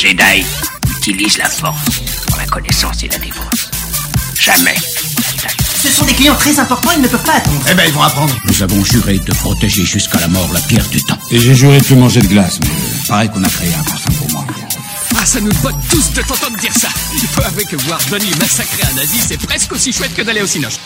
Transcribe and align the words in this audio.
Jedi 0.00 0.46
utilise 0.96 1.38
la 1.38 1.48
force 1.48 1.98
pour 2.28 2.36
la 2.36 2.46
connaissance 2.46 3.02
et 3.02 3.08
la 3.08 3.18
défense. 3.18 3.68
Jamais. 4.40 4.76
Ce 5.82 5.88
sont 5.88 6.04
des 6.04 6.12
clients 6.12 6.36
très 6.36 6.56
importants, 6.60 6.90
ils 6.94 7.02
ne 7.02 7.08
peuvent 7.08 7.24
pas 7.24 7.34
attendre. 7.34 7.60
Eh 7.68 7.74
ben, 7.74 7.82
ils 7.84 7.92
vont 7.92 8.02
apprendre. 8.02 8.32
Nous 8.44 8.62
avons 8.62 8.84
juré 8.84 9.18
de 9.18 9.32
protéger 9.32 9.84
jusqu'à 9.84 10.20
la 10.20 10.28
mort 10.28 10.48
la 10.52 10.60
pierre 10.60 10.86
du 10.90 11.02
temps. 11.02 11.18
Et 11.32 11.40
j'ai 11.40 11.52
juré 11.52 11.78
de 11.80 11.84
plus 11.84 11.96
manger 11.96 12.20
de 12.20 12.28
glace, 12.28 12.60
mais 12.60 12.68
pareil 13.08 13.28
qu'on 13.28 13.42
a 13.42 13.48
créé 13.48 13.74
un 13.74 13.82
parfum 13.82 14.12
pour 14.12 14.30
moi. 14.30 14.46
Ah, 15.20 15.26
ça 15.26 15.40
nous 15.40 15.52
botte 15.54 15.74
tous 15.90 16.12
de 16.12 16.22
t'entendre 16.22 16.56
dire 16.58 16.74
ça. 16.78 16.90
Il 17.14 17.26
faut 17.26 17.42
avouer 17.42 17.64
que 17.64 17.74
voir 17.74 17.98
Donnie 18.08 18.30
massacrer 18.38 18.84
un 18.92 18.94
nazi, 18.94 19.18
c'est 19.18 19.40
presque 19.48 19.72
aussi 19.72 19.92
chouette 19.92 20.14
que 20.14 20.22
d'aller 20.22 20.42
au 20.42 20.46
cinoche. 20.46 20.78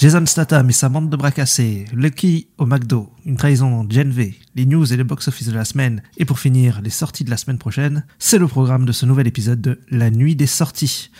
Jason 0.00 0.24
Statham 0.24 0.70
et 0.70 0.72
sa 0.72 0.88
bande 0.88 1.10
de 1.10 1.16
bras 1.16 1.30
cassés, 1.30 1.84
Lucky 1.92 2.48
au 2.56 2.64
McDo, 2.64 3.12
une 3.26 3.36
trahison 3.36 3.86
Gen 3.86 4.10
V, 4.10 4.34
les 4.54 4.64
news 4.64 4.90
et 4.90 4.96
le 4.96 5.04
box-office 5.04 5.48
de 5.48 5.52
la 5.52 5.66
semaine, 5.66 6.02
et 6.16 6.24
pour 6.24 6.38
finir, 6.38 6.80
les 6.80 6.88
sorties 6.88 7.22
de 7.22 7.28
la 7.28 7.36
semaine 7.36 7.58
prochaine, 7.58 8.06
c'est 8.18 8.38
le 8.38 8.48
programme 8.48 8.86
de 8.86 8.92
ce 8.92 9.04
nouvel 9.04 9.26
épisode 9.26 9.60
de 9.60 9.78
La 9.90 10.10
Nuit 10.10 10.36
des 10.36 10.46
Sorties. 10.46 11.10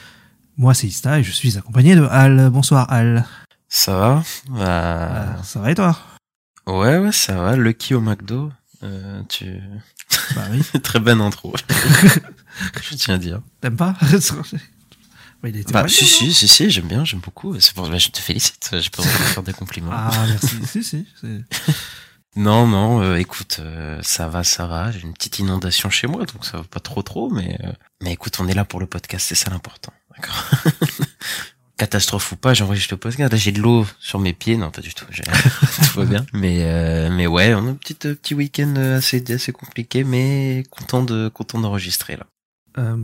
Moi, 0.57 0.73
c'est 0.73 0.87
Ista 0.87 1.19
et 1.19 1.23
je 1.23 1.31
suis 1.31 1.59
accompagné 1.59 1.95
de 1.95 2.05
Al. 2.05 2.49
Bonsoir 2.49 2.91
Al. 2.91 3.27
Ça 3.69 3.99
va? 3.99 4.23
Bah... 4.49 4.63
Euh, 4.65 5.43
ça 5.43 5.61
va 5.61 5.71
et 5.73 5.75
toi? 5.75 5.99
Ouais, 6.67 6.97
ouais, 6.97 7.13
ça 7.13 7.35
va. 7.35 7.57
Lucky 7.57 7.93
au 7.93 8.01
McDo. 8.01 8.51
Euh, 8.83 9.23
tu... 9.29 9.61
Bah 10.35 10.45
oui. 10.51 10.63
Très 10.83 11.01
bonne 11.01 11.21
intro. 11.21 11.53
je 12.81 12.95
tiens 12.95 13.17
à 13.17 13.19
dire. 13.19 13.43
T'aimes 13.61 13.77
pas? 13.77 13.95
bah, 15.43 15.49
bah, 15.73 15.89
si, 15.89 16.05
si, 16.07 16.35
si, 16.35 16.49
si, 16.49 16.71
j'aime 16.71 16.89
bien, 16.89 17.05
j'aime 17.05 17.21
beaucoup. 17.21 17.57
Pour, 17.75 17.89
bah, 17.89 17.99
je 17.99 18.09
te 18.09 18.19
félicite. 18.19 18.71
Envie 18.73 18.89
de 18.89 19.03
faire 19.03 19.43
des 19.43 19.53
compliments. 19.53 19.93
Ah, 19.93 20.27
merci. 20.29 20.57
si, 20.67 20.85
si. 20.85 21.07
Non, 22.37 22.67
non, 22.67 23.03
euh, 23.03 23.17
écoute, 23.17 23.57
euh, 23.61 23.99
ça 24.03 24.29
va, 24.29 24.45
ça 24.45 24.67
va. 24.67 24.93
J'ai 24.93 25.01
une 25.01 25.13
petite 25.13 25.41
inondation 25.41 25.91
chez 25.91 26.07
moi, 26.07 26.25
donc 26.27 26.45
ça 26.45 26.59
va 26.59 26.65
pas 26.65 26.79
trop, 26.79 27.03
trop, 27.03 27.29
mais 27.29 27.59
euh, 27.65 27.73
mais 28.03 28.13
écoute, 28.13 28.37
on 28.39 28.47
est 28.47 28.55
là 28.55 28.65
pour 28.65 28.79
le 28.79 28.87
podcast, 28.87 29.27
c'est 29.29 29.35
ça 29.35 29.51
l'important, 29.51 29.93
d'accord 30.17 30.45
Catastrophe 31.77 32.33
ou 32.33 32.37
pas, 32.37 32.53
j'enregistre 32.53 32.93
le 32.93 32.99
podcast. 32.99 33.33
Là, 33.33 33.39
j'ai 33.39 33.53
de 33.53 33.61
l'eau 33.61 33.87
sur 33.99 34.19
mes 34.19 34.35
pieds, 34.35 34.59
non, 34.59 34.71
pas 34.71 34.83
du 34.83 34.93
tout. 34.93 35.07
tout 35.93 36.01
va 36.01 36.05
bien. 36.05 36.27
Mais 36.35 37.09
mais 37.11 37.27
ouais, 37.27 37.55
on 37.55 37.67
a 37.67 37.71
un 37.71 37.75
petit 37.75 37.95
petit 37.95 38.35
week-end 38.35 38.77
assez 38.77 39.25
assez 39.33 39.51
compliqué, 39.53 40.05
mais 40.05 40.63
content 40.71 41.03
de 41.03 41.29
content 41.29 41.59
d'enregistrer 41.59 42.17
là. 42.17 42.27
Euh, 42.81 42.97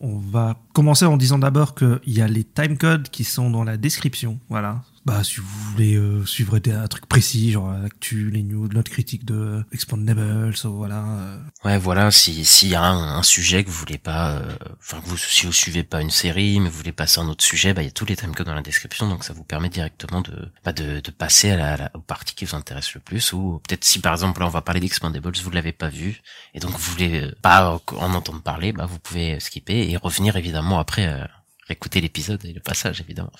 on 0.00 0.18
va 0.18 0.56
commencer 0.74 1.06
en 1.06 1.16
disant 1.16 1.38
d'abord 1.38 1.74
qu'il 1.74 1.98
y 2.06 2.20
a 2.20 2.28
les 2.28 2.44
timecodes 2.44 3.08
qui 3.08 3.24
sont 3.24 3.50
dans 3.50 3.64
la 3.64 3.76
description. 3.76 4.38
Voilà, 4.50 4.82
bah 5.04 5.22
si 5.22 5.36
vous 5.36 5.46
voulez 5.46 5.96
euh, 5.96 6.24
suivre 6.24 6.58
des, 6.58 6.72
un 6.72 6.88
truc 6.88 7.06
précis 7.06 7.52
genre 7.52 7.70
l'actu 7.72 8.30
les 8.30 8.42
news 8.42 8.68
notre 8.68 8.90
critique 8.90 9.26
de 9.26 9.62
Expandables 9.70 10.54
voilà 10.64 11.04
euh. 11.04 11.38
ouais 11.64 11.76
voilà 11.76 12.10
si 12.10 12.44
s'il 12.46 12.68
y 12.68 12.74
a 12.74 12.82
un, 12.82 13.22
sujet 13.22 13.64
que 13.64 13.68
vous 13.68 13.76
voulez 13.76 13.98
pas 13.98 14.32
euh, 14.32 14.56
enfin 14.80 15.00
vous 15.04 15.18
si 15.18 15.44
vous 15.44 15.52
suivez 15.52 15.82
pas 15.82 16.00
une 16.00 16.10
série 16.10 16.58
mais 16.58 16.70
vous 16.70 16.78
voulez 16.78 16.92
passer 16.92 17.20
à 17.20 17.22
un 17.22 17.28
autre 17.28 17.44
sujet 17.44 17.74
bah 17.74 17.82
il 17.82 17.86
y 17.86 17.88
a 17.88 17.92
tous 17.92 18.06
les 18.06 18.16
timecodes 18.16 18.46
dans 18.46 18.54
la 18.54 18.62
description 18.62 19.06
donc 19.08 19.24
ça 19.24 19.34
vous 19.34 19.44
permet 19.44 19.68
directement 19.68 20.22
de 20.22 20.50
bah, 20.64 20.72
de, 20.72 21.00
de 21.00 21.10
passer 21.10 21.50
à 21.50 21.76
la, 21.76 21.90
aux 21.94 22.00
parties 22.00 22.34
qui 22.34 22.46
vous 22.46 22.56
intéressent 22.56 22.94
le 22.94 23.00
plus 23.00 23.32
ou 23.34 23.60
peut-être 23.68 23.84
si 23.84 23.98
par 23.98 24.12
exemple 24.12 24.40
là 24.40 24.46
on 24.46 24.50
va 24.50 24.62
parler 24.62 24.80
d'Expandables 24.80 25.36
vous 25.36 25.50
l'avez 25.50 25.72
pas 25.72 25.90
vu 25.90 26.22
et 26.54 26.60
donc 26.60 26.70
vous 26.70 26.92
voulez 26.92 27.30
pas 27.42 27.78
en 27.92 28.14
entendre 28.14 28.40
parler 28.40 28.72
bah 28.72 28.86
vous 28.86 28.98
pouvez 28.98 29.38
skipper 29.38 29.90
et 29.90 29.98
revenir 29.98 30.36
évidemment 30.36 30.78
après 30.78 31.28
écouter 31.68 32.00
l'épisode 32.00 32.42
et 32.44 32.54
le 32.54 32.60
passage 32.60 33.02
évidemment 33.02 33.32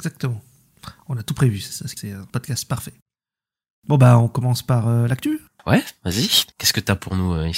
exactement 0.00 0.42
on 1.08 1.16
a 1.16 1.22
tout 1.22 1.34
prévu, 1.34 1.60
c'est 1.60 2.12
un 2.12 2.24
podcast 2.32 2.66
parfait. 2.66 2.94
Bon 3.86 3.96
bah 3.96 4.18
on 4.18 4.28
commence 4.28 4.62
par 4.62 4.88
euh, 4.88 5.06
l'actu. 5.06 5.40
Ouais, 5.66 5.82
vas-y. 6.04 6.28
Qu'est-ce 6.56 6.72
que 6.72 6.80
t'as 6.80 6.94
pour 6.94 7.16
nous, 7.16 7.32
euh, 7.32 7.50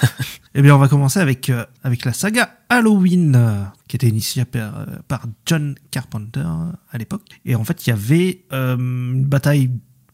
Eh 0.54 0.62
bien 0.62 0.74
on 0.74 0.78
va 0.78 0.88
commencer 0.88 1.20
avec 1.20 1.48
euh, 1.50 1.64
avec 1.84 2.04
la 2.04 2.12
saga 2.12 2.56
Halloween 2.68 3.70
qui 3.88 3.96
était 3.96 4.08
initiée 4.08 4.44
par, 4.44 4.86
par 5.06 5.26
John 5.44 5.76
Carpenter 5.90 6.46
à 6.90 6.98
l'époque. 6.98 7.22
Et 7.44 7.54
en 7.54 7.64
fait 7.64 7.86
il 7.86 7.90
y 7.90 7.92
avait 7.92 8.44
une 8.50 9.24
bataille 9.24 9.70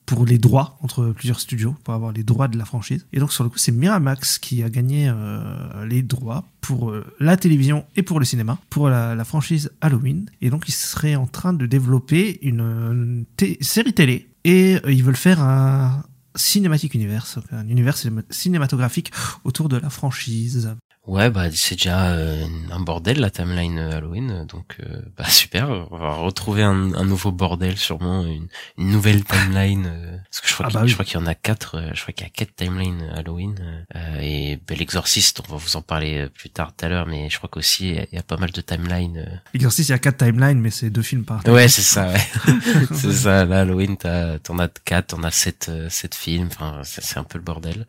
pour 0.07 0.27
les 0.27 0.39
droits 0.39 0.77
entre 0.83 1.07
plusieurs 1.11 1.41
studios, 1.41 1.77
pour 1.85 1.95
avoir 1.95 2.13
les 2.13 2.23
droits 2.23 2.49
de 2.49 2.59
la 2.59 2.65
franchise. 2.65 3.07
Et 3.13 3.21
donc 3.21 3.33
sur 3.33 3.45
le 3.45 3.51
coup, 3.51 3.59
c'est 3.59 3.73
Miramax 3.73 4.39
qui 4.39 4.63
a 4.63 4.71
gagné 4.71 5.09
euh, 5.09 5.87
les 5.87 6.03
droits 6.03 6.45
pour 6.61 6.91
euh, 6.91 7.05
la 7.21 7.37
télévision 7.37 7.85
et 7.97 8.03
pour 8.03 8.19
le 8.19 8.25
cinéma, 8.25 8.59
pour 8.71 8.89
la, 8.89 9.25
franchise 9.25 9.71
Halloween. 9.81 10.29
Et 10.41 10.51
donc 10.51 10.69
ils 10.69 10.73
seraient 10.73 11.15
en 11.15 11.27
train 11.27 11.53
de 11.53 11.67
développer 11.67 12.39
une, 12.43 13.25
série 13.61 13.93
télé. 13.93 14.29
Et 14.45 14.77
euh, 14.85 14.93
ils 14.93 15.05
veulent 15.05 15.17
faire 15.17 15.41
un 15.41 16.03
cinématique 16.35 16.95
univers, 16.95 17.27
un 17.53 17.69
univers 17.69 17.97
cinématographique 18.31 19.13
autour 19.45 19.69
de 19.69 19.77
la 19.77 19.91
franchise. 19.91 20.75
Ouais, 21.05 21.31
bah 21.31 21.47
c'est 21.53 21.75
déjà 21.75 22.13
euh, 22.13 22.47
un 22.71 22.79
bordel 22.79 23.19
la 23.19 23.31
timeline 23.31 23.77
euh, 23.77 23.97
Halloween, 23.97 24.31
euh, 24.31 24.45
donc 24.45 24.79
bah 25.17 25.29
super. 25.29 25.69
On 25.91 25.99
va 25.99 26.15
retrouver 26.15 26.63
un, 26.63 26.95
un 26.95 27.05
nouveau 27.05 27.33
bordel, 27.33 27.77
sûrement 27.77 28.25
une, 28.25 28.47
une 28.79 28.91
nouvelle 28.91 29.25
timeline. 29.25 29.91
parce 30.31 30.41
que 30.41 30.49
je 30.49 30.55
crois 30.55 30.67
ah 30.67 30.87
qu'il 30.87 30.97
bah 30.97 31.05
y 31.13 31.17
en 31.17 31.27
a 31.27 31.35
quatre. 31.35 31.91
je 31.93 32.03
crois 32.03 32.15
qu'il 32.15 32.25
y 32.25 32.29
a 32.29 32.31
quatre 32.31 32.55
timelines 32.55 33.11
Halloween 33.17 33.85
et 34.21 34.61
bah, 34.69 34.77
l'exorciste. 34.79 35.43
On 35.49 35.53
va 35.53 35.59
vous 35.59 35.77
en 35.77 35.83
parler 35.83 36.29
plus 36.29 36.51
tard 36.51 36.73
tout 36.77 36.85
à 36.85 36.89
l'heure, 36.89 37.07
mais 37.07 37.29
je 37.31 37.37
crois 37.37 37.51
qu'aussi 37.51 37.97
il 38.13 38.17
y, 38.17 38.19
a 38.19 38.23
pas 38.23 38.37
mal 38.37 38.53
de 38.53 38.61
timelines. 38.61 39.43
L'exorciste, 39.55 39.89
il 39.89 39.93
y 39.93 39.95
a 39.97 39.99
quatre 39.99 40.25
timelines, 40.25 40.61
mais 40.61 40.71
c'est 40.71 40.91
deux 40.91 41.03
films 41.03 41.25
par. 41.25 41.45
Ouais, 41.49 41.67
c'est 41.67 41.83
ça. 41.83 42.13
Ouais. 42.13 42.21
c'est 42.93 43.13
ça. 43.13 43.45
Là, 43.45 43.63
Halloween, 43.63 43.97
t'en 43.97 44.59
as 44.61 44.69
quatre, 44.85 45.09
t'en 45.09 45.25
as 45.25 45.33
sept, 45.33 45.69
sept 45.89 46.15
films. 46.15 46.49
Enfin, 46.53 46.83
c'est 46.85 47.19
un 47.19 47.25
peu 47.25 47.39
le 47.39 47.45
bordel. 47.45 47.87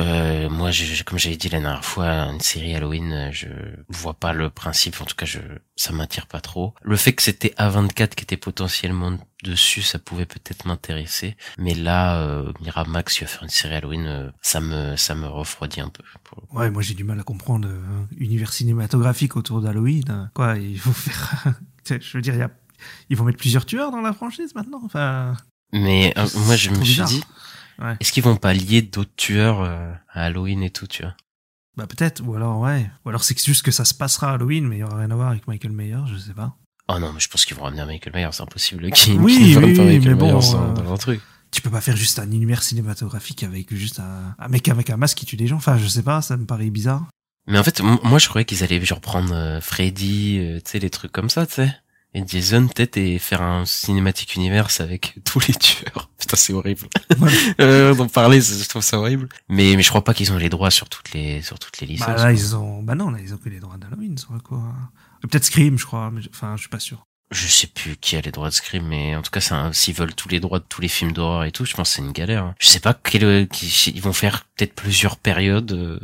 Moi, 0.00 0.70
comme 1.06 1.18
j'avais 1.18 1.36
dit 1.36 1.48
la 1.48 1.60
dernière 1.60 1.84
fois, 1.84 2.06
une 2.06 2.40
série 2.40 2.74
Halloween, 2.74 3.12
euh, 3.12 3.32
je 3.32 3.48
vois 3.88 4.14
pas 4.14 4.32
le 4.32 4.50
principe. 4.50 5.00
En 5.00 5.04
tout 5.04 5.16
cas, 5.16 5.26
je 5.26 5.38
ça 5.76 5.92
m'attire 5.92 6.26
pas 6.26 6.40
trop. 6.40 6.74
Le 6.82 6.96
fait 6.96 7.12
que 7.12 7.22
c'était 7.22 7.54
A24 7.58 8.10
qui 8.10 8.22
était 8.22 8.36
potentiellement 8.36 9.18
dessus, 9.42 9.82
ça 9.82 9.98
pouvait 9.98 10.26
peut-être 10.26 10.64
m'intéresser. 10.66 11.36
Mais 11.58 11.74
là, 11.74 12.20
euh, 12.22 12.52
Miramax, 12.60 13.18
il 13.18 13.24
va 13.24 13.26
faire 13.26 13.42
une 13.42 13.48
série 13.48 13.74
Halloween, 13.74 14.06
euh, 14.06 14.30
ça 14.42 14.60
me 14.60 14.96
ça 14.96 15.14
me 15.14 15.26
refroidit 15.26 15.80
un 15.80 15.88
peu. 15.88 16.04
Ouais, 16.52 16.70
moi 16.70 16.82
j'ai 16.82 16.94
du 16.94 17.04
mal 17.04 17.18
à 17.18 17.24
comprendre 17.24 17.68
euh, 17.68 18.04
univers 18.16 18.52
cinématographique 18.52 19.36
autour 19.36 19.60
d'Halloween. 19.60 20.30
Quoi, 20.34 20.58
il 20.58 20.78
faut 20.78 20.92
faire. 20.92 21.54
je 21.88 22.16
veux 22.16 22.22
dire, 22.22 22.34
il 22.34 22.40
y 22.40 22.42
a... 22.42 22.50
ils 23.10 23.16
vont 23.16 23.24
mettre 23.24 23.38
plusieurs 23.38 23.66
tueurs 23.66 23.90
dans 23.90 24.00
la 24.00 24.12
franchise 24.12 24.54
maintenant. 24.54 24.82
Enfin. 24.84 25.36
Mais 25.72 26.14
moi, 26.46 26.54
je 26.56 26.70
me 26.70 26.84
suis 26.84 27.02
dit. 27.02 27.24
Est-ce 28.00 28.12
qu'ils 28.12 28.22
vont 28.22 28.36
pas 28.36 28.52
lier 28.52 28.82
d'autres 28.82 29.14
tueurs 29.16 29.62
à 29.62 30.24
Halloween 30.24 30.62
et 30.62 30.70
tout, 30.70 30.86
tu 30.86 31.02
vois? 31.02 31.14
Bah 31.76 31.86
peut-être, 31.86 32.22
ou 32.26 32.34
alors 32.34 32.60
ouais. 32.60 32.90
Ou 33.04 33.08
alors 33.08 33.24
c'est 33.24 33.42
juste 33.42 33.62
que 33.62 33.70
ça 33.70 33.84
se 33.84 33.94
passera 33.94 34.30
à 34.30 34.34
Halloween, 34.34 34.66
mais 34.66 34.76
il 34.76 34.80
y 34.80 34.82
aura 34.82 34.98
rien 34.98 35.10
à 35.10 35.14
voir 35.14 35.30
avec 35.30 35.48
Michael 35.48 35.72
Myers, 35.72 36.06
je 36.06 36.18
sais 36.18 36.34
pas. 36.34 36.56
Oh 36.88 36.98
non, 36.98 37.12
mais 37.12 37.20
je 37.20 37.28
pense 37.28 37.44
qu'ils 37.44 37.56
vont 37.56 37.62
ramener 37.62 37.84
Michael 37.84 38.12
Myers, 38.14 38.32
c'est 38.32 38.42
impossible 38.42 38.90
qu'ils 38.90 39.18
oui, 39.18 39.56
oui, 39.56 39.78
oui 39.78 40.00
mais 40.00 40.14
bon, 40.14 40.38
euh, 40.38 40.72
dans 40.74 40.92
un 40.92 40.96
truc. 40.98 41.20
Tu 41.50 41.62
peux 41.62 41.70
pas 41.70 41.80
faire 41.80 41.96
juste 41.96 42.18
un 42.18 42.30
univers 42.30 42.62
cinématographique 42.62 43.42
avec 43.42 43.74
juste 43.74 44.00
un, 44.00 44.34
un 44.38 44.48
mec 44.48 44.68
avec 44.68 44.90
un 44.90 44.96
masque 44.96 45.18
qui 45.18 45.26
tue 45.26 45.36
des 45.36 45.46
gens. 45.46 45.56
Enfin, 45.56 45.78
je 45.78 45.86
sais 45.86 46.02
pas, 46.02 46.20
ça 46.22 46.36
me 46.36 46.44
paraît 46.44 46.70
bizarre. 46.70 47.06
Mais 47.46 47.58
en 47.58 47.64
fait, 47.64 47.80
moi 47.80 48.18
je 48.18 48.28
croyais 48.28 48.44
qu'ils 48.44 48.62
allaient 48.62 48.82
genre 48.84 49.00
prendre 49.00 49.32
euh, 49.34 49.60
Freddy, 49.60 50.38
euh, 50.38 50.60
tu 50.64 50.72
sais, 50.72 50.78
les 50.78 50.90
trucs 50.90 51.12
comme 51.12 51.30
ça, 51.30 51.46
tu 51.46 51.54
sais 51.54 51.74
et 52.14 52.22
Jason 52.26 52.68
peut-être 52.68 52.96
et 52.96 53.18
faire 53.18 53.42
un 53.42 53.64
cinématique 53.64 54.34
univers 54.34 54.68
avec 54.80 55.14
tous 55.24 55.40
les 55.46 55.54
tueurs. 55.54 56.10
Putain, 56.18 56.36
c'est 56.36 56.52
horrible. 56.52 56.88
euh, 57.60 57.94
d'en 57.94 58.08
parler, 58.08 58.40
je 58.40 58.68
trouve 58.68 58.82
ça 58.82 58.98
horrible. 58.98 59.28
Mais 59.48 59.74
mais 59.76 59.82
je 59.82 59.88
crois 59.88 60.04
pas 60.04 60.14
qu'ils 60.14 60.32
ont 60.32 60.38
les 60.38 60.48
droits 60.48 60.70
sur 60.70 60.88
toutes 60.88 61.12
les 61.12 61.42
sur 61.42 61.58
toutes 61.58 61.80
les 61.80 61.86
licences. 61.86 62.08
Bah 62.08 62.24
là 62.24 62.32
ils 62.32 62.56
ont 62.56 62.82
bah 62.82 62.94
non, 62.94 63.10
là 63.10 63.18
ils 63.22 63.32
ont 63.32 63.38
que 63.38 63.48
les 63.48 63.60
droits 63.60 63.76
d'Halloween, 63.76 64.18
sur 64.18 64.30
quoi. 64.42 64.62
Peut-être 65.22 65.44
Scream, 65.44 65.78
je 65.78 65.86
crois, 65.86 66.10
mais 66.10 66.20
enfin, 66.30 66.56
je 66.56 66.62
suis 66.62 66.68
pas 66.68 66.80
sûr. 66.80 67.06
Je 67.30 67.46
sais 67.46 67.66
plus 67.66 67.96
qui 67.96 68.16
a 68.16 68.20
les 68.20 68.30
droits 68.30 68.50
de 68.50 68.54
Scream, 68.54 68.86
mais 68.86 69.16
en 69.16 69.22
tout 69.22 69.30
cas, 69.30 69.70
s'ils 69.72 69.94
veulent 69.94 70.14
tous 70.14 70.28
les 70.28 70.40
droits 70.40 70.58
de 70.58 70.64
tous 70.68 70.82
les 70.82 70.88
films 70.88 71.12
d'horreur 71.12 71.44
et 71.44 71.52
tout, 71.52 71.64
je 71.64 71.74
pense 71.74 71.90
que 71.90 71.96
c'est 71.96 72.02
une 72.02 72.12
galère. 72.12 72.44
Hein. 72.44 72.54
Je 72.60 72.68
sais 72.68 72.80
pas 72.80 72.92
quel, 72.92 73.48
ils 73.86 74.02
vont 74.02 74.12
faire 74.12 74.44
peut-être 74.56 74.74
plusieurs 74.74 75.16
périodes 75.16 75.72
euh, 75.72 75.98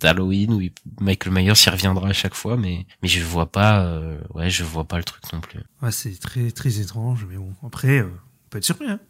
d'Halloween 0.00 0.52
où 0.52 0.62
Michael 1.00 1.32
Myers 1.32 1.52
y 1.66 1.70
reviendra 1.70 2.08
à 2.08 2.12
chaque 2.12 2.34
fois 2.34 2.56
mais 2.56 2.86
mais 3.02 3.08
je 3.08 3.22
vois 3.22 3.50
pas 3.50 3.84
euh, 3.84 4.18
ouais 4.34 4.50
je 4.50 4.64
vois 4.64 4.84
pas 4.84 4.98
le 4.98 5.04
truc 5.04 5.22
non 5.32 5.40
plus. 5.40 5.60
Ouais 5.82 5.92
c'est 5.92 6.18
très 6.20 6.50
très 6.50 6.78
étrange 6.78 7.26
mais 7.28 7.36
bon 7.36 7.54
après 7.66 8.00
euh, 8.00 8.06
on 8.06 8.48
peut 8.50 8.58
être 8.58 8.64
surpris 8.64 8.88
hein. 8.88 9.00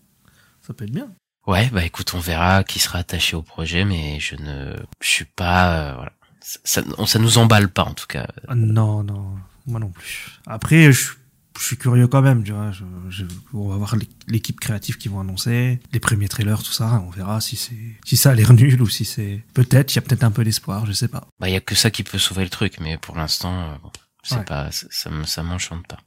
ça 0.63 0.75
peut 0.75 0.85
être 0.85 0.93
bien. 0.93 1.09
Ouais 1.47 1.69
bah 1.73 1.85
écoute 1.85 2.13
on 2.15 2.21
verra 2.21 2.65
qui 2.65 2.79
sera 2.79 3.01
attaché 3.01 3.37
au 3.37 3.43
projet 3.43 3.85
mais 3.85 4.19
je 4.21 4.37
ne 4.37 4.77
je 5.01 5.09
suis 5.09 5.25
pas 5.27 5.77
euh, 5.77 5.95
voilà. 5.95 6.13
Ça, 6.47 6.83
ça, 7.07 7.19
nous 7.19 7.39
emballe 7.39 7.71
pas 7.71 7.85
en 7.85 7.95
tout 7.95 8.07
cas. 8.07 8.27
Ah, 8.49 8.55
non 8.55 9.03
non 9.03 9.35
moi 9.67 9.81
non 9.81 9.89
plus. 9.89 10.39
Après 10.47 10.93
je 10.93 11.13
je 11.59 11.65
suis 11.65 11.77
curieux 11.77 12.09
quand 12.09 12.23
même, 12.23 12.43
tu 12.43 12.53
vois. 12.53 12.71
Je, 12.73 13.25
on 13.53 13.69
va 13.69 13.77
voir 13.77 13.97
l'équipe 14.29 14.59
créative 14.59 14.99
qui 14.99 15.09
vont 15.09 15.21
annoncer, 15.21 15.81
les 15.93 16.01
premiers 16.01 16.29
trailers, 16.29 16.63
tout 16.63 16.73
ça. 16.73 17.03
On 17.07 17.11
verra 17.11 17.41
si 17.41 17.57
c'est, 17.57 17.77
si 18.05 18.17
ça 18.17 18.31
a 18.31 18.35
l'air 18.35 18.53
nul 18.53 18.81
ou 18.83 18.89
si 18.89 19.05
c'est, 19.05 19.45
peut-être, 19.55 19.93
il 19.93 19.97
y 19.97 19.99
a 19.99 20.03
peut-être 20.03 20.25
un 20.25 20.31
peu 20.31 20.45
d'espoir, 20.45 20.87
je 20.87 20.93
sais 20.93 21.09
pas. 21.09 21.27
Bah, 21.39 21.49
il 21.49 21.53
y 21.53 21.57
a 21.57 21.61
que 21.61 21.75
ça 21.75 21.91
qui 21.91 22.03
peut 22.03 22.19
sauver 22.19 22.45
le 22.45 22.51
truc, 22.51 22.79
mais 22.81 22.99
pour 22.99 23.17
l'instant, 23.17 23.71
euh, 23.71 23.89
c'est 24.23 24.45
pas, 24.45 24.71
ça, 24.71 25.11
ça 25.25 25.43
m'enchante 25.43 25.87
pas. 25.87 25.99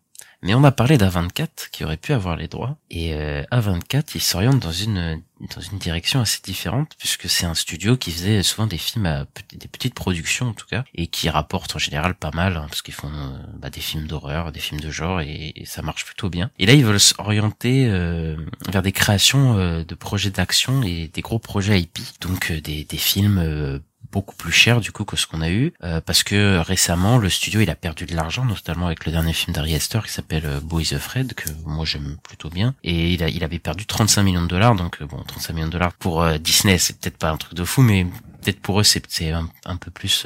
Mais 0.44 0.54
on 0.54 0.64
a 0.64 0.72
parlé 0.72 0.98
d'A24 0.98 1.70
qui 1.72 1.84
aurait 1.84 1.98
pu 1.98 2.14
avoir 2.14 2.36
les 2.36 2.48
droits. 2.48 2.78
Et 2.90 3.14
euh, 3.14 3.44
A24, 3.52 4.12
il 4.16 4.22
s'oriente 4.22 4.60
dans 4.60 4.72
une 4.72 5.22
dans 5.56 5.62
une 5.62 5.78
direction 5.78 6.20
assez 6.20 6.40
différente 6.44 6.94
puisque 6.98 7.30
c'est 7.30 7.46
un 7.46 7.54
studio 7.54 7.98
qui 7.98 8.12
faisait 8.12 8.42
souvent 8.44 8.68
des 8.68 8.78
films 8.78 9.06
à 9.06 9.26
des 9.54 9.68
petites 9.68 9.94
productions 9.94 10.50
en 10.50 10.54
tout 10.54 10.66
cas 10.66 10.84
et 10.96 11.08
qui 11.08 11.30
rapporte 11.30 11.76
en 11.76 11.80
général 11.80 12.16
pas 12.16 12.32
mal 12.32 12.58
hein, 12.58 12.66
parce 12.70 12.82
qu'ils 12.82 12.94
font 12.94 13.12
euh, 13.12 13.38
bah, 13.58 13.70
des 13.70 13.82
films 13.82 14.08
d'horreur, 14.08 14.52
des 14.52 14.60
films 14.60 14.82
de 14.82 14.90
genre 14.90 15.22
et, 15.22 15.54
ça 15.66 15.82
marche 15.82 16.06
plutôt 16.06 16.30
bien. 16.30 16.50
Et 16.60 16.66
là 16.66 16.74
ils 16.74 16.86
veulent 16.86 17.00
s'orienter 17.00 17.88
euh, 17.88 18.36
vers 18.70 18.82
des 18.82 18.92
créations 18.92 19.58
euh, 19.58 19.84
de 19.84 19.96
projets 19.96 20.32
d'action 20.32 20.82
et 20.84 21.10
des 21.14 21.22
gros 21.22 21.40
projets 21.40 21.82
IP 21.82 22.00
donc 22.22 22.52
des, 22.52 22.84
des 22.84 22.98
films 22.98 23.82
beaucoup 24.12 24.36
plus 24.36 24.52
cher 24.52 24.82
du 24.82 24.92
coup 24.92 25.06
que 25.06 25.16
ce 25.16 25.28
qu'on 25.28 25.42
a 25.42 25.50
eu 25.50 25.74
euh, 25.84 26.02
parce 26.02 26.24
que 26.24 26.60
récemment 26.60 27.18
le 27.18 27.30
studio 27.30 27.62
il 27.62 27.70
a 27.70 27.76
perdu 27.76 28.06
de 28.06 28.16
l'argent 28.16 28.46
notamment 28.46 28.88
avec 28.88 29.06
le 29.06 29.12
dernier 29.12 29.34
film 29.34 29.54
d'Ari 29.54 29.76
Aster 29.76 30.00
qui 30.06 30.12
s'appelle 30.12 30.46
euh, 30.46 30.60
Boys 30.62 30.94
Afraid 30.94 31.34
que 31.34 31.50
moi 31.66 31.86
j'aime 31.86 32.18
plutôt 32.24 32.50
bien. 32.50 32.76
Et 32.84 33.14
il 33.14 33.44
avait 33.44 33.60
perdu 33.60 33.86
35 33.86 34.24
millions 34.24 34.42
de 34.42 34.48
dollars 34.48 34.76
donc 34.76 35.02
euh, 35.02 35.06
bon 35.06 35.22
35 35.28 35.54
millions 35.54 35.68
de 35.68 35.72
dollars 35.72 35.94
pour 35.94 36.26
Disney 36.40 36.78
c'est 36.78 37.00
peut-être 37.00 37.18
pas 37.18 37.30
un 37.30 37.38
truc 37.38 37.54
de 37.54 37.64
fou 37.64 37.82
mais 37.82 38.06
peut-être 38.42 38.62
pour 38.62 38.80
eux 38.80 38.84
c'est 38.84 39.04
c'est 39.08 39.32
un, 39.32 39.50
un, 39.66 39.78
peu 39.78 39.92
plus 39.92 40.26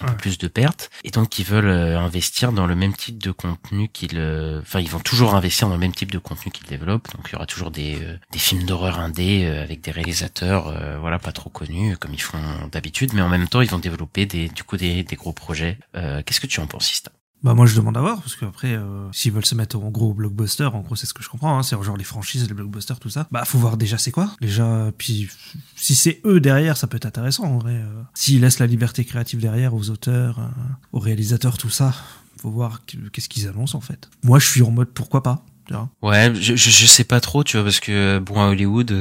un 0.00 0.08
peu 0.12 0.16
plus 0.16 0.38
de 0.38 0.48
pertes. 0.48 0.90
Et 1.04 1.10
donc 1.10 1.38
ils 1.38 1.44
veulent 1.44 1.66
euh, 1.66 1.98
investir 1.98 2.52
dans 2.52 2.66
le 2.66 2.74
même 2.74 2.94
type 2.94 3.22
de 3.22 3.30
contenu 3.30 3.88
qu'ils 3.88 4.18
euh, 4.18 4.60
enfin 4.60 4.80
ils 4.80 4.90
vont 4.90 5.00
toujours 5.00 5.34
investir 5.34 5.68
dans 5.68 5.74
le 5.74 5.80
même 5.80 5.92
type 5.92 6.10
de 6.10 6.18
contenu 6.18 6.50
qu'ils 6.50 6.66
développent. 6.66 7.08
Donc 7.14 7.28
il 7.28 7.32
y 7.32 7.36
aura 7.36 7.46
toujours 7.46 7.70
des 7.70 7.96
euh, 8.02 8.16
des 8.32 8.38
films 8.38 8.64
d'horreur 8.64 8.98
indé 8.98 9.46
avec 9.46 9.80
des 9.80 9.90
réalisateurs 9.90 10.74
voilà 11.00 11.18
pas 11.18 11.32
trop 11.32 11.50
connus 11.50 11.96
comme 11.96 12.14
ils 12.14 12.22
font 12.22 12.38
d'habitude. 12.72 13.12
Mais 13.14 13.22
en 13.22 13.28
même 13.28 13.48
temps 13.48 13.60
ils 13.60 13.70
vont 13.70 13.78
développer 13.78 14.26
des 14.26 14.48
du 14.48 14.64
coup 14.64 14.76
des, 14.76 15.02
des 15.02 15.16
gros 15.16 15.32
projets. 15.32 15.78
Qu'est-ce 15.94 16.40
que 16.40 16.46
tu 16.46 16.60
en 16.60 16.66
penses 16.66 17.02
bah 17.42 17.54
moi 17.54 17.64
je 17.64 17.74
demande 17.74 17.96
à 17.96 18.00
voir 18.00 18.20
parce 18.20 18.36
qu'après 18.36 18.74
euh, 18.74 19.10
s'ils 19.12 19.32
veulent 19.32 19.46
se 19.46 19.54
mettre 19.54 19.78
en 19.78 19.90
gros 19.90 20.12
blockbuster, 20.12 20.64
en 20.64 20.80
gros 20.80 20.94
c'est 20.94 21.06
ce 21.06 21.14
que 21.14 21.22
je 21.22 21.28
comprends, 21.28 21.58
hein, 21.58 21.62
c'est 21.62 21.80
genre 21.82 21.96
les 21.96 22.04
franchises, 22.04 22.46
les 22.46 22.54
blockbusters, 22.54 22.98
tout 23.00 23.08
ça. 23.08 23.26
Bah 23.30 23.44
faut 23.44 23.58
voir 23.58 23.76
déjà 23.76 23.96
c'est 23.96 24.10
quoi. 24.10 24.30
Déjà 24.40 24.92
puis 24.98 25.28
si 25.74 25.94
c'est 25.94 26.20
eux 26.26 26.40
derrière, 26.40 26.76
ça 26.76 26.86
peut 26.86 26.96
être 26.96 27.06
intéressant 27.06 27.44
en 27.44 27.58
vrai. 27.58 27.74
Euh. 27.74 28.02
S'ils 28.14 28.40
laissent 28.40 28.58
la 28.58 28.66
liberté 28.66 29.04
créative 29.04 29.40
derrière 29.40 29.74
aux 29.74 29.88
auteurs, 29.88 30.38
euh, 30.38 30.48
aux 30.92 31.00
réalisateurs, 31.00 31.56
tout 31.56 31.70
ça, 31.70 31.94
faut 32.36 32.50
voir 32.50 32.82
qu'est-ce 33.12 33.28
qu'ils 33.28 33.48
annoncent 33.48 33.76
en 33.76 33.80
fait. 33.80 34.10
Moi 34.22 34.38
je 34.38 34.46
suis 34.46 34.62
en 34.62 34.70
mode 34.70 34.88
pourquoi 34.88 35.22
pas. 35.22 35.44
Tu 35.66 35.74
vois 35.74 35.88
ouais, 36.02 36.34
je, 36.34 36.56
je, 36.56 36.70
je 36.70 36.86
sais 36.86 37.04
pas 37.04 37.20
trop, 37.20 37.42
tu 37.42 37.56
vois, 37.56 37.64
parce 37.64 37.80
que 37.80 38.18
bon 38.18 38.40
à 38.40 38.48
Hollywood 38.48 38.92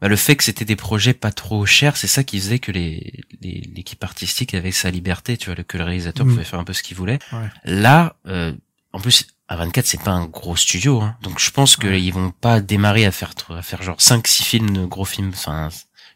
bah, 0.00 0.08
le 0.08 0.16
fait 0.16 0.36
que 0.36 0.44
c'était 0.44 0.64
des 0.64 0.76
projets 0.76 1.14
pas 1.14 1.32
trop 1.32 1.66
chers, 1.66 1.96
c'est 1.96 2.06
ça 2.06 2.24
qui 2.24 2.38
faisait 2.38 2.58
que 2.58 2.72
les 2.72 3.22
l'équipe 3.40 4.02
artistique 4.04 4.54
avait 4.54 4.70
sa 4.70 4.90
liberté, 4.90 5.36
tu 5.36 5.50
vois, 5.50 5.62
que 5.62 5.78
le 5.78 5.84
réalisateur 5.84 6.26
mm. 6.26 6.30
pouvait 6.30 6.44
faire 6.44 6.58
un 6.58 6.64
peu 6.64 6.72
ce 6.72 6.82
qu'il 6.82 6.96
voulait. 6.96 7.18
Là, 7.64 8.16
euh, 8.26 8.52
en 8.92 9.00
plus, 9.00 9.26
à 9.48 9.56
24 9.56 9.86
c'est 9.86 10.02
pas 10.02 10.10
un 10.12 10.26
gros 10.26 10.56
studio, 10.56 11.00
hein, 11.00 11.16
donc 11.22 11.38
je 11.38 11.50
pense 11.50 11.76
qu'ils 11.76 12.12
vont 12.12 12.30
pas 12.30 12.60
démarrer 12.60 13.04
à 13.04 13.10
faire 13.12 13.32
à 13.50 13.62
faire 13.62 13.82
genre 13.82 14.00
5 14.00 14.26
six 14.26 14.44
films, 14.44 14.86
gros 14.86 15.04
films, 15.04 15.32
enfin 15.34 15.70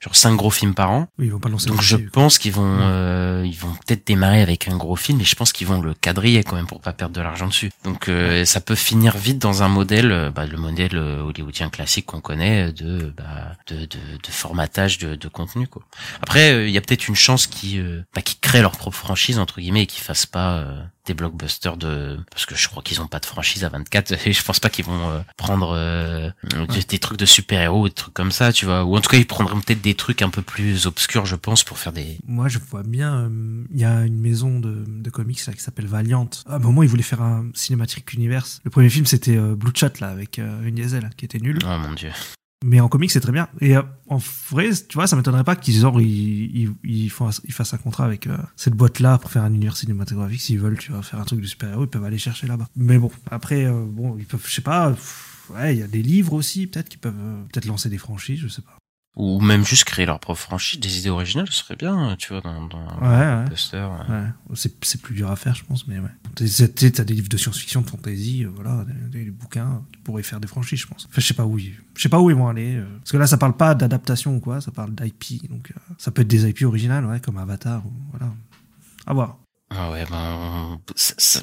genre 0.05 0.15
cinq 0.15 0.37
gros 0.37 0.51
films 0.51 0.75
par 0.75 0.91
an. 0.91 1.09
Oui, 1.19 1.27
ils 1.27 1.33
vont 1.33 1.41
pas 1.41 1.49
lancer 1.49 1.69
Donc 1.69 1.81
je 1.81 1.97
pense 1.97 2.39
qu'ils 2.39 2.53
vont 2.53 2.77
euh, 2.81 3.43
ils 3.47 3.57
vont 3.57 3.73
peut-être 3.73 4.07
démarrer 4.07 4.43
avec 4.43 4.69
un 4.69 4.77
gros 4.77 4.97
film, 4.97 5.19
mais 5.19 5.25
je 5.25 5.35
pense 5.35 5.53
qu'ils 5.53 5.67
vont 5.67 5.81
le 5.81 5.95
quadriller 5.95 6.45
quand 6.45 6.57
même 6.57 6.67
pour 6.67 6.81
pas 6.81 6.93
perdre 6.93 7.15
de 7.15 7.21
l'argent 7.23 7.47
dessus. 7.47 7.71
Donc 7.85 8.09
euh, 8.09 8.45
ça 8.45 8.61
peut 8.61 8.75
finir 8.75 9.17
vite 9.17 9.39
dans 9.39 9.63
un 9.63 9.69
modèle, 9.69 10.13
euh, 10.13 10.31
bah, 10.31 10.45
le 10.47 10.59
modèle 10.59 10.97
hollywoodien 10.97 11.71
classique 11.71 12.07
qu'on 12.07 12.21
connaît 12.21 12.73
de, 12.73 13.13
bah, 13.17 13.53
de, 13.67 13.81
de, 13.87 13.87
de 13.87 14.31
formatage 14.31 14.99
de, 14.99 15.15
de 15.15 15.29
contenu 15.29 15.67
quoi. 15.67 15.83
Après 16.23 16.69
il 16.69 16.71
y 16.71 16.79
a 16.79 16.81
peut-être 16.83 17.09
une 17.09 17.17
chance 17.17 17.47
qui 17.47 17.81
bah, 18.15 18.23
qui 18.23 18.37
créent 18.37 18.63
leur 18.63 18.77
propre 18.77 18.97
franchise 18.97 19.39
entre 19.39 19.61
guillemets 19.61 19.85
et 19.85 19.87
qui 19.87 20.01
fassent 20.01 20.27
pas 20.27 20.67
des 21.07 21.15
blockbusters 21.15 21.77
de 21.77 22.19
parce 22.31 22.47
que 22.47 22.55
je 22.55 22.69
crois 22.69 22.83
qu'ils 22.83 23.01
ont 23.01 23.07
pas 23.07 23.21
de 23.21 23.27
franchise 23.27 23.65
à 23.65 23.69
24 23.69 24.13
et 24.27 24.33
je 24.33 24.43
pense 24.43 24.61
pas 24.61 24.71
qu'ils 24.71 24.85
vont 24.85 25.11
euh, 25.11 25.21
prendre 25.37 25.75
euh, 25.77 26.31
des, 26.89 26.99
trucs 26.99 27.19
de 27.19 27.27
super-héros 27.27 27.89
des 27.89 27.95
trucs 27.95 28.15
comme 28.15 28.33
ça 28.33 28.53
tu 28.53 28.65
vois. 28.65 28.85
Ou 28.85 28.97
en 28.97 29.01
tout 29.01 29.11
cas 29.11 29.19
ils 29.19 29.27
prendront 29.27 29.61
peut-être 29.61 29.83
des 29.83 29.95
trucs 29.95 30.23
un 30.23 30.31
peu 30.31 30.43
plus 30.43 30.87
obscurs 30.87 31.27
je 31.27 31.37
pense 31.37 31.65
pour 31.65 31.79
faire 31.79 31.93
des 31.93 32.19
moi 32.27 32.49
je 32.49 32.59
vois 32.59 32.83
bien 32.83 33.15
euh, 33.15 33.65
il 33.73 33.81
y 33.81 33.85
a 33.85 34.03
une 34.03 34.21
maison 34.21 34.61
de, 34.61 34.85
de 34.87 35.11
comics 35.11 35.45
là 35.47 35.53
qui 35.53 35.61
s'appelle 35.61 35.87
Valiant. 35.87 36.29
À 36.47 36.57
un 36.57 36.59
moment 36.59 36.83
ils 36.83 36.89
voulaient 36.89 37.03
faire 37.03 37.23
un 37.23 37.47
cinématique 37.55 38.13
univers 38.13 38.47
le 38.65 38.71
premier 38.71 38.91
film 38.91 39.07
c'était 39.07 39.37
Blue 39.37 39.73
Chat 39.75 40.01
là 40.01 40.09
avec 40.09 40.39
une 40.39 40.75
diesel 40.75 41.11
qui 41.17 41.25
était 41.25 41.39
nul. 41.39 41.59
Oh 41.65 41.79
mon 41.79 41.93
dieu 41.93 42.11
mais 42.67 42.81
en 42.81 42.89
comics, 42.89 43.11
c'est 43.11 43.21
très 43.21 43.31
bien. 43.31 43.47
Et 43.61 43.77
euh, 43.77 43.83
en 44.09 44.17
vrai, 44.51 44.71
tu 44.89 44.95
vois, 44.95 45.07
ça 45.07 45.17
m'étonnerait 45.17 45.45
pas 45.45 45.55
qu'ils 45.55 45.85
ils, 46.01 46.73
ils, 46.83 47.11
font, 47.11 47.29
ils 47.45 47.53
fassent 47.53 47.75
un 47.75 47.79
contrat 47.79 48.07
avec 48.07 48.27
euh, 48.27 48.39
cette 48.57 48.73
boîte-là 48.73 49.19
pour 49.19 49.31
faire 49.31 49.43
un 49.43 49.53
univers 49.53 49.77
cinématographique. 49.77 50.41
S'ils 50.41 50.59
veulent, 50.59 50.79
tu 50.79 50.91
vois, 50.91 51.03
faire 51.03 51.21
un 51.21 51.25
truc 51.25 51.43
de 51.43 51.47
super-héros, 51.47 51.85
ils 51.85 51.89
peuvent 51.89 52.05
aller 52.05 52.17
chercher 52.17 52.47
là-bas. 52.47 52.67
Mais 52.75 52.97
bon, 52.97 53.11
après, 53.31 53.67
euh, 53.67 53.85
bon, 53.87 54.17
ils 54.19 54.25
peuvent, 54.25 54.45
je 54.47 54.55
sais 54.55 54.63
pas, 54.63 54.97
ouais, 55.51 55.77
il 55.77 55.81
y 55.81 55.83
a 55.83 55.87
des 55.87 56.03
livres 56.03 56.33
aussi, 56.33 56.67
peut-être, 56.67 56.89
qui 56.89 56.97
peuvent 56.97 57.13
peut-être 57.53 57.67
lancer 57.67 57.91
des 57.91 57.99
franchises, 57.99 58.41
je 58.41 58.49
sais 58.49 58.63
pas 58.63 58.79
ou 59.17 59.41
même 59.41 59.65
juste 59.65 59.85
créer 59.85 60.07
leur 60.07 60.19
propre 60.19 60.41
franchise, 60.41 60.81
des 60.81 60.99
idées 60.99 61.11
originales, 61.11 61.47
ce 61.47 61.59
serait 61.61 61.77
bien, 61.77 62.17
tu 62.19 62.33
vois, 62.33 62.41
dans, 62.41 62.67
dans 62.67 62.85
ouais, 63.01 63.25
un 63.25 63.45
poster. 63.45 63.89
Ouais. 63.89 64.27
C'est, 64.55 64.85
c'est 64.85 65.01
plus 65.01 65.15
dur 65.15 65.31
à 65.31 65.37
faire, 65.37 65.55
je 65.55 65.65
pense, 65.65 65.87
mais 65.87 66.01
ouais. 66.01 66.11
T'as 66.35 67.05
des 67.05 67.15
livres 67.15 67.29
de 67.29 67.37
science-fiction, 67.37 67.83
de 67.83 67.87
fantasy, 67.87 68.45
euh, 68.45 68.51
voilà, 68.53 68.85
des, 69.11 69.31
bouquins 69.31 69.85
qui 69.93 70.01
pourraient 70.01 70.25
faire 70.25 70.41
des 70.41 70.49
franchises, 70.49 70.81
je 70.81 70.89
pense. 70.89 71.07
Enfin, 71.09 71.21
je 71.21 71.27
sais 71.27 71.35
pas 71.35 71.45
où 71.45 71.59
ils, 71.59 71.75
je 71.95 72.03
sais 72.03 72.09
pas 72.09 72.21
où 72.21 72.29
ils 72.29 72.37
vont 72.37 72.49
aller. 72.49 72.77
Euh, 72.77 72.87
parce 72.99 73.13
que 73.13 73.17
là, 73.17 73.29
ça 73.29 73.37
parle 73.37 73.57
pas 73.57 73.77
d'adaptation 73.77 74.35
ou 74.35 74.41
quoi, 74.41 74.61
ça 74.61 74.73
parle 74.73 74.93
d'IP, 74.93 75.49
donc 75.49 75.71
euh, 75.71 75.95
ça 75.97 76.11
peut 76.11 76.23
être 76.23 76.29
des 76.29 76.49
IP 76.49 76.63
originales, 76.63 77.07
ouais, 77.07 77.21
comme 77.21 77.39
Avatar, 77.39 77.87
ou, 77.87 77.93
voilà. 78.11 78.33
À 79.07 79.15
voir. 79.15 79.39
Ah 79.71 79.93
ouais, 79.93 80.05
ben, 80.11 80.81
ça, 80.97 81.15
ça 81.19 81.41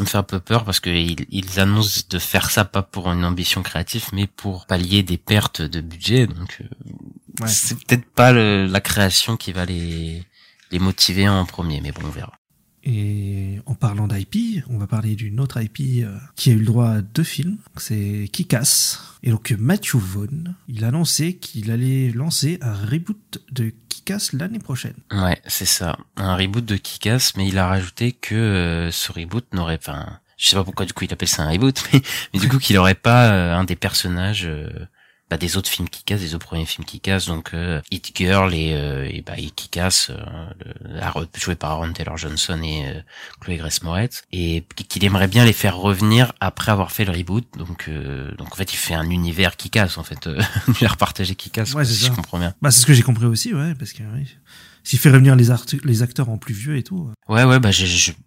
me 0.00 0.06
fait 0.06 0.18
un 0.18 0.22
peu 0.22 0.40
peur 0.40 0.64
parce 0.64 0.80
qu'ils 0.80 1.26
ils 1.30 1.60
annoncent 1.60 2.02
de 2.08 2.18
faire 2.18 2.50
ça 2.50 2.64
pas 2.64 2.82
pour 2.82 3.10
une 3.10 3.24
ambition 3.24 3.62
créative, 3.62 4.06
mais 4.12 4.26
pour 4.26 4.66
pallier 4.66 5.02
des 5.02 5.18
pertes 5.18 5.62
de 5.62 5.80
budget. 5.80 6.26
Donc, 6.26 6.58
euh, 6.60 7.46
c'est 7.46 7.78
peut-être 7.84 8.10
pas 8.10 8.32
la 8.32 8.80
création 8.80 9.36
qui 9.36 9.52
va 9.52 9.64
les 9.64 10.24
les 10.70 10.78
motiver 10.78 11.28
en 11.28 11.44
premier, 11.46 11.80
mais 11.80 11.92
bon, 11.92 12.02
on 12.04 12.10
verra. 12.10 12.37
Et 12.90 13.60
en 13.66 13.74
parlant 13.74 14.08
d'IP, 14.08 14.64
on 14.70 14.78
va 14.78 14.86
parler 14.86 15.14
d'une 15.14 15.40
autre 15.40 15.60
IP 15.60 16.02
euh, 16.02 16.16
qui 16.36 16.48
a 16.50 16.54
eu 16.54 16.60
le 16.60 16.64
droit 16.64 16.88
à 16.88 17.00
deux 17.02 17.22
films. 17.22 17.58
C'est 17.76 18.30
Kikas. 18.32 18.98
Et 19.22 19.30
donc 19.30 19.54
Matthew 19.58 19.96
Vaughn, 19.96 20.54
il 20.68 20.84
a 20.84 20.88
annoncé 20.88 21.34
qu'il 21.34 21.70
allait 21.70 22.10
lancer 22.12 22.58
un 22.62 22.72
reboot 22.72 23.42
de 23.52 23.74
Kikas 23.90 24.30
l'année 24.32 24.58
prochaine. 24.58 24.94
Ouais, 25.12 25.38
c'est 25.46 25.66
ça. 25.66 25.98
Un 26.16 26.34
reboot 26.34 26.64
de 26.64 26.76
Kikas, 26.78 27.32
mais 27.36 27.46
il 27.46 27.58
a 27.58 27.66
rajouté 27.66 28.12
que 28.12 28.34
euh, 28.34 28.90
ce 28.90 29.12
reboot 29.12 29.44
n'aurait 29.52 29.76
pas... 29.76 30.20
Je 30.38 30.48
sais 30.48 30.56
pas 30.56 30.64
pourquoi 30.64 30.86
du 30.86 30.94
coup 30.94 31.04
il 31.04 31.12
appelle 31.12 31.28
ça 31.28 31.42
un 31.42 31.50
reboot, 31.50 31.82
mais, 31.92 32.40
du 32.40 32.48
coup 32.48 32.58
qu'il 32.58 32.78
aurait 32.78 32.94
pas 32.94 33.28
euh, 33.32 33.54
un 33.54 33.64
des 33.64 33.76
personnages 33.76 34.48
bah, 35.30 35.36
des 35.36 35.56
autres 35.56 35.68
films 35.68 35.88
qui 35.88 36.04
cassent, 36.04 36.20
des 36.20 36.34
autres 36.34 36.46
premiers 36.46 36.64
films 36.64 36.84
qui 36.84 37.00
cassent, 37.00 37.26
donc 37.26 37.52
euh, 37.52 37.80
Hit 37.90 38.12
Girl 38.16 38.54
et, 38.54 38.72
euh, 38.72 39.08
et 39.10 39.22
bah 39.22 39.34
et 39.36 39.50
qui 39.50 39.68
casse, 39.68 40.10
euh, 40.10 41.24
joué 41.36 41.54
par 41.54 41.72
Aaron 41.72 41.92
Taylor 41.92 42.16
Johnson 42.16 42.60
et 42.62 42.86
euh, 42.86 43.00
Chloé 43.40 43.56
Grace 43.56 43.82
Moretz, 43.82 44.22
et 44.32 44.64
qu'il 44.88 45.04
aimerait 45.04 45.28
bien 45.28 45.44
les 45.44 45.52
faire 45.52 45.76
revenir 45.76 46.32
après 46.40 46.72
avoir 46.72 46.92
fait 46.92 47.04
le 47.04 47.12
reboot. 47.12 47.46
Donc 47.56 47.88
euh, 47.88 48.34
donc 48.36 48.52
en 48.52 48.56
fait 48.56 48.72
il 48.72 48.76
fait 48.76 48.94
un 48.94 49.10
univers 49.10 49.56
qui 49.56 49.70
casse 49.70 49.98
en 49.98 50.04
fait, 50.04 50.26
un 50.26 50.40
univers 50.68 50.96
partagé 50.96 51.34
qui 51.34 51.50
casse. 51.50 51.74
Ouais, 51.74 51.84
si 51.84 51.94
ça. 51.94 52.06
je 52.06 52.12
comprends 52.12 52.38
bien. 52.38 52.54
Bah 52.62 52.70
c'est 52.70 52.80
ce 52.80 52.86
que 52.86 52.94
j'ai 52.94 53.02
compris 53.02 53.26
aussi, 53.26 53.52
ouais, 53.52 53.74
parce 53.74 53.92
que 53.92 54.02
oui, 54.14 54.26
s'il 54.84 54.98
fait 54.98 55.10
revenir 55.10 55.36
les, 55.36 55.48
les 55.84 56.02
acteurs 56.02 56.28
en 56.28 56.38
plus 56.38 56.54
vieux 56.54 56.76
et 56.76 56.82
tout. 56.82 57.10
Ouais, 57.28 57.44
ouais, 57.44 57.60
bah, 57.60 57.70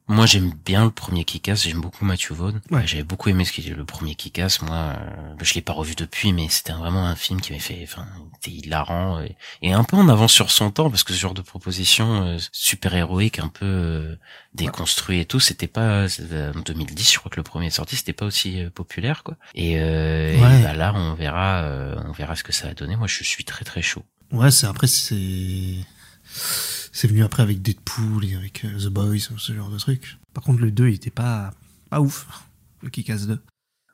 moi 0.08 0.26
j'aime 0.26 0.52
bien 0.66 0.86
le 0.86 0.92
premier 0.92 1.24
Kick-Ass, 1.24 1.64
j'aime 1.64 1.82
beaucoup 1.82 2.06
Matthew 2.06 2.32
Vaughn. 2.32 2.62
Ouais. 2.70 2.86
J'avais 2.86 3.04
beaucoup 3.04 3.30
aimé 3.30 3.46
ce 3.46 3.52
qu'il 3.52 3.72
le 3.74 3.86
premier 3.86 4.16
Kick-Ass, 4.16 4.62
moi, 4.62 4.76
euh, 4.76 5.34
je 5.42 5.54
l'ai 5.54 5.62
pas 5.62 5.74
revu 5.74 5.96
depuis, 5.96 6.34
mais 6.34 6.48
c'était 6.50 6.74
vraiment 6.74 7.06
un 7.06 7.16
film 7.16 7.42
qui 7.42 7.52
m'avait 7.52 7.64
fait, 7.64 7.80
enfin, 7.84 8.06
était 8.38 8.52
hilarant 8.52 9.22
et, 9.22 9.36
et, 9.62 9.74
un 9.74 9.84
peu 9.84 9.98
en 9.98 10.10
avance 10.10 10.34
sur 10.34 10.52
son 10.52 10.72
temps, 10.72 10.90
parce 10.90 11.04
que 11.04 11.14
ce 11.14 11.20
genre 11.20 11.34
de 11.34 11.42
proposition 11.42 12.24
euh, 12.24 12.38
super 12.52 12.94
héroïque, 12.94 13.40
un 13.40 13.48
peu 13.48 13.66
euh, 13.66 14.16
déconstruit 14.54 15.20
et 15.20 15.26
tout, 15.26 15.40
c'était 15.40 15.68
pas 15.68 16.06
en 16.06 16.60
2010, 16.66 17.14
je 17.14 17.20
crois 17.20 17.32
que 17.32 17.38
le 17.38 17.44
premier 17.44 17.68
est 17.68 17.72
sorti, 17.72 17.96
c'était 17.96 18.14
pas 18.14 18.26
aussi 18.26 18.64
populaire, 18.74 19.24
quoi. 19.24 19.38
Et, 19.56 19.74
et 19.74 20.38
bah, 20.40 20.74
là, 20.74 20.94
on 20.96 21.14
verra, 21.14 21.66
on 22.06 22.12
verra 22.12 22.36
ce 22.36 22.44
que 22.44 22.52
ça 22.52 22.68
va 22.68 22.74
donner. 22.74 22.96
Moi, 22.96 23.08
je 23.08 23.24
suis 23.24 23.46
très 23.46 23.66
très 23.66 23.82
chaud. 23.82 24.04
Ouais, 24.32 24.52
c'est 24.52 24.68
après 24.68 24.88
c'est 24.88 25.16
c'est 26.32 27.08
venu 27.08 27.24
après 27.24 27.44
avec 27.44 27.62
Deadpool 27.62 28.26
et 28.26 28.36
avec 28.36 28.66
euh, 28.66 28.78
The 28.78 28.88
Boys, 28.88 29.20
ce 29.38 29.54
genre 29.54 29.70
de 29.70 29.78
trucs. 29.78 30.18
Par 30.34 30.44
contre, 30.44 30.62
le 30.62 30.72
2, 30.72 30.90
il 30.90 30.96
était 30.96 31.10
pas, 31.10 31.52
pas 31.90 32.02
ouf. 32.02 32.28
Le 32.82 32.90
Kick-Ass 32.90 33.28
2. 33.28 33.40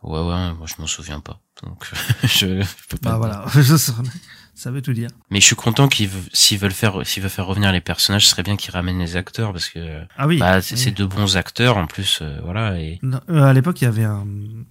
Ouais, 0.03 0.20
ouais, 0.20 0.53
moi 0.53 0.65
je 0.65 0.75
m'en 0.79 0.88
souviens 0.88 1.20
pas. 1.20 1.39
Donc, 1.63 1.91
je, 2.24 2.63
peux 2.89 2.98
pas. 2.98 3.12
Bah 3.12 3.17
voilà, 3.17 3.46
ça 4.56 4.72
veut 4.72 4.82
tout 4.82 4.94
dire. 4.94 5.10
Mais 5.32 5.41
je 5.41 5.46
suis 5.46 5.56
content 5.56 5.88
qu'ils, 5.88 6.10
s'ils 6.32 6.60
veulent 6.60 6.72
faire, 6.72 7.06
s'ils 7.06 7.24
veulent 7.24 7.32
faire 7.32 7.48
revenir 7.48 7.72
les 7.72 7.82
personnages, 7.82 8.25
ce 8.25 8.32
serait 8.32 8.44
bien 8.44 8.56
qu'ils 8.58 8.72
ramènent 8.72 9.00
les 9.00 9.15
acteurs 9.15 9.51
parce 9.51 9.70
que. 9.70 10.03
Ah 10.17 10.27
oui. 10.27 10.38
Bah, 10.38 10.62
c'est, 10.62 10.91
deux 10.91 11.08
bons 11.08 11.36
acteurs 11.36 11.77
en 11.77 11.88
plus, 11.88 12.20
euh, 12.22 12.39
voilà. 12.44 12.79
Et... 12.79 13.00
Euh, 13.03 13.44
à 13.44 13.53
l'époque, 13.53 13.82
il 13.82 13.86
y 13.86 13.88
avait 13.88 14.03
un 14.03 14.27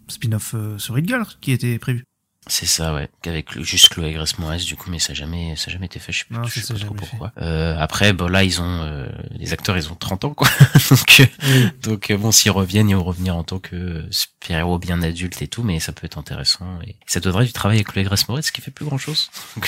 spin-off 0.08 0.54
sur 0.78 0.96
Hit 0.96 1.08
Girl 1.08 1.26
qui 1.40 1.52
était 1.52 1.78
prévu. 1.78 2.05
C'est 2.48 2.66
ça, 2.66 2.94
ouais. 2.94 3.08
Qu'avec 3.22 3.56
le- 3.56 3.64
juste 3.64 3.88
Chloé 3.88 4.12
Grace 4.12 4.38
Moretz, 4.38 4.64
du 4.64 4.76
coup, 4.76 4.88
mais 4.88 5.00
ça 5.00 5.14
jamais, 5.14 5.56
ça 5.56 5.70
jamais 5.70 5.86
été 5.86 5.98
fait. 5.98 6.12
Je 6.12 6.18
sais, 6.20 6.26
Non, 6.30 6.44
je 6.44 6.60
sais 6.60 6.72
pas 6.74 6.78
trop 6.78 6.94
pourquoi. 6.94 7.32
Euh, 7.38 7.76
après, 7.78 8.12
bon, 8.12 8.28
là, 8.28 8.44
ils 8.44 8.60
ont, 8.60 8.82
euh, 8.82 9.08
les 9.32 9.52
acteurs, 9.52 9.76
ils 9.76 9.90
ont 9.90 9.96
30 9.96 10.24
ans, 10.26 10.32
quoi. 10.34 10.48
donc, 10.90 11.20
euh, 11.20 11.26
Oui. 11.48 11.70
donc, 11.82 12.10
euh, 12.10 12.16
bon, 12.16 12.30
s'ils 12.30 12.52
reviennent, 12.52 12.88
ils 12.88 12.94
vont 12.94 13.02
revenir 13.02 13.36
en 13.36 13.42
tant 13.42 13.58
que 13.58 13.74
euh, 13.74 14.06
super-héros 14.12 14.78
bien 14.78 15.02
adultes 15.02 15.42
et 15.42 15.48
tout, 15.48 15.64
mais 15.64 15.80
ça 15.80 15.90
peut 15.92 16.06
être 16.06 16.18
intéressant. 16.18 16.78
Et 16.86 16.94
ça 17.06 17.18
donnerait 17.18 17.46
du 17.46 17.52
travail 17.52 17.78
avec 17.78 17.88
Chloé 17.88 18.04
Grace 18.04 18.28
Moretz, 18.28 18.52
qui 18.52 18.60
fait 18.60 18.70
plus 18.70 18.84
grand 18.86 18.98
chose. 18.98 19.28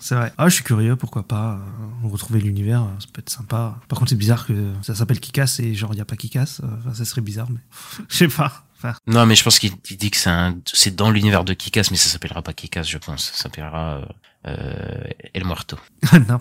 C'est 0.00 0.14
vrai. 0.14 0.32
Ah, 0.38 0.48
je 0.48 0.54
suis 0.54 0.64
curieux, 0.64 0.96
pourquoi 0.96 1.26
pas 1.26 1.60
euh, 2.04 2.08
retrouver 2.08 2.40
l'univers, 2.40 2.82
euh, 2.82 2.86
ça 3.00 3.06
peut 3.12 3.20
être 3.20 3.30
sympa. 3.30 3.78
Par 3.88 3.98
contre, 3.98 4.10
c'est 4.10 4.16
bizarre 4.16 4.46
que 4.46 4.72
ça 4.82 4.94
s'appelle 4.94 5.20
Kikas 5.20 5.56
et 5.60 5.74
genre 5.74 5.92
il 5.92 5.98
y 5.98 6.00
a 6.00 6.04
pas 6.06 6.16
Kikas. 6.16 6.60
Enfin, 6.62 6.94
ça 6.94 7.04
serait 7.04 7.20
bizarre, 7.20 7.48
mais 7.50 7.60
je 8.08 8.16
sais 8.16 8.28
pas. 8.28 8.64
Non, 9.06 9.26
mais 9.26 9.34
je 9.34 9.44
pense 9.44 9.58
qu'il 9.58 9.72
il 9.90 9.96
dit 9.96 10.10
que 10.10 10.16
c'est 10.16 10.30
un, 10.30 10.58
c'est 10.72 10.94
dans 10.94 11.10
l'univers 11.10 11.44
de 11.44 11.54
Kikas, 11.54 11.88
mais 11.90 11.96
ça 11.96 12.08
s'appellera 12.08 12.42
pas 12.42 12.52
Kikas, 12.52 12.82
je 12.84 12.98
pense. 12.98 13.30
Ça 13.32 13.44
s'appellera, 13.44 13.96
euh, 13.96 14.04
euh, 14.48 15.08
El 15.34 15.44
Muerto. 15.44 15.78
non, 16.28 16.40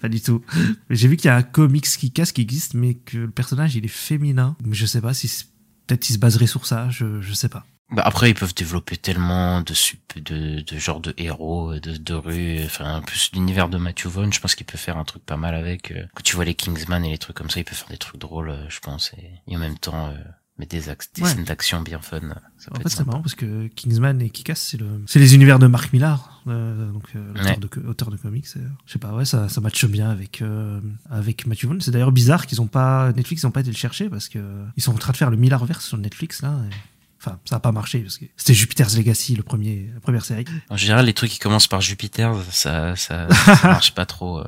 pas 0.00 0.08
du 0.08 0.20
tout. 0.20 0.42
J'ai 0.90 1.08
vu 1.08 1.16
qu'il 1.16 1.28
y 1.28 1.30
a 1.30 1.36
un 1.36 1.42
comics 1.42 1.86
Kikas 1.86 2.26
qui 2.34 2.42
existe, 2.42 2.74
mais 2.74 2.94
que 2.94 3.18
le 3.18 3.30
personnage 3.30 3.76
il 3.76 3.84
est 3.84 3.88
féminin. 3.88 4.56
Mais 4.64 4.74
je 4.74 4.86
sais 4.86 5.00
pas 5.00 5.14
si 5.14 5.44
peut-être 5.86 6.08
il 6.10 6.14
se 6.14 6.18
baserait 6.18 6.46
sur 6.46 6.66
ça. 6.66 6.88
Je 6.90 7.20
je 7.20 7.32
sais 7.32 7.48
pas. 7.48 7.64
Bah 7.92 8.02
après, 8.04 8.30
ils 8.30 8.34
peuvent 8.34 8.52
développer 8.54 8.96
tellement 8.96 9.60
de 9.60 9.72
de, 10.20 10.60
de 10.60 10.78
genre 10.78 10.98
de 10.98 11.14
héros, 11.18 11.74
de, 11.78 11.96
de 11.96 12.14
rue, 12.14 12.64
enfin, 12.64 12.96
en 12.96 13.00
plus 13.00 13.30
l'univers 13.32 13.68
de 13.68 13.78
Matthew 13.78 14.06
Vaughn, 14.08 14.32
je 14.32 14.40
pense 14.40 14.56
qu'il 14.56 14.66
peut 14.66 14.76
faire 14.76 14.96
un 14.96 15.04
truc 15.04 15.24
pas 15.24 15.36
mal 15.36 15.54
avec. 15.54 15.92
euh, 15.92 16.04
Quand 16.14 16.22
tu 16.24 16.34
vois 16.34 16.44
les 16.44 16.54
Kingsman 16.56 17.04
et 17.04 17.10
les 17.12 17.18
trucs 17.18 17.36
comme 17.36 17.48
ça, 17.48 17.60
il 17.60 17.64
peut 17.64 17.76
faire 17.76 17.86
des 17.88 17.96
trucs 17.96 18.20
drôles, 18.20 18.50
euh, 18.50 18.68
je 18.68 18.80
pense, 18.80 19.12
et, 19.16 19.30
et 19.46 19.56
en 19.56 19.60
même 19.60 19.78
temps, 19.78 20.08
euh, 20.08 20.14
mettre 20.58 20.70
des, 20.70 20.80
des 20.80 21.22
Ouais. 21.22 21.28
scènes 21.30 21.44
d'action 21.44 21.80
bien 21.82 22.00
fun. 22.00 22.20
Ça 22.58 22.70
En 22.72 22.80
fait, 22.80 22.88
c'est 22.88 23.06
marrant 23.06 23.20
parce 23.22 23.34
que 23.34 23.66
Kingsman 23.68 24.20
et 24.22 24.30
Kikas, 24.30 24.54
c'est 24.54 24.76
le, 24.78 24.86
c'est 25.06 25.18
les 25.18 25.34
univers 25.34 25.58
de 25.58 25.66
Mark 25.66 25.92
Millar, 25.92 26.42
euh, 26.46 26.90
donc 26.92 27.04
euh, 27.14 27.32
Ouais. 27.44 27.56
de, 27.58 27.68
auteur 27.88 28.10
de 28.10 28.16
comics. 28.16 28.46
euh, 28.56 28.60
je 28.86 28.92
sais 28.94 28.98
pas, 28.98 29.12
ouais, 29.12 29.24
ça, 29.24 29.48
ça 29.48 29.60
matche 29.60 29.84
bien 29.86 30.08
avec 30.10 30.40
euh, 30.42 30.80
avec 31.10 31.46
Matthew 31.46 31.64
Vaughn. 31.66 31.80
C'est 31.80 31.90
d'ailleurs 31.90 32.12
bizarre 32.12 32.46
qu'ils 32.46 32.60
ont 32.62 32.66
pas 32.68 33.12
Netflix, 33.12 33.42
ils 33.42 33.46
ont 33.46 33.50
pas 33.50 33.60
été 33.60 33.70
le 33.70 33.76
chercher 33.76 34.08
parce 34.08 34.28
que 34.28 34.38
euh, 34.38 34.64
ils 34.76 34.82
sont 34.82 34.92
en 34.94 34.98
train 34.98 35.12
de 35.12 35.16
faire 35.18 35.30
le 35.30 35.36
Millarverse 35.36 35.84
sur 35.86 35.98
Netflix 35.98 36.42
là. 36.42 36.54
et- 36.70 36.74
Enfin, 37.18 37.40
ça 37.46 37.56
a 37.56 37.60
pas 37.60 37.72
marché 37.72 38.00
parce 38.00 38.18
que 38.18 38.26
c'était 38.36 38.52
Jupiter's 38.54 38.94
Legacy, 38.96 39.34
le 39.34 39.42
premier, 39.42 39.90
la 39.94 40.00
première 40.00 40.24
série. 40.24 40.44
En 40.68 40.76
général, 40.76 41.06
les 41.06 41.14
trucs 41.14 41.30
qui 41.30 41.38
commencent 41.38 41.66
par 41.66 41.80
Jupiter, 41.80 42.34
ça, 42.50 42.94
ça, 42.94 43.26
ça 43.34 43.58
marche 43.64 43.94
pas 43.94 44.04
trop. 44.06 44.44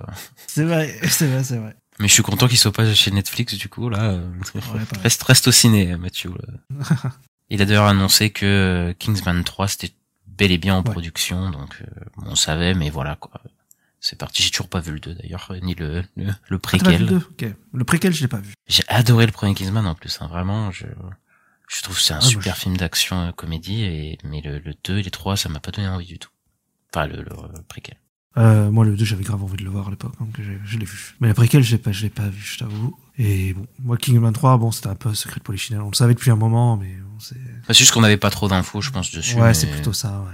C'est 0.46 0.64
vrai, 0.64 0.94
c'est 1.08 1.26
vrai, 1.26 1.42
c'est 1.42 1.56
vrai. 1.56 1.74
Mais 2.00 2.08
je 2.08 2.12
suis 2.12 2.22
content 2.22 2.46
qu'il 2.48 2.58
soit 2.58 2.72
pas 2.72 2.92
chez 2.94 3.10
Netflix, 3.10 3.54
du 3.54 3.68
coup, 3.68 3.88
là. 3.88 4.10
euh, 4.12 4.30
reste, 5.02 5.22
reste 5.24 5.48
au 5.48 5.52
ciné, 5.52 5.96
Mathieu. 5.96 6.32
là. 6.70 7.10
Il 7.50 7.62
a 7.62 7.64
d'ailleurs 7.64 7.86
annoncé 7.86 8.30
que 8.30 8.44
euh, 8.46 8.92
Kingsman 8.92 9.42
3, 9.42 9.68
c'était 9.68 9.92
bel 10.26 10.52
et 10.52 10.58
bien 10.58 10.74
en 10.76 10.82
Ouais. 10.82 10.90
production, 10.92 11.50
donc 11.50 11.80
euh, 11.82 12.04
on 12.26 12.34
savait, 12.36 12.74
mais 12.74 12.90
voilà, 12.90 13.16
quoi. 13.16 13.40
C'est 14.00 14.16
parti. 14.18 14.42
J'ai 14.44 14.50
toujours 14.50 14.68
pas 14.68 14.78
vu 14.80 14.92
le 14.92 15.00
2, 15.00 15.14
d'ailleurs, 15.14 15.52
ni 15.62 15.74
le, 15.74 16.04
le, 16.16 16.24
le 16.26 16.32
Ah, 16.50 16.52
vu 16.52 16.58
préquel. 16.58 17.00
le 17.00 17.06
deux 17.06 17.16
Ok. 17.16 17.46
Le 17.72 17.84
préquel, 17.84 18.12
je 18.12 18.20
l'ai 18.20 18.28
pas 18.28 18.38
vu. 18.38 18.52
J'ai 18.68 18.84
adoré 18.86 19.26
le 19.26 19.32
premier 19.32 19.54
Kingsman, 19.54 19.86
en 19.86 19.94
plus, 19.94 20.18
hein, 20.20 20.26
vraiment, 20.28 20.70
je... 20.70 20.86
Je 21.70 21.82
trouve 21.82 22.00
c'est 22.00 22.14
un 22.14 22.18
Ah, 22.18 22.20
super 22.22 22.56
film 22.56 22.78
d'action 22.78 23.28
euh, 23.28 23.32
comédie 23.32 23.82
et 23.82 24.18
mais 24.24 24.40
le, 24.40 24.58
le 24.58 24.72
2 24.84 24.98
et 24.98 25.02
les 25.02 25.10
3 25.10 25.36
ça 25.36 25.50
m'a 25.50 25.60
pas 25.60 25.70
donné 25.70 25.86
envie 25.86 26.06
du 26.06 26.18
tout. 26.18 26.30
Enfin 26.94 27.06
le, 27.06 27.16
le, 27.16 27.24
le 27.24 27.62
préquel. 27.68 27.98
Euh, 28.36 28.70
moi, 28.70 28.84
le 28.84 28.96
2, 28.96 29.04
j'avais 29.04 29.24
grave 29.24 29.42
envie 29.42 29.56
de 29.56 29.64
le 29.64 29.70
voir 29.70 29.88
à 29.88 29.90
l'époque, 29.90 30.16
donc 30.20 30.38
je 30.64 30.78
l'ai 30.78 30.84
vu. 30.84 31.16
Mais 31.20 31.28
le 31.28 31.34
préquel, 31.34 31.62
je 31.62 31.72
l'ai 31.72 31.78
pas, 31.78 31.90
je 31.92 32.02
l'ai 32.02 32.10
pas 32.10 32.28
vu, 32.28 32.40
je 32.40 32.58
t'avoue. 32.58 32.96
Et 33.16 33.52
bon, 33.54 33.66
moi, 33.80 33.96
Kingman 33.96 34.32
3, 34.32 34.58
bon, 34.58 34.70
c'était 34.70 34.88
un 34.88 34.94
peu 34.94 35.12
secret 35.14 35.38
de 35.40 35.44
polichinelle. 35.44 35.82
On 35.82 35.88
le 35.90 35.94
savait 35.96 36.14
depuis 36.14 36.30
un 36.30 36.36
moment, 36.36 36.76
mais 36.76 36.94
c'est, 37.18 37.34
Enfin, 37.34 37.68
c'est 37.68 37.78
juste 37.78 37.90
qu'on 37.92 38.04
avait 38.04 38.16
pas 38.16 38.30
trop 38.30 38.46
d'infos, 38.48 38.80
je 38.80 38.90
pense, 38.90 39.10
dessus. 39.10 39.34
ouais, 39.36 39.40
mais... 39.48 39.54
c'est 39.54 39.66
plutôt 39.66 39.92
ça, 39.92 40.20
ouais. 40.20 40.32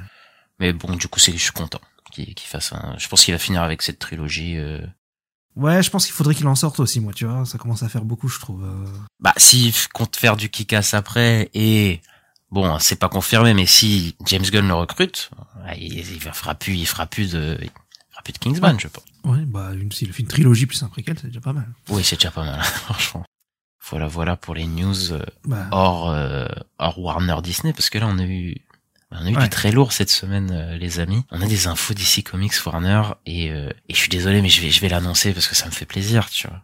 Mais 0.61 0.73
bon, 0.75 0.97
du 0.97 1.09
coup, 1.09 1.19
c'est, 1.19 1.33
je 1.33 1.39
suis 1.39 1.53
content 1.53 1.81
qu'il, 2.13 2.35
qu'il 2.35 2.49
fasse 2.49 2.73
un. 2.75 2.95
Je 2.99 3.09
pense 3.09 3.25
qu'il 3.25 3.33
va 3.33 3.39
finir 3.39 3.63
avec 3.63 3.81
cette 3.81 3.99
trilogie. 4.01 4.57
euh, 4.59 4.85
Ouais, 5.57 5.83
je 5.83 5.89
pense 5.91 6.05
qu'il 6.05 6.15
faudrait 6.15 6.35
qu'il 6.35 6.47
en 6.49 6.57
sorte 6.57 6.81
aussi, 6.81 7.01
moi, 7.01 7.13
tu 7.15 7.25
vois. 7.25 7.47
Ça 7.47 7.57
commence 7.59 7.83
à 7.85 7.89
faire 7.89 8.05
beaucoup, 8.05 8.29
je 8.29 8.39
trouve. 8.41 8.65
euh. 8.65 8.87
Bah, 9.21 9.33
s'il 9.39 9.73
compte 9.95 10.17
faire 10.17 10.37
du 10.37 10.51
kick-ass 10.51 10.93
après 10.95 11.49
et 11.55 12.03
bon, 12.51 12.77
c'est 12.81 12.97
pas 12.97 13.09
confirmé, 13.09 13.55
mais 13.55 13.65
si 13.67 14.15
James 14.27 14.43
Gunn 14.45 14.67
le 14.69 14.75
recrute, 14.75 15.31
il, 15.79 15.95
il 16.01 16.21
fera 16.21 16.55
plus, 16.55 16.75
il 16.75 16.87
fera 16.87 17.07
plus 17.07 17.33
de, 17.33 17.59
plus 18.25 18.33
de 18.33 18.39
Kingsman, 18.39 18.75
Ouais. 18.75 18.81
je 18.83 18.89
pense. 18.89 19.05
Ouais, 19.25 19.45
bah, 19.47 19.71
une, 19.75 19.93
fait 19.93 20.07
une 20.19 20.27
trilogie 20.27 20.67
plus 20.67 20.83
un 20.83 20.89
préquel, 20.89 21.17
c'est 21.19 21.29
déjà 21.29 21.41
pas 21.41 21.53
mal. 21.53 21.69
Oui, 21.91 22.03
c'est 22.05 22.17
déjà 22.17 22.31
pas 22.31 22.45
mal, 22.45 22.63
franchement. 22.65 23.25
Voilà, 23.91 24.07
voilà 24.07 24.37
pour 24.37 24.55
les 24.55 24.67
news 24.67 25.13
euh, 25.13 25.25
Bah, 25.45 25.67
hors, 25.71 26.11
euh, 26.11 26.47
hors 26.79 26.99
Warner 26.99 27.37
Disney, 27.43 27.73
parce 27.73 27.91
que 27.91 27.99
là, 27.99 28.07
on 28.09 28.19
a 28.19 28.25
eu, 28.25 28.57
on 29.11 29.25
a 29.27 29.31
eu 29.31 29.37
Ouais. 29.37 29.43
du 29.45 29.49
très 29.51 29.71
lourd 29.73 29.93
cette 29.93 30.11
semaine, 30.11 30.51
euh, 30.53 30.77
les 30.79 31.01
amis. 31.01 31.25
On 31.31 31.41
a 31.41 31.47
des 31.47 31.67
infos 31.67 31.95
d'ici 31.95 32.23
Comics 32.25 32.55
Warner, 32.67 33.03
et, 33.27 33.51
euh, 33.51 33.71
et 33.89 33.95
je 33.95 33.99
suis 33.99 34.09
désolé, 34.09 34.41
mais 34.43 34.49
je 34.49 34.61
vais, 34.63 34.71
je 34.71 34.81
vais 34.81 34.89
l'annoncer 34.89 35.33
parce 35.35 35.47
que 35.47 35.55
ça 35.55 35.67
me 35.67 35.71
fait 35.71 35.87
plaisir, 35.87 36.29
tu 36.31 36.49
vois. 36.49 36.61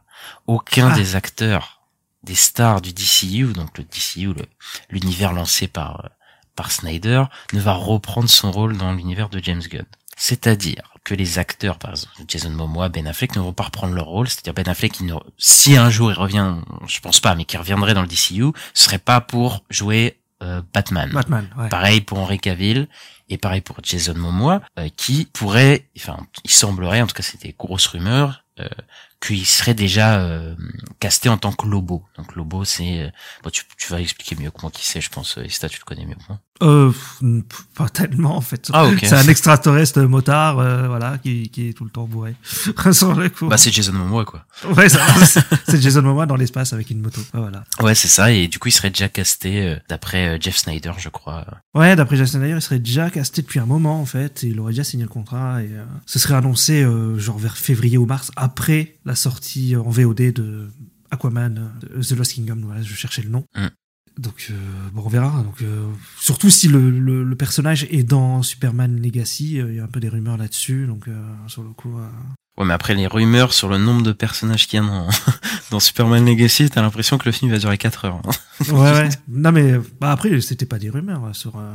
Aucun 0.47 0.91
Ah. 0.91 0.95
des 0.97 1.15
acteurs, 1.15 1.83
des 2.25 2.35
stars 2.35 2.81
du 2.81 2.93
DCU, 2.93 3.53
donc 3.53 3.77
le 3.79 3.85
DCU, 3.85 4.35
le- 4.35 4.47
l'univers 4.91 5.33
lancé 5.33 5.69
par, 5.69 6.05
euh, 6.05 6.09
par 6.57 6.73
Snyder, 6.73 7.25
ne 7.53 7.61
va 7.61 7.73
reprendre 7.73 8.29
son 8.29 8.51
rôle 8.51 8.77
dans 8.77 8.93
l'univers 8.93 9.29
de 9.31 9.39
James 9.43 9.63
Gunn. 9.63 9.87
C'est-à-dire 10.23 10.93
que 11.03 11.15
les 11.15 11.39
acteurs, 11.39 11.79
par 11.79 11.93
exemple 11.93 12.13
Jason 12.29 12.51
Momoa, 12.51 12.91
Ben 12.91 13.07
Affleck, 13.07 13.35
ne 13.37 13.41
vont 13.41 13.55
pas 13.55 13.65
reprendre 13.65 13.95
leur 13.95 14.05
rôle. 14.05 14.29
C'est-à-dire 14.29 14.53
Ben 14.53 14.69
Affleck, 14.69 14.93
qui 14.93 15.05
ne, 15.05 15.15
si 15.39 15.79
un 15.79 15.89
jour 15.89 16.11
il 16.13 16.15
revient, 16.15 16.57
je 16.87 17.01
pense 17.01 17.21
pas, 17.21 17.35
mais 17.35 17.47
qui 17.47 17.57
reviendrait 17.57 17.95
dans 17.95 18.03
le 18.03 18.07
DCU, 18.07 18.53
ce 18.75 18.85
serait 18.85 18.99
pas 18.99 19.23
pour 19.23 19.65
jouer 19.71 20.21
euh, 20.43 20.61
Batman. 20.75 21.11
Batman, 21.11 21.49
ouais. 21.57 21.71
Pareil 21.71 22.03
pour 22.03 22.19
Henry 22.19 22.39
Cavill 22.39 22.87
et 23.31 23.39
pareil 23.39 23.63
pour 23.63 23.79
Jason 23.83 24.15
Momoa, 24.15 24.61
euh, 24.79 24.91
qui 24.95 25.25
pourrait, 25.25 25.89
enfin, 25.97 26.19
il 26.45 26.51
semblerait, 26.51 27.01
en 27.01 27.07
tout 27.07 27.15
cas 27.15 27.23
c'est 27.23 27.41
des 27.41 27.55
grosses 27.59 27.87
rumeurs, 27.87 28.45
euh, 28.59 28.69
qu'il 29.23 29.47
serait 29.47 29.75
déjà 29.75 30.21
euh, 30.21 30.55
casté 30.99 31.31
en 31.31 31.39
tant 31.39 31.53
que 31.53 31.67
Lobo. 31.67 32.05
Donc 32.19 32.37
Lobo, 32.37 32.65
c'est, 32.67 33.01
euh, 33.05 33.11
bon, 33.43 33.49
tu, 33.51 33.65
tu 33.79 33.91
vas 33.91 34.01
expliquer 34.03 34.37
mieux 34.37 34.51
que 34.51 34.61
moi 34.61 34.71
qui 34.71 34.85
c'est, 34.85 35.01
je 35.01 35.09
pense. 35.09 35.39
euh, 35.39 35.47
Ista, 35.47 35.69
tu 35.71 35.79
le 35.79 35.85
connais 35.85 36.05
mieux 36.05 36.15
que 36.17 36.25
moi. 36.29 36.41
Euh, 36.63 36.93
pas 37.75 37.89
tellement, 37.89 38.37
en 38.37 38.41
fait. 38.41 38.71
Ah, 38.73 38.87
ok. 38.87 38.99
C'est 39.03 39.15
un 39.15 39.29
extraterrestre 39.29 40.01
motard, 40.03 40.59
euh, 40.59 40.89
voilà, 40.89 41.19
qui, 41.19 41.49
qui 41.49 41.69
est 41.69 41.73
tout 41.73 41.85
le 41.85 41.91
temps 41.91 42.05
bourré. 42.05 42.35
Bah 43.43 43.57
c'est 43.57 43.73
Jason 43.73 43.93
Momoa 43.93 44.25
quoi. 44.25 44.45
ouais, 44.77 44.89
ça, 44.89 45.01
c'est 45.69 45.81
Jason 45.81 46.03
Momoa 46.03 46.27
dans 46.27 46.37
l'espace 46.37 46.73
avec 46.73 46.91
une 46.91 47.01
moto. 47.01 47.21
Voilà. 47.33 47.65
Ouais, 47.81 47.95
c'est 47.95 48.09
ça. 48.09 48.33
Et 48.33 48.49
du 48.49 48.59
coup, 48.59 48.69
il 48.69 48.73
serait 48.73 48.91
déjà 48.91 49.09
casté 49.09 49.67
euh, 49.67 49.77
d'après 49.89 50.29
euh, 50.29 50.39
Jeff 50.41 50.57
Snyder, 50.57 50.93
je 50.99 51.09
crois. 51.09 51.47
Ouais, 51.75 51.97
d'après 51.97 52.17
Jason 52.17 52.39
Snyder, 52.39 52.57
il 52.57 52.63
serait 52.63 52.79
déjà 52.79 53.11
casté 53.11 53.43
depuis 53.43 53.61
un 53.61 53.67
moment 53.67 54.01
en 54.01 54.07
fait, 54.07 54.45
et 54.45 54.49
il 54.49 54.61
aurait 54.61 54.73
déjà 54.73 54.85
signé 54.85 55.05
le 55.05 55.09
contrat 55.09 55.63
et 55.63 55.69
euh, 55.73 55.85
ce 56.07 56.19
serait 56.19 56.35
annoncé 56.35 56.83
euh, 56.83 57.19
genre 57.19 57.39
vers 57.39 57.57
février 57.57 57.99
ou 57.99 58.07
mars 58.07 58.31
après 58.37 58.97
la 59.05 59.15
sortie 59.15 59.77
en 59.77 59.89
VOD 59.89 60.33
de 60.33 60.69
Aquaman, 61.11 61.73
euh, 61.95 62.03
The 62.03 62.13
Lost 62.13 62.35
Kingdom. 62.35 62.61
Voilà, 62.65 62.83
je 62.83 62.95
cherchais 62.95 63.23
le 63.23 63.31
nom. 63.31 63.45
Mm. 63.57 63.67
Donc 64.21 64.49
euh, 64.51 64.55
bon, 64.93 65.03
on 65.07 65.09
verra. 65.09 65.43
Donc 65.43 65.63
euh, 65.63 65.89
surtout 66.21 66.51
si 66.51 66.69
le, 66.69 66.91
le, 66.91 67.25
le 67.25 67.37
personnage 67.37 67.87
est 67.91 68.03
dans 68.03 68.43
Superman 68.43 69.01
Legacy, 69.01 69.59
euh, 69.61 69.71
il 69.71 69.77
y 69.77 69.81
a 69.81 69.85
un 69.85 69.89
peu 69.89 70.01
des 70.01 70.09
rumeurs 70.11 70.37
là-dessus. 70.37 70.87
Donc 70.87 71.09
euh, 71.09 71.13
sur 71.47 71.63
le 71.63 71.71
coup, 71.71 71.99
euh, 71.99 72.07
Ouais, 72.59 72.67
mais 72.67 72.75
après 72.75 72.95
les 72.95 73.07
rumeurs 73.07 73.55
sur 73.55 73.69
le 73.71 73.79
nombre 73.79 74.03
de 74.03 74.13
personnages 74.13 74.67
qu'il 74.69 74.79
y 74.79 74.83
a 74.83 74.87
dans, 74.87 75.09
dans 75.71 75.81
Superman 75.81 76.27
Legacy, 76.27 76.69
t'as 76.69 76.83
l'impression 76.83 77.17
que 77.17 77.25
le 77.25 77.33
film 77.33 77.51
va 77.51 77.57
durer 77.59 77.79
4 77.79 78.05
heures. 78.05 78.21
hein. 78.27 78.31
ouais, 78.69 78.93
ouais. 78.93 79.09
Non 79.29 79.51
mais 79.53 79.77
bah, 80.01 80.13
après 80.13 80.39
c'était 80.43 80.67
pas 80.67 80.79
des 80.79 80.91
rumeurs 80.91 81.25
euh, 81.25 81.33
sur 81.33 81.57
euh, 81.57 81.73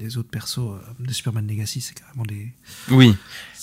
les 0.00 0.16
autres 0.18 0.30
persos 0.30 0.58
euh, 0.58 0.78
de 0.98 1.12
Superman 1.12 1.46
Legacy, 1.46 1.80
c'est 1.80 1.94
carrément 1.94 2.24
des. 2.24 2.52
Oui. 2.90 3.14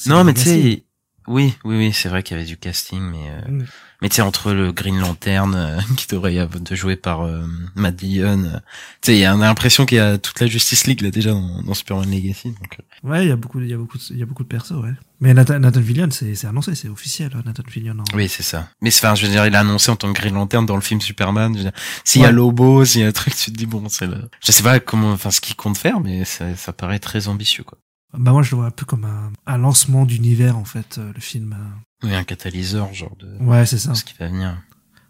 Non, 0.05 0.23
mais 0.23 0.33
tu 0.33 0.41
sais, 0.41 0.83
oui, 1.27 1.53
oui, 1.65 1.77
oui, 1.77 1.93
c'est 1.93 2.07
vrai 2.09 2.23
qu'il 2.23 2.37
y 2.37 2.39
avait 2.39 2.47
du 2.47 2.57
casting, 2.57 3.01
mais 3.01 3.29
euh, 3.29 3.51
Mm. 3.51 3.65
Mais 4.03 4.09
tu 4.09 4.17
sais 4.17 4.21
entre 4.21 4.51
le 4.53 4.71
Green 4.71 4.99
Lantern 4.99 5.55
euh, 5.55 5.79
qui 5.97 6.05
devrait 6.07 6.35
être 6.35 6.75
joué 6.75 6.95
par 6.95 7.21
euh, 7.21 7.41
Matt 7.75 7.95
Dillon, 7.95 8.43
euh, 8.43 8.57
tu 9.01 9.07
sais, 9.07 9.15
il 9.15 9.19
y 9.21 9.25
a 9.25 9.35
on 9.35 9.41
a 9.41 9.45
l'impression 9.45 9.87
qu'il 9.87 9.97
y 9.97 10.01
a 10.01 10.19
toute 10.19 10.39
la 10.39 10.45
Justice 10.45 10.85
League 10.85 11.01
là 11.01 11.09
déjà 11.09 11.31
dans, 11.31 11.63
dans 11.63 11.73
Superman 11.73 12.11
Legacy. 12.11 12.49
Donc, 12.49 12.77
euh, 12.79 13.09
Ouais, 13.09 13.25
il 13.25 13.29
y 13.29 13.31
a 13.31 13.35
beaucoup, 13.35 13.59
de- 13.59 13.65
il 13.65 13.71
y 13.71 13.73
a 13.73 13.77
beaucoup, 13.77 13.97
il 14.11 14.17
y 14.17 14.21
a 14.21 14.25
beaucoup 14.25 14.43
de 14.43 14.47
persos, 14.47 14.73
ouais. 14.73 14.93
Mais 15.19 15.33
Nathan, 15.33 15.57
Nathan 15.59 15.81
Fillion, 15.81 16.09
c'est, 16.11 16.35
c'est 16.35 16.47
annoncé, 16.47 16.75
c'est 16.75 16.89
officiel, 16.89 17.31
hein, 17.33 17.41
Nathan 17.45 17.63
Fillion. 17.67 17.95
en- 17.99 18.15
oui, 18.17 18.29
c'est 18.29 18.43
ça. 18.43 18.69
Mais 18.81 18.91
c'est- 18.91 19.05
enfin, 19.05 19.15
je 19.15 19.25
veux 19.25 19.31
dire, 19.31 19.45
il 19.47 19.55
a 19.55 19.61
annoncé 19.61 19.89
en 19.89 19.95
tant 19.95 20.11
que 20.13 20.19
Green 20.19 20.33
Lantern 20.35 20.65
dans 20.65 20.75
le 20.75 20.81
film 20.81 21.01
Superman. 21.01 21.55
S'il 22.03 22.21
y 22.21 22.25
a. 22.25 22.31
Lobo, 22.31 22.83
s'il 22.85 23.01
y 23.01 23.03
a 23.03 23.07
un 23.07 23.11
truc, 23.13 23.35
tu 23.35 23.51
te 23.51 23.57
dis 23.57 23.65
bon, 23.65 23.87
c'est 23.89 24.05
le... 24.07 24.29
Je 24.45 24.51
sais 24.51 24.63
pas 24.63 24.79
comment, 24.79 25.11
enfin, 25.13 25.31
ce 25.31 25.39
qu'il 25.41 25.55
compte 25.55 25.77
faire, 25.77 25.99
mais 26.01 26.25
ça, 26.25 26.55
ça 26.57 26.73
paraît 26.73 26.99
très 26.99 27.27
ambitieux, 27.29 27.63
quoi. 27.63 27.77
Bah 28.17 28.31
moi, 28.31 28.43
je 28.43 28.51
le 28.51 28.57
vois 28.57 28.67
un 28.67 28.71
peu 28.71 28.85
comme 28.85 29.05
un, 29.05 29.31
un 29.47 29.57
lancement 29.57 30.05
d'univers, 30.05 30.55
en 30.57 30.65
fait, 30.65 30.97
euh, 30.99 31.11
le 31.15 31.19
film. 31.21 31.55
Oui, 32.03 32.13
un 32.13 32.23
catalyseur, 32.23 32.93
genre 32.93 33.15
de 33.17 33.35
Ouais, 33.39 33.65
c'est 33.65 33.77
ça, 33.77 33.95
ce 33.95 34.03
qui 34.03 34.13
va 34.19 34.27
venir. 34.27 34.61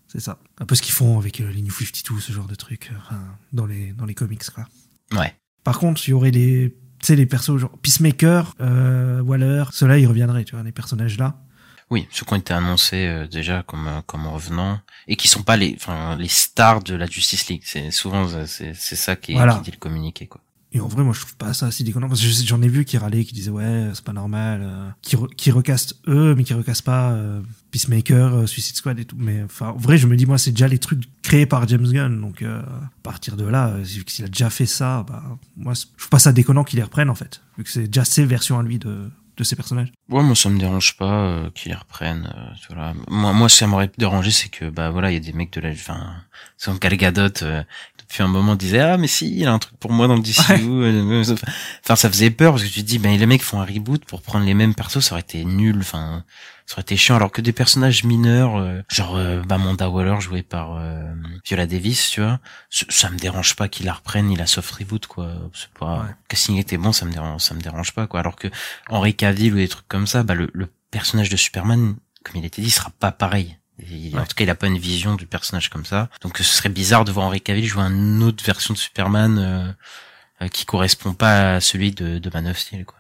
c'est 0.07 0.19
ça. 0.19 0.38
Un 0.59 0.65
peu 0.65 0.75
ce 0.75 0.81
qu'ils 0.81 0.93
font 0.93 1.17
avec 1.17 1.41
euh, 1.41 1.51
les 1.51 1.62
New 1.62 1.71
52, 1.71 2.19
ce 2.19 2.31
genre 2.31 2.45
de 2.47 2.55
truc, 2.55 2.91
euh, 3.12 3.15
dans 3.51 3.65
les, 3.65 3.93
dans 3.93 4.05
les 4.05 4.13
comics, 4.15 4.43
quoi. 4.53 4.65
Ouais. 5.17 5.33
Par 5.63 5.79
contre, 5.79 6.07
il 6.07 6.12
y 6.12 6.13
aurait 6.13 6.31
les, 6.31 6.75
les 7.09 7.25
persos 7.25 7.57
genre 7.57 7.77
Peacemaker, 7.81 8.53
euh, 8.62 9.21
Waller, 9.21 9.65
ceux-là, 9.71 9.97
ils 9.97 10.07
reviendraient, 10.07 10.43
tu 10.43 10.55
vois, 10.55 10.63
les 10.63 10.71
personnages 10.71 11.17
là. 11.17 11.39
Oui, 11.89 12.07
ceux 12.12 12.25
qui 12.25 12.33
ont 12.33 12.38
été 12.38 12.53
annoncés 12.53 13.05
euh, 13.07 13.27
déjà 13.27 13.62
comme 13.62 13.88
comme 14.07 14.25
revenants 14.25 14.79
et 15.07 15.15
qui 15.15 15.27
sont 15.27 15.43
pas 15.43 15.57
les 15.57 15.73
enfin 15.75 16.15
les 16.15 16.27
stars 16.29 16.81
de 16.81 16.95
la 16.95 17.05
Justice 17.05 17.47
League. 17.50 17.62
C'est 17.65 17.91
souvent 17.91 18.27
c'est 18.47 18.73
c'est 18.73 18.95
ça 18.95 19.15
qui, 19.15 19.33
est- 19.33 19.35
Voilà. 19.35 19.55
qui 19.55 19.62
dit 19.65 19.71
le 19.71 19.77
communiqué 19.77 20.25
quoi. 20.25 20.41
Et 20.75 20.80
en 20.80 20.88
vrai, 20.88 21.03
moi, 21.03 21.13
je 21.13 21.20
trouve 21.22 21.36
pas 21.36 21.53
ça 21.53 21.70
si 21.72 21.84
déconnant 21.84 22.08
parce 22.10 22.20
que 22.20 22.27
je- 22.27 22.46
j'en 22.48 22.62
ai 22.63 22.68
vu 22.68 22.84
qui 22.84 22.98
râlaient, 22.98 23.24
qui 23.25 23.34
disaient 23.34 23.51
ouais, 23.51 23.92
c'est 23.94 24.03
pas 24.03 24.12
normal, 24.13 24.62
euh, 24.63 24.89
qui, 25.03 25.15
qui 25.38 25.51
recastent 25.51 25.96
eux, 26.08 26.34
mais 26.36 26.44
qui 26.44 26.53
recastent 26.56 26.82
pas 26.84 27.12
euh, 27.12 27.42
Peacemaker, 27.72 28.34
euh, 28.34 28.46
Suicide 28.48 28.75
Squad 28.75 28.98
et 29.00 29.06
tout. 29.06 29.15
Mais 29.20 29.44
enfin, 29.44 29.70
en 29.70 29.77
vrai, 29.77 29.98
je 29.98 30.08
me 30.08 30.15
dis 30.15 30.25
moi, 30.25 30.38
c'est 30.38 30.51
déjà 30.51 30.68
les 30.68 30.80
trucs 30.80 31.03
créés 31.22 31.46
par 31.46 31.68
James 31.68 31.88
Gunn, 31.92 32.20
donc 32.20 32.42
euh, 32.42 32.62
à 32.62 32.92
partir 33.03 33.38
de 33.38 33.46
là, 33.46 33.68
euh, 33.70 33.82
vu 33.84 34.03
qu'il 34.03 34.25
a 34.25 34.27
déjà 34.27 34.50
fait 34.50 34.65
ça, 34.65 35.06
bah 35.08 35.24
moi, 35.58 35.74
je 35.74 35.82
trouve 35.98 36.10
pas 36.10 36.20
ça 36.20 36.32
déconnant 36.34 36.63
qu'il 36.63 36.77
les 36.77 36.84
reprenne 36.84 37.10
en 37.10 37.15
fait, 37.15 37.42
vu 37.58 37.63
que 37.63 37.70
c'est 37.70 37.86
déjà 37.88 38.03
ses 38.06 38.25
versions 38.25 38.60
à 38.60 38.63
lui 38.63 38.80
de 38.80 39.10
de 39.36 39.44
ses 39.44 39.56
personnages. 39.56 39.92
Ouais, 40.10 40.22
moi 40.22 40.36
ça 40.36 40.48
me 40.48 40.60
dérange 40.60 40.96
pas 40.96 41.25
euh, 41.25 41.50
qu'ils 41.56 41.74
reprennent. 41.74 42.32
euh, 42.38 42.53
voilà. 42.70 42.94
Moi, 43.10 43.34
moi, 43.34 43.50
ça 43.50 43.65
m'aurait 43.65 43.89
dérangé, 43.98 44.30
c'est 44.30 44.50
que 44.50 44.70
bah 44.70 44.92
voilà, 44.92 45.10
il 45.10 45.15
y 45.15 45.18
a 45.18 45.20
des 45.20 45.34
mecs 45.34 45.51
de 45.53 45.60
la, 45.62 45.70
enfin, 45.72 46.18
son 46.56 46.75
Gal 46.75 46.96
Gadot 46.98 47.42
euh, 47.42 47.63
un 48.22 48.27
moment 48.27 48.55
disait 48.55 48.79
ah 48.82 48.98
mais 48.98 49.08
si, 49.08 49.36
il 49.36 49.48
a 49.48 49.53
un 49.53 49.60
truc 49.60 49.77
pour 49.79 49.91
moi 49.91 50.08
dans 50.08 50.15
le 50.15 50.22
DCU. 50.22 50.70
euh, 50.70 51.24
Enfin, 51.84 51.96
ça 51.96 52.10
faisait 52.10 52.29
peur 52.29 52.53
parce 52.53 52.63
que 52.63 52.70
tu 52.70 52.82
te 52.84 52.88
dis 52.88 53.00
ben 53.00 53.17
les 53.17 53.25
mecs 53.25 53.41
font 53.43 53.60
un 53.60 53.65
reboot 53.65 54.05
pour 54.05 54.22
prendre 54.22 54.46
les 54.46 54.53
mêmes 54.53 54.75
persos, 54.75 55.00
ça 55.00 55.13
aurait 55.13 55.22
été 55.22 55.43
nul. 55.46 55.77
Enfin, 55.79 56.24
ça 56.65 56.75
aurait 56.75 56.82
été 56.84 56.96
chiant. 56.96 57.15
Alors 57.15 57.32
que 57.32 57.41
des 57.41 57.51
personnages 57.53 58.03
mineurs, 58.03 58.58
euh, 58.58 58.82
genre 58.89 59.15
euh, 59.17 59.41
bah, 59.41 59.55
Amanda 59.55 59.89
Waller 59.89 60.22
joué 60.22 60.43
par 60.43 60.75
euh, 60.77 61.03
Viola 61.46 61.65
Davis, 61.65 62.10
tu 62.12 62.22
vois, 62.22 62.39
ça, 62.70 63.10
me 63.10 63.17
dérange 63.17 63.55
pas 63.55 63.67
qu'ils 63.67 63.86
la 63.86 63.93
reprennent, 63.93 64.32
il 64.32 64.41
a 64.41 64.46
soft 64.46 64.72
reboot 64.75 65.08
quoi. 65.08 65.29
C'est 65.53 65.70
pas, 65.77 66.00
Ouais. 66.03 66.10
casting 66.29 66.58
était 66.58 66.77
bon, 66.77 66.91
ça 66.93 67.05
me 67.05 67.12
dérange, 67.12 67.41
ça 67.41 67.53
me 67.55 67.62
dérange 67.62 67.91
pas 67.93 68.08
quoi. 68.08 68.20
Alors 68.22 68.36
que 68.36 68.48
Henry 68.89 69.13
Cavill 69.15 69.53
ou 69.53 69.58
des 69.58 69.67
trucs 69.67 69.88
comme 69.88 70.08
ça, 70.08 70.24
bah 70.24 70.36
le, 70.36 70.50
le 70.53 70.70
personnage 70.91 71.29
de 71.29 71.36
Superman, 71.36 71.96
comme 72.24 72.36
il 72.38 72.46
était 72.46 72.62
dit, 72.62 72.70
sera 72.72 72.91
pas 73.00 73.12
pareil. 73.12 73.58
Il- 73.80 74.18
En 74.18 74.25
tout 74.25 74.36
cas, 74.36 74.44
il 74.44 74.50
a 74.50 74.56
pas 74.56 74.68
une 74.68 74.77
vision 74.77 75.15
du 75.15 75.25
personnage 75.25 75.70
comme 75.70 75.86
ça. 75.86 76.10
Donc, 76.22 76.38
ce 76.38 76.44
serait 76.44 76.70
bizarre 76.70 77.06
de 77.06 77.12
voir 77.12 77.25
Henry 77.27 77.42
Cavill 77.42 77.65
jouer 77.65 77.84
une 77.84 78.22
autre 78.24 78.44
version 78.44 78.74
de 78.74 78.80
Superman 78.80 79.38
euh, 79.39 79.72
euh, 80.44 80.48
qui 80.48 80.65
correspond 80.65 81.13
pas 81.13 81.56
à 81.56 81.62
celui 81.62 81.92
de, 81.92 82.20
de 82.20 82.30
Man 82.34 82.48
of 82.48 82.58
Steel, 82.58 82.86
quoi. 82.86 82.98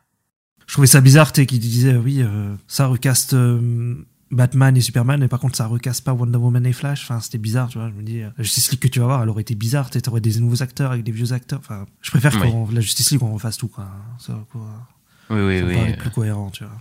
Je 0.65 0.73
trouvais 0.73 0.87
ça 0.87 1.01
bizarre, 1.01 1.31
tu 1.33 1.45
qu'il 1.45 1.59
disait 1.59 1.95
oui, 1.95 2.21
euh, 2.21 2.55
ça 2.67 2.87
recaste 2.87 3.33
euh, 3.33 3.95
Batman 4.31 4.75
et 4.75 4.81
Superman, 4.81 5.19
mais 5.19 5.27
par 5.27 5.39
contre 5.41 5.57
ça 5.57 5.67
recaste 5.67 6.03
pas 6.05 6.13
Wonder 6.13 6.37
Woman 6.37 6.65
et 6.65 6.73
Flash. 6.73 7.03
Enfin, 7.03 7.19
c'était 7.19 7.37
bizarre, 7.37 7.67
tu 7.67 7.77
vois. 7.77 7.89
Je 7.89 7.93
me 7.93 8.01
dis, 8.01 8.21
euh, 8.21 8.29
la 8.37 8.43
Justice 8.43 8.71
League 8.71 8.79
que 8.79 8.87
tu 8.87 8.99
vas 8.99 9.05
voir, 9.05 9.21
elle 9.21 9.29
aurait 9.29 9.41
été 9.41 9.53
bizarre. 9.55 9.89
Tu 9.89 9.97
sais, 9.97 10.01
t'aurais 10.01 10.21
des 10.21 10.39
nouveaux 10.39 10.63
acteurs 10.63 10.91
avec 10.91 11.03
des 11.03 11.11
vieux 11.11 11.33
acteurs. 11.33 11.59
Enfin, 11.59 11.85
je 12.01 12.09
préfère 12.09 12.33
Oui. 12.41 12.49
qu'on 12.49 12.67
la 12.71 12.81
Justice 12.81 13.11
League 13.11 13.21
on 13.21 13.33
refasse 13.33 13.57
tout, 13.57 13.67
quoi. 13.67 13.87
Ça, 14.17 14.33
quoi. 14.51 14.87
Oui, 15.29 15.41
oui, 15.41 15.59
Ça 15.59 15.65
oui. 15.65 15.73
paraît 15.75 15.97
plus 15.97 16.09
cohérent, 16.09 16.49
tu 16.49 16.63
vois. 16.63 16.73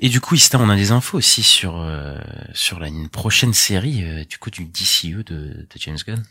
Et 0.00 0.08
du 0.08 0.20
coup, 0.20 0.34
Ista, 0.34 0.58
on 0.58 0.68
a 0.68 0.76
des 0.76 0.90
infos 0.90 1.18
aussi 1.18 1.42
sur 1.42 1.78
euh, 1.78 2.18
sur 2.52 2.80
la 2.80 2.88
une 2.88 3.08
prochaine 3.08 3.54
série 3.54 4.04
euh, 4.04 4.24
du 4.24 4.38
coup 4.38 4.50
du 4.50 4.64
DCU 4.64 5.24
de, 5.24 5.34
de 5.34 5.66
James 5.78 5.98
Gunn. 6.06 6.22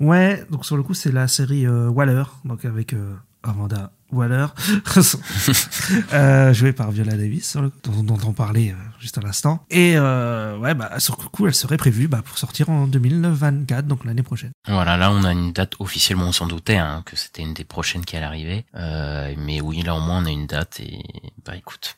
Ouais, 0.00 0.44
donc 0.50 0.64
sur 0.64 0.76
le 0.76 0.82
coup, 0.82 0.94
c'est 0.94 1.12
la 1.12 1.28
série 1.28 1.66
euh, 1.66 1.88
Waller, 1.88 2.24
donc 2.44 2.64
avec 2.64 2.92
euh, 2.92 3.14
Amanda 3.42 3.92
Waller, 4.12 4.46
euh, 6.12 6.52
jouée 6.52 6.72
par 6.72 6.90
Viola 6.90 7.16
Davis, 7.16 7.56
dont, 7.82 8.02
dont 8.02 8.18
on 8.24 8.32
parlait 8.32 8.70
euh, 8.70 9.00
juste 9.00 9.18
à 9.18 9.20
l'instant. 9.20 9.64
Et 9.70 9.94
euh, 9.96 10.56
ouais, 10.58 10.74
bah 10.74 11.00
sur 11.00 11.18
le 11.20 11.28
coup, 11.28 11.46
elle 11.46 11.54
serait 11.54 11.76
prévue 11.76 12.06
bah, 12.06 12.22
pour 12.24 12.38
sortir 12.38 12.70
en 12.70 12.86
2024, 12.86 13.86
donc 13.86 14.04
l'année 14.04 14.22
prochaine. 14.22 14.52
Voilà, 14.68 14.96
là 14.96 15.10
on 15.10 15.24
a 15.24 15.32
une 15.32 15.52
date 15.52 15.74
officiellement, 15.80 16.26
on 16.26 16.32
s'en 16.32 16.46
doutait 16.46 16.76
hein, 16.76 17.02
que 17.04 17.16
c'était 17.16 17.42
une 17.42 17.54
des 17.54 17.64
prochaines 17.64 18.04
qui 18.04 18.16
allait 18.16 18.26
arriver. 18.26 18.64
Euh, 18.74 19.34
mais 19.38 19.60
oui, 19.60 19.82
là 19.82 19.96
au 19.96 20.00
moins 20.00 20.22
on 20.22 20.26
a 20.26 20.30
une 20.30 20.46
date 20.46 20.80
et 20.80 21.02
bah 21.44 21.56
écoute. 21.56 21.96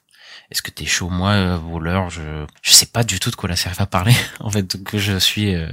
Est-ce 0.51 0.63
que 0.63 0.71
t'es 0.71 0.87
chaud 0.87 1.09
Moi, 1.11 1.31
euh, 1.33 1.57
voleur, 1.59 2.09
je 2.11 2.47
je 2.63 2.73
sais 2.73 2.87
pas 2.87 3.05
du 3.05 3.21
tout 3.21 3.31
de 3.31 3.37
quoi 3.37 3.49
la 3.49 3.57
série 3.57 3.75
va 3.75 3.87
parler. 3.87 4.15
en 4.41 4.51
fait, 4.51 4.77
donc 4.77 4.97
je 4.97 5.19
suis 5.19 5.55
euh, 5.55 5.69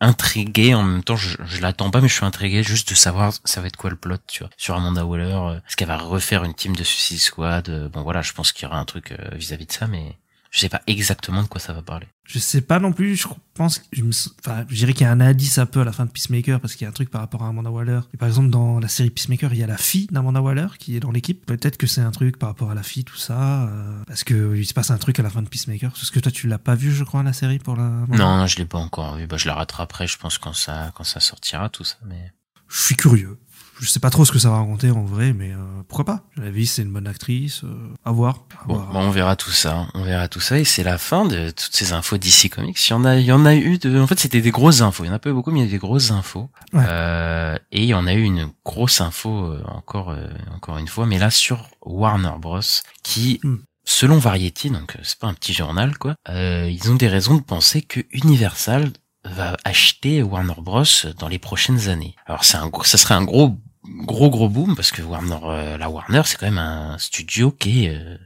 intrigué. 0.00 0.74
En 0.74 0.82
même 0.82 1.04
temps, 1.04 1.16
je, 1.16 1.36
je 1.46 1.60
l'attends 1.60 1.90
pas, 1.90 2.00
mais 2.00 2.08
je 2.08 2.14
suis 2.14 2.24
intrigué 2.24 2.62
juste 2.62 2.88
de 2.90 2.94
savoir 2.94 3.32
ça 3.44 3.60
va 3.60 3.66
être 3.68 3.76
quoi 3.76 3.90
le 3.90 3.96
plot, 3.96 4.16
sur 4.56 4.74
Amanda 4.76 5.04
Waller. 5.04 5.24
euh, 5.34 5.56
Est-ce 5.58 5.76
qu'elle 5.76 5.88
va 5.88 5.96
refaire 5.98 6.44
une 6.44 6.54
team 6.54 6.74
de 6.74 6.82
Suicide 6.84 7.20
Squad? 7.20 7.90
Bon 7.92 8.02
voilà, 8.02 8.22
je 8.22 8.32
pense 8.32 8.52
qu'il 8.52 8.64
y 8.64 8.66
aura 8.66 8.78
un 8.78 8.84
truc 8.84 9.14
vis-à-vis 9.34 9.66
de 9.66 9.72
ça, 9.72 9.86
mais 9.86 10.18
je 10.50 10.60
sais 10.60 10.68
pas 10.68 10.80
exactement 10.86 11.42
de 11.42 11.48
quoi 11.48 11.60
ça 11.60 11.72
va 11.72 11.82
parler. 11.82 12.06
Je 12.24 12.38
sais 12.38 12.60
pas 12.60 12.78
non 12.78 12.92
plus, 12.92 13.16
je 13.16 13.26
pense, 13.54 13.82
je 13.92 14.02
me, 14.02 14.10
enfin, 14.40 14.64
je 14.68 14.74
dirais 14.76 14.92
qu'il 14.92 15.02
y 15.02 15.06
a 15.06 15.12
un 15.12 15.20
indice 15.20 15.58
un 15.58 15.66
peu 15.66 15.80
à 15.80 15.84
la 15.84 15.92
fin 15.92 16.06
de 16.06 16.10
Peacemaker 16.10 16.60
parce 16.60 16.74
qu'il 16.74 16.84
y 16.84 16.86
a 16.86 16.88
un 16.88 16.92
truc 16.92 17.10
par 17.10 17.20
rapport 17.20 17.42
à 17.42 17.48
Amanda 17.48 17.70
Waller. 17.70 18.00
Et 18.14 18.16
par 18.16 18.28
exemple, 18.28 18.48
dans 18.50 18.78
la 18.80 18.88
série 18.88 19.10
Peacemaker, 19.10 19.52
il 19.52 19.58
y 19.58 19.62
a 19.62 19.66
la 19.66 19.76
fille 19.76 20.06
d'Amanda 20.10 20.40
Waller 20.40 20.68
qui 20.78 20.96
est 20.96 21.00
dans 21.00 21.10
l'équipe. 21.10 21.44
Peut-être 21.44 21.76
que 21.76 21.86
c'est 21.86 22.00
un 22.00 22.10
truc 22.10 22.38
par 22.38 22.50
rapport 22.50 22.70
à 22.70 22.74
la 22.74 22.82
fille, 22.82 23.04
tout 23.04 23.16
ça, 23.16 23.64
euh, 23.68 24.02
parce 24.06 24.24
que 24.24 24.56
il 24.56 24.66
se 24.66 24.74
passe 24.74 24.90
un 24.90 24.98
truc 24.98 25.18
à 25.18 25.22
la 25.22 25.30
fin 25.30 25.42
de 25.42 25.48
Peacemaker. 25.48 25.90
Parce 25.90 26.10
que 26.10 26.20
toi, 26.20 26.32
tu 26.32 26.48
l'as 26.48 26.58
pas 26.58 26.74
vu, 26.74 26.92
je 26.92 27.04
crois, 27.04 27.22
la 27.22 27.32
série 27.32 27.58
pour 27.58 27.76
la. 27.76 27.88
Non, 28.08 28.36
non, 28.38 28.46
je 28.46 28.56
l'ai 28.56 28.66
pas 28.66 28.78
encore 28.78 29.16
vu. 29.16 29.26
Bah, 29.26 29.36
je 29.36 29.46
la 29.46 29.54
rattraperai, 29.54 30.06
je 30.06 30.16
pense, 30.18 30.38
quand 30.38 30.54
ça, 30.54 30.92
quand 30.94 31.04
ça 31.04 31.20
sortira, 31.20 31.68
tout 31.68 31.84
ça. 31.84 31.96
Mais 32.06 32.32
Je 32.68 32.80
suis 32.80 32.96
curieux. 32.96 33.38
Je 33.80 33.88
sais 33.88 34.00
pas 34.00 34.10
trop 34.10 34.24
ce 34.24 34.32
que 34.32 34.38
ça 34.38 34.50
va 34.50 34.56
raconter 34.58 34.90
en 34.90 35.04
vrai, 35.04 35.32
mais 35.32 35.52
euh, 35.52 35.56
pourquoi 35.86 36.04
pas 36.04 36.22
La 36.36 36.50
vie, 36.50 36.66
c'est 36.66 36.82
une 36.82 36.92
bonne 36.92 37.06
actrice. 37.06 37.62
Euh, 37.64 37.94
à 38.04 38.10
voir. 38.10 38.44
à 38.62 38.66
bon, 38.66 38.74
voir. 38.74 38.92
bah, 38.92 38.98
on 39.02 39.10
verra 39.10 39.36
tout 39.36 39.50
ça. 39.50 39.86
On 39.94 40.02
verra 40.02 40.28
tout 40.28 40.40
ça, 40.40 40.58
et 40.58 40.64
c'est 40.64 40.82
la 40.82 40.98
fin 40.98 41.24
de 41.24 41.50
toutes 41.50 41.74
ces 41.74 41.92
infos 41.92 42.18
d'ici 42.18 42.50
Comics. 42.50 42.78
Il 42.88 42.90
y 42.90 42.94
en 42.94 43.04
a, 43.04 43.16
il 43.16 43.24
y 43.24 43.32
en 43.32 43.46
a 43.46 43.54
eu 43.54 43.78
de. 43.78 44.00
En 44.00 44.06
fait, 44.06 44.18
c'était 44.18 44.40
des 44.40 44.50
grosses 44.50 44.80
infos. 44.80 45.04
Il 45.04 45.08
y 45.08 45.10
en 45.10 45.14
a 45.14 45.18
pas 45.18 45.30
eu 45.30 45.32
beaucoup, 45.34 45.50
mais 45.50 45.60
il 45.60 45.62
y 45.62 45.66
a 45.66 45.68
eu 45.68 45.72
des 45.72 45.78
grosses 45.78 46.10
infos. 46.10 46.50
Ouais. 46.72 46.82
Euh, 46.86 47.56
et 47.72 47.82
il 47.82 47.88
y 47.88 47.94
en 47.94 48.06
a 48.06 48.14
eu 48.14 48.22
une 48.22 48.50
grosse 48.64 49.00
info 49.00 49.30
euh, 49.46 49.62
encore, 49.66 50.10
euh, 50.10 50.26
encore 50.54 50.78
une 50.78 50.88
fois, 50.88 51.06
mais 51.06 51.18
là 51.18 51.30
sur 51.30 51.68
Warner 51.82 52.32
Bros, 52.40 52.60
qui 53.02 53.40
Hmm. 53.44 53.56
Selon 53.90 54.18
Variety, 54.18 54.68
donc 54.68 54.96
euh, 54.96 54.98
c'est 55.02 55.18
pas 55.18 55.28
un 55.28 55.32
petit 55.34 55.54
journal 55.54 55.96
quoi, 55.96 56.14
euh, 56.28 56.68
ils 56.70 56.90
ont 56.90 56.94
des 56.94 57.08
raisons 57.08 57.36
de 57.36 57.40
penser 57.42 57.80
que 57.80 58.00
Universal 58.10 58.90
va 59.24 59.56
acheter 59.64 60.22
Warner 60.22 60.60
Bros 60.60 60.84
dans 61.18 61.28
les 61.28 61.38
prochaines 61.38 61.88
années. 61.88 62.14
Alors 62.26 62.44
c'est 62.44 62.58
un 62.58 62.68
gros, 62.68 62.84
ça 62.84 62.98
serait 62.98 63.14
un 63.14 63.24
gros 63.24 63.58
gros 63.88 64.30
gros 64.30 64.48
boom 64.48 64.76
parce 64.76 64.90
que 64.90 65.02
Warner 65.02 65.38
euh, 65.44 65.78
la 65.78 65.88
Warner 65.88 66.22
c'est 66.24 66.38
quand 66.38 66.46
même 66.46 66.58
un 66.58 66.98
studio 66.98 67.50
qui 67.50 67.86
est 67.86 67.94
euh, 67.94 68.16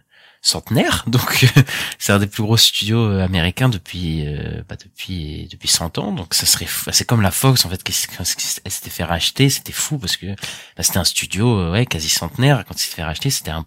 centenaire. 0.43 1.05
Donc 1.07 1.47
c'est 1.99 2.13
un 2.13 2.19
des 2.19 2.27
plus 2.27 2.43
gros 2.43 2.57
studios 2.57 3.07
euh, 3.07 3.25
américains 3.25 3.69
depuis 3.69 4.27
euh, 4.27 4.63
bah, 4.69 4.77
depuis 4.77 5.49
depuis 5.51 5.69
100 5.69 5.99
ans. 5.99 6.13
Donc 6.13 6.35
ça 6.35 6.45
serait 6.45 6.67
c'est 6.91 7.07
comme 7.07 7.23
la 7.23 7.31
Fox 7.31 7.65
en 7.65 7.71
fait 7.71 7.83
qui, 7.83 7.95
quand 8.17 8.25
elle 8.65 8.71
s'était 8.71 8.91
fait 8.91 9.05
racheter 9.05 9.49
c'était 9.49 9.73
fou 9.73 9.99
parce 9.99 10.17
que 10.17 10.27
bah, 10.27 10.83
c'était 10.83 10.99
un 10.99 11.05
studio 11.05 11.59
euh, 11.59 11.73
ouais 11.73 11.87
quasi 11.87 12.09
centenaire. 12.09 12.65
Quand 12.67 12.75
il 12.75 12.81
s'est 12.81 12.95
fait 12.95 13.05
racheter 13.05 13.31
c'était 13.31 13.53
un 13.53 13.65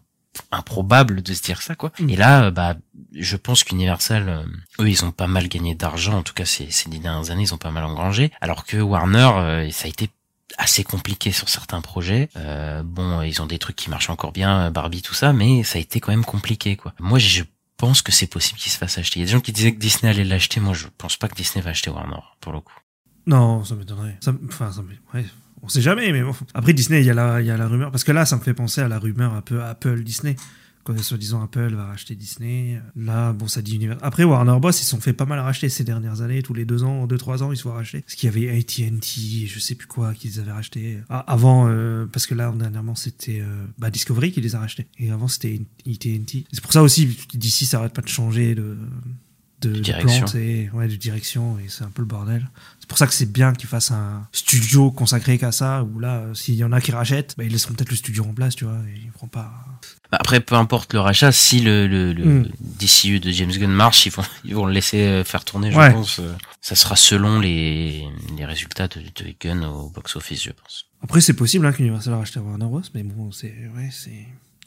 improbable 0.51 1.21
de 1.21 1.33
se 1.33 1.41
dire 1.41 1.61
ça 1.61 1.75
quoi. 1.75 1.93
Mm. 1.97 2.09
Et 2.09 2.15
là 2.17 2.51
bah 2.51 2.75
je 3.13 3.37
pense 3.37 3.63
qu'Universal 3.63 4.45
eux 4.81 4.89
ils 4.89 5.05
ont 5.05 5.11
pas 5.11 5.27
mal 5.27 5.47
gagné 5.47 5.75
d'argent. 5.75 6.17
En 6.17 6.23
tout 6.23 6.33
cas 6.33 6.45
ces 6.45 6.69
ces 6.71 6.89
dix 6.89 6.99
dernières 6.99 7.31
années 7.31 7.43
ils 7.43 7.53
ont 7.53 7.57
pas 7.57 7.71
mal 7.71 7.85
engrangé. 7.85 8.31
Alors 8.41 8.65
que 8.65 8.77
Warner 8.77 9.31
euh, 9.37 9.71
ça 9.71 9.85
a 9.85 9.87
été 9.87 10.09
assez 10.57 10.83
compliqué 10.83 11.31
sur 11.31 11.49
certains 11.49 11.81
projets. 11.81 12.29
Euh, 12.37 12.83
bon, 12.83 13.21
ils 13.21 13.41
ont 13.41 13.45
des 13.45 13.59
trucs 13.59 13.75
qui 13.75 13.89
marchent 13.89 14.09
encore 14.09 14.31
bien, 14.31 14.71
Barbie, 14.71 15.01
tout 15.01 15.13
ça, 15.13 15.33
mais 15.33 15.63
ça 15.63 15.77
a 15.77 15.81
été 15.81 15.99
quand 15.99 16.11
même 16.11 16.25
compliqué, 16.25 16.75
quoi. 16.75 16.93
Moi, 16.99 17.19
je 17.19 17.43
pense 17.77 18.01
que 18.01 18.11
c'est 18.11 18.27
possible 18.27 18.59
qu'ils 18.59 18.71
se 18.71 18.77
fassent 18.77 18.97
acheter. 18.97 19.19
Il 19.19 19.23
y 19.23 19.23
a 19.23 19.27
des 19.27 19.31
gens 19.33 19.41
qui 19.41 19.51
disaient 19.51 19.73
que 19.73 19.79
Disney 19.79 20.09
allait 20.11 20.23
l'acheter. 20.23 20.59
Moi, 20.59 20.73
je 20.73 20.87
pense 20.97 21.17
pas 21.17 21.27
que 21.27 21.35
Disney 21.35 21.61
va 21.63 21.71
acheter 21.71 21.89
Warner, 21.89 22.21
pour 22.39 22.53
le 22.53 22.59
coup. 22.61 22.73
Non, 23.27 23.63
ça 23.65 23.75
m'étonnerait. 23.75 24.17
Ça 24.21 24.33
Enfin, 24.47 24.71
ça 24.71 24.81
m- 24.81 24.95
ouais, 25.13 25.25
on 25.61 25.67
sait 25.67 25.81
jamais, 25.81 26.11
mais. 26.11 26.21
Après 26.53 26.73
Disney, 26.73 27.01
il 27.01 27.05
y, 27.05 27.09
a 27.09 27.13
la- 27.13 27.41
il 27.41 27.47
y 27.47 27.51
a 27.51 27.57
la 27.57 27.67
rumeur. 27.67 27.91
Parce 27.91 28.03
que 28.03 28.11
là, 28.11 28.25
ça 28.25 28.35
me 28.37 28.41
fait 28.41 28.53
penser 28.53 28.81
à 28.81 28.87
la 28.87 28.99
rumeur 28.99 29.33
un 29.33 29.41
peu 29.41 29.63
Apple-Disney. 29.63 30.35
Quand 30.85 30.95
soi-disant 31.01 31.41
Apple 31.41 31.73
va 31.73 31.87
racheter 31.87 32.13
Disney. 32.13 32.79
Là, 32.95 33.33
bon, 33.33 33.47
ça 33.47 33.63
dit 33.63 33.73
univers. 33.73 33.97
Après, 34.03 34.23
Warner 34.23 34.59
Bros, 34.59 34.69
ils 34.69 34.73
se 34.75 34.85
sont 34.85 35.01
fait 35.01 35.13
pas 35.13 35.25
mal 35.25 35.39
racheter 35.39 35.67
ces 35.67 35.83
dernières 35.83 36.21
années. 36.21 36.43
Tous 36.43 36.53
les 36.53 36.63
deux 36.63 36.83
ans, 36.83 37.07
deux, 37.07 37.17
trois 37.17 37.41
ans, 37.41 37.51
ils 37.51 37.57
se 37.57 37.63
font 37.63 37.73
racheter. 37.73 38.01
Parce 38.01 38.13
qu'il 38.13 38.29
y 38.29 38.31
avait 38.31 38.55
AT&T, 38.55 39.47
je 39.47 39.59
sais 39.59 39.73
plus 39.73 39.87
quoi, 39.87 40.13
qu'ils 40.13 40.39
avaient 40.39 40.51
racheté. 40.51 40.99
Ah, 41.09 41.25
avant, 41.27 41.67
euh, 41.67 42.05
parce 42.05 42.27
que 42.27 42.35
là, 42.35 42.53
dernièrement, 42.55 42.93
c'était 42.93 43.39
euh, 43.41 43.65
bah, 43.79 43.89
Discovery 43.89 44.31
qui 44.31 44.41
les 44.41 44.53
a 44.53 44.59
rachetés. 44.59 44.85
Et 44.99 45.09
avant, 45.09 45.27
c'était 45.27 45.59
AT&T. 45.87 46.45
C'est 46.51 46.61
pour 46.61 46.71
ça 46.71 46.83
aussi, 46.83 47.17
d'ici, 47.33 47.65
ça 47.65 47.79
arrête 47.79 47.93
pas 47.93 48.03
de 48.03 48.07
changer 48.07 48.53
de... 48.53 48.77
De, 49.61 49.71
de 49.71 49.79
direction. 49.79 50.25
et 50.35 50.69
ouais, 50.73 50.89
de 50.89 50.95
direction 50.97 51.57
et 51.59 51.69
c'est 51.69 51.85
un 51.85 51.89
peu 51.89 52.01
le 52.01 52.07
bordel. 52.07 52.51
C'est 52.81 52.89
pour 52.89 52.97
ça 52.97 53.07
que 53.07 53.13
c'est 53.13 53.31
bien 53.31 53.53
qu'ils 53.53 53.69
fassent 53.69 53.91
un 53.91 54.27
studio 54.33 54.91
consacré 54.91 55.37
qu'à 55.37 55.53
ça, 55.53 55.83
où 55.83 55.97
là, 55.97 56.17
euh, 56.17 56.33
s'il 56.33 56.55
y 56.55 56.63
en 56.65 56.73
a 56.73 56.81
qui 56.81 56.91
rachètent, 56.91 57.35
bah, 57.37 57.45
ils 57.45 57.51
laisseront 57.51 57.73
peut-être 57.73 57.89
le 57.89 57.95
studio 57.95 58.25
en 58.25 58.33
place, 58.33 58.55
tu 58.55 58.65
vois, 58.65 58.77
et 58.89 58.99
ils 59.05 59.11
feront 59.11 59.29
pas. 59.29 59.74
Bah, 60.11 60.17
Après, 60.21 60.39
peu 60.39 60.55
importe 60.55 60.93
le 60.93 60.99
rachat, 60.99 61.31
si 61.31 61.59
le, 61.61 61.87
le, 61.87 62.13
le 62.13 62.25
Mm. 62.25 62.49
DCU 62.59 63.19
de 63.19 63.31
James 63.31 63.51
Gunn 63.51 63.71
marche, 63.71 64.05
ils 64.05 64.11
vont, 64.11 64.23
ils 64.43 64.55
vont 64.55 64.65
le 64.65 64.73
laisser 64.73 65.01
euh, 65.01 65.23
faire 65.23 65.43
tourner, 65.45 65.71
je 65.71 65.77
Ouais. 65.77 65.91
pense. 65.91 66.19
euh. 66.19 66.33
Ça 66.61 66.75
sera 66.75 66.95
selon 66.95 67.39
les, 67.39 68.05
les 68.37 68.45
résultats 68.45 68.87
de, 68.87 68.99
de 69.01 69.33
Gunn 69.39 69.63
au 69.65 69.89
box-office, 69.89 70.43
je 70.43 70.51
pense. 70.51 70.85
Après, 71.03 71.21
c'est 71.21 71.33
possible 71.35 71.65
hein, 71.65 71.71
qu'Universal 71.73 72.13
rachète 72.15 72.37
Warner 72.37 72.65
Bros, 72.65 72.81
mais 72.93 73.03
bon, 73.03 73.31
c'est. 73.31 73.53
Ouais, 73.75 73.89
c'est. 73.91 74.09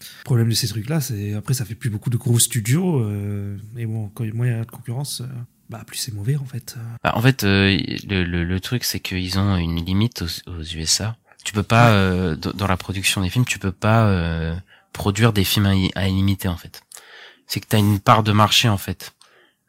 Le 0.00 0.24
problème 0.24 0.48
de 0.48 0.54
ces 0.54 0.68
trucs-là, 0.68 1.00
c'est. 1.00 1.34
Après, 1.34 1.54
ça 1.54 1.64
fait 1.64 1.74
plus 1.74 1.90
beaucoup 1.90 2.10
de 2.10 2.16
gros 2.16 2.38
studios, 2.38 3.00
euh, 3.00 3.56
et 3.76 3.86
bon, 3.86 4.08
quand 4.14 4.24
moins 4.32 4.46
il 4.46 4.52
y 4.52 4.54
a 4.54 4.64
de 4.64 4.70
concurrence, 4.70 5.22
euh, 5.22 5.26
bah, 5.70 5.82
plus 5.84 5.96
c'est 5.98 6.14
mauvais, 6.14 6.36
en 6.36 6.44
fait. 6.44 6.76
Bah, 7.02 7.12
en 7.16 7.20
fait, 7.20 7.42
euh, 7.42 7.76
le, 8.08 8.22
le, 8.22 8.44
le 8.44 8.60
truc, 8.60 8.84
c'est 8.84 9.00
qu'ils 9.00 9.38
ont 9.40 9.56
une 9.56 9.84
limite 9.84 10.22
aux, 10.22 10.50
aux 10.52 10.62
USA. 10.62 11.16
Tu 11.44 11.52
peux 11.52 11.64
pas, 11.64 11.90
euh, 11.90 12.36
dans 12.36 12.52
dans 12.52 12.66
la 12.68 12.76
production 12.76 13.22
des 13.22 13.28
films, 13.30 13.44
tu 13.44 13.58
peux 13.58 13.72
pas 13.72 14.06
euh, 14.06 14.54
produire 14.92 15.32
des 15.32 15.44
films 15.44 15.66
à, 15.66 16.00
à 16.00 16.08
illimité, 16.08 16.48
en 16.48 16.56
fait. 16.56 16.82
C'est 17.46 17.60
que 17.60 17.66
tu 17.68 17.76
as 17.76 17.78
une 17.80 18.00
part 18.00 18.22
de 18.22 18.32
marché, 18.32 18.68
en 18.68 18.78
fait. 18.78 19.12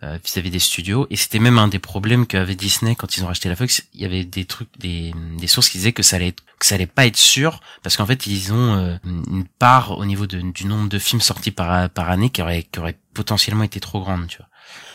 euh, 0.03 0.17
vis-à-vis 0.23 0.49
des 0.49 0.59
studios 0.59 1.07
et 1.09 1.17
c'était 1.17 1.39
même 1.39 1.57
un 1.59 1.67
des 1.67 1.79
problèmes 1.79 2.25
qu'avait 2.25 2.55
Disney 2.55 2.95
quand 2.95 3.17
ils 3.17 3.23
ont 3.23 3.27
racheté 3.27 3.49
la 3.49 3.57
Fox 3.57 3.83
il 3.93 3.99
y 4.01 4.05
avait 4.05 4.23
des 4.23 4.45
trucs 4.45 4.69
des, 4.79 5.13
des 5.37 5.47
sources 5.47 5.67
qui 5.67 5.77
disaient 5.77 5.91
que 5.91 6.03
ça 6.03 6.15
allait 6.15 6.29
être, 6.29 6.41
que 6.57 6.65
ça 6.65 6.75
allait 6.75 6.85
pas 6.87 7.05
être 7.05 7.17
sûr 7.17 7.59
parce 7.83 7.97
qu'en 7.97 8.05
fait 8.05 8.25
ils 8.25 8.53
ont 8.53 8.75
euh, 8.77 8.95
une 9.03 9.43
part 9.45 9.97
au 9.97 10.05
niveau 10.05 10.25
de, 10.25 10.39
du 10.39 10.65
nombre 10.67 10.87
de 10.87 10.99
films 10.99 11.19
sortis 11.19 11.51
par 11.51 11.89
par 11.89 12.09
année 12.09 12.29
qui 12.29 12.41
aurait 12.41 12.63
qui 12.63 12.79
aurait 12.79 12.97
potentiellement 13.13 13.65
été 13.65 13.81
trop 13.81 13.99
grande 13.99 14.27
tu 14.27 14.37
vois 14.37 14.47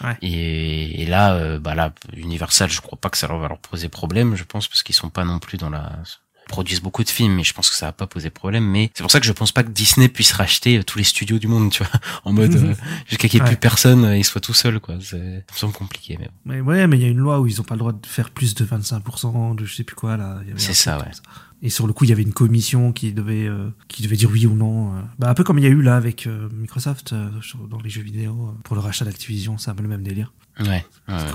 Ouais. 0.02 0.16
et, 0.22 1.02
et 1.02 1.06
là 1.06 1.34
euh, 1.34 1.58
bah 1.58 1.74
là 1.74 1.92
Universal 2.16 2.70
je 2.70 2.80
crois 2.80 2.96
pas 2.98 3.10
que 3.10 3.18
ça 3.18 3.26
leur 3.26 3.38
va 3.38 3.48
leur 3.48 3.58
poser 3.58 3.88
problème 3.90 4.36
je 4.36 4.44
pense 4.44 4.68
parce 4.68 4.82
qu'ils 4.84 4.94
sont 4.94 5.10
pas 5.10 5.24
non 5.26 5.38
plus 5.38 5.58
dans 5.58 5.68
la 5.70 5.92
produisent 6.48 6.80
beaucoup 6.80 7.02
de 7.04 7.08
films 7.08 7.34
mais 7.34 7.44
je 7.44 7.52
pense 7.54 7.70
que 7.70 7.76
ça 7.76 7.86
va 7.86 7.92
pas 7.92 8.06
poser 8.06 8.30
problème 8.30 8.64
mais 8.64 8.90
c'est 8.94 9.02
pour 9.02 9.10
ça 9.10 9.20
que 9.20 9.26
je 9.26 9.32
pense 9.32 9.52
pas 9.52 9.62
que 9.62 9.70
Disney 9.70 10.08
puisse 10.08 10.32
racheter 10.32 10.78
euh, 10.78 10.82
tous 10.82 10.98
les 10.98 11.04
studios 11.04 11.38
du 11.38 11.48
monde 11.48 11.70
tu 11.70 11.82
vois 11.82 11.92
en 12.24 12.32
mode 12.32 12.54
euh, 12.54 12.74
jusqu'à 13.08 13.28
qu'il 13.28 13.38
n'y 13.40 13.46
ait 13.46 13.48
Ouais. 13.48 13.54
plus 13.56 13.60
personne 13.60 14.04
euh, 14.04 14.16
il 14.16 14.24
soit 14.24 14.40
tout 14.40 14.54
seul 14.54 14.80
quoi 14.80 14.96
c'est 15.00 15.16
ça 15.48 15.54
me 15.54 15.58
semble 15.58 15.72
compliqué 15.74 16.16
mais 16.18 16.26
bon. 16.26 16.32
Mais 16.44 16.60
ouais, 16.60 16.86
mais 16.86 16.96
il 16.98 17.02
y 17.02 17.06
a 17.06 17.08
une 17.08 17.18
loi 17.18 17.40
où 17.40 17.46
ils 17.46 17.60
ont 17.60 17.64
pas 17.64 17.74
le 17.74 17.78
droit 17.80 17.92
de 17.92 18.06
faire 18.06 18.30
plus 18.30 18.54
de 18.54 18.64
25% 18.64 19.54
de 19.56 19.64
je 19.64 19.74
sais 19.74 19.84
plus 19.84 19.96
quoi 19.96 20.16
là. 20.16 20.40
C'est 20.56 20.74
ça, 20.74 20.98
ouais. 20.98 21.04
Et 21.62 21.70
sur 21.70 21.86
le 21.86 21.92
coup, 21.94 22.04
il 22.04 22.10
y 22.10 22.12
avait 22.12 22.22
une 22.22 22.32
commission 22.34 22.92
qui 22.92 23.12
devait 23.12 23.46
euh, 23.46 23.70
qui 23.88 24.02
devait 24.02 24.16
dire 24.16 24.30
oui 24.30 24.44
ou 24.46 24.54
non. 24.54 24.94
euh. 24.96 25.00
Bah 25.18 25.30
un 25.30 25.34
peu 25.34 25.44
comme 25.44 25.58
il 25.58 25.64
y 25.64 25.66
a 25.66 25.70
eu 25.70 25.80
là 25.80 25.96
avec 25.96 26.26
euh, 26.26 26.48
Microsoft 26.52 27.14
dans 27.70 27.80
les 27.80 27.88
jeux 27.90 28.02
vidéo 28.02 28.54
pour 28.64 28.76
le 28.76 28.82
rachat 28.82 29.04
d'Activision, 29.06 29.56
c'est 29.56 29.70
un 29.70 29.74
peu 29.74 29.82
le 29.82 29.88
même 29.88 30.02
délire. 30.02 30.32
Ouais, 30.60 30.86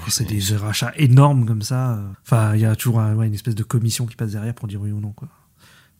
c'est 0.08 0.26
des 0.26 0.42
rachats 0.56 0.94
énormes 0.96 1.46
comme 1.46 1.62
ça, 1.62 2.00
enfin 2.24 2.56
il 2.56 2.62
y 2.62 2.66
a 2.66 2.76
toujours 2.76 3.00
un- 3.00 3.16
ouais, 3.16 3.28
une 3.28 3.34
espèce 3.34 3.56
de 3.56 3.64
commission 3.64 4.06
qui 4.06 4.16
passe 4.16 4.32
derrière 4.32 4.54
pour 4.54 4.68
dire 4.68 4.80
oui 4.82 4.92
ou 4.92 5.00
non 5.00 5.12
quoi. 5.12 5.28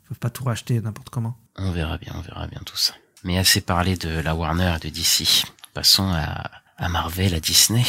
Ils 0.04 0.08
peuvent 0.10 0.20
pas 0.20 0.30
tout 0.30 0.44
racheter 0.44 0.80
n'importe 0.82 1.10
comment. 1.10 1.38
On 1.58 1.72
verra 1.72 1.98
bien, 1.98 2.14
on 2.16 2.22
verra 2.22 2.48
bien 2.48 2.62
tout 2.66 2.78
ça. 2.78 2.94
Mais 3.24 3.38
assez 3.38 3.62
parlé 3.62 3.96
de 3.98 4.10
la 4.10 4.34
Warner 4.34 4.76
et 4.82 4.90
de 4.90 4.94
DC. 4.94 5.44
Passons 5.74 6.10
à, 6.12 6.50
à 6.78 6.90
Marvel, 6.90 7.34
à 7.36 7.40
Disney. 7.40 7.84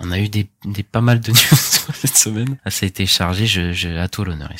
On 0.00 0.10
a 0.10 0.18
eu 0.18 0.28
des, 0.28 0.48
des 0.64 0.82
pas 0.82 1.00
mal 1.02 1.20
de 1.20 1.30
news 1.32 1.92
cette 1.94 2.16
semaine. 2.16 2.56
Ah, 2.64 2.70
ça 2.70 2.84
a 2.84 2.88
été 2.88 3.06
chargé, 3.06 3.46
je, 3.46 3.72
je, 3.72 3.88
à 3.96 4.08
toi 4.08 4.24
l'honneur. 4.24 4.50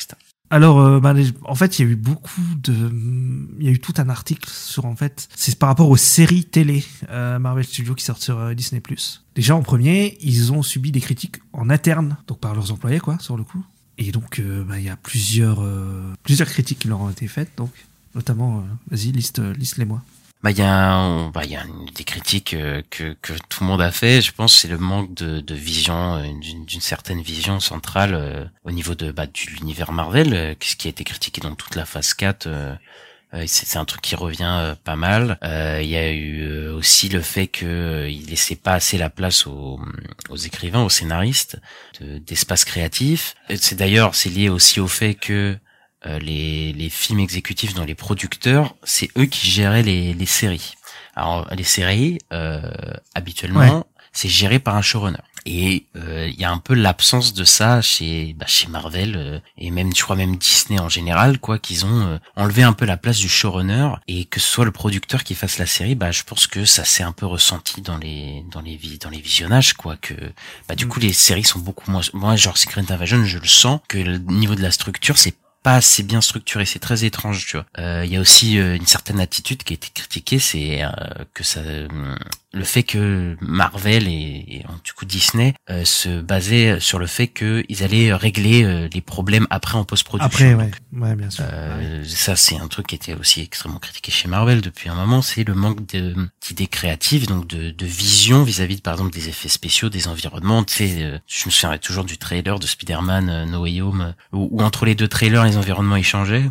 Alors, 0.49 0.79
euh, 0.79 0.99
bah, 0.99 1.13
en 1.43 1.55
fait, 1.55 1.77
il 1.77 1.85
y 1.85 1.87
a 1.87 1.91
eu 1.91 1.95
beaucoup 1.95 2.41
de, 2.63 2.73
il 3.59 3.65
y 3.65 3.67
a 3.67 3.71
eu 3.71 3.79
tout 3.79 3.93
un 3.97 4.07
article 4.07 4.49
sur 4.49 4.85
en 4.85 4.95
fait, 4.95 5.27
c'est 5.35 5.59
par 5.59 5.67
rapport 5.67 5.89
aux 5.89 5.97
séries 5.97 6.45
télé 6.45 6.85
euh, 7.09 7.37
Marvel 7.37 7.65
Studios 7.65 7.95
qui 7.95 8.05
sortent 8.05 8.21
sur 8.21 8.39
euh, 8.39 8.53
Disney+. 8.53 8.81
Déjà 9.35 9.55
en 9.55 9.61
premier, 9.61 10.17
ils 10.21 10.53
ont 10.53 10.63
subi 10.63 10.91
des 10.91 11.01
critiques 11.01 11.37
en 11.51 11.69
interne, 11.69 12.17
donc 12.27 12.39
par 12.39 12.55
leurs 12.55 12.71
employés 12.71 12.99
quoi, 12.99 13.17
sur 13.19 13.35
le 13.35 13.43
coup. 13.43 13.63
Et 13.97 14.11
donc, 14.11 14.41
bah, 14.67 14.77
il 14.77 14.85
y 14.85 14.89
a 14.89 14.95
plusieurs, 14.95 15.65
critiques 16.23 16.79
qui 16.79 16.87
leur 16.87 17.01
ont 17.01 17.09
été 17.09 17.27
faites, 17.27 17.49
donc 17.57 17.71
notamment, 18.13 18.63
vas-y, 18.91 19.11
liste, 19.11 19.39
liste 19.39 19.77
les 19.77 19.85
moi. 19.85 20.03
Bah, 20.43 20.51
il 20.51 20.57
y 20.59 20.61
a, 20.61 20.71
un- 20.93 21.29
bah, 21.31 21.41
il 21.45 21.51
y 21.51 21.55
a 21.55 21.63
une- 21.65 21.85
des 21.95 22.03
critiques 22.03 22.53
euh, 22.53 22.81
que, 22.91 23.13
que 23.21 23.33
tout 23.49 23.61
le 23.63 23.67
monde 23.67 23.81
a 23.81 23.91
fait. 23.91 24.21
Je 24.21 24.31
pense 24.31 24.55
c'est 24.55 24.67
le 24.67 24.77
manque 24.77 25.13
de, 25.15 25.39
de 25.41 25.55
vision, 25.55 26.15
euh, 26.17 26.23
d'une 26.41 26.81
certaine 26.81 27.21
vision 27.21 27.59
centrale 27.59 28.13
euh, 28.13 28.45
au 28.63 28.71
niveau 28.71 28.93
de, 28.93 29.11
bah, 29.11 29.25
de 29.25 29.33
l'univers 29.59 29.91
Marvel, 29.91 30.55
ce 30.61 30.75
qui 30.75 30.87
a 30.87 30.91
été 30.91 31.03
critiqué 31.03 31.41
dans 31.41 31.55
toute 31.55 31.75
la 31.75 31.85
phase 31.85 32.13
4. 32.13 32.45
euh, 32.47 32.75
euh, 33.33 33.43
c'est 33.47 33.77
un 33.77 33.85
truc 33.85 34.01
qui 34.01 34.15
revient 34.15 34.75
pas 34.85 34.95
mal. 34.95 35.37
Il 35.43 35.87
y 35.89 35.97
a 35.97 36.11
eu 36.13 36.69
aussi 36.69 37.09
le 37.09 37.21
fait 37.21 37.47
que 37.47 37.65
euh, 37.65 38.09
il 38.09 38.27
laissait 38.27 38.55
pas 38.55 38.73
assez 38.73 38.97
la 38.97 39.09
place 39.09 39.47
aux, 39.47 39.79
aux 40.29 40.37
écrivains, 40.37 40.83
aux 40.83 40.89
scénaristes, 40.89 41.57
de- 42.01 42.19
d'espace 42.19 42.63
créatif. 42.65 43.35
C'est 43.55 43.75
d'ailleurs 43.75 44.15
c'est 44.15 44.29
lié 44.29 44.49
aussi 44.49 44.79
au 44.79 44.87
fait 44.87 45.15
que 45.15 45.57
les, 46.05 46.73
les 46.73 46.89
films 46.89 47.19
exécutifs 47.19 47.73
dans 47.73 47.83
les 47.83 47.95
producteurs, 47.95 48.75
c'est 48.83 49.09
eux 49.17 49.25
qui 49.25 49.49
géraient 49.49 49.83
les, 49.83 50.13
les 50.13 50.25
séries. 50.25 50.73
Alors 51.15 51.47
les 51.53 51.63
séries, 51.63 52.19
euh, 52.31 52.61
habituellement, 53.15 53.87
c'est 54.13 54.29
géré 54.29 54.59
par 54.59 54.75
un 54.75 54.81
showrunner. 54.81 55.19
Et 55.45 55.85
euh, 55.95 56.27
il 56.27 56.39
y 56.39 56.43
a 56.43 56.51
un 56.51 56.57
peu 56.57 56.73
l'absence 56.73 57.33
de 57.33 57.43
ça 57.45 57.81
chez 57.81 58.35
bah, 58.37 58.45
chez 58.47 58.67
Marvel 58.67 59.15
euh, 59.15 59.39
et 59.57 59.71
même 59.71 59.93
tu 59.93 60.03
crois 60.03 60.17
même 60.17 60.35
Disney 60.35 60.77
en 60.77 60.89
général 60.89 61.39
quoi 61.39 61.57
qu'ils 61.57 61.85
ont 61.85 62.01
euh, 62.01 62.17
enlevé 62.35 62.63
un 62.63 62.73
peu 62.73 62.83
la 62.83 62.97
place 62.97 63.17
du 63.17 63.29
showrunner 63.29 63.91
et 64.09 64.25
que 64.25 64.41
ce 64.41 64.47
soit 64.47 64.65
le 64.65 64.71
producteur 64.71 65.23
qui 65.23 65.35
fasse 65.35 65.57
la 65.57 65.65
série 65.65 65.95
bah 65.95 66.11
je 66.11 66.23
pense 66.23 66.47
que 66.47 66.65
ça 66.65 66.83
s'est 66.83 67.03
un 67.03 67.13
peu 67.13 67.25
ressenti 67.25 67.81
dans 67.81 67.97
les 67.97 68.43
dans 68.51 68.59
les 68.59 68.77
dans 68.99 69.09
les 69.09 69.21
visionnages 69.21 69.71
quoi 69.71 69.95
que 69.95 70.15
bah 70.67 70.75
du 70.75 70.85
coup 70.85 70.99
les 70.99 71.13
séries 71.13 71.45
sont 71.45 71.59
beaucoup 71.59 71.89
moins 71.91 72.01
moi 72.11 72.35
genre 72.35 72.57
Secret 72.57 72.83
Invasion 72.89 73.23
je 73.23 73.37
le 73.37 73.47
sens 73.47 73.79
que 73.87 73.99
le 73.99 74.17
niveau 74.17 74.55
de 74.55 74.61
la 74.61 74.71
structure 74.71 75.17
c'est 75.17 75.35
pas 75.67 75.75
assez 75.75 76.01
bien 76.01 76.21
structuré, 76.21 76.63
c'est 76.63 76.79
très 76.79 77.03
étrange, 77.03 77.45
tu 77.45 77.57
vois. 77.57 77.65
Euh, 77.77 78.05
Il 78.05 78.13
y 78.13 78.15
a 78.15 78.21
aussi 78.21 78.57
euh, 78.57 78.77
une 78.77 78.85
certaine 78.85 79.19
attitude 79.19 79.63
qui 79.63 79.73
a 79.73 79.75
été 79.75 79.89
critiquée, 79.93 80.39
c'est 80.39 80.81
euh, 80.81 80.89
que 81.33 81.43
ça, 81.43 81.59
le 82.53 82.63
fait 82.63 82.83
que 82.83 83.35
Marvel 83.41 84.07
et, 84.07 84.45
et, 84.47 84.65
du 84.83 84.93
coup 84.93 85.05
Disney 85.05 85.53
euh, 85.69 85.83
se 85.83 86.21
basaient 86.21 86.79
sur 86.79 86.97
le 86.97 87.05
fait 87.05 87.27
qu'ils 87.27 87.83
allaient 87.83 88.13
régler 88.13 88.63
euh, 88.63 88.87
les 88.93 89.01
problèmes 89.01 89.47
après 89.49 89.77
en 89.77 89.83
post-production. 89.83 90.27
Après, 90.27 90.53
ouais, 90.53 90.71
ouais, 90.93 91.15
bien 91.15 91.29
sûr. 91.29 91.43
Euh, 91.47 92.03
ça, 92.05 92.35
c'est 92.35 92.57
un 92.57 92.67
truc 92.67 92.87
qui 92.87 92.95
était 92.95 93.13
aussi 93.13 93.41
extrêmement 93.41 93.79
critiqué 93.79 94.11
chez 94.11 94.27
Marvel 94.27 94.61
depuis 94.61 94.89
un 94.89 94.95
moment, 94.95 95.21
c'est 95.21 95.43
le 95.43 95.53
manque 95.53 95.85
de- 95.87 96.15
d'idées 96.45 96.67
créatives, 96.67 97.27
donc 97.27 97.47
de, 97.47 97.71
de 97.71 97.85
vision 97.85 98.43
vis-à-vis, 98.43 98.77
de, 98.77 98.81
par 98.81 98.93
exemple, 98.93 99.11
des 99.11 99.27
effets 99.29 99.49
spéciaux, 99.49 99.89
des 99.89 100.07
environnements. 100.07 100.63
Tu 100.63 100.73
sais, 100.75 101.03
euh, 101.03 101.17
je 101.27 101.45
me 101.47 101.51
souviens 101.51 101.77
toujours 101.77 102.05
du 102.05 102.17
trailer 102.17 102.59
de 102.59 102.65
Spider-Man 102.65 103.29
euh, 103.29 103.45
No 103.45 103.63
Way 103.63 103.81
Home, 103.81 104.01
euh, 104.01 104.37
où, 104.37 104.47
où 104.51 104.63
entre 104.63 104.85
les 104.85 104.95
deux 104.95 105.07
trailers, 105.09 105.43
les 105.43 105.57
environnements 105.57 105.97
ils 105.97 106.03
changeaient. 106.05 106.45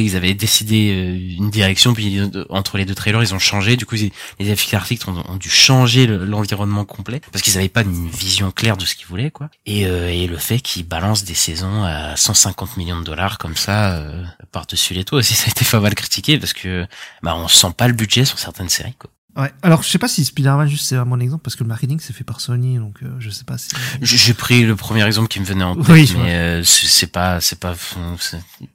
Ils 0.00 0.16
avaient 0.16 0.34
décidé 0.34 0.90
euh, 0.92 1.36
une 1.38 1.50
direction, 1.50 1.92
puis 1.94 2.18
euh, 2.18 2.44
entre 2.48 2.78
les 2.78 2.84
deux 2.84 2.94
trailers, 2.94 3.22
ils 3.22 3.34
ont 3.34 3.38
changé. 3.38 3.76
Du 3.76 3.86
coup, 3.86 3.94
les 3.96 4.10
effets 4.50 4.76
articles 4.76 5.08
ont, 5.08 5.36
dû 5.36 5.50
changer 5.50 6.06
le- 6.06 6.24
l'environnement 6.24 6.84
complet 6.84 7.20
parce 7.32 7.42
qu'ils 7.42 7.54
n'avaient 7.54 7.68
pas 7.68 7.82
une 7.82 8.08
vision 8.08 8.50
claire 8.50 8.76
de 8.76 8.84
ce 8.84 8.94
qu'ils 8.94 9.06
voulaient, 9.06 9.30
quoi. 9.30 9.50
Et, 9.66 9.86
euh, 9.86 10.08
et 10.10 10.26
le 10.26 10.36
fait 10.36 10.58
qu'ils 10.60 10.86
balancent 10.86 11.24
des 11.24 11.34
saisons 11.34 11.84
à 11.84 12.16
150 12.16 12.76
millions 12.76 13.00
de 13.00 13.04
dollars 13.04 13.38
comme 13.38 13.56
ça 13.56 13.94
euh, 13.96 14.24
par-dessus 14.52 14.94
les 14.94 15.04
toits 15.04 15.18
aussi, 15.20 15.34
ça 15.34 15.44
a 15.46 15.50
été 15.50 15.64
pas 15.64 15.80
mal 15.80 15.94
critiqué 15.94 16.38
parce 16.38 16.52
que 16.52 16.86
bah 17.22 17.34
on 17.36 17.48
sent 17.48 17.72
pas 17.76 17.88
le 17.88 17.94
budget 17.94 18.24
sur 18.24 18.38
certaines 18.38 18.68
séries, 18.68 18.94
quoi. 18.98 19.10
Ouais. 19.36 19.50
Alors, 19.62 19.82
je 19.82 19.88
sais 19.88 19.98
pas 19.98 20.08
si 20.08 20.24
Spider-Man 20.24 20.68
juste 20.68 20.84
c'est 20.86 20.96
bon 21.04 21.20
exemple 21.20 21.42
parce 21.42 21.56
que 21.56 21.62
le 21.64 21.68
marketing 21.68 21.98
c'est 22.00 22.12
fait 22.12 22.24
par 22.24 22.40
Sony, 22.40 22.76
donc 22.76 22.96
euh, 23.02 23.08
je 23.18 23.30
sais 23.30 23.44
pas 23.44 23.56
si. 23.56 23.68
J- 24.02 24.18
J'ai 24.18 24.34
pris 24.34 24.64
le 24.64 24.76
premier 24.76 25.04
exemple 25.06 25.28
qui 25.28 25.40
me 25.40 25.44
venait 25.46 25.64
en 25.64 25.74
tête, 25.76 25.88
Oui, 25.88 26.14
mais 26.18 26.34
euh, 26.34 26.62
c'est 26.64 27.06
pas, 27.06 27.40
c'est 27.40 27.58
pas, 27.58 27.74
on 27.96 28.16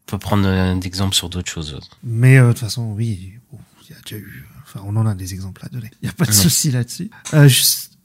peut 0.07 0.17
prendre 0.17 0.47
un 0.47 0.79
exemple 0.81 1.13
sur 1.15 1.29
d'autres 1.29 1.51
choses. 1.51 1.79
Mais 2.03 2.37
euh, 2.37 2.47
de 2.47 2.51
toute 2.53 2.61
façon, 2.61 2.91
oui, 2.95 3.33
bon, 3.51 3.59
il 3.87 3.91
y 3.91 3.93
a 3.93 4.01
déjà 4.01 4.17
eu. 4.17 4.45
Enfin, 4.63 4.81
on 4.85 4.95
en 4.95 5.05
a 5.05 5.13
des 5.13 5.33
exemples 5.33 5.61
à 5.65 5.69
donner. 5.69 5.91
Il 6.01 6.07
y 6.07 6.09
a 6.09 6.13
pas 6.13 6.25
de 6.25 6.31
souci 6.33 6.71
là-dessus. 6.71 7.09
Euh, 7.35 7.47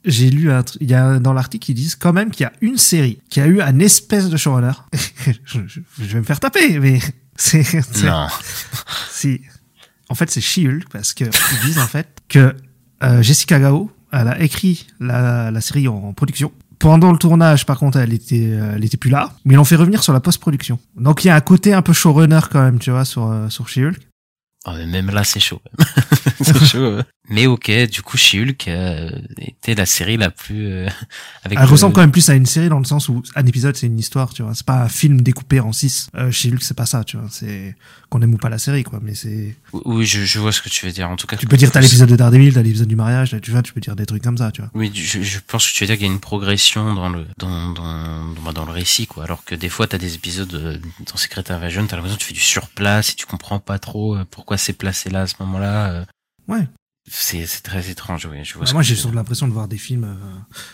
j'ai 0.05 0.29
lu 0.29 0.51
un 0.51 0.63
truc. 0.63 0.81
Il 0.81 0.89
y 0.89 0.93
a 0.93 1.17
dans 1.19 1.33
l'article 1.33 1.71
ils 1.71 1.75
disent 1.75 1.95
quand 1.95 2.13
même 2.13 2.29
qu'il 2.29 2.43
y 2.43 2.47
a 2.47 2.53
une 2.61 2.77
série 2.77 3.19
qui 3.29 3.39
a 3.41 3.47
eu 3.47 3.61
un 3.61 3.79
espèce 3.79 4.29
de 4.29 4.37
showrunner. 4.37 4.73
je, 5.45 5.59
je, 5.67 5.79
je 5.97 6.03
vais 6.03 6.19
me 6.19 6.23
faire 6.25 6.39
taper, 6.39 6.77
mais 6.79 6.99
c'est- 7.35 8.03
Non. 8.03 8.27
Si. 9.11 9.41
En 10.13 10.15
fait, 10.15 10.29
c'est 10.29 10.41
She-Hulk 10.41 10.89
parce 10.91 11.11
que 11.11 11.23
ils 11.23 11.65
disent 11.65 11.79
en 11.79 11.87
fait 11.87 12.21
que 12.29 12.55
euh, 13.01 13.23
Jessica 13.23 13.59
Gao, 13.59 13.89
elle 14.11 14.27
a 14.27 14.39
écrit 14.39 14.85
la, 14.99 15.59
série 15.59 15.87
en 15.87 16.13
production. 16.13 16.51
Pendant 16.77 17.11
le 17.11 17.17
tournage, 17.17 17.65
par 17.65 17.79
contre, 17.79 17.97
elle 17.97 18.13
était, 18.13 18.45
euh, 18.51 18.73
elle 18.75 18.85
était 18.85 18.97
plus 18.97 19.09
là, 19.09 19.33
mais 19.43 19.55
ils 19.55 19.57
l'ont 19.57 19.63
fait 19.63 19.75
revenir 19.75 20.03
sur 20.03 20.13
la 20.13 20.19
post-production. 20.19 20.77
Donc 20.95 21.25
il 21.25 21.29
y 21.29 21.31
a 21.31 21.35
un 21.35 21.41
côté 21.41 21.73
un 21.73 21.81
peu 21.81 21.93
showrunner 21.93 22.41
quand 22.51 22.61
même, 22.61 22.77
tu 22.77 22.91
vois, 22.91 23.05
sur 23.05 23.25
euh, 23.25 23.49
sur 23.49 23.67
She-Hulk. 23.67 23.97
Ah, 24.65 24.75
mais 24.77 24.85
même 24.85 25.09
là, 25.09 25.23
c'est 25.23 25.39
chaud. 25.39 25.59
c'est 26.41 26.63
chaud. 26.63 26.99
Mais 27.29 27.47
ok, 27.47 27.71
du 27.89 28.01
coup, 28.01 28.17
She-Hulk 28.17 28.67
euh, 28.67 29.09
était 29.37 29.75
la 29.75 29.85
série 29.85 30.17
la 30.17 30.29
plus 30.29 30.67
euh, 30.67 30.87
avec. 31.43 31.57
Elle 31.57 31.65
le- 31.65 31.71
ressemble 31.71 31.93
quand 31.93 32.01
même 32.01 32.11
plus 32.11 32.29
à 32.29 32.33
une 32.35 32.45
série 32.45 32.67
dans 32.67 32.79
le 32.79 32.83
sens 32.85 33.07
où 33.07 33.23
un 33.35 33.45
épisode 33.45 33.77
c'est 33.77 33.87
une 33.87 33.97
histoire, 33.97 34.33
tu 34.33 34.43
vois. 34.43 34.53
C'est 34.55 34.65
pas 34.65 34.83
un 34.83 34.89
film 34.89 35.21
découpé 35.21 35.61
en 35.61 35.71
six. 35.71 36.09
Euh, 36.15 36.31
chez 36.31 36.49
Hulk 36.51 36.61
c'est 36.61 36.75
pas 36.75 36.85
ça, 36.85 37.05
tu 37.05 37.15
vois. 37.15 37.27
C'est 37.31 37.77
qu'on 38.09 38.21
aime 38.21 38.33
ou 38.33 38.37
pas 38.37 38.49
la 38.49 38.57
série, 38.57 38.83
quoi. 38.83 38.99
Mais 39.01 39.15
c'est. 39.15 39.55
Oui, 39.71 40.05
je, 40.05 40.25
je 40.25 40.37
vois 40.39 40.51
ce 40.51 40.61
que 40.61 40.67
tu 40.67 40.85
veux 40.85 40.91
dire. 40.91 41.09
En 41.09 41.15
tout 41.15 41.25
cas, 41.25 41.37
Tu 41.37 41.47
peux 41.47 41.55
dire 41.55 41.71
t'as 41.71 41.79
l'épisode 41.79 42.09
de 42.09 42.17
Daredevil, 42.17 42.53
t'as 42.55 42.61
l'épisode 42.61 42.89
du 42.89 42.97
mariage, 42.97 43.37
tu 43.41 43.51
vois. 43.51 43.61
Tu 43.61 43.71
peux 43.71 43.79
dire 43.79 43.95
des 43.95 44.05
trucs 44.05 44.21
comme 44.21 44.37
ça, 44.37 44.51
tu 44.51 44.61
vois. 44.61 44.69
Oui, 44.73 44.91
je, 44.93 45.21
je 45.21 45.39
pense 45.47 45.65
que 45.71 45.73
tu 45.77 45.83
veux 45.85 45.87
dire 45.87 45.95
qu'il 45.95 46.07
y 46.07 46.09
a 46.09 46.13
une 46.13 46.19
progression 46.19 46.93
dans 46.93 47.07
le 47.07 47.25
dans 47.37 47.69
dans 47.71 48.33
dans, 48.33 48.51
dans 48.51 48.65
le 48.65 48.71
récit 48.73 49.07
quoi. 49.07 49.23
Alors 49.23 49.45
que 49.45 49.55
des 49.55 49.69
fois 49.69 49.87
t'as 49.87 49.97
des 49.97 50.15
épisodes 50.15 50.53
euh, 50.55 50.77
dans 51.09 51.15
Secret 51.15 51.49
Invasion, 51.51 51.87
t'as 51.87 51.95
l'impression 51.95 52.17
que 52.17 52.21
tu 52.21 52.27
fais 52.27 52.33
du 52.33 52.39
surplace 52.41 53.11
et 53.11 53.15
tu 53.15 53.25
comprends 53.25 53.59
pas 53.59 53.79
trop 53.79 54.17
euh, 54.17 54.25
pourquoi 54.29 54.57
c'est 54.57 54.73
placé 54.73 55.09
là 55.09 55.21
à 55.21 55.27
ce 55.27 55.35
moment-là. 55.39 55.91
euh. 55.91 56.05
Ouais. 56.49 56.67
C'est 57.05 57.45
très 57.63 57.89
étrange, 57.89 58.25
oui. 58.31 58.37
Je 58.43 58.53
vois 58.53 58.61
Bah, 58.61 58.67
ce 58.67 58.73
moi 58.73 58.81
j'ai 58.81 58.95
surtout 58.95 59.15
l'impression 59.15 59.47
de 59.47 59.53
voir 59.53 59.67
des 59.67 59.77
films, 59.77 60.05
euh, 60.05 60.15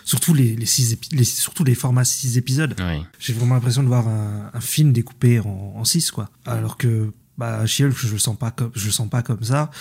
surtout 0.05 0.33
les 0.33 0.55
les 0.55 0.65
six 0.67 0.95
les 1.11 1.23
surtout 1.23 1.63
les 1.63 1.73
formats 1.75 2.05
six 2.05 2.37
épisodes. 2.37 2.75
dire. 2.75 2.85
Oui. 2.87 3.03
J'ai 3.19 3.33
vraiment 3.33 3.55
l'impression 3.55 3.81
de 3.81 3.87
voir 3.87 4.07
un, 4.07 4.51
un 4.53 4.61
film 4.61 4.93
découpé 4.93 5.39
en, 5.39 5.73
en 5.75 5.83
six, 5.85 6.11
quoi. 6.11 6.29
Alors 6.45 6.77
que 6.77 7.11
bah 7.37 7.65
She-Hulk 7.65 7.95
je 7.97 8.09
le 8.11 8.19
sens 8.19 8.37
pas 8.37 8.51
comme 8.51 8.71
je 8.75 8.85
le 8.85 8.91
sens 8.91 9.09
pas 9.09 9.23
comme 9.23 9.43
ça. 9.43 9.71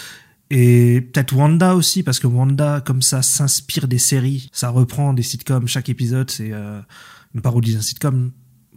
Et 0.50 1.02
peut-être 1.12 1.34
Wanda 1.34 1.74
aussi, 1.74 2.02
parce 2.02 2.18
que 2.18 2.26
Wanda, 2.26 2.80
comme 2.80 3.02
ça, 3.02 3.20
s'inspire 3.20 3.86
des 3.86 3.98
séries. 3.98 4.48
Ça 4.50 4.70
reprend 4.70 5.12
des 5.12 5.22
sitcoms. 5.22 5.68
Chaque 5.68 5.90
épisode, 5.90 6.30
c'est 6.30 6.52
euh, 6.52 6.80
une 7.34 7.42
parodie 7.42 7.74
d'un 7.74 7.82
sitcom. 7.82 8.32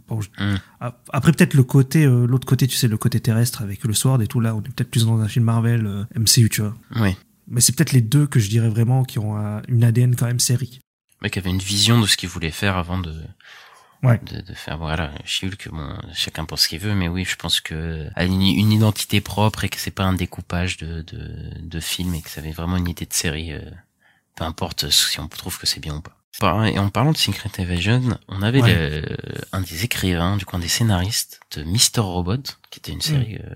Bon, 0.06 0.20
je- 0.20 0.28
Mm. 0.38 0.58
Ap- 0.80 1.08
Après, 1.14 1.32
peut-être 1.32 1.54
le 1.54 1.62
côté, 1.64 2.04
euh, 2.04 2.26
l'autre 2.26 2.46
côté, 2.46 2.66
tu 2.66 2.76
sais, 2.76 2.88
le 2.88 2.98
côté 2.98 3.20
terrestre 3.20 3.62
avec 3.62 3.84
le 3.84 3.94
Sword 3.94 4.20
et 4.20 4.26
tout. 4.26 4.40
Là, 4.40 4.54
on 4.54 4.58
est 4.58 4.68
peut-être 4.68 4.90
plus 4.90 5.06
dans 5.06 5.18
un 5.20 5.28
film 5.28 5.46
Marvel, 5.46 6.06
MCU, 6.14 6.50
tu 6.50 6.60
vois. 6.60 6.74
Oui. 6.96 7.16
Mais 7.48 7.60
c'est 7.60 7.74
peut-être 7.74 7.92
les 7.92 8.00
deux 8.02 8.26
que 8.26 8.38
je 8.40 8.48
dirais 8.48 8.68
vraiment 8.68 9.04
qui 9.04 9.18
ont 9.18 9.36
un- 9.36 9.62
une 9.68 9.84
ADN 9.84 10.14
quand 10.16 10.26
même 10.26 10.40
série. 10.40 10.80
mec 11.22 11.36
avait 11.36 11.50
une 11.50 11.58
vision 11.58 12.00
de 12.00 12.06
ce 12.06 12.16
qu'il 12.16 12.28
voulait 12.28 12.50
faire 12.50 12.76
avant 12.76 12.98
de 12.98 13.14
Ouais. 14.02 14.18
de, 14.24 14.40
de 14.40 14.54
faire 14.54 14.78
voilà 14.78 15.12
She-Hulk 15.24 15.68
bon 15.70 15.96
chacun 16.12 16.44
pense 16.44 16.62
ce 16.62 16.68
qu'il 16.68 16.80
veut 16.80 16.94
mais 16.96 17.06
oui 17.06 17.24
je 17.24 17.36
pense 17.36 17.60
que 17.60 18.08
a 18.16 18.24
une, 18.24 18.42
une 18.42 18.72
identité 18.72 19.20
propre 19.20 19.62
et 19.62 19.68
que 19.68 19.76
c'est 19.78 19.92
pas 19.92 20.02
un 20.02 20.14
découpage 20.14 20.76
de 20.78 21.02
de, 21.02 21.20
de 21.60 21.78
film 21.80 22.12
et 22.16 22.20
que 22.22 22.28
ça 22.28 22.40
avait 22.40 22.50
vraiment 22.50 22.76
une 22.78 22.88
idée 22.88 23.06
de 23.06 23.12
série 23.12 23.52
euh, 23.52 23.60
peu 24.34 24.42
importe 24.44 24.90
si 24.90 25.20
on 25.20 25.28
trouve 25.28 25.56
que 25.56 25.68
c'est 25.68 25.78
bien 25.78 25.94
ou 25.94 26.00
pas 26.00 26.16
et 26.66 26.78
en 26.80 26.88
parlant 26.88 27.12
de 27.12 27.16
Secret 27.16 27.50
Invasion 27.58 28.18
on 28.26 28.42
avait 28.42 28.60
Ouais. 28.62 28.74
le- 29.02 29.16
un 29.52 29.60
des 29.60 29.84
écrivains 29.84 30.36
du 30.36 30.44
coin 30.46 30.58
des 30.58 30.66
scénaristes 30.66 31.38
de 31.56 31.62
Mr 31.62 32.00
Robot 32.00 32.42
qui 32.70 32.80
était 32.80 32.90
une 32.90 32.98
Mm. 32.98 33.02
série 33.02 33.36
euh, 33.36 33.54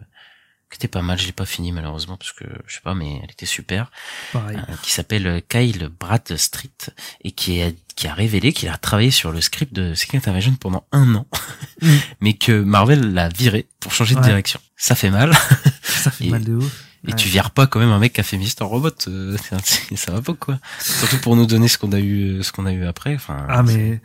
qui 0.71 0.77
était 0.77 0.89
pas 0.89 1.03
mal 1.03 1.19
je 1.19 1.27
l'ai 1.27 1.33
pas 1.33 1.47
fini 1.47 1.71
malheureusement 1.73 2.17
parce 2.17 2.33
que 2.33 2.45
je 2.67 2.75
sais 2.75 2.81
pas 2.83 2.95
mais 2.95 3.21
elle 3.23 3.31
était 3.31 3.47
super 3.47 3.91
Pareil. 4.33 4.57
euh, 4.57 4.75
qui 4.83 4.93
s'appelle 4.93 5.43
Kyle 5.49 5.89
Bradstreet 6.01 6.91
et 7.23 7.31
qui 7.33 7.63
a, 7.63 7.71
qui 7.95 8.09
a 8.09 8.15
révélé 8.15 8.53
qu'il 8.53 8.69
a 8.69 8.77
travaillé 8.77 9.11
sur 9.11 9.31
le 9.33 9.41
script 9.41 9.73
de 9.73 9.95
Secret 9.95 10.29
Invasion 10.29 10.55
pendant 10.57 10.87
un 10.93 11.15
an, 11.15 11.27
Mm. 11.83 11.89
mais 12.21 12.33
que 12.33 12.63
Marvel 12.63 13.13
l'a 13.13 13.29
viré 13.29 13.67
pour 13.81 13.93
changer 13.93 14.15
de 14.15 14.23
direction. 14.23 14.59
Ça 14.77 14.95
fait 14.95 15.11
mal. 15.11 15.33
Ça 15.83 16.11
fait 16.11 16.25
et- 16.27 16.31
mal 16.31 16.43
de 16.43 16.55
ouf. 16.55 16.85
Et 17.07 17.11
Ouais. 17.11 17.15
tu 17.17 17.29
vires 17.29 17.51
pas 17.51 17.67
quand 17.67 17.79
même 17.79 17.91
un 17.91 17.99
mec 17.99 18.15
qui 18.15 18.21
a 18.21 18.25
fait 18.25 18.39
Mister 18.39 18.65
Robot, 18.65 18.91
euh, 19.09 19.37
ça 19.95 20.11
va 20.13 20.23
pas 20.23 20.33
quoi. 20.35 20.59
Surtout 20.81 21.19
pour 21.19 21.37
nous 21.37 21.45
donner 21.47 21.69
ce 21.69 21.77
qu'on 21.79 21.93
a 21.93 22.01
eu, 22.01 22.43
ce 22.43 22.51
qu'on 22.51 22.65
a 22.67 22.73
eu 22.73 22.85
après. 22.87 23.15
Enfin, 23.15 23.47
Ah 23.49 23.63
mais 23.63 24.01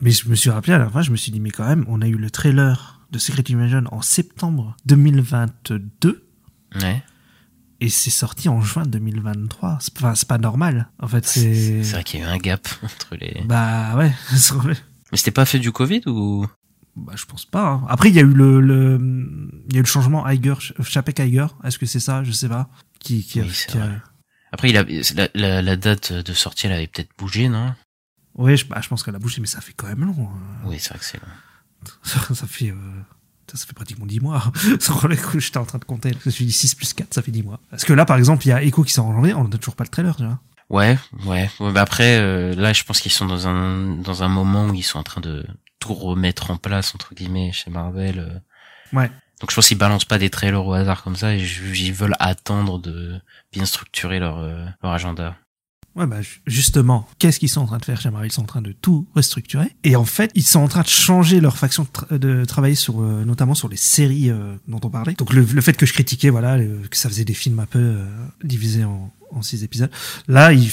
mais 0.00 0.10
je 0.10 0.28
me 0.28 0.34
suis 0.34 0.50
rappelé 0.50 0.72
à 0.74 0.78
la 0.78 0.90
fin, 0.90 1.00
je 1.00 1.10
me 1.12 1.16
suis 1.16 1.30
dit 1.32 1.38
mais 1.40 1.50
quand 1.50 1.64
même, 1.66 1.84
on 1.88 2.02
a 2.02 2.06
eu 2.08 2.16
le 2.16 2.30
trailer 2.30 3.00
de 3.12 3.18
Secret 3.18 3.44
Invasion 3.50 3.84
en 3.92 4.02
septembre 4.02 4.76
2022 4.86 6.26
c'est- 6.74 6.82
ouais. 6.84 7.02
et 7.80 7.88
c'est 7.88 8.10
sorti 8.10 8.48
en 8.48 8.60
juin 8.60 8.84
2023. 8.84 9.78
C'est 9.80 9.96
enfin, 9.98 10.14
c'est 10.14 10.28
pas 10.28 10.38
normal. 10.38 10.88
En 10.98 11.08
fait, 11.08 11.26
c'est 11.26 11.82
C'est 11.84 11.92
vrai 11.92 12.04
qu'il 12.04 12.20
y 12.20 12.22
a 12.22 12.26
eu 12.26 12.28
un 12.30 12.38
gap 12.38 12.66
entre 12.82 13.16
les. 13.16 13.42
bah 13.44 13.94
ouais, 13.96 14.12
c'est 14.34 14.54
vrai. 14.54 14.76
Mais 15.10 15.18
c'était 15.18 15.30
pas 15.30 15.44
fait 15.44 15.58
du 15.58 15.72
Covid 15.72 16.02
ou? 16.06 16.46
Bah, 16.96 17.12
je 17.16 17.24
pense 17.24 17.46
pas. 17.46 17.68
hein. 17.68 17.86
Après, 17.88 18.10
il 18.10 18.14
y 18.14 18.18
a 18.18 18.22
eu 18.22 18.26
le, 18.34 18.60
le, 18.60 18.98
il 19.68 19.74
y 19.74 19.76
a 19.76 19.78
eu 19.78 19.82
le 19.82 19.86
changement 19.88 20.28
Iger, 20.28 20.54
Chapek 20.82 21.18
Iger. 21.20 21.46
Est-ce 21.64 21.78
que 21.78 21.86
c'est 21.86 22.00
ça? 22.00 22.22
Je 22.24 22.32
sais 22.32 22.48
pas. 22.48 22.68
Qui, 22.98 23.24
qui, 23.24 23.40
Oui, 23.40 23.50
qui 23.68 23.78
a-. 23.78 24.02
Après, 24.52 24.68
il 24.68 24.76
a 24.76 24.84
la, 25.14 25.28
la, 25.34 25.62
la 25.62 25.76
date 25.76 26.12
de 26.12 26.32
sortie, 26.34 26.66
elle 26.66 26.72
avait 26.72 26.86
peut-être 26.86 27.08
bougé, 27.16 27.48
non? 27.48 27.74
Ouais, 28.34 28.56
je, 28.58 28.66
bah, 28.66 28.80
je 28.82 28.88
pense 28.88 29.02
qu'elle 29.02 29.14
a 29.14 29.18
bougé, 29.18 29.40
mais 29.40 29.46
ça 29.46 29.60
fait 29.62 29.72
quand 29.74 29.86
même 29.86 30.04
long. 30.04 30.28
hein. 30.30 30.38
Oui, 30.66 30.76
c'est 30.78 30.90
vrai 30.90 30.98
que 30.98 31.04
c'est 31.06 31.18
long. 31.20 31.32
Ça, 32.02 32.46
fait, 32.46 32.70
euh, 32.70 32.74
ça, 33.50 33.56
ça 33.56 33.66
fait 33.66 33.72
pratiquement 33.72 34.06
10 34.06 34.20
mois. 34.20 34.52
Sur 34.80 35.08
le 35.08 35.16
coup, 35.16 35.40
j'étais 35.40 35.58
en 35.58 35.64
train 35.64 35.78
de 35.78 35.84
compter. 35.84 36.12
Je 36.12 36.26
me 36.26 36.30
suis 36.30 36.44
dit 36.44 36.52
6 36.52 36.74
plus 36.74 36.94
4, 36.94 37.14
ça 37.14 37.22
fait 37.22 37.30
10 37.32 37.42
mois. 37.42 37.60
Parce 37.70 37.84
que 37.84 37.92
là, 37.92 38.04
par 38.04 38.16
exemple, 38.16 38.46
il 38.46 38.50
y 38.50 38.52
a 38.52 38.62
Echo 38.62 38.82
qui 38.82 38.92
sort 38.92 39.06
en 39.06 39.14
janvier, 39.14 39.34
on 39.34 39.46
n'a 39.48 39.58
toujours 39.58 39.76
pas 39.76 39.84
le 39.84 39.90
trailer, 39.90 40.16
tu 40.16 40.24
vois. 40.24 40.38
Ouais, 40.70 40.98
ouais. 41.26 41.50
ouais 41.60 41.72
bah 41.72 41.82
après, 41.82 42.16
euh, 42.18 42.54
là, 42.54 42.72
je 42.72 42.82
pense 42.84 43.00
qu'ils 43.00 43.12
sont 43.12 43.26
dans 43.26 43.46
un 43.46 43.96
dans 43.96 44.22
un 44.22 44.28
moment 44.28 44.66
où 44.68 44.74
ils 44.74 44.82
sont 44.82 44.98
en 44.98 45.02
train 45.02 45.20
de 45.20 45.44
tout 45.80 45.92
remettre 45.92 46.50
en 46.50 46.56
place 46.56 46.94
entre 46.94 47.14
guillemets 47.14 47.52
chez 47.52 47.70
Marvel. 47.70 48.18
euh. 48.20 48.96
Ouais. 48.96 49.10
Donc 49.40 49.50
je 49.50 49.56
pense 49.56 49.68
qu'ils 49.68 49.76
balancent 49.76 50.04
pas 50.06 50.18
des 50.18 50.30
trailers 50.30 50.64
au 50.64 50.72
hasard 50.72 51.02
comme 51.02 51.16
ça. 51.16 51.34
Et 51.34 51.42
ils 51.42 51.92
veulent 51.92 52.16
attendre 52.20 52.78
de 52.78 53.20
bien 53.52 53.66
structurer 53.66 54.18
leur 54.18 54.38
euh, 54.38 54.64
leur 54.82 54.92
agenda. 54.92 55.36
Ouais, 55.94 56.06
bah, 56.06 56.22
ju- 56.22 56.40
justement, 56.46 57.06
qu'est-ce 57.18 57.38
qu'ils 57.38 57.50
sont 57.50 57.60
en 57.60 57.66
train 57.66 57.78
de 57.78 57.84
faire 57.84 58.00
Marvel 58.10 58.30
Ils 58.30 58.32
sont 58.32 58.42
en 58.42 58.46
train 58.46 58.62
de 58.62 58.72
tout 58.72 59.06
restructurer. 59.14 59.68
Et 59.84 59.94
en 59.94 60.06
fait, 60.06 60.30
ils 60.34 60.42
sont 60.42 60.60
en 60.60 60.68
train 60.68 60.80
de 60.82 60.86
changer 60.88 61.40
leur 61.40 61.58
faction 61.58 61.86
de, 62.10 62.16
de 62.16 62.44
travailler 62.46 62.74
sur, 62.74 63.02
euh, 63.02 63.24
notamment 63.24 63.54
sur 63.54 63.68
les 63.68 63.76
séries 63.76 64.30
euh, 64.30 64.54
dont 64.68 64.80
on 64.84 64.88
parlait. 64.90 65.12
Donc, 65.14 65.32
le, 65.34 65.42
le 65.42 65.60
fait 65.60 65.74
que 65.74 65.84
je 65.84 65.92
critiquais, 65.92 66.30
voilà, 66.30 66.58
que 66.58 66.96
ça 66.96 67.08
faisait 67.10 67.24
des 67.26 67.34
films 67.34 67.60
un 67.60 67.66
peu 67.66 67.78
euh, 67.78 68.06
divisés 68.42 68.84
en, 68.84 69.12
en 69.32 69.42
six 69.42 69.64
épisodes. 69.64 69.90
Là, 70.28 70.52
ils, 70.54 70.70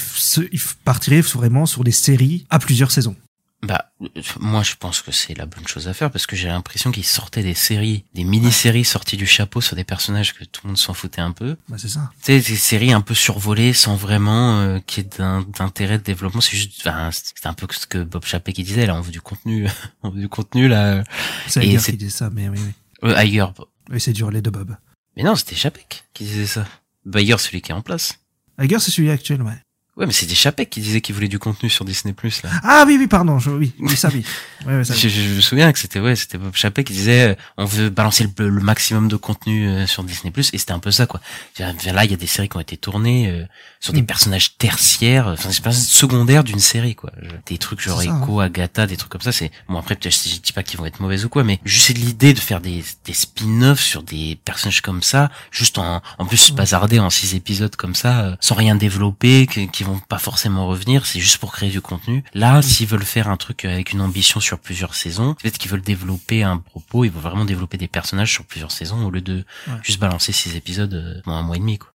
ils 0.52 0.60
partiraient 0.84 1.20
vraiment 1.20 1.66
sur 1.66 1.84
des 1.84 1.92
séries 1.92 2.46
à 2.48 2.58
plusieurs 2.58 2.90
saisons. 2.90 3.16
Bah, 3.62 3.92
moi, 4.40 4.62
je 4.62 4.74
pense 4.76 5.02
que 5.02 5.12
c'est 5.12 5.34
la 5.36 5.44
bonne 5.44 5.68
chose 5.68 5.86
à 5.86 5.92
faire 5.92 6.10
parce 6.10 6.24
que 6.26 6.34
j'ai 6.34 6.48
l'impression 6.48 6.90
qu'ils 6.90 7.04
sortaient 7.04 7.42
des 7.42 7.52
séries, 7.54 8.04
des 8.14 8.24
mini-séries 8.24 8.86
sorties 8.86 9.18
du 9.18 9.26
chapeau 9.26 9.60
sur 9.60 9.76
des 9.76 9.84
personnages 9.84 10.32
que 10.34 10.44
tout 10.44 10.62
le 10.64 10.68
monde 10.68 10.78
s'en 10.78 10.94
foutait 10.94 11.20
un 11.20 11.32
peu. 11.32 11.56
Bah, 11.68 11.76
c'est 11.78 11.90
ça. 11.90 12.10
Tu 12.22 12.40
sais, 12.40 12.50
des 12.50 12.56
séries 12.56 12.92
un 12.92 13.02
peu 13.02 13.12
survolées 13.14 13.74
sans 13.74 13.96
vraiment 13.96 14.60
euh, 14.60 14.78
qu'il 14.86 15.04
y 15.04 15.06
ait 15.06 15.10
d'intérêt 15.58 15.98
de 15.98 16.02
développement. 16.04 16.40
C'est 16.40 16.56
juste, 16.56 16.72
enfin, 16.80 17.10
c'était 17.12 17.48
un 17.48 17.52
peu 17.52 17.66
ce 17.70 17.86
que 17.86 18.02
Bob 18.02 18.24
Chapek 18.24 18.54
qui 18.54 18.62
disait. 18.62 18.86
Là, 18.86 18.94
on 18.94 19.02
veut 19.02 19.12
du 19.12 19.20
contenu, 19.20 19.68
on 20.02 20.08
veut 20.08 20.20
du 20.22 20.28
contenu 20.30 20.66
là. 20.66 21.04
C'est 21.46 21.60
c'est- 21.78 21.92
qui 21.92 21.98
dit 21.98 22.10
ça, 22.10 22.30
mais 22.30 22.48
oui, 22.48 22.58
oui. 22.64 23.10
Euh, 23.10 23.22
Iger. 23.24 23.46
Oui, 23.90 24.00
c'est 24.00 24.12
dur, 24.14 24.30
les 24.30 24.40
deux 24.40 24.50
Bob. 24.50 24.74
Mais 25.18 25.22
non, 25.22 25.34
c'était 25.36 25.56
Chapek 25.56 26.04
qui 26.14 26.24
disait 26.24 26.46
ça. 26.46 26.66
Bayer, 27.04 27.36
celui 27.36 27.60
qui 27.60 27.72
est 27.72 27.74
en 27.74 27.82
place. 27.82 28.14
Iger, 28.58 28.78
c'est 28.78 28.90
celui 28.90 29.10
actuel, 29.10 29.42
ouais. 29.42 29.58
Ouais, 30.00 30.06
mais 30.06 30.12
c'était 30.12 30.34
Chapek 30.34 30.70
qui 30.70 30.80
disait 30.80 31.00
qu'il 31.02 31.14
voulait 31.14 31.28
du 31.28 31.38
contenu 31.38 31.68
sur 31.70 31.84
Disney 31.84 32.14
Plus 32.14 32.42
là. 32.42 32.48
Ah 32.64 32.84
oui, 32.86 32.96
oui, 32.98 33.06
pardon, 33.06 33.38
je, 33.38 33.50
oui, 33.50 33.72
oui, 33.78 33.96
ça, 33.96 34.08
oui. 34.12 34.24
Ouais, 34.66 34.76
ouais, 34.76 34.84
ça, 34.84 34.94
Je, 34.94 35.08
je- 35.08 35.20
je 35.22 35.34
me 35.36 35.40
souviens 35.40 35.72
que 35.72 35.78
c'était 35.78 36.00
ouais, 36.00 36.16
c'était 36.16 36.36
Bob 36.36 36.54
Chapek 36.54 36.86
qui 36.86 36.92
disait 36.92 37.30
euh, 37.30 37.34
on 37.56 37.64
veut 37.64 37.88
balancer 37.90 38.26
le, 38.38 38.48
le 38.48 38.60
maximum 38.62 39.08
de 39.08 39.16
contenu 39.16 39.68
euh, 39.68 39.86
sur 39.86 40.02
Disney 40.04 40.30
Plus 40.30 40.50
et 40.52 40.58
c'était 40.58 40.72
un 40.72 40.78
peu 40.80 40.90
ça 40.90 41.06
quoi. 41.06 41.20
Je- 41.58 41.62
Là, 41.92 42.04
il 42.04 42.10
y 42.10 42.14
a 42.14 42.16
des 42.16 42.26
séries 42.26 42.48
qui 42.48 42.56
ont 42.56 42.60
été 42.60 42.76
tournées 42.76 43.28
euh, 43.30 43.44
sur 43.80 43.92
des 43.92 44.02
Mm. 44.02 44.06
personnages 44.06 44.56
tertiaires, 44.58 45.28
euh, 45.28 45.32
enfin 45.34 45.48
des 45.50 45.60
personnages 45.60 45.88
secondaires 45.88 46.44
d'une 46.44 46.60
série 46.60 46.94
quoi. 46.94 47.10
Je- 47.22 47.28
Des 47.46 47.58
trucs 47.58 47.80
genre 47.80 48.02
Echo, 48.02 48.40
Agatha, 48.40 48.86
des 48.86 48.96
trucs 48.96 49.10
comme 49.12 49.20
ça. 49.20 49.32
C'est 49.32 49.50
bon 49.68 49.78
après 49.78 49.96
peut-être 49.96 50.14
je 50.14 50.38
dis 50.40 50.52
pas 50.52 50.62
qu'ils 50.62 50.78
vont 50.78 50.86
être 50.86 51.00
mauvais 51.00 51.24
ou 51.24 51.28
quoi, 51.28 51.44
mais 51.44 51.58
juste 51.64 51.88
l'idée 51.90 52.32
de 52.34 52.40
faire 52.40 52.60
des, 52.60 52.82
des 53.04 53.12
spin-offs 53.14 53.80
sur 53.80 54.02
des 54.02 54.38
personnages 54.44 54.80
comme 54.82 55.02
ça, 55.02 55.30
juste 55.50 55.76
en 55.78 56.00
en 56.18 56.26
plus 56.26 56.52
Mm. 56.52 56.54
bazarder 56.54 56.98
en 57.00 57.10
six 57.10 57.34
épisodes 57.34 57.74
comme 57.76 57.94
ça, 57.94 58.20
euh, 58.20 58.36
sans 58.40 58.54
rien 58.54 58.74
développer, 58.76 59.46
qui 59.46 59.84
vont 59.84 59.89
pas 59.98 60.18
forcément 60.18 60.66
revenir, 60.66 61.06
c'est 61.06 61.20
juste 61.20 61.38
pour 61.38 61.52
créer 61.52 61.70
du 61.70 61.80
contenu. 61.80 62.22
Là, 62.34 62.62
s'ils 62.62 62.86
veulent 62.86 63.02
faire 63.04 63.28
un 63.28 63.36
truc 63.36 63.64
avec 63.64 63.92
une 63.92 64.00
ambition 64.00 64.40
sur 64.40 64.58
plusieurs 64.58 64.94
saisons, 64.94 65.34
peut-être 65.34 65.58
qu'ils 65.58 65.70
veulent 65.70 65.80
développer 65.82 66.42
un 66.42 66.58
propos, 66.58 67.04
ils 67.04 67.10
vont 67.10 67.20
vraiment 67.20 67.44
développer 67.44 67.76
des 67.78 67.88
personnages 67.88 68.32
sur 68.32 68.44
plusieurs 68.44 68.70
saisons 68.72 69.04
au 69.04 69.10
lieu 69.10 69.20
de 69.20 69.44
Ouais. 69.66 69.74
juste 69.82 69.98
balancer 70.00 70.32
six 70.32 70.54
épisodes 70.56 70.94
euh, 70.94 71.20
pendant 71.24 71.38
un 71.38 71.42
mois 71.42 71.56
et 71.56 71.60
demi, 71.60 71.78
quoi. 71.78 71.90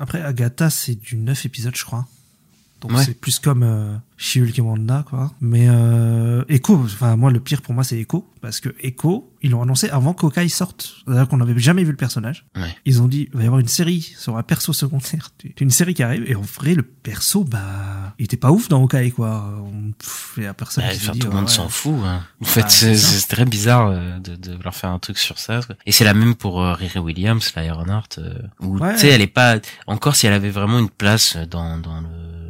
Après, 0.00 0.20
Agatha, 0.22 0.70
c'est 0.70 0.94
du 0.96 1.16
9 1.16 1.46
épisodes, 1.46 1.76
je 1.76 1.84
crois. 1.84 2.06
Donc 2.80 2.92
Ouais. 2.92 3.02
c'est 3.04 3.18
plus 3.18 3.38
comme 3.38 3.62
euh, 3.62 3.96
She-Hulk 4.18 4.58
et 4.58 4.60
Wanda, 4.62 5.04
quoi. 5.08 5.32
Mais 5.40 5.66
euh, 5.68 6.44
Echo, 6.50 6.74
enfin 6.84 7.16
moi 7.16 7.30
le 7.30 7.40
pire 7.40 7.62
pour 7.62 7.72
moi 7.72 7.82
c'est 7.82 7.98
Echo, 7.98 8.28
parce 8.42 8.60
que 8.60 8.74
Echo, 8.80 9.32
ils 9.42 9.50
l'ont 9.52 9.62
annoncé 9.62 9.88
avant 9.88 10.12
qu'Hawkeye 10.12 10.50
sorte, 10.50 10.96
c'est-à-dire 11.06 11.26
qu'on 11.28 11.38
n'avait 11.38 11.58
jamais 11.58 11.82
vu 11.82 11.90
le 11.92 11.96
personnage. 11.96 12.44
Ouais. 12.56 12.76
Ils 12.84 13.00
ont 13.00 13.08
dit, 13.08 13.28
il 13.32 13.36
va 13.38 13.42
y 13.42 13.46
avoir 13.46 13.60
une 13.60 13.68
série 13.68 14.02
sur 14.18 14.36
un 14.36 14.42
perso 14.42 14.72
secondaire, 14.74 15.30
une 15.60 15.70
série 15.70 15.94
qui 15.94 16.02
arrive, 16.02 16.24
et 16.30 16.34
en 16.34 16.42
vrai 16.42 16.74
le 16.74 16.82
perso, 16.82 17.42
bah, 17.44 18.14
il 18.18 18.26
était 18.26 18.36
pas 18.36 18.50
ouf 18.50 18.68
dans 18.68 18.82
Hawkeye, 18.82 19.12
quoi. 19.12 19.64
Pff, 19.98 20.38
y 20.42 20.46
a 20.46 20.52
personne 20.52 20.84
qui 20.92 21.10
dit, 21.10 21.18
tout 21.20 21.28
le 21.28 21.34
monde 21.34 21.44
ouais. 21.44 21.50
s'en 21.50 21.68
fout. 21.70 21.94
Hein. 22.04 22.22
En 22.42 22.44
fait, 22.44 22.60
Bah, 22.62 22.68
c'est 22.68 23.28
très 23.28 23.46
bizarre 23.46 23.88
euh, 23.88 24.18
de, 24.18 24.36
de 24.36 24.62
leur 24.62 24.74
faire 24.74 24.90
un 24.90 24.98
truc 24.98 25.16
sur 25.18 25.38
ça. 25.38 25.60
quoi. 25.66 25.74
Et 25.86 25.92
c'est 25.92 26.04
la 26.04 26.12
même 26.14 26.34
pour 26.34 26.60
euh, 26.62 26.74
Riri 26.74 26.98
Williams, 26.98 27.50
la 27.56 27.64
Ironheart, 27.64 28.18
euh, 28.18 28.34
où 28.60 28.78
tu 28.78 28.98
sais, 28.98 29.08
elle 29.08 29.22
est 29.22 29.26
pas 29.26 29.58
encore 29.86 30.16
si 30.16 30.26
elle 30.26 30.34
avait 30.34 30.50
vraiment 30.50 30.78
une 30.78 30.90
place 30.90 31.36
dans 31.50 31.78
dans 31.78 32.00
le, 32.00 32.08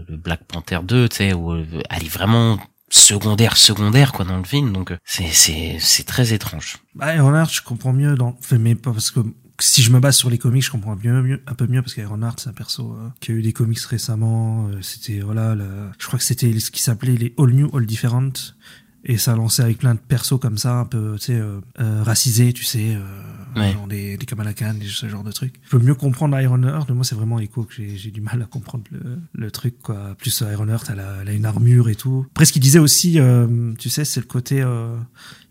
le 0.09 0.17
Black 0.17 0.45
Panther 0.45 0.81
2, 0.83 1.09
tu 1.09 1.17
sais, 1.17 1.33
où 1.33 1.53
euh, 1.53 1.65
elle 1.91 2.05
est 2.05 2.09
vraiment 2.09 2.59
secondaire 2.91 3.57
secondaire 3.57 4.13
quoi 4.13 4.25
dans 4.25 4.39
le 4.39 4.45
film. 4.45 4.73
Donc 4.73 4.93
euh, 4.93 4.97
c'est 5.05 5.31
c'est 5.33 5.79
c'est 5.81 6.05
très 6.05 6.33
étrange. 6.33 6.77
Bah, 6.95 7.15
Ironheart, 7.15 7.53
je 7.53 7.63
comprends 7.63 7.93
mieux 7.93 8.15
dans, 8.15 8.37
mais 8.59 8.75
pas 8.75 8.93
parce 8.93 9.11
que 9.11 9.21
si 9.61 9.83
je 9.83 9.91
me 9.91 10.01
base 10.01 10.17
sur 10.17 10.31
les 10.31 10.39
comics, 10.39 10.65
je 10.65 10.71
comprends 10.71 10.97
mieux, 10.97 11.43
un 11.47 11.55
peu 11.55 11.67
mieux 11.67 11.81
parce 11.81 11.95
qu'Ironheart, 11.95 12.41
c'est 12.41 12.51
un 12.51 12.53
perso 12.53 12.93
euh, 12.93 13.09
qui 13.21 13.33
a 13.33 13.35
eu 13.35 13.43
des 13.43 13.53
comics 13.53 13.81
récemment. 13.81 14.69
c'était 14.83 15.21
voilà, 15.21 15.57
je 15.99 16.07
crois 16.07 16.19
que 16.19 16.25
c'était 16.25 16.59
ce 16.59 16.71
qui 16.71 16.83
s'appelait 16.83 17.17
les 17.17 17.35
All 17.39 17.51
New, 17.51 17.71
All 17.75 17.87
Different. 17.87 18.33
Et 19.07 19.19
ça 19.19 19.37
lancé 19.37 19.61
avec 19.61 19.79
plein 19.79 19.95
de 19.95 20.01
persos 20.01 20.41
comme 20.41 20.57
ça, 20.57 20.77
un 20.77 20.87
peu, 20.87 21.17
tu 21.19 21.27
sais, 21.27 21.43
racisés, 21.77 22.55
tu 22.55 22.65
sais, 22.65 22.97
Ouais. 23.61 23.73
genre 23.73 23.87
des, 23.87 24.17
des 24.17 24.27
Kamala 24.27 24.53
Khan, 24.53 24.75
des- 24.75 24.87
ce 24.87 25.09
genre 25.09 25.25
de 25.25 25.33
trucs. 25.33 25.55
Je 25.65 25.71
peux 25.71 25.79
mieux 25.79 25.95
comprendre 25.95 26.39
Ironheart, 26.41 26.89
mais 26.89 26.95
moi 26.95 27.05
c'est 27.05 27.15
vraiment 27.15 27.39
Echo 27.41 27.65
que 27.65 27.75
j'ai 27.75 28.11
du 28.11 28.21
mal 28.21 28.41
à 28.43 28.47
comprendre 28.47 28.85
le, 28.91 29.19
le 29.33 29.51
truc, 29.51 29.79
quoi. 29.83 30.15
Plus 30.19 30.43
euh, 30.43 30.53
Ironheart, 30.53 30.89
elle 30.93 31.01
a, 31.01 31.17
elle 31.23 31.29
a 31.29 31.33
une 31.33 31.45
armure 31.47 31.89
et 31.89 31.95
tout. 31.95 32.27
Après, 32.33 32.45
ce 32.45 32.53
qu'il 32.53 32.63
disait 32.63 32.79
aussi, 32.79 33.19
euh, 33.21 33.73
tu 33.79 33.89
sais, 33.91 34.05
c'est 34.05 34.21
le 34.21 34.27
côté, 34.27 34.63
euh, 34.63 34.97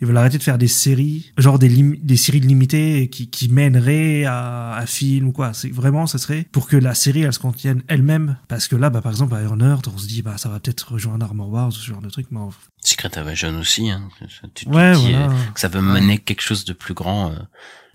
ils 0.02 0.08
veulent 0.08 0.18
arrêter 0.18 0.38
de 0.38 0.44
faire 0.44 0.58
des 0.58 0.68
séries, 0.68 1.32
genre 1.38 1.60
des, 1.60 1.70
lim- 1.70 1.98
des 2.02 2.18
séries 2.18 2.40
limitées 2.40 3.10
qui, 3.10 3.30
qui 3.30 3.50
mèneraient 3.50 4.26
à 4.26 4.78
un 4.80 4.86
film 4.86 5.28
ou 5.28 5.32
quoi. 5.32 5.54
C'est 5.54 5.70
vraiment, 5.70 6.08
ça 6.08 6.18
serait 6.18 6.48
pour 6.52 6.68
que 6.68 6.78
la 6.78 6.94
série, 6.96 7.22
elle 7.22 7.34
se 7.34 7.40
contienne 7.40 7.82
elle-même. 7.88 8.38
Parce 8.48 8.68
que 8.68 8.76
là, 8.76 8.90
bah, 8.90 9.02
par 9.02 9.12
exemple, 9.12 9.34
à 9.36 9.42
Ironheart, 9.42 9.88
on 9.94 9.98
se 9.98 10.08
dit, 10.08 10.22
bah, 10.22 10.38
ça 10.38 10.50
va 10.50 10.60
peut-être 10.60 10.94
rejoindre 10.94 11.26
Armor 11.26 11.50
Wars, 11.50 11.72
ce 11.72 11.84
genre 11.86 12.02
de 12.02 12.10
truc, 12.10 12.28
mais 12.32 12.40
Secret 12.84 13.18
Invasion 13.18 13.58
aussi. 13.60 13.90
Hein. 13.90 14.10
Tu 14.54 14.68
ouais, 14.68 14.94
dis, 14.94 15.12
voilà. 15.12 15.26
euh, 15.32 15.52
que 15.54 15.60
ça 15.60 15.68
va 15.68 15.82
mener 15.82 16.18
quelque 16.18 16.42
chose 16.42 16.66
de 16.66 16.74
plus 16.74 16.94
grand. 16.94 17.32
euh, 17.32 17.36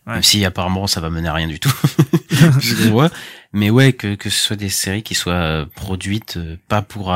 Ouais. 0.06 0.14
Même 0.14 0.22
si 0.22 0.42
apparemment 0.46 0.86
ça 0.86 1.02
va 1.02 1.10
mener 1.10 1.28
à 1.28 1.34
rien 1.34 1.48
du 1.48 1.60
tout. 1.60 1.70
Je. 2.60 3.10
Mais 3.52 3.68
ouais, 3.68 3.92
que, 3.92 4.14
que 4.14 4.30
ce 4.30 4.40
soit 4.40 4.56
des 4.56 4.70
séries 4.70 5.02
qui 5.02 5.14
soient 5.14 5.34
euh, 5.34 5.66
produites 5.66 6.38
euh, 6.38 6.56
pas 6.66 6.80
pour 6.80 7.14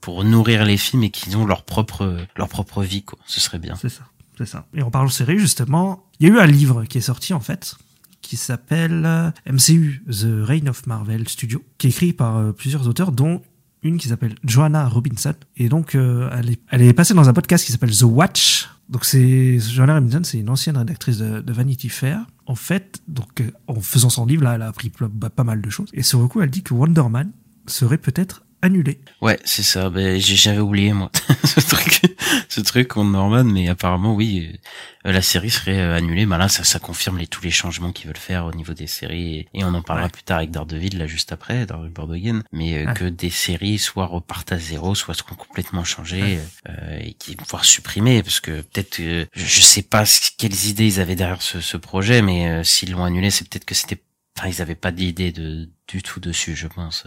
pour 0.00 0.24
nourrir 0.24 0.64
les 0.64 0.76
films 0.78 1.04
et 1.04 1.10
qui 1.10 1.36
ont 1.36 1.46
leur 1.46 1.62
propre 1.62 2.26
leur 2.34 2.48
propre 2.48 2.82
vie 2.82 3.04
quoi. 3.04 3.20
Ce 3.24 3.40
serait 3.40 3.60
bien. 3.60 3.76
C'est 3.80 3.88
ça, 3.88 4.02
c'est 4.36 4.46
ça. 4.46 4.66
Et 4.74 4.82
en 4.82 4.90
parlant 4.90 5.06
de 5.06 5.12
série, 5.12 5.38
justement, 5.38 6.02
il 6.18 6.26
y 6.26 6.30
a 6.32 6.34
eu 6.34 6.38
un 6.40 6.46
livre 6.46 6.84
qui 6.86 6.98
est 6.98 7.02
sorti, 7.02 7.34
en 7.34 7.40
fait, 7.40 7.76
qui 8.20 8.36
s'appelle 8.36 9.32
MCU, 9.46 10.02
The 10.10 10.26
Reign 10.44 10.68
of 10.68 10.88
Marvel 10.88 11.28
Studio, 11.28 11.62
qui 11.78 11.86
est 11.86 11.90
écrit 11.90 12.12
par 12.12 12.52
plusieurs 12.52 12.88
auteurs, 12.88 13.12
dont 13.12 13.42
une 13.82 13.98
qui 13.98 14.08
s'appelle 14.08 14.34
Joanna 14.44 14.88
Robinson. 14.88 15.34
Et 15.56 15.68
donc, 15.68 15.94
euh, 15.94 16.30
elle, 16.36 16.50
est, 16.50 16.60
elle 16.70 16.82
est 16.82 16.92
passée 16.92 17.14
dans 17.14 17.28
un 17.28 17.32
podcast 17.32 17.64
qui 17.64 17.72
s'appelle 17.72 17.96
The 17.96 18.02
Watch. 18.02 18.68
Donc, 18.88 19.04
c'est 19.04 19.58
Joanna 19.58 19.94
Robinson, 19.94 20.20
c'est 20.24 20.38
une 20.38 20.48
ancienne 20.48 20.76
rédactrice 20.76 21.18
de, 21.18 21.52
Vanity 21.52 21.88
Fair. 21.88 22.26
En 22.46 22.54
fait, 22.54 23.00
donc, 23.06 23.40
euh, 23.40 23.50
en 23.66 23.80
faisant 23.80 24.10
son 24.10 24.26
livre, 24.26 24.44
là, 24.44 24.54
elle 24.54 24.62
a 24.62 24.68
appris 24.68 24.90
pas 24.90 25.44
mal 25.44 25.60
de 25.60 25.70
choses. 25.70 25.90
Et 25.92 26.02
sur 26.02 26.20
le 26.20 26.28
coup, 26.28 26.40
elle 26.40 26.50
dit 26.50 26.62
que 26.62 26.74
Wonder 26.74 27.04
Man 27.10 27.30
serait 27.66 27.98
peut-être 27.98 28.44
annulé. 28.62 29.00
Ouais, 29.20 29.38
c'est 29.44 29.62
ça. 29.62 29.90
Ben, 29.90 30.18
j'avais 30.20 30.58
oublié 30.60 30.92
moi 30.92 31.10
ce 31.44 31.60
truc, 31.60 32.00
ce 32.48 32.60
truc 32.60 32.96
en 32.96 33.04
Norman, 33.04 33.44
mais 33.44 33.68
apparemment 33.68 34.14
oui, 34.14 34.58
euh, 35.06 35.12
la 35.12 35.22
série 35.22 35.50
serait 35.50 35.78
euh, 35.78 35.96
annulée. 35.96 36.26
Bah 36.26 36.38
là, 36.38 36.48
ça, 36.48 36.64
ça 36.64 36.78
confirme 36.78 37.18
les 37.18 37.26
tous 37.26 37.42
les 37.42 37.50
changements 37.50 37.92
qu'ils 37.92 38.06
veulent 38.08 38.16
faire 38.16 38.46
au 38.46 38.52
niveau 38.52 38.74
des 38.74 38.86
séries, 38.86 39.36
et, 39.36 39.48
et 39.54 39.64
on 39.64 39.74
en 39.74 39.82
parlera 39.82 40.06
Ouais. 40.06 40.12
plus 40.12 40.22
tard 40.22 40.38
avec 40.38 40.50
Daredevil 40.50 40.98
là 40.98 41.06
juste 41.06 41.32
après, 41.32 41.66
Daredevil 41.66 41.92
Born 41.92 42.12
Again. 42.12 42.42
Mais 42.52 42.86
euh, 42.86 42.92
que 42.92 43.04
des 43.04 43.30
séries 43.30 43.78
soit 43.78 44.06
repartent 44.06 44.52
à 44.52 44.58
zéro, 44.58 44.94
soit 44.94 45.14
seront 45.14 45.34
complètement 45.36 45.84
changées 45.84 46.38
euh, 46.68 46.98
et 47.00 47.14
qui 47.14 47.36
voire 47.48 47.64
supprimées, 47.64 48.22
parce 48.22 48.40
que 48.40 48.60
peut-être, 48.62 49.00
euh, 49.00 49.24
je, 49.34 49.44
je 49.44 49.60
sais 49.60 49.82
pas 49.82 50.04
ce- 50.06 50.30
quelles 50.36 50.66
idées 50.66 50.86
ils 50.86 51.00
avaient 51.00 51.16
derrière 51.16 51.42
ce, 51.42 51.60
ce 51.60 51.76
projet, 51.76 52.22
mais 52.22 52.48
euh, 52.48 52.64
s'ils 52.64 52.90
l'ont 52.92 53.04
annulé, 53.04 53.30
c'est 53.30 53.48
peut-être 53.48 53.64
que 53.64 53.74
c'était, 53.74 54.02
enfin 54.38 54.48
ils 54.48 54.60
avaient 54.62 54.74
pas 54.74 54.90
d'idée 54.92 55.32
de 55.32 55.68
du 55.88 56.02
tout 56.02 56.20
dessus, 56.20 56.54
je 56.54 56.66
pense. 56.66 57.04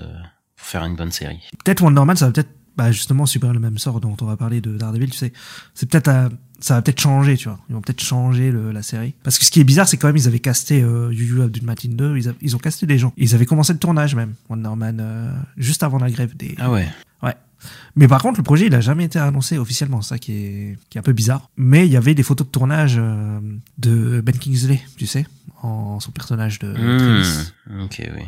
Pour 0.62 0.68
faire 0.68 0.86
une 0.86 0.96
bonne 0.96 1.12
série. 1.12 1.40
Peut-être 1.66 1.82
Wonder 1.82 2.06
Man, 2.06 2.16
ça 2.16 2.28
va 2.28 2.32
peut-être 2.32 2.50
bah, 2.78 2.92
justement 2.92 3.26
subir 3.26 3.52
le 3.52 3.60
même 3.60 3.78
sort 3.78 4.00
dont 4.00 4.16
on 4.22 4.26
va 4.26 4.38
parler 4.38 4.62
de 4.62 4.78
Daredevil, 4.78 5.10
tu 5.10 5.18
sais. 5.18 5.34
C'est 5.74 5.90
peut-être 5.90 6.08
à- 6.08 6.30
ça 6.60 6.76
va 6.76 6.82
peut-être 6.84 7.02
changer, 7.02 7.36
tu 7.36 7.50
vois. 7.50 7.60
Ils 7.70 7.74
vont 7.74 7.82
peut-être 7.82 8.02
changer 8.04 8.52
le, 8.52 8.72
la 8.72 8.84
série. 8.84 9.14
Parce 9.24 9.40
que 9.40 9.46
ce 9.46 9.52
qui 9.52 9.60
est 9.60 9.64
bizarre, 9.64 9.88
c'est 9.90 9.98
quand 9.98 10.08
même 10.08 10.16
ils 10.18 10.28
avaient 10.28 10.40
casté 10.40 10.82
euh, 10.84 11.12
Yu 11.12 11.26
Yu 11.26 11.42
Abdul 11.42 11.64
Matin 11.64 11.90
2, 11.92 12.18
ils, 12.18 12.30
a- 12.30 12.34
ils 12.42 12.56
ont 12.56 12.60
casté 12.60 12.86
des 12.86 12.98
gens. 13.00 13.12
Ils 13.18 13.34
avaient 13.36 13.46
commencé 13.48 13.74
le 13.74 13.80
tournage 13.80 14.16
même, 14.16 14.36
Wonder 14.50 14.70
Man, 14.78 15.00
euh, 15.02 15.32
juste 15.58 15.82
avant 15.84 15.98
la 15.98 16.10
grève 16.12 16.38
des. 16.38 16.56
Ah 16.60 16.70
ouais. 16.72 16.88
Ouais. 17.24 17.36
Mais 17.96 18.08
par 18.08 18.22
contre, 18.22 18.40
le 18.40 18.44
projet, 18.44 18.68
il 18.68 18.74
a 18.76 18.82
jamais 18.82 19.04
été 19.04 19.20
annoncé 19.20 19.58
officiellement, 19.58 20.02
ça 20.02 20.18
qui 20.18 20.32
est, 20.34 20.78
qui 20.90 20.98
est 20.98 21.00
un 21.00 21.04
peu 21.04 21.14
bizarre. 21.14 21.50
Mais 21.58 21.86
il 21.88 21.92
y 21.92 21.98
avait 21.98 22.14
des 22.16 22.24
photos 22.24 22.48
de 22.48 22.52
tournage 22.52 22.96
euh, 22.98 23.40
de 23.80 24.22
Ben 24.22 24.36
Kingsley, 24.38 24.82
tu 24.98 25.06
sais, 25.08 25.26
en 25.62 26.00
son 26.00 26.12
personnage 26.12 26.58
de 26.60 26.72
Travis. 26.74 27.52
Hmm, 27.70 27.82
ok, 27.82 28.02
oui. 28.16 28.24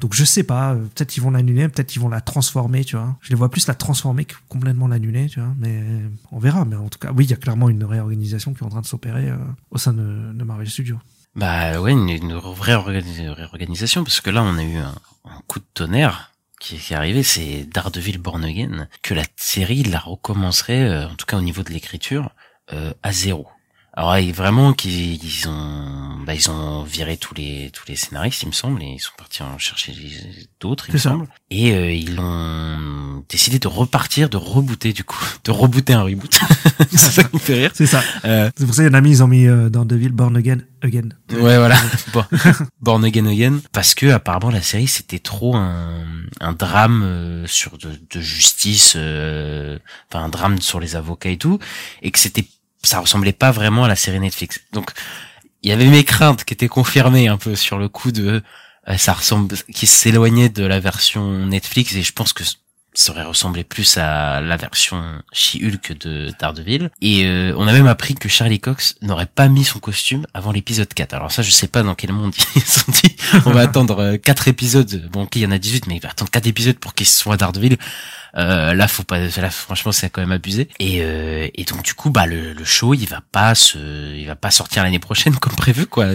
Donc 0.00 0.14
je 0.14 0.24
sais 0.24 0.42
pas, 0.42 0.72
euh, 0.72 0.76
peut-être 0.94 1.10
qu'ils 1.10 1.22
vont 1.22 1.30
l'annuler, 1.30 1.68
peut-être 1.68 1.88
qu'ils 1.88 2.02
vont 2.02 2.08
la 2.08 2.20
transformer, 2.20 2.84
tu 2.84 2.96
vois. 2.96 3.16
Je 3.20 3.30
les 3.30 3.34
vois 3.34 3.50
plus 3.50 3.66
la 3.66 3.74
transformer 3.74 4.24
que 4.24 4.34
complètement 4.48 4.88
l'annuler, 4.88 5.28
tu 5.28 5.40
vois. 5.40 5.52
Mais 5.58 5.82
on 6.32 6.38
verra. 6.38 6.64
Mais 6.64 6.76
en 6.76 6.88
tout 6.88 6.98
cas, 6.98 7.12
oui, 7.14 7.24
il 7.24 7.30
y 7.30 7.34
a 7.34 7.36
clairement 7.36 7.68
une 7.68 7.84
réorganisation 7.84 8.54
qui 8.54 8.62
est 8.62 8.66
en 8.66 8.70
train 8.70 8.80
de 8.80 8.86
s'opérer 8.86 9.28
euh, 9.28 9.36
au 9.70 9.78
sein 9.78 9.92
de, 9.92 10.44
Marvel 10.44 10.68
Studios. 10.68 10.98
Bah 11.36 11.80
ouais, 11.80 11.92
une, 11.92 12.34
vraie 12.34 12.74
organi- 12.74 13.30
réorganisation, 13.30 14.04
parce 14.04 14.20
que 14.20 14.30
là, 14.30 14.42
on 14.42 14.56
a 14.56 14.62
eu 14.62 14.76
un, 14.76 14.94
coup 15.46 15.58
de 15.58 15.64
tonnerre 15.74 16.32
qui, 16.60 16.76
est 16.76 16.92
arrivé, 16.92 17.22
c'est 17.22 17.64
Daredevil 17.64 18.18
Born 18.18 18.44
Again, 18.44 18.88
que 19.02 19.14
la 19.14 19.24
série 19.36 19.82
la 19.82 19.98
recommencerait, 19.98 20.82
euh, 20.82 21.08
en 21.08 21.14
tout 21.14 21.26
cas 21.26 21.38
au 21.38 21.42
niveau 21.42 21.62
de 21.62 21.70
l'écriture, 21.70 22.30
à 23.02 23.12
zéro. 23.12 23.46
Alors 23.96 24.16
et 24.16 24.32
vraiment 24.32 24.72
qu'ils 24.72 25.22
ils 25.24 25.48
ont 25.48 26.18
bah, 26.26 26.34
ils 26.34 26.50
ont 26.50 26.82
viré 26.82 27.16
tous 27.16 27.34
les 27.34 27.70
tous 27.72 27.84
les 27.86 27.94
scénaristes 27.96 28.42
il 28.42 28.46
me 28.46 28.52
semble 28.52 28.82
et 28.82 28.86
ils 28.86 28.98
sont 29.00 29.12
partis 29.16 29.42
en 29.42 29.56
chercher 29.58 29.94
d'autres 30.60 30.86
il 30.88 30.94
me 30.94 30.98
ça. 30.98 31.10
semble 31.10 31.28
et 31.50 31.72
euh, 31.72 31.92
ils 31.92 32.18
ont 32.18 33.24
décidé 33.28 33.58
de 33.60 33.68
repartir 33.68 34.28
de 34.30 34.36
rebooter 34.36 34.92
du 34.92 35.04
coup 35.04 35.22
de 35.44 35.50
rebooter 35.52 35.92
un 35.92 36.02
reboot 36.02 36.40
c'est 36.90 36.98
ça 36.98 37.22
qui 37.24 37.36
me 37.36 37.40
fait 37.40 37.54
rire 37.54 37.70
C'est 37.74 37.86
ça. 37.86 38.02
Euh, 38.24 38.50
C'est 38.56 38.66
pour 38.66 38.74
ça 38.74 38.82
qu'il 38.82 38.90
y 38.92 38.94
en 38.94 38.98
a 38.98 39.00
mis, 39.00 39.10
ils 39.10 39.22
ont 39.22 39.28
mis 39.28 39.46
euh, 39.46 39.68
dans 39.68 39.84
Devil 39.84 40.08
Born 40.10 40.36
Again, 40.36 40.58
Again. 40.82 41.08
Ouais, 41.32 41.56
voilà. 41.58 41.76
Bon. 42.12 42.24
Born 42.80 43.04
Again 43.04 43.26
Again. 43.26 43.58
Parce 43.72 43.94
que, 43.94 44.06
apparemment, 44.06 44.50
la 44.50 44.62
série, 44.62 44.86
c'était 44.86 45.18
trop 45.18 45.56
un, 45.56 46.04
un 46.40 46.52
drame 46.52 47.02
euh, 47.02 47.46
sur 47.46 47.78
de, 47.78 47.90
de 48.10 48.20
justice, 48.20 48.94
euh, 48.96 49.78
enfin, 50.10 50.24
un 50.24 50.28
drame 50.28 50.60
sur 50.60 50.80
les 50.80 50.96
avocats 50.96 51.30
et 51.30 51.38
tout. 51.38 51.58
Et 52.02 52.10
que 52.10 52.18
c'était, 52.18 52.44
ça 52.84 53.00
ressemblait 53.00 53.32
pas 53.32 53.50
vraiment 53.50 53.84
à 53.84 53.88
la 53.88 53.96
série 53.96 54.20
Netflix. 54.20 54.60
Donc, 54.72 54.90
il 55.62 55.70
y 55.70 55.72
avait 55.72 55.86
mes 55.86 56.04
craintes 56.04 56.44
qui 56.44 56.54
étaient 56.54 56.68
confirmées 56.68 57.28
un 57.28 57.38
peu 57.38 57.56
sur 57.56 57.78
le 57.78 57.88
coup 57.88 58.12
de, 58.12 58.42
euh, 58.88 58.96
ça 58.98 59.14
ressemble, 59.14 59.56
qui 59.74 59.86
s'éloignait 59.86 60.50
de 60.50 60.64
la 60.64 60.80
version 60.80 61.46
Netflix 61.46 61.94
et 61.94 62.02
je 62.02 62.12
pense 62.12 62.32
que 62.32 62.44
ça 62.96 63.12
aurait 63.12 63.24
ressemblé 63.24 63.64
plus 63.64 63.98
à 63.98 64.40
la 64.40 64.56
version 64.56 65.02
She-Hulk 65.32 65.98
de 65.98 66.32
Daredevil. 66.38 66.90
Et 67.00 67.24
euh, 67.24 67.52
on 67.56 67.66
a 67.66 67.72
même 67.72 67.88
appris 67.88 68.14
que 68.14 68.28
Charlie 68.28 68.60
Cox 68.60 68.94
n'aurait 69.02 69.26
pas 69.26 69.48
mis 69.48 69.64
son 69.64 69.80
costume 69.80 70.26
avant 70.32 70.52
l'épisode 70.52 70.92
4. 70.92 71.14
Alors 71.14 71.32
ça, 71.32 71.42
je 71.42 71.50
sais 71.50 71.66
pas 71.66 71.82
dans 71.82 71.94
quel 71.94 72.12
monde 72.12 72.34
ils 72.56 72.62
se 72.62 72.80
sont 72.80 72.92
dit, 72.92 73.13
on 73.46 73.50
va 73.50 73.60
attendre 73.60 73.98
euh, 74.00 74.16
4 74.16 74.48
épisodes. 74.48 75.08
Bon, 75.12 75.26
il 75.34 75.42
y 75.42 75.46
en 75.46 75.50
a 75.50 75.58
18, 75.58 75.86
mais 75.86 75.96
il 75.96 76.00
va 76.00 76.10
attendre 76.10 76.30
4 76.30 76.46
épisodes 76.46 76.78
pour 76.78 76.94
qu'il 76.94 77.06
soit 77.06 77.36
Daredevil. 77.36 77.76
Euh, 78.36 78.74
là, 78.74 78.88
faut 78.88 79.04
pas, 79.04 79.18
là, 79.20 79.50
franchement, 79.50 79.92
c'est 79.92 80.10
quand 80.10 80.20
même 80.20 80.32
abusé. 80.32 80.68
Et, 80.80 81.02
euh, 81.02 81.48
et 81.54 81.64
donc, 81.64 81.82
du 81.82 81.94
coup, 81.94 82.10
bah, 82.10 82.26
le, 82.26 82.52
le 82.52 82.64
show, 82.64 82.94
il 82.94 83.06
va 83.06 83.20
pas 83.20 83.54
se, 83.54 83.78
il 84.16 84.26
va 84.26 84.34
pas 84.34 84.50
sortir 84.50 84.82
l'année 84.82 84.98
prochaine 84.98 85.36
comme 85.40 85.54
prévu, 85.54 85.86
quoi. 85.86 86.06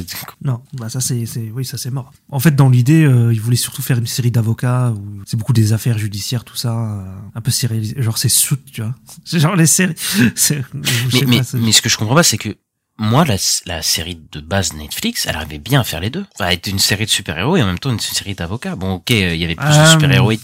Non, 0.43 0.61
bah 0.73 0.89
ça 0.89 0.99
c'est, 0.99 1.25
c'est, 1.25 1.51
oui, 1.53 1.63
ça 1.63 1.77
c'est 1.77 1.91
mort. 1.91 2.11
En 2.29 2.39
fait, 2.39 2.55
dans 2.55 2.69
l'idée, 2.69 3.03
euh, 3.03 3.33
ils 3.33 3.41
voulaient 3.41 3.55
surtout 3.55 3.81
faire 3.81 3.97
une 3.97 4.07
série 4.07 4.31
d'avocats 4.31 4.91
où 4.91 5.21
c'est 5.25 5.37
beaucoup 5.37 5.53
des 5.53 5.73
affaires 5.73 5.97
judiciaires, 5.97 6.43
tout 6.43 6.57
ça, 6.57 6.73
euh, 6.73 7.03
un 7.35 7.41
peu 7.41 7.51
sérialisé. 7.51 8.01
Genre 8.01 8.17
c'est 8.17 8.29
soute, 8.29 8.65
tu 8.71 8.81
vois. 8.81 8.95
Genre 9.25 9.55
les 9.55 9.65
séries. 9.65 9.95
Mais, 11.13 11.41
mais 11.53 11.71
ce 11.71 11.81
que 11.81 11.89
je 11.89 11.97
comprends 11.97 12.15
pas, 12.15 12.23
c'est 12.23 12.37
que 12.37 12.57
moi, 12.99 13.25
la, 13.25 13.35
la 13.65 13.81
série 13.81 14.21
de 14.31 14.39
base 14.41 14.73
Netflix, 14.73 15.25
elle 15.27 15.35
arrivait 15.35 15.57
bien 15.57 15.81
à 15.81 15.83
faire 15.83 15.99
les 16.01 16.09
deux. 16.09 16.25
Elle 16.39 16.53
était 16.53 16.69
une 16.69 16.79
série 16.79 17.05
de 17.05 17.09
super-héros 17.09 17.57
et 17.57 17.63
en 17.63 17.65
même 17.65 17.79
temps 17.79 17.91
une 17.91 17.99
série 17.99 18.35
d'avocats. 18.35 18.75
Bon, 18.75 18.95
ok, 18.95 19.09
euh, 19.11 19.33
il 19.33 19.39
y 19.41 19.45
avait 19.45 19.55
plus 19.55 19.65
Ah, 19.67 19.85
de 19.85 19.89
super-héroïdes 19.91 20.41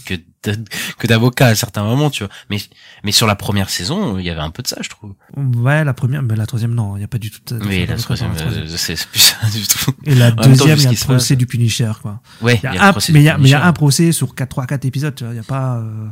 que 0.98 1.06
d'avocats 1.06 1.48
à 1.48 1.54
certains 1.56 1.82
moments, 1.82 2.08
tu 2.08 2.22
vois. 2.24 2.32
Mais 2.50 2.58
mais 3.04 3.10
sur 3.12 3.26
la 3.26 3.34
première 3.34 3.68
saison, 3.68 4.16
il 4.18 4.24
y 4.24 4.30
avait 4.30 4.40
un 4.40 4.50
peu 4.50 4.62
de 4.62 4.68
ça, 4.68 4.76
je 4.80 4.88
trouve. 4.88 5.14
Ouais, 5.36 5.84
la 5.84 5.92
première, 5.92 6.22
mais 6.22 6.36
la 6.36 6.46
troisième, 6.46 6.72
non, 6.74 6.96
il 6.96 7.00
n'y 7.00 7.04
a 7.04 7.08
pas 7.08 7.18
du 7.18 7.30
tout. 7.30 7.40
de- 7.54 7.64
Oui, 7.64 7.84
la 7.86 7.96
troisième, 7.96 8.30
euh, 8.40 8.64
c'est 8.76 8.94
plus 9.08 9.18
ça 9.20 9.36
du 9.52 9.66
tout. 9.66 9.92
Et 10.04 10.14
la 10.14 10.30
deuxième, 10.30 10.78
il 10.78 10.84
y 10.84 10.86
a 10.86 10.90
le 10.92 10.96
procès 10.96 11.34
passe. 11.34 11.38
du 11.38 11.46
Punisher, 11.46 11.92
quoi. 12.00 12.20
Ouais, 12.40 12.60
Il 12.62 12.70
y 12.70 12.74
y 12.74 12.78
a 12.78 12.88
un, 12.88 12.92
mais 13.10 13.20
il 13.20 13.22
y 13.24 13.28
a, 13.28 13.38
mais 13.38 13.48
il 13.48 13.50
y 13.50 13.54
a 13.54 13.58
Punisher. 13.58 13.68
un 13.68 13.72
procès 13.72 14.12
sur 14.12 14.34
4, 14.34 14.48
3, 14.50 14.66
4 14.66 14.84
épisodes, 14.84 15.14
tu 15.14 15.24
vois. 15.24 15.32
Il 15.34 15.36
y 15.36 15.40
a 15.40 15.42
pas, 15.42 15.78
euh, 15.78 16.06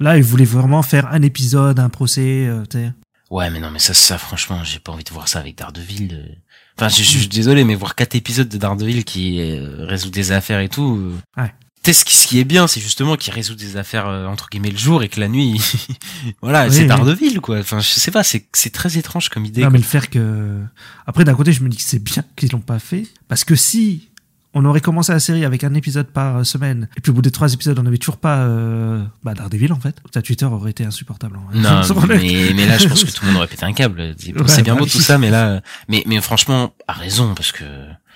là, 0.00 0.16
ils 0.16 0.24
voulaient 0.24 0.44
vraiment 0.46 0.82
faire 0.82 1.06
un 1.12 1.20
épisode, 1.22 1.78
un 1.78 1.88
procès, 1.90 2.46
euh, 2.46 2.64
tu 2.68 2.78
sais. 2.78 2.92
Ouais, 3.30 3.50
mais 3.50 3.58
non, 3.60 3.70
mais 3.70 3.78
ça, 3.78 3.94
ça, 3.94 4.18
franchement, 4.18 4.62
j'ai 4.64 4.78
pas 4.78 4.92
envie 4.92 5.04
de 5.04 5.10
voir 5.10 5.28
ça 5.28 5.38
avec 5.40 5.56
Daredevil. 5.56 6.10
euh. 6.12 6.34
Enfin, 6.76 6.88
je, 6.88 7.02
je 7.02 7.18
suis 7.18 7.28
désolé, 7.28 7.64
mais 7.64 7.74
voir 7.74 7.94
quatre 7.94 8.14
épisodes 8.14 8.48
de 8.48 8.58
Daredevil 8.58 9.04
qui 9.04 9.40
euh, 9.40 9.86
résout 9.86 10.10
des 10.10 10.32
affaires 10.32 10.60
et 10.60 10.68
tout. 10.68 10.96
euh, 11.36 11.42
Ouais. 11.42 11.52
Tu 11.82 11.92
sais, 11.92 12.00
ce 12.00 12.04
qui, 12.06 12.16
ce 12.16 12.26
qui 12.26 12.40
est 12.40 12.44
bien, 12.44 12.66
c'est 12.66 12.80
justement 12.80 13.14
qu'il 13.16 13.32
résout 13.34 13.54
des 13.54 13.76
affaires 13.76 14.06
euh, 14.08 14.26
entre 14.26 14.48
guillemets 14.48 14.70
le 14.70 14.78
jour 14.78 15.02
et 15.02 15.08
que 15.08 15.20
la 15.20 15.28
nuit, 15.28 15.60
voilà, 16.42 16.66
Oui, 16.66 16.72
c'est 16.74 16.80
oui. 16.82 16.86
Daredevil, 16.86 17.40
quoi. 17.40 17.58
Enfin, 17.58 17.80
je 17.80 17.88
sais 17.88 18.10
pas, 18.10 18.22
c'est 18.22 18.46
c'est 18.54 18.72
très 18.72 18.96
étrange 18.96 19.28
comme 19.28 19.44
idée. 19.44 19.60
Non, 19.60 19.66
quoi. 19.66 19.72
mais 19.72 19.78
le 19.78 19.84
faire 19.84 20.08
que. 20.10 20.60
Après, 21.06 21.24
d'un 21.24 21.34
côté, 21.34 21.52
je 21.52 21.62
me 21.62 21.68
dis 21.68 21.76
que 21.76 21.82
c'est 21.82 22.02
bien 22.02 22.24
qu'ils 22.36 22.50
l'ont 22.52 22.60
pas 22.60 22.78
fait. 22.78 23.06
Parce 23.28 23.44
que 23.44 23.54
si 23.54 24.08
on 24.54 24.64
aurait 24.64 24.80
commencé 24.80 25.12
la 25.12 25.20
série 25.20 25.44
avec 25.44 25.64
un 25.64 25.74
épisode 25.74 26.06
par 26.06 26.36
euh, 26.38 26.44
semaine, 26.44 26.88
et 26.96 27.00
puis 27.00 27.10
au 27.10 27.14
bout 27.14 27.22
des 27.22 27.30
trois 27.30 27.52
épisodes, 27.52 27.78
on 27.78 27.82
n'avait 27.82 27.98
toujours 27.98 28.16
pas 28.18 28.38
euh, 28.38 29.02
bah, 29.22 29.34
Daredevil, 29.34 29.72
en 29.72 29.80
fait, 29.80 29.96
ta 30.12 30.22
Twitter 30.22 30.44
aurait 30.46 30.70
été 30.70 30.84
insupportable. 30.84 31.36
hein. 31.38 31.50
Non, 31.54 32.06
mais, 32.08 32.52
mais 32.54 32.66
là, 32.66 32.78
je 32.78 32.88
pense 32.88 33.04
que 33.04 33.10
tout 33.10 33.24
le 33.24 33.28
monde 33.28 33.38
aurait 33.38 33.48
pété 33.48 33.64
un 33.64 33.72
câble. 33.72 34.14
C'est 34.18 34.32
Ouais, 34.36 34.42
c'est 34.48 34.62
bien 34.62 34.74
bah 34.74 34.80
beau 34.80 34.86
tout 34.86 35.00
ça, 35.00 35.18
mais 35.18 35.30
là, 35.30 35.60
mais, 35.88 36.02
mais 36.06 36.20
franchement, 36.20 36.72
a 36.88 36.92
raison, 36.92 37.34
parce 37.34 37.52
que, 37.52 37.64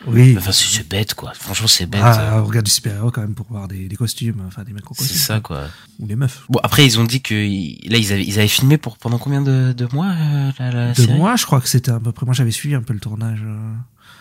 Oui. 0.07 0.37
enfin, 0.39 0.53
c'est 0.53 0.69
c'est 0.79 0.89
bête, 0.89 1.15
quoi. 1.15 1.33
Franchement, 1.35 1.67
c'est 1.67 1.87
bête. 1.87 2.01
Ah, 2.05 2.37
euh, 2.37 2.41
on 2.41 2.45
regarde 2.45 2.65
du 2.67 2.71
super-héros 2.71 3.11
quand 3.11 3.21
même 3.23 3.35
pour 3.35 3.47
voir 3.51 3.67
des, 3.69 3.89
des 3.89 3.97
costumes, 3.97 4.43
enfin 4.47 4.63
des 4.63 4.73
mecs 4.73 4.89
en 4.91 4.95
c'est 4.95 5.01
costume. 5.05 5.17
ça, 5.19 5.41
quoi. 5.41 5.63
Ou 5.99 6.07
des 6.07 6.15
meufs. 6.17 6.45
Bon, 6.49 6.61
après, 6.63 6.85
ils 6.87 7.01
ont 7.01 7.05
dit 7.05 7.21
que, 7.21 7.35
là, 7.35 7.99
ils 7.99 8.13
avaient, 8.13 8.25
ils 8.25 8.39
avaient 8.39 8.47
filmé 8.49 8.79
pour, 8.79 8.97
pendant 8.99 9.19
combien 9.19 9.43
de, 9.43 9.73
de 9.77 9.89
mois, 9.93 10.07
euh, 10.11 10.51
la, 10.61 10.71
la 10.71 10.93
Deux 10.93 11.03
série? 11.07 11.17
mois, 11.19 11.35
je 11.37 11.47
crois 11.47 11.61
que 11.61 11.69
c'était 11.69 11.91
à 11.91 11.99
peu 11.99 12.13
près. 12.13 12.27
Moi, 12.27 12.35
j'avais 12.35 12.51
suivi 12.53 12.75
un 12.77 12.83
peu 12.83 12.93
le 12.95 13.01
tournage. 13.01 13.41
euh, 13.45 13.73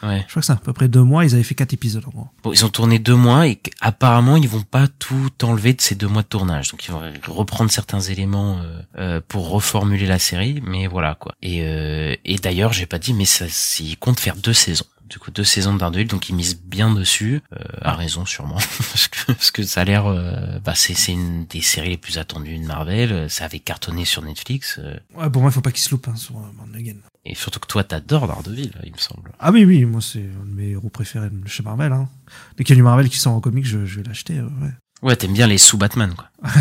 Ouais. 0.04 0.24
Je 0.26 0.32
crois 0.32 0.42
que 0.42 0.46
c'est 0.46 0.54
à 0.54 0.58
peu 0.58 0.74
près 0.74 0.88
deux 0.88 1.04
mois. 1.04 1.26
Ils 1.26 1.34
avaient 1.34 1.44
fait 1.44 1.56
quatre 1.56 1.74
épisodes 1.74 2.04
en 2.06 2.10
gros. 2.10 2.28
Bon, 2.44 2.52
ils 2.52 2.66
ont 2.66 2.70
tourné 2.70 3.00
deux 3.00 3.16
mois 3.16 3.48
et 3.48 3.60
apparemment 3.82 4.38
ils 4.38 4.48
vont 4.48 4.62
pas 4.62 4.88
tout 4.88 5.32
enlever 5.44 5.74
de 5.74 5.82
ces 5.82 5.96
deux 5.96 6.08
mois 6.08 6.22
de 6.22 6.28
tournage. 6.28 6.72
Donc 6.72 6.86
ils 6.86 6.92
vont 6.92 7.02
reprendre 7.28 7.72
certains 7.72 8.02
éléments 8.02 8.60
euh, 8.60 8.82
euh, 8.98 9.22
pour 9.28 9.50
reformuler 9.50 10.06
la 10.06 10.20
série, 10.20 10.62
mais 10.66 10.88
voilà 10.88 11.16
quoi. 11.16 11.36
Et, 11.42 11.62
euh, 11.64 12.16
et 12.26 12.36
d'ailleurs 12.38 12.74
j'ai 12.74 12.86
pas 12.86 13.00
dit, 13.00 13.14
mais 13.14 13.26
ça, 13.26 13.46
ils 13.80 13.98
comptent 13.98 14.20
faire 14.20 14.36
deux 14.36 14.54
saisons. 14.54 14.86
Du 15.10 15.20
coup 15.20 15.32
deux 15.32 15.46
saisons 15.46 15.74
de 15.74 15.80
Daredevil, 15.80 16.08
donc 16.08 16.28
ils 16.28 16.36
misent 16.36 16.60
bien 16.60 16.94
dessus, 16.94 17.42
euh, 17.54 17.64
à 17.82 17.94
raison 17.96 18.26
sûrement, 18.26 18.56
parce 18.92 19.08
que 19.08 19.32
parce 19.32 19.52
que 19.52 19.64
ça 19.64 19.82
a 19.82 19.84
l'air, 19.86 20.06
euh, 20.06 20.60
bah 20.60 20.74
c'est 20.76 20.96
c'est 20.96 21.14
une 21.14 21.46
des 21.46 21.62
séries 21.62 21.92
les 21.92 21.98
plus 21.98 22.18
attendues 22.18 22.58
de 22.58 22.66
Marvel. 22.66 23.30
Ça 23.30 23.46
avait 23.46 23.60
cartonné 23.60 24.04
sur 24.04 24.22
Netflix 24.22 24.80
euh, 24.80 24.98
Ouais, 25.16 25.30
pour 25.30 25.42
moi, 25.42 25.50
il 25.50 25.54
faut 25.54 25.62
pas 25.62 25.72
qu'ils 25.72 25.84
se 25.84 25.92
loupent 25.92 26.10
hein, 26.10 26.16
sur 26.18 26.36
euh, 26.36 26.78
Again. 26.78 26.98
Et 27.30 27.36
surtout 27.36 27.60
que 27.60 27.68
toi 27.68 27.84
t'adores 27.84 28.28
Daredevil, 28.28 28.72
il 28.84 28.92
me 28.94 28.98
semble. 28.98 29.32
Ah 29.40 29.52
oui, 29.52 29.66
oui, 29.66 29.86
moi, 29.86 30.02
c'est 30.02 30.20
un 30.42 30.46
de 30.46 30.52
mes 30.54 30.70
héros 30.70 30.90
préférés 30.90 31.30
chez 31.46 31.64
Marvel. 31.64 31.92
Hein. 31.92 32.10
Dès 32.58 32.64
qu'il 32.64 32.74
y 32.76 32.78
a 32.78 32.80
du 32.80 32.84
Marvel 32.84 33.10
qui 33.10 33.18
sort 33.18 33.34
en 33.34 33.40
comics, 33.42 33.66
je, 33.66 33.86
je 33.86 33.98
vais 34.00 34.04
l'acheter. 34.08 34.38
euh, 34.40 34.48
ouais. 34.62 34.72
Ouais, 35.04 35.16
t'aimes 35.16 35.34
bien 35.34 35.46
les 35.48 35.58
sous 35.60 35.78
Batman 35.78 36.14
quoi. 36.16 36.30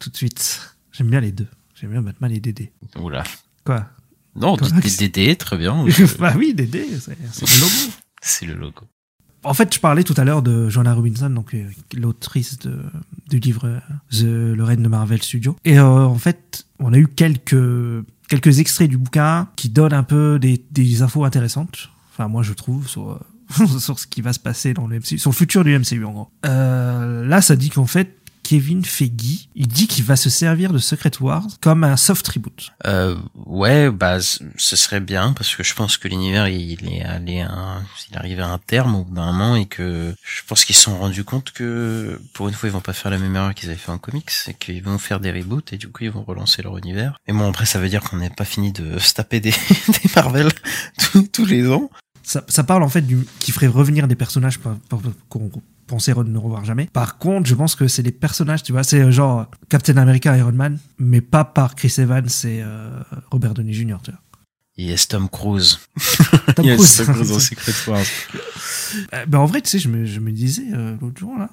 Tout 0.00 0.10
de 0.10 0.16
suite. 0.16 0.60
J'aime 0.92 1.08
bien 1.08 1.20
les 1.20 1.32
deux. 1.32 1.46
J'aime 1.80 1.90
bien 1.90 2.02
Batman 2.02 2.32
et 2.32 2.40
Dédé. 2.40 2.72
Oula. 2.96 3.22
Quoi? 3.64 3.86
Non, 4.34 4.56
Quoi? 4.56 4.68
DD, 4.70 5.36
très 5.36 5.56
bien. 5.58 5.84
Bah 6.18 6.34
oui, 6.36 6.54
Dédé, 6.54 6.86
c'est 7.00 7.16
le 7.16 7.60
logo. 7.60 7.72
C'est 8.24 8.46
le 8.46 8.54
logo. 8.54 8.82
En 9.44 9.52
fait, 9.54 9.74
je 9.74 9.80
parlais 9.80 10.04
tout 10.04 10.14
à 10.16 10.22
l'heure 10.22 10.42
de 10.42 10.68
Joanna 10.68 10.94
Robinson, 10.94 11.28
donc 11.28 11.54
euh, 11.54 11.68
l'autrice 11.94 12.60
du 13.28 13.40
livre 13.40 13.66
euh, 13.66 13.78
The, 14.12 14.54
le 14.56 14.62
règne 14.62 14.82
de 14.82 14.88
Marvel 14.88 15.20
Studios. 15.20 15.56
Et 15.64 15.76
euh, 15.80 15.84
en 15.84 16.18
fait, 16.18 16.64
on 16.78 16.92
a 16.92 16.98
eu 16.98 17.08
quelques 17.08 17.56
quelques 18.32 18.60
extraits 18.60 18.88
du 18.88 18.96
bouquin 18.96 19.48
qui 19.56 19.68
donnent 19.68 19.92
un 19.92 20.04
peu 20.04 20.38
des, 20.38 21.02
infos 21.02 21.24
intéressantes. 21.24 21.90
Enfin, 22.12 22.28
moi, 22.28 22.42
je 22.42 22.54
trouve 22.54 22.88
sur 22.88 23.20
sur 23.78 23.98
ce 23.98 24.06
qui 24.06 24.22
va 24.22 24.32
se 24.32 24.38
passer 24.38 24.72
dans 24.72 24.86
le 24.86 24.98
MCU, 24.98 25.18
sur 25.18 25.30
le 25.30 25.34
futur 25.34 25.64
du 25.64 25.78
MCU 25.78 26.02
en 26.06 26.12
gros. 26.12 26.28
Euh, 26.46 27.26
là, 27.26 27.42
ça 27.42 27.56
dit 27.56 27.68
qu'en 27.68 27.84
fait, 27.84 28.21
Kevin 28.42 28.84
Feige, 28.84 29.48
il 29.54 29.68
dit 29.68 29.86
qu'il 29.86 30.04
va 30.04 30.16
se 30.16 30.30
servir 30.30 30.72
de 30.72 30.78
Secret 30.78 31.12
Wars 31.20 31.46
comme 31.60 31.84
un 31.84 31.96
soft 31.96 32.26
reboot. 32.28 32.70
Euh, 32.86 33.16
ouais, 33.46 33.90
bah 33.90 34.18
ce 34.20 34.76
serait 34.76 35.00
bien 35.00 35.32
parce 35.32 35.54
que 35.54 35.62
je 35.62 35.74
pense 35.74 35.96
que 35.96 36.08
l'univers 36.08 36.48
il 36.48 36.92
est 36.92 37.02
allé 37.02 37.40
à 37.40 37.52
un, 37.52 37.82
il 38.08 38.14
est 38.14 38.18
arrivé 38.18 38.42
à 38.42 38.48
un 38.48 38.58
terme 38.58 38.94
au 38.96 39.04
bout 39.04 39.14
d'un 39.14 39.26
moment 39.26 39.56
et 39.56 39.66
que 39.66 40.14
je 40.22 40.42
pense 40.46 40.64
qu'ils 40.64 40.76
se 40.76 40.82
sont 40.82 40.98
rendus 40.98 41.24
compte 41.24 41.52
que 41.52 42.20
pour 42.34 42.48
une 42.48 42.54
fois 42.54 42.68
ils 42.68 42.72
vont 42.72 42.80
pas 42.80 42.92
faire 42.92 43.10
la 43.10 43.18
même 43.18 43.34
erreur 43.34 43.54
qu'ils 43.54 43.68
avaient 43.68 43.78
fait 43.78 43.92
en 43.92 43.98
comics, 43.98 44.30
c'est 44.30 44.54
qu'ils 44.54 44.82
vont 44.82 44.98
faire 44.98 45.20
des 45.20 45.30
reboots 45.30 45.72
et 45.72 45.78
du 45.78 45.88
coup 45.88 46.04
ils 46.04 46.10
vont 46.10 46.24
relancer 46.24 46.62
leur 46.62 46.76
univers. 46.78 47.16
Et 47.26 47.32
bon 47.32 47.48
après 47.48 47.66
ça 47.66 47.78
veut 47.78 47.88
dire 47.88 48.02
qu'on 48.02 48.16
n'est 48.16 48.30
pas 48.30 48.44
fini 48.44 48.72
de 48.72 48.98
se 48.98 49.14
taper 49.14 49.40
des, 49.40 49.50
des 49.88 50.10
Marvel 50.14 50.48
tous, 50.98 51.28
tous 51.28 51.46
les 51.46 51.70
ans. 51.70 51.90
Ça, 52.24 52.44
ça 52.48 52.62
parle 52.62 52.82
en 52.82 52.88
fait 52.88 53.02
du 53.02 53.26
qui 53.40 53.50
ferait 53.50 53.66
revenir 53.66 54.06
des 54.06 54.14
personnages 54.14 54.58
qu'on 55.28 55.50
pensait 55.92 56.12
re- 56.12 56.24
ne 56.26 56.38
revoir 56.38 56.64
jamais. 56.64 56.86
Par 56.92 57.18
contre, 57.18 57.46
je 57.46 57.54
pense 57.54 57.74
que 57.74 57.86
c'est 57.86 58.02
des 58.02 58.12
personnages, 58.12 58.62
tu 58.62 58.72
vois, 58.72 58.82
c'est 58.82 59.00
euh, 59.02 59.10
genre 59.10 59.46
Captain 59.68 59.98
America, 59.98 60.34
Iron 60.36 60.52
Man, 60.52 60.78
mais 60.98 61.20
pas 61.20 61.44
par 61.44 61.74
Chris 61.74 61.94
Evans 61.98 62.26
et 62.44 62.62
euh, 62.62 62.88
Robert 63.30 63.52
Downey 63.52 63.74
Jr. 63.74 63.96
Tu 64.02 64.10
vois. 64.10 64.20
Il 64.78 64.86
y 64.88 64.92
a 64.92 64.96
Tom 64.96 65.28
Cruise. 65.28 65.78
Tom 66.56 66.64
Cruise. 66.64 66.96
Tom 66.96 67.14
Cruise 67.14 67.28
dans 67.30 67.38
Secret 67.38 67.72
Wars. 67.86 68.04
Euh, 69.14 69.24
ben 69.26 69.38
en 69.38 69.46
vrai, 69.46 69.62
tu 69.62 69.70
sais, 69.70 69.78
je 69.78 69.88
me, 69.88 70.04
je 70.04 70.20
me 70.20 70.30
disais 70.30 70.66
euh, 70.74 70.96
l'autre 71.00 71.18
jour 71.18 71.34
là 71.38 71.48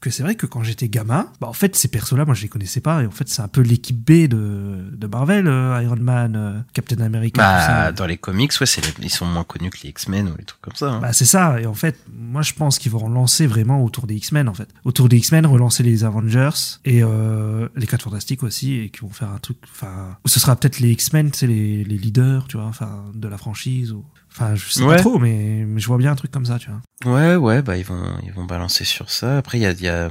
que 0.00 0.08
c'est 0.10 0.22
vrai 0.22 0.34
que 0.34 0.46
quand 0.46 0.62
j'étais 0.62 0.88
gamin, 0.88 1.28
bah 1.40 1.46
en 1.48 1.52
fait 1.52 1.76
ces 1.76 1.88
persos-là, 1.88 2.24
moi 2.24 2.34
je 2.34 2.42
les 2.42 2.48
connaissais 2.48 2.80
pas 2.80 3.02
et 3.02 3.06
en 3.06 3.10
fait 3.10 3.28
c'est 3.28 3.42
un 3.42 3.48
peu 3.48 3.60
l'équipe 3.60 3.98
B 3.98 4.26
de, 4.28 4.88
de 4.92 5.06
Marvel, 5.06 5.46
euh, 5.46 5.82
Iron 5.82 5.96
Man, 5.96 6.36
euh, 6.36 6.60
Captain 6.72 7.00
America. 7.04 7.34
tout 7.34 7.46
Bah 7.46 7.66
ça. 7.66 7.92
dans 7.92 8.06
les 8.06 8.16
comics 8.16 8.52
ouais 8.60 8.66
c'est 8.66 8.80
les- 8.84 9.04
ils 9.04 9.10
sont 9.10 9.26
moins 9.26 9.44
connus 9.44 9.68
que 9.70 9.78
les 9.82 9.90
X-Men 9.90 10.28
ou 10.28 10.36
les 10.38 10.44
trucs 10.44 10.62
comme 10.62 10.74
ça. 10.74 10.90
hein. 10.92 11.00
Bah 11.00 11.12
c'est 11.12 11.24
ça 11.26 11.60
et 11.60 11.66
en 11.66 11.74
fait 11.74 11.98
moi 12.12 12.40
je 12.42 12.54
pense 12.54 12.78
qu'ils 12.78 12.90
vont 12.92 12.98
relancer 13.00 13.46
vraiment 13.46 13.84
autour 13.84 14.06
des 14.06 14.14
X-Men 14.14 14.48
en 14.48 14.54
fait 14.54 14.68
autour 14.84 15.08
des 15.10 15.18
X-Men 15.18 15.44
relancer 15.46 15.82
les 15.82 16.02
Avengers 16.04 16.50
et 16.86 17.02
euh, 17.02 17.68
les 17.76 17.86
4 17.86 18.02
Fantastiques 18.04 18.42
aussi 18.42 18.74
et 18.76 18.88
qui 18.90 19.00
vont 19.00 19.10
faire 19.10 19.30
un 19.30 19.38
truc 19.38 19.58
enfin 19.70 20.16
ce 20.24 20.40
sera 20.40 20.56
peut-être 20.56 20.80
les 20.80 20.90
X-Men 20.92 21.30
c'est 21.34 21.46
les, 21.46 21.84
les 21.84 21.98
leaders 21.98 22.46
tu 22.48 22.56
vois 22.56 22.66
enfin 22.66 23.04
de 23.14 23.28
la 23.28 23.36
franchise 23.36 23.92
ou 23.92 24.04
enfin 24.32 24.54
je 24.54 24.70
sais 24.70 24.82
Ouais. 24.82 24.96
pas 24.96 25.00
trop 25.02 25.18
mais, 25.18 25.64
mais 25.66 25.80
je 25.80 25.86
vois 25.86 25.98
bien 25.98 26.12
un 26.12 26.14
truc 26.16 26.30
comme 26.30 26.46
ça 26.46 26.58
tu 26.58 26.70
vois 26.70 26.80
Ouais, 27.06 27.34
ouais, 27.36 27.62
bah 27.62 27.78
ils 27.78 27.84
vont 27.84 28.18
ils 28.24 28.32
vont 28.32 28.44
balancer 28.44 28.84
sur 28.84 29.10
ça. 29.10 29.38
Après 29.38 29.56
il 29.58 29.62
y 29.62 29.66
a, 29.66 29.70
il 29.72 29.80
y 29.80 29.88
a 29.88 30.10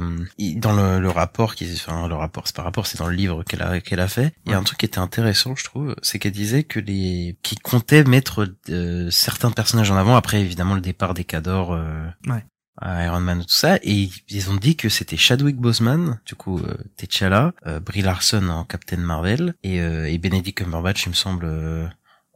dans 0.56 0.74
le, 0.74 1.00
le 1.00 1.10
rapport 1.10 1.54
qui 1.56 1.72
enfin 1.76 2.08
le 2.08 2.16
rapport 2.16 2.48
c'est 2.48 2.56
pas 2.56 2.64
rapport 2.64 2.88
c'est 2.88 2.98
dans 2.98 3.08
le 3.08 3.16
livre 3.16 3.44
qu'elle 3.44 3.62
a 3.62 3.80
qu'elle 3.80 4.00
a 4.00 4.08
fait. 4.08 4.34
Il 4.46 4.52
y 4.52 4.56
a 4.56 4.58
un 4.58 4.64
truc 4.64 4.80
qui 4.80 4.86
était 4.88 4.98
intéressant 5.00 5.56
je 5.56 5.64
trouve, 5.66 5.96
c'est 6.02 6.18
qu'elle 6.20 6.32
disait 6.32 6.64
que 6.64 6.80
les 6.80 7.38
qui 7.44 7.56
comptait 7.58 8.04
mettre 8.04 8.52
euh, 8.70 9.10
certains 9.12 9.52
personnages 9.52 9.92
en 9.92 9.98
avant 9.98 10.16
après 10.16 10.42
évidemment 10.42 10.74
le 10.76 10.82
départ 10.82 11.14
des 11.14 11.24
Cadors 11.26 11.74
euh, 11.74 12.08
Ouais. 12.26 12.44
à 12.82 13.06
Iron 13.06 13.20
Man 13.20 13.42
et 13.42 13.46
tout 13.46 13.50
ça 13.54 13.78
et 13.84 14.10
ils 14.30 14.50
ont 14.50 14.56
dit 14.56 14.76
que 14.76 14.90
c'était 14.90 15.18
Chadwick 15.18 15.58
Boseman 15.58 16.20
du 16.26 16.34
coup 16.34 16.58
euh, 16.60 16.76
T'Challa, 16.98 17.54
euh, 17.68 17.80
Brie 17.80 18.02
Larson 18.02 18.48
en 18.50 18.64
Captain 18.64 18.98
Marvel 18.98 19.54
et 19.64 19.80
euh, 19.80 20.10
et 20.10 20.18
Benedict 20.18 20.58
Cumberbatch 20.58 21.06
il 21.06 21.10
me 21.10 21.14
semble 21.14 21.46
euh, 21.46 21.86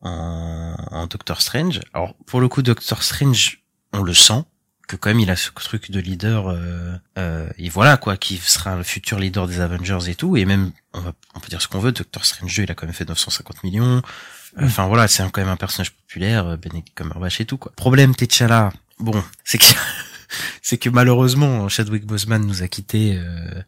en, 0.04 0.76
en 0.92 1.08
Doctor 1.08 1.42
Strange. 1.42 1.82
Alors 1.94 2.16
pour 2.26 2.42
le 2.42 2.48
coup 2.48 2.62
Doctor 2.62 3.04
Strange 3.04 3.64
on 3.92 4.04
le 4.04 4.14
sent 4.14 4.44
que 4.88 4.96
quand 4.96 5.10
même 5.10 5.22
il 5.22 5.32
a 5.32 5.36
ce 5.36 5.50
truc 5.52 5.92
de 5.92 6.00
leader 6.00 6.50
euh, 6.50 6.94
euh, 7.18 7.50
et 7.58 7.70
voilà 7.70 7.98
quoi 7.98 8.18
qui 8.18 8.38
sera 8.38 8.76
le 8.76 8.84
futur 8.84 9.18
leader 9.18 9.48
des 9.48 9.62
Avengers 9.62 10.10
et 10.10 10.16
tout 10.16 10.36
et 10.36 10.46
même 10.46 10.72
on 10.94 11.00
va 11.00 11.14
on 11.36 11.40
peut 11.40 11.48
dire 11.48 11.62
ce 11.62 11.68
qu'on 11.68 11.80
veut 11.80 11.94
Doctor 11.94 12.26
Strange 12.26 12.56
2 12.56 12.64
il 12.64 12.72
a 12.72 12.76
quand 12.76 12.86
même 12.86 12.94
fait 12.94 13.08
950 13.08 13.64
millions 13.64 14.02
Mm. 14.56 14.66
enfin 14.66 14.88
voilà 14.88 15.08
c'est 15.08 15.24
quand 15.32 15.42
même 15.42 15.50
un 15.50 15.56
personnage 15.58 15.92
populaire 15.92 16.46
euh, 16.46 16.58
Benedict 16.58 16.94
Cumberbatch 16.96 17.42
et 17.42 17.46
tout 17.46 17.58
quoi 17.58 17.72
problème 17.76 18.16
T'Challa 18.16 18.72
bon 19.00 19.24
c'est 19.44 19.58
que 19.58 19.66
c'est 20.62 20.78
que 20.78 20.90
malheureusement 20.90 21.68
Chadwick 21.70 22.06
Boseman 22.06 22.46
nous 22.46 22.62
a 22.62 22.68
quitté 22.68 23.16
euh, 23.18 23.62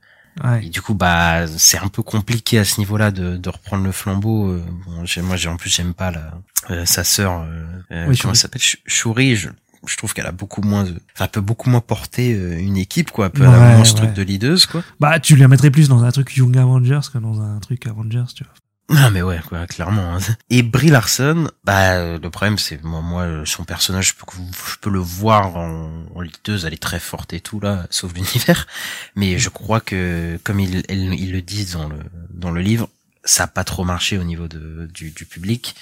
ouais 0.44 0.66
et 0.66 0.70
du 0.70 0.82
coup, 0.82 0.94
bah, 0.94 1.48
c'est 1.48 1.78
un 1.78 1.88
peu 1.88 2.04
compliqué 2.04 2.60
à 2.60 2.66
ce 2.66 2.80
niveau-là 2.80 3.12
de, 3.12 3.38
de 3.38 3.50
reprendre 3.50 3.84
le 3.84 3.92
flambeau. 3.92 4.50
Euh, 4.52 4.64
Bon, 4.86 5.04
moi, 5.24 5.36
j'ai 5.38 5.50
en 5.50 5.58
plus, 5.58 5.70
j'aime 5.70 5.94
pas 5.94 6.12
la, 6.12 6.34
euh, 6.72 6.86
sa 6.86 7.04
sœur. 7.04 7.42
Euh, 7.42 7.66
euh, 7.92 8.06
Oui, 8.08 8.18
comment 8.18 8.34
elle 8.34 8.38
s'appelle? 8.40 8.62
Sh- 8.62 8.78
Shuri. 8.86 9.36
Je, 9.36 9.50
je 9.88 9.98
trouve 9.98 10.14
qu'elle 10.16 10.26
a 10.26 10.32
beaucoup 10.32 10.62
moins, 10.62 10.84
de- 10.84 10.90
enfin, 11.14 11.26
elle 11.26 11.30
peut 11.30 11.42
beaucoup 11.42 11.70
moins 11.70 11.80
porter 11.82 12.34
euh, 12.34 12.58
une 12.58 12.76
équipe, 12.78 13.12
quoi. 13.12 13.28
Elle 13.28 13.32
peut 13.34 13.46
avoir 13.46 13.62
Ouais, 13.62 13.76
moins 13.76 13.84
ce 13.86 13.94
ouais. 13.94 14.00
truc 14.02 14.14
de 14.14 14.24
leaduse, 14.24 14.66
quoi. 14.66 14.84
bah 15.00 15.20
tu 15.20 15.36
les 15.36 15.48
mettrais 15.48 15.70
plus 15.72 15.88
dans 15.90 16.04
un 16.04 16.12
truc 16.12 16.36
Young 16.36 16.58
Avengers 16.58 17.02
que 17.14 17.20
dans 17.20 17.40
un 17.42 17.60
truc 17.60 17.86
Avengers 17.86 18.24
tu 18.36 18.44
vois 18.44 18.54
Ah 18.90 19.10
mais 19.10 19.24
ouais, 19.24 19.40
quoi, 19.48 19.66
clairement. 19.66 20.16
hein. 20.16 20.20
Et 20.52 20.62
Brie 20.62 20.90
Larson, 20.90 21.50
bah 21.64 22.18
le 22.18 22.30
problème 22.30 22.60
c'est 22.60 22.84
moi, 22.84 23.02
moi 23.02 23.28
son 23.46 23.64
personnage, 23.64 24.10
je 24.10 24.14
peux, 24.14 24.26
je 24.72 24.76
peux 24.80 24.92
le 24.92 25.00
voir 25.00 25.56
en, 25.56 26.06
en 26.14 26.22
liteuse, 26.22 26.66
elle 26.66 26.74
est 26.74 26.82
très 26.82 27.00
forte 27.00 27.34
et 27.34 27.40
tout 27.40 27.60
là, 27.60 27.88
sauf 27.90 28.14
l'univers. 28.14 28.68
Mais 29.16 29.40
je 29.40 29.50
crois 29.50 29.80
que 29.80 30.40
comme 30.44 30.60
ils 30.60 31.32
le 31.32 31.42
disent 31.42 31.74
dans 31.74 31.90
le 31.90 31.98
dans 32.30 32.52
le 32.52 32.62
livre, 32.62 32.88
ça 33.24 33.46
a 33.46 33.48
pas 33.48 33.64
trop 33.64 33.86
marché 33.86 34.20
au 34.20 34.24
niveau 34.24 34.48
de 34.48 34.88
du, 34.94 35.10
du 35.10 35.26
public. 35.26 35.76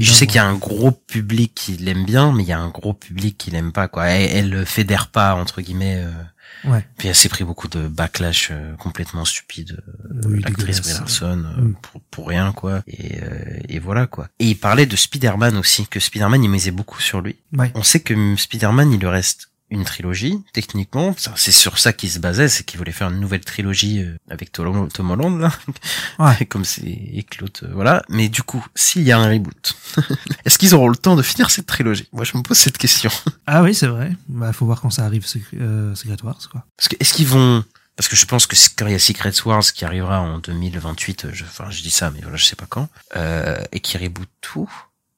Je 0.00 0.12
sais 0.12 0.26
qu'il 0.26 0.34
y 0.36 0.40
a 0.40 0.46
un 0.46 0.54
gros 0.56 0.90
public 0.90 1.52
qui 1.54 1.76
l'aime 1.76 2.04
bien, 2.04 2.32
mais 2.32 2.42
il 2.42 2.48
y 2.48 2.52
a 2.52 2.58
un 2.58 2.70
gros 2.70 2.92
public 2.92 3.38
qui 3.38 3.52
l'aime 3.52 3.70
pas 3.70 3.86
quoi. 3.86 4.06
Elle, 4.06 4.36
elle 4.36 4.50
le 4.50 4.64
fédère 4.64 5.06
pas 5.08 5.34
entre 5.36 5.60
guillemets. 5.62 6.02
euh, 6.04 6.10
Ouais. 6.64 6.84
Puis 6.96 7.08
elle 7.08 7.14
s'est 7.14 7.28
pris 7.28 7.44
beaucoup 7.44 7.68
de 7.68 7.86
backlash 7.88 8.48
euh, 8.50 8.74
complètement 8.76 9.24
stupide 9.24 9.80
euh, 9.88 10.20
Oui, 10.26 10.40
l'actrice. 10.40 10.98
Larson 10.98 11.44
euh, 11.44 11.60
Mm. 11.62 11.74
pour, 11.82 12.00
pour 12.10 12.28
rien 12.28 12.52
quoi. 12.52 12.82
Et, 12.86 13.18
et 13.68 13.78
voilà 13.78 14.06
quoi. 14.06 14.28
Et 14.40 14.46
il 14.50 14.58
parlait 14.58 14.86
de 14.86 14.96
Spider-Man 14.96 15.56
aussi, 15.56 15.86
que 15.86 16.00
Spider-Man 16.00 16.42
il 16.42 16.50
misait 16.50 16.70
beaucoup 16.72 17.00
sur 17.00 17.20
lui. 17.20 17.36
ouais 17.56 17.70
On 17.74 17.82
sait 17.82 18.00
que 18.00 18.36
Spider-Man 18.36 18.92
il 18.92 18.98
lui 19.00 19.06
reste 19.08 19.47
une 19.70 19.84
trilogie 19.84 20.42
techniquement. 20.52 21.14
C'est 21.36 21.52
sur 21.52 21.78
ça 21.78 21.92
qu'il 21.92 22.10
se 22.10 22.18
basait, 22.18 22.48
c'est 22.48 22.64
qu'il 22.64 22.78
voulait 22.78 22.92
faire 22.92 23.08
une 23.08 23.20
nouvelle 23.20 23.44
trilogie 23.44 24.02
euh, 24.02 24.16
avec 24.30 24.52
Tom 24.52 25.10
Holland 25.10 25.40
là. 25.40 25.52
Ouais. 26.18 26.46
Comme 26.48 26.64
c'est 26.64 26.86
et 26.86 27.24
Claude, 27.28 27.50
euh, 27.62 27.70
voilà. 27.72 28.02
Mais 28.08 28.28
du 28.28 28.42
coup, 28.42 28.64
s'il 28.74 29.02
y 29.02 29.12
a 29.12 29.18
un 29.18 29.30
reboot, 29.30 29.76
est-ce 30.44 30.58
qu'ils 30.58 30.74
auront 30.74 30.88
le 30.88 30.96
temps 30.96 31.16
de 31.16 31.22
finir 31.22 31.50
cette 31.50 31.66
trilogie? 31.66 32.08
Moi 32.12 32.24
je 32.24 32.36
me 32.36 32.42
pose 32.42 32.58
cette 32.58 32.78
question. 32.78 33.10
ah 33.46 33.62
oui 33.62 33.74
c'est 33.74 33.86
vrai 33.86 34.12
bah 34.28 34.52
faut 34.52 34.66
voir 34.66 34.80
quand 34.80 34.90
ça 34.90 35.04
arrive 35.04 35.26
Secret, 35.26 35.58
euh, 35.60 35.94
Secret 35.94 36.16
Wars 36.22 36.38
quoi 36.50 36.64
Parce 36.76 36.88
que 36.88 36.96
est-ce 37.00 37.14
qu'ils 37.14 37.26
vont 37.26 37.64
parce 37.98 38.06
que 38.06 38.14
je 38.14 38.26
pense 38.26 38.46
que 38.46 38.54
quand 38.76 38.86
il 38.86 38.92
y 38.92 38.94
a 38.94 39.00
Secret 39.00 39.32
Wars 39.44 39.64
qui 39.74 39.84
arrivera 39.84 40.20
en 40.20 40.38
2028, 40.38 41.32
je, 41.32 41.42
enfin 41.42 41.68
je 41.68 41.82
dis 41.82 41.90
ça, 41.90 42.12
mais 42.12 42.20
voilà, 42.20 42.36
je 42.36 42.44
sais 42.44 42.54
pas 42.54 42.66
quand, 42.68 42.88
euh, 43.16 43.60
et 43.72 43.80
qui 43.80 43.98
reboot 43.98 44.28
tout, 44.40 44.70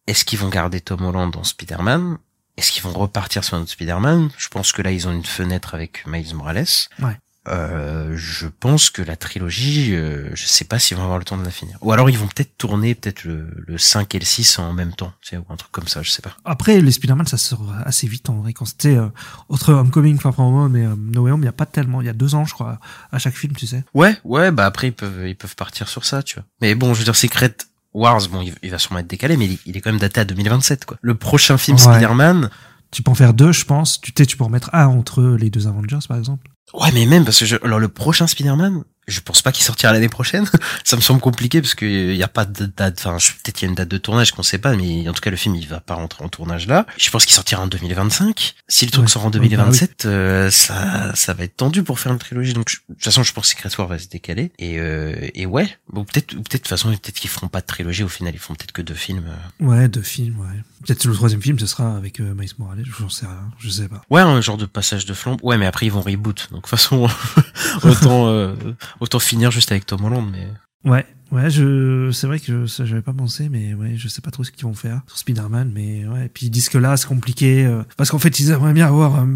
est-ce 0.07 0.25
qu'ils 0.25 0.39
vont 0.39 0.49
garder 0.49 0.81
Tom 0.81 1.05
Holland 1.05 1.31
dans 1.31 1.45
Spider-Man? 1.45 2.17
Est-ce 2.61 2.73
qu'ils 2.73 2.83
vont 2.83 2.93
repartir 2.93 3.43
sur 3.43 3.57
un 3.57 3.63
autre 3.63 3.71
Spider-Man? 3.71 4.29
Je 4.37 4.49
pense 4.49 4.73
que 4.73 4.83
là 4.83 4.93
ils 4.93 5.09
ont 5.09 5.13
une 5.13 5.25
fenêtre 5.25 5.75
avec 5.75 6.07
Miles 6.07 6.35
Morales. 6.35 6.67
Ouais. 7.01 7.17
Euh, 7.49 8.13
je 8.17 8.49
pense 8.49 8.91
que 8.91 9.01
la 9.01 9.17
trilogie, 9.17 9.95
euh, 9.95 10.29
je 10.35 10.45
sais 10.47 10.67
pas 10.67 10.79
s'ils 10.79 10.99
vont 10.99 11.05
avoir 11.05 11.19
le 11.19 11.25
temps 11.25 11.39
de 11.39 11.43
la 11.43 11.51
finir. 11.51 11.79
Ou 11.81 11.93
alors 11.93 12.11
ils 12.11 12.19
vont 12.19 12.27
peut-être 12.27 12.59
tourner 12.59 12.95
peut-être 12.95 13.25
le, 13.25 13.49
le 13.67 13.79
5 13.79 14.15
et 14.15 14.19
le 14.19 14.27
6 14.27 14.59
en 14.59 14.75
même 14.75 14.93
temps, 14.93 15.11
tu 15.23 15.31
sais, 15.31 15.37
ou 15.39 15.45
un 15.49 15.57
truc 15.57 15.73
comme 15.73 15.89
ça, 15.89 16.03
je 16.03 16.11
sais 16.11 16.21
pas. 16.21 16.37
Après, 16.45 16.79
les 16.83 16.93
Spider-Man, 16.93 17.27
ça 17.27 17.39
sort 17.39 17.73
assez 17.87 18.07
vite 18.07 18.29
en 18.29 18.35
vrai. 18.43 18.53
Quand 18.53 18.67
c'était 18.67 18.95
euh, 18.95 19.09
entre 19.49 19.73
Homecoming, 19.73 20.19
Home 20.23 20.77
et 20.77 20.85
euh, 20.85 20.95
No 20.99 21.23
Way 21.23 21.31
Home, 21.31 21.41
il 21.41 21.45
n'y 21.45 21.49
a 21.49 21.53
pas 21.53 21.65
tellement. 21.65 22.03
Il 22.03 22.07
y 22.07 22.11
a 22.11 22.13
deux 22.13 22.35
ans, 22.35 22.45
je 22.45 22.53
crois, 22.53 22.79
à 23.11 23.19
chaque 23.19 23.37
film, 23.37 23.57
tu 23.57 23.67
sais. 23.67 23.85
Ouais, 23.95 24.19
ouais, 24.25 24.51
bah 24.51 24.67
après 24.67 24.89
ils 24.89 24.93
peuvent 24.93 25.27
ils 25.27 25.35
peuvent 25.37 25.57
partir 25.57 25.89
sur 25.89 26.05
ça, 26.05 26.23
tu 26.23 26.35
vois. 26.35 26.45
Mais 26.61 26.75
bon, 26.75 26.93
je 26.93 26.99
veux 26.99 27.05
dire 27.05 27.17
Secret 27.17 27.57
Wars, 27.93 28.21
bon, 28.31 28.41
il, 28.43 28.55
il 28.63 28.71
va 28.71 28.79
sûrement 28.79 29.01
être 29.01 29.07
décalé, 29.09 29.37
mais 29.37 29.47
il, 29.47 29.59
il 29.67 29.77
est 29.77 29.81
quand 29.81 29.91
même 29.91 30.01
daté 30.01 30.21
à 30.21 30.25
2027, 30.25 30.85
quoi. 30.85 30.97
Le 31.03 31.15
prochain 31.15 31.59
film 31.59 31.77
Ouais. 31.77 31.83
Spider-Man, 31.83 32.51
Tu 32.93 33.03
peux 33.03 33.11
en 33.11 33.15
faire 33.15 33.35
deux, 33.35 33.53
je 33.53 33.65
pense. 33.65 34.01
Tu, 34.01 34.13
sais, 34.17 34.27
tu 34.27 34.37
peux 34.37 34.45
en 34.45 34.49
mettre 34.49 34.71
un 34.75 34.87
entre 34.87 35.23
les 35.39 35.51
deux 35.51 35.67
Avengers, 35.67 35.99
par 36.09 36.17
exemple. 36.19 36.49
ouais, 36.75 36.91
mais 36.93 37.07
même 37.07 37.25
parce 37.25 37.39
que 37.39 37.47
je, 37.47 37.57
alors 37.65 37.79
le 37.79 37.89
prochain 37.89 38.27
Spider-Man, 38.27 38.83
je 39.11 39.21
pense 39.21 39.43
pas 39.43 39.53
qu'il 39.53 39.65
sortira 39.65 39.93
l'année 39.93 40.09
prochaine. 40.09 40.47
ça 40.85 40.97
me 40.97 41.01
semble 41.03 41.21
compliqué 41.21 41.61
parce 41.61 41.75
qu'il 41.75 42.15
y 42.17 42.23
a 42.23 42.29
pas 42.29 42.45
de 42.45 42.67
date, 42.67 43.03
enfin, 43.05 43.17
peut-être 43.43 43.57
qu'il 43.57 43.67
y 43.67 43.69
a 43.69 43.71
une 43.71 43.75
date 43.77 43.89
de 43.89 43.99
tournage 43.99 44.33
qu'on 44.33 44.43
sait 44.43 44.59
pas, 44.59 44.75
mais 44.77 45.09
en 45.09 45.13
tout 45.13 45.21
cas 45.21 45.31
le 45.31 45.37
film 45.37 45.55
il 45.57 45.67
va 45.69 45.81
pas 45.81 45.95
rentrer 45.95 46.25
en 46.25 46.29
tournage 46.29 46.67
là. 46.67 46.87
Je 46.97 47.11
pense 47.11 47.27
qu'il 47.27 47.35
sortira 47.35 47.63
en 47.63 47.67
2025. 47.67 48.55
Si 48.69 48.85
le 48.87 48.91
truc 48.93 49.05
Ouais. 49.05 49.11
sort 49.11 49.25
en 49.25 49.31
Oui, 49.31 49.39
bah 49.41 49.41
2027, 49.65 50.05
euh, 50.07 50.51
ça 50.51 51.15
ça 51.15 51.35
va 51.35 51.45
être 51.45 51.57
tendu 51.57 51.83
pour 51.83 51.99
faire 51.99 52.13
une 52.13 52.19
trilogie. 52.19 52.53
Donc 52.53 52.69
je- 52.71 52.77
de 52.89 52.95
toute 52.95 53.05
façon, 53.05 53.23
je 53.23 53.33
pense 53.33 53.53
que 53.53 53.61
Secret 53.61 53.71
War 53.79 53.89
va 53.89 53.99
se 53.99 54.09
décaler. 54.09 54.53
Et 54.59 54.79
euh, 54.79 55.15
et 55.35 55.47
ouais, 55.47 55.69
bon 55.93 56.05
peut-être 56.05 56.33
ou 56.35 56.37
peut-être 56.43 56.53
de 56.53 56.59
toute 56.59 56.69
façon 56.69 56.89
peut-être 56.91 57.19
qu'ils 57.19 57.31
feront 57.31 57.49
pas 57.49 57.61
de 57.61 57.67
trilogie 57.67 58.03
au 58.05 58.09
final, 58.09 58.33
ils 58.35 58.39
font 58.41 58.55
peut-être 58.55 58.73
que 58.73 58.83
deux 58.83 58.95
films. 58.95 59.25
euh. 59.29 59.65
Ouais, 59.67 59.89
deux 59.89 60.03
films, 60.03 60.39
ouais. 60.41 60.63
Peut-être 60.87 61.05
le 61.05 61.13
troisième 61.15 61.43
film, 61.43 61.59
ce 61.59 61.67
sera 61.67 61.95
avec 61.97 62.21
euh, 62.21 62.33
Miles 62.35 62.49
Morales. 62.59 62.85
J'en 62.99 63.09
sais 63.11 63.27
rien. 63.27 63.51
Je 63.59 63.69
sais 63.69 63.89
pas. 63.89 64.01
Ouais, 64.09 64.23
un 64.23 64.41
genre 64.41 64.57
de 64.57 64.65
passage 64.65 65.05
de 65.05 65.13
flambe. 65.13 65.39
Ouais, 65.43 65.59
mais 65.59 65.67
après 65.67 65.87
ils 65.87 65.93
vont 65.93 66.01
reboot. 66.01 66.49
Donc 66.53 66.61
de 66.65 66.69
toute 66.69 66.71
façon, 66.71 67.07
autant 67.83 68.29
euh, 68.29 68.55
autant 69.01 69.19
finir 69.19 69.51
juste 69.51 69.73
avec 69.73 69.87
Tom 69.87 70.05
Holland. 70.05 70.31
Mais 70.31 70.49
Ouais, 70.85 71.07
ouais, 71.31 71.51
je, 71.51 72.11
c'est 72.11 72.27
vrai 72.27 72.41
que 72.41 72.67
ça, 72.67 72.87
j'avais 72.87 73.03
pas 73.03 73.13
pensé, 73.13 73.49
mais 73.51 73.75
ouais, 73.75 73.97
je 73.97 74.09
sais 74.09 74.23
pas 74.23 74.31
trop 74.31 74.45
ce 74.45 74.51
qu'ils 74.51 74.65
vont 74.65 74.75
faire 74.75 75.03
sur 75.07 75.19
Spider-Man, 75.19 75.71
mais 75.75 76.07
ouais. 76.07 76.31
Puis 76.33 76.47
ils 76.47 76.51
disent 76.51 76.71
que 76.71 76.79
là, 76.79 76.97
c'est 76.97 77.07
compliqué, 77.09 77.67
euh, 77.67 77.83
parce 77.99 78.11
qu'en 78.11 78.19
fait, 78.19 78.41
ils 78.41 78.51
aimeraient 78.51 78.73
bien 78.73 78.87
avoir, 78.87 79.17
euh, 79.17 79.27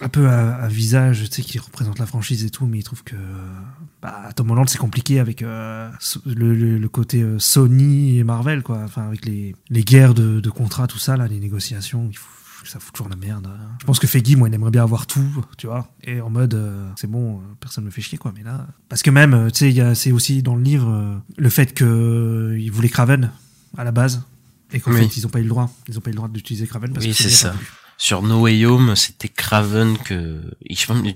un 0.00 0.08
peu 0.08 0.28
un, 0.28 0.68
visage, 0.68 1.28
tu 1.28 1.36
sais, 1.36 1.42
qui 1.42 1.58
représente 1.58 1.98
la 1.98 2.06
franchise 2.06 2.44
et 2.44 2.50
tout, 2.50 2.66
mais 2.66 2.78
il 2.78 2.82
trouve 2.82 3.04
que 3.04 3.16
bah, 4.00 4.30
Tom 4.34 4.50
Holland 4.50 4.68
c'est 4.68 4.78
compliqué 4.78 5.20
avec 5.20 5.42
euh, 5.42 5.90
le, 6.24 6.86
côté 6.88 7.22
euh, 7.22 7.38
Sony 7.38 8.18
et 8.18 8.24
Marvel, 8.24 8.62
quoi. 8.62 8.80
Enfin, 8.84 9.02
avec 9.06 9.26
les, 9.26 9.54
les 9.68 9.84
guerres 9.84 10.14
de, 10.14 10.40
de 10.40 10.50
contrats, 10.50 10.86
tout 10.86 10.98
ça, 10.98 11.16
là, 11.16 11.28
les 11.28 11.38
négociations, 11.38 12.08
il 12.10 12.16
faut, 12.16 12.28
ça 12.64 12.80
fout 12.80 12.92
toujours 12.94 13.08
la 13.08 13.16
merde. 13.16 13.46
hein. 13.46 13.68
Je 13.80 13.86
pense 13.86 13.98
que 13.98 14.06
Feige, 14.06 14.36
moi, 14.36 14.48
il 14.48 14.54
aimerait 14.54 14.70
bien 14.70 14.82
avoir 14.82 15.06
tout, 15.06 15.44
tu 15.58 15.66
vois, 15.66 15.88
et 16.02 16.20
en 16.20 16.30
mode, 16.30 16.54
euh, 16.54 16.90
c'est 16.96 17.06
bon, 17.10 17.38
euh, 17.38 17.42
personne 17.60 17.84
me 17.84 17.90
fait 17.90 18.02
chier, 18.02 18.18
quoi. 18.18 18.32
Mais 18.36 18.42
là, 18.42 18.66
parce 18.88 19.02
que 19.02 19.10
même, 19.10 19.34
euh, 19.34 19.50
tu 19.50 19.72
sais, 19.72 19.94
c'est 19.94 20.12
aussi 20.12 20.42
dans 20.42 20.56
le 20.56 20.62
livre 20.62 21.22
le 21.36 21.48
fait 21.50 21.72
que 21.74 21.84
euh, 21.84 22.58
ils 22.60 22.70
voulaient 22.72 22.88
Craven 22.88 23.30
à 23.76 23.84
la 23.84 23.92
base. 23.92 24.22
Et 24.72 24.78
qu'en 24.78 24.92
Oui. 24.92 24.98
fait, 24.98 25.16
ils 25.16 25.26
ont 25.26 25.30
pas 25.30 25.40
eu 25.40 25.44
le 25.44 25.48
droit. 25.48 25.68
Ils 25.88 25.98
ont 25.98 26.00
pas 26.00 26.10
eu 26.10 26.12
le 26.12 26.16
droit 26.18 26.28
d'utiliser 26.28 26.64
Craven 26.66 26.92
parce 26.92 27.04
Oui, 27.04 27.10
que 27.10 27.16
c'est 27.16 27.28
ça. 27.28 27.54
Sur 28.02 28.22
No 28.22 28.40
Way 28.40 28.64
Home, 28.64 28.96
c'était 28.96 29.28
Craven 29.28 29.98
que 29.98 30.40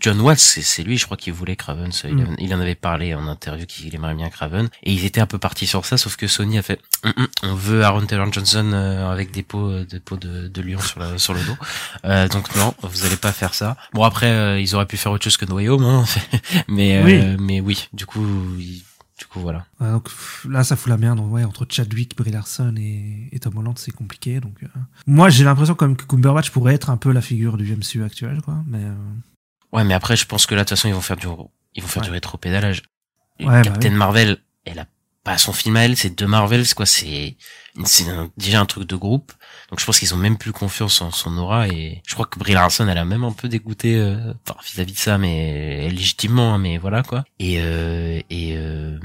John 0.00 0.20
Watts, 0.20 0.38
c'est 0.38 0.82
lui, 0.82 0.98
je 0.98 1.06
crois 1.06 1.16
qu'il 1.16 1.32
voulait 1.32 1.56
Craven. 1.56 1.90
ça, 1.92 2.08
il, 2.08 2.14
Mm. 2.14 2.36
il 2.38 2.54
en 2.54 2.60
avait 2.60 2.74
parlé 2.74 3.14
en 3.14 3.26
interview 3.26 3.64
qu'il 3.64 3.94
aimerait 3.94 4.14
bien 4.14 4.28
Craven, 4.28 4.68
et 4.82 4.92
ils 4.92 5.06
étaient 5.06 5.22
un 5.22 5.26
peu 5.26 5.38
partis 5.38 5.66
sur 5.66 5.86
ça, 5.86 5.96
sauf 5.96 6.16
que 6.16 6.26
Sony 6.26 6.58
a 6.58 6.62
fait, 6.62 6.78
Hum, 7.02 7.14
hum, 7.16 7.26
on 7.42 7.54
veut 7.54 7.82
Aaron 7.84 8.04
Taylor 8.04 8.30
Johnson 8.30 8.70
euh, 8.74 9.10
avec 9.10 9.30
des 9.30 9.42
peaux, 9.42 9.70
euh, 9.70 9.86
des 9.86 9.98
peaux 9.98 10.18
de, 10.18 10.48
de 10.48 10.60
lion 10.60 10.78
sur, 10.78 11.00
la, 11.00 11.16
sur 11.16 11.32
le 11.32 11.40
dos. 11.44 11.56
Euh, 12.04 12.28
donc 12.28 12.54
non, 12.54 12.74
vous 12.82 13.06
allez 13.06 13.16
pas 13.16 13.32
faire 13.32 13.54
ça. 13.54 13.78
Bon 13.94 14.04
après, 14.04 14.28
euh, 14.30 14.60
ils 14.60 14.74
auraient 14.74 14.84
pu 14.86 14.98
faire 14.98 15.10
autre 15.12 15.24
chose 15.24 15.38
que 15.38 15.46
No 15.46 15.54
Way 15.56 15.68
Home, 15.70 15.84
hein, 15.84 16.04
mais 16.68 16.98
euh, 16.98 17.36
mais 17.40 17.60
oui, 17.60 17.88
du 17.94 18.04
coup, 18.04 18.26
ils- 18.58 18.82
du 19.24 19.28
coup 19.32 19.40
voilà. 19.40 19.64
Ouais, 19.80 19.90
donc 19.90 20.10
là, 20.48 20.64
ça 20.64 20.76
fout 20.76 20.90
la 20.90 20.98
merde. 20.98 21.18
Ouais, 21.20 21.44
entre 21.44 21.66
Chadwick, 21.68 22.14
Brie 22.14 22.30
Larson 22.30 22.74
et, 22.76 23.28
et 23.32 23.38
Tom 23.38 23.56
Holland, 23.56 23.78
c'est 23.78 23.90
compliqué. 23.90 24.38
Donc, 24.38 24.62
euh. 24.62 24.66
moi, 25.06 25.30
j'ai 25.30 25.44
l'impression 25.44 25.74
comme 25.74 25.96
que 25.96 26.04
Cumberbatch 26.04 26.50
pourrait 26.50 26.74
être 26.74 26.90
un 26.90 26.98
peu 26.98 27.10
la 27.10 27.22
figure 27.22 27.56
du 27.56 27.74
MCU 27.74 28.04
actuel, 28.04 28.42
quoi. 28.42 28.62
Mais 28.66 28.82
euh, 28.84 28.94
Ouais, 29.72 29.82
mais 29.82 29.94
après, 29.94 30.14
je 30.14 30.26
pense 30.26 30.44
que 30.46 30.54
là, 30.54 30.60
de 30.62 30.68
toute 30.68 30.76
façon, 30.76 30.88
ils 30.88 30.94
vont 30.94 31.00
faire 31.00 31.16
du, 31.16 31.26
ils 31.74 31.82
vont 31.82 31.88
faire 31.88 32.02
Ouais. 32.02 32.08
du 32.08 32.12
rétro-pédalage. 32.12 32.82
Ouais, 33.40 33.46
bah 33.46 33.62
Captain 33.62 33.88
oui. 33.90 33.96
Marvel, 33.96 34.38
elle 34.66 34.78
a 34.78 34.86
pas 35.24 35.38
son 35.38 35.54
film 35.54 35.76
à 35.76 35.84
elle, 35.84 35.96
c'est 35.96 36.10
deux 36.10 36.26
Marvel, 36.26 36.66
c'est 36.66 36.74
quoi, 36.74 36.86
c'est, 36.86 37.36
déjà 38.36 38.60
un 38.60 38.66
truc 38.66 38.86
de 38.86 38.94
groupe. 38.96 39.32
Donc 39.70 39.80
je 39.80 39.84
pense 39.86 39.98
qu'ils 39.98 40.14
ont 40.14 40.18
même 40.18 40.36
plus 40.36 40.52
confiance 40.52 41.00
en 41.00 41.10
son 41.10 41.36
aura 41.38 41.68
et 41.68 42.02
je 42.06 42.14
crois 42.14 42.26
que 42.26 42.38
Brie 42.38 42.52
Larson, 42.52 42.86
elle 42.88 42.98
a 42.98 43.04
même 43.04 43.24
un 43.24 43.32
peu 43.32 43.48
dégoûté, 43.48 43.96
euh, 43.96 44.32
enfin, 44.46 44.58
vis-à-vis 44.64 44.92
de 44.92 44.98
ça, 44.98 45.18
mais 45.18 45.88
légitimement, 45.90 46.54
hein, 46.54 46.58
mais 46.58 46.78
voilà, 46.78 47.02
quoi. 47.02 47.24
Et, 47.38 47.56
euh, 47.60 48.20
et, 48.30 48.56
euh, 48.56 48.98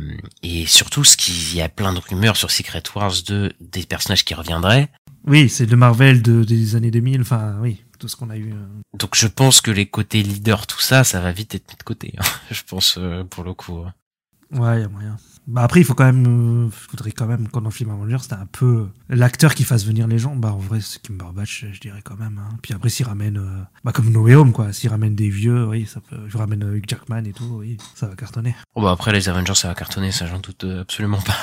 et 0.44 0.66
surtout, 0.66 1.04
ce 1.04 1.18
qu'il 1.18 1.56
y 1.56 1.62
a 1.62 1.70
plein 1.70 1.94
de 1.94 2.00
rumeurs 2.00 2.36
sur 2.38 2.52
Secret 2.52 2.84
Wars 2.96 3.14
de 3.28 3.54
des 3.62 3.84
personnages 3.84 4.26
qui 4.26 4.34
reviendraient. 4.34 4.90
oui, 5.26 5.50
c'est 5.50 5.66
de 5.66 5.76
Marvel 5.76 6.22
de, 6.22 6.44
des 6.44 6.76
années 6.76 6.92
2000. 6.92 7.22
Enfin, 7.22 7.56
oui, 7.62 7.84
tout 7.98 8.08
ce 8.08 8.16
qu'on 8.16 8.30
a 8.30 8.38
eu. 8.38 8.52
euh. 8.52 8.66
Donc 8.98 9.16
je 9.16 9.28
pense 9.28 9.62
que 9.62 9.72
les 9.72 9.86
côtés 9.86 10.22
leaders, 10.24 10.68
tout 10.68 10.80
ça, 10.82 11.04
ça 11.04 11.20
va 11.22 11.32
vite 11.32 11.56
être 11.56 11.70
mis 11.72 11.78
de 11.78 11.84
côté. 11.84 12.14
hein. 12.18 12.24
je 12.52 12.62
pense, 12.68 12.98
euh, 12.98 13.24
pour 13.24 13.44
le 13.44 13.54
coup. 13.54 13.78
hein. 13.86 13.94
Ouais, 14.52 14.80
il 14.80 14.82
y 14.82 14.86
a 14.86 14.90
moyen. 14.90 15.16
Bah 15.52 15.64
après, 15.64 15.80
il 15.80 15.84
faut 15.84 15.96
quand 15.96 16.06
même, 16.06 16.68
euh, 16.68 16.70
faudrait 16.70 17.12
quand 17.12 17.26
même, 17.26 17.48
quand 17.48 17.66
on 17.66 17.72
film 17.72 17.90
Avengers, 17.90 18.20
c'était 18.22 18.36
un 18.36 18.46
peu 18.46 18.66
euh, 18.66 18.88
l'acteur 19.10 19.56
qui 19.56 19.64
fasse 19.64 19.84
venir 19.86 20.08
les 20.08 20.20
gens. 20.20 20.36
Bah 20.36 20.54
en 20.54 20.60
vrai, 20.60 20.80
c'est 20.80 21.02
Cumberbatch, 21.02 21.66
je 21.74 21.80
dirais 21.80 22.02
quand 22.04 22.16
même. 22.18 22.38
Hein. 22.40 22.56
Puis 22.62 22.74
après, 22.74 22.90
s'il 22.90 23.08
ramène, 23.08 23.38
euh, 23.38 23.64
bah 23.84 23.92
comme 23.92 24.12
No 24.12 24.22
Way 24.22 24.36
Home, 24.36 24.52
quoi. 24.52 24.72
S'il 24.74 24.90
ramène 24.92 25.16
des 25.16 25.30
vieux, 25.30 25.66
oui, 25.68 25.88
ça 25.88 26.02
peut. 26.02 26.18
Il 26.32 26.38
ramène 26.38 26.64
euh, 26.64 26.76
Hugh 26.78 26.86
Jackman 26.88 27.24
et 27.26 27.34
tout, 27.34 27.46
oui, 27.60 27.78
ça 27.96 28.08
va 28.08 28.16
cartonner. 28.16 28.56
Bon, 28.76 28.84
bah 28.84 28.92
après 28.92 29.12
les 29.12 29.28
Avengers, 29.28 29.56
ça 29.56 29.70
va 29.70 29.74
cartonner, 29.76 30.12
ça 30.12 30.28
j'en 30.28 30.40
doute 30.40 30.64
euh, 30.66 30.82
absolument 30.82 31.20
pas. 31.22 31.42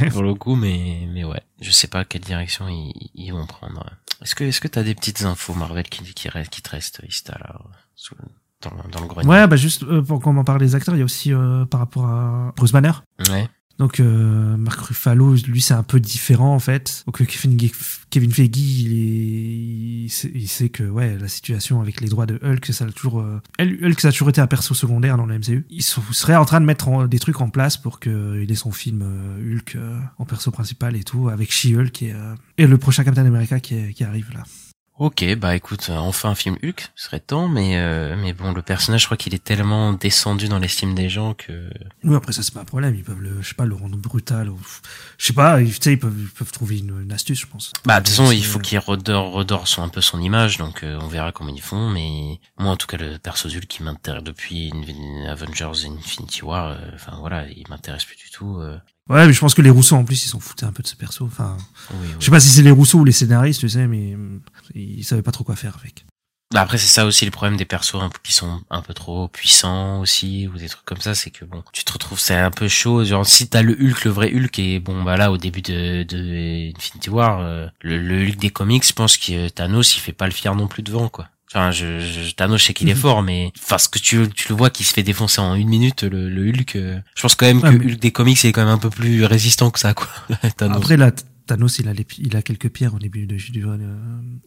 Ouais. 0.00 0.10
pour 0.10 0.22
le 0.22 0.34
coup, 0.34 0.54
mais 0.54 1.08
mais 1.12 1.24
ouais, 1.24 1.42
je 1.60 1.70
sais 1.72 1.88
pas 1.88 2.04
quelle 2.04 2.22
direction 2.22 2.68
ils, 2.68 3.10
ils 3.14 3.32
vont 3.32 3.46
prendre. 3.46 3.84
Est-ce 4.22 4.36
que 4.36 4.44
est-ce 4.44 4.60
que 4.60 4.68
t'as 4.68 4.84
des 4.84 4.94
petites 4.94 5.22
infos 5.22 5.54
Marvel 5.54 5.88
qui 5.88 6.04
qui, 6.14 6.28
restent- 6.28 6.50
qui 6.52 6.62
te 6.62 6.70
restent, 6.70 7.02
Ista 7.08 7.36
là, 7.40 7.60
sous- 7.96 8.14
dans, 8.62 8.88
dans 8.90 9.00
le 9.00 9.06
grenier 9.08 9.28
Ouais, 9.28 9.46
bah 9.46 9.56
juste 9.56 9.82
euh, 9.84 10.02
pour 10.02 10.20
qu'on 10.20 10.36
en 10.36 10.44
parle 10.44 10.60
des 10.60 10.74
acteurs, 10.74 10.94
il 10.94 10.98
y 10.98 11.02
a 11.02 11.04
aussi 11.04 11.32
euh, 11.32 11.64
par 11.66 11.80
rapport 11.80 12.06
à 12.06 12.52
Bruce 12.56 12.72
Banner. 12.72 12.92
Ouais. 13.30 13.48
Donc 13.78 14.00
euh, 14.00 14.56
Mark 14.58 14.78
Ruffalo, 14.80 15.34
lui 15.48 15.60
c'est 15.62 15.72
un 15.74 15.82
peu 15.82 15.98
différent 15.98 16.54
en 16.54 16.58
fait. 16.58 17.02
Donc 17.06 17.20
euh, 17.20 17.24
Kevin, 17.24 17.56
Kevin 18.10 18.30
Feige, 18.30 18.56
il, 18.58 18.92
est, 18.92 20.04
il, 20.04 20.08
sait, 20.10 20.30
il 20.34 20.46
sait 20.46 20.68
que 20.68 20.84
ouais 20.84 21.16
la 21.18 21.26
situation 21.26 21.80
avec 21.80 22.00
les 22.02 22.08
droits 22.08 22.26
de 22.26 22.38
Hulk, 22.44 22.66
ça 22.66 22.84
a 22.84 22.90
toujours 22.92 23.20
euh, 23.20 23.40
Hulk 23.58 23.98
ça 23.98 24.08
a 24.08 24.12
toujours 24.12 24.28
été 24.28 24.40
un 24.42 24.46
perso 24.46 24.74
secondaire 24.74 25.16
dans 25.16 25.26
le 25.26 25.38
MCU. 25.38 25.66
Ils 25.70 25.82
sont- 25.82 26.02
seraient 26.12 26.36
en 26.36 26.44
train 26.44 26.60
de 26.60 26.66
mettre 26.66 26.88
en- 26.88 27.06
des 27.06 27.18
trucs 27.18 27.40
en 27.40 27.48
place 27.48 27.76
pour 27.78 27.98
qu'il 27.98 28.46
ait 28.48 28.54
son 28.54 28.72
film 28.72 29.02
Hulk 29.40 29.76
en 30.18 30.24
perso 30.26 30.50
principal 30.50 30.94
et 30.94 31.02
tout 31.02 31.28
avec 31.30 31.50
She-Hulk 31.50 32.02
et, 32.02 32.14
et 32.58 32.66
le 32.66 32.78
prochain 32.78 33.04
Captain 33.04 33.24
America 33.24 33.58
qui, 33.58 33.74
est- 33.74 33.92
qui 33.94 34.04
arrive 34.04 34.30
là. 34.34 34.44
Ok, 34.98 35.24
bah 35.36 35.56
écoute, 35.56 35.86
euh, 35.88 35.96
enfin 35.96 36.28
un 36.30 36.34
film 36.34 36.56
Hulk, 36.62 36.90
ce 36.94 37.06
serait 37.06 37.18
temps, 37.18 37.48
mais 37.48 37.78
euh, 37.78 38.14
mais 38.20 38.34
bon, 38.34 38.52
le 38.52 38.60
personnage, 38.60 39.00
je 39.00 39.06
crois 39.06 39.16
qu'il 39.16 39.34
est 39.34 39.42
tellement 39.42 39.94
descendu 39.94 40.48
dans 40.48 40.58
l'estime 40.58 40.94
des 40.94 41.08
gens 41.08 41.32
que 41.32 41.70
Oui, 42.04 42.14
après 42.14 42.32
ça 42.32 42.42
c'est 42.42 42.52
pas 42.52 42.60
un 42.60 42.64
problème, 42.66 42.94
ils 42.94 43.02
peuvent 43.02 43.20
le, 43.20 43.40
je 43.40 43.48
sais 43.48 43.54
pas, 43.54 43.64
le 43.64 43.74
rendre 43.74 43.96
brutal. 43.96 44.50
Ou, 44.50 44.60
je 45.16 45.26
sais 45.26 45.32
pas, 45.32 45.62
ils- 45.62 45.72
tu 45.74 45.82
sais, 45.82 45.92
ils 45.94 45.98
peuvent, 45.98 46.14
ils 46.18 46.28
peuvent 46.28 46.52
trouver 46.52 46.78
une, 46.78 47.00
une 47.02 47.10
astuce, 47.12 47.40
je 47.40 47.46
pense. 47.46 47.72
Bah, 47.86 48.00
de 48.00 48.04
toute 48.06 48.14
façon, 48.14 48.30
il 48.30 48.44
faut 48.44 48.58
qu'il 48.58 48.78
redore, 48.78 49.32
redore 49.32 49.66
son, 49.66 49.82
un 49.82 49.88
peu 49.88 50.02
son 50.02 50.20
image, 50.20 50.58
donc 50.58 50.84
euh, 50.84 50.98
on 51.00 51.08
verra 51.08 51.32
comment 51.32 51.52
ils 51.52 51.62
font, 51.62 51.88
mais 51.88 52.38
moi, 52.58 52.70
en 52.72 52.76
tout 52.76 52.86
cas, 52.86 52.98
le 52.98 53.18
perso 53.18 53.48
d'Hulk 53.48 53.66
qui 53.66 53.82
m'intéresse 53.82 54.22
depuis 54.22 54.72
Avengers 55.26 55.86
Infinity 55.86 56.44
War, 56.44 56.72
euh, 56.72 56.76
enfin 56.94 57.16
voilà, 57.18 57.48
il 57.48 57.64
m'intéresse 57.70 58.04
plus 58.04 58.16
du 58.16 58.30
tout. 58.30 58.58
euh. 58.60 58.76
Ouais, 59.08 59.26
mais 59.26 59.32
je 59.32 59.40
pense 59.40 59.54
que 59.54 59.62
les 59.62 59.70
Rousseau 59.70 59.96
en 59.96 60.04
plus 60.04 60.24
ils 60.24 60.28
s'en 60.28 60.38
foutaient 60.38 60.64
un 60.64 60.72
peu 60.72 60.82
de 60.82 60.86
ce 60.86 60.94
perso. 60.94 61.24
Enfin, 61.26 61.56
Oui, 61.90 61.96
oui. 62.02 62.08
je 62.20 62.24
sais 62.24 62.30
pas 62.30 62.38
si 62.38 62.48
c'est 62.48 62.62
les 62.62 62.70
Rousseau 62.70 63.00
ou 63.00 63.04
les 63.04 63.10
scénaristes, 63.12 63.58
tu 63.60 63.68
sais, 63.68 63.88
mais 63.88 64.14
euh, 64.14 64.38
ils 64.74 65.04
savaient 65.04 65.22
pas 65.22 65.32
trop 65.32 65.44
quoi 65.44 65.56
faire 65.56 65.76
avec. 65.80 66.04
Bah, 66.52 66.60
après, 66.60 66.76
c'est 66.76 66.86
ça 66.88 67.06
aussi 67.06 67.24
le 67.24 67.30
problème 67.30 67.56
des 67.56 67.64
persos 67.64 67.92
peu- 67.92 68.18
qui 68.22 68.34
sont 68.34 68.60
un 68.68 68.82
peu 68.82 68.92
trop 68.92 69.26
puissants 69.28 70.00
aussi, 70.00 70.48
ou 70.48 70.58
des 70.58 70.68
trucs 70.68 70.84
comme 70.84 71.00
ça, 71.00 71.14
c'est 71.14 71.30
que 71.30 71.46
bon, 71.46 71.62
tu 71.72 71.82
te 71.82 71.90
retrouves, 71.92 72.20
c'est 72.20 72.34
un 72.34 72.50
peu 72.50 72.68
chaud, 72.68 73.04
genre 73.06 73.24
si 73.26 73.48
t'as 73.48 73.62
le 73.62 73.72
Hulk, 73.72 74.04
le 74.04 74.10
vrai 74.10 74.30
Hulk, 74.34 74.58
et 74.58 74.78
bon, 74.78 75.02
bah 75.02 75.16
là, 75.16 75.32
au 75.32 75.38
début 75.38 75.62
de, 75.62 76.02
de 76.02 76.70
Infinity 76.76 77.08
War, 77.08 77.40
euh, 77.40 77.68
le, 77.80 77.98
le 77.98 78.22
Hulk 78.26 78.36
des 78.36 78.50
comics, 78.50 78.86
je 78.86 78.92
pense 78.92 79.16
que 79.16 79.48
Thanos, 79.48 79.96
il 79.96 80.00
fait 80.00 80.12
pas 80.12 80.26
le 80.26 80.32
fier 80.32 80.54
non 80.54 80.66
plus 80.66 80.82
devant, 80.82 81.08
quoi. 81.08 81.28
Enfin, 81.54 81.70
je, 81.70 82.00
je 82.00 82.34
Thanos, 82.34 82.60
je 82.60 82.66
sais 82.66 82.74
qu'il 82.74 82.88
est 82.90 82.94
Mhm. 82.94 83.00
fort, 83.00 83.22
mais 83.22 83.50
enfin, 83.58 83.78
ce 83.78 83.88
que 83.88 83.98
tu, 83.98 84.28
tu 84.34 84.48
le 84.50 84.54
vois 84.54 84.68
qui 84.68 84.84
se 84.84 84.92
fait 84.92 85.02
défoncer 85.02 85.40
en 85.40 85.54
une 85.54 85.68
minute, 85.70 86.02
le, 86.02 86.28
le 86.28 86.48
Hulk, 86.50 86.76
euh, 86.76 86.98
je 87.14 87.22
pense 87.22 87.34
quand 87.34 87.46
même 87.46 87.60
Ouais, 87.62 87.70
que 87.72 87.76
mais- 87.82 87.92
Hulk 87.92 87.98
des 87.98 88.10
comics 88.10 88.44
est 88.44 88.52
quand 88.52 88.62
même 88.62 88.74
un 88.74 88.78
peu 88.78 88.90
plus 88.90 89.24
résistant 89.24 89.70
que 89.70 89.78
ça, 89.78 89.94
quoi. 89.94 90.08
Thanos. 90.58 90.76
Après 90.76 90.98
là, 90.98 91.12
Thanos 91.46 91.78
il 91.78 91.88
a, 91.88 91.92
les, 91.92 92.06
il 92.18 92.36
a 92.36 92.42
quelques 92.42 92.68
pierres 92.70 92.94
au 92.94 92.98
début 92.98 93.26
de, 93.26 93.36
du, 93.36 93.66
euh, 93.66 93.76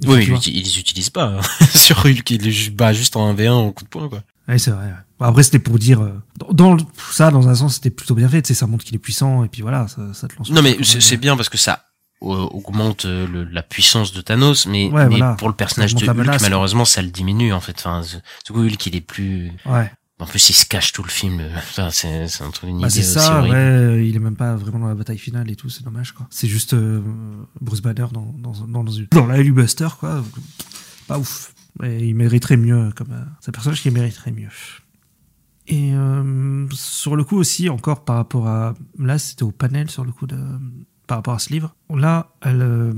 oui, 0.05 0.27
mais 0.29 0.37
il, 0.45 0.55
il 0.57 0.63
les 0.63 0.79
utilise 0.79 1.09
pas, 1.09 1.25
hein. 1.25 1.41
sur 1.75 2.05
Hulk, 2.05 2.29
il 2.31 2.41
les 2.41 2.69
bat 2.69 2.93
juste 2.93 3.15
en 3.15 3.33
1v1 3.33 3.51
en 3.51 3.71
coup 3.71 3.83
de 3.83 3.89
poing, 3.89 4.07
quoi. 4.09 4.23
Ouais, 4.47 4.57
c'est 4.59 4.71
vrai. 4.71 4.85
ouais. 4.85 4.93
Après 5.27 5.43
c'était 5.43 5.59
pour 5.59 5.79
dire, 5.79 6.01
euh, 6.01 6.21
dans, 6.51 6.77
ça 7.11 7.31
dans 7.31 7.47
un 7.47 7.55
sens 7.55 7.75
c'était 7.75 7.89
plutôt 7.89 8.15
bien 8.15 8.29
fait, 8.29 8.41
tu 8.41 8.49
sais, 8.49 8.53
ça 8.53 8.67
montre 8.67 8.83
qu'il 8.85 8.95
est 8.95 8.99
puissant 8.99 9.43
et 9.43 9.47
puis 9.49 9.61
voilà, 9.61 9.87
ça, 9.87 10.13
ça 10.13 10.27
te 10.27 10.35
lance. 10.37 10.49
Non 10.51 10.61
mais 10.61 10.77
c'est 10.83 11.17
bien 11.17 11.35
parce 11.35 11.49
que 11.49 11.57
ça 11.57 11.85
augmente 12.21 13.05
euh, 13.05 13.27
le- 13.27 13.43
la 13.43 13.61
puissance 13.63 14.11
de 14.13 14.21
Thanos, 14.21 14.65
mais, 14.67 14.89
Ouais, 14.89 15.03
mais 15.07 15.17
voilà. 15.17 15.33
pour 15.35 15.47
le 15.47 15.53
personnage 15.53 15.95
de 15.95 16.07
Hulk, 16.09 16.41
malheureusement, 16.41 16.85
ça 16.85 17.01
le 17.01 17.09
diminue 17.09 17.53
en 17.53 17.59
fait. 17.61 17.75
Enfin, 17.77 18.01
ce- 18.03 18.17
du 18.17 18.51
coup, 18.53 18.61
Hulk, 18.63 18.85
il 18.87 18.95
est 18.95 19.01
plus. 19.01 19.51
Ouais. 19.65 19.91
En 20.17 20.25
plus, 20.25 20.49
il 20.49 20.53
se 20.53 20.65
cache 20.65 20.93
tout 20.93 21.03
le 21.03 21.09
film. 21.09 21.41
Enfin, 21.57 21.89
c'est 21.91 22.27
c'est 22.27 22.43
un 22.43 22.51
truc 22.51 22.69
une 22.69 22.79
Bah, 22.79 22.87
idée 22.87 23.01
c'est 23.01 23.19
ça, 23.19 23.41
ouais, 23.43 24.07
il 24.07 24.15
est 24.15 24.19
même 24.19 24.37
pas 24.37 24.55
vraiment 24.55 24.79
dans 24.79 24.87
la 24.87 24.95
bataille 24.95 25.17
finale 25.17 25.49
et 25.51 25.55
tout, 25.55 25.69
c'est 25.69 25.83
dommage 25.83 26.13
quoi. 26.13 26.25
C'est 26.29 26.47
juste 26.47 26.73
euh, 26.73 27.01
Bruce 27.59 27.81
Banner 27.81 28.05
dans, 28.13 28.33
dans, 28.37 28.51
dans, 28.65 28.83
dans, 28.83 28.91
dans 29.11 29.25
la 29.27 29.43
Buster 29.43 29.89
quoi. 29.99 30.23
Pas 31.07 31.19
ouf. 31.19 31.53
Mais 31.81 32.07
il 32.07 32.15
mériterait 32.15 32.55
mieux 32.57 32.91
comme 32.95 33.11
euh, 33.11 33.23
c'est 33.41 33.49
un 33.49 33.51
personnage 33.51 33.81
qui 33.81 33.91
mériterait 33.91 34.31
mieux. 34.31 34.47
Et 35.67 35.93
euh, 35.93 36.67
sur 36.71 37.15
le 37.15 37.23
coup 37.23 37.37
aussi, 37.37 37.69
encore 37.69 38.05
par 38.05 38.15
rapport 38.17 38.47
à. 38.47 38.75
Là, 38.99 39.17
c'était 39.17 39.43
au 39.43 39.51
panel 39.51 39.89
sur 39.89 40.05
le 40.05 40.11
coup 40.11 40.27
de. 40.27 40.37
Par 41.07 41.17
rapport 41.17 41.35
à 41.35 41.39
ce 41.39 41.51
livre. 41.51 41.75
Là, 41.93 42.31
euh, 42.47 42.93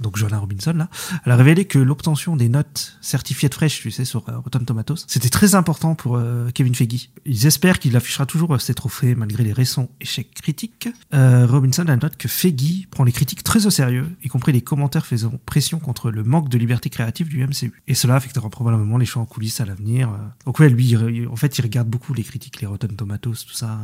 donc 0.00 0.16
Joanna 0.16 0.38
Robinson, 0.38 0.72
là, 0.72 0.88
elle 1.24 1.32
a 1.32 1.36
révélé 1.36 1.64
que 1.64 1.78
l'obtention 1.78 2.34
des 2.34 2.48
notes 2.48 2.98
certifiées 3.00 3.48
de 3.48 3.54
fraîche, 3.54 3.80
tu 3.80 3.90
sais, 3.92 4.04
sur 4.04 4.28
euh, 4.28 4.38
Rotten 4.38 4.64
Tomatoes, 4.64 5.04
c'était 5.06 5.28
très 5.28 5.54
important 5.54 5.94
pour 5.94 6.16
euh, 6.16 6.50
Kevin 6.52 6.74
Feige. 6.74 7.10
Ils 7.24 7.46
espèrent 7.46 7.78
qu'il 7.78 7.96
affichera 7.96 8.26
toujours 8.26 8.60
ses 8.60 8.74
trophées 8.74 9.14
malgré 9.14 9.44
les 9.44 9.52
récents 9.52 9.88
échecs 10.00 10.34
critiques. 10.34 10.88
Robinson 11.12 11.86
a 11.86 11.96
note 11.96 12.16
que 12.16 12.28
Feige 12.28 12.88
prend 12.90 13.04
les 13.04 13.12
critiques 13.12 13.44
très 13.44 13.66
au 13.66 13.70
sérieux, 13.70 14.06
y 14.22 14.28
compris 14.28 14.52
les 14.52 14.60
commentaires 14.60 15.06
faisant 15.06 15.32
pression 15.46 15.78
contre 15.78 16.10
le 16.10 16.24
manque 16.24 16.48
de 16.48 16.58
liberté 16.58 16.90
créative 16.90 17.28
du 17.28 17.44
MCU. 17.46 17.82
Et 17.86 17.94
cela 17.94 18.16
affectera 18.16 18.50
probablement 18.50 18.98
les 18.98 19.06
choix 19.06 19.22
en 19.22 19.26
coulisses 19.26 19.60
à 19.60 19.66
l'avenir. 19.66 20.10
Donc 20.44 20.58
ouais, 20.58 20.68
lui, 20.68 20.96
en 21.26 21.36
fait, 21.36 21.58
il 21.58 21.62
regarde 21.62 21.88
beaucoup 21.88 22.12
les 22.12 22.24
critiques, 22.24 22.60
les 22.60 22.66
Rotten 22.66 22.94
Tomatoes, 22.96 23.44
tout 23.46 23.54
ça. 23.54 23.78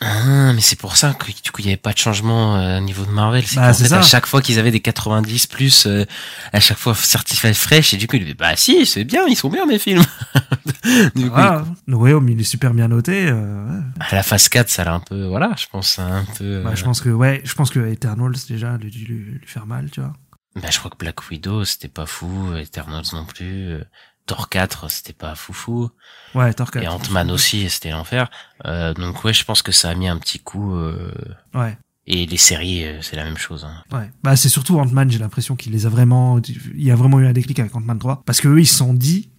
Ah, 0.00 0.52
mais 0.52 0.60
c'est 0.60 0.78
pour 0.78 0.96
ça 0.96 1.14
que 1.14 1.24
du 1.26 1.50
coup, 1.50 1.62
il 1.62 1.64
y 1.64 1.68
avait 1.68 1.76
pas 1.78 1.92
de 1.92 1.98
changement 1.98 2.56
euh, 2.56 2.78
au 2.78 2.80
niveau 2.82 3.04
de 3.06 3.10
Marvel. 3.10 3.46
C'est 3.46 3.56
Bah, 3.56 3.68
qu'en 3.68 3.74
fait, 3.78 3.88
ça. 3.88 3.98
à 4.00 4.02
chaque 4.02 4.26
fois 4.26 4.42
qu'ils 4.42 4.58
avaient 4.58 4.70
des 4.70 4.80
90 4.80 5.46
plus, 5.46 5.86
euh, 5.86 6.04
à 6.52 6.60
chaque 6.60 6.76
fois 6.76 6.94
certifié 6.94 7.54
fraîche, 7.54 7.94
et 7.94 7.96
du 7.96 8.06
coup, 8.06 8.16
il 8.16 8.24
dit 8.26 8.34
bah 8.34 8.54
si, 8.56 8.84
c'est 8.84 9.04
bien, 9.04 9.24
ils 9.26 9.36
sont 9.36 9.48
bien 9.48 9.64
mes 9.64 9.78
films. 9.78 10.04
du 11.14 11.24
coup, 11.24 11.30
Voilà. 11.30 11.64
No 11.86 11.98
Way 12.00 12.12
Home, 12.12 12.28
il 12.28 12.38
est 12.40 12.44
super 12.44 12.74
bien 12.74 12.88
noté. 12.88 13.26
euh, 13.28 13.64
ouais. 13.68 13.80
à 14.00 14.14
la 14.16 14.22
phase 14.22 14.48
4, 14.50 14.68
ça 14.68 14.84
l'a 14.84 14.92
un 14.94 15.00
peu, 15.00 15.24
voilà, 15.26 15.52
je 15.58 15.64
pense, 15.70 15.98
un 15.98 16.26
peu. 16.36 16.60
Bah, 16.62 16.70
euh, 16.72 16.76
je 16.76 16.84
pense 16.84 17.00
que 17.00 17.08
ouais, 17.08 17.40
je 17.44 17.54
pense 17.54 17.70
que 17.70 17.80
Eternals 17.90 18.34
déjà 18.48 18.76
dû 18.76 18.88
lui, 18.90 19.16
lui 19.40 19.46
faire 19.46 19.64
mal, 19.66 19.90
tu 19.90 20.00
vois. 20.00 20.12
Bah, 20.56 20.68
je 20.70 20.78
crois 20.78 20.90
que 20.90 20.98
Black 20.98 21.28
Widow, 21.30 21.64
c'était 21.64 21.88
pas 21.88 22.06
fou, 22.06 22.54
Eternals 22.54 23.04
non 23.14 23.24
plus. 23.24 23.78
Thor 24.26 24.48
4, 24.48 24.90
c'était 24.90 25.12
pas 25.12 25.34
foufou. 25.34 25.88
Ouais, 26.34 26.52
Thor 26.52 26.70
4. 26.70 26.82
Et 26.84 26.88
Ant-Man 26.88 27.30
aussi, 27.30 27.70
c'était 27.70 27.90
l'enfer. 27.90 28.28
Euh, 28.66 28.92
donc 28.94 29.24
ouais, 29.24 29.32
je 29.32 29.44
pense 29.44 29.62
que 29.62 29.72
ça 29.72 29.90
a 29.90 29.94
mis 29.94 30.08
un 30.08 30.18
petit 30.18 30.38
coup. 30.40 30.74
euh, 30.74 31.12
Ouais. 31.54 31.78
Et 32.08 32.26
les 32.26 32.36
séries, 32.36 32.84
euh, 32.84 33.02
c'est 33.02 33.16
la 33.16 33.24
même 33.24 33.36
chose. 33.36 33.64
hein. 33.64 33.82
Ouais. 33.96 34.10
Bah, 34.22 34.36
c'est 34.36 34.48
surtout 34.48 34.78
Ant-Man, 34.78 35.10
j'ai 35.10 35.18
l'impression 35.18 35.56
qu'il 35.56 35.72
les 35.72 35.86
a 35.86 35.88
vraiment, 35.88 36.38
il 36.40 36.82
y 36.82 36.90
a 36.90 36.96
vraiment 36.96 37.18
eu 37.20 37.26
un 37.26 37.32
déclic 37.32 37.58
avec 37.58 37.74
Ant-Man 37.74 37.98
3. 37.98 38.22
Parce 38.26 38.40
que 38.40 38.48
eux, 38.48 38.60
ils 38.60 38.66
se 38.66 38.76
sont 38.76 38.94
dit, 38.94 39.30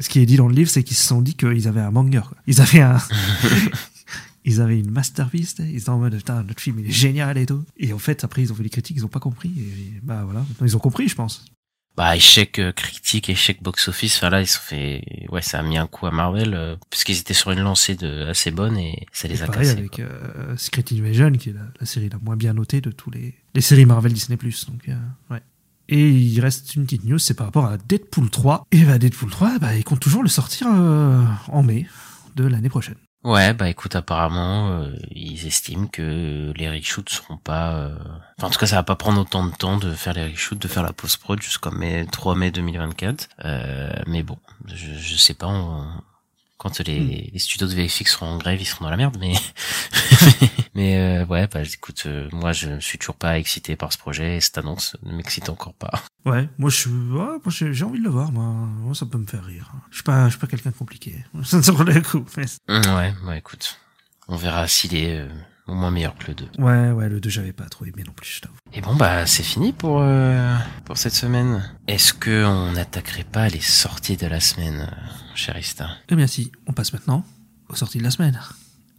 ce 0.00 0.08
qui 0.08 0.20
est 0.20 0.26
dit 0.26 0.36
dans 0.36 0.48
le 0.48 0.54
livre, 0.54 0.70
c'est 0.70 0.82
qu'ils 0.82 0.96
se 0.96 1.04
sont 1.06 1.20
dit 1.22 1.34
qu'ils 1.34 1.68
avaient 1.68 1.80
un 1.80 1.92
banger, 1.92 2.20
quoi. 2.28 2.36
Ils 2.46 2.60
avaient 2.60 2.80
un, 2.82 2.98
ils 4.44 4.60
avaient 4.60 4.78
une 4.78 4.90
masterpiece, 4.90 5.56
ils 5.58 5.76
étaient 5.78 5.88
en 5.90 5.98
mode, 5.98 6.16
putain, 6.16 6.42
notre 6.42 6.60
film, 6.60 6.78
il 6.80 6.86
est 6.86 6.90
génial 6.90 7.36
et 7.38 7.46
tout. 7.46 7.64
Et 7.76 7.92
en 7.92 7.98
fait, 7.98 8.24
après, 8.24 8.42
ils 8.42 8.52
ont 8.52 8.54
fait 8.54 8.62
les 8.62 8.70
critiques, 8.70 8.96
ils 8.96 9.04
ont 9.04 9.08
pas 9.08 9.20
compris. 9.20 9.50
Et 9.58 10.00
bah, 10.02 10.22
voilà. 10.24 10.40
Maintenant, 10.40 10.66
Ils 10.66 10.76
ont 10.76 10.80
compris, 10.80 11.08
je 11.08 11.14
pense. 11.14 11.44
Bah 11.96 12.16
échec 12.16 12.58
euh, 12.58 12.72
critique, 12.72 13.28
échec 13.28 13.62
box-office. 13.62 14.16
Enfin 14.16 14.30
là, 14.30 14.40
ils 14.40 14.46
se 14.46 14.54
sont 14.56 14.62
fait. 14.62 15.02
Ouais, 15.30 15.42
ça 15.42 15.58
a 15.58 15.62
mis 15.62 15.76
un 15.76 15.86
coup 15.86 16.06
à 16.06 16.10
Marvel 16.10 16.54
euh, 16.54 16.76
parce 16.90 17.04
qu'ils 17.04 17.18
étaient 17.18 17.34
sur 17.34 17.50
une 17.50 17.60
lancée 17.60 17.94
de 17.94 18.26
assez 18.26 18.50
bonne 18.50 18.78
et 18.78 19.06
ça 19.12 19.28
les 19.28 19.42
Et 19.42 19.42
a 19.42 19.46
pareil 19.46 19.68
cassés. 19.68 19.78
avec 19.78 19.98
euh, 20.00 20.56
Secret 20.56 20.84
Invasion, 20.92 21.30
qui 21.32 21.50
est 21.50 21.52
la, 21.52 21.66
la 21.78 21.86
série 21.86 22.08
la 22.08 22.18
moins 22.18 22.36
bien 22.36 22.54
notée 22.54 22.80
de 22.80 22.90
tous 22.90 23.10
les, 23.10 23.34
les 23.54 23.60
séries 23.60 23.84
Marvel 23.86 24.12
Disney+. 24.12 24.36
Donc, 24.38 24.88
euh, 24.88 24.94
ouais. 25.30 25.40
Et 25.88 26.08
il 26.08 26.40
reste 26.40 26.76
une 26.76 26.84
petite 26.84 27.04
news, 27.04 27.18
c'est 27.18 27.34
par 27.34 27.46
rapport 27.48 27.66
à 27.66 27.76
Deadpool 27.76 28.30
3. 28.30 28.64
Et 28.70 28.84
bah, 28.84 28.98
Deadpool 28.98 29.28
3, 29.30 29.58
bah, 29.58 29.76
ils 29.76 29.82
comptent 29.84 30.00
toujours 30.00 30.22
le 30.22 30.28
sortir 30.28 30.68
euh, 30.72 31.24
en 31.48 31.62
mai 31.64 31.86
de 32.36 32.44
l'année 32.44 32.68
prochaine. 32.68 32.94
Ouais, 33.22 33.52
bah 33.52 33.68
écoute, 33.68 33.96
apparemment, 33.96 34.70
euh, 34.70 34.96
ils 35.10 35.46
estiment 35.46 35.86
que 35.88 36.52
les 36.56 36.70
reshoots 36.70 37.10
seront 37.10 37.36
pas... 37.36 37.74
euh, 37.74 37.94
Enfin, 38.38 38.46
en 38.46 38.50
tout 38.50 38.58
cas, 38.58 38.66
ça 38.66 38.76
va 38.76 38.82
pas 38.82 38.96
prendre 38.96 39.20
autant 39.20 39.44
de 39.44 39.54
temps 39.54 39.76
de 39.76 39.92
faire 39.92 40.14
les 40.14 40.24
reshoots, 40.26 40.58
de 40.58 40.68
faire 40.68 40.82
la 40.82 40.94
post-prod 40.94 41.40
jusqu'en 41.42 41.70
mai, 41.70 42.06
3 42.10 42.34
mai 42.34 42.50
2024. 42.50 43.28
Euh, 43.44 43.92
mais 44.06 44.22
bon, 44.22 44.38
je, 44.66 44.94
je 44.94 45.16
sais 45.16 45.34
pas, 45.34 45.48
on- 45.48 45.86
quand 46.60 46.78
les, 46.80 47.30
les 47.32 47.38
studios 47.38 47.66
de 47.66 47.74
VFX 47.74 48.04
seront 48.12 48.26
en 48.26 48.36
grève, 48.36 48.60
ils 48.60 48.66
seront 48.66 48.84
dans 48.84 48.90
la 48.90 48.98
merde, 48.98 49.16
mais... 49.18 49.32
mais 50.74 50.98
euh, 50.98 51.24
ouais, 51.24 51.46
bah 51.46 51.62
écoute, 51.62 52.02
euh, 52.04 52.28
moi 52.32 52.52
je 52.52 52.78
suis 52.80 52.98
toujours 52.98 53.14
pas 53.16 53.38
excité 53.38 53.76
par 53.76 53.92
ce 53.94 53.98
projet 53.98 54.36
et 54.36 54.40
cette 54.42 54.58
annonce 54.58 54.94
ne 55.02 55.14
m'excite 55.16 55.48
encore 55.48 55.72
pas. 55.72 55.90
Ouais, 56.26 56.48
moi, 56.58 56.68
je 56.68 56.88
ouais, 56.90 57.16
moi, 57.16 57.40
j'ai 57.48 57.84
envie 57.84 57.98
de 57.98 58.04
le 58.04 58.10
voir, 58.10 58.30
moi. 58.30 58.44
Moi, 58.44 58.94
ça 58.94 59.06
peut 59.06 59.16
me 59.16 59.26
faire 59.26 59.42
rire. 59.42 59.72
Je 59.90 59.96
suis 59.96 60.02
pas, 60.04 60.26
je 60.26 60.30
suis 60.32 60.38
pas 60.38 60.46
quelqu'un 60.46 60.68
de 60.70 60.74
compliqué. 60.74 61.24
Ça 61.44 61.62
sur 61.62 61.82
le 61.82 61.98
coup. 62.02 62.24
mais- 62.36 62.44
Hum, 62.68 62.94
Ouais, 62.94 63.14
bah 63.24 63.38
écoute, 63.38 63.78
on 64.28 64.36
verra 64.36 64.68
s'il 64.68 64.94
est 64.94 65.18
euh, 65.18 65.28
au 65.70 65.74
moins 65.74 65.90
meilleur 65.90 66.14
que 66.16 66.28
le 66.28 66.34
2. 66.34 66.48
Ouais, 66.58 66.90
ouais, 66.90 67.08
le 67.08 67.20
2, 67.20 67.30
j'avais 67.30 67.52
pas 67.52 67.64
trop 67.64 67.84
aimé 67.84 68.02
non 68.06 68.12
plus, 68.12 68.28
je 68.36 68.40
t'avoue. 68.42 68.54
Et 68.72 68.80
bon 68.80 68.94
bah 68.94 69.26
c'est 69.26 69.42
fini 69.42 69.72
pour 69.72 70.00
euh, 70.02 70.56
pour 70.84 70.98
cette 70.98 71.14
semaine. 71.14 71.62
Est-ce 71.88 72.12
que 72.12 72.44
on 72.44 72.72
n'attaquerait 72.72 73.24
pas 73.24 73.48
les 73.48 73.60
sorties 73.60 74.16
de 74.16 74.26
la 74.26 74.40
semaine, 74.40 74.88
euh, 74.90 75.34
cher 75.34 75.56
Ista? 75.56 75.88
Eh 76.08 76.16
bien, 76.16 76.26
si, 76.26 76.52
on 76.66 76.72
passe 76.72 76.92
maintenant 76.92 77.24
aux 77.68 77.76
sorties 77.76 77.98
de 77.98 78.04
la 78.04 78.10
semaine. 78.10 78.38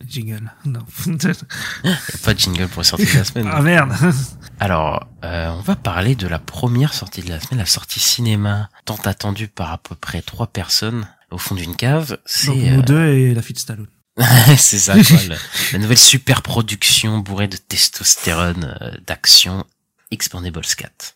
Jingle. 0.08 0.52
Non. 0.66 0.80
Y 1.06 1.12
a 1.88 2.18
pas 2.24 2.34
de 2.34 2.40
jingle 2.40 2.68
pour 2.68 2.82
les 2.82 2.88
sorties 2.88 3.06
de 3.06 3.18
la 3.20 3.24
semaine. 3.24 3.48
ah 3.52 3.62
merde. 3.62 3.94
Alors, 4.60 5.08
euh, 5.24 5.52
on 5.52 5.62
va 5.62 5.76
parler 5.76 6.16
de 6.16 6.28
la 6.28 6.40
première 6.40 6.94
sortie 6.94 7.22
de 7.22 7.30
la 7.30 7.40
semaine, 7.40 7.60
la 7.60 7.66
sortie 7.66 8.00
cinéma 8.00 8.70
tant 8.86 8.96
attendue 9.06 9.48
par 9.48 9.72
à 9.72 9.78
peu 9.78 9.96
près 9.96 10.22
trois 10.22 10.48
personnes 10.48 11.08
au 11.30 11.38
fond 11.38 11.56
d'une 11.56 11.76
cave. 11.76 12.10
Donc, 12.10 12.20
C'est 12.26 12.56
nous 12.56 12.80
euh, 12.80 12.84
deux 12.84 13.06
et 13.08 13.34
la 13.34 13.42
fille 13.42 13.54
de 13.54 13.60
Stallone. 13.60 13.88
C'est 14.58 14.80
ça 14.80 14.94
quoi, 14.94 15.18
le- 15.30 15.38
la 15.74 15.80
nouvelle 15.80 15.98
super 15.98 16.42
production 16.42 17.20
bourrée 17.20 17.48
de 17.48 17.58
testostérone, 17.58 18.78
euh, 18.82 18.92
d'action, 19.08 19.66
Expandables 20.12 20.62
4. 20.66 21.16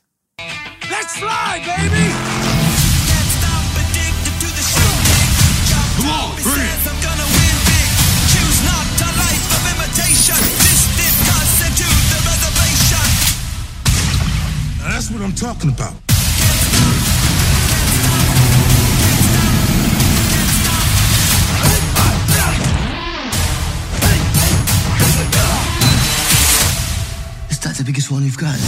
Let's 0.90 1.14
fly, 1.18 1.62
baby! 1.78 2.12
That's 14.80 15.12
what 15.12 15.22
I'm 15.22 15.34
talking 15.34 15.70
about. 15.72 16.05
Is 27.66 27.72
that 27.72 27.84
the 27.84 27.84
biggest 27.84 28.12
one 28.12 28.24
you've 28.24 28.38
got? 28.38 28.60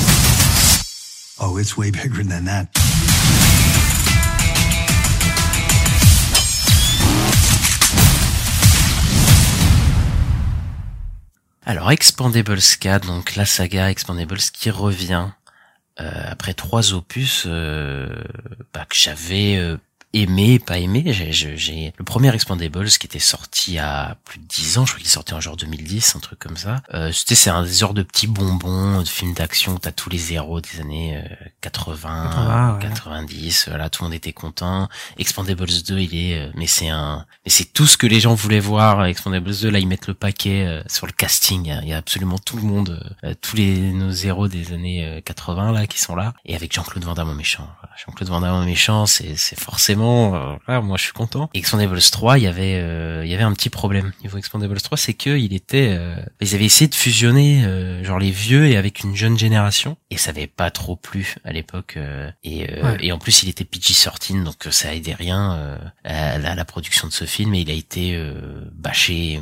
Oh, 1.39 1.57
it's 1.57 1.77
way 1.77 1.91
bigger 1.91 2.23
than 2.23 2.45
that. 2.45 2.67
Alors 11.63 11.91
Expandables 11.91 12.77
4, 12.79 13.05
donc 13.05 13.35
la 13.35 13.45
saga 13.45 13.91
Expandables 13.91 14.39
qui 14.51 14.71
revient 14.71 15.29
euh, 15.99 16.09
après 16.31 16.55
trois 16.55 16.93
opus 16.93 17.43
euh, 17.45 18.07
bah, 18.73 18.87
que 18.89 18.95
j'avais 18.95 19.57
euh, 19.57 19.77
aimé, 20.13 20.59
pas 20.59 20.77
aimé. 20.77 21.03
J'ai, 21.07 21.93
le 21.97 22.03
premier 22.03 22.33
Expandables 22.33 22.89
qui 22.89 23.07
était 23.07 23.19
sorti 23.19 23.77
à 23.77 24.17
plus 24.25 24.39
de 24.39 24.45
10 24.45 24.77
ans, 24.77 24.85
je 24.85 24.91
crois 24.91 24.99
qu'il 24.99 25.07
est 25.07 25.11
sorti 25.11 25.33
en 25.33 25.41
genre 25.41 25.57
2010, 25.57 26.15
un 26.15 26.19
truc 26.19 26.39
comme 26.39 26.57
ça. 26.57 26.81
Euh, 26.93 27.11
c'était 27.11 27.35
c'est 27.35 27.49
un 27.49 27.63
des 27.63 27.73
genres 27.73 27.93
de 27.93 28.03
petits 28.03 28.27
bonbons 28.27 29.01
de 29.01 29.07
films 29.07 29.33
d'action 29.33 29.73
où 29.73 29.79
t'as 29.79 29.91
tous 29.91 30.09
les 30.09 30.33
héros 30.33 30.61
des 30.61 30.79
années 30.79 31.17
euh, 31.17 31.35
80, 31.61 32.29
80, 32.29 32.73
ouais. 32.73 32.81
90, 32.81 33.65
voilà, 33.69 33.89
tout 33.89 34.03
le 34.03 34.09
monde 34.09 34.15
était 34.15 34.33
content. 34.33 34.89
Expandables 35.17 35.67
2, 35.87 35.99
il 35.99 36.15
est, 36.15 36.39
euh, 36.39 36.51
mais 36.55 36.67
c'est 36.67 36.89
un, 36.89 37.25
mais 37.45 37.51
c'est 37.51 37.73
tout 37.73 37.85
ce 37.85 37.97
que 37.97 38.07
les 38.07 38.19
gens 38.19 38.33
voulaient 38.33 38.59
voir. 38.59 39.05
Expandables 39.05 39.55
2, 39.55 39.69
là, 39.69 39.79
ils 39.79 39.87
mettent 39.87 40.07
le 40.07 40.13
paquet 40.13 40.65
euh, 40.65 40.81
sur 40.87 41.05
le 41.05 41.11
casting. 41.11 41.73
Il 41.83 41.89
y 41.89 41.93
a, 41.93 41.97
absolument 41.97 42.37
tout 42.37 42.57
le 42.57 42.63
monde, 42.63 43.15
euh, 43.23 43.33
tous 43.41 43.55
les 43.55 43.91
nos 43.91 44.11
héros 44.11 44.47
des 44.47 44.73
années 44.73 45.05
euh, 45.05 45.21
80 45.21 45.71
là 45.71 45.87
qui 45.87 45.99
sont 45.99 46.15
là, 46.15 46.33
et 46.45 46.55
avec 46.55 46.73
Jean-Claude 46.73 47.03
Van 47.03 47.13
Damme 47.13 47.29
en 47.29 47.33
méchant. 47.33 47.67
Jean-Claude 48.05 48.29
Van 48.29 48.41
Damme 48.41 48.55
en 48.55 48.65
méchant, 48.65 49.05
c'est, 49.05 49.35
c'est 49.35 49.59
forcément, 49.59 49.96
forcément, 49.97 50.57
euh, 50.69 50.81
moi 50.81 50.97
je 50.97 51.03
suis 51.03 51.13
content. 51.13 51.49
Et 51.53 51.61
3, 51.61 52.37
il 52.37 52.43
y 52.43 52.47
avait, 52.47 52.75
euh, 52.75 53.25
il 53.25 53.31
y 53.31 53.33
avait 53.33 53.43
un 53.43 53.53
petit 53.53 53.69
problème 53.69 54.11
niveau 54.23 54.37
Expendables 54.37 54.79
3, 54.79 54.97
c'est 54.97 55.13
qu'il 55.13 55.53
était, 55.53 55.89
euh, 55.91 56.15
ils 56.41 56.55
avaient 56.55 56.65
essayé 56.65 56.87
de 56.87 56.95
fusionner 56.95 57.63
euh, 57.65 58.03
genre 58.03 58.19
les 58.19 58.31
vieux 58.31 58.67
et 58.67 58.77
avec 58.77 59.01
une 59.03 59.15
jeune 59.15 59.37
génération, 59.37 59.97
et 60.09 60.17
ça 60.17 60.31
avait 60.31 60.47
pas 60.47 60.71
trop 60.71 60.95
plu 60.95 61.35
à 61.43 61.51
l'époque. 61.51 61.95
Euh, 61.97 62.29
et, 62.43 62.71
euh, 62.71 62.83
ouais. 62.83 62.97
et 63.01 63.11
en 63.11 63.19
plus, 63.19 63.43
il 63.43 63.49
était 63.49 63.63
PG-13, 63.63 64.43
donc 64.43 64.67
ça 64.71 64.93
aidait 64.93 65.13
rien 65.13 65.79
à 66.03 66.37
la, 66.37 66.51
à, 66.51 66.55
la, 66.55 66.65
production 66.65 67.07
de 67.07 67.13
ce 67.13 67.25
film. 67.25 67.53
Et 67.53 67.61
il 67.61 67.69
a 67.69 67.73
été 67.73 68.19
bâché. 68.73 69.41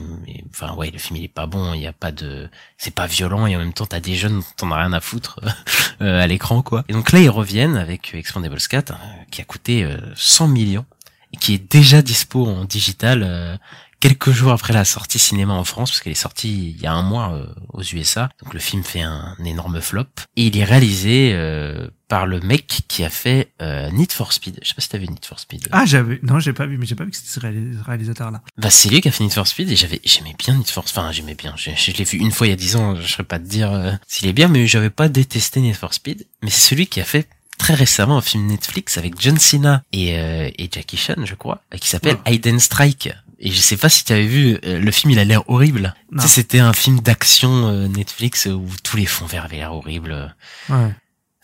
Enfin 0.49 0.75
ouais, 0.75 0.91
le 0.91 0.97
film 0.99 1.17
il 1.17 1.23
est 1.23 1.27
pas 1.27 1.45
bon. 1.47 1.73
Il 1.73 1.81
y 1.81 1.87
a 1.87 1.93
pas 1.93 2.11
de, 2.11 2.49
c'est 2.77 2.93
pas 2.93 3.07
violent 3.07 3.47
et 3.47 3.55
en 3.55 3.59
même 3.59 3.73
temps 3.73 3.85
t'as 3.85 3.99
des 3.99 4.15
jeunes 4.15 4.39
dont 4.39 4.45
t'en 4.57 4.71
as 4.71 4.77
rien 4.77 4.93
à 4.93 5.01
foutre 5.01 5.39
à 5.99 6.27
l'écran 6.27 6.61
quoi. 6.61 6.83
Et 6.87 6.93
donc 6.93 7.11
là 7.11 7.19
ils 7.19 7.29
reviennent 7.29 7.77
avec 7.77 8.13
Expendables 8.13 8.57
4 8.57 8.93
qui 9.31 9.41
a 9.41 9.45
coûté 9.45 9.87
100 10.15 10.44
300 10.45 10.47
millions 10.47 10.85
et 11.33 11.37
qui 11.37 11.53
est 11.53 11.71
déjà 11.71 12.01
dispo 12.01 12.45
en 12.45 12.65
digital 12.65 13.23
euh, 13.23 13.57
quelques 13.99 14.31
jours 14.31 14.51
après 14.51 14.73
la 14.73 14.85
sortie 14.85 15.17
cinéma 15.17 15.53
en 15.53 15.63
France, 15.63 15.89
parce 15.89 16.01
qu'elle 16.01 16.11
est 16.11 16.15
sortie 16.15 16.69
il 16.69 16.81
y 16.81 16.85
a 16.85 16.93
un 16.93 17.01
mois 17.01 17.33
euh, 17.33 17.47
aux 17.73 17.81
USA. 17.81 18.29
Donc 18.43 18.53
le 18.53 18.59
film 18.59 18.83
fait 18.83 19.01
un, 19.01 19.35
énorme 19.43 19.81
flop. 19.81 20.05
Et 20.35 20.45
il 20.45 20.57
est 20.57 20.63
réalisé 20.63 21.31
euh, 21.33 21.87
par 22.07 22.27
le 22.27 22.39
mec 22.39 22.81
qui 22.87 23.03
a 23.03 23.09
fait 23.09 23.51
euh, 23.63 23.89
Need 23.89 24.11
for 24.11 24.31
Speed. 24.31 24.59
Je 24.61 24.69
sais 24.69 24.75
pas 24.75 24.81
si 24.81 24.89
t'as 24.89 24.99
vu 24.99 25.07
Need 25.07 25.25
for 25.25 25.39
Speed. 25.39 25.69
Ah, 25.71 25.85
j'avais, 25.85 26.19
non, 26.21 26.39
j'ai 26.39 26.53
pas 26.53 26.67
vu, 26.67 26.77
mais 26.77 26.85
j'ai 26.85 26.93
pas 26.93 27.03
vu 27.03 27.11
que 27.11 27.17
c'était 27.17 27.31
ce 27.31 27.83
réalisateur-là. 27.83 28.41
Bah, 28.57 28.69
c'est 28.69 28.89
lui 28.89 29.01
qui 29.01 29.07
a 29.07 29.11
fait 29.11 29.23
Need 29.23 29.33
for 29.33 29.47
Speed 29.47 29.71
et 29.71 29.75
j'avais, 29.75 30.01
j'aimais 30.03 30.35
bien 30.37 30.55
Need 30.55 30.69
for 30.69 30.87
Speed 30.87 30.99
enfin, 30.99 31.11
j'aimais 31.11 31.35
bien. 31.35 31.55
Je, 31.57 31.71
je 31.75 31.91
l'ai 31.91 32.03
vu 32.03 32.19
une 32.19 32.31
fois 32.31 32.45
il 32.47 32.51
y 32.51 32.53
a 32.53 32.57
dix 32.57 32.75
ans, 32.75 32.95
je 32.95 33.07
saurais 33.07 33.23
pas 33.23 33.39
te 33.39 33.47
dire 33.47 33.71
euh, 33.73 33.91
s'il 34.07 34.27
est 34.27 34.33
bien, 34.33 34.49
mais 34.49 34.67
j'avais 34.67 34.91
pas 34.91 35.09
détesté 35.09 35.61
Need 35.61 35.75
for 35.75 35.95
Speed. 35.95 36.27
Mais 36.43 36.51
c'est 36.51 36.69
celui 36.69 36.85
qui 36.85 37.01
a 37.01 37.05
fait 37.05 37.27
très 37.57 37.73
récemment 37.73 38.17
un 38.17 38.21
film 38.21 38.45
Netflix 38.47 38.97
avec 38.97 39.19
John 39.19 39.37
Cena 39.37 39.83
et, 39.91 40.17
euh, 40.17 40.49
et 40.57 40.69
Jackie 40.71 40.97
Chan, 40.97 41.15
je 41.23 41.35
crois, 41.35 41.61
euh, 41.73 41.77
qui 41.77 41.89
s'appelle 41.89 42.17
Hidden 42.25 42.59
Strike. 42.59 43.09
Et 43.39 43.51
je 43.51 43.59
sais 43.59 43.77
pas 43.77 43.89
si 43.89 44.05
tu 44.05 44.13
avais 44.13 44.25
vu 44.25 44.57
euh, 44.65 44.79
le 44.79 44.91
film, 44.91 45.11
il 45.11 45.19
a 45.19 45.25
l'air 45.25 45.49
horrible. 45.49 45.93
Tu 46.13 46.21
sais, 46.21 46.27
c'était 46.27 46.59
un 46.59 46.73
film 46.73 47.01
d'action 47.01 47.67
euh, 47.67 47.87
Netflix 47.87 48.45
où 48.45 48.67
tous 48.83 48.97
les 48.97 49.05
fonds 49.05 49.25
verts 49.25 49.45
avaient 49.45 49.57
l'air 49.57 49.73
horribles. 49.73 50.33
Ouais. 50.69 50.91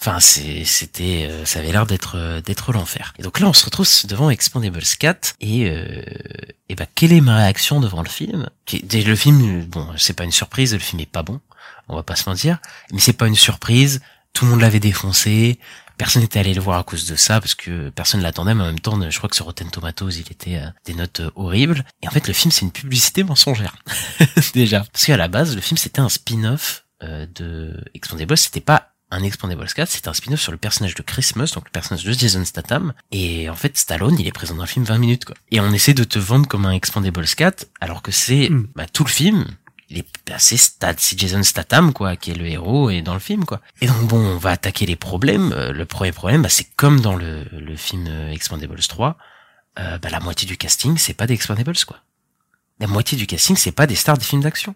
Enfin, 0.03 0.19
c'était, 0.19 1.27
euh, 1.29 1.45
ça 1.45 1.59
avait 1.59 1.71
l'air 1.71 1.85
d'être, 1.85 2.17
euh, 2.17 2.41
d'être 2.41 2.73
l'enfer. 2.73 3.13
Et 3.19 3.21
donc 3.21 3.39
là, 3.39 3.47
on 3.47 3.53
se 3.53 3.65
retrouve 3.65 3.87
devant 4.05 4.31
Expandables 4.31 4.81
4 4.97 5.35
et, 5.41 5.69
euh, 5.69 6.01
et 6.69 6.75
bah, 6.75 6.87
quelle 6.95 7.13
est 7.13 7.21
ma 7.21 7.37
réaction 7.37 7.79
devant 7.79 8.01
le 8.01 8.09
film? 8.09 8.49
Le 8.71 9.15
film, 9.15 9.61
euh, 9.61 9.65
bon, 9.67 9.87
c'est 9.97 10.13
pas 10.15 10.23
une 10.23 10.31
surprise, 10.31 10.73
le 10.73 10.79
film 10.79 11.01
est 11.01 11.05
pas 11.05 11.21
bon, 11.21 11.39
on 11.87 11.95
va 11.95 12.01
pas 12.01 12.15
se 12.15 12.27
mentir, 12.27 12.57
mais 12.91 12.99
c'est 12.99 13.13
pas 13.13 13.27
une 13.27 13.35
surprise. 13.35 14.01
Tout 14.33 14.45
le 14.45 14.51
monde 14.51 14.61
l'avait 14.61 14.79
défoncé, 14.79 15.59
personne 16.01 16.23
n'était 16.23 16.39
allé 16.39 16.55
le 16.55 16.61
voir 16.61 16.79
à 16.79 16.83
cause 16.83 17.05
de 17.05 17.15
ça 17.15 17.39
parce 17.39 17.53
que 17.53 17.89
personne 17.89 18.21
l'attendait, 18.21 18.55
mais 18.55 18.63
en 18.63 18.65
même 18.65 18.79
temps, 18.79 18.99
je 19.07 19.15
crois 19.19 19.29
que 19.29 19.35
sur 19.35 19.45
Rotten 19.45 19.69
Tomatoes, 19.69 20.09
il 20.09 20.31
était 20.31 20.55
à 20.55 20.73
des 20.83 20.95
notes 20.95 21.19
euh, 21.19 21.29
horribles. 21.35 21.85
Et 22.01 22.07
en 22.07 22.11
fait, 22.11 22.27
le 22.27 22.33
film, 22.33 22.49
c'est 22.51 22.61
une 22.65 22.71
publicité 22.71 23.23
mensongère 23.23 23.75
déjà, 24.55 24.79
parce 24.91 25.05
qu'à 25.05 25.15
la 25.15 25.27
base, 25.27 25.53
le 25.53 25.61
film 25.61 25.77
c'était 25.77 25.99
un 26.01 26.09
spin-off 26.09 26.85
euh, 27.03 27.27
de 27.35 27.79
Expandables, 27.93 28.35
c'était 28.35 28.61
pas 28.61 28.87
un 29.11 29.21
Expandables 29.23 29.67
4, 29.67 29.87
c'est 29.89 30.07
un 30.07 30.13
spin-off 30.13 30.39
sur 30.41 30.51
le 30.51 30.57
personnage 30.57 30.95
de 30.95 31.03
Christmas, 31.03 31.51
donc 31.53 31.65
le 31.65 31.71
personnage 31.71 32.03
de 32.03 32.13
Jason 32.13 32.43
Statham. 32.45 32.93
Et 33.11 33.47
en 33.49 33.55
fait, 33.55 33.77
Stallone, 33.77 34.17
il 34.19 34.25
est 34.25 34.31
présent 34.31 34.55
dans 34.55 34.63
le 34.63 34.67
film 34.67 34.85
20 34.85 34.97
minutes, 34.97 35.25
quoi. 35.25 35.35
Et 35.51 35.59
on 35.59 35.71
essaie 35.71 35.93
de 35.93 36.05
te 36.05 36.17
vendre 36.17 36.47
comme 36.47 36.65
un 36.65 36.71
Expandables 36.71 37.27
4, 37.27 37.67
alors 37.79 38.01
que 38.01 38.11
c'est 38.11 38.49
Mm. 38.49 38.67
bah, 38.73 38.85
tout 38.91 39.03
le 39.03 39.09
film. 39.09 39.45
Il 39.91 39.97
est, 39.99 40.07
c'est 40.37 40.55
Stat, 40.57 40.95
c'est 40.97 41.19
Jason 41.19 41.43
Statham, 41.43 41.91
quoi, 41.91 42.15
qui 42.15 42.31
est 42.31 42.35
le 42.35 42.47
héros 42.47 42.89
et 42.89 43.01
dans 43.01 43.13
le 43.13 43.19
film, 43.19 43.43
quoi. 43.45 43.59
Et 43.81 43.87
donc 43.87 44.07
bon, 44.07 44.17
on 44.19 44.37
va 44.37 44.51
attaquer 44.51 44.85
les 44.85 44.95
problèmes. 44.95 45.51
Euh, 45.51 45.73
le 45.73 45.85
premier 45.85 46.13
problème, 46.13 46.41
bah, 46.43 46.49
c'est 46.49 46.63
comme 46.77 47.01
dans 47.01 47.15
le, 47.15 47.43
le 47.51 47.75
film 47.75 48.05
euh, 48.07 48.31
Expandables 48.31 48.79
3, 48.79 49.17
euh, 49.79 49.97
bah, 49.97 50.09
la 50.09 50.19
moitié 50.21 50.47
du 50.47 50.55
casting, 50.55 50.97
c'est 50.97 51.13
pas 51.13 51.27
des 51.27 51.33
Expandables, 51.33 51.75
quoi. 51.85 51.97
La 52.79 52.87
moitié 52.87 53.17
du 53.17 53.27
casting, 53.27 53.55
c'est 53.57 53.71
pas 53.73 53.85
des 53.85 53.95
stars 53.95 54.17
des 54.17 54.23
films 54.23 54.41
d'action. 54.43 54.75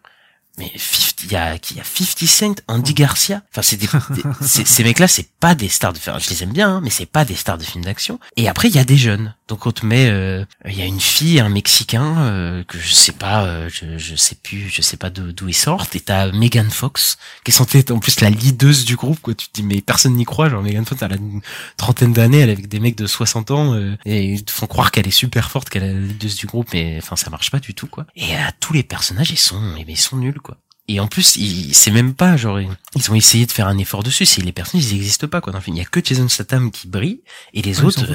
Mais 0.58 0.72
50 0.78 1.24
il 1.24 1.32
y 1.32 1.36
a, 1.36 1.56
y 1.56 1.80
a 1.80 1.84
50 1.84 2.28
Cent, 2.30 2.62
Andy 2.68 2.94
Garcia. 2.94 3.42
Enfin, 3.52 3.62
c'est 3.62 3.78
des, 3.78 3.88
des- 4.12 4.24
c'est- 4.42 4.66
ces 4.68 4.84
mecs-là, 4.84 5.08
c'est 5.08 5.30
pas 5.40 5.56
des 5.56 5.70
stars 5.70 5.92
de, 5.94 5.98
enfin, 5.98 6.18
je 6.20 6.30
les 6.30 6.44
aime 6.44 6.54
bien, 6.54 6.76
hein, 6.78 6.82
mais 6.84 6.90
c'est 6.90 7.06
pas 7.06 7.26
des 7.26 7.36
stars 7.36 7.58
de 7.58 7.64
films 7.64 7.84
d'action. 7.86 8.20
Et 8.38 8.48
après, 8.48 8.68
il 8.70 8.76
y 8.76 8.80
a 8.80 8.84
des 8.86 8.96
jeunes. 8.98 9.34
Donc, 9.48 9.68
on 9.68 9.72
te 9.72 9.86
met, 9.86 10.08
euh, 10.10 10.44
il 10.68 10.74
y 10.74 10.82
a 10.82 10.86
une 10.86 11.00
fille, 11.00 11.40
un 11.40 11.50
Mexicain, 11.50 12.18
euh, 12.20 12.64
que 12.64 12.80
je 12.80 12.94
sais 12.94 13.12
pas, 13.12 13.46
euh, 13.46 13.70
je, 13.72 13.98
je 14.00 14.16
sais 14.16 14.36
plus, 14.36 14.70
je 14.70 14.82
sais 14.82 14.98
pas 14.98 15.10
d'où 15.12 15.32
d'où 15.34 15.48
ils 15.48 15.54
sortent. 15.54 15.96
Et 15.96 16.00
t'as 16.00 16.32
Megan 16.32 16.70
Fox, 16.72 17.18
qui 17.44 17.52
est 17.52 17.92
en 17.92 18.00
plus 18.00 18.22
la 18.22 18.30
leaduse 18.32 18.86
du 18.86 18.96
groupe, 18.96 19.20
quoi. 19.22 19.36
Tu 19.36 19.48
te 19.48 19.54
dis, 19.54 19.64
mais 19.64 19.82
personne 19.82 20.16
n'y 20.16 20.26
croit. 20.26 20.50
Genre, 20.50 20.64
Megan 20.64 20.84
Fox, 20.86 21.02
elle 21.04 21.14
a 21.14 21.16
une 21.18 21.42
trentaine 21.78 22.12
d'années, 22.14 22.40
elle 22.40 22.50
est 22.50 22.54
avec 22.54 22.68
des 22.68 22.80
mecs 22.80 22.98
de 22.98 23.06
60 23.06 23.52
ans, 23.52 23.76
euh, 23.76 23.96
et 24.06 24.26
ils 24.26 24.44
te 24.44 24.52
font 24.52 24.66
croire 24.68 24.90
qu'elle 24.92 25.08
est 25.08 25.12
super 25.12 25.52
forte, 25.52 25.70
qu'elle 25.70 25.84
est 25.84 25.94
la 25.94 26.00
leaduse 26.00 26.36
du 26.38 26.48
groupe, 26.48 26.70
mais 26.74 26.98
enfin, 26.98 27.16
ça 27.16 27.30
marche 27.30 27.52
pas 27.52 27.60
du 27.60 27.74
tout, 27.76 27.88
quoi. 27.88 28.08
Et 28.16 28.36
euh, 28.36 28.40
tous 28.60 28.74
les 28.74 28.84
personnages, 28.84 29.30
ils 29.30 29.38
sont, 29.38 29.62
ils 29.88 29.98
sont 29.98 30.18
nuls, 30.18 30.40
quoi. 30.42 30.58
Et 30.88 31.00
en 31.00 31.08
plus, 31.08 31.36
ils- 31.36 31.74
c'est 31.74 31.90
même 31.92 32.14
pas 32.14 32.38
genre 32.38 32.60
ils 32.62 33.12
ont 33.12 33.16
essayé 33.16 33.48
de 33.48 33.52
faire 33.52 33.68
un 33.68 33.78
effort 33.80 34.04
dessus. 34.04 34.26
C'est 34.28 34.42
les 34.42 34.52
personnages, 34.52 34.86
ils 34.92 34.96
existent 34.98 35.28
pas 35.28 35.42
quoi. 35.42 35.52
Dans 35.52 35.58
le 35.58 35.64
film, 35.64 35.76
il 35.78 35.80
y 35.80 35.84
a 35.84 35.86
que 35.90 36.00
Jason 36.04 36.30
Statham 36.30 36.70
qui 36.70 36.88
brille 36.88 37.22
et 37.56 37.64
les 37.64 37.80
ils 37.80 37.84
autres, 37.86 38.06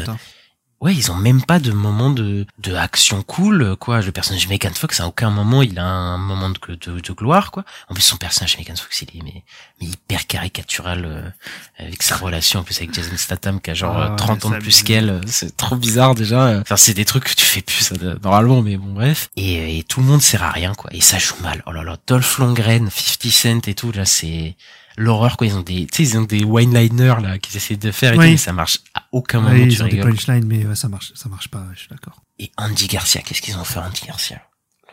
euh, 0.83 0.85
ouais, 0.87 0.95
ils 0.95 1.11
ont 1.11 1.15
même 1.17 1.43
pas 1.43 1.59
de 1.59 1.73
moment 1.73 2.11
de 2.11 2.47
de 2.59 2.75
action 2.75 3.23
cool 3.23 3.77
quoi. 3.77 4.01
Le 4.01 4.13
personnage 4.13 4.45
de 4.45 4.49
Megan 4.51 4.73
Fox, 4.75 5.01
à 5.01 5.07
aucun 5.07 5.31
moment 5.31 5.63
il 5.63 5.79
a 5.79 5.85
un 5.87 6.19
moment 6.19 6.51
de 6.51 6.59
de, 6.75 7.01
de 7.01 7.13
gloire 7.13 7.51
quoi. 7.51 7.65
En 7.89 7.95
plus, 7.95 8.03
son 8.03 8.17
personnage 8.17 8.57
Megan 8.59 8.77
Fox, 8.77 9.03
il 9.03 9.17
est 9.19 9.23
mais, 9.23 9.45
mais 9.81 9.87
hyper 9.89 10.27
caricatural 10.27 11.05
euh, 11.05 11.31
avec 11.79 12.03
sa 12.03 12.17
relation 12.17 12.61
en 12.61 12.63
plus 12.63 12.77
avec 12.79 12.93
Jason 12.95 13.17
Statham 13.17 13.61
qui 13.61 13.71
a 13.71 13.75
genre 13.75 13.97
Ah 13.97 14.07
euh, 14.07 14.11
ouais, 14.11 14.17
30 14.17 14.45
ans 14.47 14.51
de 14.51 14.59
plus 14.59 14.83
qu'elle. 14.83 15.11
euh, 15.11 15.21
C'est 15.27 15.57
trop 15.57 15.77
bizarre 15.77 16.15
déjà. 16.15 16.59
Enfin, 16.61 16.77
c'est 16.77 16.95
des 16.95 17.05
trucs 17.05 17.25
que 17.25 17.35
tu 17.35 17.45
fais 17.45 17.63
plus 17.63 17.81
ça, 17.85 17.95
de- 17.97 18.19
normalement, 18.23 18.63
mais 18.63 18.77
bon 18.77 18.93
bref. 18.93 19.29
Et, 19.37 19.79
et 19.79 19.83
tout 19.85 20.01
le 20.01 20.07
monde 20.07 20.23
sert 20.23 20.43
à 20.43 20.51
rien 20.51 20.75
quoi. 20.75 20.91
Et 20.93 21.01
ça 21.01 21.19
joue 21.19 21.37
mal. 21.43 21.63
Oh 21.67 21.73
là 21.73 21.83
là, 21.83 21.97
Dolph 22.07 22.39
Lundgren, 22.39 22.89
50 22.91 23.31
Cent 23.33 23.69
et 23.69 23.75
tout 23.75 23.93
là, 23.93 24.05
c'est 24.05 24.57
l'horreur 25.01 25.37
quoi. 25.37 25.47
Ils 25.47 25.55
ont 25.57 25.63
des, 25.63 25.87
tu 25.87 26.05
sais, 26.05 26.11
ils 26.13 26.19
ont 26.19 26.23
des 26.23 26.45
wine-liners 26.45 27.17
là 27.23 27.39
qu'ils 27.39 27.57
essaient 27.57 27.77
de 27.77 27.91
faire 27.91 28.15
et 28.15 28.19
Oui. 28.19 28.25
tout, 28.27 28.31
mais 28.33 28.37
ça 28.37 28.53
marche 28.53 28.79
à 28.95 29.05
aucun 29.13 29.41
moment. 29.41 29.55
Tu 29.55 29.63
ils 29.65 29.83
ont 29.83 29.89
des 29.89 30.01
punchlines, 30.01 30.45
mais 30.47 30.65
ouais, 30.67 30.75
ça 30.77 30.89
marche, 30.89 31.13
ça 31.15 31.29
marche 31.29 31.49
pas, 31.49 31.65
je 31.75 31.81
suis 31.81 31.89
d'accord. 31.89 32.23
Et 32.39 32.51
Andy 32.57 32.87
Garcia, 32.87 33.21
qu'est-ce 33.23 33.43
qu'ils 33.43 33.57
ont 33.57 33.65
fait 33.65 33.81
Andy 33.81 34.03
Garcia? 34.07 34.41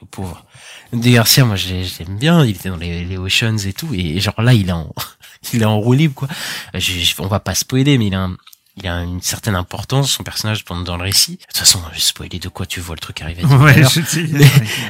Le 0.02 0.08
pauvre. 0.08 0.46
Andy 0.94 1.12
Garcia, 1.14 1.44
moi 1.46 1.56
je 1.56 1.74
l'aime 2.00 2.18
bien, 2.18 2.44
il 2.46 2.52
était 2.52 2.70
dans 2.70 2.78
les, 2.78 3.04
les 3.04 3.18
Oceans 3.18 3.58
et 3.58 3.74
tout, 3.74 3.94
et 3.94 4.20
genre 4.20 4.40
là 4.42 4.54
il 4.54 4.70
est 4.70 4.72
en, 4.72 4.94
il 5.54 5.62
est 5.62 5.66
en 5.66 5.80
roue 5.80 5.94
libre 5.94 6.14
quoi. 6.14 6.28
Je- 6.74 6.80
je- 6.80 7.16
on 7.20 7.28
va 7.28 7.40
pas 7.40 7.56
spoiler, 7.56 7.98
mais 7.98 8.08
il 8.08 8.14
a 8.16 8.22
un- 8.24 8.38
il 8.78 8.88
a 8.88 9.02
une 9.02 9.22
certaine 9.22 9.56
importance, 9.56 10.12
son 10.12 10.24
personnage 10.24 10.64
pendant 10.64 10.84
dans 10.84 10.98
le 10.98 11.04
récit. 11.04 11.38
De 11.38 11.46
toute 11.48 11.58
façon, 11.58 11.82
je 11.94 12.00
spoiler 12.00 12.38
de 12.40 12.48
quoi 12.50 12.66
tu 12.66 12.80
vois 12.80 12.96
le 12.96 13.00
truc 13.00 13.22
arriver. 13.22 13.44
Ouais, 13.44 13.84
je 13.84 14.02
sais. 14.02 14.24
Mais, 14.32 14.46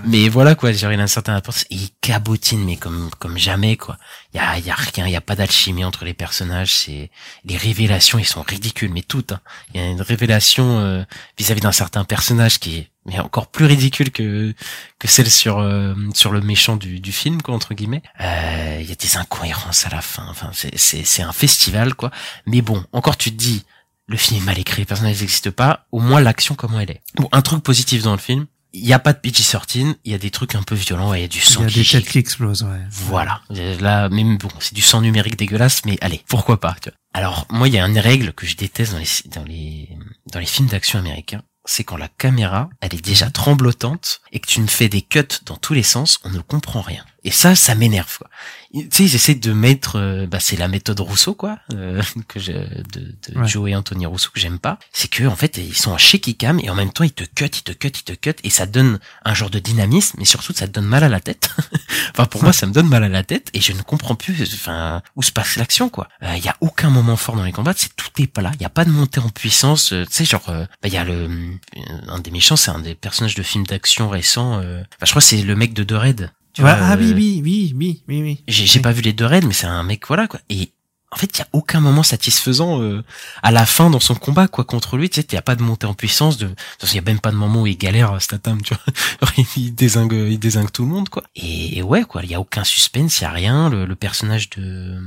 mais 0.06 0.30
voilà 0.30 0.56
quoi, 0.56 0.72
genre 0.74 0.92
il 0.92 1.00
a 1.00 1.04
un 1.04 1.08
certain 1.08 1.36
importance 1.36 1.64
et 1.70 1.76
il 1.76 1.90
cabotine 2.02 2.64
mais 2.66 2.76
comme 2.76 3.10
comme 3.20 3.38
jamais 3.38 3.78
quoi. 3.78 3.98
Il 4.34 4.38
y 4.38 4.40
a 4.40 4.60
y 4.60 4.70
a 4.70 4.76
rien, 4.76 5.08
il 5.08 5.12
y 5.12 5.16
a 5.16 5.22
pas 5.22 5.36
d'alchimie 5.36 5.86
entre 5.86 6.04
les 6.06 6.14
personnages, 6.14 6.74
c'est 6.74 7.10
les 7.46 7.58
révélations, 7.58 8.20
ils 8.20 8.26
sont 8.26 8.42
ridicules 8.42 8.92
mais 8.92 9.02
toutes. 9.04 9.32
hein. 9.32 9.42
Il 9.74 9.80
y 9.82 9.84
a 9.84 9.88
une 9.88 10.02
révélation 10.02 10.80
euh, 10.80 11.04
vis-à-vis 11.38 11.62
d'un 11.62 11.72
certain 11.72 12.04
personnage 12.04 12.60
qui 12.60 12.78
est 12.78 12.90
mais 13.06 13.20
encore 13.20 13.48
plus 13.48 13.64
ridicule 13.66 14.12
que 14.12 14.54
que 15.00 15.08
celle 15.08 15.32
sur 15.32 15.60
euh, 15.60 15.96
sur 16.14 16.32
le 16.34 16.42
méchant 16.42 16.76
du 16.76 17.00
du 17.00 17.14
film 17.14 17.42
quoi 17.42 17.56
entre 17.56 17.74
guillemets. 17.74 18.02
Euh, 18.20 18.80
Il 18.82 18.90
y 18.90 18.92
a 18.92 18.96
des 18.96 19.16
incohérences 19.16 19.86
à 19.86 19.90
la 19.90 20.02
fin. 20.02 20.26
Enfin 20.30 20.50
c'est 20.54 20.78
c'est 20.78 21.06
c'est 21.06 21.24
un 21.24 21.32
festival 21.32 21.94
quoi. 21.96 22.12
Mais 22.46 22.62
bon, 22.62 22.84
encore 22.92 23.16
tu 23.16 23.32
te 23.32 23.38
dis 23.38 23.64
le 24.08 24.18
film 24.18 24.42
est 24.42 24.46
mal 24.46 24.60
écrit, 24.60 24.82
les 24.82 24.86
personnages 24.86 25.20
n'existent 25.20 25.52
pas, 25.52 25.86
au 25.92 26.00
moins 26.00 26.22
l'action 26.22 26.56
comment 26.56 26.80
elle 26.80 26.92
est. 26.92 27.02
Bon, 27.16 27.28
un 27.32 27.42
truc 27.42 27.64
positif 27.64 28.04
dans 28.04 28.14
le 28.14 28.18
film, 28.20 28.48
il 28.74 28.86
y 28.86 28.94
a 28.94 29.00
pas 29.00 29.14
de 29.14 29.20
PG-13, 29.20 29.96
il 30.06 30.12
y 30.12 30.16
a 30.16 30.18
des 30.18 30.30
trucs 30.30 30.56
un 30.56 30.62
peu 30.64 30.76
violents, 30.76 31.14
il 31.14 31.22
y 31.22 31.24
a 31.24 31.28
du 31.28 31.40
Il 31.40 31.44
sang 31.44 31.62
y 31.62 31.66
a 31.66 31.68
qui 31.68 31.80
des 31.80 31.86
têtes 31.86 32.08
qui 32.10 32.20
explosent, 32.20 32.64
ouais. 32.64 32.82
Voilà. 32.90 33.42
Là, 33.50 34.10
même 34.10 34.38
bon, 34.38 34.50
c'est 34.60 34.74
du 34.74 34.82
sang 34.82 35.02
numérique 35.02 35.38
dégueulasse, 35.38 35.84
mais 35.86 35.98
allez, 36.02 36.24
pourquoi 36.28 36.60
pas. 36.60 36.76
tu 36.82 36.90
vois. 36.90 36.98
Alors, 37.14 37.48
moi, 37.50 37.68
il 37.68 37.74
y 37.74 37.80
a 37.80 37.86
une 37.86 38.00
règle 38.00 38.34
que 38.34 38.46
je 38.46 38.56
déteste 38.56 38.92
dans 38.94 39.00
les 39.00 39.08
dans 39.34 39.44
les 39.44 39.90
dans 40.32 40.40
les 40.40 40.46
films 40.46 40.68
d'action 40.68 41.00
américains, 41.00 41.42
c'est 41.66 41.84
quand 41.84 41.98
la 41.98 42.08
caméra, 42.08 42.70
elle 42.82 42.94
est 42.94 43.04
déjà 43.04 43.30
tremblotante 43.30 44.22
et 44.32 44.40
que 44.40 44.48
tu 44.48 44.62
ne 44.62 44.68
fais 44.68 44.90
des 44.90 45.02
cuts 45.02 45.24
dans 45.46 45.58
tous 45.58 45.74
les 45.74 45.84
sens, 45.84 46.20
on 46.24 46.30
ne 46.30 46.40
comprend 46.40 46.82
rien. 46.82 47.04
Et 47.28 47.32
ça, 47.32 47.56
ça 47.56 47.76
m'énerve. 47.76 48.18
quoi. 48.18 48.30
Tu 48.74 48.88
sais, 48.92 49.04
ils 49.04 49.16
essaient 49.16 49.36
de 49.36 49.52
mettre, 49.54 49.98
euh, 49.98 50.28
bah, 50.28 50.40
c'est 50.40 50.56
la 50.56 50.68
méthode 50.70 51.00
Rousseau, 51.02 51.34
quoi, 51.34 51.60
euh, 51.74 52.02
que 52.30 52.40
je, 52.40 52.52
de, 52.54 53.16
de 53.30 53.38
Ouais. 53.40 53.48
Joe 53.48 53.70
et 53.70 53.76
Anthony 53.76 54.06
Rousseau 54.06 54.30
que 54.34 54.40
j'aime 54.40 54.60
pas. 54.60 54.80
C'est 54.94 55.10
que 55.10 55.26
en 55.26 55.36
fait, 55.36 55.58
ils 55.58 55.76
sont 55.76 55.92
en 55.92 55.98
shaky 55.98 56.36
cam 56.36 56.60
et 56.62 56.70
en 56.70 56.76
même 56.76 56.92
temps, 56.94 57.04
ils 57.04 57.12
te 57.12 57.24
cut, 57.26 57.46
ils 57.48 57.64
te 57.64 57.72
cut, 57.74 57.90
ils 57.90 58.04
te 58.04 58.14
cut 58.14 58.36
et 58.44 58.50
ça 58.50 58.66
donne 58.66 59.00
un 59.26 59.34
genre 59.34 59.50
de 59.50 59.60
dynamisme, 59.60 60.16
mais 60.20 60.26
surtout, 60.26 60.54
ça 60.54 60.68
te 60.68 60.72
donne 60.74 60.86
mal 60.86 61.04
à 61.04 61.10
la 61.10 61.20
tête. 61.20 61.50
enfin, 62.12 62.26
pour 62.26 62.44
moi, 62.44 62.54
ça 62.54 62.66
me 62.66 62.72
donne 62.72 62.88
mal 62.88 63.04
à 63.04 63.10
la 63.10 63.24
tête 63.24 63.50
et 63.54 63.60
je 63.62 63.74
ne 63.74 63.82
comprends 63.82 64.16
plus, 64.16 64.42
enfin, 64.54 65.02
où 65.18 65.24
se 65.24 65.32
passe 65.34 65.58
l'action, 65.58 65.90
quoi. 65.90 66.08
Il 66.22 66.44
y 66.44 66.50
a 66.50 66.56
aucun 66.62 66.90
moment 66.90 67.18
fort 67.18 67.36
dans 67.36 67.44
les 67.44 67.52
combats, 67.52 67.74
c'est 67.76 67.96
tout 67.96 68.10
est 68.20 68.28
plat. 68.28 68.52
Il 68.56 68.62
y 68.62 68.66
a 68.66 68.70
pas 68.70 68.86
de 68.86 68.92
montée 68.92 69.20
en 69.20 69.30
puissance. 69.30 69.92
euh, 69.94 70.06
tu 70.06 70.14
sais, 70.14 70.26
genre, 70.26 70.48
euh, 70.50 70.64
bah, 70.82 70.88
il 70.88 70.94
y 70.94 70.98
a 70.98 71.04
le 71.04 71.28
euh, 71.28 71.80
un 72.08 72.20
des 72.20 72.32
méchants, 72.32 72.56
c'est 72.56 72.72
un 72.72 72.80
des 72.80 72.96
personnages 72.96 73.36
de 73.36 73.44
films 73.44 73.66
d'action 73.66 74.08
récents. 74.10 74.60
euh, 74.62 74.82
enfin, 74.96 75.06
je 75.06 75.10
crois 75.12 75.22
que 75.22 75.28
c'est 75.28 75.42
le 75.42 75.56
mec 75.58 75.74
de 75.74 75.84
The 75.84 75.92
Raid. 75.94 76.32
Tu 76.58 76.64
Ouais, 76.64 76.74
vois, 76.76 76.88
ah 76.88 76.96
oui, 76.98 77.12
euh, 77.12 77.16
oui, 77.16 77.42
oui, 77.44 77.74
oui, 77.78 78.02
oui, 78.08 78.22
oui. 78.24 78.44
j'ai 78.48 78.80
pas 78.80 78.92
vu 78.92 79.04
les 79.04 79.14
deux 79.14 79.26
raids, 79.28 79.42
mais 79.46 79.54
c'est 79.54 79.68
un 79.68 79.84
mec, 79.84 80.08
voilà, 80.08 80.28
quoi. 80.28 80.40
Et 80.50 80.72
en 81.12 81.16
fait, 81.18 81.38
il 81.38 81.40
y 81.40 81.44
a 81.44 81.48
aucun 81.54 81.80
moment 81.82 82.02
satisfaisant 82.02 82.82
euh, 82.82 83.04
à 83.44 83.52
la 83.52 83.68
fin 83.68 83.92
dans 83.92 84.00
son 84.00 84.16
combat, 84.16 84.48
quoi, 84.48 84.64
contre 84.64 84.98
lui. 84.98 85.08
Tu 85.08 85.22
sais, 85.22 85.28
il 85.32 85.36
y 85.36 85.38
a 85.38 85.44
pas 85.44 85.56
de 85.56 85.62
montée 85.62 85.86
en 85.86 85.94
puissance. 85.94 86.38
De, 86.38 86.50
il 86.82 86.96
y 86.96 86.98
a 86.98 87.02
même 87.04 87.20
pas 87.20 87.30
de 87.30 87.36
moment 87.36 87.62
où 87.62 87.68
il 87.68 87.78
galère, 87.78 88.14
euh, 88.14 88.20
Statham, 88.20 88.60
tu 88.64 88.74
vois. 88.74 89.32
Il 89.56 89.76
désingue, 89.76 90.14
il 90.14 90.40
désingue 90.40 90.72
tout 90.72 90.82
le 90.82 90.90
monde, 90.90 91.10
quoi. 91.10 91.22
Et, 91.36 91.78
et 91.78 91.84
ouais, 91.84 92.04
quoi, 92.06 92.24
il 92.24 92.32
y 92.32 92.34
a 92.36 92.40
aucun 92.40 92.64
suspense, 92.64 93.20
il 93.20 93.24
y 93.24 93.28
a 93.28 93.32
rien. 93.32 93.70
Le, 93.70 93.86
le 93.86 93.96
personnage 93.96 94.50
de 94.50 94.64
euh, 94.64 95.00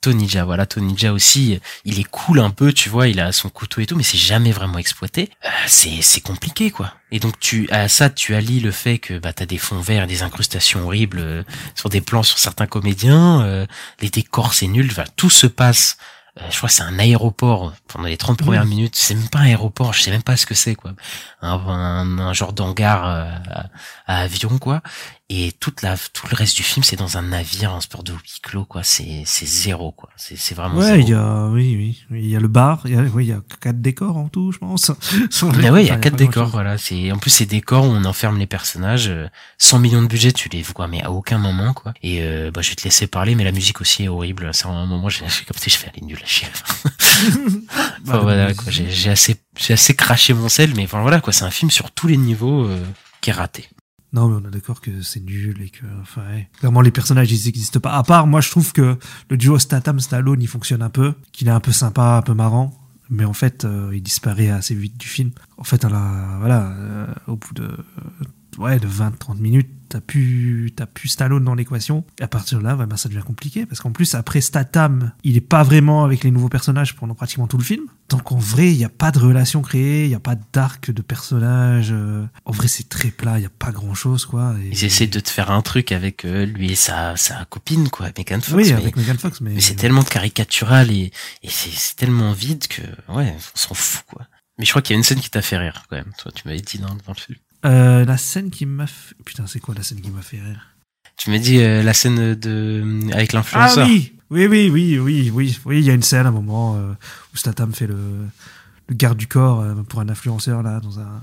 Tony 0.00 0.28
Jaa. 0.28 0.44
Voilà, 0.44 0.66
Tony 0.66 0.96
Jaa 0.96 1.12
aussi, 1.12 1.60
il 1.84 1.98
est 2.00 2.04
cool 2.10 2.40
un 2.40 2.50
peu, 2.50 2.72
tu 2.72 2.88
vois, 2.88 3.08
il 3.08 3.20
a 3.20 3.32
son 3.32 3.48
couteau 3.50 3.80
et 3.80 3.86
tout, 3.86 3.96
mais 3.96 4.02
c'est 4.02 4.18
jamais 4.18 4.52
vraiment 4.52 4.78
exploité. 4.78 5.30
Euh, 5.44 5.48
c'est 5.66 6.02
c'est 6.02 6.20
compliqué, 6.20 6.70
quoi. 6.70 6.92
Et 7.12 7.18
donc 7.20 7.38
tu 7.40 7.68
à 7.70 7.88
ça 7.88 8.08
tu 8.10 8.34
allies 8.34 8.60
le 8.60 8.70
fait 8.70 8.98
que 8.98 9.18
bah 9.18 9.32
t'as 9.32 9.46
des 9.46 9.58
fonds 9.58 9.80
verts, 9.80 10.04
et 10.04 10.06
des 10.06 10.22
incrustations 10.22 10.84
horribles 10.84 11.18
euh, 11.20 11.42
sur 11.74 11.88
des 11.88 12.00
plans 12.00 12.22
sur 12.22 12.38
certains 12.38 12.66
comédiens, 12.66 13.42
euh, 13.42 13.66
les 14.00 14.10
décors 14.10 14.54
c'est 14.54 14.68
nul, 14.68 14.88
enfin, 14.90 15.04
tout 15.16 15.30
se 15.30 15.46
passe. 15.46 15.96
euh, 16.38 16.42
je 16.50 16.56
crois 16.56 16.68
que 16.68 16.74
c'est 16.76 16.82
un 16.84 16.98
aéroport 17.00 17.72
pendant 17.88 18.06
les 18.06 18.16
30 18.16 18.38
premières 18.38 18.64
minutes. 18.64 18.94
C'est 18.96 19.14
même 19.16 19.28
pas 19.28 19.40
un 19.40 19.46
aéroport, 19.46 19.92
je 19.92 20.02
sais 20.02 20.12
même 20.12 20.22
pas 20.22 20.36
ce 20.36 20.46
que 20.46 20.54
c'est 20.54 20.76
quoi. 20.76 20.92
Un, 21.42 21.54
un, 21.54 22.18
un 22.20 22.32
genre 22.32 22.52
d'hangar 22.52 23.04
euh, 23.08 23.24
à, 23.50 23.66
à 24.06 24.18
avion 24.22 24.58
quoi. 24.58 24.80
Et 25.32 25.52
toute 25.60 25.82
la 25.82 25.96
tout 25.96 26.26
le 26.28 26.34
reste 26.34 26.56
du 26.56 26.64
film 26.64 26.82
c'est 26.82 26.96
dans 26.96 27.16
un 27.16 27.22
navire, 27.22 27.72
un 27.72 27.80
sport 27.80 28.02
de 28.02 28.12
huis 28.12 28.40
clos 28.42 28.64
quoi. 28.64 28.82
C'est 28.82 29.22
c'est 29.26 29.46
zéro 29.46 29.92
quoi. 29.92 30.10
C'est 30.16 30.36
c'est 30.36 30.56
vraiment 30.56 30.76
Ouais, 30.80 30.98
il 31.00 31.08
y 31.08 31.14
a, 31.14 31.46
oui, 31.46 31.96
oui, 32.10 32.20
il 32.20 32.28
y 32.28 32.34
a 32.34 32.40
le 32.40 32.48
bar, 32.48 32.80
il 32.84 32.94
y 32.94 32.96
a, 32.96 33.02
oui, 33.02 33.26
il 33.26 33.28
y 33.28 33.32
a 33.32 33.40
quatre 33.60 33.80
décors 33.80 34.16
en 34.16 34.28
tout, 34.28 34.50
je 34.50 34.58
pense. 34.58 34.90
Mais 35.56 35.62
les- 35.62 35.70
ouais, 35.70 35.84
il 35.84 35.86
y 35.88 35.90
a 35.92 35.98
quatre 35.98 36.16
décors, 36.16 36.48
voilà. 36.48 36.78
C'est 36.78 37.12
en 37.12 37.18
plus 37.18 37.30
ces 37.30 37.46
décors 37.46 37.84
où 37.84 37.88
on 37.88 38.04
enferme 38.04 38.38
les 38.38 38.48
personnages. 38.48 39.08
euh, 39.08 39.28
100 39.58 39.78
millions 39.78 40.02
de 40.02 40.08
budget, 40.08 40.32
tu 40.32 40.48
les 40.48 40.62
vois, 40.62 40.88
mais 40.88 41.00
à 41.02 41.12
aucun 41.12 41.38
moment, 41.38 41.74
quoi. 41.74 41.94
Et 42.02 42.22
euh, 42.22 42.50
bah, 42.50 42.60
je 42.62 42.70
vais 42.70 42.74
te 42.76 42.82
laisser 42.82 43.06
parler, 43.06 43.36
mais 43.36 43.44
la 43.44 43.52
musique 43.52 43.80
aussi 43.80 44.02
est 44.04 44.08
horrible. 44.08 44.50
C'est 44.52 44.66
un 44.66 44.84
moment, 44.86 45.08
j'ai 45.08 45.24
j'ai 45.28 45.44
capté, 45.44 45.70
je 45.70 45.76
fais 45.76 45.88
aller 45.90 46.02
nul 46.04 46.18
à 46.20 46.26
chier. 46.26 46.48
Enfin, 46.52 46.90
Bah, 48.04 48.18
voilà, 48.18 48.52
quoi. 48.54 48.64
J'ai 48.72 48.90
j'ai 48.90 49.10
assez, 49.10 49.36
j'ai 49.56 49.74
assez 49.74 49.94
craché 49.94 50.34
mon 50.34 50.48
sel, 50.48 50.72
mais 50.74 50.84
enfin 50.84 51.00
voilà, 51.02 51.20
quoi. 51.20 51.32
C'est 51.32 51.44
un 51.44 51.50
film 51.50 51.70
sur 51.70 51.90
tous 51.92 52.08
les 52.08 52.16
niveaux 52.16 52.64
euh, 52.64 52.82
qui 53.20 53.30
est 53.30 53.32
raté. 53.34 53.68
Non, 54.12 54.28
mais 54.28 54.40
on 54.42 54.48
est 54.48 54.50
d'accord 54.50 54.80
que 54.80 55.02
c'est 55.02 55.20
nul 55.20 55.62
et 55.62 55.70
que, 55.70 55.84
enfin, 56.02 56.22
ouais. 56.32 56.48
clairement, 56.58 56.80
les 56.80 56.90
personnages, 56.90 57.30
ils 57.30 57.46
n'existent 57.46 57.80
pas. 57.80 57.92
À 57.92 58.02
part, 58.02 58.26
moi, 58.26 58.40
je 58.40 58.50
trouve 58.50 58.72
que 58.72 58.98
le 59.28 59.36
duo 59.36 59.58
Statham-Stallone, 59.58 60.42
il 60.42 60.48
fonctionne 60.48 60.82
un 60.82 60.90
peu, 60.90 61.14
qu'il 61.32 61.48
est 61.48 61.52
un 61.52 61.60
peu 61.60 61.72
sympa, 61.72 62.16
un 62.16 62.22
peu 62.22 62.34
marrant. 62.34 62.76
Mais 63.08 63.24
en 63.24 63.32
fait, 63.32 63.64
euh, 63.64 63.90
il 63.92 64.02
disparaît 64.02 64.50
assez 64.50 64.74
vite 64.74 64.96
du 64.96 65.08
film. 65.08 65.30
En 65.58 65.64
fait, 65.64 65.84
à 65.84 65.88
voilà, 66.38 66.70
euh, 66.70 67.06
au 67.26 67.36
bout 67.36 67.54
de, 67.54 67.68
ouais, 68.58 68.78
de 68.78 68.86
20, 68.86 69.18
30 69.18 69.40
minutes, 69.40 69.70
t'as 69.90 70.00
plus, 70.00 70.72
t'as 70.74 70.86
plus 70.86 71.08
Stallone 71.08 71.44
dans 71.44 71.54
l'équation. 71.54 72.04
Et 72.18 72.22
à 72.22 72.28
partir 72.28 72.58
de 72.58 72.64
là, 72.64 72.74
bah, 72.76 72.86
bah, 72.86 72.96
ça 72.96 73.08
devient 73.08 73.22
compliqué 73.26 73.66
parce 73.66 73.80
qu'en 73.80 73.92
plus 73.92 74.14
après 74.14 74.40
Statham, 74.40 75.12
il 75.24 75.36
est 75.36 75.40
pas 75.42 75.62
vraiment 75.62 76.04
avec 76.04 76.24
les 76.24 76.30
nouveaux 76.30 76.48
personnages 76.48 76.96
pendant 76.96 77.14
pratiquement 77.14 77.46
tout 77.46 77.58
le 77.58 77.64
film. 77.64 77.84
Donc 78.08 78.32
en 78.32 78.38
vrai, 78.38 78.68
il 78.72 78.76
y 78.76 78.84
a 78.84 78.88
pas 78.88 79.10
de 79.12 79.18
relation 79.18 79.62
créée, 79.62 80.04
il 80.06 80.10
y 80.10 80.14
a 80.14 80.20
pas 80.20 80.36
d'arc 80.52 80.90
de 80.90 81.02
personnage. 81.02 81.90
euh. 81.92 82.24
En 82.44 82.52
vrai, 82.52 82.66
c'est 82.68 82.88
très 82.88 83.10
plat, 83.10 83.38
il 83.38 83.42
y 83.42 83.46
a 83.46 83.50
pas 83.50 83.70
grand 83.70 83.94
chose 83.94 84.24
quoi. 84.26 84.54
Et- 84.62 84.68
Ils 84.72 84.84
essaient 84.84 85.06
de 85.06 85.20
te 85.20 85.28
faire 85.28 85.50
un 85.50 85.62
truc 85.62 85.92
avec 85.92 86.24
euh, 86.24 86.44
lui 86.46 86.72
et 86.72 86.74
sa, 86.74 87.16
sa 87.16 87.44
copine, 87.44 87.88
quoi, 87.88 88.06
Megan 88.16 88.40
Fox. 88.40 88.56
Oui, 88.56 88.64
mais, 88.72 88.72
avec 88.80 88.96
Megan 88.96 89.18
Fox, 89.18 89.40
mais, 89.40 89.50
mais 89.54 89.60
c'est 89.60 89.74
tellement 89.76 90.02
caricatural 90.02 90.90
et, 90.90 91.12
c'est 91.48 91.96
tellement 91.96 92.32
vide 92.32 92.66
que, 92.68 92.82
ouais, 93.12 93.34
on 93.36 93.58
s'en 93.58 93.74
fout, 93.74 94.04
quoi. 94.06 94.26
Mais 94.58 94.64
je 94.64 94.70
crois 94.70 94.82
qu'il 94.82 94.94
y 94.94 94.96
a 94.96 94.98
une 94.98 95.04
scène 95.04 95.20
qui 95.20 95.30
t'a 95.30 95.40
fait 95.42 95.56
rire, 95.56 95.84
quand 95.88 95.96
même. 95.96 96.12
Toi, 96.18 96.30
tu 96.34 96.46
m'avais 96.46 96.60
dit 96.60 96.78
dans, 96.78 96.88
dans 96.88 96.96
le 97.08 97.14
film. 97.14 97.38
Euh, 97.64 98.04
la 98.04 98.16
scène 98.16 98.50
qui 98.50 98.66
m'a 98.66 98.86
fait... 98.86 99.14
Putain, 99.24 99.46
c'est 99.46 99.60
quoi 99.60 99.74
la 99.74 99.82
scène 99.82 100.00
qui 100.00 100.10
m'a 100.10 100.22
fait 100.22 100.38
rire? 100.40 100.66
Tu 101.16 101.30
m'as 101.30 101.38
dit 101.38 101.58
euh, 101.58 101.82
la 101.82 101.92
scène 101.92 102.34
de 102.34 103.00
avec 103.12 103.34
Ah 103.34 103.36
l'influenceur. 103.38 103.86
oui 103.86 104.14
Oui, 104.30 104.46
oui, 104.46 104.70
oui, 104.72 104.98
oui, 104.98 105.30
oui. 105.34 105.58
Oui, 105.66 105.78
il 105.80 105.84
y 105.84 105.90
a 105.90 105.94
une 105.94 106.02
scène 106.02 106.24
à 106.26 106.30
un 106.30 106.32
moment 106.32 106.76
euh, 106.76 106.92
où 107.34 107.36
Statham 107.36 107.74
fait 107.74 107.86
le, 107.86 107.98
le 108.88 108.94
garde 108.94 109.18
du 109.18 109.26
corps 109.26 109.60
euh, 109.60 109.74
pour 109.82 110.00
un 110.00 110.08
influenceur 110.08 110.62
là 110.62 110.80
dans 110.80 110.98
un, 111.00 111.20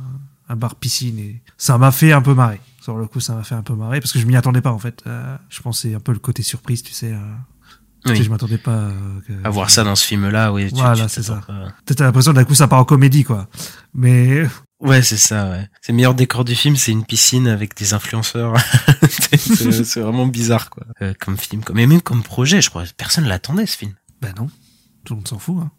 un 0.50 0.56
bar 0.56 0.76
piscine 0.76 1.18
et 1.18 1.42
ça 1.58 1.78
m'a 1.80 1.92
fait 1.92 2.12
un 2.12 2.22
peu 2.22 2.34
marrer. 2.36 2.62
Sur 2.82 2.98
le 2.98 3.08
coup, 3.08 3.20
ça 3.20 3.34
m'a 3.34 3.44
fait 3.44 3.56
un 3.56 3.64
peu 3.64 3.74
marrer 3.74 4.00
parce 4.00 4.12
que 4.14 4.20
je 4.20 4.26
m'y 4.28 4.36
attendais 4.36 4.62
pas 4.62 4.72
en 4.72 4.80
fait. 4.80 5.04
Je 5.50 5.62
pensais 5.62 5.96
un 5.96 6.00
peu 6.00 6.12
le 6.14 6.20
côté 6.20 6.44
surprise, 6.44 6.84
tu 6.84 6.94
sais. 6.94 7.12
euh, 7.14 7.18
tu 8.06 8.12
sais, 8.14 8.20
Oui. 8.20 8.24
je 8.24 8.30
m'attendais 8.30 8.60
pas 8.60 8.92
que... 9.28 9.34
À 9.44 9.50
voir 9.50 9.70
ça 9.72 9.84
dans 9.84 9.96
ce 9.96 10.06
film-là, 10.06 10.54
oui. 10.54 10.68
tu- 10.70 10.76
Voilà, 10.76 11.08
c'est 11.10 11.24
ça. 11.24 11.42
Peut-être 11.86 12.02
l'impression 12.02 12.32
d'un 12.34 12.44
coup 12.46 12.54
ça 12.54 12.68
part 12.68 12.80
en 12.80 12.86
comédie 12.86 13.24
quoi. 13.24 13.50
Mais 13.96 14.44
Ouais, 14.80 15.02
c'est 15.02 15.18
ça, 15.18 15.50
ouais. 15.50 15.68
C'est 15.82 15.92
le 15.92 15.96
meilleur 15.96 16.14
décor 16.14 16.46
du 16.46 16.56
film, 16.56 16.76
c'est 16.76 16.92
une 16.92 17.04
piscine 17.04 17.48
avec 17.48 17.76
des 17.76 17.94
influenceurs. 17.94 18.54
c'est 19.10 20.00
vraiment 20.00 20.28
bizarre, 20.28 20.70
quoi. 20.70 20.86
Euh, 21.02 21.14
comme 21.20 21.38
film, 21.38 21.64
mais 21.74 21.88
même 21.88 22.02
comme 22.02 22.22
projet, 22.22 22.62
je 22.62 22.70
crois. 22.70 22.84
Personne 22.96 23.26
l'attendait, 23.26 23.66
ce 23.66 23.78
film. 23.78 23.94
ben 24.22 24.34
non, 24.38 24.50
tout 25.04 25.14
le 25.14 25.18
monde 25.18 25.28
s'en 25.28 25.40
fout. 25.40 25.58
Hein. 25.62 25.72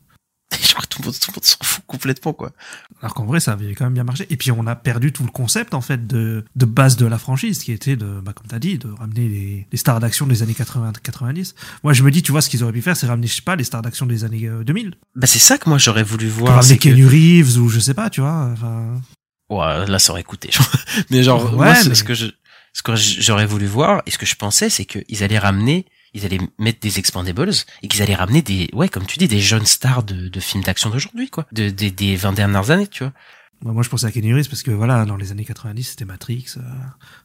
Je 0.62 0.68
crois 0.72 0.82
que 0.82 0.88
tout 0.88 1.02
le 1.02 1.06
monde, 1.06 1.14
s'en 1.14 1.56
fout 1.62 1.84
complètement, 1.86 2.32
quoi. 2.32 2.52
Alors 3.02 3.14
qu'en 3.14 3.26
vrai, 3.26 3.38
ça 3.38 3.52
avait 3.52 3.74
quand 3.74 3.84
même 3.84 3.94
bien 3.94 4.04
marché. 4.04 4.26
Et 4.30 4.36
puis, 4.36 4.50
on 4.50 4.66
a 4.66 4.74
perdu 4.74 5.12
tout 5.12 5.22
le 5.22 5.30
concept, 5.30 5.74
en 5.74 5.80
fait, 5.82 6.06
de, 6.06 6.44
de 6.56 6.64
base 6.64 6.96
de 6.96 7.04
la 7.06 7.18
franchise, 7.18 7.58
qui 7.62 7.72
était 7.72 7.96
de, 7.96 8.20
bah, 8.20 8.32
comme 8.32 8.46
t'as 8.46 8.58
dit, 8.58 8.78
de 8.78 8.88
ramener 8.90 9.28
les, 9.28 9.66
les 9.70 9.78
stars 9.78 10.00
d'action 10.00 10.26
des 10.26 10.42
années 10.42 10.54
80-90. 10.54 11.54
Moi, 11.84 11.92
je 11.92 12.02
me 12.02 12.10
dis, 12.10 12.22
tu 12.22 12.32
vois, 12.32 12.40
ce 12.40 12.48
qu'ils 12.48 12.62
auraient 12.64 12.72
pu 12.72 12.82
faire, 12.82 12.96
c'est 12.96 13.06
ramener, 13.06 13.26
je 13.26 13.34
sais 13.34 13.42
pas, 13.42 13.56
les 13.56 13.64
stars 13.64 13.82
d'action 13.82 14.06
des 14.06 14.24
années 14.24 14.46
euh, 14.48 14.64
2000. 14.64 14.94
Bah, 15.14 15.26
c'est 15.26 15.38
ça 15.38 15.58
que 15.58 15.68
moi 15.68 15.78
j'aurais 15.78 16.02
voulu 16.02 16.28
Pour 16.28 16.40
voir. 16.46 16.54
ramener 16.56 16.68
c'est 16.68 16.78
que- 16.78 16.82
Kenny 16.88 17.04
Reeves, 17.04 17.58
ou 17.58 17.68
je 17.68 17.80
sais 17.80 17.94
pas, 17.94 18.08
tu 18.10 18.20
vois. 18.22 18.50
Enfin, 18.52 19.00
Ouais, 19.50 19.86
là, 19.86 19.98
ça 19.98 20.12
aurait 20.12 20.24
coûté. 20.24 20.50
genre. 20.50 20.66
mais 21.10 21.22
genre, 21.22 21.44
Ouais, 21.52 21.56
moi, 21.66 21.74
mais- 21.86 21.94
ce 21.94 22.04
que 22.04 22.14
je, 22.14 22.26
ce 22.72 22.82
que 22.82 22.94
j'aurais 22.96 23.46
voulu 23.46 23.66
voir, 23.66 24.02
et 24.06 24.10
ce 24.10 24.18
que 24.18 24.26
je 24.26 24.34
pensais, 24.34 24.70
c'est 24.70 24.84
qu'ils 24.86 25.22
allaient 25.22 25.38
ramener, 25.38 25.84
ils 26.14 26.24
allaient 26.24 26.40
mettre 26.58 26.80
des 26.80 26.98
Expandables, 26.98 27.50
et 27.82 27.88
qu'ils 27.88 28.02
allaient 28.02 28.14
ramener 28.14 28.42
des, 28.42 28.68
ouais, 28.72 28.88
comme 28.88 29.06
tu 29.06 29.18
dis, 29.18 29.28
des 29.28 29.40
jeunes 29.40 29.66
stars 29.66 30.02
de, 30.02 30.28
de 30.28 30.40
films 30.40 30.64
d'action 30.64 30.90
d'aujourd'hui, 30.90 31.28
quoi. 31.30 31.46
De, 31.52 31.70
des 31.70 31.90
des 31.90 32.16
20 32.16 32.32
dernières 32.32 32.70
années, 32.70 32.86
tu 32.86 33.04
vois. 33.04 33.12
moi, 33.62 33.72
moi, 33.74 33.82
je 33.82 33.88
pensais 33.88 34.06
à 34.06 34.12
Kenny 34.12 34.32
Reeves, 34.32 34.48
parce 34.48 34.62
que 34.62 34.70
voilà, 34.70 35.04
dans 35.04 35.16
les 35.16 35.30
années 35.32 35.44
90, 35.44 35.82
c'était 35.82 36.04
Matrix. 36.04 36.44
euh, 36.56 36.60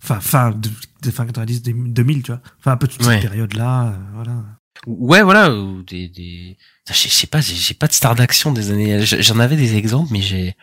Enfin, 0.03 0.19
fin, 0.19 0.51
de, 0.51 0.69
de 1.01 1.11
fin 1.11 1.25
90, 1.25 1.61
2000, 1.63 2.23
tu 2.23 2.31
vois. 2.31 2.41
Enfin, 2.59 2.71
un 2.73 2.77
peu 2.77 2.87
toute 2.87 3.01
Ouais. 3.05 3.13
cette 3.21 3.29
période-là, 3.29 3.87
euh, 3.89 3.97
voilà. 4.15 4.43
Ouais, 4.87 5.21
voilà, 5.21 5.53
ou 5.55 5.83
des, 5.83 6.09
des, 6.09 6.57
je 6.89 6.93
sais 6.93 7.27
pas, 7.27 7.39
j'ai 7.41 7.55
j'ai 7.55 7.73
pas 7.75 7.87
de 7.87 7.93
stars 7.93 8.15
d'action 8.15 8.51
des 8.51 8.71
années, 8.71 9.05
j'en 9.05 9.39
avais 9.39 9.55
des 9.55 9.75
exemples, 9.75 10.11
mais 10.11 10.21
j'ai, 10.21 10.55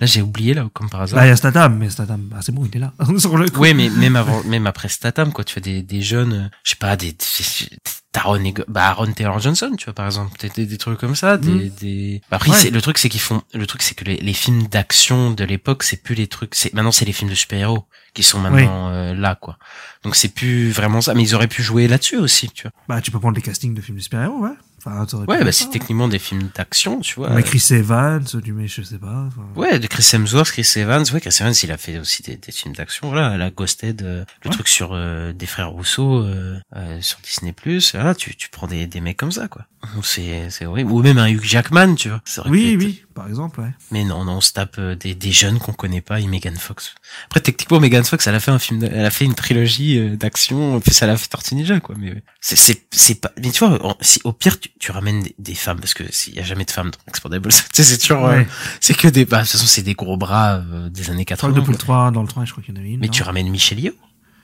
là, 0.00 0.06
j'ai 0.06 0.22
oublié, 0.22 0.54
là, 0.54 0.68
comme 0.74 0.88
par 0.90 1.02
hasard. 1.02 1.18
Là, 1.18 1.26
il 1.26 1.28
y 1.28 1.32
a 1.32 1.36
Statham, 1.36 1.76
mais 1.78 1.90
Statham, 1.90 2.30
ah, 2.34 2.40
c'est 2.42 2.52
bon, 2.52 2.64
il 2.70 2.76
est 2.76 2.80
là. 2.80 2.92
Sur 3.18 3.36
le 3.36 3.48
coup. 3.48 3.60
Oui, 3.60 3.74
mais 3.74 3.88
même 3.88 4.16
avant, 4.16 4.42
même 4.44 4.66
après 4.66 4.88
Statham, 4.88 5.32
quoi, 5.32 5.44
tu 5.44 5.54
fais 5.54 5.60
des, 5.60 5.82
des 5.82 6.02
jeunes, 6.02 6.32
euh, 6.32 6.48
je 6.64 6.70
sais 6.70 6.76
pas, 6.76 6.96
des, 6.96 7.12
des 7.12 7.68
Taron 8.12 8.42
et, 8.44 8.54
bah, 8.68 8.88
Aaron 8.88 9.12
Taylor 9.12 9.38
Johnson, 9.40 9.72
tu 9.76 9.84
vois, 9.86 9.94
par 9.94 10.06
exemple, 10.06 10.38
des, 10.40 10.48
des, 10.48 10.64
des 10.66 10.78
trucs 10.78 10.98
comme 10.98 11.14
ça, 11.14 11.36
des, 11.36 11.50
Mhm. 11.50 11.70
des, 11.80 12.20
bah, 12.30 12.36
après, 12.38 12.50
Ouais. 12.50 12.70
le 12.70 12.80
truc, 12.80 12.96
c'est 12.98 13.08
qu'ils 13.10 13.20
font, 13.20 13.42
le 13.52 13.66
truc, 13.66 13.82
c'est 13.82 13.94
que 13.94 14.04
les, 14.04 14.16
les 14.16 14.32
films 14.32 14.66
d'action 14.68 15.30
de 15.32 15.44
l'époque, 15.44 15.82
c'est 15.82 16.02
plus 16.02 16.14
les 16.14 16.26
trucs, 16.26 16.54
c'est, 16.54 16.72
maintenant, 16.72 16.92
c'est 16.92 17.04
les 17.04 17.12
films 17.12 17.30
de 17.30 17.34
super-héros 17.34 17.86
qui 18.14 18.22
sont 18.22 18.38
maintenant, 18.40 18.88
euh, 18.88 19.14
là, 19.14 19.34
quoi. 19.34 19.58
Donc, 20.02 20.16
c'est 20.16 20.28
plus 20.30 20.70
vraiment 20.70 21.02
ça, 21.02 21.12
mais 21.12 21.22
ils 21.22 21.34
auraient 21.34 21.48
pu 21.48 21.62
jouer 21.62 21.86
là-dessus 21.88 22.16
aussi, 22.16 22.48
tu 22.48 22.62
vois. 22.62 22.72
Bah, 22.88 23.02
tu 23.02 23.10
peux 23.10 23.20
prendre 23.20 23.36
les 23.36 23.42
castings 23.42 23.74
de 23.74 23.82
films 23.82 23.98
de 23.98 24.02
super-héros, 24.02 24.38
ouais. 24.38 24.54
Enfin, 24.86 25.24
Ouais, 25.26 25.42
bah, 25.44 25.52
c'est 25.52 25.70
techniquement 25.70 26.08
des 26.08 26.18
films 26.18 26.48
d'action, 26.54 27.00
tu 27.00 27.14
vois. 27.16 27.30
Met 27.30 27.42
Chris 27.42 27.64
Evans, 27.70 28.24
du 28.42 28.52
mais 28.52 28.68
je 28.68 28.82
sais 28.82 28.98
pas. 28.98 29.26
enfin. 29.28 29.42
Ouais, 29.56 29.78
de 29.78 29.86
Chris 29.86 30.08
Hemsworth, 30.12 30.50
Chris 30.50 30.70
Evans. 30.76 31.04
Ouais, 31.12 31.20
Chris 31.20 31.36
Evans, 31.40 31.54
il 31.62 31.72
a 31.72 31.76
fait 31.76 31.98
aussi 31.98 32.22
des, 32.22 32.36
des 32.36 32.52
films 32.52 32.74
d'action. 32.74 33.08
Voilà, 33.08 33.36
la 33.36 33.50
Ghosted, 33.50 34.02
euh, 34.02 34.24
le 34.44 34.48
Ouais. 34.50 34.54
truc 34.54 34.68
sur 34.68 34.90
euh, 34.92 35.32
des 35.32 35.46
frères 35.46 35.70
Rousseau 35.70 36.22
euh, 36.22 36.58
euh, 36.76 37.00
sur 37.00 37.18
Disney+. 37.20 37.54
Voilà, 37.94 38.14
tu, 38.14 38.34
tu 38.36 38.48
prends 38.50 38.66
des, 38.66 38.86
des 38.86 39.00
mecs 39.00 39.16
comme 39.16 39.32
ça, 39.32 39.48
quoi. 39.48 39.66
C'est 40.02 40.50
c'est 40.50 40.66
horrible. 40.66 40.90
Ou 40.90 41.02
même 41.02 41.18
un 41.18 41.28
Hugh 41.28 41.42
Jackman, 41.44 41.94
tu 41.94 42.08
vois. 42.08 42.20
Ça 42.24 42.42
Oui, 42.48 42.76
oui, 42.78 43.04
par 43.16 43.26
exemple, 43.26 43.60
ouais. 43.60 43.72
Mais 43.90 44.04
non, 44.04 44.24
non, 44.24 44.34
on 44.34 44.40
se 44.40 44.52
tape 44.52 44.76
euh, 44.78 44.94
des, 44.94 45.14
des 45.14 45.32
jeunes 45.32 45.58
qu'on 45.58 45.72
connaît 45.72 46.02
pas 46.02 46.20
et 46.20 46.26
Megan 46.26 46.54
Fox. 46.56 46.94
Après, 47.26 47.40
techniquement, 47.40 47.80
Megan 47.80 48.04
Fox, 48.04 48.26
elle 48.26 48.34
a 48.34 48.40
fait 48.40 48.50
un 48.52 48.58
film, 48.58 48.84
elle 48.84 49.04
a 49.04 49.10
fait 49.10 49.24
une 49.24 49.34
trilogie 49.34 49.98
euh, 49.98 50.16
d'action. 50.16 50.78
Puis 50.80 50.92
ça 50.94 51.06
l'a 51.06 51.16
fait 51.16 51.26
Tortue 51.26 51.54
Ninja, 51.56 51.80
quoi. 51.80 51.96
Mais 51.98 52.22
c'est 52.40 52.56
c'est 52.56 52.86
c'est 52.92 53.20
pas. 53.20 53.32
Mais 53.42 53.50
tu 53.50 53.66
vois, 53.66 53.96
si 54.00 54.20
au 54.24 54.32
pire 54.32 54.60
tu, 54.60 54.68
tu 54.78 54.92
ramènes 54.92 55.22
des, 55.22 55.34
des 55.38 55.54
femmes 55.54 55.80
parce 55.80 55.94
que 55.94 56.04
s'il 56.12 56.34
y 56.34 56.40
a 56.40 56.44
jamais 56.44 56.64
de 56.66 56.70
femmes 56.70 56.90
dans 56.90 57.50
sais, 57.72 57.82
c'est 57.82 57.98
toujours. 57.98 58.26
euh, 58.26 58.42
c'est 58.80 58.94
que 58.94 59.08
des, 59.08 59.24
bah, 59.24 59.38
de 59.38 59.42
toute 59.42 59.52
façon, 59.52 59.66
c'est 59.66 59.82
des 59.82 59.94
gros 59.94 60.16
bras 60.16 60.56
euh, 60.56 60.88
des 60.90 61.10
années 61.10 61.24
Je 61.28 61.34
crois 61.34 61.48
80. 61.48 61.54
que 61.54 61.60
depuis 61.60 61.72
le 61.72 61.78
quoi. 61.78 61.84
3, 61.84 62.10
dans 62.12 62.22
le 62.22 62.28
3, 62.28 62.44
je 62.44 62.52
crois 62.52 62.62
qu'il 62.62 62.74
y 62.74 62.78
en 62.78 62.80
avait 62.80 62.90
une. 62.90 63.00
Mais 63.00 63.06
non 63.06 63.12
tu 63.12 63.22
ramènes 63.22 63.48
Michel 63.48 63.80
Yeoh. 63.80 63.94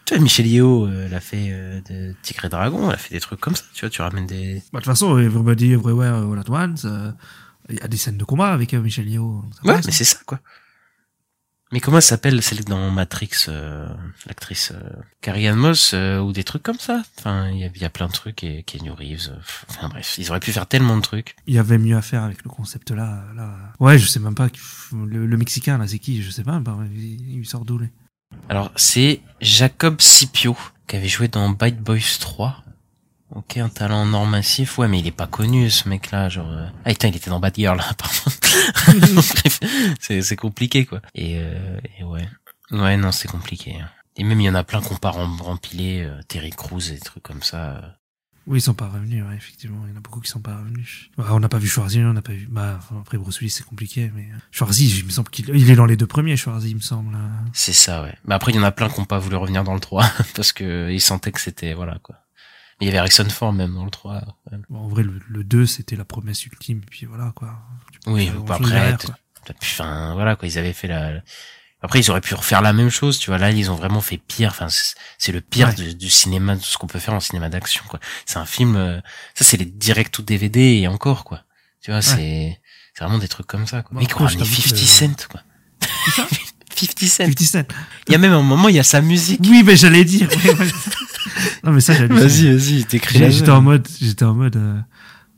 Tu 0.05 0.15
vois, 0.15 0.23
Michel 0.23 0.47
Yeoh, 0.49 0.87
euh, 0.87 1.07
elle 1.07 1.15
a 1.15 1.21
fait 1.21 1.49
euh, 1.51 1.81
de 1.89 2.15
Tigre 2.23 2.47
et 2.47 2.49
Dragon, 2.49 2.89
elle 2.89 2.95
a 2.95 2.99
fait 2.99 3.15
des 3.15 3.21
trucs 3.21 3.39
comme 3.41 3.55
ça. 3.55 3.63
Tu 3.73 3.81
vois, 3.83 3.91
tu 3.91 4.03
ramènes 4.03 4.27
des. 4.27 4.55
Bah, 4.73 4.81
de 4.81 4.85
toute 4.85 4.87
façon, 4.87 5.17
Everybody 5.19 5.73
Everywhere 5.75 6.15
All 6.17 6.39
At 6.41 6.51
Once, 6.51 6.85
euh, 6.85 7.13
il 7.73 7.79
y 7.79 7.83
a 7.83 7.89
des 7.89 7.97
scènes 7.97 8.19
de 8.19 8.25
combat 8.25 8.53
avec 8.53 8.75
euh, 8.75 8.81
Michel 8.81 9.09
Yeoh. 9.09 9.45
Ça 9.55 9.69
Ouais, 9.69 9.81
mais 9.85 9.93
c'est 9.93 10.05
ça, 10.05 10.19
quoi. 10.27 10.41
Mais 11.73 11.81
comment 11.81 11.97
elle 11.97 12.03
s'appelle 12.03 12.43
celle 12.43 12.65
dans 12.65 12.91
Matrix, 12.91 13.47
euh, 13.49 13.89
l'actrice 14.27 14.73
euh, 14.75 14.91
Carrie 15.23 15.49
Ann 15.49 15.57
Moss 15.57 15.93
euh, 15.95 16.19
ou 16.19 16.33
des 16.33 16.45
trucs 16.45 16.63
comme 16.63 16.79
ça? 16.79 17.03
Enfin, 17.19 17.49
il 17.49 17.61
y 17.61 17.65
a, 17.65 17.71
il 17.75 17.81
y 17.81 17.85
a 17.87 17.89
plein 17.89 18.09
de 18.09 18.13
trucs 18.13 18.45
et 18.45 18.63
Kenny 18.63 18.91
Reeves. 18.91 19.33
enfin 19.71 19.89
bref, 19.89 20.17
ils 20.19 20.29
auraient 20.31 20.41
pu 20.41 20.53
faire 20.53 20.67
tellement 20.67 20.99
de 20.99 21.01
trucs. 21.01 21.35
Il 21.47 21.55
y 21.55 21.59
avait 21.59 21.79
mieux 21.79 21.97
à 21.97 22.03
faire 22.03 22.25
avec 22.25 22.45
le 22.45 22.51
concept 22.51 22.91
là. 22.91 23.25
là. 23.35 23.57
Ouais, 23.81 23.99
je 23.99 24.07
sais 24.07 24.21
même 24.21 24.35
pas. 24.35 24.49
Le, 24.93 25.25
le 25.25 25.37
Mexicain, 25.39 25.79
là, 25.79 25.89
c'est 25.89 25.99
qui? 25.99 26.23
Je 26.23 26.31
sais 26.31 26.45
pas. 26.45 26.59
bah, 26.61 26.77
il, 26.95 27.39
il 27.39 27.47
sort 27.47 27.65
d'où, 27.65 27.79
lui? 27.79 27.89
Alors, 28.51 28.71
c'est 28.77 29.23
Jacob 29.41 29.99
Scipio 30.03 30.55
qui 30.87 30.97
avait 30.97 31.09
joué 31.09 31.29
dans 31.29 31.49
Bite 31.49 31.81
Boys 31.81 32.19
3. 32.21 32.63
Ok, 33.35 33.57
un 33.57 33.69
talent 33.71 34.03
en 34.03 34.13
or 34.13 34.27
massif. 34.27 34.77
Ouais, 34.79 34.89
mais 34.89 34.99
il 35.01 35.07
est 35.07 35.11
pas 35.11 35.27
connu, 35.27 35.71
ce 35.71 35.89
mec-là. 35.89 36.29
Genre, 36.29 36.51
euh... 36.51 36.67
ah, 36.85 36.91
putain, 36.91 37.09
il 37.09 37.17
était 37.17 37.31
dans 37.31 37.41
Bad 37.41 37.55
Girl, 37.57 37.79
là, 37.79 37.95
par 37.97 38.11
contre. 38.11 38.37
Bref, 39.15 39.61
c'est, 40.01 40.23
c'est 40.23 40.37
compliqué, 40.37 40.85
quoi. 40.85 41.01
Et, 41.15 41.39
euh, 41.39 41.81
et 41.99 42.05
ouais. 42.05 42.29
Ouais, 42.71 42.97
non, 42.97 43.11
c'est 43.13 43.29
compliqué. 43.29 43.77
hein. 43.81 43.89
Et 44.17 44.25
même, 44.25 44.41
il 44.41 44.45
y 44.45 44.51
en 44.51 44.55
a 44.55 44.65
plein 44.65 44.83
qu'on 44.83 44.97
pas 44.97 45.11
rem- 45.11 45.41
rempilés, 45.41 46.03
euh, 46.03 46.21
Terry 46.29 46.51
Crews 46.51 46.87
et 46.91 46.95
des 46.95 47.01
trucs 47.01 47.23
comme 47.23 47.43
ça. 47.43 47.71
euh. 47.77 47.81
Oui, 48.47 48.59
ils 48.59 48.63
sont 48.63 48.75
pas 48.75 48.89
revenus, 48.89 49.25
ouais, 49.25 49.37
effectivement. 49.37 49.83
Il 49.87 49.91
y 49.93 49.95
en 49.95 49.99
a 49.99 50.01
beaucoup 50.01 50.21
qui 50.21 50.29
sont 50.29 50.41
pas 50.41 50.57
revenus. 50.57 51.11
On 51.17 51.41
n'a 51.41 51.49
pas 51.49 51.59
vu 51.59 51.69
Schwarzy, 51.69 52.01
on 52.01 52.13
n'a 52.13 52.23
pas 52.23 52.33
vu. 52.33 52.49
Bah, 52.51 52.81
après 53.01 53.17
Bruce 53.17 53.39
Willis, 53.41 53.51
c'est 53.53 53.65
compliqué, 53.65 54.11
mais. 54.15 54.29
euh, 54.33 54.37
Schwarzy, 54.51 54.99
il 54.99 55.07
me 55.07 55.11
semble 55.11 55.31
qu'il 55.31 55.49
il 55.55 55.71
est 55.71 55.77
dans 55.77 55.87
les 55.87 55.97
deux 55.97 56.09
premiers, 56.09 56.37
Schwarzy, 56.37 56.71
il 56.71 56.77
me 56.77 56.81
semble. 56.81 57.15
hein. 57.15 57.31
C'est 57.55 57.73
ça, 57.73 58.03
ouais. 58.03 58.15
Mais 58.27 58.35
après, 58.35 58.53
il 58.53 58.57
y 58.57 58.59
en 58.59 58.65
a 58.65 58.73
plein 58.73 58.91
qui 58.91 58.99
ont 59.01 59.05
pas 59.07 59.19
voulu 59.21 59.37
revenir 59.37 59.63
dans 59.65 59.75
le 59.75 59.81
3 59.81 60.05
parce 60.35 60.53
que 60.53 60.91
ils 60.91 61.01
sentaient 61.01 61.33
que 61.33 61.41
c'était, 61.41 61.73
voilà, 61.73 61.99
quoi. 62.03 62.17
Il 62.83 62.87
y 62.87 62.89
avait 62.89 62.99
Harrison 62.99 63.29
Ford 63.29 63.53
même 63.53 63.75
dans 63.75 63.85
le 63.85 63.91
3. 63.91 64.15
ouais. 64.51 64.59
Bon, 64.69 64.81
en 64.81 64.89
vrai, 64.89 65.03
le, 65.03 65.21
le 65.29 65.45
2, 65.45 65.67
c'était 65.67 65.97
la 65.97 66.05
promesse 66.05 66.45
ultime, 66.47 66.79
et 66.79 66.87
puis 66.91 67.07
voilà, 67.07 67.33
quoi. 67.35 67.55
Oui, 68.07 68.27
grand-chose 68.45 68.73
après, 68.73 68.97
quoi. 69.07 69.15
enfin, 69.63 70.15
voilà, 70.15 70.37
quoi, 70.37 70.49
ils 70.49 70.59
avaient 70.59 70.73
fait 70.73 70.89
la, 70.89 71.13
après, 71.81 72.01
ils 72.01 72.11
auraient 72.11 72.21
pu 72.21 72.35
refaire 72.35 72.63
la 72.63 72.73
même 72.73 72.91
chose, 72.91 73.19
tu 73.19 73.31
vois. 73.31 73.39
Là, 73.39 73.51
ils 73.51 73.71
ont 73.71 73.75
vraiment 73.75 74.01
fait 74.01 74.17
pire. 74.19 74.51
Enfin, 74.51 74.69
c'est 75.19 75.33
le 75.33 75.41
pire 75.41 75.69
Ouais. 75.69 75.75
du, 75.75 75.95
du 75.95 76.11
cinéma, 76.11 76.55
de 76.57 76.61
ce 76.61 76.77
qu'on 76.79 76.87
peut 76.87 76.99
faire 77.01 77.15
en 77.15 77.21
cinéma 77.21 77.49
d'action, 77.49 77.83
quoi. 77.89 77.99
C'est 78.27 78.39
un 78.39 78.47
film, 78.47 78.77
euh, 78.77 79.01
ça, 79.35 79.45
c'est 79.45 79.57
les 79.57 79.65
direct 79.65 80.17
ou 80.19 80.23
DVD 80.23 80.61
et 80.81 80.87
encore, 80.89 81.25
quoi. 81.25 81.43
Tu 81.83 81.91
vois, 81.91 82.01
c'est, 82.03 82.61
c'est 82.95 83.05
vraiment 83.05 83.19
des 83.19 83.27
trucs 83.29 83.47
comme 83.49 83.67
ça, 83.67 83.83
quoi. 83.83 83.95
Bon, 83.95 84.01
Mais 84.01 84.13
ramené 84.13 84.37
t'avoue 84.39 84.55
50 84.55 84.73
que- 84.73 84.79
Cent, 84.79 85.27
quoi. 85.29 85.41
Qui 86.05 86.11
ça? 86.13 86.27
50 86.77 86.99
Cent. 87.01 87.25
50 87.27 87.39
Cent. 87.41 87.65
Il 88.09 88.13
y 88.13 88.15
a 88.15 88.19
même 88.19 88.33
un 88.33 88.43
moment, 88.43 88.69
il 88.69 88.77
y 88.77 88.81
a 88.81 88.85
sa 88.85 89.01
musique. 89.01 89.41
Oui, 89.43 89.63
mais 89.65 89.77
j'allais 89.77 90.05
dire. 90.05 90.29
non, 91.65 91.73
mais 91.73 91.81
ça, 91.81 91.95
j'allais 91.95 92.15
Vas-y, 92.15 92.57
vas-y, 92.57 92.85
t'écris 92.85 93.31
J'étais 93.31 93.51
en 93.51 93.63
mode, 93.63 93.87
j'étais 94.01 94.25
en 94.25 94.35
mode, 94.35 94.57
euh, 94.57 94.79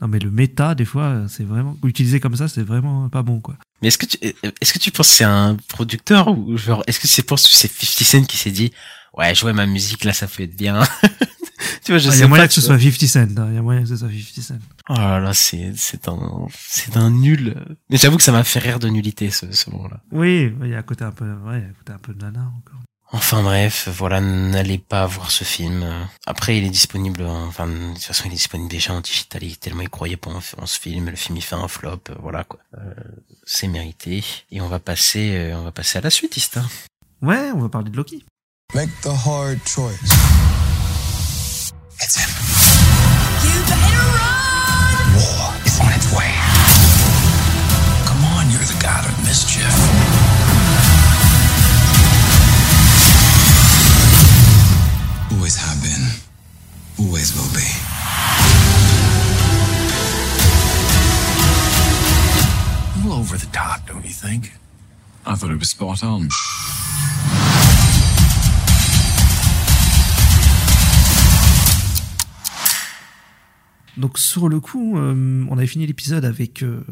non 0.01 0.07
mais 0.07 0.19
le 0.19 0.31
méta 0.31 0.75
des 0.75 0.85
fois, 0.85 1.03
euh, 1.03 1.27
c'est 1.27 1.43
vraiment 1.43 1.77
utilisé 1.83 2.19
comme 2.19 2.35
ça, 2.35 2.47
c'est 2.47 2.63
vraiment 2.63 3.09
pas 3.09 3.23
bon 3.23 3.39
quoi. 3.39 3.55
Mais 3.81 3.89
est-ce 3.89 3.97
que 3.97 4.05
tu, 4.05 4.17
est-ce 4.61 4.73
que 4.73 4.79
tu 4.79 4.91
penses 4.91 5.09
que 5.09 5.13
c'est 5.15 5.23
un 5.23 5.57
producteur 5.67 6.27
ou 6.29 6.57
genre, 6.57 6.83
est-ce 6.87 6.99
que 6.99 7.21
penses 7.27 7.43
que 7.43 7.55
c'est 7.55 7.67
50 7.71 8.05
Cent 8.05 8.23
qui 8.27 8.37
s'est 8.37 8.51
dit, 8.51 8.71
ouais, 9.17 9.35
jouer 9.35 9.53
ma 9.53 9.65
musique 9.65 10.03
là, 10.03 10.13
ça 10.13 10.27
peut 10.27 10.43
être 10.43 10.55
bien. 10.55 10.81
tu 11.83 11.91
vois, 11.91 11.97
je 11.97 12.09
Ah, 12.09 12.11
Il 12.11 12.13
sais 12.13 12.19
y 12.19 12.23
a 12.23 12.27
moyen 12.27 12.47
que 12.47 12.53
ce 12.53 12.61
soit 12.61 12.79
50 12.79 13.07
Cent, 13.07 13.19
hein, 13.37 13.47
il 13.49 13.55
y 13.55 13.57
a 13.57 13.61
moyen 13.61 13.81
que 13.81 13.87
ce 13.89 13.95
soit 13.97 14.09
50 14.09 14.43
Cent. 14.43 14.55
Oh 14.89 14.93
là 14.93 15.19
là, 15.19 15.33
c'est, 15.33 15.73
c'est 15.75 16.07
un, 16.07 16.47
c'est 16.57 16.95
un 16.97 17.09
nul. 17.11 17.55
Mais 17.89 17.97
j'avoue 17.97 18.17
que 18.17 18.23
ça 18.23 18.31
m'a 18.31 18.43
fait 18.43 18.59
rire 18.59 18.79
de 18.79 18.87
nullité 18.89 19.29
ce, 19.29 19.51
ce 19.51 19.69
moment-là. 19.71 19.99
Oui, 20.11 20.53
il 20.63 20.69
y 20.69 20.75
a 20.75 20.79
un 20.79 20.83
côté 20.83 21.03
un 21.03 21.11
peu, 21.11 21.25
ouais, 21.25 21.57
il 21.57 21.61
y 21.61 21.65
a 21.65 21.69
un 21.69 21.73
côté 21.73 21.91
un 21.93 21.97
peu 21.99 22.13
nana 22.13 22.51
encore. 22.57 22.79
Enfin 23.11 23.43
bref, 23.43 23.87
voilà, 23.87 24.19
n'allez 24.19 24.77
pas 24.77 25.05
voir 25.05 25.31
ce 25.31 25.43
film. 25.43 25.85
Après, 26.25 26.57
il 26.57 26.65
est 26.65 26.69
disponible, 26.69 27.23
enfin, 27.23 27.67
de 27.67 27.93
toute 27.93 28.03
façon, 28.03 28.23
il 28.25 28.31
est 28.31 28.35
disponible 28.35 28.69
déjà 28.69 28.93
en 28.93 28.99
digital, 29.01 29.43
il 29.43 29.57
tellement 29.57 29.83
il 29.83 29.89
croyait 29.89 30.17
pas 30.17 30.31
en, 30.31 30.41
en 30.61 30.65
ce 30.65 30.79
film, 30.79 31.09
le 31.09 31.15
film 31.15 31.37
il 31.37 31.41
fait 31.41 31.55
un 31.55 31.67
flop, 31.67 32.01
euh, 32.09 32.15
voilà 32.19 32.43
quoi. 32.43 32.59
Euh, 32.77 32.93
c'est 33.45 33.67
mérité. 33.67 34.23
Et 34.51 34.59
on 34.59 34.67
va 34.67 34.79
passer, 34.79 35.35
euh, 35.35 35.57
on 35.57 35.63
va 35.63 35.71
passer 35.71 35.99
à 35.99 36.01
la 36.01 36.09
suite, 36.09 36.35
Ista. 36.35 36.61
Ouais, 37.21 37.51
on 37.53 37.59
va 37.61 37.69
parler 37.69 37.89
de 37.89 37.95
Loki. 37.95 38.25
Make 38.73 38.89
the 39.01 39.07
hard 39.25 39.59
choice. 39.65 40.11
It's 42.01 42.17
him. 42.17 42.29
War 45.15 45.53
is 45.65 45.79
on 45.79 45.89
its 45.95 46.11
way. 46.11 46.33
Come 48.05 48.25
on, 48.25 48.49
you're 48.51 48.65
the 48.65 48.81
god 48.81 49.05
of 49.05 49.23
mischief. 49.25 50.24
Always 56.97 57.35
will 57.35 57.51
be. 57.53 57.67
A 62.93 63.03
little 63.03 63.19
over 63.19 63.37
the 63.37 63.47
top, 63.51 63.85
don't 63.87 64.03
you 64.05 64.13
think? 64.13 64.53
I 65.25 65.35
thought 65.35 65.51
it 65.51 65.59
was 65.59 65.69
spot 65.69 66.03
on. 66.03 66.29
Donc 73.97 74.17
sur 74.17 74.49
le 74.49 74.59
coup, 74.59 74.97
euh, 74.97 75.45
on 75.49 75.57
avait 75.57 75.67
fini 75.67 75.85
l'épisode 75.87 76.25
avec 76.25 76.63
euh, 76.63 76.83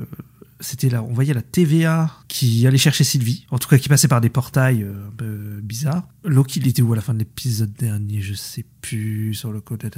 c'était 0.63 0.89
là, 0.89 1.03
on 1.03 1.13
voyait 1.13 1.33
la 1.33 1.41
TVA 1.41 2.09
qui 2.27 2.65
allait 2.65 2.77
chercher 2.77 3.03
Sylvie, 3.03 3.45
en 3.51 3.59
tout 3.59 3.67
cas 3.67 3.77
qui 3.77 3.89
passait 3.89 4.07
par 4.07 4.21
des 4.21 4.29
portails 4.29 4.83
euh, 4.83 5.07
un 5.07 5.11
peu 5.15 5.59
bizarres. 5.61 6.03
Loki, 6.23 6.59
il 6.59 6.67
était 6.67 6.81
où 6.81 6.93
à 6.93 6.95
la 6.95 7.01
fin 7.01 7.13
de 7.13 7.19
l'épisode 7.19 7.73
dernier 7.73 8.21
Je 8.21 8.33
sais 8.33 8.65
plus 8.81 9.33
sur 9.33 9.51
le 9.51 9.59
côté. 9.59 9.89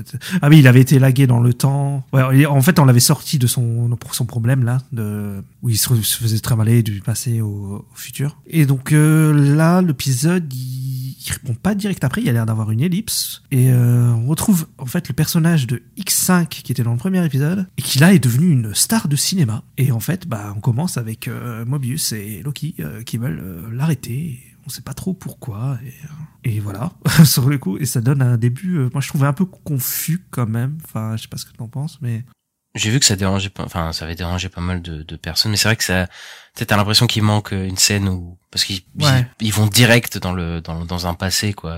Ah 0.41 0.49
oui, 0.49 0.59
il 0.59 0.68
avait 0.68 0.82
été 0.82 0.97
lagué 0.97 1.28
dans 1.28 1.39
le 1.39 1.53
temps. 1.53 2.05
En 2.13 2.61
fait, 2.61 2.80
on 2.80 2.86
l'avait 2.86 2.99
sorti 2.99 3.38
de 3.38 3.47
son 3.47 3.95
son 4.11 4.26
problème 4.26 4.63
là, 4.63 4.80
de 4.91 5.43
où 5.61 5.70
il 5.70 5.78
se, 5.78 5.93
faisait 5.93 6.39
trimballer 6.39 6.84
du 6.84 7.01
passé 7.01 7.41
au, 7.41 7.86
au 7.91 7.95
futur. 7.95 8.38
Et 8.47 8.66
donc 8.66 8.91
euh, 8.91 9.55
là, 9.55 9.82
l'épisode, 9.82 10.51
il, 10.53 10.84
il 11.26 11.32
répond 11.32 11.53
pas 11.53 11.76
direct 11.76 12.03
après. 12.03 12.21
Il 12.21 12.30
a 12.30 12.34
l'air 12.34 12.45
d'avoir 12.45 12.71
une 12.71 12.82
ellipse 12.82 13.43
et 13.51 13.71
euh, 13.71 14.11
on 14.11 14.28
retrouve 14.28 14.67
en 14.78 14.86
fait 14.86 15.07
le 15.07 15.13
personnage 15.13 15.67
de 15.67 15.84
X5 15.97 16.47
qui 16.47 16.71
était 16.71 16.84
dans 16.84 16.91
le 16.91 16.97
premier 16.97 17.23
épisode 17.26 17.67
et 17.78 17.82
qui 17.82 17.99
là 17.99 18.13
est 18.13 18.19
devenu 18.19 18.49
une 18.49 18.73
star 18.73 19.07
de 19.07 19.15
cinéma. 19.15 19.63
Et 19.78 19.91
en 19.91 19.99
fait, 19.99 20.28
bah 20.28 20.53
on 20.55 20.59
commence 20.59 20.97
avec 20.97 21.28
euh, 21.28 21.65
Mobius 21.65 22.11
et 22.11 22.41
Loki 22.43 22.76
euh, 22.80 23.03
qui 23.03 23.17
veulent 23.17 23.69
l'arrêter. 23.71 24.39
On 24.65 24.69
sait 24.69 24.82
pas 24.82 24.93
trop 24.93 25.13
pourquoi. 25.13 25.78
Et, 26.43 26.55
et 26.55 26.59
voilà, 26.59 26.91
sur 27.23 27.49
le 27.49 27.57
coup. 27.57 27.78
Et 27.78 27.86
ça 27.86 28.01
donne 28.01 28.21
un 28.21 28.38
début, 28.38 28.89
moi 28.93 29.01
je 29.01 29.09
trouvais 29.09 29.28
un 29.28 29.34
peu 29.34 29.45
confus 29.45 30.26
quand 30.32 30.47
même. 30.47 30.78
Enfin, 30.84 31.15
je 31.17 31.23
sais 31.23 31.28
pas 31.28 31.38
ce 31.38 31.45
que 31.45 31.53
t'en 31.53 31.67
penses, 31.67 31.99
mais... 32.01 32.26
J'ai 32.76 32.89
vu 32.91 32.99
que 32.99 33.05
ça 33.05 33.15
dérangeait 33.15 33.49
pas, 33.49 33.63
enfin, 33.63 33.93
ça 33.93 34.05
avait 34.05 34.15
dérangé 34.15 34.49
pas 34.49 34.61
mal 34.61 34.82
de, 34.82 35.01
de 35.03 35.15
personnes, 35.15 35.51
mais 35.51 35.57
c'est 35.57 35.67
vrai 35.69 35.76
que 35.78 35.84
ça, 35.84 36.07
peut-être 36.53 36.69
t'as 36.69 36.78
l'impression 36.78 37.07
qu'il 37.07 37.23
manque 37.23 37.51
une 37.51 37.78
scène 37.78 38.07
où, 38.09 38.38
parce 38.51 38.65
qu'ils 38.65 38.82
Ouais. 38.99 39.26
ils, 39.39 39.47
ils 39.47 39.53
vont 39.53 39.67
direct 39.67 40.17
dans 40.17 40.34
le, 40.34 40.59
dans, 40.61 40.84
dans 40.86 41.07
un 41.07 41.13
passé, 41.13 41.53
quoi. 41.53 41.78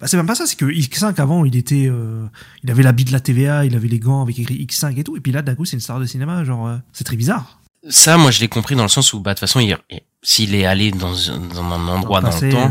Bah, 0.00 0.08
c'est 0.08 0.16
même 0.16 0.26
pas 0.26 0.34
ça, 0.34 0.46
c'est 0.46 0.56
que 0.56 0.64
X5 0.64 1.20
avant, 1.20 1.44
il 1.44 1.54
était, 1.54 1.86
euh, 1.88 2.26
il 2.64 2.70
avait 2.72 2.82
l'habit 2.82 3.04
de 3.04 3.12
la 3.12 3.20
TVA, 3.20 3.64
il 3.64 3.76
avait 3.76 3.86
les 3.86 4.00
gants 4.00 4.22
avec 4.22 4.36
écrit 4.38 4.56
X5 4.66 4.98
et 4.98 5.04
tout, 5.04 5.16
et 5.16 5.20
puis 5.20 5.30
là 5.30 5.42
d'un 5.42 5.54
coup 5.54 5.64
c'est 5.64 5.76
une 5.76 5.80
star 5.80 6.00
de 6.00 6.06
cinéma, 6.06 6.42
genre 6.42 6.66
euh, 6.66 6.76
c'est 6.92 7.04
très 7.04 7.16
bizarre. 7.16 7.60
Ça, 7.88 8.16
moi, 8.16 8.30
je 8.30 8.40
l'ai 8.40 8.48
compris 8.48 8.74
dans 8.76 8.82
le 8.84 8.88
sens 8.88 9.12
où, 9.12 9.20
bah, 9.20 9.32
de 9.32 9.34
toute 9.34 9.40
façon, 9.40 9.58
il, 9.60 9.76
s'il 10.22 10.54
est 10.54 10.66
allé 10.66 10.90
dans, 10.92 11.30
un- 11.30 11.38
dans 11.38 11.62
un 11.64 11.88
endroit 11.88 12.20
dans, 12.20 12.30
Passé, 12.30 12.46
le 12.46 12.52
temps, 12.52 12.70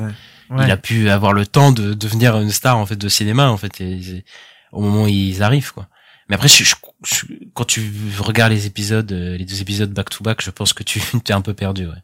ouais. 0.49 0.57
Ouais. 0.57 0.65
il 0.67 0.71
a 0.71 0.77
pu 0.77 1.09
avoir 1.09 1.31
le 1.33 1.45
temps 1.45 1.71
de 1.73 1.93
devenir 1.93 2.37
une 2.39 2.49
star, 2.51 2.77
en 2.77 2.85
fait, 2.85 2.95
de 2.97 3.09
cinéma, 3.09 3.49
en 3.49 3.57
fait, 3.57 3.79
et- 3.81 3.91
et- 4.17 4.25
au 4.73 4.81
moment 4.81 5.03
où 5.03 5.07
ils 5.07 5.43
arrivent, 5.43 5.73
quoi. 5.73 5.87
Mais 6.29 6.35
après, 6.35 6.47
je, 6.47 6.63
je- 6.63 6.75
je- 7.03 7.25
quand 7.53 7.65
tu 7.65 7.91
regardes 8.19 8.51
les 8.53 8.65
épisodes, 8.65 9.11
euh, 9.11 9.37
les 9.37 9.45
deux 9.45 9.61
épisodes 9.61 9.91
back 9.93 10.09
to 10.09 10.23
back, 10.23 10.41
je 10.43 10.51
pense 10.51 10.73
que 10.73 10.83
tu 10.83 10.99
t'es 11.23 11.33
un 11.33 11.41
peu 11.41 11.53
perdu, 11.53 11.87
ouais. 11.87 12.03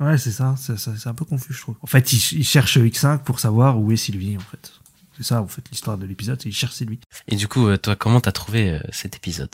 Ouais, 0.00 0.18
c'est 0.18 0.32
ça, 0.32 0.54
c'est 0.58 0.76
ça, 0.78 0.92
c'est 0.98 1.08
un 1.08 1.14
peu 1.14 1.24
confus, 1.24 1.52
je 1.54 1.60
trouve. 1.60 1.76
En 1.80 1.86
fait, 1.86 2.12
il, 2.12 2.18
il 2.40 2.44
cherche 2.44 2.76
X5 2.78 3.20
pour 3.22 3.38
savoir 3.40 3.78
où 3.80 3.92
est 3.92 3.96
Sylvie, 3.96 4.36
en 4.36 4.40
fait. 4.40 4.72
C'est 5.16 5.22
ça, 5.22 5.40
en 5.40 5.46
fait, 5.46 5.62
l'histoire 5.70 5.96
de 5.96 6.04
l'épisode, 6.06 6.40
c'est 6.42 6.48
il 6.48 6.54
cherche 6.54 6.74
Sylvie. 6.74 6.98
Et 7.28 7.36
du 7.36 7.46
coup, 7.46 7.68
euh, 7.68 7.76
toi, 7.76 7.94
comment 7.94 8.20
t'as 8.20 8.32
trouvé 8.32 8.70
euh, 8.72 8.80
cet 8.90 9.14
épisode? 9.14 9.50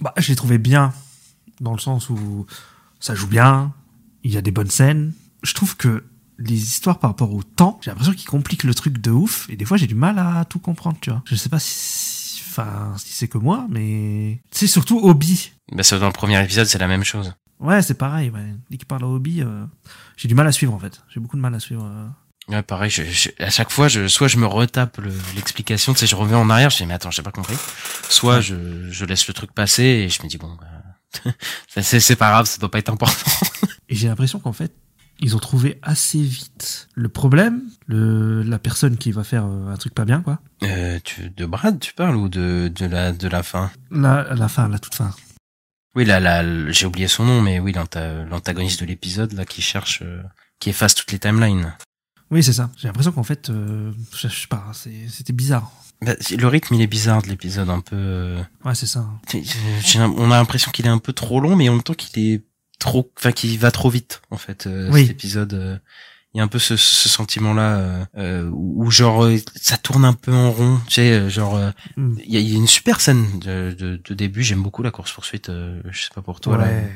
Bah, 0.00 0.14
je 0.16 0.28
l'ai 0.28 0.36
trouvé 0.36 0.58
bien, 0.58 0.92
dans 1.60 1.72
le 1.72 1.80
sens 1.80 2.08
où 2.08 2.46
ça 3.00 3.16
joue 3.16 3.26
bien, 3.26 3.74
il 4.22 4.30
y 4.32 4.36
a 4.36 4.42
des 4.42 4.52
bonnes 4.52 4.70
scènes. 4.70 5.12
Je 5.42 5.52
trouve 5.54 5.76
que 5.76 6.04
les 6.38 6.54
histoires 6.54 7.00
par 7.00 7.10
rapport 7.10 7.34
au 7.34 7.42
temps, 7.42 7.80
j'ai 7.82 7.90
l'impression 7.90 8.12
qu'ils 8.14 8.28
compliquent 8.28 8.64
le 8.64 8.74
truc 8.74 8.98
de 8.98 9.10
ouf, 9.10 9.46
et 9.50 9.56
des 9.56 9.64
fois 9.64 9.76
j'ai 9.76 9.86
du 9.88 9.94
mal 9.96 10.18
à 10.18 10.44
tout 10.48 10.58
comprendre, 10.60 10.96
tu 11.00 11.10
vois. 11.10 11.22
Je 11.26 11.34
sais 11.34 11.48
pas 11.50 11.58
si, 11.58 11.68
enfin, 12.62 12.94
si 12.98 13.12
c'est 13.12 13.28
que 13.28 13.38
moi, 13.38 13.66
mais 13.70 14.40
c'est 14.50 14.66
surtout 14.66 14.98
Obi. 14.98 15.52
Bah, 15.72 15.82
ça, 15.82 15.98
dans 15.98 16.06
le 16.06 16.12
premier 16.12 16.42
épisode, 16.42 16.66
c'est 16.66 16.78
la 16.78 16.88
même 16.88 17.04
chose. 17.04 17.34
Ouais, 17.58 17.82
c'est 17.82 17.94
pareil, 17.94 18.30
ouais. 18.30 18.54
Dès 18.70 18.76
qu'il 18.78 18.86
parle 18.86 19.04
à 19.04 19.06
Obi, 19.06 19.42
euh, 19.42 19.64
j'ai 20.16 20.28
du 20.28 20.34
mal 20.34 20.46
à 20.46 20.52
suivre, 20.52 20.72
en 20.72 20.78
fait. 20.78 21.02
J'ai 21.12 21.20
beaucoup 21.20 21.36
de 21.36 21.42
mal 21.42 21.54
à 21.54 21.60
suivre. 21.60 21.84
euh. 21.84 22.08
Ouais, 22.48 22.62
pareil, 22.62 22.90
je, 22.90 23.02
je- 23.04 23.28
à 23.38 23.50
chaque 23.50 23.70
fois, 23.70 23.86
je, 23.88 24.08
soit 24.08 24.26
je 24.28 24.38
me 24.38 24.46
retape 24.46 24.96
le- 24.98 25.12
l'explication, 25.34 25.92
tu 25.92 26.00
sais, 26.00 26.06
je 26.06 26.16
reviens 26.16 26.38
en 26.38 26.48
arrière, 26.50 26.70
je 26.70 26.78
dis, 26.78 26.86
mais 26.86 26.94
attends, 26.94 27.10
j'ai 27.10 27.22
pas 27.22 27.30
compris. 27.32 27.56
Soit 28.08 28.40
je, 28.40 28.90
je 28.90 29.04
laisse 29.04 29.28
le 29.28 29.34
truc 29.34 29.52
passer 29.52 29.82
et 29.84 30.08
je 30.08 30.22
me 30.22 30.28
dis, 30.28 30.38
bon, 30.38 30.56
bah, 30.58 31.32
c'est 31.82 32.16
pas 32.16 32.30
grave, 32.30 32.46
ça 32.46 32.58
doit 32.58 32.70
pas 32.70 32.78
être 32.78 32.88
important. 32.90 33.30
Et 33.88 33.94
j'ai 33.94 34.08
l'impression 34.08 34.40
qu'en 34.40 34.52
fait, 34.52 34.72
ils 35.20 35.36
ont 35.36 35.38
trouvé 35.38 35.78
assez 35.82 36.20
vite 36.22 36.88
le 36.94 37.08
problème, 37.08 37.62
le, 37.86 38.42
la 38.42 38.58
personne 38.58 38.96
qui 38.96 39.12
va 39.12 39.22
faire 39.24 39.44
euh, 39.46 39.72
un 39.72 39.76
truc 39.76 39.94
pas 39.94 40.04
bien, 40.04 40.20
quoi. 40.22 40.40
Euh, 40.62 40.98
tu, 41.04 41.30
de 41.30 41.46
Brad, 41.46 41.78
tu 41.78 41.92
parles, 41.94 42.16
ou 42.16 42.28
de, 42.28 42.70
de 42.74 42.86
la, 42.86 43.12
de 43.12 43.28
la 43.28 43.42
fin? 43.42 43.70
La, 43.90 44.34
la 44.34 44.48
fin, 44.48 44.68
la 44.68 44.78
toute 44.78 44.94
fin. 44.94 45.14
Oui, 45.96 46.04
là, 46.04 46.20
là, 46.20 46.44
j'ai 46.70 46.86
oublié 46.86 47.08
son 47.08 47.24
nom, 47.24 47.40
mais 47.42 47.58
oui, 47.58 47.72
l'anta- 47.72 48.24
l'antagoniste 48.24 48.80
de 48.80 48.86
l'épisode, 48.86 49.32
là, 49.32 49.44
qui 49.44 49.60
cherche, 49.62 50.02
euh, 50.02 50.22
qui 50.60 50.70
efface 50.70 50.94
toutes 50.94 51.10
les 51.12 51.18
timelines. 51.18 51.74
Oui, 52.30 52.44
c'est 52.44 52.52
ça. 52.52 52.70
J'ai 52.76 52.86
l'impression 52.86 53.10
qu'en 53.12 53.24
fait, 53.24 53.50
euh, 53.50 53.92
je, 54.14 54.28
je 54.28 54.40
sais 54.42 54.46
pas, 54.46 54.70
c'était 55.08 55.32
bizarre. 55.32 55.72
Bah, 56.02 56.12
le 56.30 56.46
rythme, 56.46 56.74
il 56.76 56.80
est 56.80 56.86
bizarre 56.86 57.20
de 57.22 57.26
l'épisode, 57.28 57.68
un 57.68 57.80
peu, 57.80 58.36
Ouais, 58.64 58.74
c'est 58.74 58.86
ça. 58.86 59.04
on 59.96 60.30
a 60.30 60.36
l'impression 60.38 60.70
qu'il 60.70 60.86
est 60.86 60.90
un 60.90 60.98
peu 60.98 61.12
trop 61.12 61.40
long, 61.40 61.56
mais 61.56 61.68
en 61.68 61.72
même 61.74 61.82
temps 61.82 61.92
qu'il 61.94 62.24
est 62.24 62.42
trop, 62.80 63.08
enfin, 63.16 63.30
qu'il 63.30 63.56
va 63.60 63.70
trop 63.70 63.90
vite, 63.90 64.20
en 64.30 64.36
fait, 64.38 64.66
euh, 64.66 64.90
Oui. 64.90 65.02
cet 65.02 65.10
épisode. 65.12 65.54
euh. 65.54 65.78
Il 66.34 66.38
y 66.38 66.40
a 66.40 66.44
un 66.44 66.48
peu 66.48 66.60
ce, 66.60 66.76
ce 66.76 67.08
sentiment-là 67.08 67.76
euh, 67.78 68.04
euh, 68.16 68.48
où, 68.52 68.84
où 68.86 68.90
genre 68.92 69.26
ça 69.56 69.76
tourne 69.76 70.04
un 70.04 70.12
peu 70.12 70.32
en 70.32 70.52
rond, 70.52 70.78
tu 70.86 70.94
sais, 70.94 71.28
genre 71.28 71.58
Hmm. 71.96 72.14
il 72.24 72.32
y, 72.32 72.36
a, 72.36 72.40
il 72.40 72.48
y 72.48 72.54
a 72.54 72.56
une 72.56 72.68
super 72.68 73.00
scène 73.00 73.26
de, 73.40 73.72
de, 73.76 74.00
de 74.04 74.14
début. 74.14 74.42
J'aime 74.44 74.62
beaucoup 74.62 74.82
la 74.84 74.92
course 74.92 75.12
poursuite. 75.12 75.48
Euh, 75.48 75.80
je 75.90 76.02
sais 76.04 76.10
pas 76.14 76.22
pour 76.22 76.40
toi 76.40 76.56
là, 76.56 76.64
Ouais. 76.66 76.88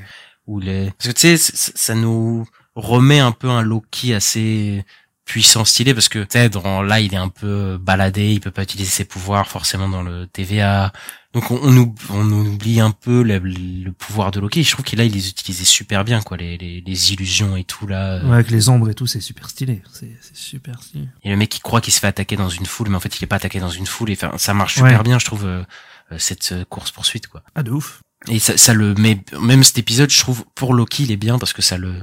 où 0.47 0.61
les 0.61 0.93
parce 0.99 1.09
que 1.13 1.19
tu 1.21 1.37
sais, 1.37 1.53
ça 1.75 1.95
nous 1.97 2.47
remet 2.77 3.19
un 3.19 3.33
peu 3.33 3.49
un 3.51 3.63
Loki 3.63 4.15
assez 4.15 4.85
puissant, 5.25 5.65
stylé, 5.65 5.95
parce 5.95 6.09
que 6.09 6.27
sais, 6.29 6.49
dans 6.51 6.83
là 6.83 7.01
il 7.01 7.15
est 7.15 7.19
un 7.19 7.29
peu 7.29 7.79
baladé, 7.81 8.33
il 8.33 8.41
peut 8.41 8.51
pas 8.51 8.63
utiliser 8.63 8.91
ses 8.91 9.05
pouvoirs 9.05 9.49
forcément 9.49 9.89
dans 9.89 10.03
le 10.03 10.27
TVA. 10.27 10.93
Donc 11.33 11.51
on, 11.51 11.59
on, 11.63 11.77
oub- 11.77 11.99
on 12.11 12.31
oublie 12.31 12.79
un 12.79 12.91
peu 12.93 13.23
le, 13.23 13.39
le 13.39 13.91
pouvoir 13.93 14.31
de 14.31 14.39
Loki. 14.39 14.63
Je 14.63 14.71
trouve 14.71 14.85
qu'il 14.85 14.99
là 14.99 15.05
il 15.05 15.13
les 15.13 15.29
utilisait 15.31 15.65
super 15.65 16.05
bien 16.05 16.23
quoi, 16.23 16.37
les, 16.37 16.57
les, 16.59 16.81
les 16.87 17.13
illusions 17.13 17.57
et 17.57 17.65
tout 17.65 17.87
là. 17.87 18.23
Ouais, 18.25 18.35
avec 18.35 18.51
les 18.51 18.69
ombres 18.69 18.89
et 18.91 18.95
tout, 18.95 19.07
c'est 19.07 19.21
super 19.21 19.49
stylé. 19.51 19.83
C'est 19.93 20.15
super 20.35 20.81
stylé. 20.83 21.09
Et 21.25 21.31
le 21.31 21.37
mec 21.37 21.49
qui 21.49 21.61
croit 21.61 21.81
qu'il 21.81 21.93
se 21.93 22.01
fait 22.01 22.07
attaquer 22.07 22.37
dans 22.37 22.51
une 22.51 22.67
foule, 22.67 22.89
mais 22.91 22.97
en 22.97 23.01
fait 23.01 23.19
il 23.19 23.25
est 23.25 23.27
pas 23.27 23.37
attaqué 23.37 23.59
dans 23.61 23.71
une 23.71 23.87
foule. 23.87 24.11
Et 24.11 24.15
enfin, 24.15 24.33
ça 24.39 24.55
marche 24.55 24.75
super 24.75 24.99
Ouais. 24.99 25.03
bien, 25.03 25.19
je 25.19 25.25
trouve, 25.25 25.45
euh, 25.47 25.65
euh, 26.13 26.19
cette 26.19 26.55
course 26.69 26.91
poursuite 26.93 27.27
quoi. 27.29 27.43
Ah, 27.55 27.63
de 27.63 27.71
ouf. 27.73 28.01
Et 28.29 28.39
ça, 28.39 28.57
ça 28.57 28.73
le 28.73 28.95
met, 28.95 29.21
même 29.41 29.65
cet 29.65 29.77
épisode, 29.79 30.11
je 30.11 30.19
trouve, 30.21 30.45
pour 30.55 30.73
Loki, 30.73 31.03
il 31.03 31.11
est 31.13 31.17
bien 31.17 31.39
parce 31.39 31.53
que 31.53 31.61
ça 31.63 31.77
le, 31.79 31.95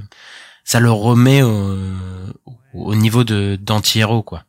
ça 0.64 0.80
le 0.80 0.90
remet 0.90 1.42
au, 1.42 1.76
au 2.74 2.94
niveau 2.94 3.24
de 3.24 3.58
d'anti-héros 3.60 4.22
quoi. 4.22 4.44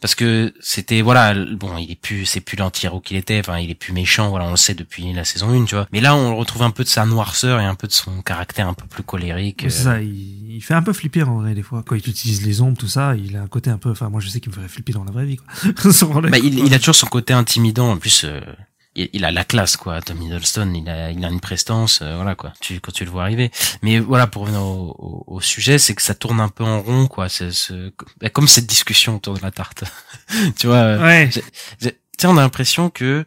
Parce 0.00 0.14
que 0.14 0.54
c'était 0.60 1.02
voilà, 1.02 1.34
bon, 1.34 1.76
il 1.76 1.90
est 1.90 2.00
plus, 2.00 2.24
c'est 2.24 2.40
plus 2.40 2.56
l'anti-héros 2.56 3.00
qu'il 3.00 3.16
était, 3.16 3.40
enfin, 3.40 3.58
il 3.58 3.68
est 3.68 3.74
plus 3.74 3.92
méchant, 3.92 4.30
voilà, 4.30 4.44
on 4.44 4.52
le 4.52 4.56
sait 4.56 4.74
depuis 4.74 5.12
la 5.12 5.24
saison 5.24 5.50
1, 5.50 5.64
tu 5.64 5.74
vois. 5.74 5.88
Mais 5.92 6.00
là, 6.00 6.14
on 6.14 6.36
retrouve 6.36 6.62
un 6.62 6.70
peu 6.70 6.84
de 6.84 6.88
sa 6.88 7.04
noirceur 7.04 7.58
et 7.58 7.64
un 7.64 7.74
peu 7.74 7.88
de 7.88 7.92
son 7.92 8.22
caractère 8.22 8.68
un 8.68 8.74
peu 8.74 8.86
plus 8.86 9.02
colérique. 9.02 9.62
C'est 9.68 9.80
euh, 9.80 9.84
ça, 9.84 10.00
il, 10.00 10.52
il 10.54 10.60
fait 10.60 10.74
un 10.74 10.82
peu 10.82 10.92
flipper 10.92 11.24
en 11.24 11.40
vrai 11.40 11.54
des 11.54 11.64
fois. 11.64 11.82
Quand 11.84 11.96
il 11.96 12.08
utilise 12.08 12.46
les 12.46 12.60
ombres, 12.60 12.78
tout 12.78 12.86
ça, 12.86 13.16
il 13.16 13.36
a 13.36 13.42
un 13.42 13.48
côté 13.48 13.70
un 13.70 13.78
peu. 13.78 13.90
Enfin, 13.90 14.08
moi 14.08 14.20
je 14.20 14.28
sais 14.28 14.38
qu'il 14.38 14.50
me 14.50 14.54
ferait 14.56 14.68
flipper 14.68 14.92
dans 14.92 15.02
la 15.02 15.10
vraie 15.10 15.26
vie, 15.26 15.36
quoi. 15.36 15.46
Le 15.64 16.30
Bah, 16.30 16.38
il, 16.38 16.60
il 16.60 16.74
a 16.74 16.78
toujours 16.78 16.94
son 16.94 17.08
côté 17.08 17.32
intimidant. 17.32 17.90
En 17.90 17.96
plus, 17.96 18.22
euh, 18.24 18.40
il, 19.02 19.10
il 19.12 19.24
a 19.24 19.30
la 19.30 19.44
classe, 19.44 19.76
quoi. 19.76 20.00
Tom 20.02 20.20
Hiddleston, 20.20 20.72
il 20.74 20.88
a, 20.88 21.10
il 21.10 21.24
a 21.24 21.28
une 21.28 21.40
prestance, 21.40 22.00
euh, 22.02 22.16
voilà, 22.16 22.34
quoi. 22.34 22.52
Tu, 22.60 22.80
quand 22.80 22.92
tu 22.92 23.04
le 23.04 23.10
vois 23.10 23.22
arriver. 23.22 23.50
Mais 23.82 23.98
voilà, 23.98 24.26
pour 24.26 24.42
revenir 24.42 24.62
au, 24.62 24.94
au- 24.98 25.24
au 25.36 25.40
sujet, 25.40 25.78
c'est 25.78 25.94
que 25.94 26.02
ça 26.02 26.14
tourne 26.14 26.40
un 26.40 26.48
peu 26.48 26.64
en 26.64 26.80
rond, 26.82 27.06
quoi. 27.06 27.28
C'est, 27.28 27.52
c'est- 27.52 27.92
bah, 28.20 28.28
comme 28.30 28.48
cette 28.48 28.66
discussion 28.66 29.16
autour 29.16 29.34
de 29.34 29.42
la 29.42 29.50
tarte. 29.50 29.84
tu 30.58 30.66
vois. 30.66 30.76
euh, 30.76 31.02
Ouais. 31.02 31.28
Tu 31.30 31.40
sais, 31.80 32.26
on 32.26 32.36
a 32.36 32.40
l'impression 32.42 32.90
que 32.90 33.24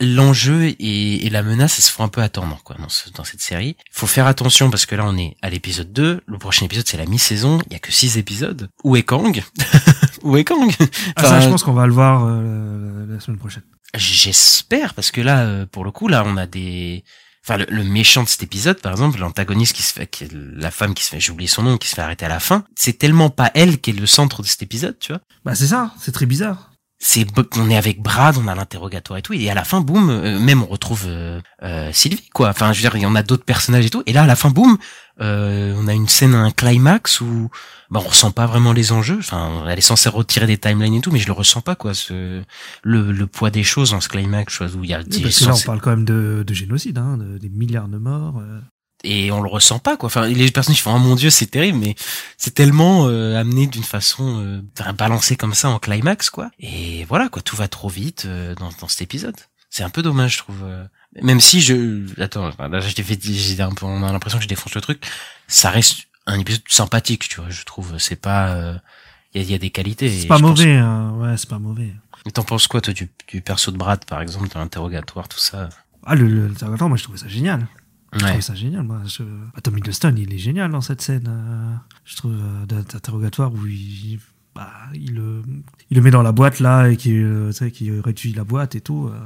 l'enjeu 0.00 0.66
et, 0.78 1.26
et 1.26 1.30
la 1.30 1.42
menace, 1.42 1.76
elles 1.78 1.82
se 1.84 1.90
font 1.90 2.04
un 2.04 2.08
peu 2.08 2.22
attendre, 2.22 2.60
quoi, 2.62 2.76
dans, 2.78 2.88
ce- 2.88 3.10
dans 3.10 3.24
cette 3.24 3.40
série. 3.40 3.76
Il 3.80 3.98
faut 3.98 4.06
faire 4.06 4.26
attention 4.28 4.70
parce 4.70 4.86
que 4.86 4.94
là, 4.94 5.04
on 5.06 5.16
est 5.18 5.36
à 5.42 5.50
l'épisode 5.50 5.92
2. 5.92 6.20
Le 6.24 6.38
prochain 6.38 6.66
épisode, 6.66 6.86
c'est 6.86 6.96
la 6.96 7.06
mi-saison. 7.06 7.58
Il 7.66 7.72
y 7.72 7.76
a 7.76 7.80
que 7.80 7.90
6 7.90 8.16
épisodes. 8.18 8.68
Où 8.84 8.94
est 8.96 9.02
Kang? 9.02 9.42
Wekong. 10.22 10.70
Ah, 11.16 11.24
ça, 11.24 11.40
je 11.40 11.48
pense 11.48 11.64
qu'on 11.64 11.72
va 11.72 11.86
le 11.88 11.92
voir 11.92 12.22
euh, 12.26 13.06
la 13.08 13.18
semaine 13.18 13.38
prochaine. 13.40 13.64
J'espère 13.94 14.94
parce 14.94 15.10
que 15.10 15.20
là, 15.20 15.44
euh, 15.44 15.66
pour 15.66 15.84
le 15.84 15.90
coup, 15.90 16.08
là, 16.08 16.24
on 16.26 16.36
a 16.36 16.46
des. 16.46 17.04
Enfin, 17.44 17.58
le, 17.68 17.82
méchant 17.84 18.22
de 18.22 18.28
cet 18.28 18.42
épisode, 18.44 18.80
par 18.80 18.92
exemple, 18.92 19.18
l'antagoniste 19.18 19.74
qui 19.74 19.82
se 19.82 19.92
fait, 19.92 20.24
la 20.30 20.70
femme 20.70 20.94
qui 20.94 21.02
se 21.02 21.10
fait, 21.10 21.18
j'ai 21.18 21.32
oublié 21.32 21.48
son 21.48 21.64
nom, 21.64 21.76
qui 21.76 21.88
se 21.88 21.96
fait 21.96 22.02
arrêter 22.02 22.24
à 22.24 22.28
la 22.28 22.38
fin. 22.38 22.64
C'est 22.76 22.98
tellement 22.98 23.30
pas 23.30 23.50
elle 23.54 23.80
qui 23.80 23.90
est 23.90 23.94
le 23.94 24.06
centre 24.06 24.42
de 24.42 24.46
cet 24.46 24.62
épisode, 24.62 24.96
tu 25.00 25.12
vois. 25.12 25.20
Bah 25.44 25.56
c'est 25.56 25.66
ça, 25.66 25.92
c'est 26.00 26.12
très 26.12 26.26
bizarre. 26.26 26.71
C'est, 27.04 27.26
on 27.56 27.68
est 27.68 27.76
avec 27.76 28.00
Brad, 28.00 28.36
on 28.38 28.46
a 28.46 28.54
l'interrogatoire 28.54 29.18
et 29.18 29.22
tout, 29.22 29.32
et 29.32 29.50
à 29.50 29.54
la 29.54 29.64
fin, 29.64 29.80
boum, 29.80 30.08
euh, 30.08 30.38
même 30.38 30.62
on 30.62 30.66
retrouve 30.66 31.02
euh, 31.08 31.40
euh, 31.64 31.90
Sylvie, 31.92 32.28
quoi. 32.32 32.50
Enfin, 32.50 32.72
je 32.72 32.78
veux 32.78 32.82
dire, 32.88 32.94
il 32.94 33.02
y 33.02 33.06
en 33.06 33.16
a 33.16 33.24
d'autres 33.24 33.44
personnages 33.44 33.84
et 33.84 33.90
tout, 33.90 34.04
et 34.06 34.12
là, 34.12 34.22
à 34.22 34.26
la 34.26 34.36
fin, 34.36 34.50
boum, 34.50 34.78
euh, 35.20 35.74
on 35.78 35.88
a 35.88 35.94
une 35.94 36.06
scène, 36.06 36.34
un 36.36 36.52
climax 36.52 37.20
où 37.20 37.50
bah, 37.90 38.00
on 38.04 38.08
ressent 38.08 38.30
pas 38.30 38.46
vraiment 38.46 38.72
les 38.72 38.92
enjeux. 38.92 39.18
Enfin, 39.18 39.64
elle 39.68 39.78
est 39.78 39.82
censée 39.82 40.08
retirer 40.10 40.46
des 40.46 40.58
timelines 40.58 40.94
et 40.94 41.00
tout, 41.00 41.10
mais 41.10 41.18
je 41.18 41.26
le 41.26 41.32
ressens 41.32 41.60
pas, 41.60 41.74
quoi. 41.74 41.92
Ce, 41.92 42.42
le, 42.84 43.10
le 43.10 43.26
poids 43.26 43.50
des 43.50 43.64
choses 43.64 43.90
dans 43.90 44.00
ce 44.00 44.08
climax, 44.08 44.60
où 44.60 44.84
il 44.84 44.90
y 44.90 44.94
a 44.94 45.00
Oui, 45.00 45.22
parce 45.22 45.38
que 45.40 45.44
là, 45.46 45.54
on 45.54 45.66
parle 45.66 45.80
quand 45.80 45.90
même 45.90 46.04
de, 46.04 46.44
de 46.46 46.54
génocide, 46.54 46.98
hein, 46.98 47.16
de- 47.18 47.36
des 47.38 47.48
milliards 47.48 47.88
de 47.88 47.98
morts. 47.98 48.40
Euh. 49.04 49.08
et 49.08 49.30
on 49.32 49.40
le 49.40 49.48
ressent 49.48 49.78
pas 49.78 49.96
quoi. 49.96 50.06
Enfin, 50.06 50.26
les 50.26 50.50
personnes 50.50 50.74
qui 50.74 50.80
font 50.80 50.94
oh 50.94 50.98
mon 50.98 51.14
dieu 51.14 51.30
c'est 51.30 51.46
terrible, 51.46 51.78
mais 51.78 51.94
c'est 52.36 52.54
tellement 52.54 53.06
euh, 53.08 53.38
amené 53.40 53.66
d'une 53.66 53.84
façon 53.84 54.40
euh, 54.40 54.62
enfin, 54.80 54.92
balancé 54.92 55.36
comme 55.36 55.54
ça 55.54 55.68
en 55.70 55.78
climax 55.78 56.30
quoi. 56.30 56.50
Et 56.60 57.04
voilà 57.06 57.28
quoi, 57.28 57.42
tout 57.42 57.56
va 57.56 57.68
trop 57.68 57.88
vite 57.88 58.24
euh, 58.26 58.54
dans, 58.54 58.70
dans 58.80 58.88
cet 58.88 59.02
épisode. 59.02 59.36
C'est 59.70 59.82
un 59.84 59.90
peu 59.90 60.02
dommage 60.02 60.34
je 60.34 60.38
trouve. 60.38 60.62
euh. 60.64 60.84
Même 61.22 61.40
si 61.40 61.60
je 61.60 62.06
attends, 62.22 62.50
là 62.58 62.80
j'ai 62.80 63.02
fait, 63.02 63.18
j'ai 63.22 63.60
un 63.62 63.72
peu, 63.72 63.84
on 63.86 64.02
a 64.02 64.12
l'impression 64.12 64.38
que 64.38 64.44
je 64.44 64.48
défonce 64.48 64.74
le 64.74 64.80
truc. 64.80 65.04
Ça 65.46 65.68
reste 65.70 66.04
un 66.26 66.38
épisode 66.38 66.62
sympathique, 66.68 67.28
tu 67.28 67.40
vois. 67.40 67.50
Je 67.50 67.64
trouve 67.64 67.98
c'est 67.98 68.16
pas, 68.16 68.76
il 69.34 69.42
y, 69.42 69.44
a, 69.44 69.48
y 69.50 69.54
a 69.54 69.58
des 69.58 69.70
qualités. 69.70 70.08
C'est 70.10 70.26
pas 70.26 70.38
pense- 70.38 70.42
mauvais, 70.58 70.76
hein. 70.76 71.12
ouais, 71.18 71.36
c'est 71.36 71.48
pas 71.50 71.58
mauvais. 71.58 71.92
Mais 72.24 72.32
t'en 72.32 72.44
penses 72.44 72.66
quoi 72.66 72.80
toi 72.80 72.94
du, 72.94 73.10
du 73.28 73.40
perso 73.42 73.70
de 73.72 73.76
Brad 73.76 74.04
par 74.06 74.22
exemple, 74.22 74.48
de 74.48 74.54
l'interrogatoire 74.54 75.28
tout 75.28 75.38
ça? 75.40 75.68
Ah, 76.06 76.14
le, 76.14 76.26
le, 76.28 76.46
l'interrogatoire, 76.48 76.88
moi, 76.88 76.96
je 76.96 77.02
trouvais 77.02 77.18
ça 77.18 77.28
génial. 77.28 77.66
Je 78.12 78.18
Ouais. 78.18 78.24
trouvais 78.28 78.42
ça 78.42 78.54
génial, 78.54 78.82
moi. 78.82 79.00
Je... 79.06 79.22
Bah, 79.22 79.60
Tom 79.62 79.78
Hiddleston, 79.78 80.14
il 80.18 80.32
est 80.34 80.38
génial 80.38 80.70
dans 80.70 80.80
cette 80.82 81.00
scène, 81.00 81.26
euh, 81.28 81.74
je 82.04 82.16
trouve, 82.16 82.34
euh, 82.34 82.66
d'interrogatoire 82.66 83.52
où 83.54 83.66
il, 83.66 84.18
bah, 84.54 84.70
il, 84.92 85.14
le- 85.14 85.42
il 85.90 85.96
le 85.96 86.02
met 86.02 86.10
dans 86.10 86.22
la 86.22 86.32
boîte, 86.32 86.60
là, 86.60 86.88
et 86.90 86.96
qui, 86.98 87.14
euh, 87.16 87.48
tu 87.52 87.54
sais, 87.56 87.70
qui 87.70 87.90
réduit 87.90 88.34
la 88.34 88.44
boîte 88.44 88.74
et 88.74 88.82
tout. 88.82 89.08
euh. 89.08 89.18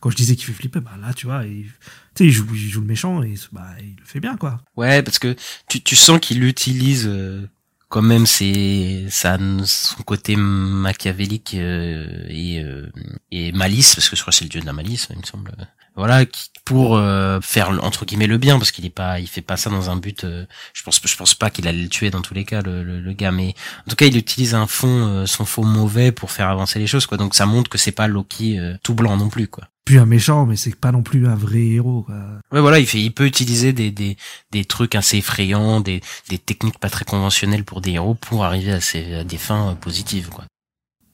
Quand 0.00 0.10
je 0.10 0.16
disais 0.16 0.36
qu'il 0.36 0.44
fait 0.44 0.52
flipper, 0.52 0.80
bah, 0.80 0.92
là, 1.00 1.14
tu 1.14 1.24
vois, 1.26 1.44
il, 1.46 1.64
tu 1.64 1.70
sais, 2.16 2.26
il 2.26 2.30
joue, 2.32 2.46
il 2.52 2.58
joue 2.68 2.80
le 2.82 2.86
méchant 2.86 3.22
et, 3.22 3.34
bah, 3.50 3.66
il 3.80 3.96
le 3.98 4.04
fait 4.04 4.20
bien, 4.20 4.36
quoi. 4.36 4.60
Ouais, 4.76 5.02
parce 5.02 5.18
que 5.18 5.34
tu, 5.70 5.80
tu 5.82 5.96
sens 5.96 6.20
qu'il 6.20 6.44
utilise 6.44 7.06
euh, 7.08 7.48
quand 7.88 8.02
même 8.02 8.26
ses, 8.26 9.06
sa, 9.08 9.38
son 9.64 10.02
côté 10.02 10.36
machiavélique 10.36 11.54
euh, 11.54 12.26
et, 12.28 12.62
euh, 12.62 12.90
et 13.30 13.52
malice, 13.52 13.94
parce 13.94 14.10
que 14.10 14.16
je 14.16 14.20
crois 14.20 14.32
que 14.32 14.36
c'est 14.36 14.44
le 14.44 14.50
dieu 14.50 14.60
de 14.60 14.66
la 14.66 14.74
malice, 14.74 15.08
il 15.10 15.16
me 15.18 15.22
semble. 15.24 15.52
Voilà, 15.98 16.24
qui- 16.26 16.48
pour 16.64 16.96
euh, 16.96 17.40
faire 17.40 17.70
entre 17.82 18.04
guillemets 18.04 18.26
le 18.26 18.36
bien, 18.38 18.58
parce 18.58 18.70
qu'il 18.72 18.84
est 18.86 18.90
pas, 18.90 19.20
il 19.20 19.26
fait 19.26 19.40
pas 19.42 19.56
ça 19.56 19.70
dans 19.70 19.88
un 19.90 19.96
but. 19.96 20.24
euh, 20.24 20.44
je 20.74 20.82
pense, 20.82 21.00
je 21.02 21.16
pense 21.16 21.34
pas 21.34 21.48
qu'il 21.50 21.66
allait 21.66 21.82
le 21.82 21.88
tuer 21.88 22.10
dans 22.10 22.20
tous 22.22 22.34
les 22.34 22.44
cas, 22.44 22.60
le, 22.62 22.82
le, 22.84 23.00
le 23.00 23.12
gars. 23.14 23.32
Mais 23.32 23.54
en 23.86 23.90
tout 23.90 23.96
cas, 23.96 24.06
il 24.06 24.16
utilise 24.16 24.54
un 24.54 24.66
fond, 24.66 25.06
euh, 25.08 25.26
son 25.26 25.44
faux 25.44 25.62
mauvais 25.64 26.12
pour 26.12 26.30
faire 26.30 26.48
avancer 26.48 26.78
les 26.78 26.86
choses, 26.86 27.06
quoi. 27.06 27.16
Donc 27.18 27.34
ça 27.34 27.46
montre 27.46 27.70
que 27.70 27.78
c'est 27.78 27.92
pas 27.92 28.06
Loki 28.06 28.58
euh, 28.58 28.76
tout 28.82 28.94
blanc 28.94 29.16
non 29.16 29.28
plus, 29.30 29.48
quoi. 29.48 29.64
Puis 29.86 29.96
un 29.96 30.04
méchant, 30.04 30.44
mais 30.44 30.56
c'est 30.56 30.76
pas 30.76 30.92
non 30.92 31.02
plus 31.02 31.26
un 31.26 31.34
vrai 31.34 31.62
héros, 31.62 32.02
quoi. 32.02 32.16
Ouais, 32.52 32.60
voilà, 32.60 32.78
il 32.78 32.86
fait, 32.86 33.00
il 33.00 33.12
peut 33.12 33.24
utiliser 33.26 33.72
des, 33.72 33.90
des, 33.90 34.18
des 34.52 34.64
trucs 34.66 34.94
assez 34.94 35.16
effrayants, 35.16 35.80
des, 35.80 36.02
des 36.28 36.36
techniques 36.38 36.78
pas 36.78 36.90
très 36.90 37.06
conventionnelles 37.06 37.64
pour 37.64 37.80
des 37.80 37.92
héros 37.92 38.14
pour 38.14 38.44
arriver 38.44 38.72
à, 38.72 38.80
ses, 38.82 39.14
à 39.14 39.24
des 39.24 39.38
fins 39.38 39.70
euh, 39.70 39.74
positives, 39.74 40.28
quoi. 40.28 40.44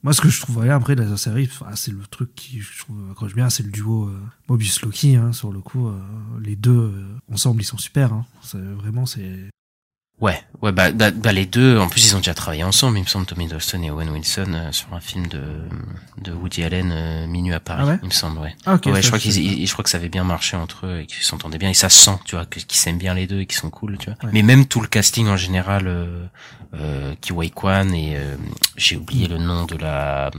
Moi, 0.05 0.12
ce 0.12 0.20
que 0.20 0.28
je 0.28 0.38
trouve 0.38 0.59
rien 0.59 0.76
après 0.76 0.94
la 0.96 1.16
série, 1.16 1.48
c'est 1.76 1.90
le 1.90 2.07
truc 2.11 2.34
qui 2.34 2.61
je 2.61 2.78
trouve 2.80 3.11
accroche 3.11 3.34
bien, 3.34 3.48
c'est 3.48 3.62
le 3.62 3.70
duo 3.70 4.05
euh, 4.05 4.20
Mobius 4.48 4.82
Loki. 4.82 5.16
Hein, 5.16 5.32
sur 5.32 5.50
le 5.50 5.61
coup, 5.61 5.88
euh, 5.88 5.98
les 6.42 6.57
deux 6.57 6.72
euh, 6.72 7.07
ensemble, 7.32 7.62
ils 7.62 7.64
sont 7.64 7.78
super. 7.78 8.12
Hein. 8.12 8.26
Vraiment, 8.52 9.07
c'est. 9.07 9.48
Ouais, 10.20 10.40
ouais, 10.62 10.70
bah, 10.72 10.92
bah, 10.92 11.10
bah, 11.10 11.32
les 11.32 11.44
deux, 11.44 11.76
en 11.78 11.88
plus, 11.88 12.06
ils 12.06 12.14
ont 12.14 12.18
déjà 12.20 12.34
travaillé 12.34 12.62
ensemble, 12.62 12.96
il 12.98 13.02
me 13.02 13.06
semble, 13.06 13.26
Tommy 13.26 13.44
Hiddleston 13.46 13.82
et 13.82 13.90
Owen 13.90 14.08
Wilson, 14.10 14.46
euh, 14.54 14.72
sur 14.72 14.94
un 14.94 15.00
film 15.00 15.26
de, 15.26 15.42
de 16.22 16.32
Woody 16.32 16.62
Allen, 16.62 16.90
euh, 16.92 17.26
Minuit 17.26 17.52
à 17.52 17.58
Paris, 17.60 17.82
Ah 17.84 17.88
ouais 17.90 17.98
il 18.00 18.06
me 18.08 18.12
semble, 18.12 18.38
ouais. 18.38 18.54
Ah, 18.64 18.74
ok, 18.74 18.86
ouais, 18.86 19.02
je 19.02 19.08
crois 19.08 19.18
qu'ils, 19.18 19.66
je 19.66 19.72
crois 19.72 19.82
que 19.82 19.90
ça 19.90 19.98
avait 19.98 20.08
bien 20.08 20.22
marché 20.24 20.56
entre 20.56 20.86
eux 20.86 21.00
et 21.00 21.06
qu'ils 21.06 21.24
s'entendaient 21.24 21.58
bien 21.58 21.68
et 21.68 21.74
ça 21.74 21.88
se 21.88 21.98
sent, 21.98 22.16
tu 22.24 22.36
vois, 22.36 22.46
qu'ils 22.46 22.64
s'aiment 22.78 22.96
bien 22.96 23.12
les 23.12 23.26
deux 23.26 23.40
et 23.40 23.46
qu'ils 23.46 23.58
sont 23.58 23.70
cool, 23.70 23.98
tu 23.98 24.06
vois. 24.06 24.16
Ouais. 24.22 24.30
Mais 24.32 24.42
même 24.42 24.66
tout 24.66 24.80
le 24.80 24.86
casting 24.86 25.26
en 25.26 25.36
général, 25.36 25.88
euh, 25.88 26.24
euh, 26.74 27.14
Kiwai 27.20 27.50
Kwan 27.50 27.92
et 27.92 28.16
euh, 28.16 28.36
j'ai 28.76 28.96
oublié 28.96 29.26
le 29.26 29.38
nom 29.38 29.64
de 29.64 29.76
la 29.76 30.30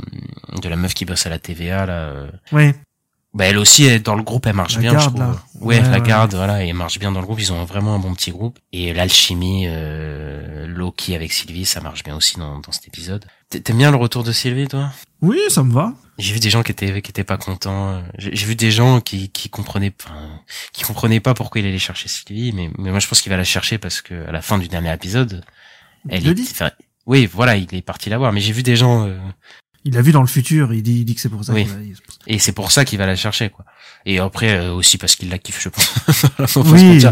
de 0.62 0.70
la 0.70 0.76
meuf 0.78 0.94
qui 0.94 1.06
bosse 1.06 1.26
à 1.26 1.30
la 1.30 1.38
TVA 1.40 1.86
là. 1.86 1.94
euh, 1.94 2.28
Ouais. 2.54 2.74
Bah 3.36 3.46
elle 3.46 3.58
aussi, 3.58 3.84
elle, 3.86 4.02
dans 4.02 4.16
le 4.16 4.24
groupe, 4.24 4.48
elle 4.48 4.56
marche 4.56 4.76
La 4.76 4.80
bien, 4.82 4.92
garde, 4.94 5.04
je 5.04 5.10
trouve. 5.10 5.20
là. 5.20 5.36
Ouais, 5.60 5.80
Ouais, 5.80 5.90
la 5.90 6.00
ouais. 6.00 6.08
garde, 6.08 6.34
voilà, 6.34 6.64
et 6.64 6.70
elle 6.70 6.74
marche 6.74 6.98
bien 7.00 7.12
dans 7.12 7.20
le 7.20 7.26
groupe. 7.26 7.40
Ils 7.40 7.52
ont 7.54 7.64
vraiment 7.66 7.94
un 7.96 8.00
bon 8.00 8.14
petit 8.16 8.32
groupe. 8.32 8.58
Et 8.72 8.94
l'alchimie, 8.94 9.66
euh, 9.68 10.66
Loki 10.68 11.16
avec 11.16 11.32
Sylvie, 11.32 11.66
ça 11.66 11.82
marche 11.82 12.04
bien 12.04 12.16
aussi 12.16 12.38
dans, 12.38 12.60
dans 12.60 12.72
cet 12.72 12.88
épisode. 12.88 13.26
T'a- 13.50 13.60
T'aimes 13.60 13.78
bien 13.78 13.92
le 13.92 13.98
retour 13.98 14.24
de 14.24 14.32
Sylvie, 14.32 14.68
toi? 14.68 14.90
Oui, 15.22 15.38
ça 15.50 15.64
me 15.64 15.74
va. 15.74 15.94
J'ai 16.18 16.34
vu 16.34 16.40
des 16.40 16.50
gens 16.50 16.64
qui 16.64 16.72
étaient 16.72 17.02
qui 17.02 17.12
étaient 17.12 17.26
pas 17.26 17.38
contents. 17.38 18.02
J'ai 18.18 18.46
vu 18.46 18.56
des 18.56 18.72
gens 18.72 19.02
qui 19.02 19.30
qui 19.30 19.50
comprenaient 19.50 19.94
enfin, 20.02 20.16
qui 20.72 20.84
comprenaient 20.84 21.20
pas 21.20 21.34
pourquoi 21.34 21.60
il 21.60 21.68
allait 21.68 21.78
chercher 21.78 22.08
Sylvie, 22.08 22.54
mais 22.54 22.70
mais 22.78 22.90
moi 22.92 23.00
je 23.00 23.08
pense 23.08 23.22
qu'il 23.22 23.30
va 23.32 23.38
la 23.38 23.44
chercher 23.44 23.78
parce 23.78 24.02
que 24.02 24.26
à 24.28 24.32
la 24.32 24.42
fin 24.42 24.58
du 24.58 24.70
dernier 24.70 24.94
épisode, 24.94 25.44
elle 26.08 26.26
est, 26.26 26.64
oui, 27.06 27.26
voilà, 27.26 27.58
il 27.58 27.68
est 27.76 27.82
parti 27.82 28.10
la 28.10 28.18
voir. 28.18 28.32
Mais 28.32 28.40
j'ai 28.40 28.54
vu 28.54 28.64
des 28.64 28.78
gens 28.78 29.06
euh, 29.08 29.18
Il 29.86 29.94
l'a 29.94 30.02
vu 30.02 30.12
dans 30.12 30.22
le 30.22 30.28
futur. 30.28 30.74
Il 30.74 30.82
dit, 30.84 31.00
il 31.00 31.06
dit 31.06 31.16
que 31.16 31.22
c'est 31.22 31.30
pour 31.30 31.44
ça. 31.46 31.54
Oui. 31.54 31.64
qu'il 31.66 31.74
va- 31.74 31.80
et 32.28 32.40
c'est 32.40 32.52
pour 32.54 32.72
ça 32.72 32.84
qu'il 32.86 32.98
va 32.98 33.06
la 33.06 33.16
chercher 33.16 33.50
quoi. 33.50 33.66
Et 34.06 34.20
après 34.20 34.58
euh, 34.58 34.74
aussi 34.74 34.98
parce 34.98 35.16
qu'il 35.16 35.30
la 35.30 35.38
kiffe, 35.38 35.62
je 35.62 35.70
pense. 35.70 35.86
Faut 36.48 36.64
se 36.64 36.70
Oui, 36.72 37.06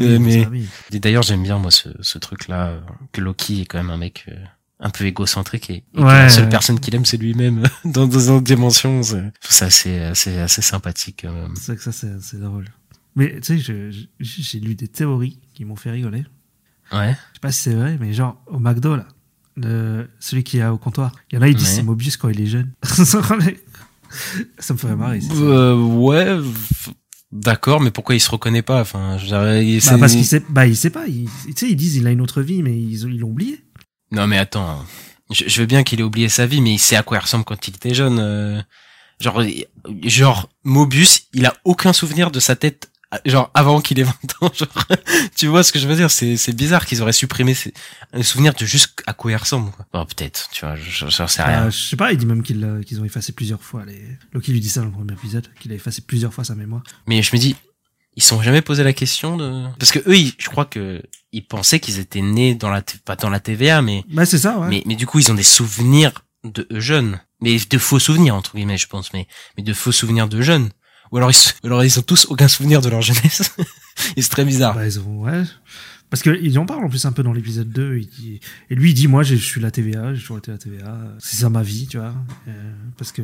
Euh, 0.00 0.18
mais- 0.18 0.98
d'ailleurs, 0.98 1.22
j'aime 1.24 1.42
bien 1.42 1.58
moi 1.58 1.70
ce, 1.70 1.88
ce 2.00 2.18
truc-là 2.18 2.68
euh, 2.68 2.80
que 3.12 3.20
Loki 3.20 3.62
est 3.62 3.66
quand 3.66 3.78
même 3.78 3.90
un 3.90 3.96
mec 3.96 4.24
euh, 4.28 4.34
un 4.78 4.90
peu 4.90 5.04
égocentrique 5.04 5.70
et, 5.70 5.74
et 5.74 5.82
que 5.94 6.00
la 6.00 6.28
seule 6.28 6.44
ouais. 6.44 6.50
personne 6.50 6.78
qu'il 6.80 6.94
aime 6.94 7.04
c'est 7.04 7.16
lui-même 7.18 7.64
dans 7.84 8.06
dans 8.06 8.18
une 8.20 8.34
autre 8.36 8.44
dimension. 8.44 9.02
C'est 9.02 9.18
je 9.18 9.40
trouve 9.40 9.56
ça 9.56 9.66
assez 9.66 9.98
assez 9.98 10.38
assez 10.38 10.62
sympathique. 10.62 11.20
quand 11.24 11.32
même. 11.32 11.54
C'est 11.56 11.66
vrai 11.72 11.76
que 11.76 11.82
ça, 11.82 11.92
c'est 11.92 12.20
c'est 12.22 12.38
drôle. 12.40 12.66
Mais 13.16 13.40
tu 13.40 13.60
sais, 13.60 13.90
j'ai 14.20 14.60
lu 14.60 14.76
des 14.76 14.86
théories 14.88 15.40
qui 15.52 15.64
m'ont 15.64 15.74
fait 15.76 15.90
rigoler. 15.90 16.24
Ouais. 16.92 17.10
Je 17.10 17.34
sais 17.34 17.40
pas 17.40 17.50
si 17.52 17.60
c'est 17.62 17.74
vrai, 17.74 17.96
mais 18.00 18.12
genre 18.12 18.40
au 18.46 18.58
McDo 18.60 18.94
là, 18.96 19.06
le, 19.56 20.08
celui 20.20 20.44
qui 20.44 20.58
est 20.58 20.66
au 20.66 20.78
comptoir, 20.78 21.12
il 21.30 21.36
y 21.36 21.38
en 21.38 21.42
a 21.42 21.48
ils 21.48 21.54
disent 21.54 21.68
Ouais. 21.68 21.74
c'est 21.76 21.82
Mobius 21.82 22.16
quand 22.16 22.28
il 22.28 22.40
est 22.40 22.46
jeune. 22.46 22.72
ça 22.82 24.72
me 24.74 24.78
ferait 24.78 24.96
marrer. 24.96 25.20
Euh, 25.32 25.74
ouais. 25.76 26.38
D'accord, 27.32 27.80
mais 27.80 27.90
pourquoi 27.92 28.16
il 28.16 28.20
se 28.20 28.30
reconnaît 28.30 28.62
pas? 28.62 28.80
Enfin, 28.80 29.16
je 29.18 29.30
Bah, 29.30 29.98
parce 29.98 30.12
qu'il 30.14 30.24
sait, 30.26 30.42
bah 30.48 30.66
il 30.66 30.76
sait 30.76 30.90
pas. 30.90 31.06
il- 31.06 31.28
Tu 31.46 31.52
sais, 31.56 31.68
ils 31.70 31.76
disent 31.76 31.96
il 31.96 32.06
a 32.06 32.10
une 32.10 32.20
autre 32.20 32.42
vie, 32.42 32.62
mais 32.62 32.76
ils 32.76 33.06
l'ont 33.18 33.28
oublié. 33.28 33.64
Non, 34.10 34.26
mais 34.26 34.36
attends. 34.38 34.84
Je, 35.30 35.44
je 35.46 35.60
veux 35.60 35.66
bien 35.66 35.84
qu'il 35.84 36.00
ait 36.00 36.02
oublié 36.02 36.28
sa 36.28 36.44
vie, 36.46 36.60
mais 36.60 36.72
il 36.74 36.78
sait 36.78 36.96
à 36.96 37.04
quoi 37.04 37.18
il 37.18 37.20
ressemble 37.20 37.44
quand 37.44 37.68
il 37.68 37.74
était 37.76 37.94
jeune. 37.94 38.18
euh. 38.18 38.60
Genre, 39.20 39.42
genre 40.02 40.48
Mobius, 40.64 41.28
il 41.34 41.46
a 41.46 41.54
aucun 41.64 41.92
souvenir 41.92 42.30
de 42.32 42.40
sa 42.40 42.56
tête. 42.56 42.90
Genre 43.24 43.50
avant 43.54 43.80
qu'il 43.80 43.98
ait 43.98 44.04
20 44.04 44.12
ans, 44.40 44.50
genre, 44.54 44.68
tu 45.34 45.48
vois 45.48 45.64
ce 45.64 45.72
que 45.72 45.78
je 45.80 45.88
veux 45.88 45.96
dire? 45.96 46.10
C'est 46.12 46.36
c'est 46.36 46.52
bizarre 46.54 46.86
qu'ils 46.86 47.02
auraient 47.02 47.12
supprimé 47.12 47.54
ces, 47.54 47.74
un 48.12 48.22
souvenir 48.22 48.54
de 48.54 48.64
juste 48.64 49.02
à 49.06 49.12
quoi 49.14 49.32
il 49.32 49.36
ressemble. 49.36 49.72
Quoi. 49.72 49.84
Bon, 49.92 50.04
peut-être, 50.06 50.48
tu 50.52 50.64
vois, 50.64 50.76
je- 50.76 51.06
j'en 51.08 51.26
sais 51.26 51.42
rien. 51.42 51.64
Euh, 51.64 51.70
je 51.70 51.76
sais 51.88 51.96
pas, 51.96 52.12
il 52.12 52.18
dit 52.18 52.26
même 52.26 52.42
qu'il 52.44 52.62
a- 52.64 52.84
qu'ils 52.84 53.00
ont 53.00 53.04
effacé 53.04 53.32
plusieurs 53.32 53.62
fois. 53.62 53.84
Les... 53.84 54.00
Loki 54.32 54.52
lui 54.52 54.60
dit 54.60 54.68
ça 54.68 54.80
dans 54.80 54.86
le 54.86 54.92
premier 54.92 55.12
épisode, 55.14 55.48
qu'il 55.58 55.72
a 55.72 55.74
effacé 55.74 56.02
plusieurs 56.02 56.32
fois 56.32 56.44
sa 56.44 56.54
mémoire. 56.54 56.82
Mais 57.08 57.20
je 57.22 57.34
me 57.34 57.40
dis, 57.40 57.56
ils 58.14 58.22
sont 58.22 58.40
jamais 58.42 58.62
posé 58.62 58.84
la 58.84 58.92
question 58.92 59.36
de 59.36 59.64
parce 59.80 59.90
que 59.90 59.98
eux, 60.08 60.16
ils- 60.16 60.34
je 60.38 60.48
crois 60.48 60.64
que 60.66 61.02
ils 61.32 61.44
pensaient 61.44 61.80
qu'ils 61.80 61.98
étaient 61.98 62.20
nés 62.22 62.54
dans 62.54 62.70
la 62.70 62.82
T- 62.82 62.98
pas 63.04 63.16
dans 63.16 63.30
la 63.30 63.40
TVA, 63.40 63.82
mais 63.82 64.04
Bah 64.08 64.24
c'est 64.24 64.38
ça, 64.38 64.56
ouais. 64.58 64.68
mais 64.68 64.82
mais 64.86 64.94
du 64.94 65.06
coup 65.06 65.18
ils 65.18 65.30
ont 65.32 65.34
des 65.34 65.42
souvenirs 65.42 66.12
de 66.44 66.66
eux 66.72 66.80
jeunes, 66.80 67.20
mais 67.40 67.56
de 67.58 67.78
faux 67.78 67.98
souvenirs 67.98 68.34
entre 68.36 68.54
guillemets, 68.56 68.78
je 68.78 68.86
pense, 68.86 69.12
mais 69.12 69.26
mais 69.56 69.62
de 69.64 69.72
faux 69.74 69.92
souvenirs 69.92 70.28
de 70.28 70.40
jeunes. 70.42 70.70
Ou 71.12 71.16
alors 71.16 71.30
ils 71.30 71.36
alors 71.64 71.84
ils 71.84 71.98
ont 71.98 72.02
tous 72.02 72.26
aucun 72.30 72.48
souvenir 72.48 72.80
de 72.80 72.88
leur 72.88 73.02
jeunesse. 73.02 73.52
et 74.16 74.22
c'est 74.22 74.28
très 74.30 74.44
bizarre. 74.44 74.74
Bah, 74.74 74.86
ils 74.86 74.98
ont, 75.00 75.22
ouais. 75.22 75.42
Parce 76.08 76.22
qu'ils 76.22 76.58
en 76.58 76.66
parlent 76.66 76.84
en 76.84 76.88
plus 76.88 77.04
un 77.04 77.12
peu 77.12 77.22
dans 77.22 77.32
l'épisode 77.32 77.70
2. 77.70 77.98
il 77.98 78.08
dit- 78.08 78.40
Et 78.68 78.74
lui, 78.74 78.90
il 78.90 78.94
dit 78.94 79.06
Moi, 79.06 79.22
je 79.22 79.36
suis 79.36 79.60
la 79.60 79.70
TVA, 79.70 80.12
j'ai 80.14 80.20
toujours 80.20 80.38
été 80.38 80.50
la 80.50 80.58
TVA. 80.58 80.98
C'est 81.20 81.36
ça 81.36 81.50
ma 81.50 81.62
vie, 81.62 81.86
tu 81.86 81.98
vois. 81.98 82.14
Euh, 82.48 82.72
parce 82.98 83.12
que 83.12 83.22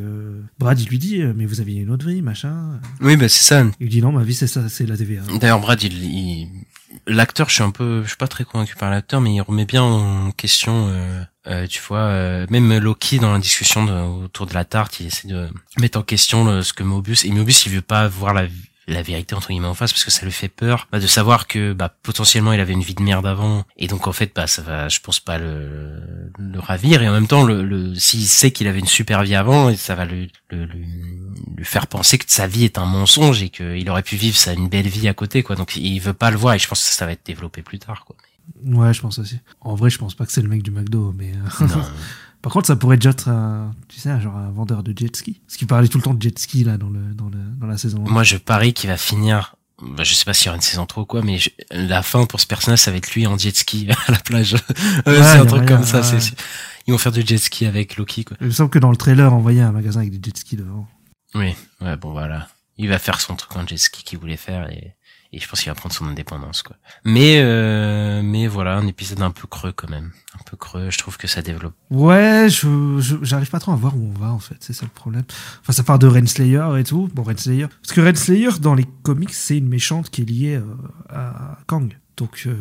Brad, 0.60 0.78
il 0.80 0.88
lui 0.88 0.98
dit 1.00 1.20
euh, 1.20 1.32
Mais 1.36 1.46
vous 1.46 1.60
aviez 1.60 1.80
une 1.80 1.90
autre 1.90 2.06
vie, 2.08 2.22
machin. 2.22 2.78
Oui, 3.00 3.16
bah 3.16 3.28
c'est 3.28 3.42
ça. 3.42 3.64
Il 3.80 3.84
lui 3.84 3.88
dit 3.90 4.02
Non, 4.02 4.12
ma 4.12 4.22
vie, 4.22 4.34
c'est 4.34 4.46
ça, 4.46 4.68
c'est 4.68 4.86
la 4.86 4.96
TVA. 4.96 5.22
D'ailleurs, 5.40 5.58
Brad, 5.60 5.82
il, 5.82 5.94
il- 6.04 6.48
l'acteur, 7.06 7.48
je 7.48 7.54
suis 7.54 7.62
un 7.62 7.70
peu, 7.70 8.02
je 8.02 8.08
suis 8.08 8.16
pas 8.16 8.28
très 8.28 8.44
convaincu 8.44 8.74
par 8.76 8.90
l'acteur, 8.90 9.20
mais 9.20 9.34
il 9.34 9.40
remet 9.40 9.64
bien 9.64 9.82
en 9.82 10.30
question, 10.32 10.88
euh, 10.88 11.22
euh, 11.46 11.66
tu 11.66 11.80
vois, 11.80 11.98
euh, 11.98 12.46
même 12.50 12.76
Loki 12.78 13.18
dans 13.18 13.32
la 13.32 13.38
discussion 13.38 14.22
autour 14.22 14.46
de 14.46 14.54
la 14.54 14.64
tarte, 14.64 15.00
il 15.00 15.06
essaie 15.06 15.28
de 15.28 15.48
mettre 15.78 15.98
en 15.98 16.02
question 16.02 16.62
ce 16.62 16.72
que 16.72 16.82
Mobius 16.82 17.24
et 17.24 17.30
Mobius, 17.30 17.66
il 17.66 17.72
veut 17.72 17.80
pas 17.82 18.08
voir 18.08 18.34
la, 18.34 18.46
la 18.88 19.02
vérité 19.02 19.34
entre 19.34 19.48
guillemets 19.48 19.66
en 19.66 19.74
face 19.74 19.92
parce 19.92 20.04
que 20.04 20.10
ça 20.10 20.24
lui 20.24 20.32
fait 20.32 20.48
peur 20.48 20.86
bah, 20.92 21.00
de 21.00 21.06
savoir 21.06 21.46
que 21.48 21.72
bah 21.72 21.92
potentiellement 22.02 22.52
il 22.52 22.60
avait 22.60 22.72
une 22.72 22.82
vie 22.82 22.94
de 22.94 23.02
merde 23.02 23.26
avant 23.26 23.64
et 23.76 23.88
donc 23.88 24.06
en 24.06 24.12
fait 24.12 24.32
bah 24.34 24.46
ça 24.46 24.62
va 24.62 24.88
je 24.88 25.00
pense 25.00 25.18
pas 25.18 25.38
le 25.38 26.00
le 26.38 26.60
ravir 26.60 27.02
et 27.02 27.08
en 27.08 27.12
même 27.12 27.26
temps 27.26 27.42
le, 27.42 27.64
le 27.64 27.94
s'il 27.96 28.26
sait 28.26 28.52
qu'il 28.52 28.68
avait 28.68 28.78
une 28.78 28.86
super 28.86 29.22
vie 29.24 29.34
avant 29.34 29.74
ça 29.74 29.94
va 29.94 30.04
le, 30.04 30.28
lui 30.50 30.86
lui 31.56 31.64
faire 31.64 31.86
penser 31.86 32.18
que 32.18 32.24
sa 32.28 32.46
vie 32.46 32.64
est 32.64 32.78
un 32.78 32.86
mensonge 32.86 33.42
et 33.42 33.48
qu'il 33.48 33.88
aurait 33.90 34.02
pu 34.02 34.16
vivre 34.16 34.36
ça 34.36 34.52
une 34.52 34.68
belle 34.68 34.88
vie 34.88 35.08
à 35.08 35.14
côté 35.14 35.42
quoi 35.42 35.56
donc 35.56 35.76
il 35.76 35.98
veut 35.98 36.12
pas 36.12 36.30
le 36.30 36.36
voir 36.36 36.54
et 36.54 36.58
je 36.58 36.68
pense 36.68 36.82
que 36.84 36.90
ça 36.94 37.06
va 37.06 37.12
être 37.12 37.26
développé 37.26 37.62
plus 37.62 37.78
tard 37.78 38.04
quoi 38.04 38.16
Ouais, 38.64 38.94
je 38.94 39.00
pense 39.00 39.18
aussi. 39.18 39.40
En 39.60 39.74
vrai, 39.74 39.90
je 39.90 39.98
pense 39.98 40.14
pas 40.14 40.24
que 40.24 40.30
c'est 40.30 40.40
le 40.40 40.48
mec 40.48 40.62
du 40.62 40.70
McDo, 40.70 41.12
mais. 41.18 41.32
euh, 41.32 41.66
non 41.66 41.82
Par 42.46 42.52
contre, 42.52 42.68
ça 42.68 42.76
pourrait 42.76 42.96
déjà 42.96 43.10
être 43.10 43.28
un, 43.28 43.74
tu 43.88 43.98
sais, 43.98 44.08
un 44.08 44.20
genre 44.20 44.36
un 44.36 44.50
vendeur 44.52 44.84
de 44.84 44.96
jet 44.96 45.16
ski. 45.16 45.40
Parce 45.44 45.56
qu'il 45.56 45.66
parlait 45.66 45.88
tout 45.88 45.98
le 45.98 46.04
temps 46.04 46.14
de 46.14 46.22
jet 46.22 46.38
ski 46.38 46.62
là 46.62 46.78
dans 46.78 46.88
le 46.88 47.12
dans 47.12 47.24
le 47.28 47.38
dans 47.60 47.66
la 47.66 47.76
saison. 47.76 48.04
Moi, 48.06 48.22
je 48.22 48.36
parie 48.36 48.72
qu'il 48.72 48.88
va 48.88 48.96
finir. 48.96 49.56
Bah, 49.82 50.04
je 50.04 50.14
sais 50.14 50.24
pas 50.24 50.32
s'il 50.32 50.46
y 50.46 50.48
aura 50.50 50.54
une 50.56 50.62
saison 50.62 50.86
trop 50.86 51.00
ou 51.00 51.06
quoi, 51.06 51.22
mais 51.22 51.38
je- 51.38 51.50
la 51.72 52.04
fin 52.04 52.24
pour 52.24 52.38
ce 52.38 52.46
personnage, 52.46 52.78
ça 52.78 52.92
va 52.92 52.98
être 52.98 53.12
lui 53.14 53.26
en 53.26 53.36
jet 53.36 53.50
ski 53.56 53.88
à 54.06 54.12
la 54.12 54.18
plage. 54.20 54.54
Euh, 55.08 55.22
c'est 55.24 55.38
un 55.40 55.44
truc 55.46 55.66
comme 55.66 55.82
ça. 55.84 56.02
ouais. 56.02 56.20
c'est. 56.20 56.34
Ils 56.86 56.92
vont 56.92 56.98
faire 56.98 57.10
du 57.10 57.22
jet 57.26 57.36
ski 57.38 57.66
avec 57.66 57.96
Loki, 57.96 58.24
quoi. 58.24 58.36
Il 58.40 58.46
me 58.46 58.52
semble 58.52 58.70
que 58.70 58.78
dans 58.78 58.92
le 58.92 58.96
trailer, 58.96 59.32
on 59.34 59.40
voyait 59.40 59.62
un 59.62 59.72
magasin 59.72 59.98
avec 60.02 60.12
des 60.12 60.20
jet 60.30 60.36
skis 60.38 60.54
devant. 60.56 60.86
Oui, 61.34 61.52
ouais, 61.80 61.96
bon 61.96 62.12
voilà. 62.12 62.46
Il 62.78 62.88
va 62.88 63.00
faire 63.00 63.20
son 63.20 63.34
truc 63.34 63.56
en 63.56 63.66
jet 63.66 63.76
ski 63.76 64.04
qu'il 64.04 64.18
voulait 64.20 64.36
faire 64.36 64.70
et, 64.70 64.94
et 65.36 65.38
je 65.38 65.46
pense 65.48 65.60
qu'il 65.60 65.70
va 65.70 65.74
prendre 65.74 65.94
son 65.94 66.06
indépendance, 66.06 66.62
quoi. 66.62 66.76
Mais 67.04 67.40
euh, 67.42 68.22
mais 68.24 68.46
voilà, 68.46 68.76
un 68.76 68.86
épisode 68.86 69.20
un 69.22 69.30
peu 69.30 69.46
creux 69.46 69.72
quand 69.72 69.90
même, 69.90 70.10
un 70.34 70.42
peu 70.50 70.56
creux. 70.56 70.88
Je 70.90 70.98
trouve 70.98 71.18
que 71.18 71.26
ça 71.26 71.42
développe. 71.42 71.74
Ouais, 71.90 72.46
je 72.50 72.98
je- 73.00 73.16
j'arrive 73.22 73.50
pas 73.50 73.60
trop 73.60 73.72
à 73.72 73.76
voir 73.76 73.94
où 73.96 74.12
on 74.16 74.18
va 74.18 74.32
en 74.32 74.38
fait. 74.38 74.56
C'est 74.60 74.72
ça 74.72 74.84
le 74.86 74.90
problème. 74.90 75.24
Enfin, 75.60 75.72
ça 75.72 75.82
part 75.82 75.98
de 75.98 76.06
Renslayer 76.06 76.66
et 76.78 76.84
tout. 76.84 77.10
Bon, 77.14 77.22
Renslayer, 77.22 77.66
parce 77.82 77.92
que 77.92 78.00
Renslayer 78.00 78.48
dans 78.60 78.74
les 78.74 78.86
comics, 79.02 79.32
c'est 79.34 79.58
une 79.58 79.68
méchante 79.68 80.08
qui 80.10 80.22
est 80.22 80.24
liée 80.24 80.56
euh, 80.56 80.64
à 81.10 81.58
Kang. 81.66 81.96
Donc, 82.16 82.44
euh, 82.46 82.56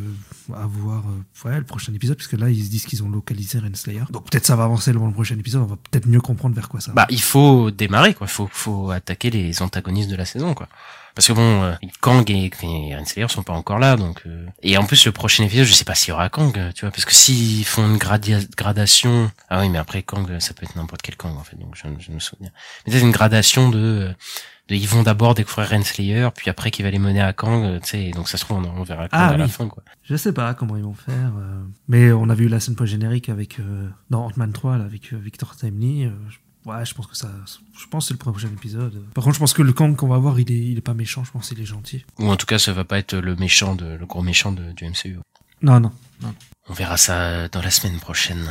à 0.54 0.66
voir 0.68 1.02
euh, 1.08 1.48
ouais, 1.50 1.58
le 1.58 1.64
prochain 1.64 1.94
épisode, 1.94 2.18
parce 2.18 2.28
que 2.28 2.36
là, 2.36 2.50
ils 2.50 2.62
se 2.66 2.70
disent 2.70 2.86
qu'ils 2.86 3.04
ont 3.04 3.10
localisé 3.10 3.58
Renslayer. 3.60 4.04
Donc, 4.10 4.30
peut-être 4.30 4.46
ça 4.46 4.58
va 4.58 4.66
avancer 4.66 4.92
le 4.92 5.00
prochain 5.14 5.38
épisode, 5.40 5.62
on 5.62 5.66
va 5.68 5.78
peut-être 5.78 6.08
mieux 6.08 6.20
comprendre 6.20 6.54
vers 6.56 6.68
quoi 6.68 6.82
ça 6.82 6.92
va. 6.92 6.96
Bah, 6.96 7.08
il 7.10 7.22
faut 7.22 7.72
démarrer, 7.72 8.14
quoi. 8.14 8.28
Faut 8.28 8.50
faut 8.52 8.92
attaquer 8.92 9.30
les 9.30 9.62
antagonistes 9.62 10.10
de 10.10 10.18
la 10.18 10.26
saison, 10.26 10.54
quoi. 10.54 10.68
Parce 11.16 11.28
que 11.28 11.34
bon, 11.34 11.64
euh, 11.64 11.74
Kang 12.02 12.30
et, 12.30 12.52
et 12.64 12.96
Renslayer 12.96 13.28
sont 13.30 13.42
pas 13.44 13.54
encore 13.54 13.80
là, 13.80 13.96
donc. 13.96 14.22
euh, 14.26 14.46
Et 14.62 14.78
en 14.78 14.86
plus, 14.86 15.06
le 15.06 15.12
prochain 15.14 15.44
épisode, 15.46 15.66
je 15.66 15.74
sais 15.74 15.86
pas 15.86 15.96
s'il 15.96 16.10
y 16.10 16.12
aura 16.12 16.28
Kang, 16.30 16.52
tu 16.76 16.82
vois, 16.82 16.92
parce 16.92 17.06
que 17.06 17.14
s'ils 17.14 17.64
font 17.66 17.88
une 17.88 17.98
gradation, 17.98 19.32
ah 19.50 19.62
oui, 19.62 19.70
mais 19.70 19.78
après 19.78 20.04
Kang, 20.04 20.28
ça 20.40 20.54
peut 20.54 20.66
être 20.66 20.76
n'importe 20.76 21.02
quel 21.02 21.16
Kang 21.16 21.36
en 21.38 21.44
fait, 21.44 21.56
donc 21.58 21.76
je, 21.76 21.84
je 22.00 22.12
me 22.12 22.20
souviens. 22.20 22.50
Mais 22.86 22.94
c'est 22.94 23.00
une 23.02 23.12
gradation 23.12 23.70
de, 23.70 23.78
euh, 23.80 24.14
de, 24.68 24.76
ils 24.76 24.88
vont 24.88 25.04
d'abord 25.04 25.36
découvrir 25.36 25.70
Renslayer, 25.70 26.28
puis 26.36 26.50
après 26.50 26.72
qui 26.72 26.84
va 26.84 26.90
les 26.92 27.00
mener 27.00 27.22
à 27.22 27.34
Kang, 27.34 27.80
tu 27.82 27.88
sais, 27.90 28.12
donc 28.12 28.28
ça 28.28 28.38
se 28.38 28.46
trouve 28.46 28.58
on, 28.58 28.80
on 28.80 28.84
verra 28.84 29.04
Kang 29.08 29.20
Ah 29.22 29.30
à 29.30 29.38
la 29.38 29.48
fin, 29.48 29.68
quoi. 29.68 29.84
Je 30.04 30.16
sais 30.16 30.34
pas 30.34 30.54
comment 30.54 30.76
ils 30.78 30.84
vont 30.84 30.94
faire. 30.94 31.32
euh, 31.38 31.64
Mais 31.88 32.12
on 32.12 32.30
a 32.30 32.36
vu 32.36 32.48
la 32.48 32.60
scène 32.60 32.76
post-générique 32.76 33.30
avec, 33.30 33.60
euh, 33.60 33.88
dans 34.10 34.26
Ant-Man 34.26 34.52
3, 34.52 34.78
là, 34.78 34.84
avec 34.86 35.14
euh, 35.14 35.18
Victor 35.18 35.56
Timely. 35.56 36.10
je- 36.30 36.38
Ouais, 36.66 36.84
je 36.86 36.94
pense 36.96 37.06
que 37.08 37.16
ça, 37.16 37.30
je 37.80 37.86
pense 37.88 38.06
que 38.06 38.08
c'est 38.08 38.14
le 38.16 38.32
prochain 38.32 38.48
épisode. 38.48 39.04
Par 39.14 39.24
contre, 39.24 39.36
je 39.36 39.40
pense 39.40 39.54
que 39.54 39.62
le 39.62 39.72
Kang 39.72 39.96
qu'on 39.96 40.08
va 40.08 40.18
voir, 40.18 40.40
il 40.40 40.52
est, 40.52 40.58
il 40.72 40.78
est 40.78 40.82
pas 40.82 40.96
méchant, 40.96 41.24
je 41.24 41.32
pense 41.32 41.50
qu'il 41.50 41.60
est 41.62 41.66
gentil. 41.66 42.04
Ou 42.20 42.28
en 42.30 42.36
tout 42.38 42.48
cas, 42.48 42.58
ça 42.58 42.74
va 42.74 42.84
pas 42.86 42.98
être 42.98 43.16
le 43.16 43.36
méchant 43.36 43.76
de, 43.76 43.86
le 43.86 44.06
gros 44.08 44.24
méchant 44.24 44.52
de, 44.52 44.72
du 44.72 44.86
MCU. 44.86 45.20
Non, 45.62 45.80
non, 45.80 45.92
non. 46.22 46.34
On 46.68 46.74
verra 46.74 46.98
ça 46.98 47.48
dans 47.50 47.62
la 47.62 47.70
semaine 47.70 48.00
prochaine. 48.00 48.44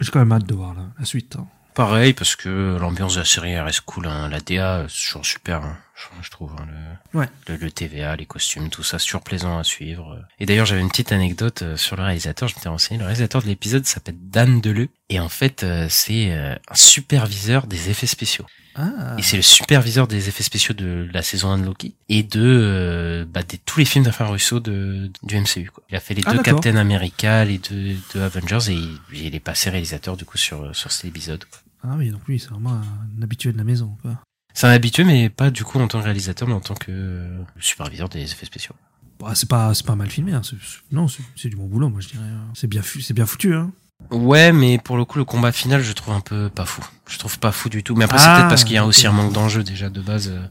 J'ai 0.00 0.10
quand 0.10 0.18
même 0.18 0.32
hâte 0.32 0.46
de 0.46 0.54
voir 0.54 0.74
la, 0.74 0.86
la 0.98 1.04
suite. 1.04 1.36
hein. 1.38 1.46
Pareil, 1.74 2.12
parce 2.12 2.34
que 2.36 2.76
l'ambiance 2.80 3.14
de 3.14 3.20
la 3.20 3.24
série 3.24 3.52
elle 3.52 3.62
reste 3.62 3.82
cool. 3.82 4.06
Hein. 4.06 4.28
La 4.28 4.40
DA, 4.40 4.86
c'est 4.88 5.06
toujours 5.06 5.24
super, 5.24 5.62
hein, 5.64 5.76
je, 6.22 6.30
trouve. 6.30 6.52
hein, 6.58 6.66
le, 7.12 7.18
Ouais. 7.20 7.28
le, 7.48 7.56
le 7.56 7.70
TVA, 7.70 8.16
les 8.16 8.26
costumes, 8.26 8.68
tout 8.70 8.82
ça, 8.82 8.98
toujours 8.98 9.22
plaisant 9.22 9.58
à 9.58 9.64
suivre. 9.64 10.18
Et 10.38 10.46
d'ailleurs, 10.46 10.66
j'avais 10.66 10.80
une 10.80 10.88
petite 10.90 11.12
anecdote 11.12 11.62
euh, 11.62 11.76
sur 11.76 11.96
le 11.96 12.02
réalisateur. 12.02 12.48
Je 12.48 12.54
m'étais 12.56 12.68
renseigné. 12.68 12.98
Le 12.98 13.04
réalisateur 13.04 13.42
de 13.42 13.46
l'épisode 13.46 13.84
s'appelle 13.86 14.16
Dan 14.20 14.60
Deleu. 14.60 14.88
Et 15.08 15.20
en 15.20 15.28
fait, 15.28 15.62
euh, 15.62 15.86
c'est 15.90 16.32
euh, 16.32 16.54
un 16.68 16.74
superviseur 16.74 17.66
des 17.66 17.90
effets 17.90 18.06
spéciaux. 18.06 18.46
Ah, 18.74 19.16
Et 19.18 19.22
c'est 19.22 19.36
le 19.36 19.42
superviseur 19.42 20.06
des 20.08 20.30
effets 20.30 20.42
spéciaux 20.42 20.72
de 20.74 21.06
la 21.12 21.20
saison 21.20 21.50
1 21.50 21.58
de 21.58 21.64
Loki 21.66 21.94
et 22.08 22.22
de, 22.22 22.40
euh, 22.42 23.24
bah, 23.28 23.42
de 23.42 23.56
tous 23.66 23.80
les 23.80 23.84
films 23.84 24.04
d'Affaires 24.04 24.30
Russo 24.30 24.60
de, 24.60 25.10
du 25.22 25.36
MCU. 25.38 25.70
Quoi. 25.70 25.84
Il 25.90 25.96
a 25.96 26.00
fait 26.00 26.14
les 26.14 26.22
Ah, 26.24 26.32
deux. 26.32 26.42
Captain 26.42 26.76
America, 26.76 27.44
les 27.44 27.58
deux, 27.58 27.96
deux 28.14 28.22
Avengers 28.22 28.70
et 28.70 28.74
il, 28.74 28.98
il 29.12 29.34
est 29.34 29.40
passé 29.40 29.68
réalisateur 29.68 30.16
du 30.16 30.24
coup 30.24 30.38
sur, 30.38 30.74
sur 30.74 30.90
cet 30.90 31.04
épisode. 31.04 31.44
quoi. 31.44 31.60
ah 31.90 31.94
oui, 31.98 32.08
donc 32.10 32.22
lui, 32.26 32.40
c'est 32.40 32.48
vraiment 32.48 32.72
un 32.80 33.22
habitué 33.22 33.52
de 33.52 33.58
la 33.58 33.64
maison. 33.64 33.94
Quoi. 34.00 34.18
C'est 34.54 34.66
un 34.66 34.70
habitué, 34.70 35.04
mais 35.04 35.28
pas 35.30 35.50
du 35.50 35.64
coup 35.64 35.78
en 35.80 35.88
tant 35.88 35.98
que 36.00 36.04
réalisateur, 36.04 36.46
mais 36.48 36.54
en 36.54 36.60
tant 36.60 36.74
que 36.74 36.90
euh, 36.90 37.38
superviseur 37.58 38.08
des 38.08 38.22
effets 38.22 38.46
spéciaux. 38.46 38.74
Bah, 39.18 39.32
c'est 39.34 39.48
pas, 39.48 39.72
pas 39.86 39.94
mal 39.96 40.10
filmé. 40.10 40.32
Hein. 40.32 40.42
non, 40.90 41.06
c'est 41.36 41.48
du 41.48 41.56
bon 41.56 41.66
boulot, 41.66 41.88
moi 41.88 42.00
je 42.00 42.08
dirais. 42.08 42.24
hein. 42.24 42.48
C'est 42.54 42.66
bien, 42.66 42.82
c'est 42.82 43.14
bien 43.14 43.26
foutu. 43.26 43.54
Hein. 43.54 43.72
Ouais, 44.10 44.52
mais 44.52 44.78
pour 44.78 44.96
le 44.96 45.04
coup, 45.04 45.18
le 45.18 45.24
combat 45.24 45.52
final, 45.52 45.80
je 45.82 45.92
trouve 45.92 46.12
un 46.14 46.20
peu 46.20 46.50
pas 46.50 46.64
fou. 46.66 46.84
Je 47.08 47.18
trouve 47.18 47.38
pas 47.38 47.52
fou 47.52 47.68
du 47.68 47.82
tout. 47.84 47.94
Mais 47.94 48.04
après, 48.04 48.18
c'est 48.18 48.24
Ah, 48.26 48.36
peut-être 48.38 48.48
parce 48.48 48.64
qu'il 48.64 48.74
y 48.74 48.78
a 48.78 48.84
aussi 48.84 49.06
un 49.06 49.12
manque 49.12 49.32
d'enjeu 49.32 49.62
déjà 49.62 49.90
de 49.90 50.00
base 50.00 50.28
euh, 50.28 50.44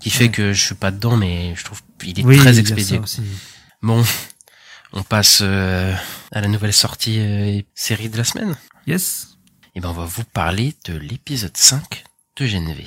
qui 0.00 0.10
fait 0.10 0.24
Ouais. 0.24 0.30
que 0.30 0.52
je 0.52 0.60
suis 0.66 0.74
pas 0.74 0.90
dedans, 0.90 1.16
mais 1.16 1.54
je 1.56 1.64
trouve 1.64 1.80
il 2.04 2.18
est 2.18 2.24
oui, 2.24 2.36
très 2.38 2.58
expédié. 2.58 3.00
Bon, 3.82 4.04
on 4.92 5.02
passe 5.04 5.40
euh, 5.42 5.94
à 6.32 6.40
la 6.40 6.48
nouvelle 6.48 6.72
sortie 6.72 7.20
euh, 7.20 7.60
série 7.74 8.08
de 8.08 8.16
la 8.16 8.24
semaine. 8.24 8.56
Yes. 8.88 9.38
Et 9.76 9.80
ben, 9.80 9.90
on 9.90 9.92
va 9.92 10.04
vous 10.06 10.24
parler 10.24 10.74
de 10.86 10.94
l'épisode 10.96 11.56
5 11.56 12.04
de 12.38 12.46
GNV. 12.46 12.84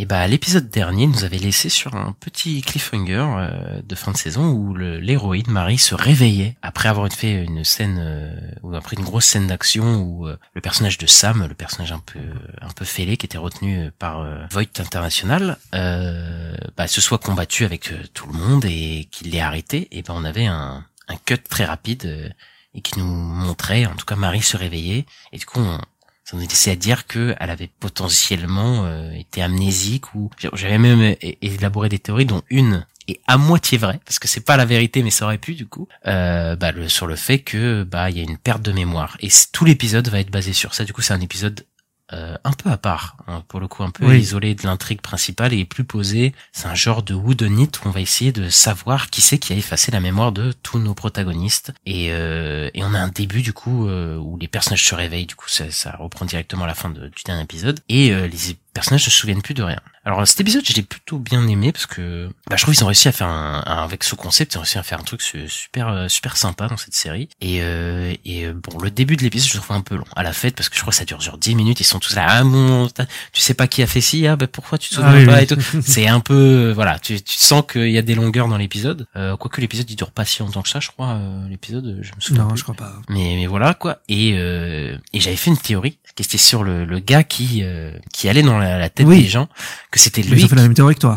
Et 0.00 0.06
bah, 0.06 0.28
l'épisode 0.28 0.70
dernier 0.70 1.08
nous 1.08 1.24
avait 1.24 1.38
laissé 1.38 1.68
sur 1.68 1.96
un 1.96 2.12
petit 2.20 2.62
cliffhanger 2.62 3.26
euh, 3.36 3.82
de 3.82 3.94
fin 3.96 4.12
de 4.12 4.16
saison 4.16 4.48
où 4.48 4.72
l'héroïne 4.76 5.50
Marie 5.50 5.76
se 5.76 5.96
réveillait 5.96 6.56
après 6.62 6.88
avoir 6.88 7.12
fait 7.12 7.32
une 7.32 7.64
scène 7.64 7.98
euh, 8.00 8.50
ou 8.62 8.76
après 8.76 8.94
une 8.96 9.02
grosse 9.02 9.24
scène 9.24 9.48
d'action 9.48 9.96
où 9.96 10.28
euh, 10.28 10.38
le 10.54 10.60
personnage 10.60 10.98
de 10.98 11.08
Sam, 11.08 11.44
le 11.48 11.54
personnage 11.54 11.90
un 11.90 11.98
peu 11.98 12.20
un 12.60 12.70
peu 12.70 12.84
fêlé 12.84 13.16
qui 13.16 13.26
était 13.26 13.38
retenu 13.38 13.90
par 13.98 14.24
Voight 14.52 14.78
International, 14.78 15.58
bah, 15.72 16.86
se 16.86 17.00
soit 17.00 17.18
combattu 17.18 17.64
avec 17.64 17.92
tout 18.14 18.28
le 18.28 18.38
monde 18.38 18.64
et 18.66 19.08
qu'il 19.10 19.32
l'ait 19.32 19.40
arrêté. 19.40 19.88
Et 19.90 20.02
ben 20.02 20.14
on 20.16 20.24
avait 20.24 20.46
un, 20.46 20.84
un 21.08 21.16
cut 21.16 21.38
très 21.38 21.64
rapide 21.64 22.32
et 22.72 22.82
qui 22.82 23.00
nous 23.00 23.04
montrait, 23.04 23.86
en 23.86 23.96
tout 23.96 24.06
cas 24.06 24.14
Marie 24.14 24.42
se 24.42 24.56
réveillait 24.56 25.06
et 25.32 25.38
du 25.38 25.46
coup 25.46 25.58
on, 25.58 25.80
ça 26.28 26.36
nous 26.36 26.42
laissait 26.42 26.72
à 26.72 26.76
dire 26.76 27.06
que 27.06 27.34
elle 27.40 27.48
avait 27.48 27.70
potentiellement 27.80 28.84
euh, 28.84 29.12
été 29.12 29.40
amnésique 29.40 30.14
ou 30.14 30.28
j'avais 30.52 30.76
même 30.76 31.16
élaboré 31.22 31.88
des 31.88 31.98
théories 31.98 32.26
dont 32.26 32.42
une 32.50 32.84
est 33.06 33.18
à 33.26 33.38
moitié 33.38 33.78
vraie 33.78 33.98
parce 34.04 34.18
que 34.18 34.28
c'est 34.28 34.44
pas 34.44 34.58
la 34.58 34.66
vérité 34.66 35.02
mais 35.02 35.08
ça 35.08 35.24
aurait 35.24 35.38
pu 35.38 35.54
du 35.54 35.64
coup. 35.66 35.88
Euh, 36.06 36.54
bah, 36.54 36.72
sur 36.88 37.06
le 37.06 37.16
fait 37.16 37.38
que 37.38 37.82
bah 37.82 38.10
il 38.10 38.18
y 38.18 38.20
a 38.20 38.24
une 38.24 38.36
perte 38.36 38.60
de 38.60 38.72
mémoire. 38.72 39.16
Et 39.20 39.28
tout 39.52 39.64
l'épisode 39.64 40.08
va 40.08 40.20
être 40.20 40.30
basé 40.30 40.52
sur 40.52 40.74
ça. 40.74 40.84
Du 40.84 40.92
coup 40.92 41.00
c'est 41.00 41.14
un 41.14 41.20
épisode 41.22 41.64
euh, 42.12 42.36
un 42.44 42.52
peu 42.52 42.70
à 42.70 42.76
part, 42.78 43.16
hein, 43.26 43.42
pour 43.48 43.60
le 43.60 43.68
coup 43.68 43.82
un 43.82 43.90
peu 43.90 44.06
Oui. 44.06 44.18
isolé 44.18 44.54
de 44.54 44.62
l'intrigue 44.66 45.00
principale 45.00 45.52
et 45.52 45.64
plus 45.64 45.84
posé. 45.84 46.34
C'est 46.52 46.66
un 46.66 46.74
genre 46.74 47.02
de 47.02 47.14
whodunit 47.14 47.68
où 47.84 47.88
on 47.88 47.90
va 47.90 48.00
essayer 48.00 48.32
de 48.32 48.48
savoir 48.48 49.10
qui 49.10 49.20
c'est 49.20 49.38
qui 49.38 49.52
a 49.52 49.56
effacé 49.56 49.90
la 49.90 50.00
mémoire 50.00 50.32
de 50.32 50.52
tous 50.62 50.78
nos 50.78 50.94
protagonistes. 50.94 51.72
Et, 51.86 52.08
euh, 52.12 52.70
et 52.74 52.82
on 52.84 52.94
a 52.94 52.98
un 52.98 53.08
début 53.08 53.42
du 53.42 53.52
coup 53.52 53.88
euh, 53.88 54.16
où 54.16 54.38
les 54.38 54.48
personnages 54.48 54.84
se 54.84 54.94
réveillent. 54.94 55.26
Du 55.26 55.34
coup, 55.36 55.48
ça, 55.48 55.70
ça 55.70 55.96
reprend 55.98 56.24
directement 56.24 56.64
à 56.64 56.66
la 56.68 56.74
fin 56.74 56.90
de- 56.90 57.08
du 57.08 57.22
dernier 57.24 57.42
épisode 57.42 57.80
et 57.88 58.12
euh, 58.12 58.26
les 58.26 58.56
personnages 58.74 59.04
ne 59.06 59.10
se 59.10 59.18
souviennent 59.18 59.42
plus 59.42 59.54
de 59.54 59.62
rien. 59.62 59.80
Alors 60.08 60.26
cet 60.26 60.40
épisode, 60.40 60.64
je 60.66 60.72
l'ai 60.72 60.82
plutôt 60.82 61.18
bien 61.18 61.46
aimé 61.48 61.70
parce 61.70 61.84
que 61.84 62.30
bah, 62.48 62.56
je 62.56 62.62
trouve 62.62 62.74
qu'ils 62.74 62.82
ont 62.82 62.86
réussi 62.86 63.08
à 63.08 63.12
faire 63.12 63.26
un, 63.28 63.62
un- 63.66 63.82
avec 63.84 64.04
ce 64.04 64.14
concept, 64.14 64.54
ils 64.54 64.56
ont 64.56 64.60
réussi 64.62 64.78
à 64.78 64.82
faire 64.82 64.98
un 65.00 65.02
truc 65.02 65.20
su- 65.20 65.50
super 65.50 65.88
euh, 65.88 66.08
super 66.08 66.38
sympa 66.38 66.66
dans 66.66 66.78
cette 66.78 66.94
série. 66.94 67.28
Et, 67.42 67.58
euh, 67.60 68.14
et 68.24 68.46
euh, 68.46 68.54
bon, 68.54 68.78
le 68.78 68.90
début 68.90 69.16
de 69.16 69.22
l'épisode, 69.22 69.50
je 69.50 69.54
le 69.58 69.62
trouve 69.62 69.76
un 69.76 69.82
peu 69.82 69.96
long 69.96 70.06
à 70.16 70.22
la 70.22 70.32
fête 70.32 70.56
parce 70.56 70.70
que 70.70 70.76
je 70.76 70.80
crois 70.80 70.92
que 70.92 70.96
ça 70.96 71.04
dure 71.04 71.20
genre 71.20 71.36
10 71.36 71.54
minutes. 71.54 71.80
Ils 71.80 71.84
sont 71.84 71.98
tous 71.98 72.14
là, 72.16 72.24
ah 72.26 72.88
t'as- 72.94 73.04
tu 73.32 73.42
sais 73.42 73.52
pas 73.52 73.66
qui 73.68 73.82
a 73.82 73.86
fait 73.86 74.00
ci, 74.00 74.26
ah 74.26 74.36
bah 74.36 74.46
pourquoi 74.46 74.78
tu 74.78 74.88
te 74.88 74.94
souviens 74.94 75.10
Ah 75.12 75.16
oui, 75.18 75.26
pas 75.26 75.36
oui. 75.36 75.42
et 75.42 75.46
tout. 75.46 75.60
C'est 75.82 76.06
un 76.08 76.20
peu, 76.20 76.34
euh, 76.70 76.72
voilà, 76.72 76.98
tu, 76.98 77.20
tu 77.22 77.36
sens 77.36 77.62
qu'il 77.70 77.90
y 77.90 77.98
a 77.98 78.02
des 78.02 78.14
longueurs 78.14 78.48
dans 78.48 78.56
l'épisode. 78.56 79.06
Euh, 79.14 79.36
quoique 79.36 79.60
l'épisode 79.60 79.90
il 79.90 79.96
dure 79.96 80.10
pas 80.10 80.24
si 80.24 80.40
longtemps 80.40 80.62
que 80.62 80.70
ça, 80.70 80.80
je 80.80 80.88
crois. 80.88 81.16
euh, 81.16 81.48
l'épisode, 81.50 81.98
je 82.00 82.12
me 82.14 82.20
souviens. 82.20 82.44
Non, 82.44 82.48
plus. 82.48 82.56
je 82.58 82.62
crois 82.62 82.74
pas. 82.74 82.94
Mais, 83.10 83.34
mais 83.36 83.46
voilà 83.46 83.74
quoi. 83.74 83.98
Et, 84.08 84.32
euh, 84.38 84.96
et 85.12 85.20
j'avais 85.20 85.36
fait 85.36 85.50
une 85.50 85.58
théorie 85.58 85.98
qui 86.16 86.22
était 86.22 86.38
sur 86.38 86.64
le, 86.64 86.86
le 86.86 86.98
gars 86.98 87.24
qui 87.24 87.60
euh, 87.62 87.92
qui 88.14 88.30
allait 88.30 88.42
dans 88.42 88.56
la, 88.58 88.78
la 88.78 88.88
tête 88.88 89.06
Oui. 89.06 89.22
des 89.22 89.28
gens, 89.28 89.48
que 89.90 89.97
c'était 89.98 90.22
lui. 90.22 90.40
ils 90.40 90.44
ont 90.44 90.48
fait 90.48 90.56
la 90.56 90.62
même 90.62 90.74
théorie 90.74 90.94
que 90.94 91.00
toi. 91.00 91.16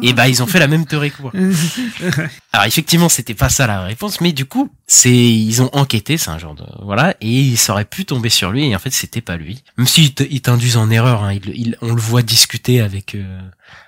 Et 0.00 0.12
bah 0.12 0.28
ils 0.28 0.42
ont 0.42 0.46
fait 0.46 0.60
la 0.60 0.68
même 0.68 0.86
théorie 0.86 1.10
que 1.10 1.20
moi. 1.22 1.32
Alors 2.52 2.66
effectivement, 2.66 3.08
c'était 3.08 3.34
pas 3.34 3.48
ça 3.48 3.66
la 3.66 3.82
réponse, 3.82 4.20
mais 4.20 4.32
du 4.32 4.44
coup, 4.46 4.70
c'est 4.86 5.12
ils 5.12 5.60
ont 5.60 5.70
enquêté, 5.72 6.16
c'est 6.16 6.30
un 6.30 6.38
genre 6.38 6.54
de 6.54 6.64
voilà, 6.82 7.14
et 7.20 7.40
ils 7.40 7.58
auraient 7.70 7.84
pu 7.84 8.04
tomber 8.04 8.28
sur 8.28 8.52
lui, 8.52 8.66
et 8.66 8.76
en 8.76 8.78
fait 8.78 8.92
c'était 8.92 9.20
pas 9.20 9.36
lui. 9.36 9.62
Même 9.76 9.86
s'ils 9.88 10.12
ils 10.30 10.40
t'induisent 10.40 10.76
en 10.76 10.88
erreur, 10.88 11.24
hein, 11.24 11.36
on 11.82 11.92
le 11.92 12.00
voit 12.00 12.22
discuter 12.22 12.80
avec 12.80 13.16
euh, 13.16 13.40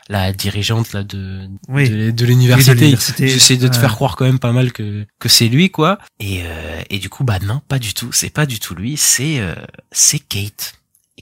la 0.08 0.32
dirigeante 0.32 0.92
là 0.92 1.04
de 1.04 1.48
Oui. 1.68 1.88
de, 2.12 2.26
l'université. 2.26 2.96
J'essaie 3.18 3.56
de 3.56 3.68
te 3.68 3.76
faire 3.76 3.94
croire 3.94 4.16
quand 4.16 4.24
même 4.24 4.40
pas 4.40 4.52
mal 4.52 4.72
que 4.72 5.06
que 5.20 5.28
c'est 5.28 5.48
lui 5.48 5.70
quoi. 5.70 5.98
Et 6.18 6.42
euh, 6.42 6.82
et 6.90 6.98
du 6.98 7.08
coup 7.08 7.22
bah 7.22 7.38
non, 7.38 7.62
pas 7.68 7.78
du 7.78 7.94
tout, 7.94 8.10
c'est 8.12 8.30
pas 8.30 8.46
du 8.46 8.58
tout 8.58 8.74
lui, 8.74 8.96
c'est 8.96 9.38
euh, 9.38 9.54
c'est 9.92 10.18
Kate. 10.18 10.74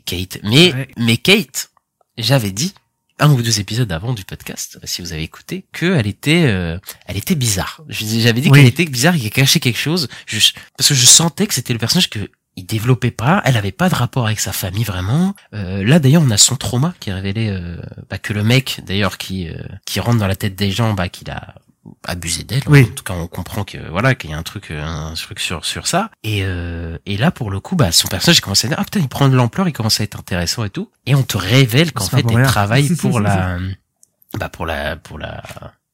Kate. 0.07 0.39
Mais 0.43 0.73
Ouais. 0.73 0.89
mais 0.97 1.17
Kate, 1.19 1.71
j'avais 2.19 2.51
dit 2.51 2.73
un 3.19 3.31
ou 3.33 3.43
deux 3.43 3.61
épisodes 3.61 3.91
avant 3.93 4.13
du 4.15 4.25
podcast, 4.25 4.79
si 4.85 5.03
vous 5.03 5.13
avez 5.13 5.23
écouté, 5.23 5.65
que 5.73 5.95
elle 5.97 6.07
était, 6.07 6.45
euh, 6.47 6.79
elle 7.07 7.17
était 7.17 7.35
bizarre. 7.35 7.83
J'avais 7.89 8.41
dit 8.41 8.49
Oui. 8.51 8.59
qu'elle 8.59 8.67
était 8.69 8.85
bizarre, 8.85 9.15
qu'elle 9.17 9.31
cachait 9.31 9.61
quelque 9.61 9.79
chose, 9.79 10.09
je- 10.27 10.53
parce 10.77 10.89
que 10.89 10.95
je 10.95 11.07
sentais 11.07 11.47
que 11.47 11.55
c'était 11.55 11.73
le 11.73 11.79
personnage 11.79 12.11
que 12.11 12.31
il 12.55 12.67
développait 12.67 13.11
pas, 13.11 13.41
elle 13.47 13.57
avait 13.57 13.73
pas 13.73 13.89
de 13.89 13.95
rapport 13.95 14.27
avec 14.27 14.39
sa 14.39 14.53
famille 14.53 14.85
vraiment. 14.85 15.35
Euh, 15.55 15.83
là 15.85 15.99
d'ailleurs, 15.99 16.23
on 16.23 16.31
a 16.31 16.37
son 16.37 16.55
trauma 16.57 16.93
qui 17.01 17.09
est 17.09 17.15
révélé, 17.15 17.49
euh, 17.49 17.81
bah, 18.11 18.19
que 18.19 18.35
le 18.35 18.43
mec 18.45 18.81
d'ailleurs 18.87 19.17
qui 19.17 19.49
euh, 19.49 19.55
qui 19.87 20.01
rentre 20.01 20.19
dans 20.19 20.27
la 20.27 20.37
tête 20.37 20.55
des 20.55 20.71
gens, 20.71 20.93
bah, 20.93 21.09
qu'il 21.09 21.31
a 21.31 21.55
abusé 22.05 22.45
d'elle. 22.45 22.63
Oui. 22.67 22.89
En 22.91 22.95
tout 22.95 23.05
cas, 23.05 23.15
on 23.15 23.27
comprend 23.27 23.65
que 23.65 23.79
voilà 23.91 24.15
qu'il 24.15 24.31
y 24.31 24.33
a 24.33 24.39
un 24.39 24.43
truc, 24.43 24.71
euh, 24.71 24.83
un 24.83 25.15
truc 25.15 25.41
sur 25.41 25.65
sur 25.65 25.87
ça. 25.87 26.11
Et 26.23 26.41
euh, 26.43 26.99
et 27.07 27.17
là 27.17 27.31
pour 27.31 27.51
le 27.51 27.61
coup, 27.61 27.77
bah 27.77 27.93
son 27.93 28.09
personnage 28.09 28.39
il 28.39 28.41
commence 28.41 28.65
à 28.65 28.69
dire 28.69 28.77
ah 28.81 28.85
putain 28.85 29.01
il 29.01 29.09
prend 29.09 29.29
de 29.29 29.37
l'ampleur, 29.37 29.69
il 29.69 29.73
commence 29.73 30.01
à 30.01 30.05
être 30.05 30.19
intéressant 30.19 30.65
et 30.65 30.71
tout. 30.71 30.91
Et 31.07 31.15
on 31.15 31.23
te 31.23 31.37
révèle 31.37 31.93
qu'en 31.93 32.07
fait 32.07 32.25
elle 32.29 32.43
travaille 32.45 32.95
pour 32.97 33.21
la 33.21 33.59
bah 34.39 34.49
pour 34.49 34.67
la 34.67 34.97
pour 34.97 35.19
la 35.19 35.43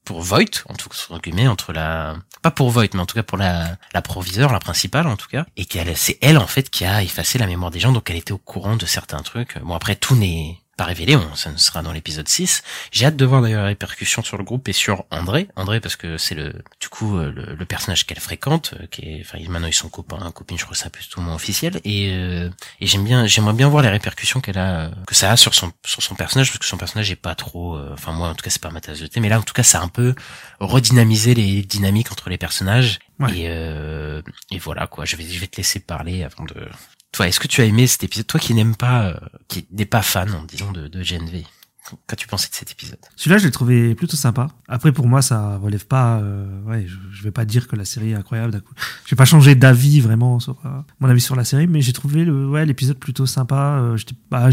pour 0.05 0.23
Voight 0.23 0.65
en 0.69 0.75
tout 0.75 0.89
cas 0.89 1.49
entre 1.49 1.73
la 1.73 2.17
pas 2.41 2.51
pour 2.51 2.71
Voight 2.71 2.89
mais 2.95 3.01
en 3.01 3.07
tout 3.07 3.15
cas 3.15 3.23
pour 3.23 3.37
la 3.37 3.77
la 3.93 4.01
proviseure 4.01 4.53
la 4.53 4.61
principale 4.61 5.07
en 5.07 5.17
tout 5.17 5.29
cas 5.29 5.45
et 5.57 5.67
qu'elle 5.67 5.95
c'est 5.97 6.19
elle 6.23 6.39
en 6.39 6.47
fait 6.47 6.71
qui 6.71 6.87
a 6.87 7.03
effacé 7.03 7.37
la 7.39 7.47
mémoire 7.47 7.71
des 7.71 7.81
gens 7.81 7.93
donc 7.93 8.09
elle 8.09 8.17
était 8.17 8.33
au 8.33 8.39
courant 8.39 8.77
de 8.77 8.87
certains 8.87 9.21
trucs 9.23 9.59
bon 9.59 9.75
après 9.75 9.97
tout 9.97 10.17
n'est 10.17 10.61
pas 10.79 10.85
révélé, 10.85 11.17
on, 11.17 11.35
ça 11.35 11.51
ne 11.51 11.57
sera 11.57 11.83
dans 11.83 11.93
l'épisode 11.93 12.29
6. 12.29 12.63
J'ai 12.93 13.05
hâte 13.05 13.17
de 13.17 13.25
voir 13.25 13.43
d'ailleurs 13.43 13.63
les 13.63 13.71
répercussions 13.71 14.23
sur 14.23 14.39
le 14.39 14.45
groupe 14.45 14.69
et 14.69 14.73
sur 14.73 15.05
André. 15.11 15.49
André 15.57 15.81
parce 15.81 15.97
que 15.97 16.17
c'est 16.17 16.37
le 16.37 16.55
du 16.81 16.89
coup 16.89 17.19
euh, 17.19 17.33
le, 17.33 17.57
le 17.57 17.65
personnage 17.67 18.07
qu'elle 18.07 18.21
fréquente, 18.21 18.75
euh, 18.81 18.87
qui 18.87 19.03
est, 19.03 19.23
enfin 19.25 19.39
maintenant 19.49 19.67
ils 19.67 19.75
sont 19.75 19.89
copains, 19.89 20.31
copines, 20.31 20.57
je 20.57 20.65
crois 20.65 20.77
que 20.77 20.81
c'est 20.81 20.89
plus 20.91 21.09
tout 21.09 21.19
le 21.19 21.27
monde 21.27 21.35
officiel. 21.35 21.81
Et, 21.85 22.11
euh, 22.13 22.49
et 22.81 22.87
j'aime 22.87 23.05
bien, 23.05 23.27
j'aimerais 23.27 23.55
bien 23.55 23.69
voir 23.69 23.83
les 23.83 23.89
répercussions 23.89 24.41
qu'elle 24.41 24.59
a, 24.59 24.87
euh, 24.87 24.91
que 25.07 25.17
ça 25.17 25.33
a 25.33 25.37
sur 25.37 25.53
son 25.55 25.73
sur 25.85 26.01
son 26.01 26.15
personnage 26.15 26.49
parce 26.49 26.59
que 26.59 26.67
son 26.67 26.79
personnage 26.79 27.11
est 27.11 27.17
pas 27.17 27.35
trop, 27.35 27.77
euh, 27.77 27.91
enfin 27.93 28.13
moi 28.13 28.29
en 28.29 28.35
tout 28.35 28.45
cas 28.45 28.51
c'est 28.51 28.63
pas 28.63 28.71
ma 28.71 28.81
tasse 28.81 29.01
de 29.01 29.09
thé, 29.09 29.19
mais 29.19 29.29
là 29.29 29.39
en 29.41 29.43
tout 29.43 29.55
cas 29.55 29.65
ça 29.65 29.81
a 29.81 29.83
un 29.83 29.89
peu 29.89 30.15
redynamisé 30.61 31.35
les 31.35 31.63
dynamiques 31.63 32.13
entre 32.13 32.31
les 32.31 32.39
personnages. 32.39 33.01
Ouais. 33.19 33.37
Et, 33.37 33.45
euh, 33.49 34.23
et 34.53 34.59
voilà 34.61 34.87
quoi, 34.87 35.05
je 35.05 35.17
vais 35.17 35.25
je 35.25 35.41
vais 35.41 35.49
te 35.49 35.57
laisser 35.57 35.81
parler 35.81 36.23
avant 36.23 36.45
de 36.45 36.69
toi, 37.13 37.27
est-ce 37.29 37.41
que 37.41 37.49
tu 37.49 37.61
as 37.61 37.65
aimé 37.65 37.87
cet 37.87 38.05
épisode? 38.05 38.27
Toi 38.27 38.39
qui 38.41 38.55
n'aimes 38.55 38.77
pas, 38.77 39.07
euh, 39.09 39.15
qui 39.49 39.67
n'est 39.73 39.87
pas 39.87 40.03
fan, 40.03 40.31
disons, 40.47 40.73
de, 40.73 40.89
de 40.89 41.03
GNV, 41.03 41.45
qu'as-tu 42.07 42.27
pensé 42.27 42.49
de 42.51 42.55
cet 42.55 42.71
épisode? 42.71 42.99
Celui-là, 43.17 43.39
je 43.39 43.47
l'ai 43.47 43.51
trouvé 43.51 43.95
plutôt 43.95 44.17
sympa. 44.17 44.49
Après, 44.69 44.93
pour 44.93 45.09
moi, 45.09 45.23
ça 45.23 45.57
relève 45.57 45.87
pas. 45.87 46.19
euh, 46.19 46.63
ouais, 46.65 46.87
je, 46.87 46.97
je 47.11 47.23
vais 47.23 47.31
pas 47.31 47.45
dire 47.47 47.67
que 47.67 47.77
la 47.77 47.85
série 47.87 48.11
est 48.11 48.15
incroyable. 48.15 48.53
d'un 48.53 48.61
coup. 48.61 48.75
Je 49.07 49.11
vais 49.11 49.17
pas 49.17 49.25
changer 49.25 49.55
d'avis 49.55 50.01
vraiment 50.01 50.39
sur 50.39 50.59
euh, 50.67 50.81
mon 51.01 51.09
avis 51.09 51.21
sur 51.23 51.35
la 51.37 51.45
série, 51.45 51.67
mais 51.67 51.81
j'ai 51.81 51.93
trouvé 51.95 52.25
le 52.25 52.47
ouais 52.49 52.67
l'épisode 52.67 52.99
plutôt 52.99 53.25
sympa. 53.27 53.79
Euh, 53.81 53.97
j'étais 53.97 54.15
bah, 54.31 54.51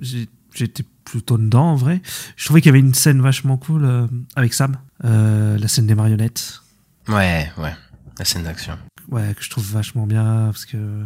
j'ai- 0.00 0.28
j'étais 0.52 0.84
plutôt 1.04 1.38
dedans 1.38 1.70
en 1.72 1.76
vrai. 1.76 2.02
Je 2.36 2.44
trouvais 2.44 2.60
qu'il 2.60 2.70
y 2.70 2.70
avait 2.70 2.80
une 2.80 2.94
scène 2.94 3.20
vachement 3.20 3.56
cool 3.56 4.08
avec 4.36 4.52
Sam, 4.54 4.76
la 5.02 5.68
scène 5.68 5.86
des 5.86 5.94
marionnettes. 5.94 6.60
Ouais, 7.08 7.52
ouais, 7.58 7.74
la 8.18 8.24
scène 8.24 8.42
d'action. 8.44 8.76
Ouais, 9.08 9.34
que 9.34 9.44
je 9.44 9.50
trouve 9.50 9.64
vachement 9.70 10.06
bien 10.06 10.46
parce 10.46 10.64
que 10.64 11.04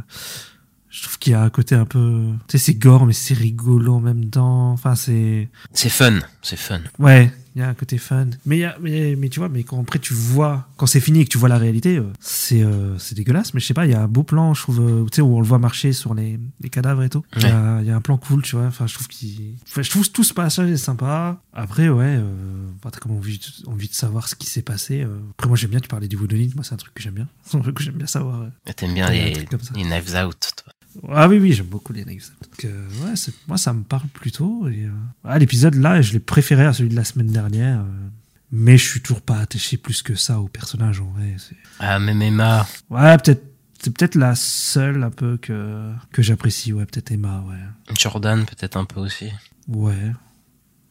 je 0.90 1.02
trouve 1.02 1.18
qu'il 1.18 1.32
y 1.32 1.34
a 1.34 1.42
un 1.42 1.50
côté 1.50 1.74
un 1.74 1.84
peu, 1.84 2.24
tu 2.48 2.58
sais, 2.58 2.64
c'est 2.64 2.74
gore 2.74 3.06
mais 3.06 3.12
c'est 3.12 3.34
rigolo 3.34 3.94
en 3.94 4.00
même 4.00 4.30
temps. 4.30 4.70
Enfin, 4.72 4.94
c'est 4.94 5.48
C'est 5.72 5.90
fun, 5.90 6.18
c'est 6.42 6.56
fun. 6.58 6.80
Ouais, 6.98 7.30
il 7.54 7.60
y 7.60 7.62
a 7.64 7.68
un 7.68 7.74
côté 7.74 7.98
fun. 7.98 8.28
Mais, 8.46 8.58
y 8.58 8.64
a, 8.64 8.76
mais, 8.80 9.16
mais 9.16 9.28
tu 9.28 9.40
vois, 9.40 9.48
mais 9.48 9.64
quand 9.64 9.80
après 9.80 9.98
tu 9.98 10.14
vois, 10.14 10.68
quand 10.76 10.86
c'est 10.86 11.00
fini 11.00 11.20
et 11.20 11.24
que 11.24 11.30
tu 11.30 11.38
vois 11.38 11.48
la 11.48 11.58
réalité, 11.58 11.96
euh, 11.98 12.04
c'est 12.20 12.62
euh, 12.62 12.96
c'est 12.98 13.14
dégueulasse. 13.16 13.52
Mais 13.54 13.60
je 13.60 13.66
sais 13.66 13.74
pas, 13.74 13.84
il 13.86 13.92
y 13.92 13.94
a 13.94 14.00
un 14.02 14.08
beau 14.08 14.22
plan, 14.22 14.54
je 14.54 14.62
trouve, 14.62 14.80
euh, 14.80 15.04
tu 15.10 15.16
sais, 15.16 15.22
où 15.22 15.36
on 15.36 15.40
le 15.40 15.46
voit 15.46 15.58
marcher 15.58 15.92
sur 15.92 16.14
les, 16.14 16.38
les 16.60 16.68
cadavres 16.70 17.02
et 17.02 17.08
tout. 17.10 17.24
Il 17.36 17.42
y, 17.42 17.46
a, 17.46 17.80
il 17.80 17.86
y 17.86 17.90
a 17.90 17.96
un 17.96 18.00
plan 18.00 18.16
cool, 18.16 18.42
tu 18.42 18.56
vois. 18.56 18.66
Enfin, 18.66 18.86
je 18.86 18.94
trouve 18.94 19.08
qu'il. 19.08 19.54
Enfin, 19.68 19.82
je 19.82 19.90
trouve 19.90 20.10
tout 20.10 20.24
ce 20.24 20.32
passage 20.32 20.70
est 20.70 20.76
sympa. 20.76 21.40
Après, 21.52 21.88
ouais, 21.88 22.16
euh, 22.18 22.70
bah, 22.82 22.90
t'as 22.92 23.00
comme 23.00 23.12
envie, 23.12 23.38
de- 23.38 23.68
envie 23.68 23.88
de 23.88 23.94
savoir 23.94 24.28
ce 24.28 24.34
qui 24.36 24.46
s'est 24.48 24.62
passé. 24.62 25.02
euh. 25.02 25.18
Après, 25.32 25.48
moi, 25.48 25.56
j'aime 25.56 25.70
bien, 25.70 25.80
tu 25.80 25.88
parlais 25.88 26.08
du 26.08 26.16
Woodenite, 26.16 26.54
moi, 26.54 26.64
c'est 26.64 26.74
un 26.74 26.78
truc 26.78 26.94
que 26.94 27.02
j'aime 27.02 27.14
bien. 27.14 27.26
C'est 27.44 27.56
un 27.56 27.60
truc 27.60 27.76
que 27.76 27.82
j'aime 27.82 27.94
bien 27.94 28.06
savoir. 28.06 28.46
T'aimes 28.76 28.94
bien 28.94 29.10
les, 29.10 29.34
les 29.74 29.82
Knives 29.84 30.14
Out, 30.24 30.52
toi. 30.62 30.72
Ah 31.12 31.28
oui, 31.28 31.38
oui, 31.38 31.52
j'aime 31.52 31.66
beaucoup 31.66 31.92
les 31.92 32.02
Out. 32.02 32.08
Donc, 32.42 32.64
euh, 32.64 32.88
ouais, 33.04 33.14
moi, 33.46 33.58
ça 33.58 33.72
me 33.72 33.82
parle 33.82 34.08
plutôt. 34.08 34.68
Et, 34.68 34.84
euh, 34.84 34.90
ah, 35.24 35.38
l'épisode 35.38 35.74
là, 35.74 36.02
je 36.02 36.12
l'ai 36.12 36.18
préféré 36.18 36.64
à 36.64 36.72
celui 36.72 36.90
de 36.90 36.96
la 36.96 37.04
semaine 37.04 37.30
dernière. 37.30 37.80
euh, 37.80 38.08
mais 38.50 38.78
je 38.78 38.88
suis 38.88 39.00
toujours 39.02 39.20
pas 39.20 39.38
attaché 39.38 39.76
plus 39.76 40.02
que 40.02 40.14
ça 40.14 40.40
au 40.40 40.48
personnage, 40.48 41.00
en 41.00 41.10
vrai. 41.10 41.36
Ah, 41.80 41.98
même 41.98 42.22
Emma. 42.22 42.66
Ouais, 42.90 43.16
peut-être. 43.18 43.42
C'est 43.80 43.96
peut-être 43.96 44.16
la 44.16 44.34
seule 44.34 45.04
un 45.04 45.10
peu 45.10 45.36
que, 45.36 45.92
que 46.10 46.20
j'apprécie, 46.20 46.72
ouais, 46.72 46.84
peut-être 46.84 47.12
Emma, 47.12 47.44
ouais. 47.48 47.94
Jordan, 47.96 48.44
peut-être 48.44 48.76
un 48.76 48.84
peu 48.84 48.98
aussi. 48.98 49.30
Ouais. 49.68 50.12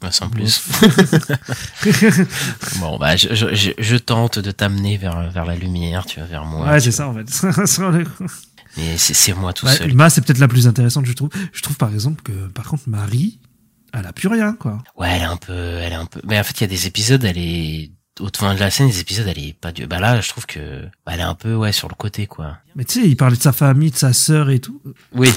Ouais, 0.01 0.11
sans 0.11 0.29
plus. 0.29 0.61
bon, 2.79 2.97
bah, 2.99 3.17
je, 3.17 3.33
je, 3.33 3.53
je, 3.55 3.71
je 3.77 3.95
tente 3.97 4.39
de 4.39 4.51
t'amener 4.51 4.95
vers, 4.97 5.29
vers 5.31 5.45
la 5.45 5.55
lumière, 5.55 6.05
tu 6.05 6.19
vois, 6.19 6.29
vers 6.29 6.45
moi. 6.45 6.65
Ouais, 6.69 6.79
c'est 6.79 6.91
ça, 6.91 7.09
en 7.09 7.13
fait. 7.15 7.25
Mais 8.77 8.97
c'est 8.97 9.13
c'est 9.13 9.33
moi 9.33 9.53
tout 9.53 9.65
Ouais, 9.65 9.75
seul. 9.75 9.91
Emma, 9.91 10.09
c'est 10.09 10.21
peut-être 10.21 10.39
la 10.39 10.47
plus 10.47 10.67
intéressante, 10.67 11.05
je 11.05 11.13
trouve. 11.13 11.29
Je 11.51 11.61
trouve, 11.61 11.77
par 11.77 11.91
exemple, 11.93 12.21
que, 12.23 12.31
par 12.49 12.65
contre, 12.67 12.83
Marie, 12.87 13.39
elle 13.93 14.05
a 14.05 14.13
plus 14.13 14.27
rien, 14.27 14.53
quoi. 14.53 14.83
Ouais, 14.97 15.09
elle 15.11 15.21
est 15.21 15.25
un 15.25 15.37
peu, 15.37 15.53
elle 15.53 15.91
est 15.93 15.95
un 15.95 16.05
peu. 16.05 16.21
Mais 16.25 16.39
en 16.39 16.43
fait, 16.43 16.53
il 16.59 16.61
y 16.61 16.63
a 16.65 16.67
des 16.67 16.87
épisodes, 16.87 17.23
elle 17.23 17.37
est 17.37 17.91
au 18.19 18.29
fin 18.35 18.53
de 18.55 18.59
la 18.59 18.69
scène, 18.71 18.87
des 18.87 18.99
épisodes, 18.99 19.27
elle 19.27 19.39
est 19.39 19.53
pas 19.53 19.71
du. 19.71 19.85
Bah 19.87 19.99
là, 19.99 20.21
je 20.21 20.29
trouve 20.29 20.45
que 20.45 20.83
bah, 21.05 21.13
elle 21.13 21.19
est 21.19 21.23
un 21.23 21.35
peu 21.35 21.53
ouais 21.55 21.71
sur 21.71 21.87
le 21.87 21.93
côté 21.95 22.25
quoi. 22.27 22.57
Mais 22.75 22.83
tu 22.83 23.01
sais, 23.01 23.07
il 23.07 23.15
parlait 23.15 23.37
de 23.37 23.41
sa 23.41 23.51
famille, 23.51 23.91
de 23.91 23.95
sa 23.95 24.11
sœur 24.13 24.49
et 24.49 24.59
tout. 24.59 24.81
Oui, 25.13 25.29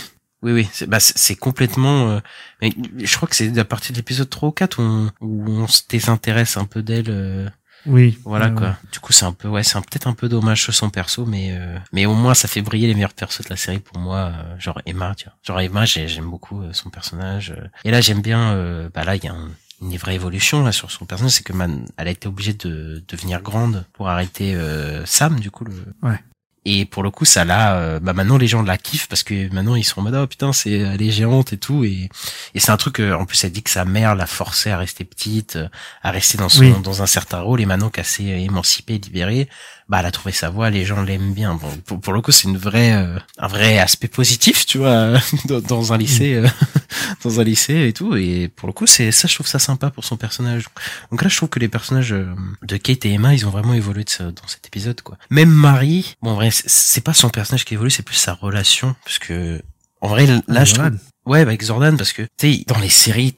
oui, 0.42 0.52
oui. 0.52 0.68
C'est 0.72 0.86
bah 0.88 0.98
complètement. 1.38 2.10
euh, 2.10 2.20
Mais 2.62 2.72
je 2.98 3.16
crois 3.16 3.28
que 3.28 3.36
c'est 3.36 3.56
à 3.58 3.64
partir 3.64 3.92
de 3.92 3.98
l'épisode 3.98 4.30
3 4.30 4.48
ou 4.48 4.52
4 4.52 4.78
où 4.80 4.82
on, 4.82 5.10
où 5.20 5.50
on 5.50 5.66
se 5.66 5.82
désintéresse 5.88 6.56
un 6.56 6.64
peu 6.64 6.82
d'elle. 6.82 7.10
euh, 7.10 7.48
Oui. 7.86 8.18
Voilà 8.24 8.48
Ouais, 8.48 8.54
quoi. 8.54 8.66
ouais. 8.68 8.74
Du 8.92 8.98
coup, 9.00 9.12
c'est 9.12 9.24
un 9.24 9.32
peu 9.32 9.48
ouais, 9.48 9.62
c'est 9.62 9.76
un- 9.76 9.82
peut-être 9.82 10.06
un 10.06 10.12
peu 10.12 10.28
dommage 10.28 10.62
sur 10.62 10.74
son 10.74 10.90
perso, 10.90 11.24
mais 11.26 11.52
euh, 11.52 11.78
mais 11.92 12.06
au 12.06 12.14
moins 12.14 12.34
ça 12.34 12.46
fait 12.48 12.62
briller 12.62 12.86
les 12.86 12.94
meilleurs 12.94 13.14
persos 13.14 13.42
de 13.42 13.48
la 13.50 13.56
série 13.56 13.78
pour 13.80 13.98
moi. 13.98 14.32
euh, 14.34 14.58
genre 14.58 14.80
Emma, 14.86 15.14
tu 15.14 15.24
vois. 15.24 15.34
Genre 15.42 15.60
Emma, 15.60 15.84
j'ai- 15.84 16.08
j'aime 16.08 16.28
beaucoup 16.30 16.62
euh, 16.62 16.72
son 16.72 16.90
personnage. 16.90 17.50
euh. 17.56 17.66
Et 17.84 17.90
là, 17.90 18.00
j'aime 18.00 18.20
bien. 18.22 18.52
euh, 18.52 18.88
bah 18.94 19.04
là, 19.04 19.16
il 19.16 19.24
y 19.24 19.28
a 19.28 19.32
un- 19.32 19.48
une 19.82 19.96
vraie 19.96 20.14
évolution 20.14 20.62
là 20.62 20.72
sur 20.72 20.90
son 20.90 21.06
personnage, 21.06 21.32
c'est 21.32 21.42
que 21.42 21.54
man, 21.54 21.86
elle 21.96 22.08
a 22.08 22.10
été 22.10 22.28
obligée 22.28 22.52
de 22.52 23.02
devenir 23.08 23.40
grande 23.40 23.86
pour 23.94 24.08
arrêter 24.10 24.54
euh, 24.54 25.06
Sam, 25.06 25.40
du 25.40 25.50
coup. 25.50 25.64
Le... 25.64 25.72
Ouais. 26.02 26.18
Et 26.66 26.84
pour 26.84 27.02
le 27.02 27.10
coup, 27.10 27.24
ça 27.24 27.46
là, 27.46 27.76
euh, 27.76 28.00
bah 28.00 28.12
maintenant 28.12 28.36
les 28.36 28.46
gens 28.46 28.62
la 28.62 28.76
kiffent 28.76 29.08
parce 29.08 29.22
que 29.22 29.50
maintenant 29.52 29.76
ils 29.76 29.82
sont 29.84 30.00
en 30.00 30.02
mode 30.02 30.14
oh 30.14 30.26
putain 30.26 30.52
c'est 30.52 30.72
elle 30.72 31.00
est 31.00 31.10
géante 31.10 31.54
et 31.54 31.56
tout 31.56 31.84
et 31.84 32.10
et 32.54 32.60
c'est 32.60 32.70
un 32.70 32.76
truc 32.76 33.00
euh, 33.00 33.14
en 33.14 33.24
plus 33.24 33.42
elle 33.44 33.52
dit 33.52 33.62
que 33.62 33.70
sa 33.70 33.86
mère 33.86 34.14
l'a 34.14 34.26
forcée 34.26 34.70
à 34.70 34.76
rester 34.76 35.04
petite, 35.04 35.56
euh, 35.56 35.68
à 36.02 36.10
rester 36.10 36.36
dans 36.36 36.50
son 36.50 36.60
Oui. 36.60 36.74
dans 36.84 37.02
un 37.02 37.06
certain 37.06 37.40
rôle 37.40 37.62
et 37.62 37.66
maintenant 37.66 37.88
qu'elle 37.88 38.04
s'est 38.04 38.42
émancipée, 38.42 38.98
libérée, 38.98 39.48
bah 39.90 39.98
elle 40.00 40.06
a 40.06 40.10
trouvé 40.12 40.32
sa 40.32 40.48
voie, 40.50 40.70
les 40.70 40.84
gens 40.86 41.02
l'aiment 41.02 41.34
bien. 41.34 41.54
Bon 41.56 41.68
pour, 41.84 42.00
pour 42.00 42.12
le 42.12 42.20
coup 42.22 42.30
c'est 42.32 42.48
une 42.48 42.56
vraie 42.56 42.92
euh, 42.94 43.18
un 43.38 43.48
vrai 43.48 43.78
aspect 43.78 44.08
positif 44.08 44.64
tu 44.64 44.78
vois 44.78 45.14
dans, 45.46 45.60
dans 45.60 45.92
un 45.92 45.98
lycée 45.98 46.34
euh, 46.34 46.48
dans 47.24 47.40
un 47.40 47.44
lycée 47.44 47.88
et 47.88 47.92
tout 47.92 48.14
et 48.16 48.48
pour 48.48 48.66
le 48.68 48.72
coup 48.72 48.86
c'est 48.86 49.10
ça 49.12 49.26
je 49.28 49.34
trouve 49.34 49.46
ça 49.48 49.58
sympa 49.58 49.90
pour 49.90 50.04
son 50.04 50.16
personnage. 50.16 50.64
Donc 51.10 51.22
là 51.22 51.28
je 51.28 51.36
trouve 51.36 51.48
que 51.48 51.58
les 51.58 51.68
personnages 51.68 52.12
euh, 52.12 52.32
de 52.62 52.76
Kate 52.76 53.04
et 53.04 53.12
Emma 53.12 53.34
ils 53.34 53.46
ont 53.46 53.50
vraiment 53.50 53.74
évolué 53.74 54.04
de 54.04 54.10
ce- 54.10 54.22
dans 54.22 54.46
cet 54.46 54.66
épisode 54.66 55.00
quoi. 55.02 55.18
Même 55.28 55.50
Marie, 55.50 56.16
bon 56.22 56.30
en 56.30 56.34
vrai 56.36 56.50
c'est- 56.52 57.00
pas 57.02 57.12
son 57.14 57.28
personnage 57.28 57.64
qui 57.64 57.74
évolue 57.74 57.90
c'est 57.90 58.02
plus 58.04 58.14
sa 58.16 58.32
relation 58.34 58.94
parce 59.04 59.18
que 59.18 59.60
en 60.00 60.08
vrai 60.08 60.26
là 60.48 60.64
je 60.64 60.74
trouve. 60.74 60.90
Ouais, 61.26 61.40
avec 61.40 61.62
Jordan, 61.64 61.96
parce 61.98 62.14
que, 62.14 62.22
tu 62.38 62.54
sais, 62.54 62.64
dans 62.66 62.78
les 62.78 62.88
séries, 62.88 63.36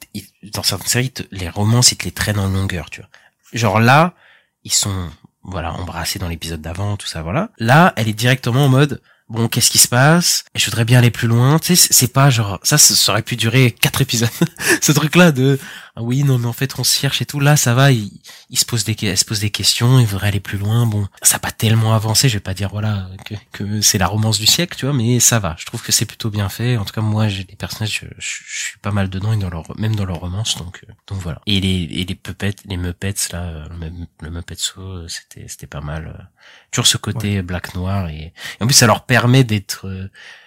dans 0.55 0.63
certaines 0.63 0.87
séries, 0.89 1.13
les 1.33 1.49
romances, 1.49 1.91
ils 1.91 1.97
te 1.97 2.05
les 2.05 2.13
traînent 2.13 2.39
en 2.39 2.47
longueur, 2.49 2.89
tu 2.91 3.01
vois. 3.01 3.11
Genre 3.53 3.81
là, 3.81 4.15
ils 4.63 4.73
sont, 4.73 5.11
voilà, 5.45 5.73
embrassés 5.73 6.19
dans 6.19 6.29
l'épisode 6.29 6.61
d'avant, 6.61 6.97
tout 6.97 7.07
ça, 7.07 7.23
voilà. 7.23 7.51
Là, 7.59 7.93
elle 7.97 8.09
est 8.09 8.13
directement 8.13 8.65
en 8.67 8.69
mode, 8.69 9.01
bon, 9.29 9.49
qu'est-ce 9.49 9.71
qui 9.71 9.79
se 9.79 9.89
passe? 9.89 10.45
Je 10.55 10.65
voudrais 10.67 10.85
bien 10.85 10.99
aller 10.99 11.11
plus 11.11 11.29
loin, 11.29 11.59
tu 11.59 11.75
sais, 11.77 11.89
c'est- 11.93 12.13
pas 12.13 12.31
genre, 12.31 12.59
ça, 12.63 12.79
ça 12.79 13.13
aurait 13.13 13.23
pu 13.23 13.37
durer 13.37 13.71
quatre 13.73 14.01
épisodes. 14.03 14.29
Ce 14.81 14.93
truc-là 14.93 15.33
de, 15.33 15.59
oui 16.01 16.25
non 16.25 16.39
mais 16.39 16.47
en 16.47 16.53
fait 16.55 16.79
on 16.79 16.85
se 16.85 16.99
cherche 16.99 17.21
et 17.21 17.27
tout. 17.27 17.39
Là 17.39 17.57
ça 17.57 17.75
va 17.75 17.93
il, 17.93 18.11
il 18.49 18.59
se 18.59 18.65
pose 18.65 18.85
des 18.85 18.97
elle 19.03 19.19
se 19.19 19.25
pose 19.27 19.41
des 19.41 19.51
questions 19.51 19.99
il 20.01 20.07
voudrait 20.07 20.29
aller 20.29 20.41
plus 20.41 20.57
loin. 20.57 20.87
Bon 20.87 21.07
ça 21.23 21.37
a 21.37 21.39
pas 21.39 21.51
tellement 21.51 21.93
avancé 21.95 22.29
je 22.31 22.35
vais 22.35 22.41
pas 22.41 22.55
dire 22.55 22.71
voilà 22.71 23.09
que, 23.27 23.35
que 23.53 23.81
c'est 23.83 23.99
la 23.99 24.07
romance 24.07 24.39
du 24.39 24.47
siècle 24.47 24.77
tu 24.79 24.87
vois 24.87 24.95
mais 24.95 25.21
ça 25.21 25.39
va. 25.39 25.55
Je 25.59 25.67
trouve 25.67 25.83
que 25.83 25.93
c'est 25.93 26.07
plutôt 26.07 26.31
bien 26.31 26.49
fait. 26.49 26.77
En 26.79 26.85
tout 26.85 26.95
cas 26.95 27.03
moi 27.03 27.29
j'ai 27.29 27.45
des 27.45 27.57
personnages 27.57 28.01
je, 28.03 28.07
je- 28.19 28.43
je 28.47 28.61
suis 28.71 28.79
pas 28.79 28.91
mal 28.91 29.11
dedans 29.11 29.33
et 29.35 29.37
dans 29.37 29.51
leur 29.51 29.65
même 29.79 29.95
dans 29.95 30.07
leur 30.07 30.21
romance 30.21 30.57
donc 30.57 30.81
euh, 30.89 30.93
donc 31.09 31.19
voilà. 31.21 31.41
Et 31.47 31.61
les 31.61 31.83
et 31.91 32.05
les 32.05 32.15
puppets 32.15 32.55
les 32.65 32.77
muppets 32.79 33.15
là 33.33 33.43
euh, 33.43 33.69
le, 33.79 33.91
le 34.23 34.31
Muppet 34.31 34.57
Show 34.57 34.81
euh, 34.81 35.09
c'était 35.09 35.47
c'était 35.49 35.67
pas 35.67 35.81
mal 35.83 36.31
toujours 36.71 36.87
ce 36.87 36.97
côté 36.97 37.43
black 37.43 37.75
noir 37.75 38.09
et, 38.09 38.33
et 38.61 38.63
en 38.63 38.67
plus 38.67 38.75
ça 38.75 38.87
leur 38.87 39.05
permet 39.05 39.45
d'être 39.45 39.87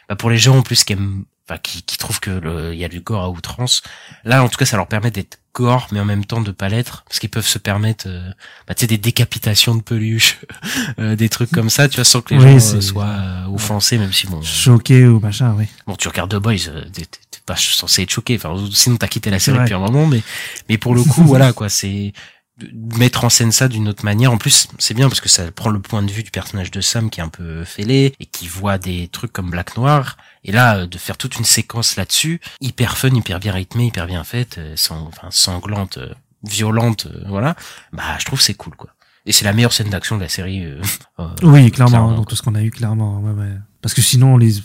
bah, 0.09 0.15
pour 0.15 0.29
les 0.31 0.37
gens 0.37 0.57
en 0.57 0.61
plus 0.63 0.83
qui 0.83 0.93
aiment 0.93 1.25
enfin 1.47 1.59
qui, 1.61 1.83
qui 1.83 1.97
trouvent 1.97 2.19
que 2.19 2.31
le- 2.31 2.73
il 2.73 2.79
y 2.79 2.85
a 2.85 2.89
du 2.89 3.01
gore 3.01 3.23
à 3.23 3.29
outrance. 3.29 3.81
Là 4.23 4.43
en 4.43 4.49
tout 4.49 4.57
cas 4.57 4.65
ça 4.65 4.77
leur 4.77 4.87
permet 4.87 5.11
d'être 5.11 5.39
gore 5.53 5.87
mais 5.91 5.99
en 6.01 6.05
même 6.05 6.25
temps 6.25 6.41
de 6.41 6.51
pas 6.51 6.67
l'être 6.69 7.03
parce 7.07 7.19
qu'ils 7.19 7.29
peuvent 7.29 7.47
se 7.47 7.57
permettre 7.59 8.05
euh, 8.07 8.29
bah, 8.67 8.73
tu 8.75 8.81
sais 8.81 8.87
des 8.87 8.97
décapitations 8.97 9.73
de 9.75 9.81
peluches 9.81 10.39
euh, 10.99 11.15
des 11.15 11.29
trucs 11.29 11.49
comme 11.51 11.69
ça 11.69 11.87
tu 11.87 11.95
vois 11.95 12.03
sans 12.03 12.21
que 12.21 12.33
les 12.33 12.43
Oui, 12.43 12.59
gens 12.59 12.75
euh, 12.75 12.81
soient 12.81 13.05
euh, 13.05 13.45
offensés 13.47 13.97
même 13.97 14.11
si 14.11 14.27
bon 14.27 14.41
Choqué 14.41 15.05
ou 15.07 15.19
machin, 15.21 15.53
oui. 15.57 15.65
bon 15.87 15.95
tu 15.95 16.07
regardes 16.09 16.31
The 16.31 16.41
Boys 16.41 16.67
euh, 16.67 16.83
t'es 16.91 17.05
pas 17.45 17.55
censé 17.55 18.01
être 18.01 18.09
choqué. 18.09 18.35
Enfin 18.35 18.53
sinon 18.73 18.97
t'as 18.97 19.07
quitté 19.07 19.29
la 19.29 19.39
série 19.39 19.59
depuis 19.59 19.75
un 19.75 19.79
moment 19.79 20.07
mais 20.07 20.21
mais 20.67 20.77
pour 20.77 20.93
le 20.95 21.03
coup 21.05 21.23
voilà 21.23 21.53
quoi 21.53 21.69
c'est 21.69 22.11
mettre 22.97 23.23
en 23.25 23.29
scène 23.29 23.51
ça 23.51 23.67
d'une 23.67 23.87
autre 23.87 24.05
manière. 24.05 24.31
En 24.31 24.37
plus, 24.37 24.67
c'est 24.79 24.93
bien 24.93 25.09
parce 25.09 25.19
que 25.21 25.29
ça 25.29 25.51
prend 25.51 25.69
le 25.69 25.79
point 25.79 26.01
de 26.03 26.11
vue 26.11 26.23
du 26.23 26.31
personnage 26.31 26.71
de 26.71 26.79
Sam 26.81 27.09
qui 27.09 27.19
est 27.19 27.23
un 27.23 27.29
peu 27.29 27.63
fêlé 27.65 28.13
et 28.19 28.25
qui 28.25 28.47
voit 28.47 28.77
des 28.77 29.07
trucs 29.09 29.33
comme 29.33 29.49
Black 29.49 29.75
Noir. 29.77 30.17
Et 30.43 30.51
là, 30.51 30.77
euh, 30.77 30.87
de 30.87 30.97
faire 30.97 31.17
toute 31.17 31.37
une 31.37 31.43
séquence 31.45 31.95
là-dessus, 31.95 32.39
hyper 32.61 32.97
fun, 32.97 33.09
hyper 33.09 33.39
bien 33.39 33.51
rythmée, 33.51 33.87
hyper 33.87 34.07
bien 34.07 34.23
faite, 34.23 34.57
euh, 34.57 34.73
sang- 34.77 35.05
enfin, 35.07 35.27
sanglante, 35.31 35.97
euh, 35.97 36.13
violente, 36.43 37.07
voilà. 37.27 37.55
Bah, 37.91 38.03
je 38.19 38.25
trouve 38.25 38.39
c'est 38.39 38.53
cool, 38.53 38.75
quoi. 38.75 38.89
Et 39.25 39.31
c'est 39.31 39.43
la 39.45 39.53
meilleure 39.53 39.73
scène 39.73 39.89
d'action 39.89 40.15
de 40.17 40.21
la 40.21 40.29
série. 40.29 40.63
euh, 40.63 40.79
Oui, 41.41 41.71
clairement, 41.71 41.89
clairement, 41.91 42.11
dans 42.13 42.23
tout 42.25 42.35
ce 42.35 42.43
qu'on 42.43 42.53
a 42.55 42.61
eu, 42.61 42.69
clairement. 42.71 43.19
Ouais, 43.21 43.31
ouais. 43.31 43.53
Parce 43.81 43.93
que 43.95 44.01
sinon, 44.03 44.37
les, 44.37 44.53
tu 44.53 44.61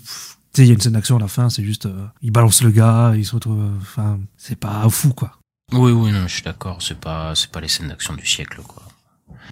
sais, 0.53 0.62
il 0.62 0.67
y 0.67 0.71
a 0.71 0.75
une 0.75 0.81
scène 0.81 0.93
d'action 0.93 1.17
à 1.17 1.21
la 1.21 1.29
fin, 1.29 1.49
c'est 1.49 1.65
juste, 1.65 1.87
euh, 1.87 2.07
il 2.23 2.31
balance 2.31 2.62
le 2.62 2.71
gars, 2.71 3.15
il 3.17 3.25
se 3.25 3.35
retrouve, 3.35 3.59
euh, 3.61 3.79
enfin, 3.81 4.21
c'est 4.37 4.57
pas 4.59 4.87
fou, 4.91 5.15
quoi. 5.15 5.33
Oui, 5.73 5.93
oui, 5.93 6.11
non, 6.13 6.27
je 6.27 6.35
suis 6.35 6.43
d'accord. 6.43 6.79
C'est 6.81 6.99
pas, 6.99 7.35
c'est 7.35 7.51
pas 7.51 7.61
les 7.61 7.69
scènes 7.69 7.89
d'action 7.89 8.15
du 8.15 8.27
siècle, 8.27 8.61
quoi. 8.67 8.83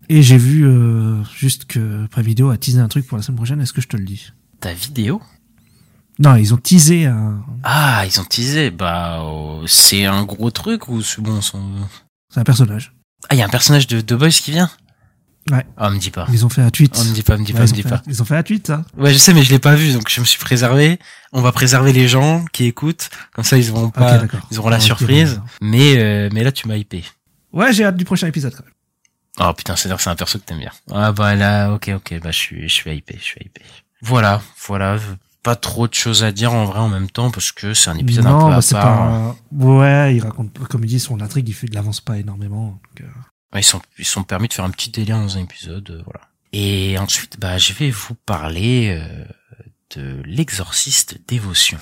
Et 0.09 0.23
j'ai 0.23 0.39
vu, 0.39 0.66
euh, 0.66 1.23
juste 1.36 1.66
que 1.66 2.07
Prime 2.07 2.24
Video 2.24 2.51
a 2.51 2.57
teasé 2.57 2.81
un 2.81 2.89
truc 2.89 3.07
pour 3.07 3.16
la 3.16 3.23
semaine 3.23 3.36
prochaine, 3.36 3.61
est-ce 3.61 3.73
que 3.73 3.81
je 3.81 3.89
te 3.89 3.97
le 3.97 4.05
dis? 4.05 4.32
Ta 4.61 4.73
vidéo? 4.73 5.20
Non, 6.19 6.35
ils 6.35 6.53
ont 6.53 6.57
teasé 6.57 7.07
un, 7.07 7.45
Ah, 7.62 8.05
ils 8.07 8.20
ont 8.20 8.24
teasé. 8.24 8.70
Bah, 8.70 9.20
oh, 9.23 9.62
c'est 9.66 10.05
un 10.07 10.24
gros 10.24 10.51
truc 10.51 10.89
ou 10.89 11.03
c'est 11.03 11.20
bon 11.20 11.40
son... 11.40 11.62
c'est 12.32 12.40
un 12.40 12.45
personnage. 12.45 12.93
Ah, 13.28 13.35
il 13.35 13.39
y 13.39 13.43
a 13.43 13.47
un 13.47 13.51
personnage 13.51 13.86
de 13.86 14.01
The 14.01 14.15
Boys 14.15 14.31
qui 14.31 14.51
vient? 14.51 14.70
Ouais. 15.50 15.66
Ah, 15.76 15.90
me 15.90 15.98
dis 15.98 16.10
pas. 16.10 16.26
Ils 16.30 16.44
ont 16.44 16.48
fait 16.48 16.62
un 16.62 16.70
tweet. 16.70 16.94
Oh, 16.98 17.04
me 17.04 17.12
dis 17.14 17.22
pas, 17.22 17.36
me 17.36 17.44
Ouais, 17.44 17.52
pas, 17.52 17.64
ils 17.64 17.70
me 17.70 17.82
fait 17.82 17.88
pas. 17.88 18.02
Ils 18.06 18.22
ont 18.22 18.24
fait 18.24 18.36
un 18.36 18.42
tweet, 18.42 18.66
ça. 18.66 18.84
Ouais, 18.96 19.12
je 19.12 19.18
sais, 19.18 19.32
mais 19.34 19.42
je 19.42 19.50
l'ai 19.50 19.58
pas 19.58 19.74
vu, 19.74 19.92
donc 19.92 20.08
je 20.08 20.20
me 20.20 20.26
suis 20.26 20.38
préservé. 20.38 20.98
On 21.32 21.40
va 21.40 21.52
préserver 21.52 21.92
les 21.92 22.08
gens 22.08 22.44
qui 22.52 22.64
écoutent, 22.64 23.10
comme 23.34 23.44
ça 23.44 23.58
ils 23.58 23.70
auront 23.70 23.90
pas, 23.90 24.22
ils 24.50 24.58
auront 24.58 24.70
la 24.70 24.80
surprise. 24.80 25.36
bon, 25.36 25.42
Mais 25.60 25.96
euh, 25.98 26.28
mais 26.32 26.42
là 26.42 26.52
tu 26.52 26.68
m'as 26.68 26.76
hypé. 26.76 27.04
Ouais, 27.52 27.72
j'ai 27.72 27.84
hâte 27.84 27.96
du 27.96 28.04
prochain 28.04 28.26
épisode, 28.26 28.54
quand 28.54 28.64
même. 28.64 28.72
Oh 29.40 29.52
putain, 29.54 29.76
c'est-à-dire 29.76 29.98
que 29.98 30.02
c'est 30.02 30.10
un 30.10 30.16
perso 30.16 30.38
que 30.38 30.44
t'aimes 30.44 30.58
bien. 30.58 30.72
Ah 30.90 31.12
bah 31.12 31.34
là, 31.34 31.72
ok, 31.72 31.90
ok, 31.96 32.20
bah 32.22 32.30
je 32.30 32.38
suis, 32.38 32.68
je 32.68 32.74
suis 32.74 32.90
hypé, 32.90 33.16
je 33.18 33.24
suis 33.24 33.40
hypé. 33.44 33.62
Voilà, 34.02 34.40
voilà, 34.66 34.98
pas 35.42 35.56
trop 35.56 35.86
de 35.88 35.94
choses 35.94 36.24
à 36.24 36.32
dire 36.32 36.52
en 36.52 36.64
vrai 36.64 36.80
en 36.80 36.88
même 36.88 37.08
temps 37.08 37.30
parce 37.30 37.52
que 37.52 37.74
c'est 37.74 37.90
un 37.90 37.96
épisode 37.96 38.24
non, 38.24 38.46
un 38.46 38.60
peu 38.60 38.72
bah, 38.72 38.78
à 38.78 38.82
part. 38.82 39.34
pas, 39.34 39.64
ouais, 39.64 40.16
il 40.16 40.20
raconte, 40.20 40.58
comme 40.68 40.84
il 40.84 40.88
dit, 40.88 41.00
son 41.00 41.20
intrigue, 41.20 41.48
il 41.48 41.52
fait, 41.54 41.66
il 41.70 41.78
avance 41.78 42.00
pas 42.00 42.18
énormément. 42.18 42.80
donc, 42.82 43.00
euh, 43.02 43.04
Ils 43.54 43.64
sont, 43.64 43.80
ils 43.98 44.04
sont 44.04 44.24
permis 44.24 44.48
de 44.48 44.52
faire 44.52 44.64
un 44.64 44.70
petit 44.70 44.90
délire 44.90 45.18
dans 45.18 45.36
un 45.36 45.40
épisode, 45.40 45.90
euh, 45.90 46.02
voilà. 46.04 46.20
Et 46.52 46.98
ensuite, 46.98 47.38
bah, 47.38 47.58
je 47.58 47.72
vais 47.72 47.90
vous 47.90 48.14
parler 48.14 48.90
euh, 48.90 49.24
de 49.96 50.22
l'exorciste 50.24 51.18
dévotion. 51.26 51.78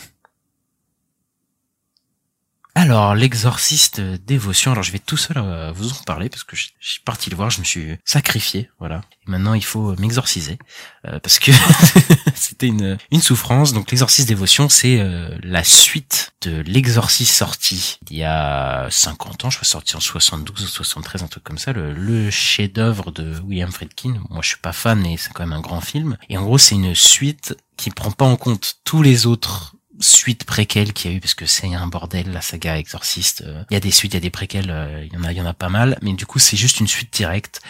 Alors, 2.79 3.15
l'exorciste 3.15 4.03
dévotion, 4.03 4.73
alors 4.73 4.85
je 4.85 4.93
vais 4.93 4.99
tout 4.99 5.17
seul 5.17 5.39
euh, 5.39 5.73
vous 5.73 5.93
en 5.93 6.03
parler 6.05 6.29
parce 6.29 6.45
que 6.45 6.57
je 6.57 6.69
suis 6.79 7.01
parti 7.01 7.31
le 7.31 7.37
voir, 7.37 7.49
je 7.49 7.61
me 7.61 7.65
suis 7.65 7.97
sacrifié, 8.05 8.69
voilà. 8.79 9.01
Et 9.27 9.31
maintenant, 9.31 9.55
il 9.55 9.65
faut 9.65 9.97
m'exorciser 9.97 10.59
euh, 11.07 11.19
parce 11.21 11.39
que 11.39 11.53
c'était 12.35 12.67
une, 12.67 12.99
souffrance. 13.19 13.73
Donc, 13.73 13.91
l'exorciste 13.91 14.29
dévotion, 14.29 14.69
c'est 14.69 15.01
euh, 15.01 15.35
la 15.43 15.65
suite 15.65 16.35
de 16.43 16.61
l'exorciste 16.67 17.33
sorti 17.33 17.99
il 18.11 18.19
y 18.19 18.25
a 18.25 18.89
50 18.91 19.47
ans, 19.47 19.51
je 19.51 19.57
crois 19.57 19.67
sorti 19.67 19.97
en 19.97 20.01
72 20.01 20.63
ou 20.63 20.69
73, 20.69 21.23
un 21.23 21.29
truc 21.29 21.45
comme 21.45 21.57
ça, 21.57 21.73
le, 21.73 21.95
le 21.95 22.31
chef-d'œuvre 22.31 23.11
de 23.11 23.41
William 23.47 23.73
Friedkin. 23.73 24.21
Moi, 24.29 24.41
je 24.43 24.49
suis 24.49 24.59
pas 24.59 24.75
fan, 24.75 25.01
mais 25.01 25.17
c'est 25.17 25.33
quand 25.33 25.47
même 25.47 25.57
un 25.57 25.63
grand 25.63 25.81
film. 25.81 26.19
Et 26.29 26.37
en 26.37 26.45
gros, 26.45 26.59
c'est 26.59 26.75
une 26.75 26.95
suite 26.95 27.57
qui 27.79 27.89
prend 27.91 28.11
pas 28.11 28.27
en 28.27 28.37
compte 28.37 28.81
tous 28.85 29.01
les 29.01 29.25
autres 29.25 29.76
suites 30.01 30.45
préquelles 30.45 30.93
qu'il 30.93 31.11
y 31.11 31.15
a 31.15 31.17
eu 31.17 31.21
parce 31.21 31.35
que 31.35 31.47
c'est 31.47 31.75
un 31.75 31.87
bordel 31.87 32.33
la 32.33 32.41
saga 32.41 32.79
Exorciste 32.79 33.43
Euh, 33.47 33.63
il 33.71 33.75
y 33.75 33.77
a 33.77 33.81
des 33.81 33.91
suites 33.91 34.13
il 34.13 34.17
y 34.17 34.19
a 34.19 34.21
des 34.21 34.31
préquelles 34.31 34.71
euh, 34.71 35.05
il 35.05 35.13
y 35.13 35.17
en 35.17 35.25
a 35.25 35.33
il 35.33 35.39
y 35.39 35.41
en 35.41 35.47
a 35.47 35.55
pas 35.55 35.69
mal 35.69 35.99
mais 36.03 36.13
du 36.13 36.27
coup 36.27 36.39
c'est 36.39 36.57
juste 36.57 36.81
une 36.81 36.89
suite 36.89 37.13
directe 37.13 37.61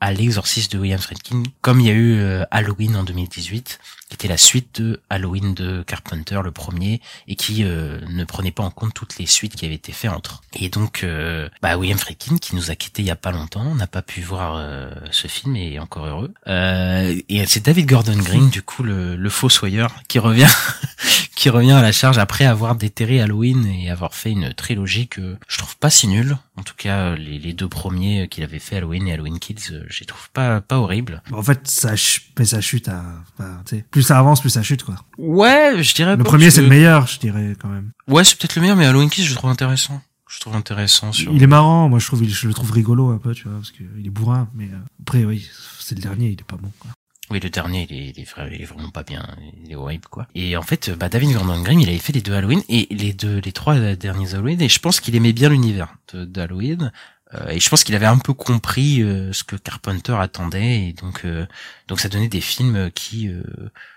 à 0.00 0.12
l'exorciste 0.12 0.72
de 0.72 0.78
William 0.78 1.00
Friedkin 1.00 1.42
comme 1.60 1.80
il 1.80 1.86
y 1.86 1.90
a 1.90 1.94
eu 1.94 2.20
euh, 2.20 2.44
Halloween 2.50 2.96
en 2.96 3.04
2018 3.04 3.78
qui 4.08 4.14
était 4.14 4.28
la 4.28 4.36
suite 4.36 4.80
de 4.80 5.00
Halloween 5.10 5.54
de 5.54 5.82
Carpenter 5.82 6.40
le 6.44 6.52
premier 6.52 7.00
et 7.26 7.34
qui 7.34 7.64
euh, 7.64 8.00
ne 8.08 8.24
prenait 8.24 8.52
pas 8.52 8.62
en 8.62 8.70
compte 8.70 8.94
toutes 8.94 9.18
les 9.18 9.26
suites 9.26 9.56
qui 9.56 9.64
avaient 9.64 9.74
été 9.74 9.92
faites 9.92 10.10
entre 10.10 10.42
et 10.54 10.68
donc 10.68 11.02
euh, 11.02 11.48
bah 11.60 11.76
William 11.76 11.98
Friedkin 11.98 12.38
qui 12.38 12.54
nous 12.54 12.70
a 12.70 12.76
quitté 12.76 13.02
il 13.02 13.06
y 13.06 13.10
a 13.10 13.16
pas 13.16 13.32
longtemps 13.32 13.74
n'a 13.74 13.86
pas 13.86 14.02
pu 14.02 14.20
voir 14.20 14.56
euh, 14.56 14.90
ce 15.10 15.26
film 15.26 15.56
et 15.56 15.78
encore 15.78 16.06
heureux 16.06 16.32
euh, 16.46 17.20
et 17.28 17.46
c'est 17.46 17.64
David 17.64 17.86
Gordon 17.86 18.16
Green 18.16 18.48
du 18.48 18.62
coup 18.62 18.82
le, 18.82 19.16
le 19.16 19.30
fossoyeur 19.30 19.92
qui 20.08 20.18
revient 20.18 20.46
qui 21.36 21.50
revient 21.50 21.72
à 21.72 21.82
la 21.82 21.92
charge 21.92 22.18
après 22.18 22.46
avoir 22.46 22.74
déterré 22.74 23.20
Halloween 23.20 23.66
et 23.66 23.90
avoir 23.90 24.14
fait 24.14 24.32
une 24.32 24.54
trilogie 24.54 25.06
que 25.06 25.36
je 25.46 25.58
trouve 25.58 25.76
pas 25.76 25.90
si 25.90 26.08
nulle. 26.08 26.38
En 26.56 26.62
tout 26.62 26.74
cas, 26.74 27.14
les, 27.14 27.52
deux 27.52 27.68
premiers 27.68 28.26
qu'il 28.28 28.42
avait 28.42 28.58
fait, 28.58 28.76
Halloween 28.76 29.06
et 29.06 29.12
Halloween 29.12 29.38
Kills, 29.38 29.72
euh, 29.72 29.84
je 29.88 30.00
les 30.00 30.06
trouve 30.06 30.30
pas 30.30 30.62
pas 30.62 30.78
horribles. 30.78 31.22
En 31.32 31.42
fait, 31.42 31.68
ça, 31.68 31.92
mais 32.38 32.46
ça 32.46 32.62
chute 32.62 32.88
à, 32.88 33.04
plus 33.96 34.02
ça 34.02 34.18
avance, 34.18 34.42
plus 34.42 34.50
ça 34.50 34.62
chute, 34.62 34.82
quoi. 34.82 34.96
Ouais, 35.16 35.82
je 35.82 35.94
dirais 35.94 36.16
Le 36.16 36.22
pas, 36.22 36.28
premier, 36.28 36.50
c'est 36.50 36.60
le 36.60 36.68
meilleur, 36.68 37.06
je 37.06 37.18
dirais, 37.18 37.56
quand 37.58 37.68
même. 37.70 37.92
Ouais, 38.08 38.24
c'est 38.24 38.36
peut-être 38.38 38.54
le 38.56 38.60
meilleur, 38.60 38.76
mais 38.76 38.84
Halloween 38.84 39.08
Kills, 39.08 39.24
je 39.24 39.30
le 39.30 39.36
trouve 39.36 39.48
intéressant. 39.48 40.02
Je 40.28 40.38
trouve 40.38 40.54
intéressant 40.54 41.12
sur. 41.12 41.32
Il 41.32 41.42
est 41.42 41.46
marrant, 41.46 41.88
moi, 41.88 41.98
je 41.98 42.06
trouve, 42.06 42.22
je 42.28 42.46
le 42.48 42.52
trouve 42.52 42.70
rigolo 42.72 43.08
un 43.08 43.16
peu, 43.16 43.32
tu 43.34 43.44
vois, 43.48 43.56
parce 43.56 43.70
que 43.70 43.84
il 43.98 44.06
est 44.06 44.10
bourrin, 44.10 44.50
mais 44.54 44.64
euh, 44.66 44.76
après, 45.00 45.24
oui, 45.24 45.48
c'est 45.80 45.94
le 45.94 46.02
dernier, 46.02 46.26
il 46.26 46.32
est 46.40 46.44
pas 46.44 46.56
bon, 46.56 46.70
quoi. 46.78 46.90
Oui, 47.30 47.40
le 47.40 47.48
dernier, 47.48 47.86
il 47.90 47.96
est, 47.96 48.12
il 48.14 48.20
est, 48.20 48.24
vra- 48.30 48.48
il 48.52 48.60
est 48.60 48.66
vraiment 48.66 48.90
pas 48.90 49.02
bien, 49.02 49.26
il 49.64 49.72
est 49.72 49.74
horrible 49.74 50.06
quoi. 50.10 50.28
Et 50.36 50.56
en 50.58 50.62
fait, 50.62 50.90
bah, 50.96 51.08
David 51.08 51.32
Gordon 51.32 51.60
Green, 51.62 51.80
il 51.80 51.88
avait 51.88 51.98
fait 51.98 52.12
les 52.12 52.20
deux 52.20 52.34
Halloween 52.34 52.60
et 52.68 52.86
les 52.90 53.14
deux, 53.14 53.40
les 53.44 53.50
trois 53.52 53.76
derniers 53.96 54.34
Halloween, 54.34 54.60
et 54.60 54.68
je 54.68 54.78
pense 54.78 55.00
qu'il 55.00 55.16
aimait 55.16 55.32
bien 55.32 55.48
l'univers 55.48 55.96
de- 56.12 56.24
d'Halloween. 56.26 56.92
Euh, 57.34 57.48
et 57.48 57.60
je 57.60 57.68
pense 57.68 57.82
qu'il 57.84 57.94
avait 57.94 58.06
un 58.06 58.18
peu 58.18 58.32
compris 58.34 59.02
euh, 59.02 59.32
ce 59.32 59.42
que 59.44 59.56
Carpenter 59.56 60.14
attendait, 60.18 60.88
et 60.88 60.92
donc, 60.92 61.24
euh, 61.24 61.46
donc 61.88 62.00
ça 62.00 62.08
donnait 62.08 62.28
des 62.28 62.40
films 62.40 62.90
qui, 62.92 63.28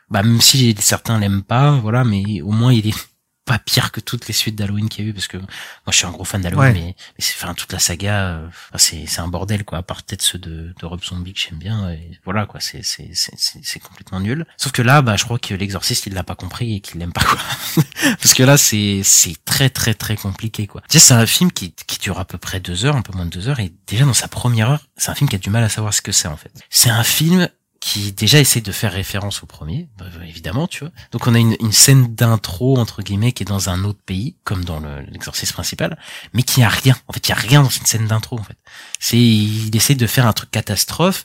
bah, 0.10 0.24
même 0.24 0.42
si 0.42 0.76
certains 0.80 1.20
l'aiment 1.20 1.44
pas, 1.44 1.72
voilà, 1.72 2.04
mais 2.04 2.42
au 2.42 2.52
moins 2.52 2.74
il 2.74 2.88
est 2.88 3.09
pas 3.50 3.60
pire 3.60 3.92
que 3.92 4.00
toutes 4.00 4.28
les 4.28 4.34
suites 4.34 4.56
d'Halloween 4.56 4.88
qu'il 4.90 5.04
y 5.04 5.08
a 5.08 5.10
eu 5.12 5.14
parce 5.14 5.28
que 5.28 5.38
moi 5.38 5.48
je 5.90 5.98
suis 5.98 6.06
un 6.06 6.12
gros 6.12 6.24
fan 6.24 6.42
d'Halloween 6.42 6.60
Ouais. 6.68 6.74
mais, 6.74 6.96
mais 6.98 7.20
c'est 7.26 7.34
enfin 7.42 7.54
toute 7.56 7.72
la 7.74 7.80
saga 7.80 8.28
euh, 8.28 8.48
c'est 8.76 9.06
c'est 9.08 9.22
un 9.22 9.28
bordel 9.28 9.64
quoi 9.66 9.80
à 9.80 9.82
part 9.82 10.04
peut-être 10.04 10.22
ceux 10.22 10.38
de, 10.40 10.74
de 10.80 10.86
Rob 10.86 11.04
Zombie 11.04 11.34
que 11.34 11.40
j'aime 11.40 11.58
bien 11.58 11.90
et 11.90 12.20
voilà 12.26 12.46
quoi 12.46 12.60
c'est 12.60 12.84
c'est 12.84 13.10
c'est 13.14 13.34
c'est 13.38 13.60
c'est 13.64 13.80
complètement 13.80 14.20
nul. 14.20 14.46
Sauf 14.58 14.72
que 14.72 14.82
là 14.82 15.02
bah 15.02 15.16
je 15.16 15.24
crois 15.24 15.40
que 15.40 15.54
l'exorciste 15.56 16.06
il 16.06 16.14
l'a 16.14 16.24
pas 16.24 16.36
compris 16.36 16.76
et 16.76 16.80
qu'il 16.82 17.00
l'aime 17.00 17.12
pas 17.14 17.24
quoi. 17.24 17.40
Parce 18.22 18.34
que 18.34 18.44
là 18.44 18.58
c'est 18.58 19.02
c'est 19.04 19.36
très 19.46 19.70
très 19.70 19.94
très 19.94 20.16
compliqué 20.16 20.68
quoi. 20.68 20.82
Tu 20.90 21.00
sais 21.00 21.06
c'est 21.08 21.14
un 21.16 21.26
film 21.26 21.52
qui 21.52 21.74
qui 21.88 21.98
dure 22.00 22.20
à 22.20 22.26
peu 22.26 22.38
près 22.38 22.60
deux 22.60 22.86
heures 22.86 22.96
un 22.96 23.02
peu 23.02 23.14
moins 23.14 23.26
de 23.26 23.32
deux 23.32 23.48
heures 23.48 23.60
et 23.60 23.74
déjà 23.88 24.06
dans 24.06 24.14
sa 24.14 24.28
première 24.28 24.70
heure 24.70 24.84
c'est 24.98 25.10
un 25.10 25.16
film 25.16 25.30
qui 25.30 25.36
a 25.36 25.40
du 25.40 25.50
mal 25.50 25.64
à 25.64 25.70
savoir 25.70 25.94
ce 25.94 26.02
que 26.02 26.12
c'est 26.12 26.28
en 26.28 26.38
fait. 26.38 26.52
C'est 26.70 26.90
un 26.92 27.04
film 27.04 27.50
qui 27.80 28.12
déjà 28.12 28.40
essaie 28.40 28.62
de 28.62 28.72
faire 28.74 28.92
référence 28.92 29.42
au 29.42 29.46
premier, 29.46 29.88
bah, 29.98 30.06
évidemment, 30.28 30.68
tu 30.68 30.80
vois. 30.82 30.92
Donc 31.12 31.28
on 31.28 31.34
a 31.36 31.40
une, 31.40 31.56
une 31.62 31.72
scène 31.72 32.14
d'intro 32.14 32.78
entre 32.78 33.02
guillemets 33.02 33.32
qui 33.32 33.44
est 33.44 33.46
dans 33.46 33.70
un 33.70 33.84
autre 33.86 34.02
pays, 34.06 34.36
comme 34.44 34.66
dans 34.66 34.80
le- 34.80 35.02
l'exorcisme 35.02 35.54
principal, 35.54 35.98
mais 36.34 36.44
qui 36.44 36.62
a 36.62 36.70
rien. 36.70 36.96
En 37.08 37.14
fait, 37.14 37.28
il 37.28 37.30
y 37.30 37.34
a 37.34 37.36
rien 37.36 37.64
dans 37.64 37.70
cette 37.70 37.88
scène 37.88 38.08
d'intro. 38.08 38.38
En 38.40 38.44
fait, 38.44 38.58
c'est 39.00 39.18
il 39.18 39.74
essaie 39.76 39.96
de 39.96 40.08
faire 40.08 40.28
un 40.28 40.34
truc 40.34 40.52
catastrophe, 40.52 41.24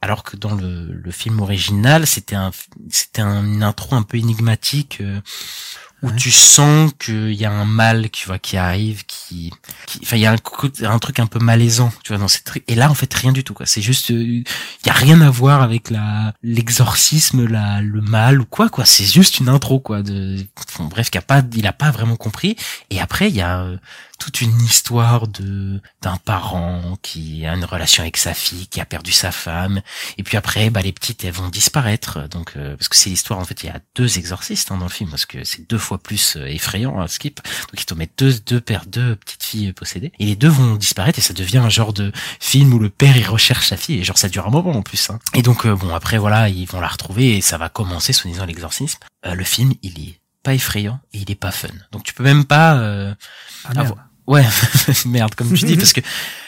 alors 0.00 0.22
que 0.22 0.36
dans 0.36 0.54
le, 0.54 0.86
le 0.92 1.10
film 1.10 1.40
original, 1.40 2.06
c'était 2.06 2.36
un 2.36 2.50
c'était 2.90 3.20
un- 3.22 3.44
une 3.44 3.62
intro 3.62 3.94
un 3.96 4.02
peu 4.02 4.16
énigmatique. 4.16 4.98
euh, 5.02 5.20
où 6.02 6.10
tu 6.12 6.30
sens 6.30 6.92
qu'il 6.98 7.32
y 7.34 7.44
a 7.44 7.50
un 7.52 7.64
mal 7.64 8.10
tu 8.10 8.26
vois 8.26 8.38
qui 8.38 8.56
arrive 8.56 9.04
qui 9.06 9.52
qui- 9.86 10.00
enfin 10.02 10.16
il 10.16 10.22
y 10.22 10.26
a 10.26 10.32
un, 10.32 10.98
truc 10.98 11.18
un 11.20 11.26
peu 11.26 11.38
malaisant 11.38 11.92
tu 12.02 12.12
vois 12.12 12.18
dans 12.18 12.28
cette 12.28 12.44
truc 12.44 12.64
et 12.68 12.74
là 12.74 12.90
en 12.90 12.94
fait 12.94 13.12
rien 13.12 13.32
du 13.32 13.44
tout 13.44 13.54
quoi. 13.54 13.66
C'est 13.66 13.82
juste 13.82 14.10
euh, 14.10 14.14
il 14.14 14.44
y 14.86 14.90
a 14.90 14.92
rien 14.94 15.20
à 15.20 15.30
voir 15.30 15.62
avec 15.62 15.90
la 15.90 16.32
l'exorcisme 16.42 17.46
la 17.46 17.80
le 17.82 18.00
mal 18.00 18.40
ou 18.40 18.44
quoi 18.44 18.68
quoi. 18.68 18.84
C'est 18.84 19.04
juste 19.04 19.40
une 19.40 19.48
intro 19.48 19.80
quoi 19.80 20.02
de 20.02 20.36
bref 20.80 21.10
qu'il 21.10 21.18
a 21.18 21.22
pas 21.22 21.42
il 21.54 21.66
a 21.66 21.72
pas 21.72 21.90
vraiment 21.90 22.16
compris. 22.16 22.56
Et 22.90 23.00
après 23.00 23.28
il 23.28 23.36
y 23.36 23.42
a 23.42 23.60
euh, 23.62 23.76
toute 24.20 24.40
une 24.42 24.60
histoire 24.60 25.26
de 25.26 25.80
d'un 26.02 26.16
parent 26.18 26.96
qui 27.02 27.44
a 27.46 27.54
une 27.54 27.64
relation 27.64 28.02
avec 28.02 28.16
sa 28.16 28.34
fille, 28.34 28.68
qui 28.68 28.80
a 28.80 28.84
perdu 28.84 29.10
sa 29.10 29.32
femme, 29.32 29.80
et 30.18 30.22
puis 30.22 30.36
après, 30.36 30.70
bah 30.70 30.82
les 30.82 30.92
petites 30.92 31.24
elles 31.24 31.32
vont 31.32 31.48
disparaître. 31.48 32.28
Donc 32.28 32.52
euh, 32.56 32.76
parce 32.76 32.88
que 32.88 32.96
c'est 32.96 33.10
l'histoire 33.10 33.40
en 33.40 33.44
fait, 33.44 33.62
il 33.64 33.66
y 33.66 33.70
a 33.70 33.80
deux 33.96 34.18
exorcistes 34.18 34.70
hein, 34.70 34.76
dans 34.76 34.84
le 34.84 34.90
film 34.90 35.10
parce 35.10 35.26
que 35.26 35.42
c'est 35.42 35.68
deux 35.68 35.78
fois 35.78 35.98
plus 35.98 36.36
euh, 36.36 36.46
effrayant, 36.46 37.00
hein, 37.00 37.08
Skip. 37.08 37.40
Donc 37.42 37.80
ils 37.80 37.86
te 37.86 37.94
mettent 37.94 38.18
deux 38.18 38.38
deux 38.46 38.60
pères, 38.60 38.84
deux 38.86 39.16
petites 39.16 39.42
filles 39.42 39.72
possédées, 39.72 40.12
et 40.18 40.26
les 40.26 40.36
deux 40.36 40.48
vont 40.48 40.76
disparaître 40.76 41.18
et 41.18 41.22
ça 41.22 41.34
devient 41.34 41.58
un 41.58 41.68
genre 41.70 41.92
de 41.92 42.12
film 42.38 42.72
où 42.74 42.78
le 42.78 42.90
père 42.90 43.16
il 43.16 43.26
recherche 43.26 43.68
sa 43.68 43.76
fille 43.76 43.98
et 44.00 44.04
genre 44.04 44.18
ça 44.18 44.28
dure 44.28 44.46
un 44.46 44.50
moment 44.50 44.72
en 44.72 44.82
plus. 44.82 45.10
Hein. 45.10 45.18
Et 45.34 45.42
donc 45.42 45.64
euh, 45.66 45.74
bon 45.74 45.94
après 45.94 46.18
voilà, 46.18 46.48
ils 46.48 46.66
vont 46.66 46.80
la 46.80 46.88
retrouver 46.88 47.36
et 47.36 47.40
ça 47.40 47.56
va 47.58 47.68
commencer 47.70 48.12
soi-disant 48.12 48.44
l'exorcisme. 48.44 48.98
Euh, 49.26 49.34
le 49.34 49.44
film 49.44 49.72
il 49.82 49.98
est 50.08 50.20
pas 50.42 50.54
effrayant 50.54 51.00
et 51.12 51.18
il 51.18 51.30
est 51.30 51.34
pas 51.34 51.50
fun. 51.52 51.68
Donc 51.92 52.02
tu 52.04 52.12
peux 52.14 52.22
même 52.22 52.44
pas 52.44 52.74
euh, 52.76 53.14
Ah, 53.64 53.80
avoir- 53.80 53.98
Ouais, 54.30 54.46
merde, 55.06 55.34
comme 55.34 55.52
tu 55.52 55.64
dis, 55.64 55.76
parce 55.76 55.92
que 55.92 56.00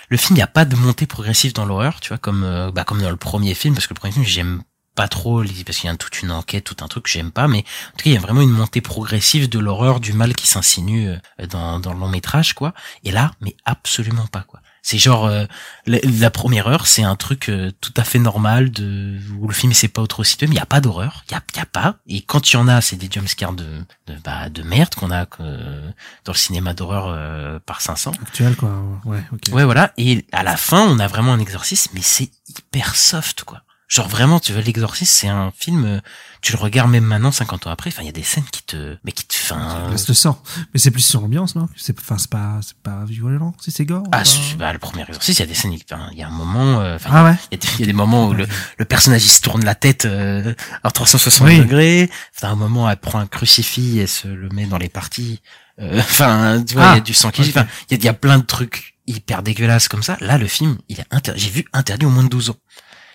le 0.08 0.16
film, 0.16 0.36
il 0.36 0.38
n'y 0.38 0.42
a 0.42 0.46
pas 0.46 0.64
de 0.64 0.76
montée 0.76 1.06
progressive 1.06 1.52
dans 1.52 1.64
l'horreur, 1.64 1.98
tu 1.98 2.10
vois, 2.10 2.18
comme 2.18 2.44
euh, 2.44 2.70
bah, 2.70 2.84
comme 2.84 3.02
dans 3.02 3.10
le 3.10 3.16
premier 3.16 3.54
film, 3.54 3.74
parce 3.74 3.88
que 3.88 3.94
le 3.94 3.98
premier 3.98 4.12
film, 4.12 4.24
j'aime 4.24 4.62
pas 4.94 5.08
trop, 5.08 5.42
parce 5.42 5.78
qu'il 5.78 5.90
y 5.90 5.92
a 5.92 5.96
toute 5.96 6.22
une 6.22 6.30
enquête, 6.30 6.62
tout 6.62 6.76
un 6.84 6.86
truc 6.86 7.06
que 7.06 7.10
j'aime 7.10 7.32
pas, 7.32 7.48
mais 7.48 7.58
en 7.58 7.96
tout 7.96 8.04
cas, 8.04 8.10
il 8.10 8.12
y 8.12 8.16
a 8.16 8.20
vraiment 8.20 8.40
une 8.40 8.50
montée 8.50 8.80
progressive 8.80 9.48
de 9.48 9.58
l'horreur, 9.58 9.98
du 9.98 10.12
mal 10.12 10.36
qui 10.36 10.46
s'insinue 10.46 11.08
euh, 11.08 11.46
dans, 11.48 11.80
dans 11.80 11.92
le 11.92 11.98
long 11.98 12.08
métrage, 12.08 12.54
quoi. 12.54 12.72
Et 13.02 13.10
là, 13.10 13.32
mais 13.40 13.56
absolument 13.64 14.28
pas, 14.28 14.42
quoi. 14.42 14.61
C'est 14.82 14.98
genre 14.98 15.26
euh, 15.26 15.44
la, 15.86 15.98
la 16.02 16.30
première 16.30 16.66
heure, 16.66 16.86
c'est 16.88 17.04
un 17.04 17.14
truc 17.14 17.48
euh, 17.48 17.70
tout 17.80 17.94
à 17.96 18.02
fait 18.02 18.18
normal 18.18 18.70
de 18.72 19.16
où 19.38 19.46
le 19.46 19.54
film 19.54 19.70
il 19.70 19.76
sait 19.76 19.86
pas 19.88 20.04
trop 20.08 20.24
situé, 20.24 20.48
mais 20.48 20.54
il 20.56 20.58
y 20.58 20.62
a 20.62 20.66
pas 20.66 20.80
d'horreur, 20.80 21.24
il 21.28 21.32
y 21.32 21.34
a, 21.36 21.42
y 21.56 21.60
a 21.60 21.66
pas. 21.66 21.96
Et 22.08 22.20
quand 22.22 22.52
il 22.52 22.54
y 22.54 22.56
en 22.56 22.66
a, 22.66 22.80
c'est 22.80 22.96
des 22.96 23.08
jumpscares 23.10 23.52
de 23.52 23.64
de 24.08 24.14
bah 24.24 24.48
de 24.48 24.62
merde 24.62 24.94
qu'on 24.96 25.12
a 25.12 25.26
euh, 25.40 25.90
dans 26.24 26.32
le 26.32 26.36
cinéma 26.38 26.74
d'horreur 26.74 27.06
euh, 27.08 27.58
par 27.64 27.80
500. 27.80 28.12
Actuel, 28.22 28.56
quoi. 28.56 28.70
Ouais, 29.04 29.22
ok. 29.32 29.54
Ouais, 29.54 29.64
voilà. 29.64 29.92
Et 29.98 30.26
à 30.32 30.42
la 30.42 30.56
fin, 30.56 30.80
on 30.80 30.98
a 30.98 31.06
vraiment 31.06 31.32
un 31.32 31.38
exorcisme, 31.38 31.92
mais 31.94 32.02
c'est 32.02 32.30
hyper 32.48 32.96
soft, 32.96 33.44
quoi. 33.44 33.62
Genre 33.92 34.08
vraiment, 34.08 34.40
tu 34.40 34.54
vois, 34.54 34.62
l'exorcisme, 34.62 35.12
c'est 35.14 35.28
un 35.28 35.52
film, 35.54 35.84
euh, 35.84 36.00
tu 36.40 36.52
le 36.52 36.58
regardes 36.58 36.90
même 36.90 37.04
maintenant, 37.04 37.30
50 37.30 37.66
ans 37.66 37.70
après, 37.70 37.90
enfin, 37.90 38.00
il 38.00 38.06
y 38.06 38.08
a 38.08 38.12
des 38.12 38.22
scènes 38.22 38.46
qui 38.50 38.62
te, 38.62 38.96
mais 39.04 39.12
qui 39.12 39.24
te, 39.26 39.34
enfin, 39.42 39.94
sang. 40.14 40.42
Mais 40.72 40.80
c'est 40.80 40.90
plus 40.90 41.04
sur 41.04 41.20
l'ambiance, 41.20 41.56
non? 41.56 41.68
C'est 41.76 41.98
enfin, 42.00 42.16
c'est 42.16 42.30
pas, 42.30 42.58
c'est 42.62 42.76
pas 42.78 43.04
violent, 43.04 43.54
si 43.60 43.70
c'est 43.70 43.84
gore. 43.84 44.04
ah, 44.12 44.22
pas 44.22 44.56
bah, 44.56 44.72
le 44.72 44.78
premier 44.78 45.02
exorcisme, 45.02 45.42
il 45.42 45.44
y 45.44 45.46
a 45.46 45.46
des 45.46 45.54
scènes, 45.54 45.72
il 45.74 46.18
y 46.18 46.22
a 46.22 46.26
un 46.28 46.30
moment, 46.30 46.80
euh, 46.80 46.96
Ah 47.04 47.24
ouais? 47.24 47.34
il 47.50 47.58
y, 47.58 47.58
a 47.58 47.58
des- 47.58 47.74
il 47.74 47.80
y 47.80 47.82
a 47.82 47.86
des 47.86 47.92
moments 47.92 48.28
où 48.28 48.32
le, 48.32 48.46
le 48.78 48.84
personnage 48.86 49.24
il 49.26 49.28
se 49.30 49.42
tourne 49.42 49.62
la 49.62 49.74
tête 49.74 50.06
euh, 50.06 50.54
en 50.84 50.90
360 50.90 51.46
Oui. 51.46 51.58
degrés. 51.58 52.10
Enfin, 52.34 52.48
à 52.48 52.50
un 52.52 52.56
moment, 52.56 52.88
elle 52.88 52.96
prend 52.96 53.18
un 53.18 53.26
crucifix 53.26 53.98
et 53.98 54.06
se 54.06 54.26
le 54.26 54.48
met 54.48 54.64
dans 54.64 54.78
les 54.78 54.88
parties. 54.88 55.42
Euh, 55.80 55.98
Enfin, 55.98 56.64
tu 56.66 56.72
vois, 56.76 56.84
il 56.84 56.88
Ah, 56.88 56.94
y 56.94 56.98
a 56.98 57.00
du 57.00 57.12
sang 57.12 57.30
qui. 57.30 57.42
Enfin, 57.42 57.66
il 57.90 58.00
y 58.02 58.06
y 58.06 58.08
a 58.08 58.14
plein 58.14 58.38
de 58.38 58.44
trucs 58.46 58.94
hyper 59.06 59.42
dégueulasses 59.42 59.88
comme 59.88 60.02
ça. 60.02 60.16
Là, 60.20 60.38
le 60.38 60.46
film, 60.46 60.78
il 60.88 60.98
est 61.00 61.06
inter... 61.10 61.32
j'ai 61.36 61.50
vu 61.50 61.66
interdit 61.74 62.06
au 62.06 62.10
moins 62.10 62.24
de 62.24 62.30
12 62.30 62.48
ans. 62.48 62.56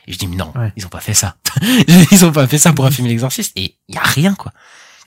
Et 0.07 0.13
je 0.13 0.17
dis, 0.17 0.27
mais 0.27 0.35
non, 0.37 0.51
Ouais. 0.55 0.71
ils 0.77 0.85
ont 0.85 0.89
pas 0.89 1.01
fait 1.01 1.13
ça. 1.13 1.35
ils 2.11 2.25
ont 2.25 2.31
pas 2.31 2.47
fait 2.47 2.57
ça 2.57 2.73
pour 2.73 2.85
un 2.85 2.91
film 2.91 3.07
l'exorciste. 3.07 3.51
Et 3.55 3.75
il 3.87 3.95
y 3.95 3.97
a 3.97 4.01
rien, 4.03 4.33
quoi. 4.35 4.53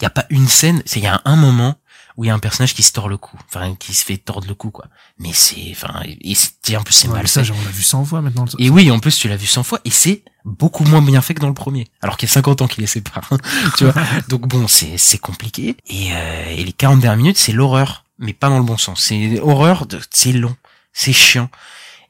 Il 0.01 0.05
y 0.05 0.07
a 0.07 0.11
pas 0.11 0.27
une 0.31 0.49
scène, 0.49 0.83
c'est, 0.87 1.01
il 1.01 1.05
y 1.05 1.07
a 1.09 1.21
un 1.25 1.37
moment 1.37 1.77
où 2.17 2.25
il 2.25 2.27
y 2.27 2.31
a 2.31 2.35
un 2.35 2.39
personnage 2.39 2.75
qui 2.75 2.83
se 2.83 2.93
tord 2.93 3.09
le 3.09 3.17
cou. 3.17 3.39
Enfin, 3.49 3.75
qui 3.77 3.95
se 3.95 4.05
fait 4.05 4.19
tordre 4.19 4.47
le 4.49 4.55
cou, 4.55 4.71
quoi. 4.71 4.87
Mais 5.19 5.33
c'est, 5.33 5.69
enfin, 5.73 6.03
et 6.05 6.35
c'est, 6.35 6.77
en 6.77 6.83
plus, 6.83 6.93
c'est 6.93 7.09
Ouais, 7.09 7.15
mal 7.15 7.29
ça, 7.29 7.43
fait. 7.45 7.51
on 7.53 7.65
l'a 7.65 7.71
vu 7.71 7.83
100 7.83 8.05
fois 8.05 8.21
maintenant. 8.21 8.45
Et 8.59 8.69
oui, 8.69 8.91
en 8.91 8.99
plus, 8.99 9.17
tu 9.19 9.29
l'as 9.29 9.37
vu 9.37 9.47
100 9.47 9.63
fois, 9.63 9.81
et 9.85 9.91
c'est 9.91 10.23
beaucoup 10.45 10.85
moins 10.85 11.01
bien 11.03 11.21
fait 11.23 11.35
que 11.35 11.41
dans 11.41 11.49
le 11.49 11.55
premier. 11.55 11.87
Alors 12.03 12.17
qu'il 12.17 12.29
y 12.29 12.31
a 12.31 12.35
50 12.35 12.63
ans 12.63 12.67
qu'il 12.67 12.81
les 12.83 12.87
sépare. 12.87 13.31
tu 13.79 13.85
vois. 13.85 13.95
Donc 14.29 14.47
bon, 14.49 14.69
c'est, 14.69 14.99
c'est 14.99 15.19
compliqué. 15.19 15.77
Et, 15.87 16.09
euh, 16.13 16.45
et 16.51 16.65
les 16.65 16.73
40 16.73 17.01
dernières 17.01 17.17
minutes, 17.19 17.39
c'est 17.39 17.53
l'horreur. 17.53 18.05
Mais 18.19 18.35
pas 18.35 18.49
dans 18.51 18.59
le 18.59 18.65
bon 18.65 18.77
sens. 18.77 19.03
C'est 19.03 19.41
horreur, 19.41 19.87
de, 19.87 19.99
c'est 20.11 20.33
long. 20.33 20.55
C'est 20.93 21.13
chiant. 21.15 21.49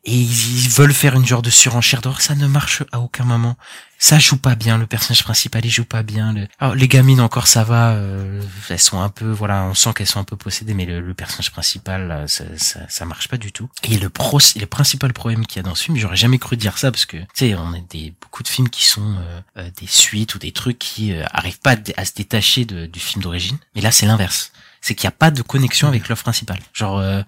Et 0.05 0.15
ils, 0.15 0.69
veulent 0.71 0.95
faire 0.95 1.15
une 1.15 1.27
genre 1.27 1.43
de 1.43 1.51
surenchère 1.51 2.01
d'horreur. 2.01 2.21
Ça 2.21 2.35
ne 2.35 2.47
marche 2.47 2.83
à 2.91 3.01
aucun 3.01 3.25
moment. 3.25 3.57
Ça 3.99 4.19
joue 4.19 4.39
pas 4.39 4.55
bien. 4.55 4.79
Le 4.79 4.87
personnage 4.87 5.23
principal, 5.23 5.65
il 5.65 5.71
joue 5.71 5.85
pas 5.85 6.03
bien. 6.03 6.35
Les 6.75 6.89
gamines 6.89 7.21
encore, 7.21 7.47
ça 7.47 7.65
va. 7.65 7.91
euh, 7.91 8.41
elles 8.71 8.79
sont 8.79 9.01
un 9.01 9.11
peu, 9.11 9.31
voilà, 9.31 9.65
on 9.65 9.75
sent 9.75 9.91
qu'elles 9.95 10.07
sont 10.07 10.21
un 10.21 10.25
peu 10.25 10.37
possédées, 10.37 10.73
mais 10.73 10.87
le, 10.87 11.01
le 11.01 11.13
personnage 11.13 11.51
principal, 11.51 12.25
ça, 12.27 12.45
ça, 12.57 13.05
marche 13.05 13.29
pas 13.29 13.37
du 13.37 13.53
tout. 13.53 13.69
Et 13.83 13.99
le 13.99 14.09
pro, 14.09 14.39
le 14.39 14.65
principal 14.65 15.13
problème 15.13 15.47
qu'il 15.47 15.57
y 15.57 15.61
a 15.61 15.69
dans 15.69 15.75
ce 15.75 15.85
film, 15.85 15.99
j'aurais 15.99 16.17
jamais 16.17 16.39
cru 16.39 16.57
dire 16.57 16.79
ça 16.79 16.91
parce 16.91 17.05
que, 17.05 17.19
tu 17.19 17.27
sais, 17.35 17.55
on 17.55 17.75
a 17.75 17.81
des 17.91 18.15
beaucoup 18.21 18.43
de 18.43 18.49
films 18.49 18.69
qui 18.69 18.87
sont 18.87 19.17
euh, 19.19 19.41
euh, 19.57 19.71
des 19.81 19.87
suites 19.87 20.35
ou 20.35 20.39
des 20.39 20.53
trucs 20.53 20.79
qui 20.79 21.13
euh, 21.13 21.25
arrivent 21.33 21.61
pas 21.61 21.77
à, 21.97 22.05
se 22.05 22.13
détacher 22.15 22.65
du 22.65 23.01
film 23.01 23.23
d'origine. 23.23 23.59
Mais 23.75 23.81
là, 23.81 23.91
c'est 23.91 24.07
l'inverse. 24.07 24.53
C'est 24.83 24.95
qu'il 24.95 25.07
n'y 25.07 25.13
a 25.13 25.17
pas 25.17 25.31
de 25.31 25.43
connexion 25.43 25.89
avec 25.89 26.09
l'œuvre 26.09 26.23
principale. 26.23 26.59
Genre, 26.73 26.99
euh, 26.99 27.23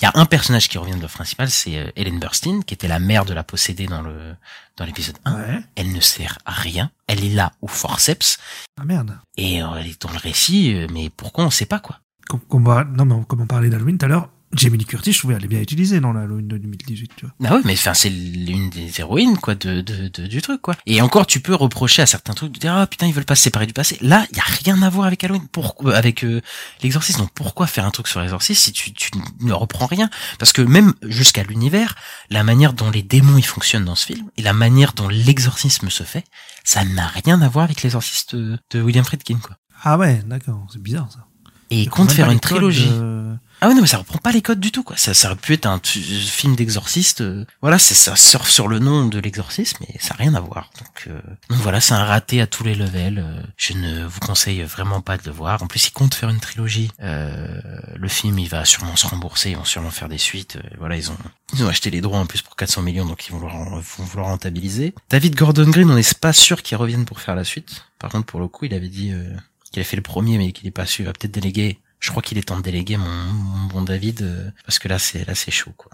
il 0.00 0.04
y 0.04 0.06
a 0.06 0.12
un 0.14 0.26
personnage 0.26 0.68
qui 0.68 0.76
revient 0.78 0.94
de 0.96 1.00
l'œuvre 1.00 1.12
principale, 1.14 1.50
c'est 1.50 1.76
euh, 1.78 1.90
Helen 1.96 2.18
Burstyn, 2.18 2.62
qui 2.66 2.74
était 2.74 2.88
la 2.88 2.98
mère 2.98 3.24
de 3.24 3.32
la 3.32 3.44
possédée 3.44 3.86
dans 3.86 4.02
le 4.02 4.34
dans 4.76 4.84
l'épisode 4.84 5.16
1. 5.24 5.34
Ouais. 5.36 5.60
Elle 5.76 5.92
ne 5.92 6.00
sert 6.00 6.38
à 6.44 6.52
rien. 6.52 6.90
Elle 7.06 7.24
est 7.24 7.30
là 7.32 7.52
au 7.62 7.68
forceps 7.68 8.38
Ah 8.80 8.84
merde. 8.84 9.16
et 9.36 9.62
euh, 9.62 9.66
elle 9.78 9.86
est 9.86 10.02
dans 10.02 10.10
le 10.10 10.18
récit, 10.18 10.86
mais 10.92 11.08
pourquoi 11.10 11.44
on 11.44 11.50
sait 11.50 11.64
pas 11.66 11.78
quoi. 11.78 12.00
Comme, 12.28 12.40
comme 12.40 12.66
on- 12.66 12.84
non, 12.84 13.04
mais 13.04 13.14
on- 13.14 13.22
comme 13.24 13.40
on 13.42 13.46
parlait 13.46 13.70
d'Halloween 13.70 13.98
tout 13.98 14.06
à 14.06 14.08
l'heure, 14.08 14.28
Jamie 14.56 14.78
Lee 14.78 14.84
Curtis, 14.84 15.12
je 15.12 15.18
trouvais, 15.18 15.34
elle 15.34 15.44
est 15.44 15.48
bien 15.48 15.60
utilisée 15.60 16.00
dans 16.00 16.12
l'Halloween 16.12 16.48
de 16.48 16.58
2018, 16.58 17.10
tu 17.16 17.26
vois. 17.26 17.34
Ah 17.50 17.54
oui, 17.56 17.62
mais 17.64 17.74
enfin 17.74 17.94
c'est 17.94 18.08
l'une 18.10 18.70
des 18.70 19.00
héroïnes 19.00 19.36
quoi 19.36 19.54
de, 19.54 19.80
de, 19.80 20.08
de- 20.08 20.26
du 20.26 20.40
truc 20.42 20.62
quoi. 20.62 20.74
Et 20.86 21.00
encore 21.02 21.26
tu 21.26 21.40
peux 21.40 21.54
reprocher 21.54 22.02
à 22.02 22.06
certains 22.06 22.34
trucs 22.34 22.52
de 22.52 22.58
dire 22.58 22.72
ah 22.74 22.86
putain 22.86 23.06
ils 23.06 23.12
veulent 23.14 23.24
pas 23.24 23.34
se 23.36 23.42
séparer 23.42 23.66
du 23.66 23.72
passé. 23.72 23.98
Là 24.00 24.26
il 24.30 24.36
y 24.36 24.40
a 24.40 24.44
rien 24.44 24.80
à 24.82 24.90
voir 24.90 25.06
avec 25.06 25.22
Halloween. 25.24 25.46
Pourquoi 25.52 25.94
avec 25.96 26.24
euh, 26.24 26.40
l'exorcisme 26.82 27.20
Donc 27.20 27.30
pourquoi 27.34 27.66
faire 27.66 27.84
un 27.84 27.90
truc 27.90 28.08
sur 28.08 28.20
l'exorcisme 28.20 28.62
si 28.64 28.72
tu, 28.72 28.92
tu 28.92 29.10
ne 29.40 29.52
reprends 29.52 29.86
rien? 29.86 30.08
Parce 30.38 30.52
que 30.52 30.62
même 30.62 30.92
jusqu'à 31.02 31.42
l'univers, 31.42 31.94
la 32.30 32.42
manière 32.44 32.72
dont 32.72 32.90
les 32.90 33.02
démons 33.02 33.36
ils 33.38 33.44
fonctionnent 33.46 33.84
dans 33.84 33.94
ce 33.94 34.06
film 34.06 34.28
et 34.36 34.42
la 34.42 34.52
manière 34.52 34.92
dont 34.92 35.08
l'exorcisme 35.08 35.90
se 35.90 36.02
fait, 36.02 36.24
ça 36.64 36.84
n'a 36.84 37.06
rien 37.08 37.42
à 37.42 37.48
voir 37.48 37.64
avec 37.64 37.82
l'exorciste 37.82 38.34
de, 38.34 38.58
de 38.70 38.80
William 38.82 39.04
Friedkin 39.04 39.38
quoi. 39.38 39.56
Ah 39.82 39.98
ouais, 39.98 40.22
d'accord, 40.26 40.66
c'est 40.72 40.82
bizarre 40.82 41.08
ça. 41.12 41.26
Et 41.70 41.82
il 41.82 41.90
compte 41.90 42.12
faire 42.12 42.30
une 42.30 42.40
trilogie. 42.40 42.88
de- 42.88 43.36
Ah 43.62 43.68
ouais, 43.68 43.74
non, 43.74 43.80
mais 43.80 43.86
ça 43.86 43.96
reprend 43.96 44.18
pas 44.18 44.32
les 44.32 44.42
codes 44.42 44.60
du 44.60 44.70
tout, 44.70 44.82
quoi. 44.82 44.96
Ça, 44.98 45.14
ça 45.14 45.28
aurait 45.28 45.36
pu 45.40 45.54
être 45.54 45.64
un 45.66 45.78
tu- 45.78 45.98
film 46.00 46.56
d'exorciste. 46.56 47.22
euh, 47.22 47.46
voilà, 47.62 47.78
ça 47.78 48.14
surfe 48.14 48.50
sur 48.50 48.68
le 48.68 48.78
nom 48.78 49.06
de 49.06 49.18
l'exorcisme, 49.18 49.78
mais 49.80 49.98
ça 49.98 50.10
n'a 50.10 50.16
rien 50.16 50.34
à 50.34 50.40
voir. 50.40 50.70
Donc, 50.78 51.04
euh, 51.08 51.20
donc 51.48 51.58
voilà, 51.60 51.80
c'est 51.80 51.94
un 51.94 52.04
raté 52.04 52.42
à 52.42 52.46
tous 52.46 52.64
les 52.64 52.74
levels. 52.74 53.18
euh, 53.18 53.42
je 53.56 53.72
ne 53.72 54.04
vous 54.04 54.20
conseille 54.20 54.62
vraiment 54.62 55.00
pas 55.00 55.16
de 55.16 55.22
le 55.24 55.32
voir. 55.32 55.62
En 55.62 55.68
plus, 55.68 55.86
ils 55.88 55.92
comptent 55.92 56.14
faire 56.14 56.28
une 56.28 56.38
trilogie. 56.38 56.90
Euh, 57.00 57.60
le 57.94 58.08
film, 58.08 58.38
il 58.38 58.48
va 58.48 58.64
sûrement 58.66 58.94
se 58.94 59.06
rembourser, 59.06 59.50
ils 59.52 59.56
vont 59.56 59.64
sûrement 59.64 59.90
faire 59.90 60.08
des 60.10 60.18
suites. 60.18 60.56
euh, 60.56 60.68
voilà, 60.78 60.96
ils 60.96 61.10
ont 61.10 61.16
ils 61.54 61.64
ont 61.64 61.68
acheté 61.68 61.90
les 61.90 62.00
droits 62.02 62.18
en 62.18 62.26
plus 62.26 62.42
pour 62.42 62.56
400 62.56 62.82
millions, 62.82 63.06
donc 63.06 63.26
ils 63.26 63.32
vont 63.32 63.38
vouloir, 63.38 63.56
vont 63.56 64.04
vouloir 64.04 64.28
rentabiliser. 64.28 64.94
David 65.08 65.34
Gordon 65.34 65.70
Green, 65.70 65.88
on 65.90 65.94
n'est 65.94 66.02
pas 66.20 66.32
sûr 66.34 66.62
qu'il 66.62 66.76
revienne 66.76 67.04
pour 67.06 67.20
faire 67.20 67.34
la 67.36 67.44
suite. 67.44 67.84
Par 67.98 68.10
contre, 68.10 68.26
pour 68.26 68.40
le 68.40 68.48
coup, 68.48 68.64
il 68.66 68.74
avait 68.74 68.88
dit 68.88 69.12
euh, 69.12 69.24
qu'il 69.72 69.80
a 69.80 69.84
fait 69.84 69.96
le 69.96 70.02
premier, 70.02 70.36
mais 70.38 70.52
qu'il 70.52 70.66
est 70.66 70.72
pas 70.72 70.84
sûr. 70.86 71.04
Il 71.04 71.06
va 71.06 71.12
peut-être 71.14 71.32
déléguer. 71.32 71.78
Je 72.06 72.12
crois 72.12 72.22
qu'il 72.22 72.38
est 72.38 72.42
temps 72.42 72.56
de 72.56 72.62
déléguer 72.62 72.96
mon, 72.98 73.04
mon 73.08 73.66
bon 73.66 73.82
David, 73.82 74.22
euh, 74.22 74.48
parce 74.64 74.78
que 74.78 74.86
là, 74.86 74.96
c'est 75.00 75.26
là, 75.26 75.34
c'est 75.34 75.50
chaud, 75.50 75.72
quoi. 75.76 75.90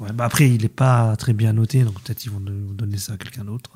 Ouais, 0.00 0.10
bah 0.12 0.24
après, 0.24 0.50
il 0.50 0.64
est 0.64 0.68
pas 0.68 1.14
très 1.16 1.34
bien 1.34 1.52
noté, 1.52 1.84
donc 1.84 2.00
peut-être 2.02 2.24
ils 2.24 2.32
vont 2.32 2.40
donner 2.40 2.98
ça 2.98 3.12
à 3.12 3.16
quelqu'un 3.16 3.44
d'autre. 3.44 3.70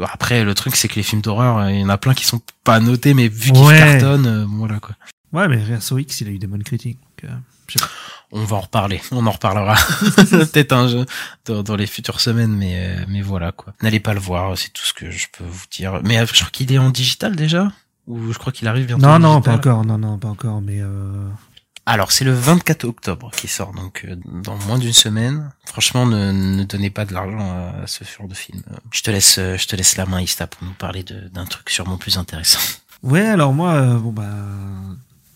Après, 0.00 0.44
le 0.44 0.54
truc, 0.54 0.76
c'est 0.76 0.86
que 0.86 0.94
les 0.94 1.02
films 1.02 1.20
d'horreur, 1.20 1.58
euh, 1.58 1.72
il 1.72 1.80
y 1.80 1.84
en 1.84 1.88
a 1.88 1.98
plein 1.98 2.14
qui 2.14 2.24
sont 2.24 2.40
pas 2.62 2.78
notés, 2.78 3.12
mais 3.14 3.26
vu 3.26 3.50
qu'ils 3.50 3.60
Ouais. 3.64 3.76
cartonnent, 3.76 4.26
euh, 4.28 4.46
voilà, 4.48 4.78
quoi. 4.78 4.94
Ouais, 5.32 5.48
mais 5.48 5.60
Reaso 5.62 5.98
X, 5.98 6.20
il 6.20 6.28
a 6.28 6.30
eu 6.30 6.38
des 6.38 6.46
bonnes 6.46 6.62
critiques. 6.62 6.98
donc, 7.00 7.30
euh, 7.30 7.34
je 7.66 7.72
sais 7.78 7.84
pas. 7.84 7.90
On 8.30 8.44
va 8.44 8.56
en 8.58 8.60
reparler. 8.60 9.00
On 9.10 9.26
en 9.26 9.32
reparlera. 9.32 9.74
Peut-être 10.30 10.72
un 10.72 10.86
jeu 10.86 11.04
dans, 11.44 11.64
dans 11.64 11.74
les 11.74 11.88
futures 11.88 12.20
semaines, 12.20 12.52
mais, 12.56 12.74
euh, 12.76 13.04
mais 13.08 13.20
voilà, 13.20 13.50
quoi. 13.50 13.74
N'allez 13.82 13.98
pas 13.98 14.14
le 14.14 14.20
voir, 14.20 14.56
c'est 14.56 14.72
tout 14.72 14.86
ce 14.86 14.92
que 14.92 15.10
je 15.10 15.26
peux 15.36 15.42
vous 15.44 15.64
dire. 15.72 16.00
Mais 16.04 16.24
je 16.24 16.32
crois 16.34 16.50
qu'il 16.52 16.72
est 16.72 16.78
en 16.78 16.90
digital 16.90 17.34
déjà? 17.34 17.72
Ou 18.10 18.32
je 18.32 18.38
crois 18.38 18.52
qu'il 18.52 18.66
arrive 18.68 18.86
bientôt 18.86 19.02
Non, 19.02 19.18
non, 19.18 19.40
pas 19.40 19.54
encore, 19.54 19.84
non, 19.84 19.98
non, 19.98 20.18
pas 20.18 20.28
encore, 20.28 20.60
mais 20.60 20.80
euh... 20.80 21.28
Alors, 21.86 22.12
c'est 22.12 22.24
le 22.24 22.32
24 22.32 22.84
octobre 22.84 23.30
qui 23.34 23.48
sort, 23.48 23.72
donc 23.72 24.04
euh, 24.06 24.14
dans 24.44 24.56
moins 24.66 24.78
d'une 24.78 24.92
semaine. 24.92 25.50
Franchement, 25.66 26.06
ne, 26.06 26.30
ne 26.30 26.64
donnez 26.64 26.90
pas 26.90 27.04
de 27.04 27.14
l'argent 27.14 27.40
à, 27.40 27.86
ce 27.86 28.04
genre 28.04 28.28
de 28.28 28.34
film. 28.34 28.62
Je 28.92 29.02
te 29.02 29.10
laisse, 29.10 29.38
euh, 29.38 29.56
je 29.56 29.66
te 29.66 29.74
laisse 29.76 29.96
la 29.96 30.06
main, 30.06 30.20
Ista, 30.20 30.46
pour 30.46 30.62
nous 30.66 30.74
parler 30.74 31.02
de- 31.02 31.28
d'un 31.28 31.46
truc 31.46 31.70
sûrement 31.70 31.96
plus 31.96 32.16
intéressant. 32.18 32.60
Ouais, 33.02 33.26
alors 33.26 33.52
moi, 33.54 33.72
euh, 33.72 33.96
bon 33.98 34.12
bah, 34.12 34.28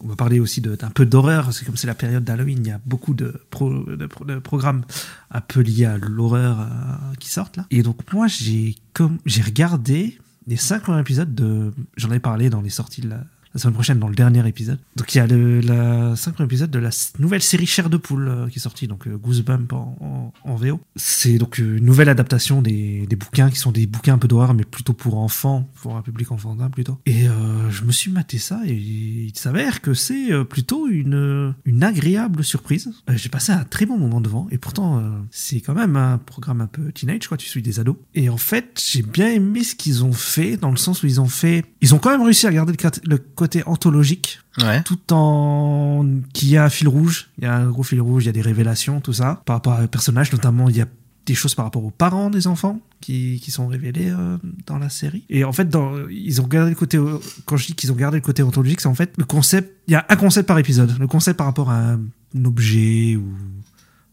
on 0.05 0.09
va 0.09 0.17
parler 0.17 0.39
aussi 0.39 0.61
d'un 0.61 0.91
peu 0.91 1.07
d'horreur. 1.07 1.53
C'est 1.53 1.65
comme 1.65 1.77
c'est 1.79 1.87
la 1.87 1.95
période 1.95 2.23
d'Halloween, 2.25 2.59
il 2.61 2.69
y 2.69 2.73
a 2.73 2.81
beaucoup 2.85 3.15
de, 3.15 3.41
pro- 3.51 3.73
de, 3.85 4.07
pro- 4.07 4.25
de 4.27 4.39
programmes 4.39 4.85
un 5.31 5.41
peu 5.41 5.61
liés 5.61 5.87
à 5.87 5.97
l'horreur 5.97 6.61
euh, 6.61 7.15
qui 7.19 7.31
sortent 7.31 7.57
là. 7.57 7.65
Et 7.71 7.83
donc 7.83 8.13
moi, 8.13 8.27
j'ai 8.27 8.77
comme 8.93 9.19
j'ai 9.25 9.43
regardé 9.43 10.19
les 10.47 10.57
cinq 10.57 10.83
premiers 10.83 11.01
épisodes 11.01 11.35
de, 11.35 11.73
j'en 11.97 12.11
avais 12.11 12.21
parlé 12.21 12.51
dans 12.51 12.61
les 12.61 12.71
sorties 12.71 13.01
de 13.01 13.09
la, 13.09 13.25
la 13.55 13.61
semaine 13.61 13.75
prochaine 13.75 13.99
dans 13.99 14.09
le 14.09 14.15
dernier 14.15 14.47
épisode. 14.49 14.79
Donc 14.97 15.15
il 15.15 15.19
y 15.19 15.21
a 15.21 15.27
le 15.27 15.61
la 15.61 16.17
cinquième 16.17 16.47
épisode 16.47 16.71
de 16.71 16.79
la 16.79 16.91
nouvelle 17.19 17.43
série 17.43 17.67
Chair 17.67 17.89
de 17.89 17.97
poule 17.97 18.29
euh, 18.29 18.49
qui 18.49 18.59
est 18.59 18.63
sortie, 18.63 18.89
donc 18.89 19.07
euh, 19.07 19.17
Goosebump 19.17 19.73
en, 19.73 20.33
VO. 20.45 20.81
C'est 20.97 21.39
donc 21.39 21.61
euh, 21.61 21.79
une 21.79 21.85
nouvelle 21.85 22.09
adaptation 22.09 22.63
des, 22.63 23.07
bouquins 23.17 23.51
qui 23.51 23.57
sont 23.57 23.73
des 23.73 23.87
bouquins 23.87 24.15
un 24.15 24.19
peu 24.19 24.29
d'horreur, 24.29 24.55
mais 24.55 24.65
plutôt 24.65 24.93
pour 24.93 25.19
enfants, 25.19 25.69
pour 25.81 25.97
un 25.97 26.03
public 26.03 26.31
enfantin 26.33 26.69
plutôt. 26.69 26.99
Et 27.07 27.29
euh, 27.29 27.71
je 27.71 27.85
me 27.85 27.93
suis 27.93 28.11
maté 28.11 28.39
ça 28.39 28.61
et 28.67 28.75
il 28.75 29.37
s'avère 29.37 29.81
que 29.81 29.95
c'est 29.95 30.33
plutôt 30.45 30.89
une, 30.89 31.55
agréable 31.83 32.43
surprise. 32.43 32.91
J'ai 33.09 33.29
passé 33.29 33.53
un 33.53 33.65
très 33.65 33.85
bon 33.87 33.99
moment 33.99 34.21
devant 34.21 34.49
et 34.51 34.59
pourtant 34.59 35.03
c'est 35.31 35.61
quand 35.61 35.75
même 35.75 35.97
un 35.97 36.19
programme 36.19 36.61
un 36.61 36.67
peu 36.67 36.93
teenage, 36.93 37.29
quoi. 37.29 37.37
Tu 37.37 37.49
suis 37.49 37.63
des 37.63 37.79
ados. 37.79 37.97
Et 38.15 38.29
en 38.29 38.37
fait, 38.37 38.83
j'ai 38.91 39.03
bien 39.03 39.29
aimé 39.29 39.65
ce 39.65 39.75
qu'ils 39.75 40.03
ont 40.05 40.13
fait 40.13 40.57
dans 40.57 40.71
le 40.71 40.77
sens 40.77 41.03
où 41.03 41.07
ils 41.07 41.21
ont 41.21 41.29
fait, 41.29 41.65
ils 41.83 41.95
ont 41.95 41.99
quand 41.99 42.11
même 42.11 42.23
réussi 42.23 42.47
à 42.47 42.53
garder 42.53 42.73
le, 42.73 42.91
le 43.05 43.19
côté 43.45 43.63
anthologique 43.67 44.41
Ouais. 44.61 44.83
tout 44.85 45.01
en 45.13 46.05
qu'il 46.33 46.49
y 46.49 46.57
a 46.57 46.65
un 46.65 46.71
fil 46.71 46.87
rouge, 46.89 47.29
il 47.39 47.45
y 47.45 47.47
a 47.47 47.55
un 47.57 47.67
gros 47.75 47.83
fil 47.83 48.01
rouge, 48.01 48.23
il 48.25 48.27
y 48.27 48.29
a 48.29 48.33
des 48.41 48.47
révélations, 48.53 49.01
tout 49.01 49.13
ça 49.21 49.43
par 49.47 49.57
rapport 49.57 49.73
à 49.75 49.87
personnages, 49.89 50.31
notamment 50.33 50.69
il 50.69 50.77
y 50.77 50.81
a 50.81 50.87
des 51.27 51.35
choses 51.35 51.55
par 51.55 51.65
rapport 51.65 51.85
aux 51.85 51.91
parents 52.05 52.31
des 52.31 52.47
enfants 52.47 52.77
qui, 53.01 53.41
qui 53.43 53.51
sont 53.51 53.67
révélées 53.67 54.11
euh, 54.11 54.37
dans 54.67 54.79
la 54.79 54.91
série. 54.91 55.25
Et 55.31 55.43
en 55.43 55.53
fait, 55.53 55.69
dans, 55.69 55.91
ils 56.09 56.41
ont 56.43 56.47
gardé 56.47 56.71
le 56.71 56.77
côté, 56.77 56.99
quand 57.47 57.57
je 57.57 57.67
dis 57.67 57.75
qu'ils 57.75 57.91
ont 57.93 57.97
gardé 57.97 58.19
le 58.19 58.23
côté 58.23 58.43
anthologique, 58.43 58.81
c'est 58.83 58.89
en 58.89 58.95
fait 58.95 59.11
le 59.17 59.25
concept, 59.25 59.69
il 59.89 59.93
y 59.93 59.97
a 59.97 60.05
un 60.09 60.17
concept 60.17 60.47
par 60.47 60.59
épisode. 60.59 60.95
Le 60.99 61.07
concept 61.07 61.39
par 61.39 61.47
rapport 61.47 61.71
à 61.71 61.79
un, 61.79 62.01
un 62.39 62.45
objet 62.45 63.17
ou 63.17 63.27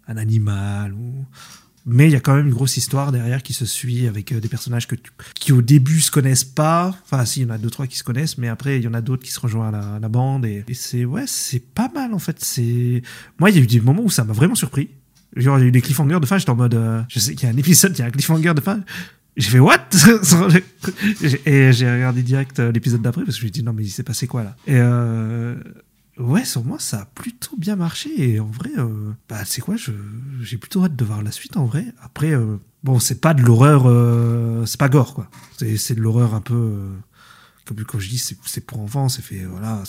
un 0.07 0.17
animal 0.17 0.93
ou, 0.93 1.25
mais 1.85 2.07
il 2.07 2.11
y 2.11 2.15
a 2.15 2.19
quand 2.19 2.35
même 2.35 2.47
une 2.47 2.53
grosse 2.53 2.77
histoire 2.77 3.11
derrière 3.11 3.41
qui 3.43 3.53
se 3.53 3.65
suit 3.65 4.07
avec 4.07 4.31
euh, 4.31 4.39
des 4.39 4.47
personnages 4.47 4.87
que 4.87 4.95
qui 5.35 5.51
au 5.51 5.61
début 5.61 6.01
se 6.01 6.11
connaissent 6.11 6.43
pas. 6.43 6.95
Enfin, 7.03 7.25
si, 7.25 7.41
il 7.41 7.43
y 7.43 7.45
en 7.45 7.53
a 7.53 7.57
deux 7.57 7.69
trois 7.69 7.87
qui 7.87 7.97
se 7.97 8.03
connaissent, 8.03 8.37
mais 8.37 8.47
après 8.47 8.77
il 8.77 8.83
y 8.83 8.87
en 8.87 8.93
a 8.93 9.01
d'autres 9.01 9.23
qui 9.23 9.31
se 9.31 9.39
rejoignent 9.39 9.73
à 9.73 9.99
la, 9.99 10.09
bande 10.09 10.45
et, 10.45 10.63
et 10.67 10.73
c'est 10.73 11.05
ouais, 11.05 11.25
c'est 11.27 11.63
pas 11.63 11.89
mal 11.93 12.13
en 12.13 12.19
fait. 12.19 12.37
C'est 12.39 13.01
moi, 13.39 13.49
il 13.49 13.57
y 13.57 13.59
a 13.59 13.63
eu 13.63 13.67
des 13.67 13.81
moments 13.81 14.03
où 14.03 14.09
ça 14.09 14.23
m'a 14.23 14.33
vraiment 14.33 14.55
surpris. 14.55 14.89
Genre, 15.35 15.57
il 15.59 15.61
y 15.61 15.65
a 15.65 15.67
eu 15.67 15.71
des 15.71 15.81
cliffhangers 15.81 16.19
de 16.19 16.25
fin. 16.25 16.37
J'étais 16.37 16.49
en 16.49 16.55
mode, 16.55 16.75
euh, 16.75 17.01
je 17.07 17.19
sais 17.19 17.35
qu'il 17.35 17.47
y 17.47 17.51
a 17.51 17.53
un 17.53 17.57
épisode, 17.57 17.97
il 17.97 17.99
y 17.99 18.03
a 18.03 18.05
un 18.05 18.11
cliffhanger 18.11 18.53
de 18.53 18.61
fin. 18.61 18.83
J'ai 19.37 19.49
fait 19.49 19.59
what? 19.59 19.87
Et 21.45 21.71
j'ai 21.71 21.91
regardé 21.91 22.21
direct 22.21 22.59
euh, 22.59 22.71
l'épisode 22.71 23.01
d'après 23.01 23.23
parce 23.23 23.37
que 23.37 23.41
je 23.41 23.45
me 23.45 23.51
suis 23.51 23.61
dit 23.61 23.63
non 23.63 23.71
mais 23.71 23.83
il 23.83 23.89
s'est 23.89 24.03
passé 24.03 24.27
quoi 24.27 24.43
là? 24.43 24.55
Et 24.67 24.75
euh, 24.75 25.55
ouais 26.21 26.45
sur 26.45 26.63
moi 26.63 26.79
ça 26.79 27.01
a 27.01 27.05
plutôt 27.05 27.55
bien 27.57 27.75
marché 27.75 28.09
et 28.17 28.39
en 28.39 28.47
vrai 28.47 28.71
euh, 28.77 29.11
bah 29.27 29.43
c'est 29.45 29.61
quoi 29.61 29.75
j'ai 30.41 30.57
plutôt 30.57 30.83
hâte 30.83 30.95
de 30.95 31.05
voir 31.05 31.23
la 31.23 31.31
suite 31.31 31.57
en 31.57 31.65
vrai. 31.65 31.85
Après 32.01 32.31
euh, 32.31 32.57
bon 32.83 32.99
c'est 32.99 33.19
pas 33.19 33.33
de 33.33 33.41
l'horreur 33.41 33.83
euh, 33.87 34.65
c'est 34.65 34.79
pas 34.79 34.89
gore 34.89 35.13
quoi. 35.13 35.29
C'est 35.57 35.95
de 35.95 36.01
l'horreur 36.01 36.33
un 36.33 36.41
peu 36.41 36.79
comme 37.65 37.83
comme 37.83 37.99
je 37.99 38.09
dis 38.09 38.19
c'est 38.19 38.65
pour 38.65 38.79
enfants 38.79 39.09
c'est 39.09 39.21
fait 39.21 39.45
voilà 39.45 39.83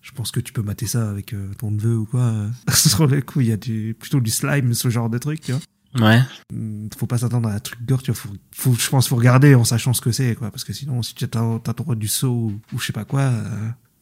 je 0.00 0.12
pense 0.12 0.30
que 0.30 0.40
tu 0.40 0.52
peux 0.52 0.62
mater 0.62 0.86
ça 0.86 1.10
avec 1.10 1.34
ton 1.58 1.70
neveu 1.70 1.96
ou 1.96 2.06
quoi. 2.06 2.32
Sur 2.72 3.06
le 3.06 3.20
coup, 3.20 3.42
il 3.42 3.48
y 3.48 3.52
a 3.52 3.58
du, 3.58 3.94
plutôt 3.98 4.20
du 4.20 4.30
slime, 4.30 4.72
ce 4.72 4.88
genre 4.88 5.10
de 5.10 5.18
truc, 5.18 5.40
tu 5.42 5.52
vois. 5.52 5.60
Ouais. 6.08 6.22
Mm, 6.52 6.88
Faut 6.96 7.06
pas 7.06 7.18
s'attendre 7.18 7.48
à 7.48 7.52
un 7.52 7.58
truc 7.58 7.84
gore, 7.84 8.02
tu 8.02 8.10
vois. 8.12 8.18
Faut, 8.18 8.30
faut, 8.54 8.74
je 8.74 8.88
pense 8.88 9.08
faut 9.08 9.16
regarder 9.16 9.54
en 9.54 9.64
sachant 9.64 9.92
ce 9.92 10.00
que 10.00 10.12
c'est, 10.12 10.34
quoi. 10.34 10.50
Parce 10.50 10.64
que 10.64 10.72
sinon, 10.72 11.02
si 11.02 11.14
tu 11.14 11.26
droit 11.26 11.94
du 11.94 12.08
saut 12.08 12.28
ou, 12.28 12.60
ou 12.72 12.78
je 12.78 12.86
sais 12.86 12.92
pas 12.92 13.04
quoi. 13.04 13.32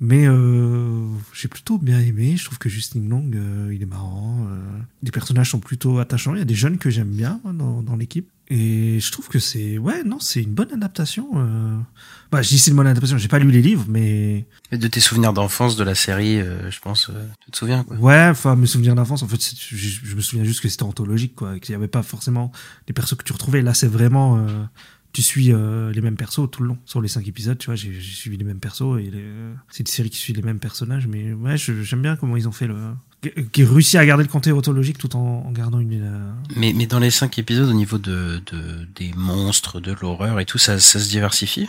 Mais 0.01 0.27
euh, 0.29 1.07
j'ai 1.33 1.49
plutôt 1.49 1.79
bien 1.79 2.01
aimé. 2.01 2.37
Je 2.37 2.45
trouve 2.45 2.59
que 2.59 2.69
Justin 2.69 3.01
Long, 3.09 3.29
euh, 3.35 3.73
il 3.75 3.83
est 3.83 3.87
marrant. 3.87 4.47
euh, 4.51 4.59
les 5.03 5.11
personnages 5.11 5.51
sont 5.51 5.61
plutôt 5.61 5.99
attachants. 5.99 6.35
Il 6.35 6.39
y 6.39 6.43
a 6.43 6.47
des 6.47 6.55
jeunes 6.55 6.79
que 6.79 6.91
j'aime 6.91 7.11
bien 7.11 7.41
moi, 7.45 7.53
dans, 7.53 7.83
dans 7.83 7.97
l'équipe. 7.97 8.29
Et 8.49 9.01
je 9.01 9.11
trouve 9.11 9.27
que 9.27 9.41
c'est 9.41 9.77
ouais 9.77 10.05
non 10.05 10.21
c'est 10.21 10.41
une 10.41 10.55
bonne 10.55 10.73
adaptation. 10.73 11.29
euh. 11.35 11.77
Bah 12.31 12.43
je 12.43 12.49
dis 12.51 12.61
c'est 12.61 12.71
une 12.71 12.77
bonne 12.77 12.87
adaptation. 12.87 13.19
J'ai 13.19 13.27
pas 13.27 13.41
lu 13.41 13.51
les 13.51 13.61
livres 13.61 13.87
mais 13.89 14.47
Et 14.71 14.79
de 14.79 14.87
tes 14.87 15.01
souvenirs 15.01 15.33
d'enfance 15.33 15.75
de 15.75 15.83
la 15.83 15.97
série, 15.97 16.39
euh, 16.41 16.71
je 16.71 16.79
pense, 16.79 17.11
euh, 17.11 17.27
tu 17.45 17.51
te 17.51 17.57
souviens 17.57 17.83
quoi 17.83 17.97
Ouais, 17.97 18.29
enfin, 18.31 18.55
mes 18.55 18.67
souvenirs 18.69 18.95
d'enfance, 18.95 19.25
en 19.25 19.27
fait, 19.29 19.41
je, 19.43 19.77
je 19.77 20.15
me 20.15 20.21
souviens 20.21 20.45
juste 20.45 20.61
que 20.61 20.69
c'était 20.69 20.85
anthologique, 20.85 21.35
quoi, 21.35 21.59
qu'il 21.59 21.73
n'y 21.73 21.77
avait 21.77 21.89
pas 21.89 22.05
forcément 22.05 22.53
des 22.87 22.93
persos 22.93 23.17
que 23.17 23.25
tu 23.25 23.33
retrouvais. 23.33 23.63
Là, 23.63 23.75
c'est 23.75 23.89
vraiment, 23.89 24.39
euh, 24.39 24.63
tu 25.17 25.23
suis 25.23 25.51
euh, 25.51 25.91
les 25.93 26.03
mêmes 26.03 26.17
persos 26.17 26.51
tout 26.51 26.63
le 26.63 26.69
long. 26.69 26.79
Sur 26.85 27.01
les 27.01 27.09
cinq 27.09 27.27
épisodes, 27.27 27.57
tu 27.57 27.67
vois, 27.67 27.75
j'ai 27.75 27.99
suivi 28.03 28.37
les 28.37 28.45
mêmes 28.45 28.59
persos 28.61 28.99
et 29.01 29.11
les- 29.11 29.33
c'est 29.71 29.81
une 29.81 29.87
série 29.87 30.11
qui 30.11 30.19
suit 30.19 30.35
les 30.35 30.43
mêmes 30.43 30.59
personnages, 30.59 31.07
mais 31.07 31.33
ouais, 31.33 31.57
j'aime 31.57 32.03
bien 32.03 32.17
comment 32.17 32.37
ils 32.37 32.47
ont 32.47 32.53
fait 32.53 32.67
le, 32.67 32.77
qui- 33.53 33.65
réussit 33.65 33.95
à 33.97 34.05
garder 34.05 34.25
le 34.25 34.29
côté 34.29 34.53
anthologique 34.53 34.99
tout 34.99 35.17
en, 35.17 35.45
en 35.47 35.53
gardant 35.53 35.81
une. 35.81 36.03
euh, 36.03 36.33
Mais, 36.55 36.75
mais 36.75 36.87
dans 36.87 36.99
les 36.99 37.11
cinq 37.11 37.39
épisodes, 37.39 37.67
au 37.69 37.73
niveau 37.73 37.97
de, 37.97 38.43
de 38.53 38.87
des 38.95 39.13
monstres, 39.17 39.81
de 39.81 39.93
l'horreur 40.03 40.39
et 40.39 40.45
tout, 40.45 40.59
ça, 40.59 40.79
ça 40.79 41.01
se 41.01 41.09
diversifie? 41.09 41.67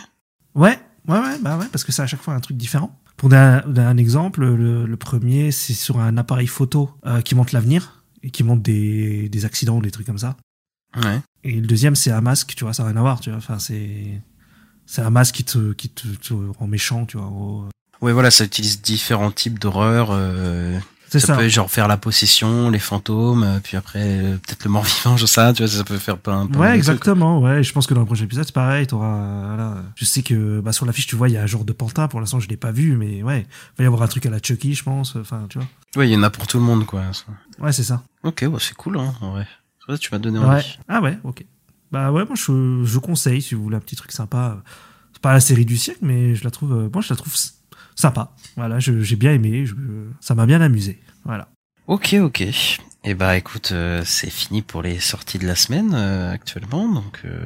Ouais, 0.54 0.78
ouais, 1.08 1.18
ouais, 1.18 1.38
bah 1.40 1.56
ouais, 1.56 1.66
parce 1.72 1.84
que 1.84 1.92
c'est 1.92 2.02
à 2.02 2.06
chaque 2.06 2.20
fois 2.20 2.34
un 2.34 2.40
truc 2.40 2.58
différent. 2.58 3.00
Pour 3.16 3.32
un, 3.32 3.62
un 3.76 3.96
exemple, 3.96 4.44
le, 4.44 4.84
le 4.86 4.96
premier, 4.98 5.52
c'est 5.52 5.72
sur 5.74 5.98
un 6.00 6.18
appareil 6.18 6.46
photo 6.48 6.90
euh, 7.06 7.22
qui 7.22 7.34
montre 7.34 7.54
l'avenir 7.54 8.04
et 8.22 8.30
qui 8.30 8.44
montre 8.44 8.62
des, 8.62 9.30
des 9.30 9.44
accidents, 9.46 9.80
des 9.80 9.90
trucs 9.90 10.06
comme 10.06 10.18
ça. 10.18 10.36
Ouais. 11.02 11.20
Et 11.44 11.52
le 11.52 11.66
deuxième, 11.66 11.94
c'est 11.96 12.10
un 12.10 12.20
masque, 12.20 12.54
tu 12.56 12.64
vois, 12.64 12.72
ça 12.72 12.82
n'a 12.82 12.90
rien 12.90 12.98
à 12.98 13.02
voir, 13.02 13.20
tu 13.20 13.30
vois. 13.30 13.38
Enfin, 13.38 13.58
c'est. 13.58 14.20
C'est 14.86 15.02
un 15.02 15.10
masque 15.10 15.34
qui 15.34 15.44
te, 15.44 15.72
qui 15.74 15.90
te, 15.90 16.08
te 16.08 16.32
rend 16.58 16.66
méchant, 16.66 17.04
tu 17.04 17.18
vois. 17.18 17.26
en 17.26 17.30
gros. 17.30 17.64
Ouais, 18.00 18.12
voilà, 18.12 18.30
ça 18.30 18.44
utilise 18.44 18.80
différents 18.80 19.30
types 19.30 19.58
d'horreur. 19.58 20.08
Euh, 20.12 20.78
C'est 21.10 21.20
ça, 21.20 21.26
ça. 21.28 21.36
peut 21.36 21.46
genre 21.48 21.70
faire 21.70 21.88
la 21.88 21.98
possession, 21.98 22.70
les 22.70 22.78
fantômes, 22.78 23.42
euh, 23.42 23.58
puis 23.62 23.76
après 23.76 24.00
euh, 24.02 24.36
peut-être 24.38 24.64
le 24.64 24.70
mort-vivant, 24.70 25.16
je 25.18 25.26
sais 25.26 25.52
tu 25.52 25.62
vois, 25.62 25.70
ça 25.70 25.84
peut 25.84 25.98
faire 25.98 26.16
plein. 26.16 26.46
plein 26.46 26.58
Ouais, 26.58 26.66
de 26.68 26.70
trucs. 26.72 26.78
exactement, 26.78 27.40
ouais. 27.40 27.62
Je 27.62 27.72
pense 27.74 27.86
que 27.86 27.92
dans 27.92 28.00
le 28.00 28.06
prochain 28.06 28.24
épisode, 28.24 28.44
c'est 28.46 28.54
pareil, 28.54 28.86
t'auras, 28.86 29.46
voilà. 29.48 29.82
Je 29.94 30.06
sais 30.06 30.22
que, 30.22 30.60
bah, 30.60 30.72
sur 30.72 30.86
l'affiche, 30.86 31.06
tu 31.06 31.16
vois, 31.16 31.28
il 31.28 31.32
y 31.32 31.36
a 31.36 31.42
un 31.42 31.46
genre 31.46 31.64
de 31.66 31.72
pantin. 31.74 32.08
Pour 32.08 32.20
l'instant, 32.20 32.40
je 32.40 32.48
l'ai 32.48 32.56
pas 32.56 32.72
vu, 32.72 32.96
mais 32.96 33.22
ouais. 33.22 33.40
Il 33.74 33.78
va 33.78 33.84
y 33.84 33.86
avoir 33.86 34.00
un 34.02 34.08
truc 34.08 34.24
à 34.24 34.30
la 34.30 34.38
Chucky, 34.42 34.74
je 34.74 34.84
pense. 34.84 35.16
Enfin, 35.16 35.46
tu 35.50 35.58
vois. 35.58 35.66
Ouais, 35.96 36.08
il 36.08 36.12
y 36.12 36.16
en 36.16 36.22
a 36.22 36.30
pour 36.30 36.46
tout 36.46 36.56
le 36.58 36.64
monde, 36.64 36.86
quoi. 36.86 37.02
ça. 37.12 37.24
Ouais, 37.62 37.72
c'est 37.72 37.84
ça. 37.84 38.02
Ok, 38.22 38.46
bah, 38.46 38.58
c'est 38.58 38.74
cool, 38.74 38.96
hein, 38.98 39.12
en 39.20 39.32
vrai. 39.32 39.46
Ça, 39.88 39.96
tu 39.98 40.08
m'as 40.12 40.18
donné 40.18 40.38
Ouais. 40.38 40.44
envie. 40.44 40.78
Ah 40.88 41.00
ouais, 41.00 41.18
ok. 41.24 41.44
Bah 41.90 42.12
ouais, 42.12 42.24
moi, 42.26 42.34
je, 42.36 42.82
je 42.84 42.98
conseille, 42.98 43.40
si 43.40 43.54
vous 43.54 43.62
voulez 43.62 43.76
un 43.76 43.80
petit 43.80 43.96
truc 43.96 44.12
sympa. 44.12 44.62
C'est 45.12 45.22
pas 45.22 45.32
la 45.32 45.40
série 45.40 45.64
du 45.64 45.76
siècle, 45.76 46.00
mais 46.02 46.34
je 46.34 46.44
la 46.44 46.50
trouve, 46.50 46.72
euh, 46.74 46.90
moi, 46.92 47.02
je 47.02 47.08
la 47.10 47.16
trouve 47.16 47.34
sympa. 47.94 48.32
Voilà, 48.56 48.78
j'ai 48.78 49.16
bien 49.16 49.32
aimé. 49.32 49.64
Je, 49.66 49.74
ça 50.20 50.34
m'a 50.34 50.44
bien 50.46 50.60
amusé. 50.60 51.00
Voilà. 51.24 51.48
Ok, 51.86 52.14
ok. 52.20 52.44
Et 53.04 53.14
bah 53.14 53.36
écoute, 53.38 53.70
euh, 53.72 54.02
c'est 54.04 54.28
fini 54.28 54.60
pour 54.60 54.82
les 54.82 54.98
sorties 55.00 55.38
de 55.38 55.46
la 55.46 55.54
semaine 55.54 55.92
euh, 55.94 56.30
actuellement, 56.32 56.88
donc 56.92 57.22
euh, 57.24 57.38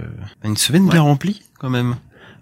une 0.42 0.56
semaine 0.56 0.88
bien 0.88 1.02
remplie 1.02 1.42
quand 1.58 1.70
même. 1.70 1.96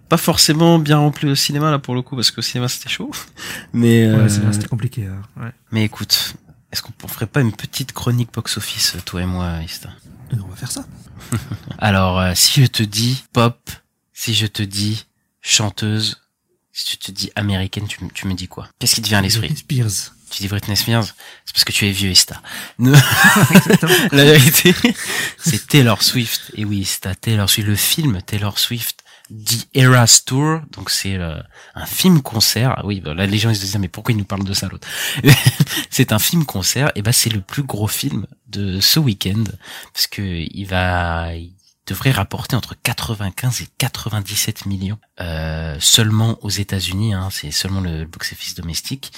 Pas 0.09 0.17
forcément 0.17 0.79
bien 0.79 0.97
remplie 0.97 1.29
au 1.29 1.35
cinéma 1.35 1.69
là 1.71 1.77
pour 1.79 1.93
le 1.93 2.01
coup 2.01 2.15
parce 2.15 2.31
qu'au 2.31 2.41
cinéma 2.41 2.67
c'était 2.69 2.89
chaud, 2.89 3.11
mais 3.73 4.11
Ouais, 4.11 4.29
c'était 4.29 4.67
compliqué. 4.67 5.05
hein. 5.07 5.21
Ouais. 5.39 5.51
mais 5.71 5.83
écoute, 5.83 6.35
est-ce 6.71 6.81
qu'on 6.81 7.07
ferait 7.07 7.27
pas 7.27 7.41
une 7.41 7.53
petite 7.53 7.91
chronique 7.93 8.31
box 8.33 8.57
office 8.57 8.95
toi 9.05 9.21
et 9.21 9.25
moi, 9.25 9.59
Ista 9.63 9.89
Et 10.31 10.35
on 10.43 10.47
va 10.47 10.55
faire 10.55 10.71
ça. 10.71 10.85
Alors 11.79 12.19
euh, 12.19 12.31
si 12.35 12.61
je 12.61 12.67
te 12.67 12.83
dis 12.83 13.23
pop, 13.33 13.69
si 14.13 14.33
je 14.33 14.47
te 14.47 14.63
dis 14.63 15.05
chanteuse, 15.41 16.21
si 16.73 16.93
je 16.93 17.05
te 17.07 17.11
dis 17.11 17.31
américaine, 17.35 17.87
tu, 17.87 18.03
me- 18.03 18.09
tu 18.09 18.27
me 18.27 18.33
dis 18.33 18.47
quoi? 18.47 18.69
Qu'est-ce 18.79 18.95
qui 18.95 19.01
te 19.01 19.07
vient 19.07 19.19
à 19.19 19.21
l'esprit? 19.21 19.47
Britney 19.49 19.57
Spears. 19.57 20.13
Tu 20.29 20.43
dis 20.43 20.47
Britney 20.47 20.77
Spears? 20.77 21.03
C'est 21.45 21.53
parce 21.53 21.65
que 21.65 21.73
tu 21.73 21.85
es 21.87 21.91
vieux, 21.91 22.09
Ista. 22.11 22.41
Ne- 22.79 22.93
La 24.13 24.23
vérité, 24.23 24.73
c'est 25.37 25.67
Taylor 25.67 26.01
Swift. 26.01 26.51
Et 26.55 26.63
oui, 26.63 26.85
c'est 26.85 27.05
à 27.05 27.15
Taylor 27.15 27.49
Swift. 27.49 27.67
Le 27.67 27.75
film 27.75 28.21
Taylor 28.21 28.57
Swift, 28.57 29.00
The 29.31 29.67
Eras 29.73 30.23
Tour. 30.25 30.61
Donc 30.71 30.89
c'est 30.89 31.15
euh, 31.15 31.41
un 31.75 31.85
film-concert. 31.85 32.75
Ah 32.77 32.85
Oui, 32.85 32.99
bah, 32.99 33.13
là 33.13 33.25
les 33.25 33.37
gens 33.37 33.49
ils 33.49 33.55
se 33.55 33.61
disent 33.61 33.77
mais 33.77 33.87
pourquoi 33.87 34.13
ils 34.13 34.17
nous 34.17 34.25
parlent 34.25 34.43
de 34.43 34.53
ça 34.53 34.67
l'autre 34.67 34.87
C'est 35.89 36.11
un 36.11 36.19
film-concert. 36.19 36.91
Et 36.95 37.01
ben 37.01 37.11
c'est 37.11 37.29
le 37.29 37.41
plus 37.41 37.63
gros 37.63 37.87
film 37.87 38.27
de 38.47 38.79
ce 38.79 38.99
week-end 38.99 39.43
parce 39.93 40.07
que 40.07 40.21
il 40.21 40.65
va, 40.65 41.33
il 41.33 41.53
devrait 41.87 42.11
rapporter 42.11 42.55
entre 42.55 42.75
95 42.81 43.61
et 43.61 43.67
97 43.77 44.65
millions 44.65 44.99
euh, 45.19 45.75
seulement 45.79 46.37
aux 46.43 46.49
États-Unis. 46.49 47.13
Hein, 47.13 47.29
c'est 47.31 47.51
seulement 47.51 47.81
le 47.81 48.05
box-office 48.05 48.55
domestique 48.55 49.13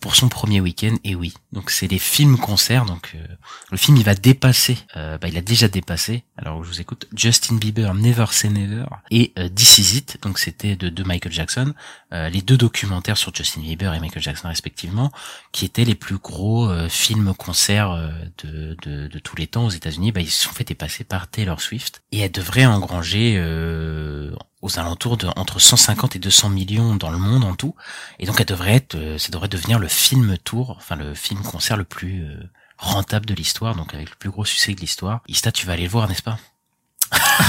pour 0.00 0.14
son 0.14 0.28
premier 0.28 0.60
week-end. 0.60 0.96
Et 1.04 1.14
oui, 1.14 1.34
donc 1.52 1.70
c'est 1.70 1.88
des 1.88 1.98
films-concerts. 1.98 2.84
Donc 2.84 3.12
euh, 3.14 3.26
le 3.70 3.76
film 3.76 3.96
il 3.96 4.04
va 4.04 4.14
dépasser, 4.14 4.78
euh, 4.96 5.18
bah, 5.18 5.28
il 5.28 5.36
a 5.38 5.40
déjà 5.40 5.68
dépassé. 5.68 6.24
Alors 6.36 6.62
je 6.62 6.68
vous 6.68 6.80
écoute, 6.80 7.06
Justin 7.16 7.56
Bieber, 7.56 7.94
Never 7.94 8.26
Say 8.30 8.50
Never 8.50 8.84
et 9.10 9.32
euh, 9.38 9.48
This 9.48 9.78
Is 9.78 9.96
It. 9.96 10.18
Donc 10.22 10.38
c'était 10.38 10.76
de, 10.76 10.88
de 10.88 11.02
Michael 11.02 11.32
Jackson, 11.32 11.74
euh, 12.12 12.28
les 12.28 12.42
deux 12.42 12.56
documentaires 12.56 13.16
sur 13.16 13.34
Justin 13.34 13.62
Bieber 13.62 13.94
et 13.94 14.00
Michael 14.00 14.22
Jackson 14.22 14.48
respectivement, 14.48 15.12
qui 15.52 15.64
étaient 15.64 15.84
les 15.84 15.94
plus 15.94 16.18
gros 16.18 16.68
euh, 16.68 16.88
films-concerts 16.88 17.90
euh, 17.90 18.10
de, 18.44 18.76
de, 18.82 19.06
de 19.08 19.18
tous 19.18 19.36
les 19.36 19.46
temps 19.46 19.66
aux 19.66 19.70
États-Unis. 19.70 20.12
Bah, 20.12 20.20
ils 20.20 20.30
se 20.30 20.44
sont 20.44 20.52
fait 20.52 20.64
dépasser 20.64 21.04
par 21.04 21.28
Taylor 21.28 21.60
Swift 21.60 22.02
et 22.12 22.20
elle 22.20 22.32
devrait 22.32 22.66
engranger 22.66 23.36
euh, 23.38 24.34
aux 24.62 24.78
alentours 24.78 25.16
de 25.16 25.26
entre 25.36 25.58
150 25.58 26.16
et 26.16 26.18
200 26.18 26.50
millions 26.50 26.94
dans 26.96 27.10
le 27.10 27.18
monde 27.18 27.44
en 27.44 27.54
tout. 27.54 27.74
Et 28.18 28.26
donc 28.26 28.40
elle 28.40 28.46
devrait 28.46 28.74
être, 28.74 28.94
euh, 28.94 29.18
ça 29.18 29.30
devrait 29.30 29.48
devenir 29.48 29.78
le 29.78 29.88
film 29.88 30.36
tour, 30.38 30.74
enfin 30.76 30.96
le 30.96 31.14
film 31.14 31.40
concert 31.42 31.76
le 31.76 31.84
plus 31.84 32.22
euh, 32.24 32.42
rentable 32.78 33.26
de 33.26 33.34
l'histoire, 33.34 33.74
donc 33.74 33.94
avec 33.94 34.10
le 34.10 34.16
plus 34.16 34.30
gros 34.30 34.44
succès 34.44 34.74
de 34.74 34.80
l'histoire. 34.80 35.22
Ista, 35.28 35.52
tu 35.52 35.66
vas 35.66 35.74
aller 35.74 35.84
le 35.84 35.88
voir, 35.90 36.08
n'est-ce 36.08 36.22
pas? 36.22 36.38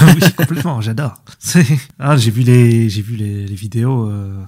Oui, 0.02 0.20
complètement, 0.36 0.80
j'adore. 0.80 1.14
Ah, 1.98 2.16
j'ai 2.16 2.30
vu 2.30 2.42
les, 2.42 2.88
j'ai 2.90 3.02
vu 3.02 3.16
les, 3.16 3.46
les 3.46 3.54
vidéos. 3.54 4.08
euh, 4.08 4.44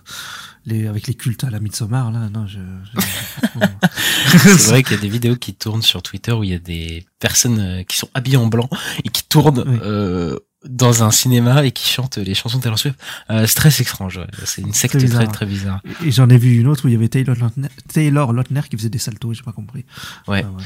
les, 0.67 0.87
avec 0.87 1.07
les 1.07 1.15
cultes 1.15 1.45
à 1.45 1.51
la 1.51 1.61
Midsommar, 1.61 2.11
là, 2.11 2.29
non, 2.31 2.47
je, 2.47 2.59
c'est 4.57 4.71
vrai 4.71 4.83
qu'il 4.83 4.97
y 4.97 4.99
a 4.99 5.03
des 5.03 5.09
vidéos 5.09 5.37
qui 5.37 5.55
tournent 5.55 5.83
sur 5.83 6.03
Twitter 6.03 6.33
où 6.33 6.43
il 6.45 6.51
y 6.51 6.55
a 6.55 6.59
des 6.59 7.07
personnes 7.19 7.61
euh, 7.61 7.83
qui 7.83 7.97
sont 7.97 8.09
habillées 8.15 8.37
en 8.37 8.47
blanc 8.47 8.69
et 9.05 9.09
qui 9.09 9.25
tournent 9.25 9.65
euh, 9.67 10.39
dans 10.65 11.03
un 11.03 11.11
cinéma 11.11 11.65
et 11.65 11.73
qui 11.73 11.89
chantent 11.89 12.19
les 12.19 12.35
chansons 12.35 12.59
de 12.59 12.63
Taylor 12.63 12.79
Swift. 12.79 12.99
Euh, 13.31 13.47
c'est 13.47 13.55
très 13.55 13.83
étrange. 13.83 14.19
Ouais. 14.19 14.27
C'est 14.45 14.63
une 14.63 14.73
secte 14.73 14.99
très 14.99 15.09
très, 15.09 15.27
très 15.27 15.47
bizarre. 15.47 15.83
Et 16.05 16.11
j'en 16.11 16.29
ai 16.29 16.39
vu 16.39 16.59
une 16.59 16.67
autre 16.67 16.85
où 16.85 16.89
il 16.89 16.93
y 16.93 16.97
avait 16.97 17.09
Taylor 17.09 17.37
Lautner, 17.37 17.69
Taylor 17.93 18.33
Lautner 18.33 18.63
qui 18.71 18.77
faisait 18.77 18.89
des 18.89 18.99
saltos. 18.99 19.35
J'ai 19.35 19.43
pas 19.43 19.53
compris. 19.53 19.85
Ouais. 20.27 20.45
ouais. 20.45 20.65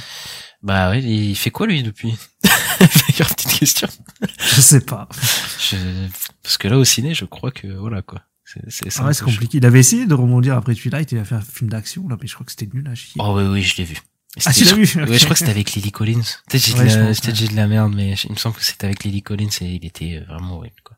Bah 0.62 0.90
ouais, 0.90 1.02
il 1.02 1.36
fait 1.36 1.50
quoi 1.50 1.66
lui 1.66 1.82
depuis? 1.82 2.16
D'ailleurs, 2.80 3.34
petite 3.34 3.58
question. 3.58 3.88
Je 4.38 4.60
sais 4.60 4.80
pas. 4.80 5.08
Je... 5.60 5.76
Parce 6.42 6.58
que 6.58 6.68
là 6.68 6.78
au 6.78 6.84
ciné, 6.84 7.14
je 7.14 7.24
crois 7.24 7.50
que 7.50 7.68
voilà 7.68 8.02
quoi. 8.02 8.22
C'est 8.68 8.88
ah 8.98 9.06
ouais, 9.06 9.12
compliqué. 9.14 9.58
Il 9.58 9.66
avait 9.66 9.80
essayé 9.80 10.06
de 10.06 10.14
rebondir 10.14 10.56
après 10.56 10.74
Twilight, 10.74 11.12
il 11.12 11.18
a 11.18 11.24
fait 11.24 11.34
un 11.34 11.42
film 11.42 11.68
d'action 11.68 12.08
là, 12.08 12.16
mais 12.20 12.26
je 12.26 12.34
crois 12.34 12.46
que 12.46 12.52
c'était 12.52 12.68
nul 12.72 12.88
à 12.88 12.94
chier. 12.94 13.20
Oh 13.22 13.34
oui 13.36 13.44
oui, 13.44 13.62
je 13.62 13.76
l'ai 13.76 13.84
vu. 13.84 13.98
Ah, 14.44 14.52
tu 14.52 14.64
l'as 14.64 14.74
vu 14.74 14.82
Ouais, 14.82 15.18
je 15.18 15.24
crois 15.24 15.34
que 15.34 15.38
c'était 15.38 15.50
avec 15.50 15.72
Lily 15.72 15.90
Collins. 15.90 16.22
Peut-être 16.48 16.64
j'ai 16.64 16.74
ouais, 16.74 16.86
de, 16.86 17.46
de 17.50 17.56
la 17.56 17.66
merde, 17.66 17.94
mais 17.94 18.14
il 18.24 18.32
me 18.32 18.36
semble 18.36 18.56
que 18.56 18.64
c'était 18.64 18.86
avec 18.86 19.04
Lily 19.04 19.22
Collins 19.22 19.48
et 19.62 19.74
il 19.74 19.84
était 19.84 20.16
euh, 20.22 20.32
vraiment 20.32 20.56
horrible 20.56 20.80
quoi. 20.84 20.96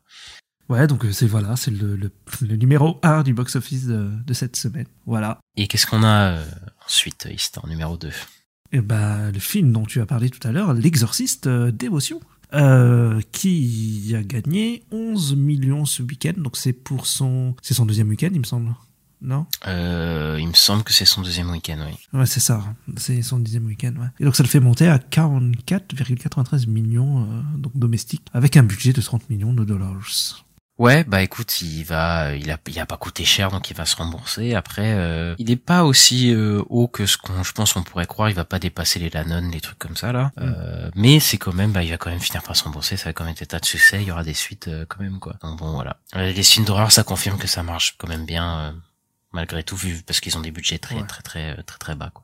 Ouais, 0.69 0.87
donc 0.87 1.03
euh, 1.03 1.11
c'est 1.11 1.27
voilà, 1.27 1.57
c'est 1.57 1.71
le, 1.71 1.97
le, 1.97 2.11
le, 2.41 2.55
numéro 2.55 2.97
1 3.03 3.23
du 3.23 3.33
box-office 3.33 3.87
de, 3.87 4.09
de, 4.25 4.33
cette 4.33 4.55
semaine. 4.55 4.85
Voilà. 5.05 5.39
Et 5.57 5.67
qu'est-ce 5.67 5.85
qu'on 5.85 6.03
a 6.03 6.37
euh, 6.37 6.45
ensuite, 6.85 7.27
histoire 7.29 7.67
numéro 7.67 7.97
2 7.97 8.09
Eh 8.71 8.79
ben, 8.79 9.31
le 9.31 9.39
film 9.39 9.73
dont 9.73 9.85
tu 9.85 9.99
as 9.99 10.05
parlé 10.05 10.29
tout 10.29 10.45
à 10.47 10.53
l'heure, 10.53 10.73
L'Exorciste 10.73 11.47
euh, 11.47 11.71
Dévotion. 11.71 12.21
Euh, 12.53 13.21
qui 13.31 14.13
a 14.13 14.23
gagné 14.23 14.83
11 14.91 15.37
millions 15.37 15.85
ce 15.85 16.03
week-end. 16.03 16.33
Donc 16.35 16.57
c'est 16.57 16.73
pour 16.73 17.05
son, 17.05 17.55
c'est 17.61 17.73
son 17.73 17.85
deuxième 17.85 18.09
week-end, 18.09 18.29
il 18.33 18.39
me 18.39 18.45
semble. 18.45 18.73
Non? 19.21 19.45
Euh, 19.67 20.37
Il 20.39 20.47
me 20.47 20.53
semble 20.53 20.83
que 20.83 20.93
c'est 20.93 21.05
son 21.05 21.21
deuxième 21.21 21.49
week-end, 21.51 21.77
oui. 21.85 21.97
Ouais, 22.17 22.25
c'est 22.25 22.39
ça. 22.39 22.63
C'est 22.97 23.21
son 23.21 23.39
deuxième 23.39 23.65
week-end, 23.65 23.93
ouais. 23.99 24.07
Et 24.19 24.25
donc 24.25 24.35
ça 24.35 24.43
le 24.43 24.49
fait 24.49 24.59
monter 24.59 24.87
à 24.87 24.97
44,93 24.97 26.67
millions 26.67 27.23
euh, 27.23 27.41
donc 27.57 27.77
domestiques, 27.77 28.25
avec 28.33 28.57
un 28.57 28.63
budget 28.63 28.93
de 28.93 29.01
30 29.01 29.29
millions 29.29 29.53
de 29.53 29.63
dollars. 29.63 30.45
Ouais, 30.81 31.03
bah 31.03 31.21
écoute, 31.21 31.61
il 31.61 31.83
va, 31.83 32.35
il 32.35 32.49
a, 32.49 32.57
il 32.67 32.79
a 32.79 32.87
pas 32.87 32.97
coûté 32.97 33.23
cher, 33.23 33.51
donc 33.51 33.69
il 33.69 33.77
va 33.77 33.85
se 33.85 33.95
rembourser. 33.95 34.55
Après, 34.55 34.93
euh, 34.95 35.35
il 35.37 35.51
est 35.51 35.55
pas 35.55 35.83
aussi 35.83 36.33
euh, 36.33 36.63
haut 36.69 36.87
que 36.87 37.05
ce 37.05 37.17
qu'on, 37.17 37.43
je 37.43 37.51
pense, 37.51 37.75
on 37.75 37.83
pourrait 37.83 38.07
croire. 38.07 38.31
Il 38.31 38.35
va 38.35 38.45
pas 38.45 38.57
dépasser 38.57 38.97
les 38.97 39.11
Lannon, 39.11 39.47
les 39.51 39.61
trucs 39.61 39.77
comme 39.77 39.95
ça 39.95 40.11
là. 40.11 40.31
Mm. 40.37 40.41
Euh, 40.41 40.89
mais 40.95 41.19
c'est 41.19 41.37
quand 41.37 41.53
même, 41.53 41.71
bah, 41.71 41.83
il 41.83 41.91
va 41.91 41.97
quand 41.97 42.09
même 42.09 42.19
finir 42.19 42.41
par 42.41 42.55
se 42.55 42.63
rembourser. 42.63 42.97
Ça 42.97 43.09
va 43.09 43.13
quand 43.13 43.25
même 43.25 43.33
être 43.33 43.43
état 43.43 43.59
de 43.59 43.65
succès. 43.65 44.01
Il 44.01 44.07
y 44.07 44.11
aura 44.11 44.23
des 44.23 44.33
suites 44.33 44.69
euh, 44.69 44.85
quand 44.89 45.01
même 45.01 45.19
quoi. 45.19 45.35
Donc 45.43 45.59
bon, 45.59 45.71
voilà. 45.73 45.97
Euh, 46.15 46.31
les 46.31 46.41
films 46.41 46.65
d'horreur, 46.65 46.91
ça 46.91 47.03
confirme 47.03 47.37
que 47.37 47.47
ça 47.47 47.61
marche 47.61 47.95
quand 47.99 48.07
même 48.07 48.25
bien 48.25 48.73
malgré 49.33 49.63
tout, 49.63 49.75
vu 49.75 50.01
parce 50.05 50.19
qu'ils 50.19 50.37
ont 50.37 50.41
des 50.41 50.51
budgets 50.51 50.79
très, 50.79 50.95
très, 51.05 51.21
très, 51.21 51.53
très, 51.53 51.63
très, 51.63 51.77
très 51.77 51.95
bas 51.95 52.11
quoi. 52.13 52.23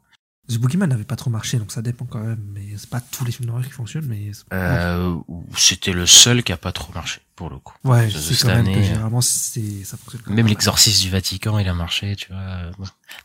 The 0.50 0.60
Boogeyman 0.60 0.88
n'avait 0.88 1.04
pas 1.04 1.18
trop 1.18 1.30
marché, 1.30 1.58
donc 1.58 1.74
ça 1.74 1.82
dépend 1.82 2.06
quand 2.06 2.20
même. 2.20 2.42
Mais 2.54 2.62
c'est 2.78 2.90
pas 2.90 3.02
tous 3.02 3.26
les 3.26 3.34
films 3.34 3.48
d'horreur 3.48 3.66
qui 3.66 3.72
fonctionnent, 3.72 4.06
mais. 4.08 4.32
Euh, 4.54 5.18
c'était 5.58 5.92
le 5.92 6.06
seul 6.06 6.42
qui 6.42 6.54
a 6.54 6.58
pas 6.58 6.72
trop 6.72 6.94
marché 6.94 7.20
pour 7.36 7.50
le 7.50 7.58
coup. 7.58 7.74
Ouais, 7.84 8.10
c'est 8.10 8.42
quand 8.42 8.48
même 8.48 8.60
année, 8.60 8.76
que 8.76 8.82
généralement 8.82 9.20
c'est 9.20 9.84
ça 9.84 9.98
fonctionne. 9.98 10.22
Quand 10.22 10.30
même, 10.30 10.38
même 10.38 10.48
l'exorciste 10.48 11.02
du 11.02 11.10
Vatican, 11.10 11.60
il 11.60 11.68
a 11.68 11.74
marché, 11.74 12.16
tu 12.16 12.32
vois. 12.32 12.72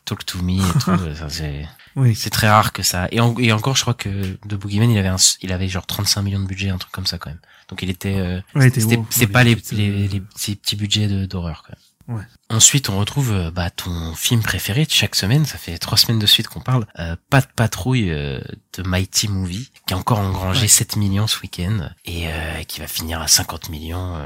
Talk 0.03 0.25
to 0.25 0.41
me 0.41 0.59
et 0.59 0.73
tout, 0.79 1.15
ça 1.15 1.29
c'est. 1.29 1.65
Oui. 1.95 2.13
C'est 2.13 2.29
très 2.29 2.49
rare 2.49 2.73
que 2.73 2.83
ça. 2.83 3.07
Et, 3.11 3.17
et, 3.17 3.53
encore, 3.53 3.77
je 3.77 3.81
crois 3.81 3.93
que 3.93 4.33
The 4.49 4.55
Boogeyman, 4.55 4.91
il 4.91 4.97
avait 4.97 5.07
un, 5.07 5.17
il 5.41 5.53
avait 5.53 5.69
genre 5.69 5.85
35 5.85 6.23
millions 6.23 6.41
de 6.41 6.47
budget, 6.47 6.71
un 6.71 6.77
truc 6.77 6.91
comme 6.91 7.05
ça 7.05 7.19
quand 7.19 7.29
même. 7.29 7.39
Donc 7.69 7.81
il 7.83 7.89
était. 7.89 8.19
Euh, 8.19 8.41
ouais, 8.55 8.69
c'est 9.11 9.27
pas 9.27 9.45
les, 9.45 9.55
les, 9.71 10.09
les, 10.09 10.19
petits 10.19 10.75
budgets 10.75 11.07
d'horreur 11.25 11.63
quand 11.65 11.71
même. 11.71 11.82
Ouais. 12.07 12.23
Ensuite, 12.49 12.89
on 12.89 12.99
retrouve 12.99 13.31
euh, 13.31 13.51
bah, 13.51 13.69
ton 13.69 14.13
film 14.15 14.41
préféré 14.41 14.85
de 14.85 14.91
chaque 14.91 15.15
semaine. 15.15 15.45
Ça 15.45 15.57
fait 15.57 15.77
trois 15.77 15.97
semaines 15.97 16.19
de 16.19 16.25
suite 16.25 16.47
qu'on 16.47 16.59
parle. 16.59 16.85
Euh, 16.99 17.15
pas 17.29 17.41
de 17.41 17.47
patrouille 17.55 18.11
euh, 18.11 18.41
de 18.77 18.83
Mighty 18.83 19.29
Movie, 19.29 19.71
qui 19.87 19.93
a 19.93 19.97
encore 19.97 20.19
engrangé 20.19 20.67
7 20.67 20.97
millions 20.97 21.27
ce 21.27 21.39
week-end 21.41 21.89
et 22.05 22.27
euh, 22.27 22.63
qui 22.67 22.81
va 22.81 22.87
finir 22.87 23.21
à 23.21 23.27
50 23.27 23.69
millions 23.69 24.17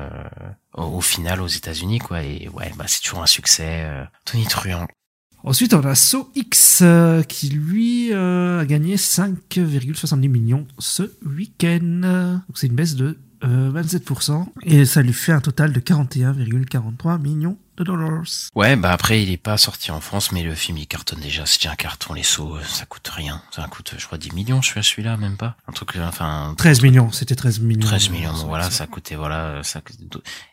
au, 0.73 0.83
au, 0.83 1.01
final 1.01 1.41
aux 1.41 1.47
États-Unis, 1.47 1.99
quoi. 1.99 2.23
Et 2.23 2.49
ouais, 2.49 2.71
bah 2.75 2.85
c'est 2.87 3.01
toujours 3.01 3.21
un 3.21 3.27
succès. 3.27 3.85
Tony 4.25 4.45
Truant. 4.47 4.87
Ensuite, 5.43 5.73
on 5.73 5.83
a 5.85 5.93
So 5.93 6.31
X 6.35 6.83
qui 7.27 7.49
lui 7.49 8.11
a 8.13 8.65
gagné 8.65 8.95
5,70 8.95 10.29
millions 10.29 10.67
ce 10.79 11.03
week-end. 11.25 12.39
Donc 12.47 12.57
c'est 12.57 12.67
une 12.67 12.75
baisse 12.75 12.95
de 12.95 13.19
27% 13.43 14.47
et 14.63 14.85
ça 14.85 15.03
lui 15.03 15.13
fait 15.13 15.31
un 15.31 15.41
total 15.41 15.71
de 15.71 15.79
41,43 15.79 17.21
millions 17.21 17.57
Ouais, 18.55 18.75
bah 18.75 18.91
après 18.91 19.21
il 19.21 19.31
est 19.31 19.37
pas 19.37 19.57
sorti 19.57 19.91
en 19.91 20.01
France, 20.01 20.31
mais 20.31 20.43
le 20.43 20.55
film 20.55 20.77
il 20.77 20.87
cartonne 20.87 21.19
déjà. 21.19 21.45
C'est 21.45 21.67
un 21.67 21.75
carton, 21.75 22.13
les 22.13 22.23
sauts, 22.23 22.57
ça 22.63 22.85
coûte 22.85 23.07
rien. 23.07 23.41
Ça 23.51 23.67
coûte, 23.69 23.93
je 23.97 24.05
crois, 24.05 24.17
10 24.17 24.33
millions. 24.33 24.61
Je 24.61 24.69
suis 24.69 24.79
à 24.79 24.83
celui-là, 24.83 25.17
même 25.17 25.37
pas. 25.37 25.55
Un 25.67 25.71
truc, 25.71 25.95
euh, 25.95 26.05
enfin. 26.05 26.55
13 26.57 26.81
millions, 26.81 27.11
c'était 27.11 27.35
13 27.35 27.59
millions. 27.59 27.87
13 27.87 28.09
millions, 28.09 28.33
voilà, 28.47 28.69
ça 28.71 28.87
coûtait, 28.87 29.15
voilà, 29.15 29.61
ça 29.63 29.81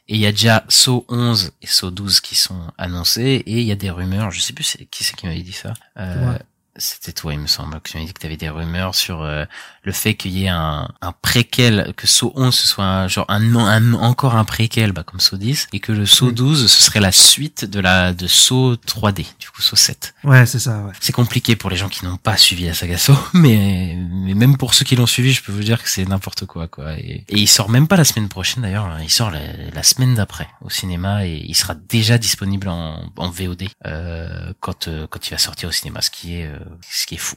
Et 0.08 0.14
il 0.14 0.20
y 0.20 0.26
a 0.26 0.32
déjà 0.32 0.64
Saut 0.68 1.04
11 1.08 1.52
et 1.62 1.66
Saut 1.66 1.90
12 1.90 2.20
qui 2.20 2.34
sont 2.34 2.72
annoncés, 2.78 3.42
et 3.46 3.60
il 3.60 3.66
y 3.66 3.72
a 3.72 3.76
des 3.76 3.90
rumeurs. 3.90 4.30
Je 4.30 4.40
sais 4.40 4.52
plus 4.52 4.76
qui 4.90 5.04
c'est 5.04 5.16
qui 5.16 5.26
m'avait 5.26 5.42
dit 5.42 5.52
ça. 5.52 5.74
Euh, 5.98 6.38
c'était 6.76 7.12
toi, 7.12 7.32
il 7.32 7.40
me 7.40 7.46
semble, 7.46 7.80
que 7.80 7.90
tu 7.90 7.98
m'as 7.98 8.04
dit 8.04 8.12
que 8.12 8.20
tu 8.20 8.26
avais 8.26 8.36
des 8.36 8.48
rumeurs 8.48 8.94
sur 8.94 9.22
euh, 9.22 9.44
le 9.82 9.92
fait 9.92 10.14
qu'il 10.14 10.32
y 10.32 10.44
ait 10.44 10.48
un, 10.48 10.88
un 11.00 11.12
préquel, 11.12 11.92
que 11.96 12.06
Saut 12.06 12.32
11 12.34 12.54
ce 12.54 12.66
soit 12.66 12.84
un, 12.84 13.08
genre 13.08 13.26
un, 13.28 13.54
un, 13.56 13.94
encore 13.94 14.36
un 14.36 14.44
préquel, 14.44 14.92
bah, 14.92 15.04
comme 15.04 15.20
Saut 15.20 15.36
10, 15.36 15.68
et 15.72 15.80
que 15.80 15.92
le 15.92 16.06
Saut 16.06 16.32
12 16.32 16.70
ce 16.70 16.82
serait 16.82 17.00
la 17.00 17.12
suite 17.12 17.64
de 17.64 17.80
la 17.80 18.12
de 18.12 18.26
Saut 18.26 18.74
3D, 18.74 19.26
du 19.38 19.50
coup 19.50 19.62
Saut 19.62 19.76
7. 19.76 20.14
Ouais, 20.24 20.46
c'est 20.46 20.58
ça. 20.58 20.78
Ouais. 20.80 20.92
C'est 21.00 21.12
compliqué 21.12 21.56
pour 21.56 21.70
les 21.70 21.76
gens 21.76 21.88
qui 21.88 22.04
n'ont 22.04 22.16
pas 22.16 22.36
suivi 22.36 22.66
la 22.66 22.74
saga 22.74 22.98
Saut, 22.98 23.18
mais 23.34 23.96
mais 23.96 24.34
même 24.34 24.56
pour 24.56 24.74
ceux 24.74 24.84
qui 24.84 24.96
l'ont 24.96 25.06
suivi, 25.06 25.32
je 25.32 25.42
peux 25.42 25.52
vous 25.52 25.62
dire 25.62 25.82
que 25.82 25.88
c'est 25.88 26.04
n'importe 26.04 26.46
quoi, 26.46 26.66
quoi. 26.66 26.98
Et, 26.98 27.24
et, 27.28 27.38
il 27.38 27.48
sort 27.48 27.70
même 27.70 27.88
pas 27.88 27.96
la 27.96 28.04
semaine 28.04 28.28
prochaine 28.28 28.62
d'ailleurs, 28.62 28.86
hein. 28.86 28.98
il 29.02 29.10
sort 29.10 29.30
la, 29.30 29.40
la 29.72 29.82
semaine 29.82 30.14
d'après 30.14 30.48
au 30.60 30.70
cinéma 30.70 31.26
et 31.26 31.44
il 31.46 31.54
sera 31.54 31.74
déjà 31.74 32.18
disponible 32.18 32.68
en, 32.68 33.10
en 33.16 33.30
VOD 33.30 33.64
euh, 33.86 34.52
quand 34.60 34.88
euh, 34.88 35.06
quand 35.08 35.28
il 35.28 35.30
va 35.30 35.38
sortir 35.38 35.68
au 35.68 35.72
cinéma, 35.72 36.00
ce 36.00 36.10
qui 36.10 36.36
est 36.36 36.46
euh, 36.46 36.58
ce 36.88 37.06
qui 37.06 37.14
est 37.14 37.18
fou. 37.18 37.36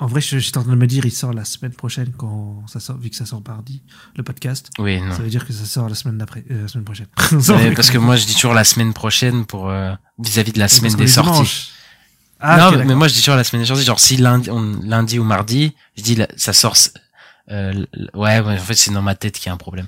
en 0.00 0.06
vrai, 0.06 0.20
j'étais 0.20 0.58
en 0.58 0.62
train 0.62 0.72
de 0.72 0.76
me 0.76 0.86
dire, 0.86 1.04
il 1.04 1.12
sort 1.12 1.32
la 1.32 1.44
semaine 1.44 1.72
prochaine 1.72 2.12
quand 2.16 2.64
ça 2.66 2.80
sort, 2.80 2.98
vu 2.98 3.10
que 3.10 3.16
ça 3.16 3.26
sort 3.26 3.42
mardi, 3.46 3.82
le 4.16 4.22
podcast. 4.22 4.70
Oui, 4.78 5.00
non. 5.00 5.12
Ça 5.12 5.22
veut 5.22 5.30
dire 5.30 5.46
que 5.46 5.52
ça 5.52 5.64
sort 5.64 5.88
la 5.88 5.94
semaine 5.94 6.18
d'après, 6.18 6.44
euh, 6.50 6.62
la 6.62 6.68
semaine 6.68 6.84
prochaine. 6.84 7.06
parce 7.74 7.90
que 7.90 7.98
moi, 7.98 8.16
je 8.16 8.26
dis 8.26 8.34
toujours 8.34 8.54
la 8.54 8.64
semaine 8.64 8.92
prochaine 8.92 9.46
pour 9.46 9.68
euh, 9.68 9.92
vis-à-vis 10.18 10.52
de 10.52 10.58
la 10.58 10.68
semaine 10.68 10.94
des 10.94 11.06
sorties. 11.06 11.70
Ah, 12.42 12.70
non, 12.72 12.84
mais 12.84 12.94
moi 12.94 13.06
je 13.06 13.14
dis 13.14 13.20
toujours 13.20 13.36
la 13.36 13.44
semaine 13.44 13.62
des 13.62 13.68
sorties. 13.68 13.84
Genre 13.84 14.00
si 14.00 14.16
lundi, 14.16 14.50
lundi 14.82 15.18
ou 15.18 15.24
mardi, 15.24 15.74
je 15.96 16.02
dis 16.02 16.18
ça 16.36 16.52
sort. 16.52 16.76
Euh, 17.50 17.86
ouais, 18.14 18.40
ouais, 18.40 18.54
en 18.54 18.58
fait 18.58 18.74
c'est 18.74 18.92
dans 18.92 19.02
ma 19.02 19.14
tête 19.14 19.38
qu'il 19.38 19.46
y 19.46 19.50
a 19.50 19.52
un 19.52 19.56
problème. 19.56 19.86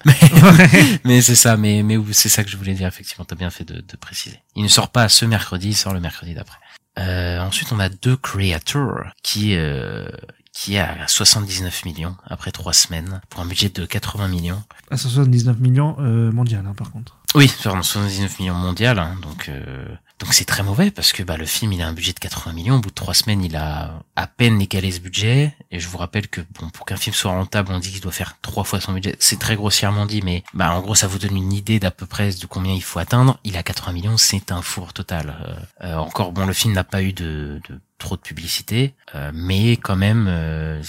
mais 1.05 1.21
c'est 1.21 1.35
ça, 1.35 1.57
mais 1.57 1.83
mais 1.83 1.99
c'est 2.12 2.29
ça 2.29 2.45
que 2.45 2.51
je 2.51 2.57
voulais 2.57 2.75
dire 2.75 2.87
effectivement. 2.87 3.25
T'as 3.25 3.35
bien 3.37 3.51
fait 3.51 3.65
de, 3.65 3.75
de 3.75 3.97
préciser. 3.97 4.39
Il 4.55 4.62
ne 4.62 4.69
sort 4.69 4.91
pas 4.91 5.09
ce 5.09 5.25
mercredi, 5.25 5.69
il 5.69 5.77
sort 5.77 5.95
le 5.95 6.01
mercredi 6.01 6.35
d'après. 6.35 6.59
Euh, 6.99 7.41
ensuite, 7.41 7.73
on 7.73 7.81
a 7.81 7.89
deux 7.89 8.16
Creator 8.16 9.05
qui 9.23 9.57
euh, 9.57 10.07
qui 10.55 10.77
est 10.77 10.79
à 10.81 11.09
79 11.09 11.85
millions 11.85 12.16
après 12.25 12.53
trois 12.53 12.73
semaines 12.73 13.21
pour 13.29 13.41
un 13.41 13.47
budget 13.47 13.69
de 13.69 13.85
80 13.85 14.29
millions. 14.29 14.62
À 14.91 14.97
79 14.97 15.59
millions 15.59 15.97
euh, 15.99 16.31
mondial, 16.31 16.65
hein, 16.66 16.75
par 16.77 16.93
contre. 16.93 17.19
Oui, 17.35 17.53
pardon, 17.62 17.83
79 17.83 18.39
millions 18.39 18.55
mondial, 18.55 19.01
hein, 19.01 19.16
donc 19.21 19.49
euh, 19.49 19.85
donc 20.25 20.33
c'est 20.33 20.47
très 20.47 20.63
mauvais 20.63 20.91
parce 20.91 21.13
que 21.13 21.23
bah 21.23 21.37
le 21.37 21.45
film 21.45 21.75
il 21.75 21.83
a 21.83 21.87
un 21.87 21.93
budget 21.93 22.15
de 22.15 22.19
80 22.19 22.55
millions, 22.55 22.77
au 22.77 22.81
bout 22.81 22.89
de 22.89 22.95
trois 22.95 23.13
semaines 23.13 23.45
il 23.45 23.57
a 23.57 24.03
à 24.17 24.27
peine 24.27 24.59
égalé 24.59 24.91
ce 24.91 25.01
budget 25.01 25.55
et 25.71 25.79
je 25.79 25.87
vous 25.87 25.99
rappelle 25.99 26.29
que 26.29 26.41
bon 26.59 26.71
pour 26.71 26.87
qu'un 26.87 26.97
film 26.97 27.13
soit 27.13 27.31
rentable 27.33 27.71
on 27.73 27.79
dit 27.79 27.91
qu'il 27.91 28.01
doit 28.01 28.11
faire 28.11 28.39
trois 28.41 28.65
fois 28.65 28.81
son 28.81 28.95
budget, 28.95 29.17
c'est 29.19 29.39
très 29.39 29.55
grossièrement 29.55 30.07
dit 30.07 30.23
mais 30.23 30.43
bah 30.55 30.73
en 30.73 30.81
gros 30.81 30.95
ça 30.95 31.09
vous 31.09 31.19
donne 31.19 31.37
une 31.37 31.53
idée 31.53 31.79
d'à 31.79 31.91
peu 31.91 32.07
près 32.07 32.31
de 32.31 32.47
combien 32.47 32.73
il 32.73 32.83
faut 32.83 32.99
atteindre. 32.99 33.39
Il 33.45 33.59
a 33.59 33.63
80 33.63 33.93
millions, 33.93 34.17
c'est 34.17 34.51
un 34.51 34.63
four 34.63 34.95
total. 34.95 35.37
Euh, 35.83 35.89
euh, 35.89 35.97
encore 35.97 36.33
bon 36.33 36.47
le 36.47 36.55
film 36.55 36.73
n'a 36.73 36.85
pas 36.85 37.03
eu 37.03 37.13
de 37.13 37.61
trop 38.05 38.16
de 38.16 38.20
publicité, 38.20 38.94
euh, 39.14 39.32
mais 39.35 39.78
quand 39.78 39.97
même, 39.97 40.26
euh, 40.28 40.82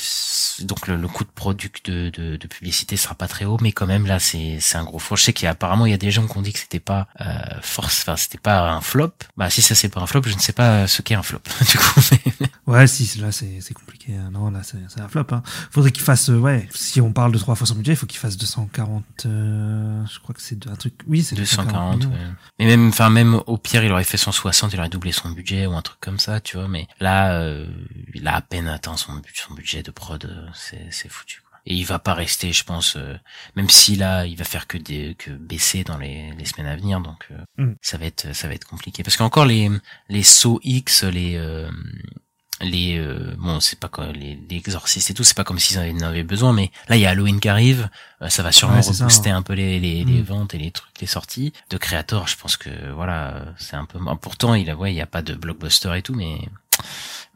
donc 0.62 0.88
le, 0.88 0.98
le, 0.98 1.08
coût 1.08 1.24
de 1.24 1.30
produit 1.30 1.72
de, 1.86 2.10
de, 2.10 2.36
de, 2.36 2.48
publicité 2.48 2.98
sera 2.98 3.16
pas 3.16 3.28
très 3.28 3.46
haut, 3.46 3.58
mais 3.62 3.72
quand 3.72 3.88
même 3.88 4.06
là 4.06 4.20
c'est 4.20 4.58
c'est 4.60 4.78
un 4.78 4.84
gros 4.84 5.00
four. 5.00 5.16
Je 5.16 5.24
sais 5.24 5.34
qu'il 5.34 5.46
y 5.46 5.48
a 5.48 5.52
apparemment 5.52 5.86
il 5.86 5.92
y 5.92 5.96
a 5.96 5.98
des 5.98 6.12
gens 6.12 6.28
qui 6.28 6.38
ont 6.38 6.42
dit 6.42 6.52
que 6.52 6.60
c'était 6.60 6.82
pas 6.82 7.08
euh, 7.22 7.26
force, 7.62 8.02
enfin 8.02 8.18
c'était 8.18 8.38
pas 8.38 8.70
un 8.70 8.82
flop. 8.82 9.14
Bah 9.38 9.50
si 9.50 9.62
ça 9.62 9.76
c'est 9.76 9.88
pas 9.88 10.02
un 10.02 10.08
flop, 10.08 10.24
je 10.26 10.36
ne 10.36 10.40
sais 10.40 10.52
pas 10.52 10.88
ce 10.88 11.02
qu'est 11.02 11.16
un 11.16 11.24
flop. 11.24 11.40
du 11.72 11.78
coup. 11.78 12.02
ouais 12.68 12.86
si 12.86 13.20
là 13.20 13.32
c'est 13.32 13.62
c'est 13.62 13.74
compliqué. 13.74 14.14
Hein. 14.14 14.32
Non 14.32 14.52
là 14.52 14.60
c'est 14.64 14.78
c'est 14.90 15.00
un 15.00 15.08
flop. 15.08 15.28
Hein. 15.32 15.42
Faudrait 15.72 15.92
qu'il 15.92 16.04
fasse 16.04 16.28
ouais. 16.28 16.68
Si 16.76 17.00
on 17.00 17.14
parle 17.14 17.32
de 17.32 17.38
trois 17.38 17.56
fois 17.56 17.66
son 17.66 17.76
budget, 17.76 17.94
il 17.94 17.98
faut 17.98 18.08
qu'il 18.08 18.20
fasse 18.20 18.36
240. 18.36 19.04
je 19.24 20.20
crois 20.20 20.36
que 20.36 20.42
c'est 20.42 20.68
un 20.68 20.76
truc. 20.76 20.96
Oui 21.08 21.24
c'est 21.24 21.36
240. 21.36 22.00
240 22.00 22.14
ouais. 22.14 22.34
Mais 22.60 22.66
même 22.66 22.90
enfin 22.90 23.10
même 23.10 23.42
au 23.48 23.58
pire 23.58 23.86
il 23.86 23.92
aurait 23.94 24.04
fait 24.04 24.18
160, 24.18 24.74
il 24.74 24.80
aurait 24.80 24.90
doublé 24.90 25.14
son 25.14 25.30
budget 25.30 25.66
ou 25.66 25.74
un 25.74 25.82
truc 25.82 26.00
comme 26.02 26.20
ça, 26.20 26.42
tu 26.42 26.58
vois. 26.58 26.68
Mais 26.68 26.88
Là, 27.06 27.20
euh, 27.40 27.68
il 28.14 28.28
a 28.28 28.36
à 28.36 28.42
peine 28.42 28.68
atteint 28.68 28.98
son, 28.98 29.22
son 29.34 29.54
budget 29.54 29.84
de 29.84 29.92
prod, 29.92 30.24
c'est 30.54 31.10
foutu. 31.10 31.42
Quoi. 31.48 31.58
Et 31.68 31.74
il 31.76 31.86
va 31.86 32.00
pas 32.00 32.14
rester, 32.14 32.52
je 32.60 32.64
pense, 32.64 32.96
euh, 32.96 33.16
même 33.56 33.70
si 33.70 33.96
là, 33.96 34.26
il 34.26 34.38
va 34.38 34.46
faire 34.54 34.66
que 34.72 34.78
des 34.90 35.16
que 35.24 35.32
baisser 35.32 35.84
dans 35.84 35.98
les, 35.98 36.32
les 36.40 36.46
semaines 36.46 36.72
à 36.74 36.76
venir, 36.76 37.00
donc 37.02 37.22
euh, 37.32 37.38
Mm. 37.64 37.76
ça 37.82 37.98
va 38.00 38.06
être 38.12 38.34
ça 38.40 38.48
va 38.48 38.54
être 38.56 38.68
compliqué. 38.74 39.04
Parce 39.04 39.18
qu'encore 39.18 39.46
les 39.54 39.70
les 40.16 40.24
sauts 40.24 40.60
X, 40.64 41.04
les 41.04 41.36
euh, 41.36 41.70
les 42.62 42.98
euh, 42.98 43.36
bon 43.38 43.60
c'est 43.60 43.78
pas 43.80 43.90
quoi 43.90 44.14
les, 44.14 44.40
les 44.50 44.56
exorcistes 44.56 45.10
et 45.12 45.14
tout 45.14 45.26
c'est 45.26 45.36
pas 45.36 45.44
comme 45.44 45.60
s'ils 45.60 45.78
en 45.78 46.08
avaient 46.08 46.24
besoin 46.24 46.54
mais 46.54 46.72
là 46.88 46.96
il 46.96 47.02
y 47.02 47.06
a 47.06 47.10
Halloween 47.10 47.42
qui 47.42 47.50
arrive 47.50 47.90
euh, 48.22 48.30
ça 48.30 48.44
va 48.44 48.54
sûrement 48.54 48.76
Ouais, 48.78 48.82
c'est 48.82 48.94
ça. 48.94 49.04
rebooster 49.04 49.30
un 49.30 49.42
peu 49.42 49.54
les 49.62 49.78
les, 49.86 50.06
les 50.06 50.22
Mm. 50.22 50.26
ventes 50.32 50.54
et 50.56 50.58
les 50.58 50.72
trucs 50.72 51.02
les 51.02 51.08
sorties 51.08 51.52
de 51.70 51.78
Creator 51.78 52.30
je 52.30 52.38
pense 52.38 52.56
que 52.56 52.70
voilà 52.94 53.36
euh, 53.36 53.46
c'est 53.58 53.76
un 53.76 53.84
peu 53.84 54.00
pourtant 54.22 54.54
il 54.56 54.70
a 54.70 54.76
ouais 54.78 54.94
il 54.94 54.96
y 54.96 55.02
a 55.02 55.06
pas 55.06 55.22
de 55.22 55.34
blockbuster 55.36 55.92
et 55.98 56.02
tout 56.02 56.16
mais 56.16 56.38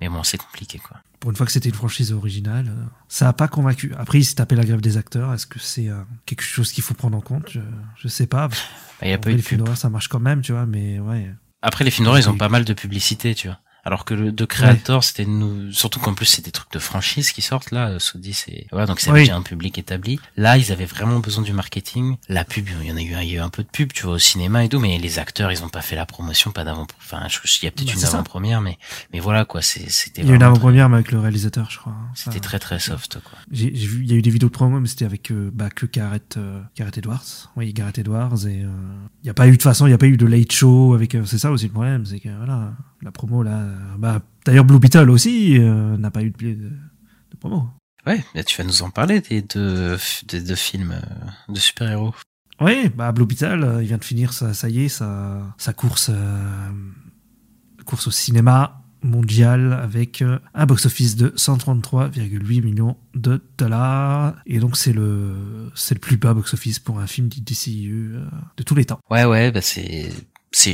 mais 0.01 0.09
bon 0.09 0.23
c'est 0.23 0.37
compliqué 0.37 0.79
quoi 0.79 0.97
Pour 1.19 1.31
une 1.31 1.35
fois 1.37 1.45
que 1.45 1.51
c'était 1.51 1.69
une 1.69 1.75
franchise 1.75 2.11
originale, 2.13 2.67
euh, 2.69 2.83
ça 3.07 3.27
a 3.29 3.33
pas 3.33 3.47
convaincu. 3.47 3.93
Après, 3.97 4.19
il 4.19 4.23
s'est 4.25 4.35
tapé 4.35 4.55
la 4.55 4.63
grève 4.63 4.81
des 4.81 4.97
acteurs. 4.97 5.33
Est-ce 5.33 5.47
que 5.47 5.59
c'est 5.59 5.89
euh, 5.89 6.01
quelque 6.25 6.43
chose 6.43 6.71
qu'il 6.71 6.83
faut 6.83 6.93
prendre 6.93 7.17
en 7.17 7.21
compte? 7.21 7.49
Je, 7.49 7.59
je 7.97 8.07
sais 8.07 8.27
pas. 8.27 8.47
Bah, 8.47 8.55
il 9.03 9.09
y 9.09 9.13
a 9.13 9.15
En 9.15 9.19
pas 9.19 9.23
vrai, 9.23 9.31
eu 9.31 9.33
de 9.33 9.37
les 9.37 9.43
films 9.43 9.59
d'horreur, 9.59 9.77
ça 9.77 9.89
marche 9.89 10.07
quand 10.07 10.19
même, 10.19 10.41
tu 10.41 10.51
vois, 10.53 10.65
mais 10.65 10.99
ouais. 10.99 11.33
Après, 11.61 11.83
les 11.83 11.91
films 11.91 12.05
d'horreur, 12.05 12.19
ils 12.19 12.29
ont 12.29 12.37
pas 12.37 12.49
mal 12.49 12.63
de 12.65 12.73
publicité, 12.73 13.35
tu 13.35 13.47
vois. 13.47 13.59
Alors 13.89 14.05
que 14.05 14.13
le 14.13 14.31
de 14.31 14.45
Creator, 14.45 15.03
c'était 15.03 15.25
nous, 15.25 15.71
surtout 15.71 15.99
qu'en 15.99 16.13
plus 16.13 16.27
c'est 16.27 16.45
des 16.45 16.51
trucs 16.51 16.71
de 16.71 16.77
franchise 16.77 17.31
qui 17.31 17.41
sortent 17.41 17.71
là, 17.71 17.89
euh, 17.89 17.97
Saudi, 17.99 18.33
c'est 18.33 18.67
voilà, 18.71 18.85
donc 18.85 18.99
c'est 18.99 19.09
Oui. 19.11 19.21
déjà 19.21 19.35
un 19.35 19.41
public 19.41 19.79
établi. 19.79 20.19
Là, 20.37 20.57
ils 20.57 20.71
avaient 20.71 20.85
vraiment 20.85 21.17
besoin 21.19 21.43
du 21.43 21.53
marketing. 21.53 22.17
La 22.27 22.43
pub, 22.45 22.67
il 22.81 22.87
y 22.87 22.91
en 22.91 22.97
a 22.97 23.01
eu, 23.01 23.13
un- 23.15 23.21
il 23.23 23.29
y 23.31 23.33
a 23.33 23.37
eu 23.39 23.41
un 23.41 23.49
peu 23.49 23.63
de 23.63 23.67
pub, 23.67 23.91
tu 23.91 24.03
vois, 24.03 24.13
au 24.13 24.19
cinéma 24.19 24.63
et 24.63 24.69
tout, 24.69 24.79
mais 24.79 24.99
les 24.99 25.17
acteurs, 25.17 25.51
ils 25.51 25.63
ont 25.63 25.69
pas 25.69 25.81
fait 25.81 25.95
la 25.95 26.05
promotion, 26.05 26.51
pas 26.51 26.63
d'avant, 26.63 26.85
enfin, 26.99 27.23
je, 27.29 27.39
il 27.61 27.65
y 27.65 27.67
a 27.67 27.71
peut-être 27.71 27.87
Bah, 27.87 27.93
une 27.99 28.05
avant-première, 28.05 28.61
mais 28.61 28.77
mais 29.11 29.19
voilà 29.19 29.43
quoi, 29.45 29.63
c'est 29.63 29.89
c'était 29.89 30.21
Il 30.21 30.27
y 30.27 30.29
a 30.29 30.33
eu 30.33 30.35
une 30.35 30.43
avant-première 30.43 30.87
mais 30.87 30.95
avec 30.97 31.11
le 31.11 31.19
réalisateur, 31.19 31.71
je 31.71 31.79
crois. 31.79 31.93
hein. 31.93 32.11
C'était 32.13 32.39
très 32.39 32.59
très 32.59 32.77
soft 32.77 33.17
quoi. 33.23 33.39
J'ai 33.51 33.71
vu, 33.71 34.03
il 34.03 34.11
y 34.11 34.13
a 34.13 34.17
eu 34.17 34.21
des 34.21 34.29
vidéos 34.29 34.49
de 34.49 34.53
promo, 34.53 34.79
mais 34.79 34.87
c'était 34.87 35.05
avec 35.05 35.31
euh, 35.31 35.49
bah, 35.51 35.71
que 35.71 35.87
Gareth, 35.87 36.35
euh, 36.37 36.61
Gareth 36.77 36.99
Edwards. 36.99 37.49
Oui, 37.55 37.73
Gareth 37.73 37.97
Edwards. 37.97 38.45
Et 38.45 38.63
euh, 38.63 38.69
il 39.23 39.25
n'y 39.25 39.29
a 39.31 39.33
pas 39.33 39.47
eu 39.47 39.57
de 39.57 39.61
façon, 39.63 39.87
il 39.87 39.89
n'y 39.89 39.95
a 39.95 39.97
pas 39.97 40.05
eu 40.05 40.15
de 40.17 40.27
late 40.27 40.51
show 40.51 40.93
avec. 40.93 41.15
euh, 41.15 41.25
c'est 41.25 41.39
ça 41.39 41.49
aussi 41.49 41.65
le 41.65 41.71
problème, 41.71 42.05
c'est 42.05 42.19
que 42.19 42.29
voilà, 42.37 42.73
la 43.01 43.11
promo 43.11 43.43
là. 43.43 43.59
euh, 43.59 43.77
bah, 43.97 44.21
d'ailleurs, 44.45 44.65
Blue 44.65 44.79
Beetle 44.79 45.09
aussi 45.09 45.57
euh, 45.59 45.97
n'a 45.97 46.11
pas 46.11 46.21
eu 46.23 46.31
de, 46.31 46.37
de, 46.37 46.53
de 46.55 47.37
promo. 47.39 47.69
Ouais, 48.07 48.23
tu 48.45 48.57
vas 48.61 48.67
nous 48.67 48.81
en 48.81 48.89
parler 48.89 49.21
des 49.21 49.41
deux 49.41 49.97
des 50.27 50.41
deux 50.41 50.55
films 50.55 50.93
euh, 50.93 51.53
de 51.53 51.59
super-héros. 51.59 52.13
Oui, 52.61 52.89
bah 52.89 53.11
Blue 53.11 53.25
Beetle, 53.25 53.63
euh, 53.63 53.81
il 53.81 53.87
vient 53.87 53.97
de 53.97 54.03
finir 54.03 54.33
sa, 54.33 54.53
ça 54.53 54.67
y 54.69 54.85
est, 54.85 54.89
sa, 54.89 55.41
sa 55.57 55.73
course, 55.73 56.09
euh, 56.13 56.69
course 57.85 58.07
au 58.07 58.11
cinéma 58.11 58.81
mondial 59.01 59.71
avec 59.71 60.21
un 60.53 60.65
box-office 60.65 61.15
de 61.15 61.29
133,8 61.29 62.61
millions 62.63 62.97
de 63.15 63.41
dollars. 63.57 64.35
Et 64.45 64.59
donc 64.59 64.75
c'est 64.75 64.91
le, 64.91 65.71
c'est 65.73 65.93
le 65.95 66.01
plus 66.01 66.17
bas 66.17 66.33
box-office 66.33 66.79
pour 66.79 66.99
un 66.99 67.07
film 67.07 67.29
du 67.29 67.39
DCU 67.39 68.15
de 68.57 68.63
tous 68.63 68.75
les 68.75 68.83
temps. 68.83 68.99
Ouais, 69.09 69.23
ouais, 69.23 69.51
bah 69.51 69.61
c'est 69.61 70.09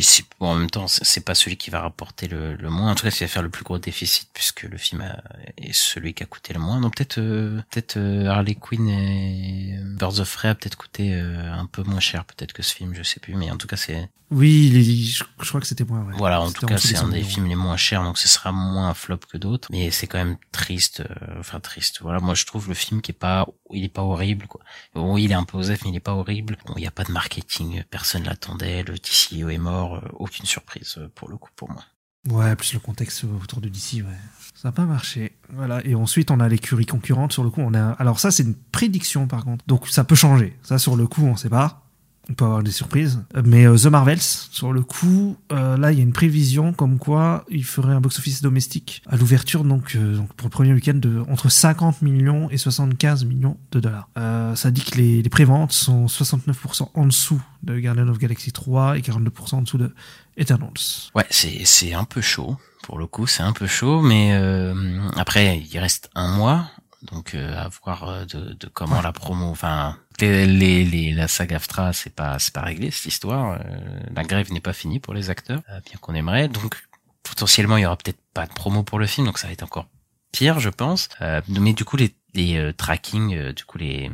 c'est 0.01 0.23
bon, 0.39 0.47
en 0.47 0.55
même 0.55 0.69
temps 0.69 0.87
c'est 0.87 1.23
pas 1.23 1.35
celui 1.35 1.57
qui 1.57 1.69
va 1.69 1.81
rapporter 1.81 2.27
le, 2.27 2.55
le 2.55 2.69
moins. 2.69 2.91
En 2.91 2.95
tout 2.95 3.03
cas 3.03 3.11
c'est 3.11 3.25
va 3.25 3.29
faire 3.29 3.43
le 3.43 3.49
plus 3.49 3.63
gros 3.63 3.77
déficit 3.79 4.29
puisque 4.33 4.63
le 4.63 4.77
film 4.77 5.01
a- 5.01 5.21
est 5.57 5.73
celui 5.73 6.13
qui 6.13 6.23
a 6.23 6.25
coûté 6.25 6.53
le 6.53 6.59
moins. 6.59 6.79
Donc 6.81 6.95
peut-être 6.95 7.19
euh, 7.19 7.61
peut-être 7.71 7.97
euh, 7.97 8.27
Harley 8.27 8.55
Quinn 8.55 8.87
et 8.89 9.77
Birds 9.83 10.19
of 10.19 10.33
Prey 10.33 10.49
a 10.49 10.55
peut-être 10.55 10.77
coûté 10.77 11.13
euh, 11.13 11.51
un 11.53 11.65
peu 11.65 11.83
moins 11.83 11.99
cher 11.99 12.25
peut-être 12.25 12.53
que 12.53 12.63
ce 12.63 12.73
film 12.73 12.93
je 12.95 13.03
sais 13.03 13.19
plus. 13.19 13.35
Mais 13.35 13.51
en 13.51 13.57
tout 13.57 13.67
cas 13.67 13.77
c'est 13.77 14.09
Oui, 14.31 14.71
je, 15.15 15.23
je 15.41 15.47
crois 15.49 15.61
que 15.61 15.67
c'était 15.67 15.83
moins. 15.83 16.01
Ouais. 16.03 16.13
voilà 16.17 16.41
en 16.41 16.51
tout 16.51 16.65
cas 16.65 16.77
c'est 16.77 16.95
un 16.97 17.01
100 17.01 17.07
des 17.09 17.23
films 17.23 17.47
les 17.47 17.55
moins 17.55 17.77
chers 17.77 18.03
donc 18.03 18.17
ce 18.17 18.27
sera 18.27 18.51
moins 18.51 18.89
un 18.89 18.93
flop 18.93 19.17
que 19.31 19.37
d'autres. 19.37 19.67
Mais 19.71 19.91
c'est 19.91 20.07
quand 20.07 20.17
même 20.17 20.37
triste 20.51 21.01
euh, 21.01 21.39
enfin 21.39 21.59
triste. 21.59 21.99
Voilà 22.01 22.19
moi 22.19 22.33
je 22.33 22.45
trouve 22.45 22.67
le 22.69 22.73
film 22.75 23.01
qui 23.01 23.11
est 23.11 23.13
pas 23.13 23.45
il 23.71 23.83
est 23.83 23.89
pas 23.89 24.03
horrible 24.03 24.47
quoi. 24.47 24.61
Bon 24.93 25.17
il 25.17 25.31
est 25.31 25.35
un 25.35 25.43
peu 25.43 25.57
osef 25.57 25.83
mais 25.83 25.91
il 25.91 25.95
est 25.95 25.99
pas 25.99 26.13
horrible. 26.13 26.57
Bon 26.65 26.73
il 26.77 26.83
y 26.83 26.87
a 26.87 26.91
pas 26.91 27.03
de 27.03 27.11
marketing 27.11 27.83
personne 27.91 28.23
l'attendait 28.23 28.83
le 28.83 28.95
DCU 28.95 29.51
est 29.53 29.57
mort 29.57 29.74
euh, 29.83 29.99
aucune 30.13 30.45
surprise 30.45 30.95
euh, 30.97 31.07
pour 31.13 31.29
le 31.29 31.37
coup 31.37 31.49
pour 31.55 31.69
moi 31.71 31.83
Ouais, 32.29 32.55
plus 32.55 32.73
le 32.73 32.79
contexte 32.79 33.23
autour 33.23 33.61
de 33.61 33.69
DC, 33.69 33.97
ouais. 33.97 34.17
Ça 34.55 34.69
n'a 34.69 34.71
pas 34.71 34.85
marché. 34.85 35.37
Voilà. 35.49 35.85
Et 35.85 35.93
ensuite, 35.93 36.31
on 36.31 36.39
a 36.39 36.49
l'écurie 36.49 36.87
concurrente. 36.87 37.31
Sur 37.31 37.43
le 37.43 37.51
coup, 37.51 37.61
on 37.61 37.75
a. 37.75 37.91
Alors, 37.91 38.19
ça, 38.19 38.31
c'est 38.31 38.41
une 38.41 38.55
prédiction, 38.55 39.27
par 39.27 39.45
contre. 39.45 39.63
Donc, 39.67 39.87
ça 39.87 40.03
peut 40.03 40.15
changer. 40.15 40.57
Ça, 40.63 40.79
sur 40.79 40.95
le 40.95 41.05
coup, 41.05 41.23
on 41.23 41.35
sait 41.35 41.49
pas. 41.49 41.84
On 42.29 42.33
peut 42.33 42.45
avoir 42.45 42.63
des 42.63 42.71
surprises. 42.71 43.23
Mais 43.43 43.67
euh, 43.67 43.77
The 43.77 43.85
Marvels, 43.85 44.19
sur 44.21 44.73
le 44.73 44.81
coup, 44.81 45.37
euh, 45.51 45.77
là, 45.77 45.91
il 45.91 45.97
y 45.97 46.01
a 46.01 46.03
une 46.03 46.13
prévision 46.13 46.73
comme 46.73 46.97
quoi 46.97 47.45
il 47.49 47.63
ferait 47.63 47.93
un 47.93 48.01
box-office 48.01 48.41
domestique 48.41 49.03
à 49.07 49.15
l'ouverture, 49.15 49.63
donc, 49.63 49.95
euh, 49.95 50.15
donc 50.15 50.33
pour 50.33 50.47
le 50.47 50.51
premier 50.51 50.73
week-end, 50.73 50.95
de 50.95 51.23
entre 51.29 51.49
50 51.49 52.01
millions 52.01 52.49
et 52.49 52.57
75 52.57 53.25
millions 53.25 53.57
de 53.71 53.79
dollars. 53.79 54.09
Euh, 54.17 54.55
ça 54.55 54.71
dit 54.71 54.83
que 54.83 54.97
les, 54.97 55.21
les 55.21 55.29
préventes 55.29 55.71
sont 55.71 56.05
69% 56.05 56.89
en 56.93 57.05
dessous 57.05 57.41
de 57.63 57.79
Guardian 57.79 58.07
of 58.07 58.17
Galaxy 58.17 58.51
3 58.51 58.97
et 58.97 59.01
42% 59.01 59.55
en 59.55 59.61
dessous 59.61 59.77
de 59.77 59.93
Eternals. 60.37 60.73
Ouais, 61.15 61.25
c'est 61.29 61.61
c'est 61.65 61.93
un 61.93 62.03
peu 62.03 62.21
chaud 62.21 62.57
pour 62.85 62.99
le 62.99 63.07
coup, 63.07 63.25
c'est 63.25 63.41
un 63.41 63.51
peu 63.51 63.65
chaud, 63.65 64.01
mais 64.01 64.33
euh, 64.33 64.99
après 65.15 65.57
il 65.57 65.79
reste 65.79 66.11
un 66.13 66.35
mois, 66.35 66.69
donc 67.11 67.35
euh, 67.35 67.57
à 67.57 67.69
voir 67.69 68.03
euh, 68.09 68.25
de, 68.25 68.53
de 68.53 68.67
comment 68.67 69.01
la 69.01 69.11
promo, 69.11 69.47
enfin 69.49 69.97
les, 70.19 70.45
les, 70.45 70.83
les- 70.83 71.11
la 71.13 71.27
saga 71.27 71.57
AFTRA 71.57 71.93
c'est 71.93 72.13
pas 72.15 72.39
c'est 72.39 72.53
pas 72.53 72.61
réglé 72.61 72.91
cette 72.91 73.05
histoire, 73.05 73.53
euh, 73.53 73.99
la 74.15 74.23
grève 74.23 74.51
n'est 74.51 74.61
pas 74.61 74.73
finie 74.73 74.99
pour 74.99 75.13
les 75.13 75.29
acteurs, 75.29 75.61
euh, 75.69 75.79
bien 75.85 75.97
qu'on 76.01 76.13
aimerait, 76.15 76.47
donc 76.47 76.75
potentiellement 77.23 77.77
il 77.77 77.83
y 77.83 77.85
aura 77.85 77.97
peut-être 77.97 78.19
pas 78.33 78.45
de 78.45 78.53
promo 78.53 78.83
pour 78.83 78.99
le 78.99 79.07
film, 79.07 79.25
donc 79.27 79.37
ça 79.39 79.47
va 79.47 79.53
être 79.53 79.63
encore 79.63 79.87
pire 80.31 80.59
je 80.59 80.69
pense, 80.69 81.09
Euh, 81.21 81.41
mais 81.47 81.73
du 81.73 81.85
coup 81.85 81.97
les 81.97 82.13
les 82.33 82.57
euh, 82.57 82.73
tracking, 82.73 83.33
euh, 83.35 83.53
du 83.53 83.63
coup 83.65 83.77
les 83.77 84.11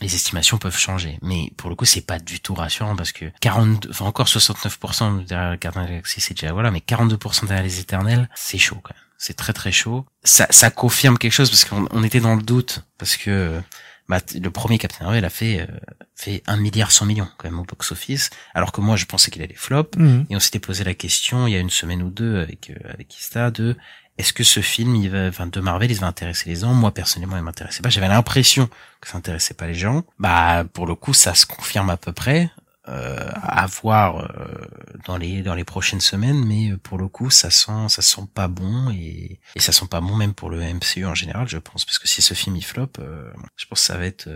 les 0.00 0.12
estimations 0.16 0.58
peuvent 0.58 0.76
changer, 0.76 1.18
mais 1.22 1.52
pour 1.56 1.70
le 1.70 1.76
coup 1.76 1.84
c'est 1.84 2.00
pas 2.04 2.18
du 2.18 2.40
tout 2.40 2.54
rassurant 2.54 2.96
parce 2.96 3.12
que 3.12 3.26
42, 3.40 3.90
enfin 3.90 4.06
encore 4.06 4.26
69% 4.26 5.24
derrière 5.24 5.56
Gardien 5.56 5.82
de 5.82 5.86
la 5.86 5.90
Galaxie 5.92 6.20
c'est 6.20 6.34
déjà 6.34 6.52
voilà, 6.52 6.72
mais 6.72 6.80
42% 6.80 7.46
derrière 7.46 7.62
les 7.62 7.78
Éternels 7.78 8.28
c'est 8.34 8.58
chaud 8.58 8.80
quand 8.82 8.92
même, 8.94 9.03
c'est 9.18 9.34
très 9.34 9.52
très 9.52 9.72
chaud. 9.72 10.04
Ça 10.22 10.46
ça 10.50 10.70
confirme 10.70 11.18
quelque 11.18 11.32
chose 11.32 11.50
parce 11.50 11.64
qu'on 11.64 11.86
on 11.90 12.02
était 12.02 12.20
dans 12.20 12.34
le 12.34 12.42
doute 12.42 12.84
parce 12.98 13.16
que 13.16 13.60
bah, 14.08 14.20
le 14.34 14.50
premier 14.50 14.78
Captain 14.78 15.04
Marvel 15.04 15.24
a 15.24 15.30
fait 15.30 15.60
euh, 15.60 15.66
fait 16.14 16.42
un 16.46 16.56
milliard 16.56 16.90
100 16.92 17.06
millions 17.06 17.28
quand 17.38 17.48
même 17.48 17.58
au 17.58 17.64
box 17.64 17.92
office, 17.92 18.30
alors 18.54 18.70
que 18.70 18.80
moi 18.80 18.96
je 18.96 19.06
pensais 19.06 19.30
qu'il 19.30 19.42
allait 19.42 19.54
flop. 19.54 19.88
Mhm. 19.96 20.26
et 20.28 20.36
on 20.36 20.40
s'était 20.40 20.58
posé 20.58 20.84
la 20.84 20.94
question 20.94 21.46
il 21.46 21.52
y 21.52 21.56
a 21.56 21.60
une 21.60 21.70
semaine 21.70 22.02
ou 22.02 22.10
deux 22.10 22.40
avec 22.40 22.70
euh, 22.70 22.92
avec 22.92 23.18
Ista 23.18 23.50
de 23.50 23.76
est-ce 24.18 24.32
que 24.32 24.44
ce 24.44 24.60
film 24.60 24.94
il 24.94 25.10
va 25.10 25.28
enfin 25.28 25.46
de 25.46 25.60
Marvel 25.60 25.90
il 25.90 25.98
va 25.98 26.06
intéresser 26.06 26.50
les 26.50 26.56
gens? 26.56 26.74
Moi 26.74 26.92
personnellement 26.92 27.36
il 27.36 27.42
m'intéressait 27.42 27.82
pas. 27.82 27.88
J'avais 27.88 28.08
l'impression 28.08 28.68
que 29.00 29.08
ça 29.08 29.16
intéressait 29.16 29.54
pas 29.54 29.66
les 29.66 29.74
gens. 29.74 30.04
Bah 30.18 30.64
pour 30.72 30.86
le 30.86 30.94
coup 30.94 31.14
ça 31.14 31.34
se 31.34 31.46
confirme 31.46 31.90
à 31.90 31.96
peu 31.96 32.12
près 32.12 32.50
euh, 32.88 33.30
à 33.42 33.66
voir 33.66 34.18
euh, 34.18 34.68
dans 35.06 35.16
les 35.16 35.42
dans 35.42 35.54
les 35.54 35.64
prochaines 35.64 36.00
semaines 36.00 36.44
mais 36.44 36.70
euh, 36.70 36.76
pour 36.76 36.98
le 36.98 37.08
coup 37.08 37.30
ça 37.30 37.50
sent 37.50 37.88
ça 37.88 38.02
sent 38.02 38.28
pas 38.34 38.46
bon 38.46 38.90
et 38.90 39.40
ça 39.56 39.72
sent 39.72 39.86
pas 39.90 40.02
bon 40.02 40.16
même 40.16 40.34
pour 40.34 40.50
le 40.50 40.60
MCU 40.60 41.06
en 41.06 41.14
général 41.14 41.48
je 41.48 41.56
pense 41.56 41.86
parce 41.86 41.98
que 41.98 42.08
si 42.08 42.20
ce 42.20 42.34
film 42.34 42.56
il 42.56 42.64
flop 42.64 42.90
euh, 42.98 43.32
je 43.56 43.64
pense 43.66 43.80
que 43.80 43.86
ça 43.86 43.96
va 43.96 44.04
être 44.04 44.28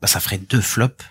bah 0.00 0.08
ça 0.08 0.20
ferait 0.20 0.38
deux 0.38 0.62
flops 0.62 1.04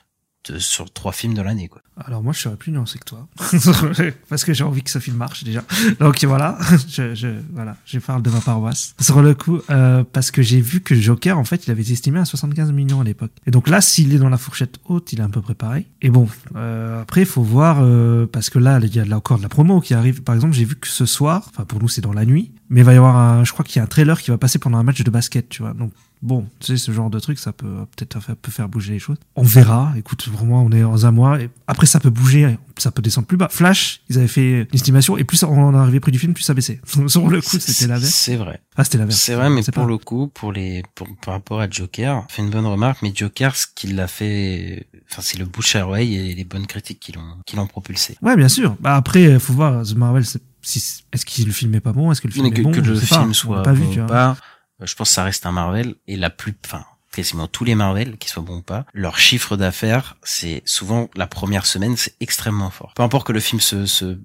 de, 0.49 0.59
sur 0.59 0.91
trois 0.91 1.11
films 1.11 1.33
de 1.33 1.41
l'année 1.41 1.67
quoi 1.67 1.81
Alors 2.05 2.23
moi, 2.23 2.33
je 2.33 2.39
serais 2.39 2.55
plus 2.55 2.71
nuancé 2.71 2.99
que 2.99 3.05
toi, 3.05 3.27
parce 4.29 4.43
que 4.43 4.53
j'ai 4.53 4.63
envie 4.63 4.83
que 4.83 4.89
ce 4.89 4.99
film 4.99 5.17
marche 5.17 5.43
déjà. 5.43 5.63
Donc 5.99 6.23
voilà, 6.23 6.57
je, 6.89 7.15
je 7.15 7.27
voilà, 7.53 7.75
je 7.85 7.99
parle 7.99 8.21
de 8.21 8.29
ma 8.29 8.41
paroisse. 8.41 8.95
Sur 8.99 9.21
le 9.21 9.33
coup, 9.33 9.59
euh, 9.69 10.03
parce 10.11 10.31
que 10.31 10.41
j'ai 10.41 10.61
vu 10.61 10.81
que 10.81 10.95
Joker, 10.95 11.37
en 11.37 11.43
fait, 11.43 11.67
il 11.67 11.71
avait 11.71 11.81
estimé 11.81 12.19
à 12.19 12.25
75 12.25 12.71
millions 12.71 13.01
à 13.01 13.03
l'époque. 13.03 13.31
Et 13.45 13.51
donc 13.51 13.67
là, 13.67 13.81
s'il 13.81 14.13
est 14.13 14.19
dans 14.19 14.29
la 14.29 14.37
fourchette 14.37 14.79
haute, 14.85 15.13
il 15.13 15.19
est 15.19 15.23
à 15.23 15.29
peu 15.29 15.41
près 15.41 15.55
pareil. 15.55 15.85
Et 16.01 16.09
bon, 16.09 16.27
euh, 16.55 17.01
après, 17.01 17.21
il 17.21 17.27
faut 17.27 17.43
voir, 17.43 17.79
euh, 17.81 18.25
parce 18.25 18.49
que 18.49 18.59
là, 18.59 18.79
il 18.81 18.95
y 18.95 18.99
a 18.99 19.15
encore 19.15 19.37
de 19.37 19.43
la 19.43 19.49
promo 19.49 19.81
qui 19.81 19.93
arrive. 19.93 20.23
Par 20.23 20.35
exemple, 20.35 20.53
j'ai 20.53 20.65
vu 20.65 20.75
que 20.75 20.87
ce 20.87 21.05
soir, 21.05 21.45
enfin 21.49 21.65
pour 21.65 21.79
nous, 21.79 21.89
c'est 21.89 22.01
dans 22.01 22.13
la 22.13 22.25
nuit, 22.25 22.51
mais 22.69 22.81
il 22.81 22.85
va 22.85 22.93
y 22.93 22.97
avoir 22.97 23.17
un, 23.17 23.43
je 23.43 23.51
crois 23.51 23.65
qu'il 23.65 23.77
y 23.77 23.79
a 23.79 23.83
un 23.83 23.87
trailer 23.87 24.21
qui 24.21 24.31
va 24.31 24.37
passer 24.37 24.59
pendant 24.59 24.77
un 24.77 24.83
match 24.83 25.03
de 25.03 25.11
basket, 25.11 25.49
tu 25.49 25.61
vois. 25.61 25.73
Donc 25.73 25.91
bon, 26.21 26.45
tu 26.59 26.67
sais, 26.67 26.77
ce 26.77 26.91
genre 26.91 27.09
de 27.09 27.19
truc, 27.19 27.39
ça 27.39 27.53
peut 27.53 27.85
peut-être 27.95 28.19
faire, 28.19 28.35
peut 28.35 28.51
faire 28.51 28.67
bouger 28.69 28.93
les 28.93 28.99
choses. 28.99 29.17
On 29.35 29.43
verra. 29.43 29.93
Écoute, 29.97 30.27
vraiment, 30.27 30.63
on 30.63 30.71
est 30.71 30.81
dans 30.81 31.05
un 31.05 31.11
mois. 31.11 31.41
Et 31.41 31.49
après, 31.67 31.85
ça 31.85 31.99
peut 31.99 32.09
bouger, 32.09 32.57
ça 32.77 32.91
peut 32.91 33.01
descendre 33.01 33.27
plus 33.27 33.37
bas. 33.37 33.47
Flash, 33.49 34.01
ils 34.09 34.17
avaient 34.17 34.27
fait 34.27 34.61
une 34.61 34.67
estimation, 34.73 35.17
et 35.17 35.23
plus 35.23 35.43
on 35.43 35.73
arrivait 35.75 35.99
près 35.99 36.11
du 36.11 36.19
film, 36.19 36.33
plus 36.33 36.43
ça 36.43 36.53
baissait. 36.53 36.79
Sur 37.07 37.29
le 37.29 37.41
coup, 37.41 37.57
c'était 37.59 37.87
l'inverse. 37.87 38.13
c'est 38.13 38.35
vrai 38.35 38.61
Ah, 38.75 38.83
c'était 38.83 38.97
l'inverse. 38.97 39.19
C'est 39.19 39.35
vrai, 39.35 39.49
mais 39.49 39.61
C'est 39.63 39.71
pour 39.71 39.83
pas- 39.85 39.89
le 39.89 39.97
coup, 39.97 40.27
pour 40.27 40.51
les, 40.51 40.83
pour, 40.95 41.07
par 41.23 41.33
rapport 41.35 41.61
à 41.61 41.69
Joker, 41.69 42.25
fait 42.29 42.41
une 42.41 42.49
bonne 42.49 42.65
remarque, 42.65 42.99
mais 43.01 43.11
Joker, 43.15 43.55
ce 43.55 43.65
qu'il 43.73 43.95
l'a 43.95 44.07
fait, 44.07 44.87
enfin, 45.11 45.21
c'est 45.21 45.37
le 45.37 45.45
bouche 45.45 45.75
à 45.75 45.85
oreille 45.87 46.15
et 46.15 46.33
les 46.35 46.43
bonnes 46.43 46.67
critiques 46.67 46.99
qui 46.99 47.11
l'ont, 47.13 47.37
qui 47.45 47.55
l'ont 47.55 47.67
propulsé. 47.67 48.17
Ouais, 48.21 48.35
bien 48.35 48.49
sûr. 48.49 48.75
Bah 48.79 48.95
après, 48.95 49.39
faut 49.39 49.53
voir. 49.53 49.83
The 49.83 49.95
Marvel, 49.95 50.25
c'est- 50.25 50.41
si, 50.61 51.03
est-ce 51.13 51.25
que 51.25 51.43
le 51.47 51.53
film 51.53 51.73
est 51.75 51.79
pas 51.79 51.93
bon? 51.93 52.11
Est-ce 52.11 52.19
que 52.19 52.27
le 52.27 52.33
film 52.33 52.45
Mais 52.47 52.51
que, 52.51 52.59
est 52.59 52.63
bon? 52.63 52.71
que 52.71 52.81
le 52.81 52.93
pas. 52.93 52.99
film 53.05 53.29
On 53.29 53.33
soit 53.33 53.63
pas 53.63 53.71
vu, 53.71 53.83
bon 53.85 53.91
tu 53.91 53.99
ou 54.01 54.05
vois. 54.05 54.07
pas, 54.07 54.37
je 54.81 54.95
pense 54.95 55.09
que 55.09 55.15
ça 55.15 55.23
reste 55.23 55.45
un 55.45 55.51
Marvel 55.51 55.95
et 56.07 56.15
la 56.15 56.29
plus, 56.29 56.55
enfin, 56.65 56.83
quasiment 57.11 57.47
tous 57.47 57.63
les 57.63 57.73
Marvel, 57.73 58.17
qu'ils 58.17 58.29
soient 58.29 58.43
bons 58.43 58.57
ou 58.57 58.61
pas, 58.61 58.85
leur 58.93 59.17
chiffre 59.17 59.57
d'affaires, 59.57 60.15
c'est 60.21 60.61
souvent 60.65 61.09
la 61.15 61.25
première 61.25 61.65
semaine, 61.65 61.97
c'est 61.97 62.13
extrêmement 62.19 62.69
fort. 62.69 62.93
Peu 62.95 63.01
importe 63.01 63.25
que 63.25 63.31
le 63.33 63.39
film 63.39 63.59
se, 63.59 63.87
se 63.87 64.19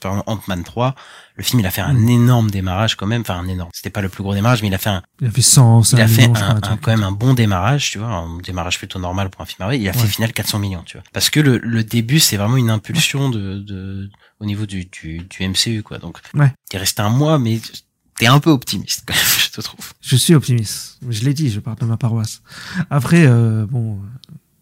par 0.00 0.12
exemple 0.12 0.22
Ant-Man 0.26 0.64
3, 0.64 0.94
le 1.36 1.42
film 1.44 1.60
il 1.60 1.66
a 1.66 1.70
fait 1.70 1.82
un 1.82 2.06
énorme 2.06 2.50
démarrage 2.50 2.94
quand 2.96 3.06
même, 3.06 3.20
enfin 3.20 3.38
un 3.38 3.46
énorme. 3.46 3.68
C'était 3.74 3.90
pas 3.90 4.00
le 4.00 4.08
plus 4.08 4.22
gros 4.22 4.32
démarrage, 4.34 4.62
mais 4.62 4.68
il 4.68 4.74
a 4.74 4.78
fait 4.78 4.88
un, 4.88 5.02
Il 5.20 5.26
a 5.28 5.30
fait 5.30 5.42
100, 5.42 5.82
il 5.92 6.00
a 6.00 6.08
fait 6.08 6.28
millions, 6.28 6.34
un, 6.34 6.76
quand 6.78 6.90
même 6.90 7.04
un 7.04 7.12
bon 7.12 7.34
démarrage, 7.34 7.90
tu 7.90 7.98
vois, 7.98 8.08
un 8.08 8.38
démarrage 8.38 8.78
plutôt 8.78 8.98
normal 8.98 9.28
pour 9.28 9.42
un 9.42 9.44
film 9.46 9.56
Marvel. 9.60 9.80
Il 9.80 9.88
a 9.88 9.92
fait 9.92 10.00
Ouais. 10.00 10.06
final 10.08 10.32
400 10.32 10.58
millions, 10.60 10.82
tu 10.84 10.96
vois. 10.96 11.04
Parce 11.12 11.28
que 11.28 11.40
le, 11.40 11.58
le 11.58 11.84
début, 11.84 12.20
c'est 12.20 12.38
vraiment 12.38 12.56
une 12.56 12.70
impulsion 12.70 13.28
de, 13.28 13.58
de 13.58 14.08
au 14.40 14.46
niveau 14.46 14.64
du, 14.64 14.86
du, 14.86 15.18
du 15.18 15.46
MCU, 15.46 15.82
quoi. 15.82 15.98
Donc, 15.98 16.18
Ouais. 16.32 16.52
t'es 16.70 16.78
resté 16.78 17.02
un 17.02 17.10
mois, 17.10 17.38
mais 17.38 17.60
t'es 18.20 18.26
un 18.26 18.38
peu 18.38 18.50
optimiste, 18.50 19.04
quand 19.06 19.14
même, 19.14 19.22
je 19.38 19.50
te 19.50 19.62
trouve. 19.62 19.94
Je 20.02 20.14
suis 20.14 20.34
optimiste. 20.34 20.98
Je 21.08 21.24
l'ai 21.24 21.32
dit, 21.32 21.50
je 21.50 21.58
parle 21.58 21.78
de 21.78 21.86
ma 21.86 21.96
paroisse. 21.96 22.42
Après, 22.90 23.24
euh, 23.26 23.64
bon, 23.64 23.98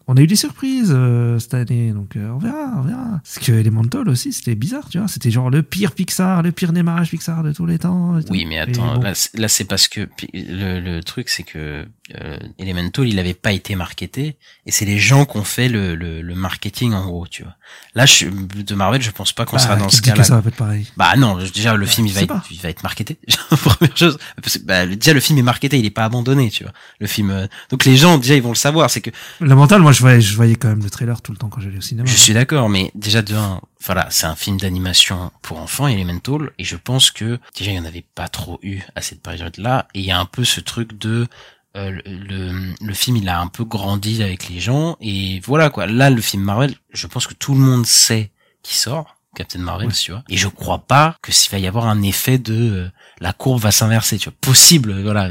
on 0.08 0.16
a 0.16 0.20
eu 0.22 0.26
des 0.26 0.36
surprises 0.36 0.90
euh, 0.90 1.38
cette 1.38 1.54
année, 1.54 1.92
donc 1.92 2.16
euh, 2.16 2.30
on 2.30 2.38
verra, 2.38 2.72
on 2.78 2.80
verra. 2.82 3.20
Parce 3.22 3.38
que 3.38 3.52
Elemental 3.52 4.08
aussi, 4.08 4.32
c'était 4.32 4.54
bizarre, 4.54 4.88
tu 4.90 4.98
vois. 4.98 5.06
C'était 5.06 5.30
genre 5.30 5.50
le 5.50 5.62
pire 5.62 5.92
Pixar, 5.92 6.42
le 6.42 6.50
pire 6.50 6.72
démarrage 6.72 7.10
Pixar 7.10 7.42
de 7.42 7.52
tous 7.52 7.66
les 7.66 7.78
temps. 7.78 8.18
Oui, 8.30 8.46
mais 8.46 8.58
attends, 8.58 8.96
bon. 8.96 9.02
là, 9.02 9.48
c'est- 9.48 9.64
parce 9.66 9.86
que 9.86 10.08
le, 10.34 10.80
le 10.80 11.02
truc, 11.04 11.28
c'est 11.28 11.42
que 11.42 11.86
euh, 12.20 12.38
Elemental, 12.58 13.06
il 13.06 13.18
avait 13.18 13.34
pas 13.34 13.52
été 13.52 13.76
marketé, 13.76 14.36
et 14.64 14.70
c'est 14.70 14.86
les 14.86 14.98
gens 14.98 15.26
qui 15.26 15.36
ont 15.36 15.44
fait 15.44 15.68
le, 15.68 15.94
le, 15.94 16.22
le 16.22 16.34
marketing 16.34 16.94
en 16.94 17.04
gros, 17.04 17.26
tu 17.26 17.42
vois. 17.42 17.54
Là, 17.94 18.06
je, 18.06 18.26
de 18.28 18.74
Marvel, 18.74 19.02
je 19.02 19.10
pense 19.10 19.32
pas 19.34 19.44
qu'on 19.44 19.56
Bah, 19.56 19.62
sera 19.62 19.76
dans 19.76 19.90
ce 19.90 20.00
cas-là. 20.00 20.24
ça 20.24 20.40
va 20.40 20.48
être 20.48 20.56
pareil? 20.56 20.86
Bah 20.96 21.16
non, 21.18 21.36
déjà 21.36 21.74
le 21.76 21.84
film 21.84 22.06
il 22.06 22.14
va 22.14 22.22
être, 22.22 22.42
il 22.50 22.58
va 22.60 22.70
être 22.70 22.82
marketé. 22.82 23.18
Première 23.50 23.94
chose, 23.96 24.18
Parce 24.42 24.56
que, 24.56 24.64
bah, 24.64 24.86
déjà 24.86 25.12
le 25.12 25.20
film 25.20 25.38
est 25.38 25.42
marketé, 25.42 25.78
il 25.78 25.84
est 25.84 25.90
pas 25.90 26.04
abandonné, 26.04 26.48
tu 26.50 26.64
vois. 26.64 26.72
Le 26.98 27.06
film, 27.06 27.30
euh, 27.30 27.46
donc 27.70 27.84
les 27.84 27.96
gens 27.96 28.16
déjà 28.16 28.34
ils 28.36 28.42
vont 28.42 28.48
le 28.50 28.54
savoir. 28.54 28.88
C'est 28.88 29.02
que 29.02 29.10
Le 29.40 29.54
mental, 29.54 29.82
moi, 29.82 29.92
je 29.98 30.02
voyais, 30.02 30.20
je 30.20 30.36
voyais 30.36 30.54
quand 30.54 30.68
même 30.68 30.82
le 30.82 30.90
trailer 30.90 31.20
tout 31.20 31.32
le 31.32 31.38
temps 31.38 31.48
quand 31.48 31.60
j'allais 31.60 31.78
au 31.78 31.80
cinéma. 31.80 32.08
je 32.08 32.14
suis 32.16 32.32
d'accord, 32.32 32.68
mais 32.68 32.92
déjà 32.94 33.20
de 33.20 33.34
un, 33.34 33.60
voilà, 33.84 34.06
c'est 34.10 34.26
un 34.26 34.36
film 34.36 34.56
d'animation 34.56 35.32
pour 35.42 35.58
enfants, 35.58 35.88
Elemental, 35.88 36.52
et 36.56 36.62
je 36.62 36.76
pense 36.76 37.10
que 37.10 37.40
déjà 37.56 37.72
il 37.72 37.76
y 37.76 37.80
en 37.80 37.84
avait 37.84 38.04
pas 38.14 38.28
trop 38.28 38.60
eu 38.62 38.80
à 38.94 39.02
cette 39.02 39.20
période-là, 39.22 39.88
et 39.94 39.98
il 39.98 40.04
y 40.04 40.12
a 40.12 40.20
un 40.20 40.24
peu 40.24 40.44
ce 40.44 40.60
truc 40.60 40.96
de 40.98 41.26
euh, 41.76 41.90
le, 41.90 42.02
le, 42.06 42.74
le 42.80 42.94
film 42.94 43.16
il 43.16 43.28
a 43.28 43.40
un 43.40 43.48
peu 43.48 43.64
grandi 43.64 44.22
avec 44.22 44.48
les 44.48 44.60
gens, 44.60 44.96
et 45.00 45.40
voilà 45.40 45.68
quoi. 45.68 45.86
Là 45.86 46.10
le 46.10 46.20
film 46.20 46.44
Marvel, 46.44 46.76
je 46.92 47.08
pense 47.08 47.26
que 47.26 47.34
tout 47.34 47.54
le 47.54 47.60
monde 47.60 47.84
sait 47.84 48.30
qui 48.62 48.76
sort. 48.76 49.16
Captain 49.34 49.58
Marvel, 49.60 49.92
tu 49.92 50.10
vois. 50.12 50.24
Et 50.28 50.36
je 50.36 50.48
crois 50.48 50.78
pas 50.86 51.16
que 51.22 51.32
s'il 51.32 51.52
va 51.52 51.58
y 51.58 51.66
avoir 51.66 51.86
un 51.86 52.02
effet 52.02 52.38
de 52.38 52.54
euh, 52.54 52.90
la 53.20 53.32
courbe 53.32 53.60
va 53.60 53.70
s'inverser, 53.72 54.18
tu 54.18 54.28
vois. 54.28 54.36
Possible, 54.40 55.02
voilà. 55.02 55.30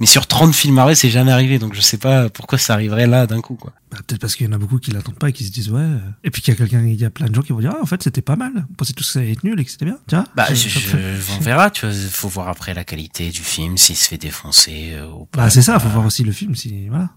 Mais 0.00 0.06
sur 0.06 0.26
30 0.26 0.54
films 0.54 0.74
Marvel, 0.74 0.96
c'est 0.96 1.10
jamais 1.10 1.32
arrivé, 1.32 1.58
donc 1.58 1.74
je 1.74 1.80
sais 1.80 1.98
pas 1.98 2.28
pourquoi 2.30 2.58
ça 2.58 2.74
arriverait 2.74 3.06
là 3.06 3.26
d'un 3.26 3.40
coup, 3.40 3.54
quoi. 3.54 3.72
Bah, 3.90 3.98
Peut-être 4.06 4.20
parce 4.20 4.34
qu'il 4.34 4.46
y 4.46 4.48
en 4.48 4.52
a 4.52 4.58
beaucoup 4.58 4.78
qui 4.78 4.90
l'attendent 4.90 5.18
pas 5.18 5.28
et 5.28 5.32
qui 5.32 5.44
se 5.44 5.52
disent 5.52 5.70
ouais. 5.70 5.80
euh. 5.80 5.98
Et 6.24 6.30
puis 6.30 6.42
qu'il 6.42 6.52
y 6.52 6.56
a 6.56 6.58
quelqu'un, 6.58 6.82
il 6.84 6.94
y 7.00 7.04
a 7.04 7.10
plein 7.10 7.26
de 7.26 7.34
gens 7.34 7.42
qui 7.42 7.52
vont 7.52 7.60
dire 7.60 7.72
ah 7.76 7.82
en 7.82 7.86
fait 7.86 8.02
c'était 8.02 8.22
pas 8.22 8.36
mal. 8.36 8.66
On 8.70 8.74
pensait 8.74 8.92
tous 8.94 9.06
que 9.06 9.12
ça 9.12 9.18
allait 9.20 9.32
être 9.32 9.44
nul 9.44 9.58
et 9.60 9.64
que 9.64 9.70
c'était 9.70 9.84
bien. 9.84 9.98
Tiens. 10.08 10.24
Bah, 10.34 10.46
ça- 10.46 10.54
je, 10.54 10.68
je- 10.68 11.32
on 11.38 11.40
verra, 11.40 11.70
tu 11.70 11.86
vois. 11.86 11.94
Faut 11.94 12.28
voir 12.28 12.48
après 12.48 12.74
la 12.74 12.84
qualité 12.84 13.30
du 13.30 13.42
film, 13.42 13.76
s'il 13.78 13.96
se 13.96 14.08
fait 14.08 14.18
défoncer 14.18 14.92
euh, 14.94 15.06
ou 15.10 15.26
pas. 15.26 15.42
Bah 15.42 15.50
c'est 15.50 15.62
ça, 15.62 15.78
faut 15.78 15.88
voir 15.90 16.06
aussi 16.06 16.24
le 16.24 16.32
film 16.32 16.54
si 16.56 16.88
voilà. 16.88 17.10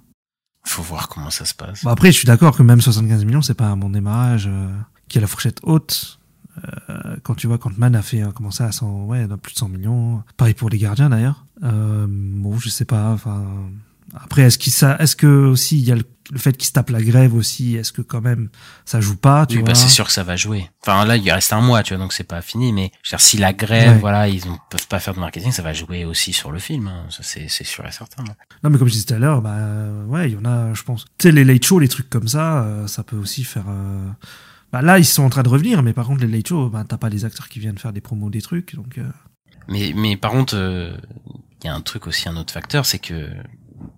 Faut 0.67 0.81
voir 0.83 1.07
comment 1.09 1.29
ça 1.29 1.45
se 1.45 1.53
passe. 1.53 1.83
Bon, 1.83 1.91
après, 1.91 2.11
je 2.11 2.17
suis 2.17 2.25
d'accord 2.25 2.57
que 2.57 2.63
même 2.63 2.81
75 2.81 3.23
millions, 3.25 3.41
c'est 3.43 3.53
pas 3.53 3.65
un 3.67 3.77
bon 3.77 3.89
démarrage, 3.89 4.47
euh, 4.47 4.67
qui 5.07 5.19
est 5.19 5.21
la 5.21 5.27
fourchette 5.27 5.59
haute. 5.63 6.19
Euh, 6.89 7.15
quand 7.23 7.35
tu 7.35 7.47
vois, 7.47 7.57
quand 7.57 7.77
Man 7.77 7.95
a 7.95 8.01
fait 8.01 8.21
euh, 8.23 8.31
commencé 8.31 8.63
à 8.63 8.71
100, 8.71 9.05
ouais, 9.05 9.27
dans 9.27 9.37
plus 9.37 9.53
de 9.53 9.59
100 9.59 9.69
millions. 9.69 10.23
Pareil 10.37 10.53
pour 10.53 10.69
les 10.69 10.77
gardiens 10.77 11.09
d'ailleurs. 11.09 11.45
Euh, 11.63 12.05
bon, 12.09 12.57
je 12.59 12.69
sais 12.69 12.85
pas. 12.85 13.11
Enfin, 13.11 13.45
après, 14.15 14.43
est-ce 14.43 14.57
qu'il 14.57 14.71
ça, 14.71 14.95
est-ce 14.99 15.15
que 15.15 15.27
aussi 15.27 15.77
il 15.79 15.83
y 15.85 15.91
a 15.91 15.95
le, 15.95 16.03
le 16.31 16.37
fait 16.39 16.55
qu'il 16.55 16.65
se 16.67 16.71
tape 16.71 16.89
la 16.91 17.01
grève 17.01 17.33
aussi, 17.35 17.75
est-ce 17.75 17.91
que 17.91 18.01
quand 18.01 18.21
même 18.21 18.49
ça 18.85 19.01
joue 19.01 19.17
pas, 19.17 19.45
tu 19.45 19.55
oui, 19.57 19.61
vois 19.63 19.69
bah 19.69 19.75
c'est 19.75 19.89
sûr 19.89 20.05
que 20.05 20.11
ça 20.13 20.23
va 20.23 20.35
jouer. 20.37 20.69
Enfin 20.81 21.03
là, 21.05 21.17
il 21.17 21.29
reste 21.31 21.51
un 21.53 21.59
mois, 21.61 21.83
tu 21.83 21.93
vois, 21.93 22.01
donc 22.03 22.13
c'est 22.13 22.23
pas 22.23 22.41
fini. 22.41 22.71
Mais 22.71 22.91
je 23.03 23.09
veux 23.11 23.17
dire, 23.17 23.19
si 23.25 23.37
la 23.37 23.51
grève, 23.51 23.93
Ouais. 23.93 23.99
voilà, 23.99 24.27
ils 24.29 24.45
ne 24.49 24.55
peuvent 24.69 24.87
pas 24.87 24.99
faire 24.99 25.13
de 25.15 25.19
marketing, 25.19 25.51
ça 25.51 25.61
va 25.63 25.73
jouer 25.73 26.05
aussi 26.05 26.31
sur 26.33 26.51
le 26.51 26.59
film. 26.59 26.87
hein. 26.87 27.05
Ça 27.09 27.19
c'est 27.23 27.47
c'est 27.49 27.63
sûr 27.65 27.85
et 27.85 27.91
certain. 27.91 28.23
hein. 28.29 28.35
Non, 28.63 28.69
mais 28.69 28.77
comme 28.77 28.87
je 28.87 28.93
disais 28.93 29.05
tout 29.05 29.13
à 29.15 29.19
l'heure, 29.19 29.41
bah 29.41 29.55
euh, 29.55 30.05
ouais, 30.05 30.29
il 30.31 30.35
y 30.35 30.37
en 30.37 30.45
a, 30.45 30.73
je 30.73 30.83
pense. 30.83 31.03
Tu 31.17 31.23
sais, 31.27 31.31
les 31.31 31.43
late 31.43 31.65
shows, 31.65 31.79
les 31.79 31.89
trucs 31.89 32.09
comme 32.09 32.27
ça, 32.29 32.63
euh, 32.63 32.87
ça 32.87 33.03
peut 33.03 33.17
aussi 33.17 33.43
faire. 33.43 33.65
Euh, 34.75 34.81
Bah 34.81 34.85
là, 34.85 34.99
ils 34.99 35.05
sont 35.05 35.23
en 35.23 35.29
train 35.29 35.43
de 35.43 35.49
revenir, 35.49 35.81
mais 35.83 35.93
par 35.93 36.07
contre, 36.07 36.25
les 36.25 36.31
late 36.37 36.47
shows, 36.47 36.69
bah 36.69 36.83
t'as 36.87 36.97
pas 36.97 37.09
les 37.09 37.25
acteurs 37.25 37.49
qui 37.49 37.59
viennent 37.59 37.77
faire 37.77 37.93
des 37.93 38.01
promos 38.01 38.29
des 38.29 38.41
trucs, 38.41 38.75
donc. 38.75 38.97
euh, 38.97 39.03
Mais 39.67 39.93
mais 39.95 40.17
par 40.17 40.31
contre, 40.31 40.55
euh, 40.55 40.95
il 41.63 41.67
y 41.67 41.69
a 41.69 41.73
un 41.75 41.81
truc 41.81 42.07
aussi, 42.07 42.29
un 42.29 42.37
autre 42.37 42.53
facteur, 42.53 42.85
c'est 42.85 42.99
que 42.99 43.29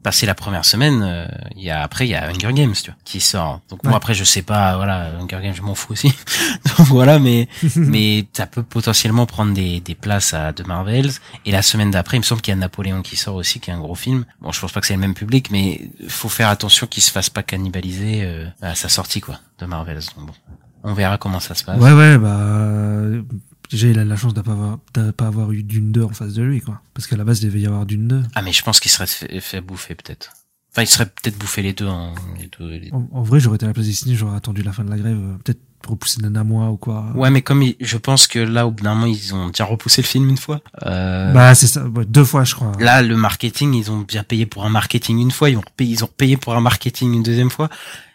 passer 0.04 0.26
la 0.26 0.36
première 0.36 0.66
semaine, 0.66 1.02
euh, 1.04 1.28
y 1.56 1.70
a 1.70 1.82
après 1.82 2.08
il 2.08 2.12
y 2.12 2.16
a 2.16 2.30
Hunger 2.30 2.52
Games, 2.54 2.74
tu 2.74 2.90
vois, 2.92 2.98
qui 3.06 3.20
sort. 3.20 3.62
Donc 3.70 3.84
moi 3.84 3.92
Ouais. 3.94 3.98
après 3.98 4.14
je 4.14 4.24
sais 4.24 4.42
pas, 4.42 4.76
voilà, 4.76 5.12
Hunger 5.20 5.40
Games 5.42 5.54
je 5.54 5.62
m'en 5.62 5.76
fous 5.76 5.94
aussi. 5.94 6.14
Donc 6.78 6.88
voilà, 6.88 7.20
mais 7.20 7.48
mais 7.76 8.26
ça 8.34 8.48
peut 8.48 8.64
potentiellement 8.64 9.26
prendre 9.26 9.54
des 9.54 9.80
des 9.82 9.96
places 9.96 10.34
à 10.34 10.52
de 10.52 10.64
Marvels. 10.64 11.12
Et 11.46 11.52
la 11.52 11.62
semaine 11.62 11.92
d'après, 11.92 12.18
il 12.18 12.22
me 12.22 12.26
semble 12.26 12.42
qu'il 12.42 12.52
y 12.54 12.58
a 12.58 12.60
Napoléon 12.60 13.02
qui 13.02 13.16
sort 13.18 13.36
aussi, 13.36 13.60
qui 13.60 13.70
est 13.70 13.74
un 13.74 13.80
gros 13.80 13.96
film. 13.96 14.26
Bon, 14.42 14.52
je 14.52 14.60
pense 14.60 14.72
pas 14.72 14.82
que 14.82 14.88
c'est 14.88 14.96
le 14.96 15.00
même 15.00 15.14
public, 15.14 15.52
mais 15.52 15.90
faut 16.08 16.30
faire 16.30 16.50
attention 16.50 16.88
qu'il 16.88 17.04
se 17.04 17.12
fasse 17.12 17.30
pas 17.30 17.44
cannibaliser 17.44 18.24
euh, 18.24 18.48
à 18.62 18.76
sa 18.76 18.90
sortie 18.90 19.22
quoi 19.22 19.40
de 19.60 19.66
Marvels. 19.66 20.02
Donc 20.18 20.28
bon, 20.28 20.34
on 20.84 20.94
verra 20.94 21.18
comment 21.18 21.40
ça 21.40 21.56
se 21.56 21.64
passe. 21.64 21.80
Ouais, 21.80 21.94
ouais, 21.94 22.18
bah. 22.18 23.22
Déjà, 23.70 23.88
il 23.88 24.00
a 24.00 24.06
la 24.06 24.16
chance 24.16 24.34
de 24.34 24.42
pas 24.42 24.54
avoir, 24.54 24.80
de 24.94 25.12
pas 25.12 25.28
avoir 25.28 25.52
eu 25.52 25.62
Dune 25.62 25.92
2 25.92 26.04
en 26.04 26.10
face 26.10 26.34
de 26.34 26.42
lui, 26.44 26.62
quoi. 26.62 26.80
Parce 26.94 27.06
qu'à 27.06 27.18
la 27.18 27.26
base, 27.26 27.42
il 27.42 27.48
devait 27.48 27.60
y 27.60 27.66
avoir 27.66 27.86
Dune 27.86 28.08
2. 28.08 28.24
Ah 28.36 28.42
mais 28.42 28.54
je 28.54 28.64
pense 28.64 28.80
qu'il 28.80 28.90
serait 28.90 29.08
fait, 29.08 29.42
fait 29.42 29.60
bouffer 29.60 29.94
peut-être. 29.96 30.32
Enfin, 30.72 30.84
il 30.84 30.88
serait 30.88 31.08
peut-être 31.08 31.38
bouffé 31.38 31.62
les 31.64 31.74
deux 31.74 31.88
les 32.40 32.50
deux. 32.58 32.70
les- 32.70 32.94
En, 32.94 33.08
en 33.12 33.24
vrai, 33.24 33.40
j'aurais 33.42 33.56
été 33.56 33.66
à 33.66 33.68
la 33.70 33.74
place 33.74 33.86
des 33.88 33.92
Disney, 33.92 34.16
j'aurais 34.16 34.38
attendu 34.38 34.62
la 34.64 34.72
fin 34.72 34.84
de 34.86 34.90
la 34.90 34.98
grève, 34.98 35.18
euh, 35.18 35.36
peut-être 35.44 35.60
repousser 35.88 36.22
d'un 36.22 36.44
mois 36.44 36.70
ou 36.70 36.78
quoi. 36.78 37.06
Ouais, 37.16 37.30
mais 37.30 37.42
comme 37.42 37.62
il- 37.64 37.76
je 37.82 37.98
pense 37.98 38.28
que 38.28 38.40
là, 38.40 38.68
au 38.68 38.72
bout 38.72 38.84
d'un 38.84 38.94
moment, 38.94 39.08
ils 39.08 39.34
ont 39.36 39.48
déjà 39.48 39.66
repoussé 39.66 40.02
le 40.02 40.08
film 40.08 40.30
une 40.30 40.38
fois. 40.38 40.62
Euh, 40.86 41.34
Bah, 41.34 41.54
c'est 41.56 41.68
ça, 41.68 41.84
deux 42.08 42.24
fois, 42.26 42.44
je 42.46 42.56
crois. 42.56 42.72
là, 42.80 43.02
le 43.02 43.18
marketing, 43.18 43.74
ils 43.74 43.92
ont 43.92 44.00
bien 44.00 44.24
payé 44.24 44.46
pour 44.46 44.66
un 44.66 44.70
marketing 44.70 45.18
une 45.20 45.32
fois, 45.32 45.50
ils 45.50 45.58
ont 45.58 45.64
payé, 45.76 45.92
ils 45.94 46.04
ont 46.06 46.10
payé 46.16 46.38
pour 46.38 46.56
un 46.56 46.62
marketing 46.62 47.14
une 47.14 47.24
deuxième 47.24 47.50
fois. 47.50 47.70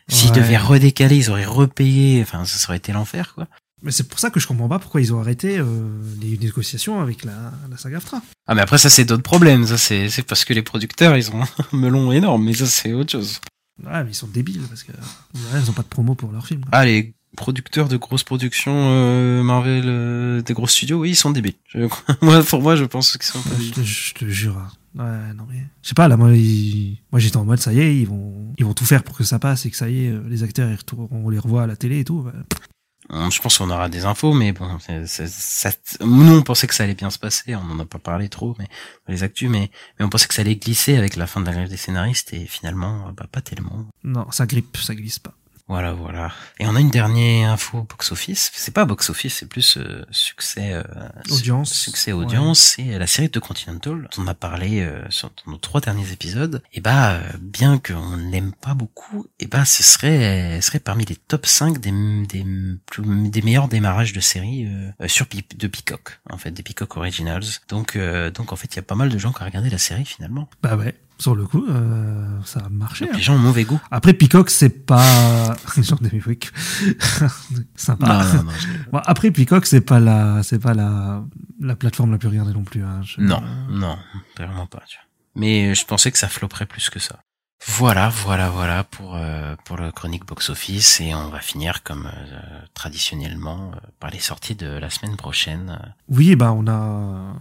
S'ils 0.09 0.31
Ouais. 0.31 0.37
devaient 0.37 0.57
redécaler, 0.59 1.17
ils 1.17 1.31
auraient 1.31 1.45
repayé. 1.45 2.21
Enfin, 2.23 2.45
ça 2.45 2.69
aurait 2.69 2.77
été 2.79 2.93
l'enfer, 2.93 3.33
quoi. 3.35 3.47
Mais 3.85 3.91
c'est 3.91 4.09
pour 4.09 4.19
ça 4.21 4.31
que 4.31 4.39
je 4.39 4.47
comprends 4.47 4.69
pas 4.69 4.79
pourquoi 4.79 5.01
ils 5.01 5.13
ont 5.13 5.21
arrêté 5.21 5.59
euh, 5.59 5.65
les 6.21 6.39
négociations 6.39 7.01
avec 7.01 7.25
la, 7.25 7.53
la 7.69 7.77
saga 7.77 7.97
Aftra. 7.97 8.23
Ah, 8.47 8.55
mais 8.55 8.61
après, 8.63 8.79
ça, 8.79 8.89
c'est 8.91 9.05
d'autres 9.05 9.23
problèmes. 9.25 9.67
Ça, 9.67 9.77
c'est, 9.77 10.09
c'est 10.09 10.23
parce 10.23 10.45
que 10.45 10.53
les 10.55 10.63
producteurs, 10.63 11.17
ils 11.17 11.31
ont 11.33 11.43
un 11.73 11.77
melon 11.77 12.13
énorme. 12.13 12.45
Mais 12.45 12.53
ça, 12.55 12.67
c'est 12.67 12.93
autre 12.93 13.11
chose. 13.11 13.41
Ouais, 13.83 14.05
mais 14.05 14.11
ils 14.11 14.15
sont 14.15 14.29
débiles 14.29 14.61
parce 14.69 14.85
que 14.85 14.93
ouais, 14.93 15.61
ils 15.61 15.69
ont 15.69 15.73
pas 15.73 15.83
de 15.83 15.89
promo 15.89 16.15
pour 16.15 16.31
leur 16.31 16.47
film. 16.47 16.61
quoi. 16.61 16.69
Ah, 16.73 16.85
les 16.85 17.13
producteurs 17.37 17.89
de 17.89 17.97
grosses 17.97 18.25
productions 18.25 18.73
euh, 18.75 19.43
Marvel, 19.43 19.85
euh, 19.87 20.43
des 20.43 20.53
gros 20.55 20.67
studios, 20.67 20.99
oui, 21.01 21.11
ils 21.11 21.17
sont 21.17 21.31
débiles. 21.31 21.55
Je- 21.69 21.89
moi, 22.23 22.43
pour 22.43 22.63
moi, 22.63 22.77
je 22.77 22.85
pense 22.85 23.13
qu'ils 23.17 23.23
sont 23.23 23.41
pas 23.43 23.57
je, 23.61 23.71
te, 23.73 23.81
je 23.83 24.15
te 24.15 24.25
jure. 24.27 24.57
Ouais, 24.95 25.33
non 25.35 25.47
mais 25.51 25.65
je 25.83 25.89
sais 25.89 25.95
pas 25.95 26.07
là, 26.07 26.19
moi, 26.19 26.33
ils- 26.35 26.99
moi 27.11 27.19
j'étais 27.19 27.39
en 27.39 27.47
mode 27.47 27.59
ça 27.61 27.73
y 27.73 27.81
est, 27.81 27.97
ils 27.97 28.07
vont, 28.07 28.53
ils 28.59 28.65
vont 28.67 28.75
tout 28.75 28.85
faire 28.85 29.03
pour 29.03 29.17
que 29.17 29.25
ça 29.25 29.39
passe 29.39 29.65
et 29.65 29.71
que 29.71 29.77
ça 29.79 29.89
y 29.89 30.05
est, 30.05 30.11
euh, 30.11 30.23
les 30.29 30.43
acteurs 30.43 30.71
ils 30.71 30.77
retournent, 30.77 31.09
on 31.11 31.31
les 31.31 31.39
revoit 31.39 31.63
à 31.63 31.67
la 31.67 31.77
télé 31.77 32.01
et 32.01 32.05
tout. 32.05 32.21
bah, 32.23 32.33
On- 33.09 33.31
Je 33.31 33.41
pense 33.41 33.57
qu'on 33.59 33.71
aura 33.71 33.89
des 33.89 34.05
infos, 34.05 34.35
mais 34.35 34.53
bon, 34.53 34.69
ça, 35.07 35.71
nous 36.05 36.33
on 36.35 36.43
pensait 36.43 36.67
que 36.67 36.75
ça 36.75 36.85
allait 36.85 36.95
bien 36.95 37.09
se 37.11 37.19
passer, 37.19 37.55
on 37.57 37.61
en 37.71 37.79
a 37.81 37.87
pas 37.87 37.99
parlé 37.99 38.29
trop, 38.29 38.55
mais 38.59 38.69
les 39.09 39.23
actus, 39.23 39.49
mais, 39.49 39.71
mais 39.99 40.05
on 40.05 40.09
pensait 40.11 40.29
que 40.29 40.35
ça 40.35 40.43
allait 40.43 40.57
glisser 40.57 40.97
avec 40.97 41.17
la 41.17 41.27
fin 41.27 41.41
de 41.41 41.47
la 41.47 41.53
grève 41.53 41.69
des 41.71 41.77
scénaristes, 41.79 42.33
et 42.35 42.45
finalement, 42.47 43.11
bah, 43.17 43.27
pas 43.33 43.41
tellement. 43.41 43.87
Non, 44.05 44.31
ça 44.31 44.45
grippe, 44.47 44.77
ça 44.77 44.95
glisse 44.95 45.19
pas. 45.19 45.33
Voilà, 45.73 45.95
voilà. 45.95 46.31
Et 46.59 46.67
on 46.67 46.77
a 46.77 46.81
une 46.81 46.91
dernière 46.91 47.49
info 47.53 47.87
box-office. 47.89 48.51
C'est 48.55 48.75
pas 48.75 48.85
box-office, 48.85 49.37
c'est 49.37 49.47
plus 49.49 49.79
euh, 49.79 50.05
succès, 50.11 50.75
euh, 50.75 50.83
Audience. 51.31 51.73
succès 51.73 52.13
audience. 52.13 52.59
C'est 52.77 52.99
la 52.99 53.07
série 53.07 53.31
de 53.31 53.39
Continental 53.39 54.07
dont 54.15 54.23
on 54.23 54.27
a 54.27 54.35
parlé 54.35 54.81
euh, 54.83 55.03
sur 55.09 55.31
nos 55.47 55.57
trois 55.57 55.81
derniers 55.81 56.13
épisodes. 56.13 56.63
Et 56.75 56.83
bah, 56.83 57.13
euh, 57.13 57.23
bien 57.41 57.79
qu'on 57.79 58.19
n'aime 58.19 58.53
pas 58.53 58.75
beaucoup, 58.75 59.25
et 59.41 59.47
bah, 59.47 59.65
ce 59.65 59.83
serait, 59.83 60.61
serait 60.61 60.79
parmi 60.79 61.07
les 61.07 61.17
top 61.17 61.47
5 61.47 61.79
des, 61.79 61.91
des, 62.27 62.45
plus- 62.85 63.31
des 63.31 63.41
meilleurs 63.41 63.69
démarrages 63.69 64.13
de 64.13 64.21
séries 64.21 64.67
euh, 64.67 64.91
euh, 65.01 65.09
sur 65.09 65.27
de 65.57 65.67
Peacock, 65.69 66.21
en 66.29 66.37
fait, 66.37 66.51
des 66.51 66.63
Peacock 66.63 66.99
Originals. 66.99 67.45
Donc, 67.69 67.97
euh, 67.97 68.31
donc 68.31 68.53
en 68.53 68.57
fait, 68.57 68.75
il 68.75 68.77
y 68.77 68.81
a 68.81 68.83
pas 68.83 68.95
mal 68.95 69.09
de 69.09 69.17
gens 69.17 69.33
qui 69.33 69.41
ont 69.41 69.47
regardé 69.47 69.71
la 69.71 69.79
série 69.79 70.05
finalement. 70.05 70.51
Bah 70.63 70.77
ouais, 70.77 70.95
sur 71.23 71.35
le 71.37 71.47
coup, 71.47 71.65
euh, 71.69 72.39
ça 72.45 72.61
a 72.61 72.69
marché. 72.69 73.05
Donc 73.07 73.15
hein. 73.15 73.17
les 73.19 73.23
gens 73.23 73.35
ont 73.35 73.39
mauvais 73.39 73.65
goût. 73.65 73.81
Après 73.91 74.13
Peacock, 74.13 74.51
c'est 74.51 74.85
pas 74.85 75.57
des 76.01 76.09
Peacock. 76.11 76.51
sympa. 77.77 78.07
Non, 78.07 78.25
non, 78.39 78.43
non, 78.45 78.53
Bon, 78.93 79.01
après 79.07 79.31
Peacock, 79.31 79.67
c'est 79.67 79.81
pas 79.81 80.01
la, 80.01 80.43
c'est 80.43 80.59
pas 80.59 80.75
la, 80.75 81.23
la 81.61 81.77
plateforme 81.77 82.11
la 82.13 82.19
plus 82.19 82.29
regardée 82.29 82.53
non 82.53 82.65
plus. 82.65 82.83
Hein. 82.83 83.01
Je- 83.05 83.21
Non, 83.21 83.43
non, 83.71 83.97
vraiment 84.37 84.67
pas. 84.67 84.83
Tu 84.89 84.97
vois. 84.97 85.07
Mais 85.35 85.75
je 85.75 85.87
pensais 85.87 86.11
que 86.13 86.19
ça 86.19 86.29
flopperait 86.29 86.67
plus 86.67 86.91
que 86.91 86.99
ça. 86.99 87.21
Voilà, 87.65 88.09
voilà, 88.09 88.51
voilà 88.51 88.83
pour 88.83 89.15
euh, 89.15 89.55
pour 89.65 89.77
le 89.77 89.93
chronique 89.93 90.27
box 90.27 90.51
office 90.51 91.01
et 91.01 91.15
on 91.15 91.29
va 91.29 91.39
finir 91.39 91.85
comme 91.85 92.07
euh, 92.07 92.61
traditionnellement 92.75 93.71
euh, 93.73 93.79
par 94.01 94.11
les 94.11 94.19
sorties 94.19 94.57
de 94.57 94.67
la 94.67 94.91
semaine 94.91 95.17
prochaine. 95.17 95.79
Oui, 96.09 96.35
bah 96.35 96.53
on 96.53 96.67
a 96.67 97.35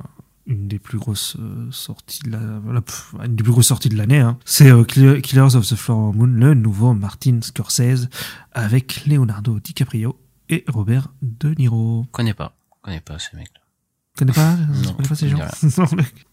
une 0.51 0.67
des 0.67 0.79
plus 0.79 0.97
grosses 0.99 1.35
euh, 1.39 1.67
sorties 1.71 2.21
de 2.23 2.31
la, 2.31 2.39
une 3.25 3.35
des 3.35 3.43
plus 3.43 3.51
grosses 3.53 3.67
sorties 3.67 3.89
de 3.89 3.97
l'année. 3.97 4.19
Hein. 4.19 4.37
C'est 4.45 4.69
euh, 4.71 4.83
Kill- 4.83 5.21
Killers 5.21 5.55
of 5.55 5.67
the 5.67 5.75
Flower 5.75 6.13
Moon, 6.13 6.27
le 6.27 6.53
nouveau 6.53 6.93
Martin 6.93 7.39
Scorsese 7.41 8.09
avec 8.51 9.05
Leonardo 9.05 9.59
DiCaprio 9.59 10.19
et 10.49 10.63
Robert 10.67 11.07
De 11.21 11.53
Niro. 11.57 12.05
Connais 12.11 12.33
pas, 12.33 12.53
connais 12.81 12.99
pas 13.01 13.17
ces 13.19 13.35
mecs. 13.37 13.47
Connais 14.17 14.33
pas, 14.33 14.55
Non, 14.83 14.93
connais 14.93 15.07
pas 15.07 15.15
ces 15.15 15.29
gens? 15.29 15.37
Non. 15.77 15.85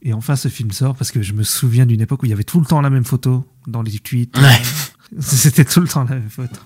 Et 0.03 0.13
enfin, 0.13 0.35
ce 0.35 0.49
film 0.49 0.73
sort 0.73 0.97
parce 0.97 1.13
que 1.13 1.23
je 1.23 1.33
me 1.33 1.45
souviens 1.45 1.87
d'une 1.87 2.01
époque 2.01 2.23
où 2.23 2.27
il 2.27 2.31
y 2.31 2.33
avait 2.33 2.43
tout 2.45 2.59
le 2.61 2.67
temps 2.67 2.81
la 2.81 2.91
même 2.91 3.05
photo 3.05 3.47
dans 3.69 3.83
les 3.83 3.99
tweets. 4.01 4.37
Ouais. 4.37 4.61
C'était 5.21 5.65
tout 5.65 5.81
le 5.81 5.87
temps 5.89 6.03
la 6.05 6.17
même 6.17 6.29
photo. 6.29 6.57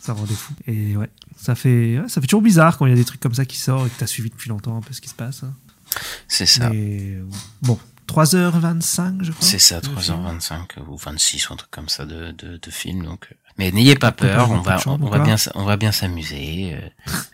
Ça 0.00 0.12
rendait 0.12 0.34
fou. 0.34 0.54
Et 0.66 0.96
ouais, 0.96 1.10
ça 1.36 1.54
fait, 1.54 2.00
ça 2.08 2.20
fait 2.20 2.26
toujours 2.28 2.42
bizarre 2.42 2.78
quand 2.78 2.86
il 2.86 2.90
y 2.90 2.92
a 2.92 2.96
des 2.96 3.04
trucs 3.04 3.20
comme 3.20 3.34
ça 3.34 3.44
qui 3.44 3.56
sortent 3.58 3.86
et 3.86 3.90
que 3.90 3.98
t'as 3.98 4.06
suivi 4.06 4.30
depuis 4.30 4.48
longtemps 4.50 4.76
un 4.76 4.82
peu 4.82 4.92
ce 4.92 5.00
qui 5.00 5.08
se 5.08 5.14
passe. 5.14 5.42
C'est 6.28 6.46
ça. 6.46 6.70
Mais 6.70 7.16
bon, 7.62 7.78
3h25, 8.08 9.22
je 9.22 9.32
crois. 9.32 9.46
C'est 9.46 9.58
ça, 9.58 9.80
le 9.82 10.00
film. 10.00 10.16
3h25 10.38 10.80
ou 10.88 10.96
26 10.96 11.48
ou 11.48 11.52
un 11.52 11.56
truc 11.56 11.70
comme 11.70 11.88
ça 11.88 12.04
de, 12.04 12.32
de, 12.32 12.56
de 12.58 12.70
film. 12.70 13.04
Donc, 13.04 13.28
euh, 13.30 13.34
mais 13.56 13.70
n'ayez 13.70 13.94
pas 13.94 14.10
peur, 14.12 14.50
on 14.50 14.60
va, 14.60 14.78
on 14.86 14.96
va 15.08 15.18
bien, 15.20 15.36
on 15.54 15.64
va 15.64 15.76
bien 15.76 15.92
s'amuser. 15.92 16.76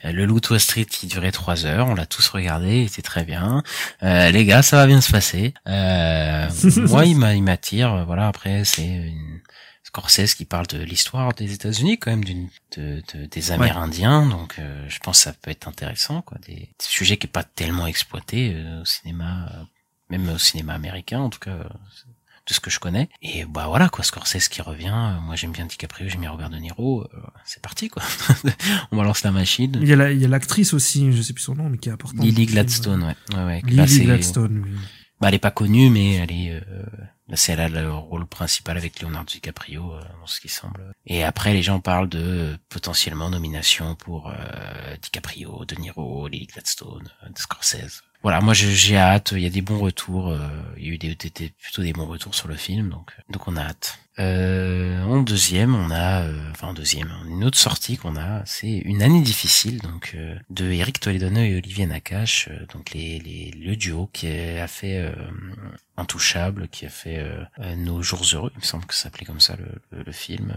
Euh, 0.04 0.12
le 0.12 0.26
Loup 0.26 0.40
Wall 0.50 0.60
Street 0.60 0.84
qui 0.84 1.06
durait 1.06 1.32
3 1.32 1.64
heures, 1.64 1.86
on 1.88 1.94
l'a 1.94 2.04
tous 2.06 2.28
regardé, 2.28 2.80
il 2.82 2.86
était 2.86 3.00
très 3.02 3.24
bien. 3.24 3.62
Euh, 4.02 4.30
les 4.30 4.44
gars, 4.44 4.62
ça 4.62 4.76
va 4.76 4.86
bien 4.86 5.00
se 5.00 5.10
passer. 5.10 5.54
Euh, 5.66 6.48
moi, 6.88 7.06
il 7.06 7.16
m'a, 7.16 7.34
il 7.34 7.42
m'attire. 7.42 7.92
euh, 7.94 8.04
Voilà, 8.04 8.28
après, 8.28 8.64
c'est 8.64 8.84
une 8.86 9.40
Scorsese 9.90 10.34
qui 10.34 10.44
parle 10.44 10.66
de 10.68 10.78
l'histoire 10.78 11.34
des 11.34 11.52
États-Unis 11.52 11.98
quand 11.98 12.10
même, 12.12 12.24
d'une, 12.24 12.48
de, 12.76 13.02
de- 13.12 13.26
des 13.26 13.50
Amérindiens. 13.50 14.24
Donc, 14.28 14.56
euh, 14.60 14.84
je 14.88 14.98
pense 15.00 15.18
que 15.18 15.24
ça 15.24 15.32
peut 15.32 15.50
être 15.50 15.66
intéressant, 15.66 16.22
quoi. 16.22 16.38
Des, 16.46 16.54
des 16.54 16.68
sujets 16.78 17.16
qui 17.16 17.26
est 17.26 17.30
pas 17.30 17.42
tellement 17.42 17.86
exploité 17.88 18.52
euh, 18.54 18.82
au 18.82 18.84
cinéma, 18.84 19.48
euh, 19.52 19.62
même 20.10 20.28
au 20.28 20.38
cinéma 20.38 20.74
américain, 20.74 21.18
en 21.20 21.28
tout 21.30 21.40
cas. 21.40 21.50
euh, 21.50 21.64
de 22.48 22.54
ce 22.54 22.58
que 22.60 22.70
je 22.70 22.80
connais. 22.80 23.08
Et 23.22 23.44
bah 23.44 23.66
voilà 23.68 23.88
quoi, 23.90 24.02
Scorsese 24.02 24.48
qui 24.48 24.60
revient. 24.60 24.88
euh, 24.92 25.20
Moi 25.20 25.36
j'aime 25.36 25.52
bien 25.52 25.66
DiCaprio, 25.66 26.08
j'aime 26.08 26.22
bien 26.22 26.30
Robert 26.32 26.50
De 26.50 26.56
Niro. 26.56 27.06
c'est 27.44 27.62
parti 27.62 27.88
quoi. 27.88 28.02
On 28.90 28.96
balance 28.96 29.22
la 29.22 29.30
machine. 29.30 29.78
Il 29.80 29.86
y 29.86 29.92
a 29.92 29.96
la- 29.96 30.10
il 30.10 30.20
y 30.20 30.24
a 30.24 30.28
l'actrice 30.28 30.72
aussi, 30.72 31.12
je 31.12 31.22
sais 31.22 31.32
plus 31.32 31.42
son 31.44 31.54
nom, 31.54 31.68
mais 31.68 31.78
qui 31.78 31.90
est 31.90 31.92
importante. 31.92 32.24
Lily. 32.24 32.46
Gladstone, 32.46 33.04
ouais. 33.04 33.36
ouais, 33.36 33.44
ouais. 33.44 33.62
Lily 33.66 34.00
Gladstone, 34.04 34.64
oui. 34.64 34.70
Bah, 35.20 35.28
elle 35.28 35.34
est 35.34 35.38
pas 35.38 35.50
connue, 35.52 35.90
mais 35.90 36.14
elle 36.14 36.32
est. 36.32 36.62
Là, 37.30 37.36
c'est 37.36 37.52
a 37.58 37.68
le 37.68 37.90
rôle 37.92 38.26
principal 38.26 38.76
avec 38.76 39.00
Leonardo 39.00 39.30
DiCaprio, 39.30 39.94
euh, 39.94 40.00
dans 40.20 40.26
ce 40.26 40.40
qui 40.40 40.48
semble. 40.48 40.92
Et 41.06 41.22
après, 41.24 41.52
les 41.54 41.62
gens 41.62 41.80
parlent 41.80 42.08
de 42.08 42.58
potentiellement 42.68 43.30
nomination 43.30 43.94
pour 43.94 44.28
euh, 44.28 44.34
DiCaprio, 45.00 45.64
De 45.64 45.76
Niro, 45.76 46.26
Lily 46.28 46.46
Gladstone, 46.46 47.08
euh, 47.22 47.28
Scorsese. 47.36 48.02
Voilà, 48.22 48.42
moi 48.42 48.52
j'ai 48.52 48.98
hâte. 48.98 49.32
Il 49.34 49.40
y 49.40 49.46
a 49.46 49.50
des 49.50 49.62
bons 49.62 49.78
retours. 49.78 50.28
euh, 50.28 50.38
il 50.76 50.84
y 50.86 50.90
a 50.90 50.92
eu 50.92 50.98
des, 50.98 51.14
des- 51.14 51.52
plutôt 51.58 51.80
des 51.82 51.94
bons 51.94 52.04
retours 52.06 52.34
sur 52.34 52.48
le 52.48 52.54
film, 52.56 52.90
donc 52.90 53.12
donc 53.30 53.48
on 53.48 53.56
a 53.56 53.62
hâte. 53.62 53.98
Euh, 54.18 55.02
en 55.04 55.22
deuxième, 55.22 55.74
on 55.74 55.90
a, 55.90 56.24
euh, 56.24 56.50
enfin 56.50 56.68
en 56.68 56.74
deuxième, 56.74 57.10
une 57.28 57.42
autre 57.44 57.56
sortie 57.56 57.96
qu'on 57.96 58.16
a, 58.16 58.42
c'est 58.44 58.68
une 58.84 59.00
année 59.02 59.22
difficile, 59.22 59.78
donc 59.80 60.12
euh, 60.14 60.34
de 60.50 60.70
Eric 60.70 61.00
Toledano 61.00 61.40
et 61.40 61.56
Olivier 61.56 61.86
Nakache, 61.86 62.50
donc 62.74 62.90
les, 62.90 63.18
les 63.20 63.52
le 63.52 63.74
duo 63.76 64.10
qui 64.12 64.26
a 64.28 64.68
fait 64.68 64.98
Intouchable, 66.00 66.68
qui 66.68 66.86
a 66.86 66.88
fait 66.88 67.18
euh, 67.18 67.42
euh, 67.60 67.76
Nos 67.76 68.02
jours 68.02 68.22
heureux, 68.32 68.50
il 68.54 68.60
me 68.60 68.64
semble 68.64 68.84
que 68.86 68.94
ça 68.94 69.04
s'appelait 69.04 69.26
comme 69.26 69.40
ça 69.40 69.56
le, 69.56 69.66
le, 69.96 70.02
le 70.04 70.12
film. 70.12 70.54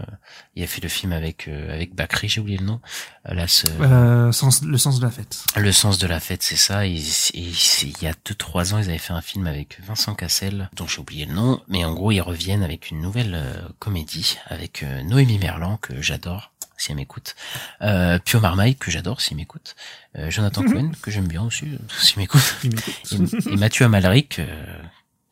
Il 0.56 0.62
a 0.62 0.66
fait 0.66 0.80
le 0.82 0.88
film 0.88 1.12
avec 1.12 1.48
euh, 1.48 1.72
avec 1.72 1.94
Bakri, 1.94 2.28
j'ai 2.28 2.40
oublié 2.40 2.58
le 2.58 2.64
nom. 2.66 2.80
Euh, 3.28 3.34
Là, 3.34 3.46
ce- 3.46 3.66
Euh, 3.80 4.32
sens- 4.32 4.62
le 4.62 4.78
sens 4.78 4.98
de 5.00 5.04
la 5.04 5.10
fête. 5.10 5.44
le 5.56 5.72
sens 5.72 5.98
de 5.98 6.06
la 6.06 6.20
fête, 6.20 6.42
c'est 6.42 6.56
ça. 6.56 6.86
Et, 6.86 6.94
et- 7.34 7.52
il 7.82 8.02
y 8.02 8.06
a 8.06 8.14
deux 8.24 8.34
trois 8.34 8.74
ans, 8.74 8.78
ils 8.78 8.88
avaient 8.88 8.98
fait 8.98 9.12
un 9.12 9.20
film 9.22 9.46
avec 9.46 9.78
Vincent 9.86 10.14
Cassel, 10.14 10.68
dont 10.74 10.86
j'ai 10.86 11.00
oublié 11.00 11.26
le 11.26 11.34
nom, 11.34 11.60
mais 11.68 11.84
en 11.84 11.92
gros, 11.94 12.10
ils 12.12 12.20
reviennent 12.20 12.62
avec 12.62 12.90
une 12.90 13.00
nouvelle 13.00 13.34
euh, 13.34 13.68
comédie 13.78 14.38
avec 14.46 14.82
euh, 14.82 15.02
Noémie 15.02 15.38
Merlan 15.38 15.76
que 15.78 16.00
j'adore 16.02 16.50
si 16.76 16.90
elle 16.90 16.96
m'écoute, 16.96 17.36
euh, 17.82 18.18
Pio 18.18 18.40
Marmaille 18.40 18.74
que 18.74 18.90
j'adore 18.90 19.20
s'il 19.20 19.36
m'écoute, 19.36 19.76
euh, 20.18 20.28
Jonathan 20.28 20.62
Cohen 20.66 20.90
que 21.02 21.10
j'aime 21.12 21.28
bien 21.28 21.42
aussi 21.42 21.66
euh, 21.66 21.78
s'il 22.00 22.18
m'écoute, 22.18 22.56
Il 22.64 22.70
m'écoute. 22.74 23.46
et, 23.46 23.52
et 23.52 23.56
Mathieu 23.56 23.84
Amalric, 23.84 24.40
euh, 24.40 24.76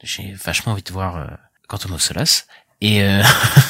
j'ai 0.03 0.33
vachement 0.33 0.73
envie 0.73 0.83
de 0.83 0.93
voir 0.93 1.17
euh, 1.17 1.27
Quantum 1.69 1.93
of 1.93 2.03
Solace. 2.03 2.47
Et, 2.83 3.01
euh, 3.05 3.23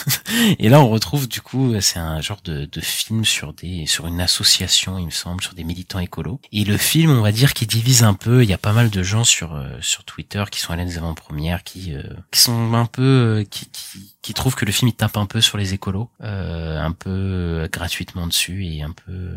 et 0.58 0.70
là, 0.70 0.80
on 0.80 0.88
retrouve 0.88 1.28
du 1.28 1.42
coup, 1.42 1.78
c'est 1.82 1.98
un 1.98 2.22
genre 2.22 2.40
de, 2.44 2.64
de 2.64 2.80
film 2.80 3.26
sur 3.26 3.52
des, 3.52 3.84
sur 3.84 4.06
une 4.06 4.22
association, 4.22 4.98
il 4.98 5.04
me 5.04 5.10
semble, 5.10 5.42
sur 5.42 5.52
des 5.52 5.64
militants 5.64 5.98
écolos. 5.98 6.40
Et 6.50 6.64
le 6.64 6.78
film, 6.78 7.10
on 7.10 7.20
va 7.20 7.30
dire, 7.30 7.52
qui 7.52 7.66
divise 7.66 8.04
un 8.04 8.14
peu. 8.14 8.42
Il 8.42 8.48
y 8.48 8.54
a 8.54 8.58
pas 8.58 8.72
mal 8.72 8.88
de 8.88 9.02
gens 9.02 9.22
sur 9.22 9.54
euh, 9.54 9.68
sur 9.82 10.04
Twitter 10.04 10.42
qui 10.50 10.60
sont 10.60 10.72
allés 10.72 10.86
des 10.86 10.96
avant-premières, 10.96 11.62
qui 11.62 11.94
euh, 11.94 12.02
qui 12.30 12.40
sont 12.40 12.72
un 12.72 12.86
peu, 12.86 13.02
euh, 13.02 13.44
qui, 13.44 13.68
qui 13.70 14.16
qui 14.22 14.32
trouvent 14.32 14.54
que 14.54 14.64
le 14.64 14.72
film 14.72 14.88
il 14.88 14.94
tape 14.94 15.18
un 15.18 15.26
peu 15.26 15.42
sur 15.42 15.58
les 15.58 15.74
écolos, 15.74 16.08
un 16.20 16.92
peu 16.92 17.68
gratuitement 17.70 18.26
dessus 18.26 18.64
et 18.64 18.82
un 18.82 18.92
peu 18.92 19.32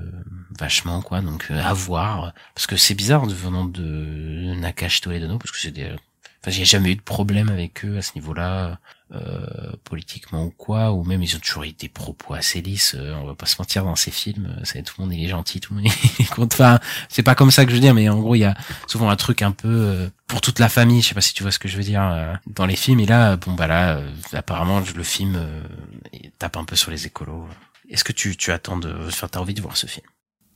vachement 0.57 1.01
quoi. 1.01 1.19
Donc 1.19 1.51
à 1.51 1.73
voir, 1.73 2.33
parce 2.53 2.65
que 2.65 2.77
c'est 2.77 2.95
bizarre 2.95 3.25
venant 3.25 3.65
de 3.65 4.53
Nakash 4.55 5.01
Toledano, 5.01 5.37
parce 5.37 5.51
que 5.51 5.59
c'est 5.59 5.71
des 5.71 5.91
Enfin, 6.45 6.55
j'ai 6.55 6.65
jamais 6.65 6.91
eu 6.91 6.95
de 6.95 7.01
problème 7.01 7.49
avec 7.49 7.83
eux 7.85 7.97
à 7.97 8.03
ce 8.03 8.11
niveau-là, 8.13 8.77
euh, 9.11 9.71
politiquement 9.83 10.43
ou 10.43 10.51
quoi, 10.51 10.91
ou 10.91 11.03
même 11.03 11.23
ils 11.23 11.35
ont 11.35 11.39
toujours 11.39 11.63
eu 11.63 11.71
des 11.71 11.89
propos 11.89 12.35
assez 12.35 12.61
lisses. 12.61 12.93
euh, 12.95 13.15
on 13.15 13.25
va 13.25 13.33
pas 13.33 13.47
se 13.47 13.55
mentir 13.57 13.83
dans 13.83 13.95
ces 13.95 14.11
films, 14.11 14.53
euh, 14.55 14.61
c'est 14.63 14.83
tout 14.83 14.93
le 14.99 15.05
monde 15.05 15.13
il 15.15 15.25
est 15.25 15.27
gentil, 15.27 15.59
tout 15.59 15.73
le 15.73 15.81
monde 15.81 15.91
est 16.19 16.29
content. 16.29 16.53
Enfin, 16.53 16.79
c'est 17.09 17.23
pas 17.23 17.33
comme 17.33 17.49
ça 17.49 17.65
que 17.65 17.71
je 17.71 17.75
veux 17.77 17.81
dire, 17.81 17.95
mais 17.95 18.09
en 18.09 18.19
gros 18.19 18.35
il 18.35 18.41
y 18.41 18.45
a 18.45 18.53
souvent 18.85 19.09
un 19.09 19.15
truc 19.15 19.41
un 19.41 19.49
peu 19.53 19.67
euh, 19.67 20.09
pour 20.27 20.39
toute 20.39 20.59
la 20.59 20.69
famille. 20.69 21.01
Je 21.01 21.07
sais 21.07 21.15
pas 21.15 21.21
si 21.21 21.33
tu 21.33 21.41
vois 21.41 21.51
ce 21.51 21.57
que 21.57 21.67
je 21.67 21.77
veux 21.77 21.83
dire 21.83 22.03
euh, 22.03 22.31
dans 22.45 22.67
les 22.67 22.75
films. 22.75 22.99
Et 22.99 23.07
là, 23.07 23.37
bon 23.37 23.53
bah 23.53 23.65
là, 23.65 23.97
euh, 23.97 24.11
apparemment 24.33 24.81
le 24.95 25.03
film 25.03 25.43
il 26.13 26.29
tape 26.37 26.57
un 26.57 26.63
peu 26.63 26.75
sur 26.75 26.91
les 26.91 27.07
écolos. 27.07 27.47
Est-ce 27.89 28.03
que 28.03 28.13
tu 28.13 28.37
tu 28.37 28.51
attends 28.51 28.77
de, 28.77 28.93
enfin 29.07 29.27
t'as 29.27 29.39
envie 29.39 29.55
de 29.55 29.61
voir 29.63 29.77
ce 29.77 29.87
film? 29.87 30.05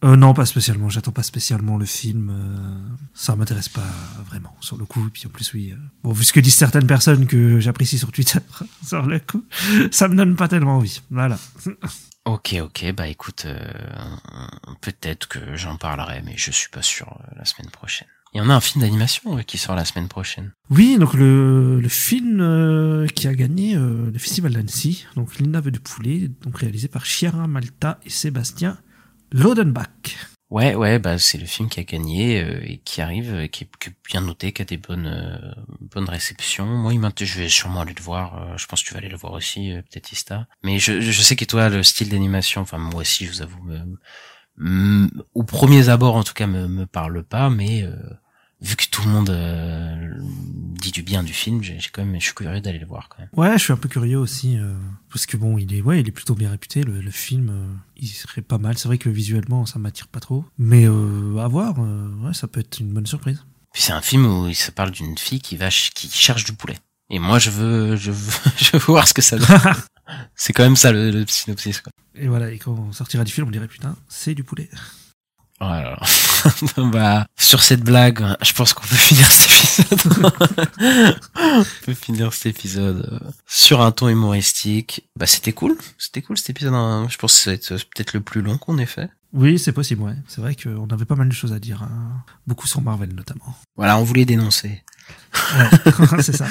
Euh, 0.04 0.16
non, 0.16 0.34
pas 0.34 0.46
spécialement. 0.46 0.88
J'attends 0.90 1.12
pas 1.12 1.24
spécialement 1.24 1.78
le 1.78 1.86
film. 1.86 2.30
euh, 2.30 2.96
ça 3.14 3.36
m'intéresse 3.36 3.68
pas 3.70 3.84
vraiment 4.28 4.56
sur 4.62 4.78
le 4.78 4.86
coup. 4.86 5.06
Et 5.08 5.10
puis 5.10 5.24
en 5.28 5.30
plus, 5.30 5.54
oui. 5.54 5.72
euh, 5.74 5.78
bon, 6.04 6.12
vu 6.14 6.24
ce 6.24 6.32
que 6.32 6.40
disent 6.40 6.56
certaines 6.56 6.88
personnes 6.88 7.28
que 7.28 7.60
j'apprécie 7.60 7.98
sur 7.98 8.12
Twitter, 8.12 8.40
sur 8.86 9.06
le 9.06 9.20
coup, 9.20 9.44
ça 9.92 10.08
me 10.08 10.16
donne 10.16 10.36
pas 10.36 10.48
tellement 10.48 10.78
envie. 10.78 11.02
Voilà. 11.12 11.38
Ok, 12.26 12.54
ok, 12.62 12.92
bah 12.96 13.08
écoute, 13.08 13.46
euh, 13.46 13.58
peut-être 14.82 15.28
que 15.28 15.40
j'en 15.56 15.78
parlerai, 15.78 16.22
mais 16.24 16.34
je 16.36 16.52
suis 16.52 16.70
pas 16.70 16.82
sûr 16.84 17.08
euh, 17.22 17.34
la 17.38 17.46
semaine 17.46 17.72
prochaine. 17.72 18.08
Il 18.34 18.38
y 18.38 18.42
en 18.42 18.50
a 18.52 18.54
un 18.54 18.60
film 18.60 18.84
d'animation 18.84 19.38
qui 19.44 19.58
sort 19.58 19.76
la 19.76 19.86
semaine 19.86 20.08
prochaine. 20.10 20.52
Oui, 20.70 20.98
donc 21.00 21.16
le, 21.16 21.80
le 21.80 21.90
film 21.90 22.40
euh, 22.42 23.08
qui 23.08 23.28
a 23.28 23.34
gagné 23.34 23.76
euh, 23.76 24.12
le 24.12 24.20
festival 24.20 24.54
d'Annecy, 24.54 25.08
donc 25.16 25.38
L'Inave 25.40 25.72
de 25.72 25.80
poulet, 25.80 26.30
donc 26.44 26.58
réalisé 26.60 26.88
par 26.88 27.06
Chiara 27.06 27.48
Malta 27.48 28.00
et 28.06 28.12
Sébastien 28.12 28.78
Lodenbach. 29.32 30.16
Ouais, 30.50 30.74
ouais, 30.74 30.98
bah 30.98 31.20
c'est 31.20 31.38
le 31.38 31.46
film 31.46 31.70
qui 31.70 31.80
a 31.80 31.84
gagné 31.84 32.42
euh, 32.42 32.60
et 32.64 32.80
qui 32.80 33.02
arrive, 33.02 33.32
euh, 33.36 33.48
qui, 33.48 33.66
est, 33.66 33.70
bien 34.10 34.22
noté, 34.22 34.52
qui 34.52 34.64
a 34.64 34.66
des 34.66 34.78
bonnes 34.78 35.06
euh, 35.06 35.52
bonnes 35.80 36.10
réceptions. 36.10 36.66
Moi, 36.66 36.94
il 36.96 37.00
je 37.26 37.40
vais 37.40 37.50
sûrement 37.50 37.82
aller 37.82 37.94
le 37.96 38.02
voir. 38.02 38.42
euh, 38.42 38.58
je 38.58 38.66
pense 38.66 38.82
que 38.82 38.88
tu 38.88 38.94
vas 38.96 39.00
aller 39.00 39.10
le 39.10 39.18
voir 39.18 39.34
aussi, 39.34 39.72
euh, 39.72 39.84
peut-être 39.84 40.12
Ista. 40.12 40.48
Mais 40.64 40.80
je, 40.80 41.02
je 41.02 41.22
sais 41.22 41.36
que 41.36 41.46
toi, 41.46 41.70
le 41.70 41.84
style 41.84 42.10
d'animation, 42.10 42.62
enfin 42.62 42.80
moi 42.80 43.02
aussi, 43.02 43.28
je 43.28 43.32
vous 43.32 43.42
avoue, 43.44 43.62
me- 43.62 43.98
me- 44.58 45.10
au 45.36 45.44
premier 45.44 45.90
abord, 45.90 46.16
en 46.16 46.24
tout 46.24 46.34
cas, 46.34 46.48
me, 46.48 46.68
me 46.68 46.88
parle 46.88 47.24
pas. 47.24 47.52
Mais 47.52 47.84
euh, 47.84 47.96
vu 48.62 48.76
que 48.76 48.86
tout 48.92 49.04
le 49.04 49.10
monde 49.10 49.30
euh, 49.30 50.14
dit 50.22 50.92
du 50.92 51.02
bien 51.04 51.24
du 51.24 51.34
film, 51.34 51.62
j'ai 51.64 51.78
quand 51.92 52.04
même, 52.06 52.16
je 52.20 52.26
suis 52.26 52.34
curieux 52.34 52.62
d'aller 52.62 52.80
le 52.80 52.86
voir 52.86 53.10
quand 53.10 53.20
même. 53.20 53.30
Ouais, 53.34 53.58
je 53.58 53.64
suis 53.64 53.74
un 53.74 53.78
peu 53.78 53.90
curieux 53.90 54.18
aussi 54.18 54.58
euh, 54.58 54.74
parce 55.12 55.26
que 55.26 55.38
bon, 55.38 55.58
il 55.58 55.74
est 55.74 55.82
ouais, 55.82 56.02
il 56.02 56.08
est 56.08 56.12
plutôt 56.12 56.36
bien 56.36 56.50
réputé. 56.52 56.84
Le, 56.84 57.02
le 57.02 57.12
film, 57.12 57.50
euh, 57.50 57.74
il 57.98 58.08
serait 58.08 58.42
pas 58.42 58.58
mal. 58.58 58.78
C'est 58.78 58.88
vrai 58.88 58.98
que 58.98 59.10
visuellement, 59.10 59.66
ça 59.66 59.80
m'attire 59.80 60.08
pas 60.08 60.20
trop, 60.20 60.46
mais 60.58 60.86
euh, 60.88 61.38
à 61.38 61.48
voir. 61.48 61.78
ouais, 61.80 62.34
ça 62.34 62.48
peut 62.48 62.60
être 62.60 62.80
une 62.80 62.94
bonne 62.94 63.06
surprise. 63.08 63.44
Puis 63.74 63.84
c'est 63.84 63.92
un 63.94 64.02
film 64.02 64.26
où 64.26 64.48
il 64.48 64.56
se 64.56 64.72
parle 64.72 64.92
d'une 64.92 65.18
fille 65.18 65.42
qui 65.42 65.56
va 65.58 65.66
ch- 65.70 65.92
qui 65.94 66.10
cherche 66.10 66.44
du 66.44 66.54
poulet. 66.54 66.78
Et 67.12 67.20
moi, 67.20 67.40
je 67.40 67.50
veux, 67.52 67.96
je 67.96 68.12
veux, 68.12 68.34
je 68.58 68.72
veux 68.74 68.80
voir 68.80 69.08
ce 69.08 69.14
que 69.14 69.22
ça 69.22 69.38
donne. 69.38 69.48
c'est 70.36 70.54
quand 70.54 70.64
même 70.64 70.76
ça 70.76 70.92
le, 70.92 71.12
le 71.12 71.26
synopsis. 71.28 71.82
Quoi. 71.82 71.92
Et 72.16 72.28
voilà, 72.28 72.52
et 72.52 72.58
quand 72.58 72.74
on 72.74 72.92
sortira 72.92 73.24
du 73.24 73.32
film, 73.32 73.48
on 73.48 73.52
dirait 73.52 73.68
putain, 73.68 73.96
c'est 74.08 74.34
du 74.36 74.44
poulet. 74.44 74.70
Voilà. 75.60 76.00
bah, 76.92 77.28
sur 77.38 77.62
cette 77.62 77.82
blague, 77.82 78.24
je 78.42 78.54
pense 78.54 78.74
qu'on 78.74 78.88
peut 78.88 78.96
finir 78.96 79.30
cet 79.30 79.92
épisode. 79.92 80.32
on 81.36 81.64
peut 81.86 81.94
finir 81.94 82.34
cet 82.34 82.46
épisode 82.48 83.10
euh, 83.12 83.30
sur 83.46 83.82
un 83.82 83.92
ton 83.92 84.08
humoristique. 84.08 85.10
Bah, 85.18 85.26
c'était 85.28 85.54
cool. 85.54 85.78
C'était 85.98 86.22
cool 86.22 86.38
cet 86.38 86.52
épisode. 86.52 86.74
hein. 86.74 87.08
Je 87.10 87.18
pense 87.18 87.34
que 87.34 87.40
ça 87.40 87.52
va 87.52 87.56
être 87.56 87.90
peut-être 87.90 88.14
le 88.14 88.22
plus 88.22 88.42
long 88.42 88.58
qu'on 88.58 88.78
ait 88.78 88.86
fait. 88.86 89.10
Oui, 89.34 89.60
c'est 89.60 89.74
possible. 89.74 90.02
Ouais, 90.02 90.16
c'est 90.28 90.42
vrai 90.42 90.56
qu'on 90.56 90.88
avait 90.88 91.06
pas 91.06 91.16
mal 91.16 91.30
de 91.30 91.34
choses 91.34 91.54
à 91.54 91.60
dire, 91.60 91.84
hein. 91.84 92.24
beaucoup 92.48 92.66
sur 92.68 92.82
Marvel 92.82 93.14
notamment. 93.14 93.56
Voilà, 93.76 93.98
on 93.98 94.04
voulait 94.04 94.26
dénoncer. 94.26 94.84
Ouais, 95.56 96.22
c'est 96.24 96.36
ça. 96.36 96.48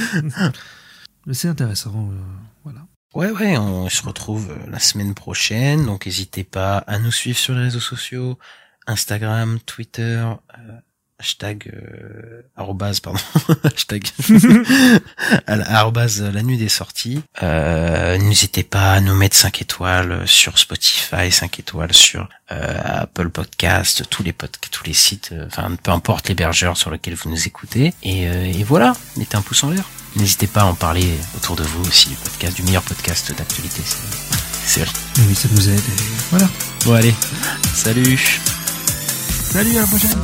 Mais 1.26 1.34
c'est 1.34 1.48
intéressant, 1.48 2.10
euh, 2.12 2.20
voilà. 2.62 2.86
Ouais, 3.14 3.30
ouais, 3.30 3.56
on 3.58 3.88
se 3.88 4.02
retrouve 4.02 4.50
euh, 4.50 4.70
la 4.70 4.78
semaine 4.78 5.14
prochaine. 5.14 5.86
Donc, 5.86 6.06
n'hésitez 6.06 6.44
pas 6.44 6.78
à 6.78 6.98
nous 6.98 7.10
suivre 7.10 7.38
sur 7.38 7.54
les 7.54 7.62
réseaux 7.62 7.80
sociaux. 7.80 8.38
Instagram, 8.88 9.60
Twitter, 9.60 10.24
euh, 10.58 10.80
hashtag 11.20 11.70
euh, 11.74 12.42
arrobase 12.56 13.00
pardon 13.00 13.18
hashtag 13.64 14.04
arrobase 15.46 16.22
la 16.22 16.42
nuit 16.42 16.58
des 16.58 16.68
sorties. 16.68 17.22
Euh, 17.42 18.16
n'hésitez 18.18 18.62
pas 18.62 18.92
à 18.92 19.00
nous 19.00 19.14
mettre 19.14 19.36
5 19.36 19.62
étoiles 19.62 20.26
sur 20.26 20.58
Spotify 20.58 21.30
5 21.30 21.58
étoiles 21.58 21.92
sur 21.92 22.28
euh, 22.52 22.80
Apple 22.84 23.30
Podcast 23.30 24.04
tous 24.08 24.22
les 24.22 24.32
pod 24.32 24.50
tous 24.70 24.84
les 24.84 24.92
sites 24.94 25.30
euh, 25.32 25.46
enfin 25.48 25.70
peu 25.82 25.90
importe 25.90 26.28
l'hébergeur 26.28 26.76
sur 26.76 26.90
lequel 26.90 27.14
vous 27.14 27.30
nous 27.30 27.46
écoutez. 27.46 27.92
Et, 28.02 28.28
euh, 28.28 28.44
et 28.44 28.62
voilà 28.62 28.94
mettez 29.16 29.36
un 29.36 29.42
pouce 29.42 29.64
en 29.64 29.70
l'air. 29.70 29.84
N'hésitez 30.16 30.46
pas 30.46 30.62
à 30.62 30.64
en 30.66 30.74
parler 30.74 31.06
autour 31.36 31.56
de 31.56 31.64
vous 31.64 31.82
aussi. 31.82 32.10
Le 32.10 32.16
podcast 32.16 32.56
du 32.56 32.62
meilleur 32.62 32.82
podcast 32.82 33.36
d'actualité 33.36 33.82
c'est 34.64 34.80
vrai. 34.84 34.92
Oui, 35.26 35.34
ça 35.34 35.48
nous 35.52 35.68
aide. 35.68 35.78
Et 35.78 36.02
voilà. 36.30 36.48
bon 36.84 36.94
allez. 36.94 37.14
Salut 37.74 38.40
Salut, 39.50 39.76
à 39.78 39.80
la 39.80 39.86
prochaine. 39.86 40.18